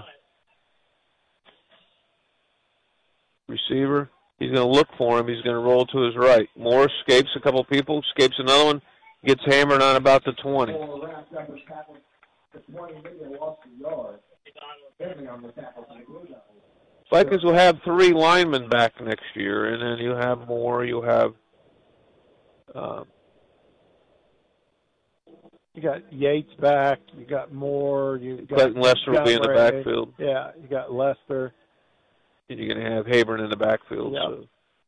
receiver. 3.46 4.08
He's 4.40 4.50
going 4.50 4.66
to 4.66 4.74
look 4.74 4.88
for 4.96 5.20
him. 5.20 5.28
He's 5.28 5.42
going 5.42 5.54
to 5.54 5.60
roll 5.60 5.84
to 5.86 5.98
his 6.00 6.16
right. 6.16 6.48
Moore 6.56 6.88
escapes 6.88 7.28
a 7.36 7.40
couple 7.40 7.62
people, 7.64 8.00
escapes 8.00 8.36
another 8.38 8.64
one, 8.64 8.82
gets 9.24 9.42
hammered 9.44 9.82
on 9.82 9.96
about 9.96 10.24
the 10.24 10.32
20. 10.32 10.72
Vikings 17.12 17.44
will 17.44 17.54
have 17.54 17.76
three 17.84 18.12
linemen 18.12 18.68
back 18.70 18.98
next 19.02 19.24
year, 19.34 19.74
and 19.74 19.82
then 19.82 20.04
you 20.04 20.12
have 20.12 20.48
more. 20.48 20.84
You 20.84 21.02
have 21.02 21.34
um, 22.74 23.04
You 25.74 25.82
got 25.82 26.10
Yates 26.10 26.52
back. 26.60 27.00
You 27.18 27.26
got 27.26 27.52
Moore. 27.52 28.16
You 28.16 28.46
got 28.46 28.58
Clayton 28.58 28.80
Lester 28.80 29.10
will 29.10 29.24
be 29.24 29.34
in 29.34 29.42
the 29.42 29.48
backfield. 29.48 30.14
Yeah, 30.18 30.52
you 30.60 30.68
got 30.68 30.92
Lester. 30.92 31.52
And 32.50 32.58
you're 32.58 32.74
going 32.74 32.84
to 32.84 32.92
have 32.92 33.06
Haburn 33.06 33.42
in 33.42 33.50
the 33.50 33.56
backfield. 33.56 34.12
Yep. 34.12 34.22
So 34.22 34.30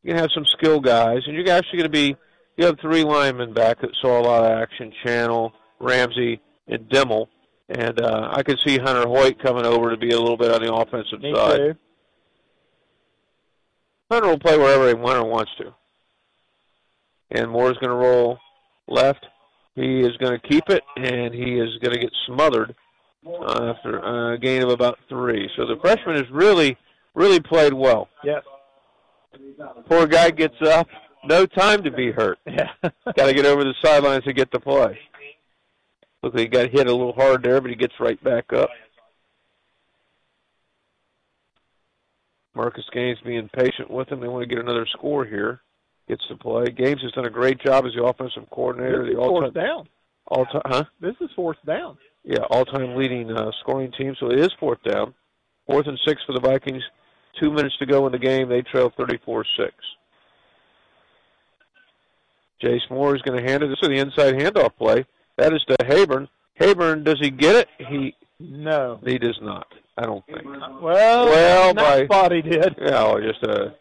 you're 0.03 0.15
going 0.15 0.17
to 0.17 0.23
have 0.23 0.31
some 0.35 0.47
skill 0.47 0.81
guys, 0.81 1.23
and 1.27 1.37
you're 1.37 1.51
actually 1.51 1.79
going 1.79 1.85
to 1.85 1.89
be. 1.89 2.17
You 2.59 2.67
have 2.67 2.79
three 2.81 3.03
linemen 3.03 3.55
back 3.55 3.81
that 3.81 3.91
saw 4.01 4.21
a 4.21 4.23
lot 4.23 4.45
of 4.45 4.59
action: 4.59 4.93
Channel, 5.05 5.53
Ramsey, 5.81 6.41
and 6.69 6.89
Dimmel. 6.89 7.29
And 7.69 7.99
uh, 8.01 8.29
I 8.33 8.43
could 8.43 8.59
see 8.65 8.77
Hunter 8.77 9.09
Hoyt 9.09 9.39
coming 9.39 9.65
over 9.65 9.91
to 9.91 9.97
be 9.97 10.11
a 10.11 10.21
little 10.21 10.37
bit 10.37 10.51
on 10.53 10.61
the 10.63 10.73
offensive 10.73 11.23
Me 11.23 11.35
side. 11.35 11.57
too. 11.57 11.75
Hunter 14.11 14.29
will 14.29 14.39
play 14.39 14.59
wherever 14.59 14.95
Hunter 14.95 15.25
wants 15.25 15.53
to. 15.57 15.73
And 17.31 17.51
Moore's 17.51 17.79
going 17.79 17.89
to 17.89 17.97
roll 17.97 18.39
left. 18.87 19.25
He 19.75 20.01
is 20.01 20.15
going 20.19 20.39
to 20.39 20.49
keep 20.49 20.69
it, 20.69 20.83
and 20.97 21.33
he 21.33 21.59
is 21.59 21.71
going 21.79 21.95
to 21.95 21.99
get 21.99 22.13
smothered 22.27 22.75
uh, 23.27 23.73
after 23.75 24.33
a 24.33 24.39
gain 24.39 24.63
of 24.63 24.69
about 24.69 24.99
three. 25.09 25.49
So 25.57 25.67
the 25.67 25.77
freshman 25.81 26.17
has 26.17 26.31
really, 26.31 26.77
really 27.15 27.41
played 27.41 27.73
well. 27.73 28.09
Yes. 28.25 28.43
Poor 29.89 30.07
guy 30.07 30.31
gets 30.31 30.61
up. 30.67 30.89
No 31.25 31.47
time 31.47 31.83
to 31.85 31.91
be 31.91 32.11
hurt. 32.11 32.39
Yeah. 32.47 32.69
Got 33.17 33.27
to 33.27 33.35
get 33.35 33.47
over 33.47 33.65
the 33.65 33.75
sidelines 33.83 34.25
to 34.25 34.33
get 34.33 34.51
the 34.51 34.61
play. 34.61 34.99
Look, 36.23 36.39
he 36.39 36.47
got 36.47 36.71
hit 36.71 36.87
a 36.87 36.93
little 36.93 37.13
hard 37.13 37.43
there, 37.43 37.61
but 37.61 37.71
he 37.71 37.77
gets 37.77 37.95
right 38.01 38.23
back 38.23 38.53
up. 38.53 38.69
Marcus 42.55 42.85
Gaines 42.93 43.19
being 43.25 43.49
patient 43.57 43.91
with 43.91 44.09
him. 44.11 44.21
They 44.21 44.29
want 44.29 44.43
to 44.49 44.55
get 44.55 44.63
another 44.63 44.87
score 44.93 45.25
here. 45.25 45.61
Gets 46.09 46.27
to 46.29 46.37
play. 46.37 46.67
Gaines 46.67 47.01
has 47.03 47.13
done 47.13 47.25
a 47.25 47.31
great 47.31 47.61
job 47.61 47.87
as 47.87 47.93
the 47.95 48.03
offensive 48.05 48.49
coordinator. 48.51 49.05
This 49.05 49.13
is 49.13 49.17
The 49.17 49.25
fourth 49.25 49.55
down. 49.55 49.89
all 50.27 50.45
time, 50.47 50.63
huh? 50.67 50.85
This 51.01 51.15
is 51.21 51.31
fourth 51.35 51.57
down. 51.67 51.97
Yeah, 52.25 52.43
all-time 52.51 52.95
leading 52.95 53.31
uh, 53.33 53.51
scoring 53.61 53.91
team. 53.99 54.15
So 54.21 54.31
it 54.31 54.39
is 54.39 54.51
fourth 54.61 54.81
down. 54.85 55.13
Fourth 55.67 55.87
and 55.89 55.99
six 56.07 56.21
for 56.27 56.33
the 56.33 56.41
Vikings. 56.41 56.83
Two 57.41 57.51
minutes 57.51 57.77
to 57.79 57.87
go 57.87 58.07
in 58.07 58.13
the 58.13 58.19
game. 58.19 58.49
They 58.49 58.63
trail 58.63 58.91
34-6. 58.99 59.45
Jace 62.63 62.91
Moore 62.91 63.17
is 63.17 63.23
going 63.23 63.43
to 63.43 63.51
hand 63.51 63.63
it. 63.63 63.69
This 63.69 63.79
is 63.83 63.89
the 63.89 63.99
inside 63.99 64.35
handoff 64.35 64.77
play. 64.77 65.05
That 65.37 65.53
is 65.53 65.65
to 65.69 65.77
Haburn. 65.85 66.29
Haburn, 66.61 67.05
does 67.05 67.19
he 67.21 67.31
get 67.31 67.57
it? 67.57 67.69
He 67.89 68.15
No. 68.39 69.01
he 69.05 69.19
does 69.19 69.39
not. 69.43 69.67
I 69.97 70.03
don't 70.07 70.25
think. 70.27 70.45
Well, 70.45 70.81
Well, 71.27 71.71
in 71.71 71.77
that 71.77 71.99
by- 71.99 72.05
spot 72.05 72.33
he 72.33 72.43
did. 72.43 72.77
Yeah, 72.81 72.91
well, 73.05 73.21
just 73.21 73.43
a 73.43 73.75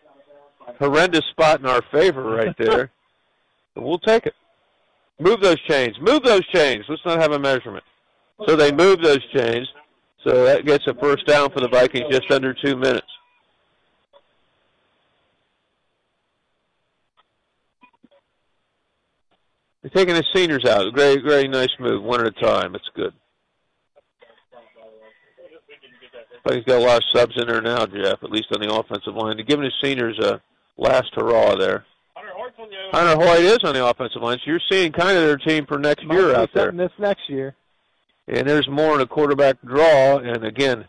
horrendous 0.80 1.26
spot 1.32 1.60
in 1.60 1.66
our 1.68 1.82
favor 1.92 2.24
right 2.24 2.56
there. 2.58 2.90
we'll 3.76 4.00
take 4.00 4.26
it. 4.26 4.34
Move 5.20 5.42
those 5.42 5.60
chains. 5.70 5.96
Move 6.02 6.24
those 6.24 6.46
chains. 6.48 6.86
Let's 6.90 7.06
not 7.06 7.22
have 7.22 7.34
a 7.34 7.40
measurement. 7.40 7.84
So 8.48 8.56
they 8.56 8.72
move 8.72 9.02
those 9.04 9.24
chains. 9.36 9.68
So 10.26 10.44
that 10.46 10.66
gets 10.66 10.88
a 10.88 10.96
first 10.96 11.28
down 11.28 11.52
for 11.52 11.60
the 11.60 11.68
Vikings 11.68 12.06
just 12.10 12.32
under 12.32 12.54
two 12.54 12.76
minutes. 12.76 13.08
They're 19.82 19.92
taking 19.92 20.16
the 20.16 20.24
seniors 20.34 20.66
out. 20.66 20.94
Very, 20.96 21.22
very 21.22 21.48
nice 21.48 21.70
move. 21.80 22.04
One 22.04 22.22
at 22.22 22.28
a 22.28 22.32
time. 22.42 22.76
It's 22.76 22.90
good. 22.96 23.14
But 26.44 26.56
he's 26.56 26.64
got 26.66 26.82
a 26.82 26.86
lot 26.86 26.98
of 26.98 27.04
subs 27.14 27.34
in 27.40 27.48
there 27.48 27.62
now, 27.62 27.86
Jeff, 27.86 28.24
at 28.24 28.32
least 28.32 28.48
on 28.54 28.62
the 28.62 28.74
offensive 28.74 29.14
line. 29.16 29.38
They're 29.38 29.46
giving 29.46 29.66
his 29.66 29.74
seniors 29.82 30.18
a 30.20 30.42
last 30.78 31.12
hurrah 31.14 31.56
there. 31.56 31.86
Hunter 32.92 33.16
Hoyt 33.16 33.40
is 33.42 33.60
on 33.64 33.74
the 33.74 33.86
offensive 33.86 34.22
line, 34.22 34.38
so 34.40 34.50
you're 34.52 34.60
seeing 34.72 34.92
kind 34.92 35.18
of 35.18 35.24
their 35.24 35.38
team 35.38 35.66
for 35.66 35.78
next 35.78 36.04
Might 36.06 36.16
year 36.18 36.30
be 36.30 36.36
out 36.36 36.50
there. 36.54 36.66
something 36.66 36.78
This 36.78 36.92
next 37.00 37.30
year. 37.30 37.56
And 38.28 38.48
there's 38.48 38.68
more 38.68 38.96
in 38.96 39.02
a 39.02 39.06
quarterback 39.08 39.58
draw, 39.64 40.18
and 40.18 40.44
again, 40.44 40.86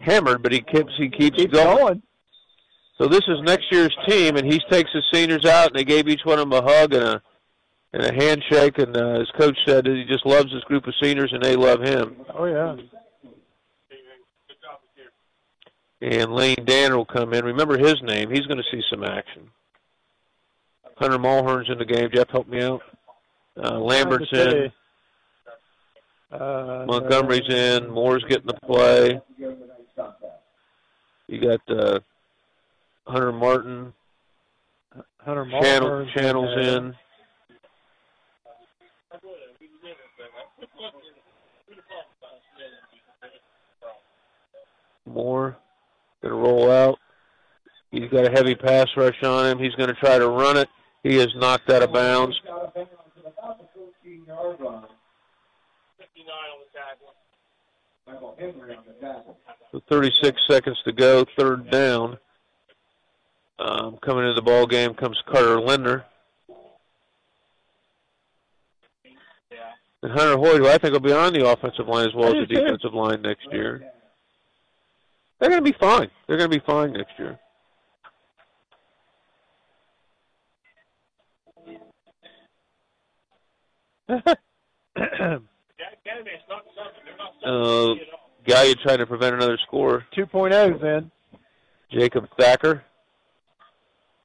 hammered, 0.00 0.42
but 0.42 0.52
he 0.52 0.60
keeps 0.60 0.92
he 0.98 1.08
keeps 1.08 1.36
Keeps 1.36 1.52
going. 1.52 1.76
going. 1.76 2.02
So 2.98 3.06
this 3.06 3.22
is 3.28 3.40
next 3.42 3.66
year's 3.70 3.96
team, 4.08 4.36
and 4.36 4.50
he 4.50 4.60
takes 4.70 4.90
his 4.92 5.04
seniors 5.12 5.44
out, 5.44 5.68
and 5.68 5.76
they 5.76 5.84
gave 5.84 6.08
each 6.08 6.24
one 6.24 6.38
of 6.38 6.48
them 6.48 6.52
a 6.52 6.62
hug 6.62 6.94
and 6.94 7.02
a 7.04 7.22
and 7.96 8.04
a 8.04 8.24
handshake. 8.24 8.78
And 8.78 8.96
uh, 8.96 9.20
his 9.20 9.30
coach 9.38 9.58
said 9.66 9.84
that 9.84 9.94
he 9.94 10.04
just 10.04 10.26
loves 10.26 10.52
this 10.52 10.64
group 10.64 10.86
of 10.86 10.94
seniors, 11.02 11.32
and 11.32 11.42
they 11.42 11.56
love 11.56 11.80
him. 11.80 12.16
Oh 12.34 12.44
yeah. 12.44 12.76
And 16.02 16.32
Lane 16.32 16.64
Danner 16.66 16.98
will 16.98 17.06
come 17.06 17.32
in. 17.32 17.44
Remember 17.44 17.78
his 17.78 17.96
name. 18.02 18.30
He's 18.30 18.46
going 18.46 18.58
to 18.58 18.70
see 18.70 18.82
some 18.90 19.02
action. 19.02 19.48
Hunter 20.98 21.18
Mulhern's 21.18 21.70
in 21.70 21.78
the 21.78 21.86
game. 21.86 22.10
Jeff, 22.14 22.28
help 22.30 22.46
me 22.46 22.62
out. 22.62 22.82
Uh, 23.56 23.78
Lambert's 23.78 24.30
in. 24.32 24.70
Uh, 26.30 26.84
Montgomery's 26.86 27.48
in. 27.48 27.88
Moore's 27.90 28.24
getting 28.28 28.46
the 28.46 28.54
play. 28.66 29.20
You 31.28 31.40
got 31.40 31.60
uh, 31.74 32.00
Hunter 33.06 33.32
Martin, 33.32 33.92
Hunter 35.18 35.48
channel, 35.62 36.06
channels 36.14 36.66
in. 36.66 36.94
Moore 45.06 45.56
going 46.22 46.32
to 46.32 46.38
roll 46.38 46.70
out. 46.70 46.98
He's 47.90 48.10
got 48.10 48.26
a 48.26 48.30
heavy 48.30 48.54
pass 48.54 48.88
rush 48.96 49.22
on 49.22 49.46
him. 49.46 49.58
He's 49.58 49.74
going 49.74 49.88
to 49.88 49.94
try 49.94 50.18
to 50.18 50.28
run 50.28 50.56
it. 50.56 50.68
He 51.02 51.16
is 51.16 51.28
knocked 51.36 51.70
out 51.70 51.82
of 51.82 51.92
bounds. 51.92 52.36
So 59.72 59.82
36 59.88 60.40
seconds 60.48 60.78
to 60.84 60.92
go, 60.92 61.24
third 61.38 61.70
down. 61.70 62.18
Um, 63.58 63.98
coming 64.02 64.24
into 64.24 64.34
the 64.34 64.42
ball 64.42 64.66
game 64.66 64.94
comes 64.94 65.20
Carter 65.26 65.60
Linder. 65.60 66.04
And 70.02 70.12
Hunter 70.12 70.36
Hoyt, 70.36 70.58
who 70.58 70.68
I 70.68 70.78
think 70.78 70.92
will 70.92 71.00
be 71.00 71.12
on 71.12 71.32
the 71.32 71.48
offensive 71.48 71.88
line 71.88 72.06
as 72.06 72.14
well 72.14 72.28
as 72.28 72.46
the 72.46 72.54
defensive 72.54 72.94
line 72.94 73.22
next 73.22 73.46
year. 73.50 73.92
They're 75.38 75.50
going 75.50 75.62
to 75.64 75.70
be 75.70 75.76
fine. 75.78 76.10
They're 76.26 76.38
going 76.38 76.50
to 76.50 76.58
be 76.58 76.64
fine 76.64 76.92
next 76.92 77.12
year. 77.18 77.38
Uh, 87.44 87.94
guy 88.46 88.64
you 88.64 88.74
trying 88.76 88.98
to 88.98 89.06
prevent 89.06 89.34
another 89.34 89.58
score. 89.66 90.04
2.0 90.16 90.80
then. 90.80 91.10
Jacob 91.92 92.26
Thacker. 92.38 92.82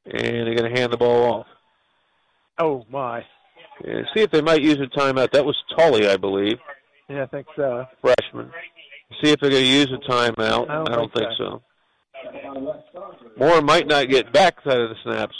And 0.06 0.24
they're 0.48 0.56
going 0.56 0.74
to 0.74 0.80
hand 0.80 0.92
the 0.92 0.98
ball 0.98 1.32
off. 1.32 1.48
Oh 2.58 2.86
my. 2.90 3.24
And 3.84 4.08
see 4.16 4.22
if 4.22 4.32
they 4.32 4.42
might 4.42 4.62
use 4.62 4.80
a 4.80 4.88
timeout. 4.98 5.32
That 5.32 5.46
was 5.46 5.56
Tully, 5.78 6.08
I 6.08 6.18
believe, 6.18 6.58
Yeah, 7.10 7.24
I 7.24 7.26
think 7.28 7.48
so. 7.56 7.86
freshman. 8.02 8.52
See 9.22 9.32
if 9.32 9.40
they're 9.40 9.50
going 9.50 9.64
to 9.64 9.70
use 9.70 9.92
a 9.92 10.10
timeout. 10.10 10.70
I 10.70 10.76
don't 10.76 10.90
I 10.90 10.96
don't 10.96 11.14
think 11.14 11.28
think 11.28 11.38
so. 11.38 11.62
Moore 13.38 13.62
might 13.62 13.88
not 13.88 14.10
get 14.10 14.32
back 14.32 14.58
out 14.66 14.80
of 14.80 14.90
the 14.90 14.96
snaps. 15.04 15.36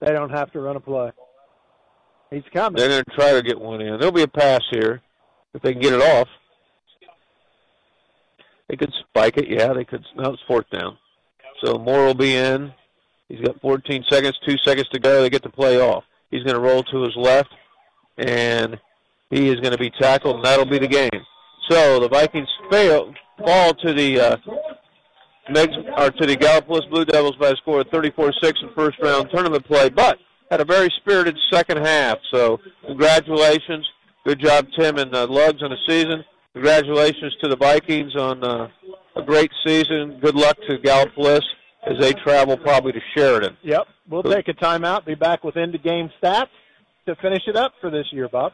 They 0.00 0.12
don't 0.12 0.30
have 0.30 0.50
to 0.52 0.60
run 0.60 0.76
a 0.76 0.80
play. 0.80 1.12
He's 2.30 2.42
coming. 2.52 2.78
They're 2.78 2.88
going 2.88 3.04
to 3.04 3.16
try 3.16 3.32
to 3.32 3.42
get 3.42 3.60
one 3.60 3.80
in. 3.80 3.98
There'll 3.98 4.12
be 4.12 4.22
a 4.22 4.28
pass 4.28 4.62
here 4.70 5.02
if 5.54 5.62
they 5.62 5.72
can 5.72 5.82
get 5.82 5.92
it 5.92 6.02
off. 6.02 6.28
They 8.68 8.76
could 8.76 8.92
spike 9.00 9.36
it. 9.36 9.48
Yeah, 9.48 9.72
they 9.72 9.84
could. 9.84 10.04
No, 10.16 10.32
it's 10.32 10.42
fourth 10.46 10.70
down. 10.70 10.96
So 11.64 11.74
Moore 11.74 12.06
will 12.06 12.14
be 12.14 12.36
in. 12.36 12.72
He's 13.28 13.40
got 13.40 13.60
14 13.60 14.04
seconds, 14.08 14.38
two 14.46 14.56
seconds 14.64 14.88
to 14.92 15.00
go. 15.00 15.22
They 15.22 15.30
get 15.30 15.42
the 15.42 15.50
play 15.50 15.80
off. 15.80 16.04
He's 16.30 16.42
going 16.44 16.54
to 16.54 16.60
roll 16.60 16.82
to 16.84 17.02
his 17.02 17.16
left, 17.16 17.50
and 18.16 18.78
he 19.30 19.48
is 19.48 19.56
going 19.60 19.72
to 19.72 19.78
be 19.78 19.90
tackled, 19.90 20.36
and 20.36 20.44
that'll 20.44 20.66
be 20.66 20.78
the 20.78 20.88
game. 20.88 21.10
So 21.70 22.00
the 22.00 22.08
Vikings 22.08 22.48
fail, 22.70 23.14
fall 23.38 23.74
to 23.74 23.92
the 23.92 24.20
uh, 24.20 24.36
Meigs, 25.50 25.72
or 25.96 26.10
to 26.10 26.26
the 26.26 26.36
Gallipolis 26.36 26.88
Blue 26.90 27.04
Devils 27.04 27.36
by 27.36 27.50
a 27.50 27.56
score 27.56 27.80
of 27.80 27.86
34-6 27.88 28.32
in 28.42 28.70
first 28.74 28.98
round 29.00 29.30
tournament 29.32 29.64
play, 29.66 29.88
but 29.88 30.18
had 30.50 30.60
a 30.60 30.64
very 30.64 30.92
spirited 31.00 31.36
second 31.52 31.78
half. 31.78 32.18
So 32.32 32.58
congratulations, 32.86 33.86
good 34.26 34.40
job 34.40 34.66
Tim 34.78 34.98
and 34.98 35.14
uh, 35.14 35.26
Lugs 35.28 35.62
on 35.62 35.70
the 35.70 35.76
season. 35.88 36.24
Congratulations 36.52 37.34
to 37.42 37.48
the 37.48 37.56
Vikings 37.56 38.16
on 38.16 38.42
uh, 38.42 38.68
a 39.16 39.22
great 39.22 39.50
season. 39.64 40.18
Good 40.20 40.34
luck 40.34 40.56
to 40.68 40.78
Gallipolis 40.78 41.42
as 41.86 41.98
they 42.00 42.12
travel 42.12 42.56
probably 42.56 42.92
to 42.92 43.00
Sheridan. 43.16 43.56
Yep. 43.62 43.86
We'll 44.08 44.22
take 44.24 44.48
a 44.48 44.54
timeout. 44.54 45.06
Be 45.06 45.14
back 45.14 45.44
with 45.44 45.56
end 45.56 45.76
of 45.76 45.84
game 45.84 46.10
stats 46.20 46.48
to 47.06 47.14
finish 47.16 47.42
it 47.46 47.56
up 47.56 47.72
for 47.80 47.90
this 47.90 48.06
year, 48.10 48.28
Bob. 48.28 48.52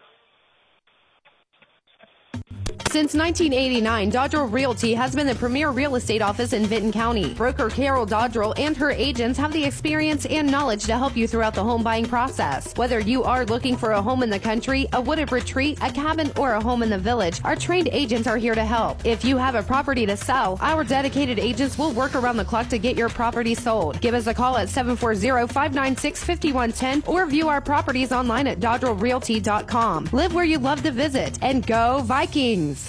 Since 2.93 3.15
1989, 3.15 4.11
Dodrell 4.11 4.51
Realty 4.51 4.95
has 4.95 5.15
been 5.15 5.27
the 5.27 5.35
premier 5.35 5.71
real 5.71 5.97
estate 5.97 6.23
office 6.23 6.55
in 6.55 6.65
Vinton 6.65 6.93
County. 6.93 7.35
Broker 7.35 7.69
Carol 7.69 8.07
Dodrell 8.07 8.59
and 8.59 8.75
her 8.75 8.91
agents 8.91 9.39
have 9.39 9.53
the 9.53 9.63
experience 9.63 10.25
and 10.25 10.51
knowledge 10.51 10.85
to 10.85 10.97
help 10.97 11.15
you 11.15 11.29
throughout 11.29 11.55
the 11.55 11.63
home 11.63 11.83
buying 11.83 12.07
process. 12.07 12.75
Whether 12.77 13.01
you 13.01 13.23
are 13.23 13.45
looking 13.45 13.77
for 13.77 13.93
a 13.93 14.01
home 14.01 14.23
in 14.23 14.31
the 14.31 14.39
country, 14.39 14.87
a 14.95 15.01
wooded 15.01 15.31
retreat, 15.31 15.77
a 15.83 15.93
cabin, 15.93 16.33
or 16.39 16.55
a 16.55 16.61
home 16.61 16.83
in 16.83 16.89
the 16.89 16.97
village, 16.97 17.39
our 17.45 17.55
trained 17.55 17.91
agents 17.93 18.27
are 18.27 18.39
here 18.39 18.55
to 18.55 18.65
help. 18.65 19.05
If 19.05 19.27
you 19.27 19.37
have 19.37 19.57
a 19.57 19.63
property 19.63 20.07
to 20.07 20.17
sell, 20.17 20.57
our 20.63 20.83
dedicated 20.83 21.39
agents 21.39 21.77
will 21.77 21.93
work 21.93 22.15
around 22.15 22.39
the 22.39 22.47
clock 22.47 22.69
to 22.69 22.79
get 22.79 22.97
your 22.97 23.11
property 23.11 23.55
sold. 23.55 24.01
Give 24.01 24.15
us 24.15 24.27
a 24.27 24.33
call 24.33 24.57
at 24.57 24.69
740-596-5110 24.69 27.07
or 27.07 27.27
view 27.27 27.49
our 27.49 27.61
properties 27.61 28.11
online 28.11 28.47
at 28.47 28.61
dodrellrealty.com. 28.61 30.09
Live 30.13 30.33
where 30.33 30.47
you 30.47 30.59
love 30.59 30.83
to 30.83 30.93
visit 30.93 31.39
and 31.43 31.67
go 31.67 32.01
Vikings! 32.01 32.86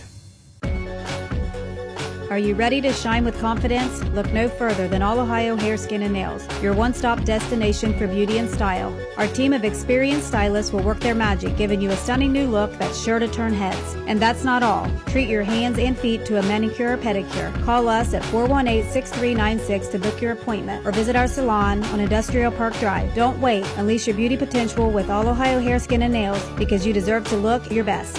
Are 2.30 2.38
you 2.38 2.56
ready 2.56 2.81
to 2.81 2.91
shine 2.91 3.23
with 3.23 3.39
confidence? 3.39 4.03
Look 4.14 4.33
no 4.33 4.49
further 4.49 4.89
than 4.89 5.01
All 5.01 5.17
Ohio 5.17 5.56
Hair, 5.56 5.77
Skin, 5.77 6.01
and 6.01 6.11
Nails, 6.11 6.45
your 6.61 6.73
one 6.73 6.93
stop 6.93 7.23
destination 7.23 7.97
for 7.97 8.06
beauty 8.06 8.38
and 8.38 8.49
style. 8.49 8.93
Our 9.15 9.27
team 9.27 9.53
of 9.53 9.64
experienced 9.64 10.27
stylists 10.27 10.73
will 10.73 10.83
work 10.83 10.99
their 10.99 11.15
magic, 11.15 11.56
giving 11.56 11.80
you 11.80 11.89
a 11.89 11.95
stunning 11.95 12.33
new 12.33 12.45
look 12.47 12.77
that's 12.77 13.01
sure 13.01 13.17
to 13.17 13.30
turn 13.30 13.53
heads. 13.53 13.95
And 14.07 14.22
that's 14.22 14.43
not 14.43 14.61
all. 14.61 14.91
Treat 15.06 15.30
your 15.30 15.43
hands 15.43 15.80
and 15.80 15.97
feet 15.97 16.25
to 16.25 16.38
a 16.38 16.43
manicure 16.43 16.95
or 16.95 16.97
pedicure. 16.97 17.53
Call 17.64 17.88
us 17.88 18.14
at 18.14 18.25
418 18.25 18.91
6396 18.91 19.88
to 19.88 19.97
book 19.97 20.22
your 20.22 20.33
appointment 20.33 20.85
or 20.85 20.91
visit 20.91 21.15
our 21.15 21.30
salon 21.30 21.81
on 21.85 22.01
Industrial 22.01 22.51
Park 22.51 22.77
Drive. 22.80 23.15
Don't 23.15 23.39
wait. 23.39 23.65
Unleash 23.77 24.06
your 24.06 24.17
beauty 24.17 24.35
potential 24.35 24.91
with 24.91 25.09
All 25.09 25.30
Ohio 25.30 25.61
Hair, 25.61 25.80
Skin, 25.80 26.01
and 26.01 26.11
Nails 26.11 26.43
because 26.57 26.85
you 26.85 26.91
deserve 26.91 27.25
to 27.30 27.38
look 27.38 27.72
your 27.72 27.85
best. 27.85 28.17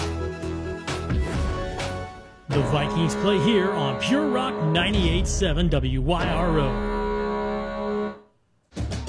The 2.59 2.65
Vikings 2.65 3.15
play 3.15 3.39
here 3.39 3.71
on 3.71 4.01
Pure 4.01 4.27
Rock 4.27 4.53
98.7 4.53 5.69
WYRO. 6.03 6.88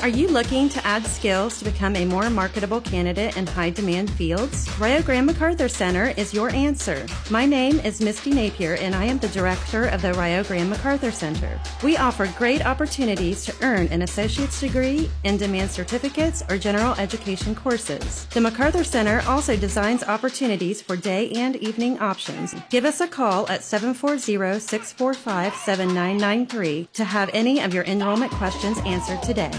Are 0.03 0.09
you 0.09 0.29
looking 0.29 0.71
to 0.71 0.87
add 0.87 1.05
skills 1.05 1.59
to 1.59 1.65
become 1.67 1.95
a 1.95 2.07
more 2.07 2.31
marketable 2.31 2.81
candidate 2.81 3.37
in 3.37 3.47
high 3.47 3.69
demand 3.69 4.11
fields? 4.11 4.67
Rio 4.81 5.03
Grande 5.03 5.27
MacArthur 5.27 5.69
Center 5.69 6.15
is 6.17 6.33
your 6.33 6.49
answer. 6.49 7.07
My 7.31 7.45
name 7.45 7.79
is 7.81 8.01
Misty 8.01 8.31
Napier 8.31 8.77
and 8.77 8.95
I 8.95 9.05
am 9.05 9.19
the 9.19 9.29
director 9.29 9.85
of 9.89 10.01
the 10.01 10.15
Rio 10.15 10.43
Grande 10.43 10.71
MacArthur 10.71 11.11
Center. 11.11 11.61
We 11.85 11.99
offer 11.99 12.33
great 12.39 12.65
opportunities 12.65 13.45
to 13.45 13.55
earn 13.61 13.89
an 13.89 14.01
associate's 14.01 14.59
degree, 14.59 15.11
in 15.25 15.37
demand 15.37 15.71
certificates, 15.71 16.43
or 16.49 16.57
general 16.57 16.95
education 16.95 17.55
courses. 17.55 18.25
The 18.29 18.41
MacArthur 18.41 18.85
Center 18.85 19.21
also 19.27 19.55
designs 19.55 20.03
opportunities 20.03 20.81
for 20.81 20.97
day 20.97 21.29
and 21.33 21.57
evening 21.57 21.99
options. 21.99 22.55
Give 22.71 22.87
us 22.87 23.03
a 23.03 23.07
call 23.07 23.47
at 23.51 23.63
740 23.63 24.61
645 24.61 25.55
7993 25.57 26.89
to 26.95 27.05
have 27.05 27.29
any 27.35 27.61
of 27.61 27.75
your 27.75 27.85
enrollment 27.85 28.33
questions 28.33 28.79
answered 28.87 29.23
today. 29.23 29.53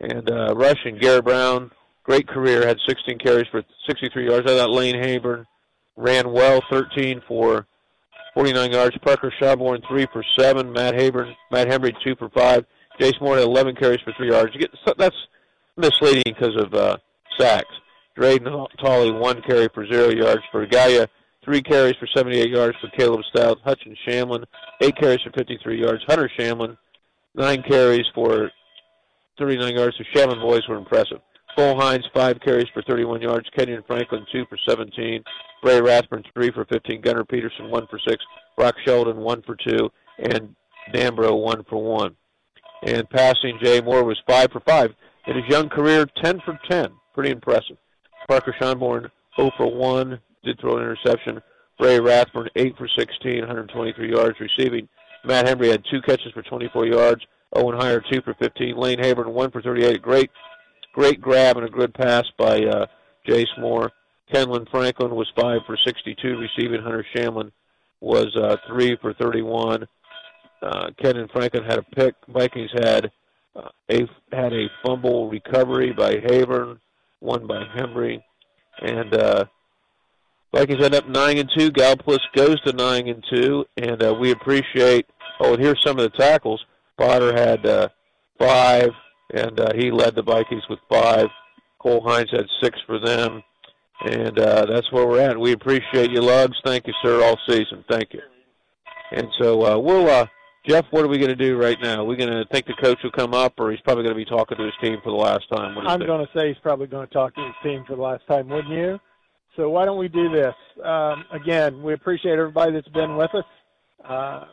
And 0.00 0.30
uh, 0.30 0.54
rushing, 0.54 0.98
Garrett 0.98 1.24
Brown, 1.24 1.70
great 2.04 2.26
career, 2.26 2.66
had 2.66 2.78
16 2.88 3.18
carries 3.18 3.46
for 3.50 3.62
63 3.86 4.28
yards. 4.28 4.50
I 4.50 4.56
thought 4.56 4.70
Lane 4.70 4.96
Haburn 4.96 5.46
ran 5.96 6.32
well, 6.32 6.62
13 6.70 7.22
for 7.28 7.66
49 8.34 8.72
yards. 8.72 8.96
Parker 8.98 9.32
Schonborn, 9.40 9.86
3 9.86 10.06
for 10.12 10.24
7. 10.38 10.72
Matt 10.72 10.94
Haburn, 10.94 11.34
Matt 11.50 11.68
Hembry, 11.68 11.94
2 12.04 12.16
for 12.16 12.28
5. 12.30 12.64
Jace 12.98 13.20
Moore 13.20 13.36
had 13.36 13.44
11 13.44 13.76
carries 13.76 14.00
for 14.00 14.12
3 14.16 14.30
yards. 14.30 14.54
You 14.54 14.60
get, 14.60 14.70
that's 14.98 15.16
misleading 15.76 16.34
because 16.34 16.56
of 16.56 16.74
uh, 16.74 16.96
sacks. 17.40 17.74
Drayden 18.16 18.66
Tolley, 18.78 19.12
1 19.12 19.42
carry 19.42 19.68
for 19.72 19.86
0 19.86 20.10
yards. 20.10 20.42
For 20.52 20.66
Gallia, 20.66 21.08
3 21.44 21.62
carries 21.62 21.96
for 21.96 22.06
78 22.14 22.50
yards 22.50 22.76
for 22.80 22.88
Caleb 22.90 23.22
Stout. 23.30 23.58
Hutchins 23.64 23.98
Shamlin, 24.06 24.44
8 24.80 24.96
carries 24.96 25.22
for 25.22 25.30
53 25.32 25.80
yards. 25.80 26.02
Hunter 26.06 26.30
Shamlin, 26.38 26.76
9 27.34 27.62
carries 27.62 28.06
for 28.14 28.50
39 29.38 29.74
yards. 29.74 29.96
The 29.96 30.04
Shamlin 30.14 30.40
boys 30.40 30.68
were 30.68 30.76
impressive. 30.76 31.20
Cole 31.56 31.80
Hines, 31.80 32.04
5 32.14 32.40
carries 32.40 32.68
for 32.72 32.82
31 32.82 33.22
yards. 33.22 33.48
Kenyon 33.56 33.82
Franklin, 33.86 34.26
2 34.32 34.44
for 34.48 34.58
17. 34.68 35.22
Ray 35.62 35.80
Rathburn, 35.80 36.22
3 36.32 36.50
for 36.52 36.64
15. 36.66 37.00
Gunnar 37.00 37.24
Peterson, 37.24 37.70
1 37.70 37.86
for 37.88 37.98
6. 37.98 38.22
Brock 38.56 38.74
Sheldon, 38.84 39.16
1 39.16 39.42
for 39.42 39.56
2. 39.56 39.90
And 40.18 40.54
Dambro, 40.94 41.40
1 41.42 41.64
for 41.68 41.82
1. 41.82 42.14
And 42.82 43.08
passing, 43.10 43.58
Jay 43.62 43.80
Moore 43.80 44.04
was 44.04 44.20
5 44.28 44.52
for 44.52 44.60
5. 44.60 44.90
In 45.26 45.36
his 45.36 45.44
young 45.48 45.68
career, 45.68 46.06
10 46.22 46.40
for 46.44 46.58
10. 46.70 46.90
Pretty 47.14 47.30
impressive. 47.30 47.76
Parker 48.28 48.54
Schonborn, 48.60 49.10
0 49.36 49.50
for 49.56 49.72
1. 49.72 50.20
Did 50.44 50.58
throw 50.60 50.76
an 50.76 50.82
interception. 50.82 51.40
Ray 51.80 51.98
Rathburn, 51.98 52.48
8 52.56 52.76
for 52.76 52.88
16, 52.98 53.38
123 53.40 54.10
yards 54.10 54.36
receiving. 54.40 54.88
Matt 55.24 55.48
Henry 55.48 55.68
had 55.68 55.82
2 55.90 56.00
catches 56.02 56.32
for 56.32 56.42
24 56.42 56.86
yards. 56.86 57.22
Owen 57.54 57.78
Heyer, 57.78 58.02
2 58.10 58.22
for 58.22 58.34
15. 58.34 58.76
Lane 58.76 58.98
Haburn, 58.98 59.32
1 59.32 59.50
for 59.50 59.60
38. 59.60 60.00
Great, 60.00 60.30
great 60.92 61.20
grab 61.20 61.56
and 61.56 61.66
a 61.66 61.70
good 61.70 61.92
pass 61.94 62.24
by 62.38 62.60
uh, 62.60 62.86
Jace 63.26 63.58
Moore. 63.58 63.90
Kenlon 64.32 64.70
Franklin 64.70 65.14
was 65.14 65.30
5 65.36 65.60
for 65.66 65.76
62 65.84 66.36
receiving. 66.36 66.82
Hunter 66.82 67.04
Shamlin 67.14 67.50
was 68.00 68.34
uh, 68.36 68.56
3 68.68 68.96
for 69.00 69.14
31. 69.14 69.86
Uh, 70.62 70.90
Franklin 71.32 71.64
had 71.64 71.78
a 71.78 71.82
pick. 71.82 72.14
Vikings 72.28 72.70
had 72.74 73.10
uh, 73.56 73.68
a 73.90 74.06
had 74.32 74.52
a 74.52 74.66
fumble 74.84 75.28
recovery 75.28 75.92
by 75.92 76.16
Haburn, 76.16 76.78
one 77.20 77.46
by 77.46 77.64
Hembry, 77.76 78.22
and 78.82 79.14
uh, 79.14 79.44
Vikings 80.54 80.82
end 80.82 80.94
up 80.94 81.08
nine 81.08 81.38
and 81.38 81.50
two. 81.56 81.70
Gallipolis 81.70 82.18
goes 82.34 82.60
to 82.62 82.72
nine 82.72 83.08
and 83.08 83.24
two, 83.32 83.64
and 83.76 84.02
uh, 84.02 84.14
we 84.14 84.32
appreciate. 84.32 85.06
Oh, 85.40 85.54
and 85.54 85.62
here's 85.62 85.82
some 85.82 85.98
of 85.98 86.10
the 86.10 86.18
tackles. 86.18 86.64
Potter 86.98 87.32
had 87.32 87.64
uh, 87.64 87.88
five, 88.38 88.90
and 89.32 89.58
uh, 89.60 89.72
he 89.74 89.90
led 89.90 90.14
the 90.14 90.22
Vikings 90.22 90.64
with 90.68 90.80
five. 90.90 91.28
Cole 91.78 92.02
Hines 92.04 92.30
had 92.30 92.46
six 92.62 92.78
for 92.86 92.98
them, 92.98 93.42
and 94.04 94.38
uh, 94.38 94.66
that's 94.66 94.90
where 94.92 95.06
we're 95.06 95.20
at. 95.20 95.38
We 95.38 95.52
appreciate 95.52 96.10
you, 96.10 96.20
Lugs. 96.20 96.58
Thank 96.64 96.86
you, 96.86 96.94
sir, 97.02 97.22
all 97.24 97.38
season. 97.48 97.84
Thank 97.88 98.12
you. 98.12 98.20
And 99.12 99.28
so 99.40 99.64
uh, 99.64 99.78
we'll. 99.78 100.08
Uh, 100.08 100.26
Jeff, 100.66 100.84
what 100.90 101.04
are 101.04 101.08
we 101.08 101.16
going 101.16 101.30
to 101.30 101.36
do 101.36 101.56
right 101.56 101.78
now? 101.80 102.02
Are 102.02 102.04
we 102.04 102.16
going 102.16 102.30
to 102.30 102.44
think 102.52 102.66
the 102.66 102.74
coach 102.74 102.98
will 103.02 103.10
come 103.10 103.32
up, 103.32 103.54
or 103.58 103.70
he's 103.70 103.80
probably 103.80 104.04
going 104.04 104.14
to 104.14 104.18
be 104.18 104.26
talking 104.26 104.58
to 104.58 104.64
his 104.64 104.74
team 104.82 104.98
for 105.02 105.10
the 105.10 105.16
last 105.16 105.48
time? 105.50 105.74
What 105.74 105.82
do 105.82 105.86
you 105.86 105.94
I'm 105.94 106.06
going 106.06 106.26
to 106.26 106.38
say 106.38 106.48
he's 106.48 106.58
probably 106.62 106.86
going 106.86 107.06
to 107.06 107.12
talk 107.12 107.34
to 107.34 107.40
his 107.42 107.54
team 107.62 107.84
for 107.86 107.96
the 107.96 108.02
last 108.02 108.26
time, 108.26 108.48
wouldn't 108.48 108.72
you? 108.72 109.00
So 109.56 109.70
why 109.70 109.84
don't 109.84 109.98
we 109.98 110.08
do 110.08 110.30
this? 110.30 110.54
Um, 110.84 111.24
again, 111.32 111.82
we 111.82 111.94
appreciate 111.94 112.38
everybody 112.38 112.72
that's 112.72 112.88
been 112.88 113.16
with 113.16 113.34
us. 113.34 113.44
Uh, 114.06 114.44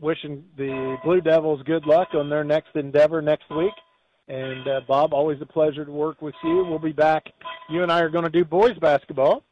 wishing 0.00 0.44
the 0.56 0.96
Blue 1.04 1.20
Devils 1.20 1.62
good 1.64 1.86
luck 1.86 2.08
on 2.14 2.28
their 2.30 2.44
next 2.44 2.74
endeavor 2.74 3.20
next 3.20 3.50
week. 3.50 3.72
And 4.28 4.66
uh, 4.66 4.80
Bob, 4.86 5.12
always 5.12 5.40
a 5.40 5.46
pleasure 5.46 5.84
to 5.84 5.90
work 5.90 6.22
with 6.22 6.34
you. 6.42 6.64
We'll 6.64 6.78
be 6.78 6.92
back. 6.92 7.24
You 7.68 7.82
and 7.82 7.92
I 7.92 8.00
are 8.00 8.08
going 8.08 8.24
to 8.24 8.30
do 8.30 8.44
boys 8.44 8.78
basketball. 8.78 9.42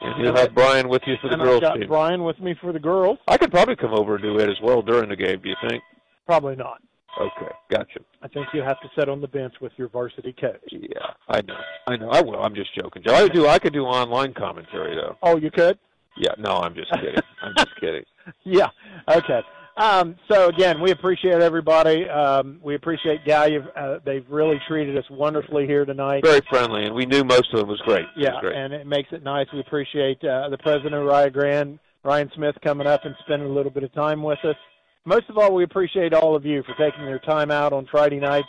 And 0.00 0.24
you'll 0.24 0.36
have 0.36 0.54
Brian 0.54 0.88
with 0.88 1.02
you 1.06 1.16
for 1.20 1.28
the 1.28 1.34
and 1.34 1.42
girls 1.42 1.56
I've 1.56 1.70
got 1.70 1.74
team. 1.74 1.88
Brian 1.88 2.22
with 2.24 2.38
me 2.40 2.54
for 2.60 2.72
the 2.72 2.78
girls. 2.78 3.18
I 3.26 3.36
could 3.36 3.50
probably 3.50 3.76
come 3.76 3.92
over 3.92 4.14
and 4.14 4.22
do 4.22 4.38
it 4.38 4.48
as 4.48 4.60
well 4.62 4.80
during 4.80 5.08
the 5.08 5.16
game. 5.16 5.40
Do 5.42 5.48
you 5.48 5.56
think? 5.68 5.82
Probably 6.26 6.54
not. 6.54 6.80
Okay, 7.20 7.52
gotcha. 7.68 8.00
I 8.22 8.28
think 8.28 8.46
you 8.54 8.62
have 8.62 8.80
to 8.80 8.88
sit 8.96 9.08
on 9.08 9.20
the 9.20 9.26
bench 9.26 9.54
with 9.60 9.72
your 9.76 9.88
varsity 9.88 10.32
coach. 10.40 10.60
Yeah, 10.70 11.14
I 11.28 11.40
know. 11.42 11.58
I 11.86 11.96
know. 11.96 12.10
I 12.10 12.20
will. 12.20 12.40
I'm 12.40 12.54
just 12.54 12.72
joking, 12.74 13.02
Joe. 13.02 13.14
I 13.14 13.26
do. 13.26 13.48
I 13.48 13.58
could 13.58 13.72
do 13.72 13.84
online 13.84 14.34
commentary 14.34 14.94
though. 14.94 15.16
Oh, 15.22 15.36
you 15.36 15.50
could? 15.50 15.78
Yeah. 16.16 16.32
No, 16.38 16.58
I'm 16.58 16.74
just 16.74 16.92
kidding. 16.92 17.20
I'm 17.42 17.54
just 17.56 17.74
kidding. 17.80 18.04
yeah. 18.44 18.68
Okay. 19.08 19.40
Um, 19.78 20.16
so 20.28 20.48
again, 20.48 20.80
we 20.80 20.90
appreciate 20.90 21.40
everybody. 21.40 22.08
Um, 22.08 22.58
we 22.64 22.74
appreciate 22.74 23.24
Gallia. 23.24 23.60
Uh, 23.76 23.98
they've 24.04 24.24
really 24.28 24.60
treated 24.66 24.98
us 24.98 25.04
wonderfully 25.08 25.66
here 25.66 25.84
tonight. 25.84 26.24
Very 26.24 26.40
friendly, 26.50 26.84
and 26.84 26.94
we 26.94 27.06
knew 27.06 27.22
most 27.22 27.52
of 27.52 27.60
them 27.60 27.68
was 27.68 27.80
great. 27.82 28.02
It 28.02 28.08
Yeah, 28.16 28.32
was 28.32 28.40
great. 28.40 28.56
and 28.56 28.72
it 28.72 28.88
makes 28.88 29.12
it 29.12 29.22
nice. 29.22 29.46
We 29.52 29.60
appreciate 29.60 30.22
uh, 30.24 30.48
the 30.48 30.58
president 30.58 30.94
of 30.94 31.04
Rio 31.04 31.30
Grande, 31.30 31.78
Ryan 32.02 32.28
Smith, 32.34 32.56
coming 32.64 32.88
up 32.88 33.04
and 33.04 33.14
spending 33.24 33.48
a 33.48 33.52
little 33.52 33.70
bit 33.70 33.84
of 33.84 33.92
time 33.94 34.20
with 34.20 34.44
us. 34.44 34.56
Most 35.04 35.30
of 35.30 35.38
all, 35.38 35.54
we 35.54 35.62
appreciate 35.62 36.12
all 36.12 36.34
of 36.34 36.44
you 36.44 36.64
for 36.64 36.74
taking 36.74 37.04
your 37.06 37.20
time 37.20 37.52
out 37.52 37.72
on 37.72 37.86
Friday 37.88 38.18
nights 38.18 38.48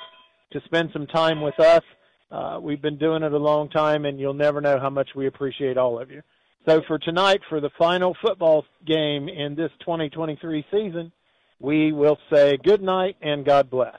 to 0.51 0.59
spend 0.65 0.89
some 0.93 1.05
time 1.05 1.41
with 1.41 1.59
us. 1.59 1.83
Uh, 2.31 2.57
we've 2.59 2.81
been 2.81 2.97
doing 2.97 3.21
it 3.21 3.33
a 3.33 3.37
long 3.37 3.69
time, 3.69 4.05
and 4.05 4.19
you'll 4.19 4.33
never 4.33 4.61
know 4.61 4.79
how 4.79 4.89
much 4.89 5.09
we 5.15 5.27
appreciate 5.27 5.77
all 5.77 5.99
of 5.99 6.09
you. 6.09 6.23
So 6.67 6.81
for 6.87 6.97
tonight, 6.97 7.41
for 7.49 7.61
the 7.61 7.69
final 7.77 8.15
football 8.19 8.65
game 8.85 9.29
in 9.29 9.53
this 9.55 9.71
2023 9.81 10.65
season, 10.71 11.11
we 11.59 11.91
will 11.91 12.17
say 12.31 12.57
good 12.57 12.81
night 12.81 13.15
and 13.21 13.45
God 13.45 13.69
bless. 13.69 13.97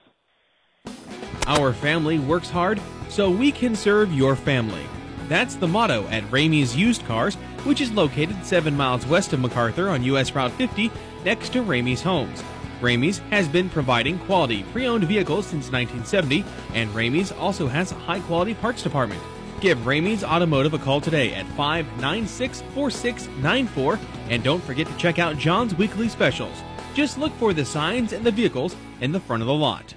Our 1.46 1.72
family 1.72 2.18
works 2.18 2.50
hard 2.50 2.80
so 3.08 3.30
we 3.30 3.52
can 3.52 3.74
serve 3.74 4.12
your 4.12 4.36
family. 4.36 4.84
That's 5.28 5.56
the 5.56 5.68
motto 5.68 6.06
at 6.08 6.24
Ramey's 6.24 6.76
Used 6.76 7.06
Cars, 7.06 7.36
which 7.64 7.80
is 7.80 7.90
located 7.92 8.44
7 8.44 8.76
miles 8.76 9.06
west 9.06 9.32
of 9.32 9.40
MacArthur 9.40 9.88
on 9.88 10.02
US 10.04 10.34
Route 10.34 10.52
50 10.52 10.90
next 11.24 11.52
to 11.52 11.62
Ramey's 11.62 12.02
Homes. 12.02 12.42
Ramey's 12.80 13.18
has 13.30 13.46
been 13.46 13.68
providing 13.68 14.18
quality 14.20 14.62
pre-owned 14.72 15.04
vehicles 15.04 15.46
since 15.46 15.70
1970, 15.70 16.44
and 16.72 16.88
Ramey's 16.90 17.30
also 17.32 17.68
has 17.68 17.92
a 17.92 17.96
high-quality 17.96 18.54
parts 18.54 18.82
department. 18.82 19.20
Give 19.60 19.84
Ramey's 19.84 20.24
Automotive 20.24 20.72
a 20.72 20.78
call 20.78 21.02
today 21.02 21.34
at 21.34 21.44
596-4694, 21.48 23.98
and 24.30 24.42
don't 24.42 24.64
forget 24.64 24.86
to 24.86 24.96
check 24.96 25.18
out 25.18 25.36
John's 25.36 25.74
weekly 25.74 26.08
specials. 26.08 26.56
Just 26.94 27.18
look 27.18 27.32
for 27.34 27.52
the 27.52 27.64
signs 27.64 28.12
and 28.12 28.24
the 28.24 28.32
vehicles 28.32 28.74
in 29.00 29.12
the 29.12 29.20
front 29.20 29.42
of 29.42 29.46
the 29.46 29.54
lot. 29.54 29.94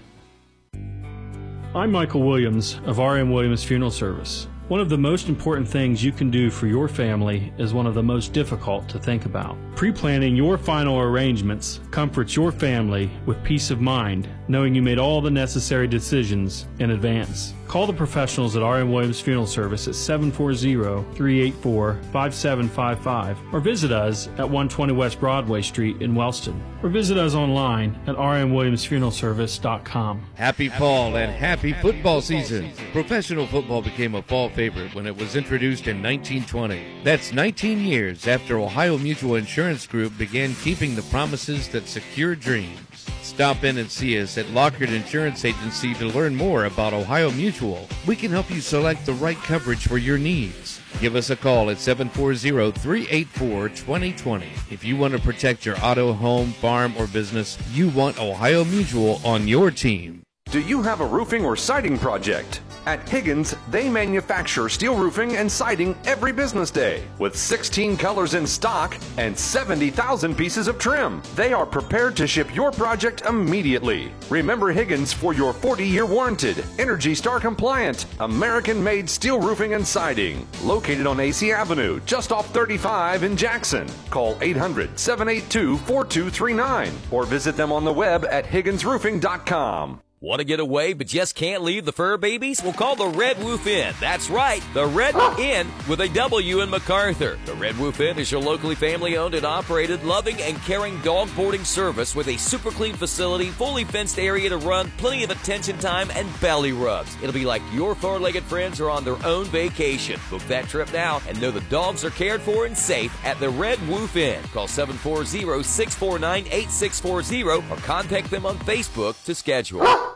I'm 1.75 1.91
Michael 1.91 2.21
Williams 2.21 2.79
of 2.85 2.99
RM 2.99 3.31
Williams 3.31 3.63
Funeral 3.63 3.89
Service. 3.89 4.47
One 4.67 4.79
of 4.79 4.89
the 4.89 4.97
most 4.97 5.27
important 5.27 5.67
things 5.67 6.03
you 6.03 6.11
can 6.11 6.29
do 6.29 6.51
for 6.51 6.67
your 6.67 6.87
family 6.87 7.51
is 7.57 7.73
one 7.73 7.87
of 7.87 7.95
the 7.95 8.03
most 8.03 8.31
difficult 8.31 8.87
to 8.89 8.99
think 8.99 9.25
about. 9.25 9.57
Pre 9.75 9.91
planning 9.91 10.35
your 10.35 10.57
final 10.57 10.99
arrangements 10.99 11.79
comforts 11.89 12.35
your 12.35 12.51
family 12.51 13.09
with 13.25 13.43
peace 13.43 13.71
of 13.71 13.81
mind, 13.81 14.29
knowing 14.47 14.73
you 14.75 14.81
made 14.81 14.99
all 14.99 15.21
the 15.21 15.31
necessary 15.31 15.87
decisions 15.87 16.67
in 16.79 16.91
advance. 16.91 17.53
Call 17.67 17.87
the 17.87 17.93
professionals 17.93 18.55
at 18.55 18.61
RM 18.61 18.91
Williams 18.91 19.19
Funeral 19.19 19.47
Service 19.47 19.87
at 19.87 19.95
740 19.95 21.15
384 21.15 21.95
5755 22.11 23.39
or 23.51 23.59
visit 23.59 23.91
us 23.91 24.27
at 24.37 24.41
120 24.41 24.93
West 24.93 25.19
Broadway 25.19 25.63
Street 25.63 25.99
in 26.01 26.13
Wellston 26.13 26.61
or 26.83 26.89
visit 26.89 27.17
us 27.17 27.33
online 27.33 27.99
at 28.05 28.15
rmwilliamsfuneralservice.com. 28.15 30.23
Happy 30.35 30.69
fall 30.69 31.17
and 31.17 31.31
happy 31.31 31.73
football 31.73 32.21
season. 32.21 32.71
Professional 32.91 33.47
football 33.47 33.81
became 33.81 34.13
a 34.15 34.21
fall 34.21 34.49
favorite 34.49 34.93
when 34.93 35.07
it 35.07 35.17
was 35.17 35.35
introduced 35.35 35.87
in 35.87 36.03
1920. 36.03 37.01
That's 37.03 37.33
19 37.33 37.79
years 37.79 38.27
after 38.27 38.59
Ohio 38.59 38.99
Mutual 38.99 39.35
Insurance 39.35 39.87
Group 39.87 40.15
began 40.17 40.53
keeping 40.55 40.95
the 40.95 41.03
promises 41.03 41.69
that 41.69 41.87
secure 41.87 42.35
dreams. 42.35 42.92
Stop 43.33 43.63
in 43.63 43.79
and 43.79 43.89
see 43.89 44.21
us 44.21 44.37
at 44.37 44.51
Lockard 44.51 44.91
Insurance 44.91 45.43
Agency 45.43 45.95
to 45.95 46.05
learn 46.05 46.35
more 46.35 46.65
about 46.65 46.93
Ohio 46.93 47.31
Mutual. 47.31 47.87
We 48.05 48.15
can 48.15 48.29
help 48.29 48.51
you 48.51 48.61
select 48.61 49.07
the 49.07 49.13
right 49.13 49.37
coverage 49.37 49.87
for 49.87 49.97
your 49.97 50.19
needs. 50.19 50.79
Give 51.01 51.15
us 51.15 51.31
a 51.31 51.35
call 51.35 51.71
at 51.71 51.77
740-384-2020. 51.77 54.71
If 54.71 54.83
you 54.83 54.97
want 54.97 55.15
to 55.15 55.19
protect 55.19 55.65
your 55.65 55.83
auto, 55.83 56.13
home, 56.13 56.53
farm, 56.53 56.93
or 56.95 57.07
business, 57.07 57.57
you 57.71 57.89
want 57.89 58.19
Ohio 58.19 58.63
Mutual 58.65 59.19
on 59.25 59.47
your 59.47 59.71
team. 59.71 60.22
Do 60.53 60.61
you 60.61 60.83
have 60.83 61.01
a 61.01 61.05
roofing 61.07 61.43
or 61.43 61.55
siding 61.55 61.97
project? 61.97 62.61
At 62.85 63.09
Higgins, 63.09 63.55
they 63.71 63.89
manufacture 63.89 64.69
steel 64.69 64.95
roofing 64.95 65.35
and 65.37 65.51
siding 65.51 65.97
every 66.05 66.31
business 66.31 66.69
day 66.69 67.01
with 67.17 67.35
16 67.35 67.97
colors 67.97 68.35
in 68.35 68.45
stock 68.45 68.95
and 69.17 69.35
70,000 69.35 70.37
pieces 70.37 70.67
of 70.67 70.77
trim. 70.77 71.23
They 71.35 71.53
are 71.53 71.65
prepared 71.65 72.15
to 72.17 72.27
ship 72.27 72.55
your 72.55 72.71
project 72.71 73.21
immediately. 73.21 74.11
Remember 74.29 74.71
Higgins 74.71 75.11
for 75.11 75.33
your 75.33 75.53
40 75.53 75.87
year 75.87 76.05
warranted, 76.05 76.63
Energy 76.77 77.15
Star 77.15 77.39
compliant, 77.39 78.05
American 78.19 78.83
made 78.83 79.09
steel 79.09 79.39
roofing 79.41 79.73
and 79.73 79.87
siding. 79.87 80.47
Located 80.61 81.07
on 81.07 81.19
AC 81.19 81.51
Avenue, 81.51 81.99
just 82.05 82.31
off 82.31 82.53
35 82.53 83.23
in 83.23 83.35
Jackson. 83.35 83.87
Call 84.11 84.37
800 84.39 84.99
782 84.99 85.77
4239 85.79 86.91
or 87.09 87.25
visit 87.25 87.57
them 87.57 87.71
on 87.71 87.83
the 87.83 87.91
web 87.91 88.23
at 88.25 88.45
HigginsRoofing.com. 88.45 89.99
Want 90.23 90.39
to 90.39 90.45
get 90.45 90.61
away 90.61 90.93
but 90.93 91.07
just 91.07 91.35
can't 91.35 91.63
leave 91.63 91.83
the 91.83 91.91
fur 91.91 92.15
babies? 92.15 92.63
Well, 92.63 92.71
call 92.71 92.95
the 92.95 93.09
Red 93.09 93.43
Wolf 93.43 93.67
Inn. 93.67 93.93
That's 93.99 94.29
right, 94.29 94.63
the 94.73 94.85
Red 94.85 95.15
ah. 95.17 95.37
Inn 95.37 95.67
with 95.85 95.99
a 95.99 96.07
W 96.07 96.61
in 96.61 96.69
MacArthur. 96.69 97.37
The 97.43 97.55
Red 97.55 97.77
Wolf 97.77 97.99
Inn 97.99 98.17
is 98.17 98.31
your 98.31 98.39
locally 98.39 98.75
family 98.75 99.17
owned 99.17 99.35
and 99.35 99.45
operated, 99.45 100.01
loving 100.05 100.41
and 100.41 100.57
caring 100.61 100.97
dog 101.01 101.27
boarding 101.35 101.65
service 101.65 102.15
with 102.15 102.29
a 102.29 102.37
super 102.37 102.71
clean 102.71 102.93
facility, 102.93 103.49
fully 103.49 103.83
fenced 103.83 104.17
area 104.17 104.47
to 104.47 104.55
run, 104.59 104.89
plenty 104.95 105.25
of 105.25 105.29
attention 105.29 105.77
time, 105.77 106.09
and 106.11 106.29
belly 106.39 106.71
rubs. 106.71 107.17
It'll 107.21 107.33
be 107.33 107.43
like 107.43 107.61
your 107.73 107.93
four 107.93 108.17
legged 108.17 108.43
friends 108.43 108.79
are 108.79 108.89
on 108.89 109.03
their 109.03 109.21
own 109.25 109.43
vacation. 109.47 110.21
Book 110.29 110.43
that 110.43 110.69
trip 110.69 110.93
now 110.93 111.21
and 111.27 111.41
know 111.41 111.51
the 111.51 111.59
dogs 111.69 112.05
are 112.05 112.11
cared 112.11 112.39
for 112.39 112.65
and 112.65 112.77
safe 112.77 113.13
at 113.25 113.37
the 113.41 113.49
Red 113.49 113.85
Wolf 113.89 114.15
Inn. 114.15 114.41
Call 114.53 114.69
740 114.69 115.63
649 115.63 116.45
8640 116.49 117.43
or 117.43 117.77
contact 117.81 118.31
them 118.31 118.45
on 118.45 118.57
Facebook 118.59 119.21
to 119.25 119.35
schedule. 119.35 119.81
Ah. 119.83 120.12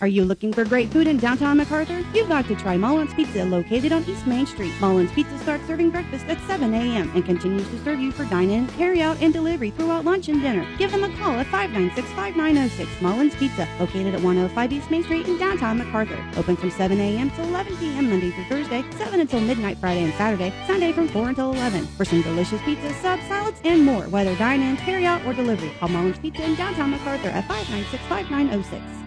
Are 0.03 0.07
you 0.07 0.25
looking 0.25 0.51
for 0.51 0.65
great 0.65 0.91
food 0.91 1.07
in 1.07 1.15
downtown 1.15 1.56
MacArthur? 1.56 2.03
You've 2.14 2.27
got 2.27 2.45
to 2.49 2.56
try 2.56 2.75
Mullins 2.75 3.14
Pizza 3.14 3.45
located 3.45 3.93
on 3.93 4.03
East 4.03 4.27
Main 4.27 4.45
Street. 4.45 4.73
Mullins 4.82 5.14
Pizza 5.14 5.40
starts 5.40 5.65
serving 5.65 5.91
breakfast 5.91 6.25
at 6.25 6.41
7 6.41 6.73
a.m. 6.73 7.09
and 7.15 7.23
continues 7.23 7.65
to 7.69 7.82
serve 7.85 8.01
you 8.01 8.11
for 8.11 8.25
dine-in, 8.25 8.67
carry-out, 8.67 9.15
and 9.22 9.32
delivery 9.32 9.69
throughout 9.69 10.03
lunch 10.03 10.27
and 10.27 10.41
dinner. 10.41 10.67
Give 10.77 10.91
them 10.91 11.06
a 11.06 11.17
call 11.17 11.40
at 11.40 11.48
596-5906 11.48 13.01
Mullins 13.01 13.33
Pizza, 13.35 13.65
located 13.80 14.14
at 14.14 14.19
105 14.19 14.73
East 14.73 14.91
Main 14.91 15.06
Street 15.06 15.25
in 15.25 15.38
downtown 15.38 15.77
MacArthur. 15.77 16.22
Open 16.35 16.57
from 16.57 16.69
7 16.69 16.99
a.m. 16.99 17.32
to 17.32 17.41
11 17.43 17.77
p.m. 17.77 18.09
Monday 18.09 18.32
through 18.32 18.49
Thursday, 18.49 18.83
7 18.98 19.22
until 19.22 19.40
midnight 19.40 19.77
Friday 19.77 20.03
and 20.03 20.14
Saturday, 20.15 20.53
Sunday 20.67 20.91
from 20.91 21.07
4 21.07 21.30
until 21.30 21.53
11. 21.53 21.88
For 21.95 22.03
some 22.03 22.22
delicious 22.23 22.59
pizzas, 22.64 23.01
subs, 23.01 23.25
salads, 23.30 23.61
and 23.64 23.85
more, 23.85 24.03
whether 24.09 24.35
dine-in, 24.35 24.75
carry-out, 24.75 25.25
or 25.25 25.32
delivery, 25.32 25.72
call 25.80 25.88
Mullins 25.88 26.19
Pizza 26.19 26.43
in 26.43 26.56
downtown 26.56 26.91
MacArthur 26.91 27.30
at 27.30 27.48
596-5906. 27.48 29.02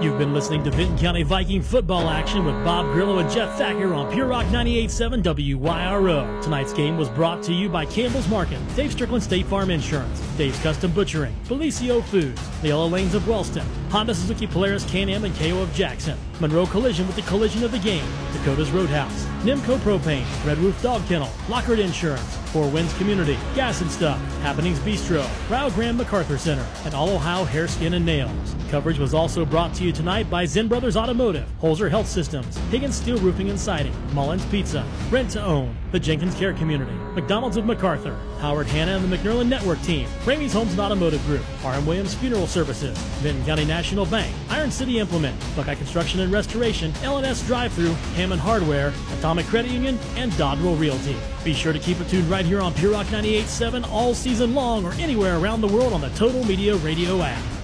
You've 0.00 0.16
been 0.16 0.32
listening 0.32 0.62
to 0.62 0.70
Vinton 0.70 0.96
County 0.96 1.24
Viking 1.24 1.60
football 1.60 2.08
action 2.08 2.44
with 2.44 2.54
Bob 2.64 2.86
Grillo 2.92 3.18
and 3.18 3.28
Jeff 3.28 3.58
Thacker 3.58 3.92
on 3.94 4.12
Pure 4.12 4.28
Rock 4.28 4.46
98.7 4.46 5.24
WYRO. 5.56 6.40
Tonight's 6.40 6.72
game 6.72 6.96
was 6.96 7.08
brought 7.08 7.42
to 7.42 7.52
you 7.52 7.68
by 7.68 7.84
Campbell's 7.84 8.28
Market, 8.28 8.60
Dave 8.76 8.92
Strickland 8.92 9.24
State 9.24 9.46
Farm 9.46 9.70
Insurance, 9.70 10.20
Dave's 10.36 10.60
Custom 10.60 10.92
Butchering, 10.92 11.34
Bellisio 11.46 12.00
Foods, 12.04 12.40
the 12.60 12.68
Yellow 12.68 12.86
Lanes 12.86 13.16
of 13.16 13.26
Wellston, 13.26 13.66
Honda 13.90 14.14
Suzuki 14.14 14.46
Polaris 14.46 14.88
Can-Am 14.88 15.24
and 15.24 15.34
KO 15.34 15.62
of 15.62 15.74
Jackson, 15.74 16.16
Monroe 16.40 16.66
Collision 16.66 17.06
with 17.06 17.16
the 17.16 17.22
collision 17.22 17.64
of 17.64 17.72
the 17.72 17.78
game, 17.78 18.04
Dakota's 18.32 18.70
Roadhouse, 18.70 19.24
Nimco 19.42 19.76
Propane, 19.78 20.24
Red 20.46 20.58
Roof 20.58 20.80
Dog 20.82 21.04
Kennel, 21.06 21.30
Lockard 21.48 21.78
Insurance, 21.78 22.36
Four 22.52 22.68
Winds 22.68 22.92
Community, 22.94 23.36
Gas 23.54 23.80
and 23.80 23.90
Stuff, 23.90 24.18
Happenings 24.40 24.78
Bistro, 24.80 25.26
Rio 25.50 25.70
Grande 25.70 25.98
MacArthur 25.98 26.38
Center, 26.38 26.66
and 26.84 26.94
All 26.94 27.10
Ohio 27.10 27.44
Hair, 27.44 27.68
Skin, 27.68 27.94
and 27.94 28.06
Nails. 28.06 28.54
Coverage 28.70 28.98
was 28.98 29.14
also 29.14 29.44
brought 29.44 29.74
to 29.74 29.84
you 29.84 29.92
tonight 29.92 30.28
by 30.30 30.44
Zen 30.44 30.68
Brothers 30.68 30.96
Automotive, 30.96 31.48
Holzer 31.60 31.90
Health 31.90 32.06
Systems, 32.08 32.56
Higgins 32.70 32.96
Steel 32.96 33.18
Roofing 33.18 33.50
and 33.50 33.58
Siding, 33.58 33.94
Mullins 34.14 34.44
Pizza, 34.46 34.86
Rent 35.10 35.30
to 35.30 35.42
Own, 35.42 35.74
the 35.92 36.00
Jenkins 36.00 36.34
Care 36.34 36.52
Community, 36.52 36.92
McDonald's 37.14 37.56
of 37.56 37.64
MacArthur, 37.64 38.16
Howard 38.40 38.66
Hanna 38.66 38.96
and 38.96 39.10
the 39.10 39.16
McNerlin 39.16 39.48
Network 39.48 39.80
Team, 39.82 40.06
Ramey's 40.24 40.52
Homes 40.52 40.72
and 40.72 40.80
Automotive 40.80 41.24
Group, 41.26 41.42
R.M. 41.64 41.86
Williams 41.86 42.14
Funeral 42.14 42.46
Services, 42.46 42.96
Vinton 43.20 43.44
County 43.46 43.64
National 43.64 44.06
Bank, 44.06 44.32
Iron 44.50 44.70
City 44.70 44.98
Implement, 44.98 45.36
Buckeye 45.56 45.74
Construction 45.74 46.20
and 46.20 46.27
Restoration, 46.32 46.92
L&S 47.02 47.46
Drive-Thru, 47.46 47.92
Hammond 48.14 48.40
Hardware, 48.40 48.92
Atomic 49.18 49.46
Credit 49.46 49.70
Union, 49.70 49.98
and 50.16 50.32
Dodrell 50.32 50.78
Realty. 50.78 51.16
Be 51.44 51.52
sure 51.52 51.72
to 51.72 51.78
keep 51.78 52.00
it 52.00 52.08
tuned 52.08 52.28
right 52.30 52.44
here 52.44 52.60
on 52.60 52.74
Pure 52.74 52.92
Rock 52.92 53.06
98.7 53.06 53.88
all 53.90 54.14
season 54.14 54.54
long 54.54 54.84
or 54.84 54.92
anywhere 54.94 55.38
around 55.38 55.60
the 55.60 55.68
world 55.68 55.92
on 55.92 56.00
the 56.00 56.10
Total 56.10 56.44
Media 56.44 56.76
Radio 56.76 57.22
app. 57.22 57.57